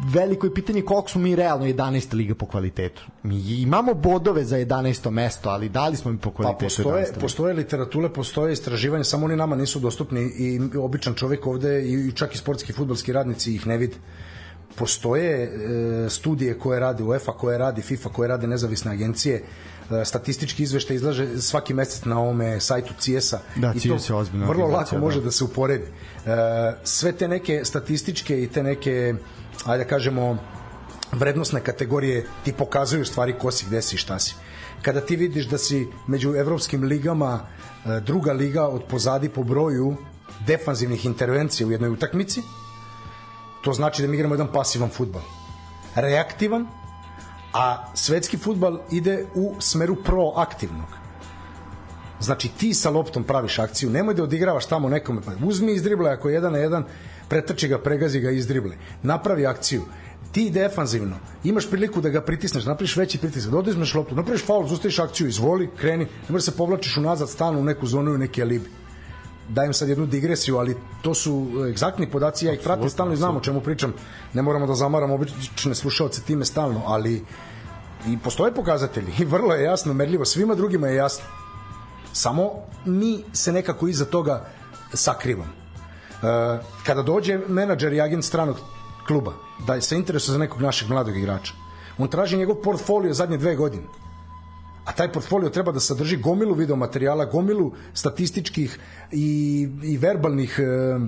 veliko 0.00 0.46
je 0.46 0.54
pitanje 0.54 0.82
koliko 0.82 1.08
smo 1.08 1.20
mi 1.20 1.36
realno 1.36 1.66
11. 1.66 2.14
liga 2.14 2.34
po 2.34 2.46
kvalitetu. 2.46 3.02
Mi 3.22 3.60
imamo 3.60 3.94
bodove 3.94 4.44
za 4.44 4.56
11. 4.56 5.10
mesto, 5.10 5.50
ali 5.50 5.68
da 5.68 5.88
li 5.88 5.96
smo 5.96 6.12
mi 6.12 6.18
po 6.18 6.30
kvalitetu 6.30 6.58
pa 6.58 6.64
postoje, 6.64 7.06
postoje 7.20 7.54
literature, 7.54 8.08
postoje 8.08 8.52
istraživanja, 8.52 9.04
samo 9.04 9.26
oni 9.26 9.36
nama 9.36 9.56
nisu 9.56 9.80
dostupni 9.80 10.20
i 10.20 10.60
običan 10.78 11.14
čovek 11.14 11.46
ovde 11.46 11.82
i 11.88 12.12
čak 12.12 12.34
i 12.34 12.38
sportski 12.38 12.72
futbolski 12.72 13.12
radnici 13.12 13.54
ih 13.54 13.66
ne 13.66 13.76
vide 13.76 13.96
postoje 14.78 15.42
e, 15.44 16.10
studije 16.10 16.58
koje 16.58 16.80
radi 16.80 17.02
UEFA, 17.02 17.32
koje 17.32 17.58
radi 17.58 17.82
FIFA, 17.82 18.08
koje 18.08 18.28
rade 18.28 18.46
nezavisne 18.46 18.92
agencije, 18.92 19.42
e, 19.90 20.04
statistički 20.04 20.62
izveštaj 20.62 20.96
izlaže 20.96 21.40
svaki 21.40 21.74
mesec 21.74 22.04
na 22.04 22.20
ovome 22.20 22.60
sajtu 22.60 22.94
CS-a 22.98 23.38
da, 23.56 23.72
i 23.76 23.88
to 23.88 23.94
je 23.94 24.24
vrlo 24.32 24.66
lako 24.66 24.94
da. 24.94 25.00
može 25.00 25.20
da 25.20 25.30
se 25.30 25.44
uporedi. 25.44 25.84
E, 25.84 26.30
sve 26.84 27.12
te 27.12 27.28
neke 27.28 27.64
statističke 27.64 28.42
i 28.42 28.48
te 28.48 28.62
neke, 28.62 29.14
ajde 29.64 29.84
da 29.84 29.88
kažemo, 29.88 30.38
vrednostne 31.12 31.60
kategorije 31.60 32.26
ti 32.44 32.52
pokazuju 32.52 33.04
stvari 33.04 33.34
ko 33.38 33.50
si, 33.50 33.66
gde 33.66 33.82
si, 33.82 33.96
šta 33.96 34.18
si. 34.18 34.34
Kada 34.82 35.00
ti 35.00 35.16
vidiš 35.16 35.46
da 35.48 35.58
si 35.58 35.86
među 36.06 36.34
evropskim 36.34 36.82
ligama 36.82 37.40
druga 38.02 38.32
liga 38.32 38.66
od 38.68 38.84
pozadi 38.84 39.28
po 39.28 39.44
broju 39.44 39.96
defanzivnih 40.46 41.06
intervencija 41.06 41.66
u 41.66 41.70
jednoj 41.70 41.90
utakmici, 41.90 42.42
To 43.66 43.72
znači 43.72 44.02
da 44.02 44.08
mi 44.08 44.14
igramo 44.14 44.34
jedan 44.34 44.52
pasivan 44.52 44.90
futbal. 44.90 45.22
Reaktivan, 45.94 46.66
a 47.52 47.86
svetski 47.94 48.38
futbal 48.38 48.78
ide 48.90 49.26
u 49.34 49.54
smeru 49.58 49.96
proaktivnog. 50.04 50.86
Znači 52.20 52.48
ti 52.48 52.74
sa 52.74 52.90
loptom 52.90 53.24
praviš 53.24 53.58
akciju, 53.58 53.90
nemoj 53.90 54.14
da 54.14 54.22
odigravaš 54.22 54.66
tamo 54.66 54.88
nekome, 54.88 55.20
pa 55.20 55.32
uzmi 55.46 55.72
iz 55.72 55.82
dribla 55.82 56.10
ako 56.10 56.28
je 56.28 56.34
jedan 56.34 56.52
na 56.52 56.58
jedan, 56.58 56.84
pretrči 57.28 57.68
ga, 57.68 57.78
pregazi 57.78 58.20
ga 58.20 58.30
iz 58.30 58.46
drible. 58.46 58.76
Napravi 59.02 59.46
akciju. 59.46 59.82
Ti 60.32 60.50
defanzivno 60.50 61.16
imaš 61.44 61.70
priliku 61.70 62.00
da 62.00 62.08
ga 62.08 62.20
pritisneš, 62.20 62.64
napraviš 62.64 62.96
veći 62.96 63.18
pritisak, 63.18 63.50
da 63.50 63.58
odizmeš 63.58 63.94
loptu, 63.94 64.14
napraviš 64.14 64.46
faul, 64.46 64.68
zustaviš 64.68 64.98
akciju, 64.98 65.28
izvoli, 65.28 65.70
kreni, 65.76 66.04
ne 66.04 66.32
možeš 66.32 66.44
se 66.44 66.56
povlačiš 66.56 66.96
unazad 66.96 67.30
stalno 67.30 67.60
u 67.60 67.64
neku 67.64 67.86
zonu 67.86 68.14
i 68.14 68.18
neki 68.18 68.42
alibi 68.42 68.85
dajem 69.48 69.72
sad 69.72 69.88
jednu 69.88 70.06
digresiju, 70.06 70.58
ali 70.58 70.76
to 71.02 71.14
su 71.14 71.46
egzaktni 71.68 72.10
podaci, 72.10 72.46
ja 72.46 72.52
ih 72.52 72.60
pratim 72.64 72.90
stalno 72.90 73.12
i 73.12 73.16
znam 73.16 73.36
o 73.36 73.40
čemu 73.40 73.60
pričam. 73.60 73.94
Ne 74.32 74.42
moramo 74.42 74.66
da 74.66 74.74
zamaramo 74.74 75.14
obične 75.14 75.74
slušalce 75.74 76.22
time 76.22 76.44
stalno, 76.44 76.82
ali 76.86 77.24
i 78.06 78.18
postoje 78.18 78.54
pokazatelji 78.54 79.12
i 79.18 79.24
vrlo 79.34 79.54
je 79.54 79.64
jasno, 79.64 79.94
merljivo, 79.94 80.24
svima 80.24 80.54
drugima 80.54 80.88
je 80.88 80.96
jasno. 80.96 81.24
Samo 82.12 82.50
mi 82.84 83.24
se 83.32 83.52
nekako 83.52 83.88
iza 83.88 84.04
toga 84.04 84.46
sakrivamo. 84.92 85.52
E, 85.52 86.58
kada 86.86 87.02
dođe 87.02 87.38
menadžer 87.48 87.92
i 87.92 88.00
agent 88.00 88.24
stranog 88.24 88.56
kluba 89.06 89.32
da 89.66 89.80
se 89.80 89.96
interesuje 89.96 90.32
za 90.32 90.38
nekog 90.38 90.62
našeg 90.62 90.88
mladog 90.88 91.16
igrača, 91.16 91.52
on 91.98 92.08
traži 92.08 92.36
njegov 92.36 92.56
portfolio 92.56 93.14
zadnje 93.14 93.36
dve 93.36 93.56
godine 93.56 93.82
a 94.86 94.92
taj 94.92 95.12
portfolio 95.12 95.50
treba 95.50 95.72
da 95.72 95.80
sadrži 95.80 96.16
gomilu 96.16 96.54
videomaterijala, 96.54 97.24
gomilu 97.24 97.72
statističkih 97.94 98.78
i, 99.12 99.68
i 99.82 99.96
verbalnih 99.98 100.58
e, 100.58 100.98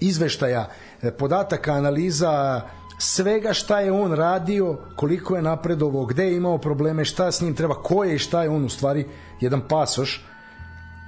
izveštaja, 0.00 0.68
e, 1.02 1.10
podataka, 1.10 1.72
analiza, 1.72 2.60
svega 2.98 3.52
šta 3.52 3.80
je 3.80 3.92
on 3.92 4.12
radio, 4.12 4.76
koliko 4.96 5.36
je 5.36 5.42
napredovao, 5.42 6.04
gde 6.06 6.24
je 6.24 6.36
imao 6.36 6.58
probleme, 6.58 7.04
šta 7.04 7.32
s 7.32 7.40
njim 7.40 7.54
treba, 7.54 7.74
ko 7.74 8.04
je 8.04 8.14
i 8.14 8.18
šta 8.18 8.42
je 8.42 8.50
on 8.50 8.64
u 8.64 8.68
stvari, 8.68 9.06
jedan 9.40 9.62
pasoš 9.68 10.26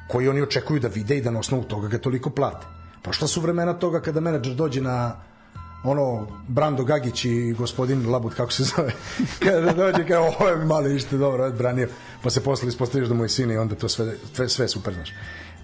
koji 0.09 0.29
oni 0.29 0.43
očekuju 0.43 0.81
da 0.81 0.89
vide 0.89 1.17
i 1.17 1.23
da 1.23 1.31
na 1.31 1.39
osnovu 1.39 1.65
toga 1.65 1.89
ga 1.89 1.99
toliko 1.99 2.31
plate. 2.31 2.67
Pa 3.03 3.13
šta 3.13 3.27
su 3.27 3.41
vremena 3.41 3.73
toga 3.73 4.01
kada 4.01 4.21
menadžer 4.21 4.55
dođe 4.55 4.81
na 4.81 5.17
ono 5.85 6.27
Brando 6.49 6.85
Gagić 6.85 7.25
i 7.25 7.53
gospodin 7.59 8.11
Labut 8.11 8.35
kako 8.35 8.53
se 8.53 8.65
zove. 8.65 8.93
Kada 9.45 9.73
dođe 9.73 10.07
kao 10.09 10.33
ovo 10.41 10.49
je 10.49 10.57
mali 10.57 10.97
ište 10.97 11.17
dobro 11.17 11.53
branio. 11.53 11.89
Pa 12.23 12.31
se 12.31 12.45
posle 12.45 12.69
ispostaviš 12.69 13.09
da 13.09 13.15
mu 13.15 13.25
je 13.25 13.29
sin 13.29 13.51
i 13.51 13.57
onda 13.57 13.75
to 13.75 13.89
sve, 13.89 14.15
sve, 14.33 14.49
sve 14.49 14.69
super 14.69 14.95
znaš. 14.95 15.13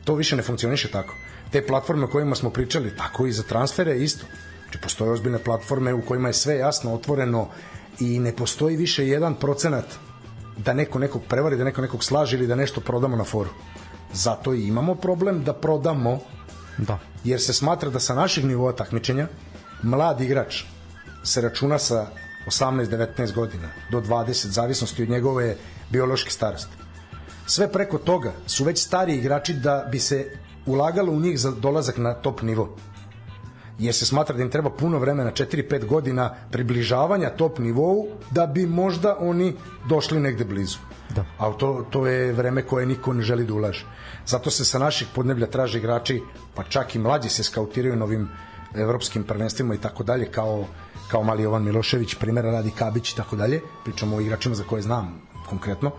To 0.04 0.14
više 0.14 0.36
ne 0.36 0.42
funkcioniše 0.42 0.90
tako. 0.90 1.14
Te 1.50 1.66
platforme 1.66 2.04
o 2.04 2.08
kojima 2.08 2.34
smo 2.34 2.50
pričali 2.50 2.96
tako 2.96 3.26
i 3.26 3.32
za 3.32 3.42
transfere 3.42 3.96
isto. 3.96 4.26
Znači 4.62 4.78
postoje 4.78 5.10
ozbiljne 5.10 5.38
platforme 5.38 5.94
u 5.94 6.02
kojima 6.02 6.28
je 6.28 6.34
sve 6.34 6.56
jasno 6.56 6.94
otvoreno 6.94 7.48
i 8.00 8.18
ne 8.18 8.36
postoji 8.36 8.76
više 8.76 9.08
jedan 9.08 9.34
procenat 9.34 9.84
da 10.56 10.72
neko 10.72 10.98
nekog 10.98 11.22
prevari, 11.28 11.56
da 11.56 11.64
neko 11.64 11.80
nekog 11.80 12.04
slaži 12.04 12.36
ili 12.36 12.46
da 12.46 12.54
nešto 12.54 12.80
prodamo 12.80 13.16
na 13.16 13.24
foru. 13.24 13.50
Zato 14.12 14.54
i 14.54 14.66
imamo 14.66 14.94
problem 14.94 15.44
da 15.44 15.52
prodamo 15.52 16.18
da. 16.78 16.98
jer 17.24 17.40
se 17.40 17.52
smatra 17.52 17.90
da 17.90 18.00
sa 18.00 18.14
naših 18.14 18.44
nivoa 18.44 18.72
takmičenja 18.72 19.26
mlad 19.82 20.20
igrač 20.20 20.64
se 21.24 21.40
računa 21.40 21.78
sa 21.78 22.06
18-19 22.46 23.34
godina 23.34 23.68
do 23.90 24.00
20, 24.00 24.46
zavisnosti 24.46 25.02
od 25.02 25.08
njegove 25.08 25.56
biološke 25.90 26.30
starosti. 26.30 26.76
Sve 27.46 27.72
preko 27.72 27.98
toga 27.98 28.32
su 28.46 28.64
već 28.64 28.82
stari 28.82 29.14
igrači 29.14 29.54
da 29.54 29.88
bi 29.92 29.98
se 29.98 30.36
ulagalo 30.66 31.12
u 31.12 31.20
njih 31.20 31.40
za 31.40 31.50
dolazak 31.50 31.96
na 31.98 32.14
top 32.14 32.42
nivo. 32.42 32.76
Jer 33.78 33.94
se 33.94 34.06
smatra 34.06 34.36
da 34.36 34.42
im 34.42 34.50
treba 34.50 34.70
puno 34.70 34.98
vremena, 34.98 35.30
4-5 35.32 35.86
godina 35.86 36.34
približavanja 36.50 37.30
top 37.30 37.58
nivou 37.58 38.08
da 38.30 38.46
bi 38.46 38.66
možda 38.66 39.16
oni 39.20 39.56
došli 39.88 40.20
negde 40.20 40.44
blizu. 40.44 40.78
Da. 41.14 41.24
A 41.38 41.52
to, 41.52 41.86
to 41.90 42.06
je 42.06 42.32
vreme 42.32 42.62
koje 42.62 42.86
niko 42.86 43.12
ne 43.12 43.22
želi 43.22 43.44
da 43.44 43.54
ulaže. 43.54 43.86
Zato 44.26 44.50
se 44.50 44.64
sa 44.64 44.78
naših 44.78 45.08
podneblja 45.14 45.46
traže 45.46 45.78
igrači, 45.78 46.20
pa 46.54 46.62
čak 46.62 46.94
i 46.94 46.98
mlađi 46.98 47.28
se 47.28 47.42
skautiraju 47.42 47.96
novim 47.96 48.28
evropskim 48.74 49.24
prvenstvima 49.24 49.74
i 49.74 49.78
tako 49.78 50.02
dalje 50.02 50.32
kao 50.32 50.64
kao 51.10 51.22
mali 51.22 51.42
Jovan 51.42 51.64
Milošević, 51.64 52.14
primjera 52.14 52.50
radi 52.50 52.70
Kabić 52.70 53.12
i 53.12 53.16
tako 53.16 53.36
dalje, 53.36 53.60
pričamo 53.84 54.16
o 54.16 54.20
igračima 54.20 54.54
za 54.54 54.64
koje 54.64 54.82
znam 54.82 55.22
konkretno, 55.48 55.90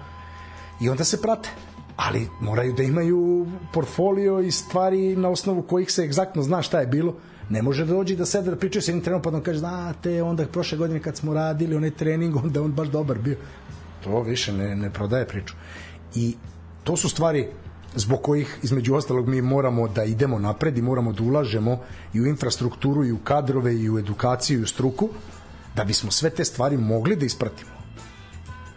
i 0.79 0.89
onda 0.89 1.03
se 1.03 1.21
prate. 1.21 1.49
Ali 1.95 2.27
moraju 2.41 2.73
da 2.73 2.83
imaju 2.83 3.47
portfolio 3.73 4.39
i 4.39 4.51
stvari 4.51 5.15
na 5.15 5.29
osnovu 5.29 5.61
kojih 5.61 5.91
se 5.91 6.03
egzaktno 6.03 6.43
zna 6.43 6.61
šta 6.61 6.79
je 6.79 6.87
bilo. 6.87 7.15
Ne 7.49 7.61
može 7.61 7.85
da 7.85 7.93
dođe 7.93 8.15
da 8.15 8.25
sede 8.25 8.51
da 8.51 8.57
pričaju 8.57 8.81
sa 8.81 8.91
jednim 8.91 9.03
trenerom 9.03 9.21
pa 9.21 9.31
da 9.31 9.41
kaže, 9.41 9.59
znate, 9.59 10.23
onda 10.23 10.45
prošle 10.45 10.77
godine 10.77 10.99
kad 10.99 11.17
smo 11.17 11.33
radili 11.33 11.75
onaj 11.75 11.91
trening, 11.91 12.35
onda 12.35 12.61
on 12.61 12.71
baš 12.71 12.87
dobar 12.87 13.19
bio. 13.19 13.37
To 14.03 14.21
više 14.21 14.53
ne, 14.53 14.75
ne 14.75 14.89
prodaje 14.93 15.27
priču. 15.27 15.53
I 16.15 16.35
to 16.83 16.97
su 16.97 17.09
stvari 17.09 17.47
zbog 17.95 18.21
kojih 18.21 18.59
između 18.63 18.95
ostalog 18.95 19.27
mi 19.27 19.41
moramo 19.41 19.87
da 19.87 20.03
idemo 20.03 20.39
napred 20.39 20.77
i 20.77 20.81
moramo 20.81 21.13
da 21.13 21.23
ulažemo 21.23 21.79
i 22.13 22.21
u 22.21 22.25
infrastrukturu 22.25 23.05
i 23.05 23.11
u 23.11 23.17
kadrove 23.17 23.75
i 23.75 23.89
u 23.89 23.99
edukaciju 23.99 24.59
i 24.59 24.63
u 24.63 24.67
struku 24.67 25.09
da 25.75 25.83
bismo 25.83 26.11
sve 26.11 26.29
te 26.29 26.45
stvari 26.45 26.77
mogli 26.77 27.15
da 27.15 27.25
ispratimo. 27.25 27.71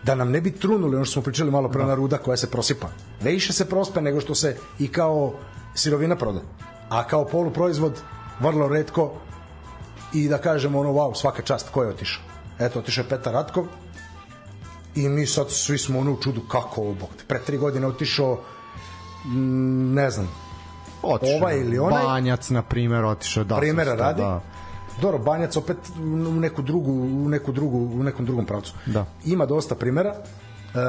Da 0.03 0.15
nam 0.15 0.31
ne 0.31 0.41
bi 0.41 0.51
trunuli 0.51 0.97
ono 0.97 1.05
što 1.05 1.13
smo 1.13 1.23
pričali 1.23 1.51
malo 1.51 1.69
pre 1.69 1.83
da. 1.83 1.89
na 1.89 1.95
ruda 1.95 2.19
koja 2.19 2.37
se 2.37 2.51
prosipa. 2.51 2.89
Više 3.23 3.53
se 3.53 3.69
prospe 3.69 4.01
nego 4.01 4.21
što 4.21 4.35
se 4.35 4.57
i 4.79 4.89
kao 4.89 5.35
sirovina 5.75 6.17
proda. 6.17 6.41
A 6.89 7.07
kao 7.07 7.25
poluproizvod 7.25 8.01
vrlo 8.41 8.69
redko 8.69 9.13
i 10.13 10.29
da 10.29 10.39
kažemo 10.39 10.81
ono 10.81 10.91
wow 10.91 11.15
svaka 11.15 11.43
čast 11.43 11.69
ko 11.71 11.83
je 11.83 11.89
otišao? 11.89 12.23
Eto 12.59 12.79
otišao 12.79 13.03
je 13.03 13.09
Petar 13.09 13.33
Ratkov 13.33 13.67
i 14.95 15.09
mi 15.09 15.27
sad 15.27 15.51
svi 15.51 15.79
smo 15.79 15.99
ono 15.99 16.13
u 16.13 16.21
čudu 16.23 16.41
kako 16.41 16.81
ovo 16.81 16.95
bog 16.95 17.09
pre 17.29 17.41
tri 17.47 17.59
godine 17.59 17.87
otišao 17.87 18.41
ne 19.95 20.11
znam, 20.11 20.29
otišao, 21.03 21.37
ovaj 21.37 21.61
ili 21.61 21.79
onaj. 21.79 22.05
Banjac, 22.05 22.51
na 22.51 22.63
primjer, 22.63 23.05
otišao 23.05 23.45
da. 23.45 23.57
Primera 23.57 23.95
radi. 23.95 24.21
Da. 24.21 24.41
Dobro, 25.01 25.19
Banjac 25.19 25.57
opet 25.57 25.77
u 25.99 26.41
neku 26.41 26.63
drugu, 26.63 26.93
u 26.93 27.29
neku 27.29 27.53
drugu, 27.53 27.79
u 27.79 28.03
nekom 28.03 28.27
drugom 28.27 28.47
pravcu. 28.47 28.75
Da. 28.87 29.07
Ima 29.25 29.47
dosta 29.47 29.75
primera. 29.75 30.15
E, 30.15 30.81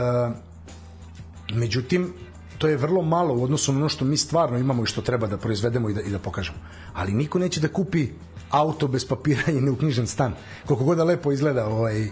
međutim, 1.53 2.13
to 2.57 2.67
je 2.67 2.77
vrlo 2.77 3.01
malo 3.01 3.33
u 3.33 3.43
odnosu 3.43 3.73
na 3.73 3.79
ono 3.79 3.89
što 3.89 4.05
mi 4.05 4.17
stvarno 4.17 4.57
imamo 4.57 4.83
i 4.83 4.85
što 4.85 5.01
treba 5.01 5.27
da 5.27 5.37
proizvedemo 5.37 5.89
i 5.89 5.93
da, 5.93 6.01
i 6.01 6.11
da 6.11 6.19
pokažemo. 6.19 6.57
Ali 6.93 7.13
niko 7.13 7.39
neće 7.39 7.59
da 7.59 7.67
kupi 7.67 8.07
auto 8.49 8.87
bez 8.87 9.07
papira 9.07 9.51
i 9.51 9.61
neuknjižen 9.61 10.07
stan. 10.07 10.33
Koliko 10.65 10.83
god 10.83 10.97
da 10.97 11.03
lepo 11.03 11.31
izgleda 11.31 11.67
ovaj, 11.67 12.07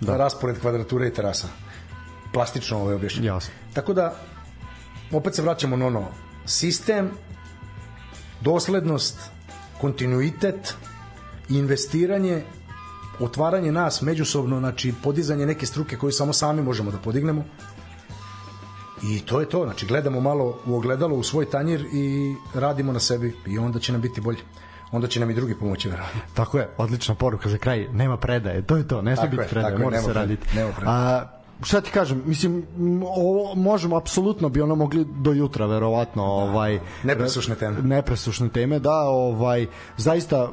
da. 0.00 0.16
raspored 0.16 0.60
kvadrature 0.60 1.08
i 1.08 1.12
terasa 1.12 1.48
plastično 2.32 2.78
ovaj 2.78 2.94
objašnjeno. 2.94 3.26
Jasno. 3.26 3.54
Tako 3.74 3.94
da, 3.94 4.14
opet 5.12 5.34
se 5.34 5.42
vraćamo 5.42 5.76
na 5.76 5.86
ono, 5.86 6.08
sistem, 6.46 7.10
doslednost, 8.40 9.20
kontinuitet, 9.80 10.74
investiranje, 11.48 12.42
otvaranje 13.20 13.72
nas 13.72 14.02
međusobno, 14.02 14.58
znači 14.58 14.94
podizanje 15.02 15.46
neke 15.46 15.66
struke 15.66 15.96
koju 15.96 16.12
samo 16.12 16.32
sami 16.32 16.62
možemo 16.62 16.90
da 16.90 16.98
podignemo. 16.98 17.44
I 19.02 19.20
to 19.20 19.40
je 19.40 19.48
to, 19.48 19.64
znači 19.64 19.86
gledamo 19.86 20.20
malo 20.20 20.58
u 20.66 20.76
ogledalo 20.76 21.16
u 21.16 21.22
svoj 21.22 21.50
tanjir 21.50 21.86
i 21.92 22.34
radimo 22.54 22.92
na 22.92 23.00
sebi 23.00 23.36
i 23.46 23.58
onda 23.58 23.78
će 23.78 23.92
nam 23.92 24.00
biti 24.00 24.20
bolje 24.20 24.38
onda 24.92 25.08
će 25.08 25.20
nam 25.20 25.30
i 25.30 25.34
drugi 25.34 25.54
pomoći 25.54 25.88
verovatno. 25.88 26.20
Tako 26.34 26.58
je, 26.58 26.68
odlična 26.76 27.14
poruka 27.14 27.48
za 27.48 27.58
kraj, 27.58 27.88
nema 27.92 28.16
predaje, 28.16 28.62
to 28.62 28.76
je 28.76 28.88
to, 28.88 29.02
ne 29.02 29.16
sme 29.16 29.28
biti 29.28 29.42
predaje, 29.50 29.78
mora 29.78 30.02
se 30.02 30.12
raditi. 30.12 30.46
Nema 30.56 30.72
predaje. 30.72 30.96
A, 30.98 31.39
šta 31.62 31.80
ti 31.80 31.90
kažem, 31.90 32.22
mislim 32.26 32.64
ovo 33.16 33.54
možemo 33.54 33.96
apsolutno 33.96 34.48
bi 34.48 34.60
ono 34.60 34.74
mogli 34.74 35.04
do 35.04 35.32
jutra 35.32 35.66
verovatno, 35.66 36.22
ovaj 36.22 36.80
nepresušne 37.04 37.54
teme. 37.54 37.82
Nepresušne 37.82 38.48
teme, 38.48 38.78
da, 38.78 39.00
ovaj 39.00 39.66
zaista 39.96 40.52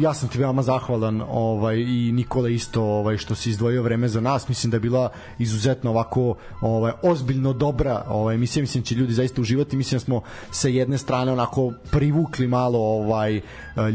ja 0.00 0.14
sam 0.14 0.28
ti 0.28 0.38
veoma 0.38 0.62
zahvalan 0.62 1.22
ovaj 1.30 1.76
i 1.76 2.12
Nikola 2.12 2.48
isto 2.48 2.82
ovaj 2.82 3.16
što 3.16 3.34
si 3.34 3.50
izdvojio 3.50 3.82
vreme 3.82 4.08
za 4.08 4.20
nas 4.20 4.48
mislim 4.48 4.70
da 4.70 4.76
je 4.76 4.80
bila 4.80 5.08
izuzetno 5.38 5.90
ovako 5.90 6.34
ovaj 6.60 6.92
ozbiljno 7.02 7.52
dobra 7.52 8.04
ovaj 8.08 8.34
emisija 8.34 8.60
mislim 8.60 8.82
da 8.82 8.86
će 8.86 8.94
ljudi 8.94 9.12
zaista 9.12 9.40
uživati 9.40 9.76
mislim 9.76 9.98
da 9.98 10.04
smo 10.04 10.22
sa 10.50 10.68
jedne 10.68 10.98
strane 10.98 11.32
onako 11.32 11.72
privukli 11.90 12.46
malo 12.46 12.78
ovaj 12.78 13.40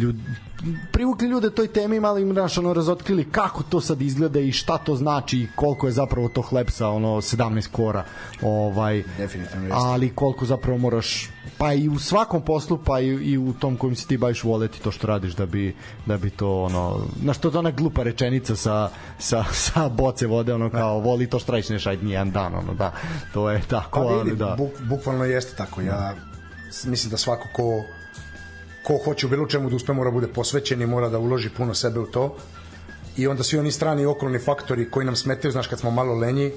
ljudi 0.01 0.19
privukli 0.91 1.27
ljude 1.27 1.49
toj 1.49 1.67
temi 1.67 1.99
malo 1.99 2.17
im 2.17 2.33
naš 2.33 2.57
ono 2.57 2.73
razotkrili 2.73 3.31
kako 3.31 3.63
to 3.63 3.81
sad 3.81 4.01
izgleda 4.01 4.39
i 4.39 4.51
šta 4.51 4.77
to 4.77 4.95
znači 4.95 5.37
i 5.37 5.47
koliko 5.55 5.87
je 5.87 5.93
zapravo 5.93 6.27
to 6.27 6.41
hleb 6.41 6.69
sa 6.69 6.89
ono 6.89 7.07
17 7.07 7.67
kora 7.71 8.03
ovaj 8.41 9.03
definitivno 9.17 9.75
ali 9.75 10.15
koliko 10.15 10.45
zapravo 10.45 10.77
moraš 10.77 11.29
pa 11.57 11.73
i 11.73 11.89
u 11.89 11.99
svakom 11.99 12.41
poslu 12.41 12.79
pa 12.85 12.99
i, 12.99 13.07
i 13.07 13.37
u 13.37 13.53
tom 13.53 13.77
kojim 13.77 13.95
se 13.95 14.07
ti 14.07 14.17
baviš 14.17 14.43
voleti 14.43 14.81
to 14.81 14.91
što 14.91 15.07
radiš 15.07 15.33
da 15.33 15.45
bi 15.45 15.75
da 16.05 16.17
bi 16.17 16.29
to 16.29 16.63
ono 16.63 17.05
na 17.21 17.33
što 17.33 17.51
to 17.51 17.59
ona 17.59 17.71
glupa 17.71 18.03
rečenica 18.03 18.55
sa 18.55 18.89
sa 19.19 19.45
sa 19.51 19.89
boce 19.89 20.27
vode 20.27 20.53
ono 20.53 20.69
kao 20.69 20.99
voli 20.99 21.29
to 21.29 21.39
što 21.39 21.51
radiš 21.51 21.69
ne 21.69 21.79
šaj 21.79 21.97
nijedan 21.97 22.31
dan 22.31 22.55
ono 22.55 22.73
da. 22.73 22.91
To 23.33 23.49
je 23.49 23.61
tako 23.67 23.99
pa, 23.99 24.07
ali 24.07 24.35
da. 24.35 24.55
buk, 24.57 24.71
bukvalno 24.81 25.25
jeste 25.25 25.55
tako. 25.55 25.81
Ja 25.81 26.13
mislim 26.85 27.11
da 27.11 27.17
svako 27.17 27.47
ko 27.53 27.83
ko 28.85 28.97
hoće 29.05 29.25
u 29.25 29.29
bilo 29.29 29.47
čemu 29.47 29.69
da 29.69 29.75
uspe 29.75 29.93
mora 29.93 30.11
bude 30.11 30.27
posvećen 30.27 30.81
i 30.81 30.85
mora 30.85 31.09
da 31.09 31.19
uloži 31.19 31.49
puno 31.49 31.73
sebe 31.73 31.99
u 31.99 32.05
to 32.05 32.35
i 33.17 33.27
onda 33.27 33.43
svi 33.43 33.57
oni 33.57 33.71
strani 33.71 34.05
okolni 34.05 34.39
faktori 34.39 34.89
koji 34.91 35.05
nam 35.05 35.15
smetaju, 35.15 35.51
znaš 35.51 35.67
kad 35.67 35.79
smo 35.79 35.91
malo 35.91 36.15
lenji 36.15 36.51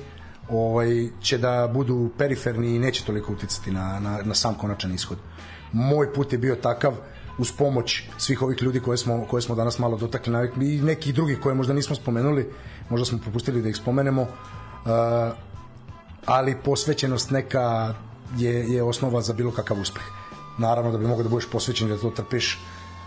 ovaj, 0.51 1.09
će 1.23 1.39
da 1.39 1.71
budu 1.75 2.11
periferni 2.19 2.75
i 2.77 2.79
neće 2.79 3.05
toliko 3.05 3.33
uticati 3.33 3.71
na, 3.71 4.01
na, 4.01 4.19
na 4.25 4.35
sam 4.35 4.55
konačan 4.55 4.95
ishod. 4.95 5.19
Moj 5.73 6.13
put 6.13 6.33
je 6.33 6.39
bio 6.39 6.57
takav 6.57 6.95
uz 7.39 7.53
pomoć 7.53 8.03
svih 8.19 8.43
ovih 8.43 8.63
ljudi 8.63 8.81
koje 8.81 8.99
smo, 8.99 9.27
koje 9.31 9.43
smo 9.43 9.55
danas 9.55 9.79
malo 9.79 9.97
dotakli 9.97 10.33
na 10.33 10.45
i 10.61 10.81
nekih 10.83 11.15
drugih 11.15 11.41
koje 11.41 11.55
možda 11.55 11.75
nismo 11.75 11.97
spomenuli, 11.97 12.51
možda 12.91 13.05
smo 13.05 13.19
propustili 13.19 13.63
da 13.63 13.69
ih 13.69 13.77
spomenemo, 13.77 14.23
uh, 14.23 14.29
ali 16.27 16.57
posvećenost 16.65 17.31
neka 17.31 17.95
je, 18.37 18.73
je 18.73 18.83
osnova 18.83 19.23
za 19.23 19.33
bilo 19.33 19.53
kakav 19.53 19.81
uspeh 19.81 20.18
naravno 20.59 20.93
da 20.93 20.99
bi 20.99 21.07
mogao 21.07 21.23
da 21.23 21.29
budeš 21.29 21.51
posvećen 21.51 21.89
da 21.89 21.99
to 21.99 22.11
trpiš 22.11 22.59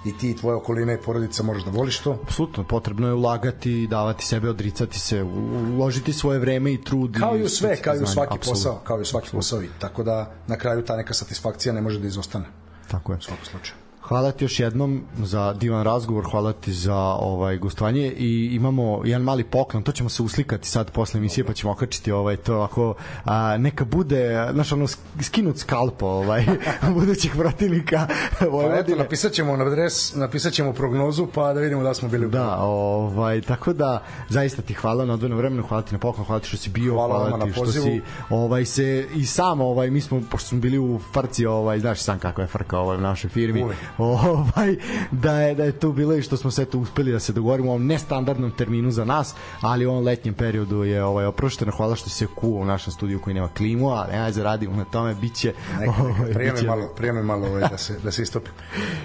i 0.05 0.17
ti 0.17 0.31
i 0.31 0.35
tvoje 0.35 0.55
okoline 0.55 0.93
i 0.93 0.97
porodica 0.97 1.43
možeš 1.43 1.63
da 1.63 1.71
voliš 1.71 1.99
to. 1.99 2.19
Apsolutno, 2.23 2.63
potrebno 2.63 3.07
je 3.07 3.13
ulagati, 3.13 3.87
davati 3.87 4.25
sebe, 4.25 4.49
odricati 4.49 4.99
se, 4.99 5.23
uložiti 5.23 6.13
svoje 6.13 6.39
vreme 6.39 6.73
i 6.73 6.81
trud. 6.83 7.17
Kao 7.19 7.37
i 7.37 7.43
u 7.43 7.49
sve, 7.49 7.75
kao 7.75 7.95
i 7.95 8.03
u 8.03 8.07
svaki 8.07 8.33
Absolut. 8.33 8.57
posao, 8.57 8.81
kao 8.83 8.97
i 8.97 9.01
u 9.01 9.05
svaki 9.05 9.29
posao. 9.31 9.61
Tako 9.79 10.03
da 10.03 10.31
na 10.47 10.57
kraju 10.57 10.85
ta 10.85 10.95
neka 10.97 11.13
satisfakcija 11.13 11.73
ne 11.73 11.81
može 11.81 11.99
da 11.99 12.07
izostane. 12.07 12.45
Tako 12.87 13.11
je. 13.11 13.17
U 13.17 13.21
svakom 13.21 13.45
slučaju. 13.45 13.80
Hvala 14.11 14.31
ti 14.31 14.45
još 14.45 14.59
jednom 14.59 15.01
za 15.23 15.53
divan 15.53 15.83
razgovor, 15.83 16.25
hvala 16.31 16.53
ti 16.53 16.73
za 16.73 16.97
ovaj 16.97 17.57
gostovanje 17.57 18.13
i 18.17 18.49
imamo 18.53 19.01
jedan 19.05 19.21
mali 19.21 19.43
poklon, 19.43 19.83
to 19.83 19.91
ćemo 19.91 20.09
se 20.09 20.23
uslikati 20.23 20.67
sad 20.67 20.91
posle 20.91 21.17
emisije 21.17 21.45
pa 21.45 21.53
ćemo 21.53 21.71
okačiti 21.71 22.11
ovaj 22.11 22.37
to 22.37 22.59
ako 22.59 22.93
a, 23.25 23.57
neka 23.57 23.85
bude 23.85 24.49
znaš 24.53 24.71
ono 24.71 24.87
skinut 25.21 25.57
skalpo 25.57 26.05
ovaj 26.05 26.45
budućih 26.95 27.35
protivnika 27.37 28.07
ovaj 28.51 28.69
pa 28.69 28.79
eto, 28.79 28.95
napisat 28.95 29.31
ćemo 29.31 29.57
na 29.57 29.65
adres, 29.65 30.15
napisat 30.15 30.53
ćemo 30.53 30.73
prognozu 30.73 31.27
pa 31.33 31.53
da 31.53 31.59
vidimo 31.59 31.83
da 31.83 31.93
smo 31.93 32.09
bili 32.09 32.29
Da, 32.29 32.57
ovaj 32.59 33.41
tako 33.41 33.73
da 33.73 34.03
zaista 34.29 34.61
ti 34.61 34.73
hvala 34.73 35.05
na 35.05 35.13
odvojeno 35.13 35.37
vremenu, 35.37 35.63
hvala 35.63 35.83
ti 35.83 35.93
na 35.93 35.99
poklon, 35.99 36.25
hvala 36.25 36.39
ti 36.39 36.47
što 36.47 36.57
si 36.57 36.69
bio, 36.69 36.93
hvala, 36.93 37.29
hvala 37.29 37.45
ti 37.45 37.53
što 37.53 37.65
si 37.65 38.01
ovaj 38.29 38.65
se 38.65 39.07
i 39.15 39.25
sam 39.25 39.61
ovaj 39.61 39.89
mi 39.89 40.01
smo 40.01 40.21
pošto 40.31 40.47
smo 40.49 40.59
bili 40.59 40.79
u 40.79 40.99
Farci, 41.13 41.45
ovaj 41.45 41.79
znaš 41.79 41.99
sam 41.99 42.19
kako 42.19 42.41
je 42.41 42.47
frka 42.47 42.79
ovaj 42.79 42.97
u 42.97 43.01
našoj 43.01 43.29
firmi. 43.29 43.63
Uvijek 43.63 44.00
ovaj 44.27 44.75
da 45.11 45.41
je 45.41 45.55
da 45.55 45.63
je 45.63 45.71
tu 45.71 45.93
bilo 45.93 46.15
i 46.15 46.21
što 46.21 46.37
smo 46.37 46.51
sve 46.51 46.65
to 46.65 46.79
uspeli 46.79 47.11
da 47.11 47.19
se 47.19 47.33
dogovorimo 47.33 47.69
u 47.69 47.71
ovom 47.71 47.85
nestandardnom 47.85 48.51
terminu 48.51 48.91
za 48.91 49.05
nas, 49.05 49.35
ali 49.61 49.85
u 49.85 49.91
ovom 49.91 50.03
letnjem 50.03 50.33
periodu 50.33 50.83
je 50.83 51.03
ovaj 51.03 51.25
oprošteno. 51.25 51.71
Hvala 51.71 51.95
što 51.95 52.09
se 52.09 52.27
kuo 52.35 52.61
u 52.61 52.65
našem 52.65 52.93
studiju 52.93 53.21
koji 53.21 53.33
nema 53.33 53.49
klimu, 53.57 53.89
ali 53.89 54.13
ajde 54.13 54.31
zaradimo 54.31 54.75
na 54.75 54.85
tome 54.85 55.13
neka, 55.13 55.53
neka, 55.79 56.03
ovaj, 56.03 56.33
prijeme 56.33 56.53
biće... 56.53 56.67
malo, 56.67 56.87
prijeme 56.97 57.23
malo 57.23 57.47
ovaj, 57.47 57.61
da 57.69 57.77
se 57.77 57.99
da 58.03 58.11
se 58.11 58.21
istopim. 58.21 58.53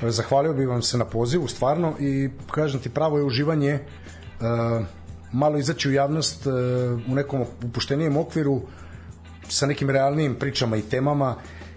Zahvalio 0.02 0.52
bih 0.52 0.68
vam 0.68 0.82
se 0.82 0.98
na 0.98 1.04
pozivu 1.04 1.48
stvarno 1.48 1.94
i 1.98 2.30
kažem 2.50 2.80
ti 2.80 2.88
pravo 2.88 3.18
je 3.18 3.24
uživanje 3.24 3.78
uh, 4.40 4.86
malo 5.32 5.58
izaći 5.58 5.88
u 5.88 5.92
javnost 5.92 6.46
uh, 6.46 6.52
u 7.08 7.14
nekom 7.14 7.44
upuštenijem 7.64 8.16
okviru 8.16 8.62
sa 9.48 9.66
nekim 9.66 9.90
realnim 9.90 10.34
pričama 10.34 10.76
i 10.76 10.82
temama 10.82 11.36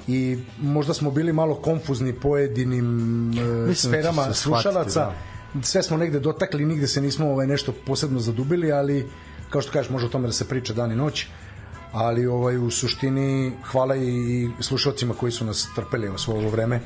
i 0.09 0.37
možda 0.61 0.93
smo 0.93 1.11
bili 1.11 1.33
malo 1.33 1.55
konfuzni 1.55 2.13
pojedinim 2.13 3.31
e, 3.31 3.67
da 3.67 3.75
sferama 3.75 4.33
slušalaca. 4.33 4.99
Da. 5.53 5.61
Sve 5.61 5.83
smo 5.83 5.97
negde 5.97 6.19
dotakli, 6.19 6.65
nigde 6.65 6.87
se 6.87 7.01
nismo 7.01 7.31
ovaj 7.31 7.47
nešto 7.47 7.73
posebno 7.85 8.19
zadubili, 8.19 8.71
ali 8.71 9.07
kao 9.49 9.61
što 9.61 9.71
kažeš, 9.71 9.89
može 9.89 10.05
o 10.05 10.09
tome 10.09 10.27
da 10.27 10.33
se 10.33 10.47
priča 10.47 10.73
dan 10.73 10.91
i 10.91 10.95
noć 10.95 11.27
ali 11.91 12.27
ovaj 12.27 12.57
u 12.57 12.69
suštini 12.69 13.51
hvala 13.71 13.95
i 13.95 14.49
slušalcima 14.59 15.13
koji 15.13 15.31
su 15.31 15.45
nas 15.45 15.67
trpeli 15.75 16.11
svo 16.17 16.35
ovo 16.35 16.49
vreme 16.49 16.79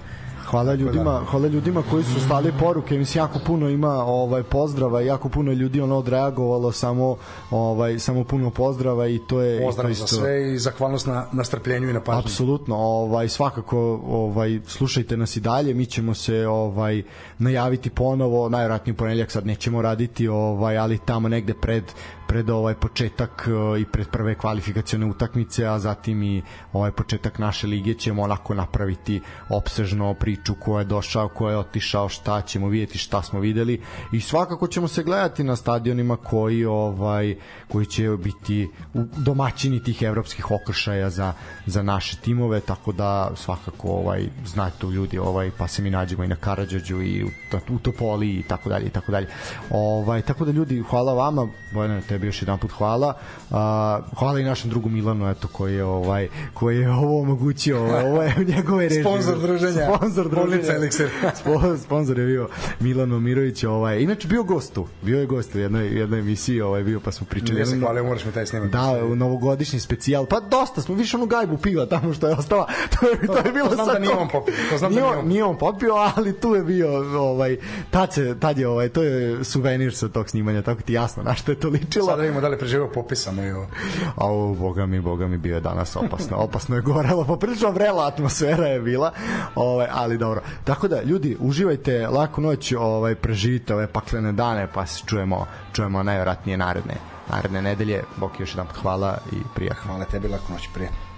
Hvala 0.54 0.74
ljudima, 0.74 1.22
hvala 1.32 1.48
ljudima 1.48 1.84
koji 1.92 2.04
su 2.04 2.20
slali 2.28 2.54
poruke, 2.60 2.98
mislim 2.98 3.24
jako 3.24 3.40
puno 3.46 3.70
ima 3.70 4.06
ovaj 4.06 4.44
pozdrava, 4.44 5.02
jako 5.02 5.30
puno 5.30 5.52
ljudi 5.52 5.82
ono 5.82 5.98
odreagovalo 5.98 6.72
samo 6.72 7.18
ovaj 7.52 8.00
samo 8.00 8.24
puno 8.24 8.50
pozdrava 8.50 9.08
i 9.08 9.20
to 9.30 9.42
je 9.42 9.66
pozdrav 9.66 9.92
isto, 9.92 10.08
za 10.08 10.16
sve 10.16 10.54
i 10.54 10.58
zahvalnost 10.58 11.08
na 11.08 11.26
na 11.32 11.44
strpljenju 11.44 11.90
i 11.90 11.94
na 11.94 12.02
pažnji. 12.02 12.20
Apsolutno, 12.20 12.76
ovaj 12.76 13.30
svakako 13.30 14.02
ovaj 14.08 14.60
slušajte 14.68 15.18
nas 15.18 15.36
i 15.36 15.40
dalje, 15.40 15.74
mi 15.74 15.86
ćemo 15.86 16.14
se 16.14 16.48
ovaj 16.48 17.04
najaviti 17.40 17.90
ponovo, 17.90 18.50
najverovatnije 18.50 18.96
ponedeljak 18.96 19.32
sad 19.32 19.46
nećemo 19.46 19.82
raditi, 19.82 20.28
ovaj 20.28 20.78
ali 20.78 20.98
tamo 20.98 21.28
negde 21.30 21.54
pred 21.54 21.84
pred 22.28 22.50
ovaj 22.50 22.74
početak 22.74 23.48
e, 23.48 23.82
i 23.82 23.86
pred 23.86 24.08
prve 24.08 24.36
kvalifikacione 24.36 25.06
utakmice, 25.06 25.66
a 25.66 25.80
zatim 25.80 26.24
i 26.24 26.42
ovaj 26.74 26.92
početak 26.92 27.40
naše 27.40 27.68
lige 27.68 27.94
ćemo 27.94 28.22
onako 28.22 28.54
napraviti 28.54 29.22
opsežno 29.50 30.14
priču 30.14 30.56
ko 30.56 30.80
je 30.80 30.86
došao, 30.86 31.28
ko 31.28 31.50
je 31.50 31.58
otišao, 31.58 32.10
šta 32.10 32.42
ćemo 32.42 32.68
videti, 32.68 32.98
šta 32.98 33.22
smo 33.22 33.40
videli 33.40 33.82
i 34.12 34.22
svakako 34.22 34.68
ćemo 34.68 34.88
se 34.88 35.04
gledati 35.04 35.44
na 35.44 35.56
stadionima 35.56 36.18
koji 36.18 36.66
ovaj 36.66 37.36
koji 37.68 37.86
će 37.86 38.10
biti 38.24 38.70
domaćini 39.18 39.84
tih 39.84 40.02
evropskih 40.02 40.52
okršaja 40.52 41.10
za, 41.10 41.34
za 41.66 41.84
naše 41.84 42.18
timove, 42.18 42.60
tako 42.60 42.92
da 42.92 43.32
svakako 43.36 43.88
ovaj 43.88 44.30
znate 44.46 44.88
ljudi 44.88 45.18
ovaj 45.18 45.52
pa 45.58 45.68
se 45.68 45.82
mi 45.82 45.90
nađemo 45.90 46.24
i 46.24 46.28
na 46.28 46.36
Karadžođu 46.36 47.02
i 47.02 47.24
u, 47.24 47.28
u 47.70 47.80
Topoli 47.80 48.30
i 48.30 48.44
tako 48.44 48.70
dalje 48.70 48.86
i 48.86 48.90
tako 48.90 49.12
dalje. 49.12 49.28
Ovaj 49.70 50.22
tako 50.22 50.46
da 50.46 50.52
ljudi 50.52 50.84
hvala 50.90 51.14
vama, 51.14 51.48
Bojana 51.74 52.02
tebi 52.14 52.28
još 52.28 52.42
jedan 52.42 52.60
put 52.60 52.72
hvala. 52.72 53.14
A, 53.52 54.00
hvala 54.18 54.40
i 54.40 54.44
našem 54.44 54.70
drugu 54.70 54.90
Milanu 54.90 55.30
eto 55.30 55.48
koji 55.48 55.76
je 55.76 55.84
ovaj 55.84 56.28
koji 56.54 56.80
je 56.80 56.92
ovo 56.92 57.22
omogućio, 57.22 57.82
ovaj, 57.84 58.06
ovo 58.06 58.22
je 58.24 58.36
njegove 58.56 58.84
režije. 58.84 59.04
Sponzor 59.04 59.40
druženja. 59.40 59.88
Sponzor 59.96 60.30
druženja. 60.30 60.64
Elixir. 60.64 61.08
Sponzor 61.86 62.20
je 62.20 62.26
bio 62.26 62.50
Milano 62.80 63.20
Mirović, 63.20 63.64
ovaj 63.64 64.00
inače 64.00 64.28
bio 64.28 64.44
gost 64.44 64.74
tu. 64.74 64.88
Bio 65.02 65.20
je 65.20 65.26
gost 65.26 65.56
u 65.56 65.60
jednoj 65.60 65.88
jednoj 66.00 66.20
emisiji, 66.20 66.62
ovaj 66.62 66.84
bio 66.84 67.00
pa 67.00 67.12
smo 67.12 67.28
pričali. 67.30 67.60
Ja 67.60 67.66
se 67.66 67.80
hvalio, 67.80 68.04
moraš 68.04 68.26
mi 68.26 68.32
taj 68.32 68.46
snimak. 68.46 68.70
Da, 68.70 69.06
u 69.06 69.16
novogodišnji 69.16 69.80
specijal. 69.80 70.26
Pa 70.26 70.40
dosta 70.40 70.82
smo 70.82 70.96
više 70.96 71.18
onu 71.18 71.26
gajbu 71.26 71.58
piva 71.58 71.86
tamo 71.86 72.14
što 72.14 72.28
je 72.28 72.34
ostala. 72.34 72.68
To 73.00 73.10
je 73.10 73.28
to 73.28 73.38
je 73.38 73.54
bilo 73.54 73.70
to 73.70 73.76
znam 73.76 73.88
da 73.88 74.00
nije 74.00 74.16
on 74.16 74.30
popio. 74.30 74.56
To 74.70 74.78
znam 74.78 74.92
nije, 74.92 75.02
da 75.02 75.08
nije 75.08 75.20
on. 75.20 75.28
nije 75.28 75.44
on 75.44 75.58
popio, 75.58 75.94
ali 76.16 76.40
tu 76.40 76.56
je 76.56 76.64
bio 76.64 77.20
ovaj 77.20 77.58
tad 77.92 78.14
se 78.14 78.36
tad 78.40 78.58
je 78.58 78.68
ovaj 78.68 78.90
to 78.90 79.04
je 79.04 79.44
suvenir 79.44 79.96
sa 79.96 80.08
tog 80.10 80.30
snimanja, 80.30 80.62
tako 80.62 80.82
ti 80.82 80.94
jasno 80.94 81.24
na 81.24 81.34
što 81.34 81.52
je 81.52 81.60
to 81.60 81.70
ličilo 81.70 82.03
bilo. 82.06 82.12
Sada 82.12 82.22
vidimo 82.22 82.42
da 82.42 82.48
li 82.48 82.58
preživio 82.58 82.88
popisano 82.88 83.46
i 83.46 83.52
ovo. 83.52 83.68
A 84.16 84.28
o, 84.28 84.56
boga 84.56 84.86
mi, 84.86 85.00
boga 85.02 85.28
mi 85.28 85.38
bio 85.38 85.56
je 85.56 85.62
danas 85.62 85.96
opasno. 85.96 86.38
Opasno 86.38 86.76
je 86.76 86.82
gorelo, 86.82 87.24
poprilično 87.34 87.72
vrela 87.72 88.08
atmosfera 88.08 88.68
je 88.68 88.80
bila. 88.80 89.12
Ovaj, 89.56 89.88
ali 89.92 90.18
dobro. 90.18 90.42
Tako 90.64 90.88
da, 90.88 91.02
ljudi, 91.02 91.38
uživajte 91.40 92.08
laku 92.08 92.42
noć, 92.42 92.74
ovaj, 92.80 93.16
preživite 93.16 93.74
ove 93.74 93.88
paklene 93.88 94.32
dane, 94.32 94.68
pa 94.74 94.86
se 94.86 95.04
čujemo, 95.06 95.46
čujemo 95.74 96.04
najvratnije 96.04 96.58
naredne 96.58 97.14
naredne 97.30 97.62
nedelje. 97.62 98.04
Bok 98.18 98.40
još 98.40 98.52
jedan 98.52 98.68
hvala 98.82 99.18
i 99.32 99.36
prija. 99.56 99.74
Hvala 99.74 100.06
tebi, 100.06 100.28
laku 100.28 100.54
noć, 100.54 100.70
prije. 100.74 101.13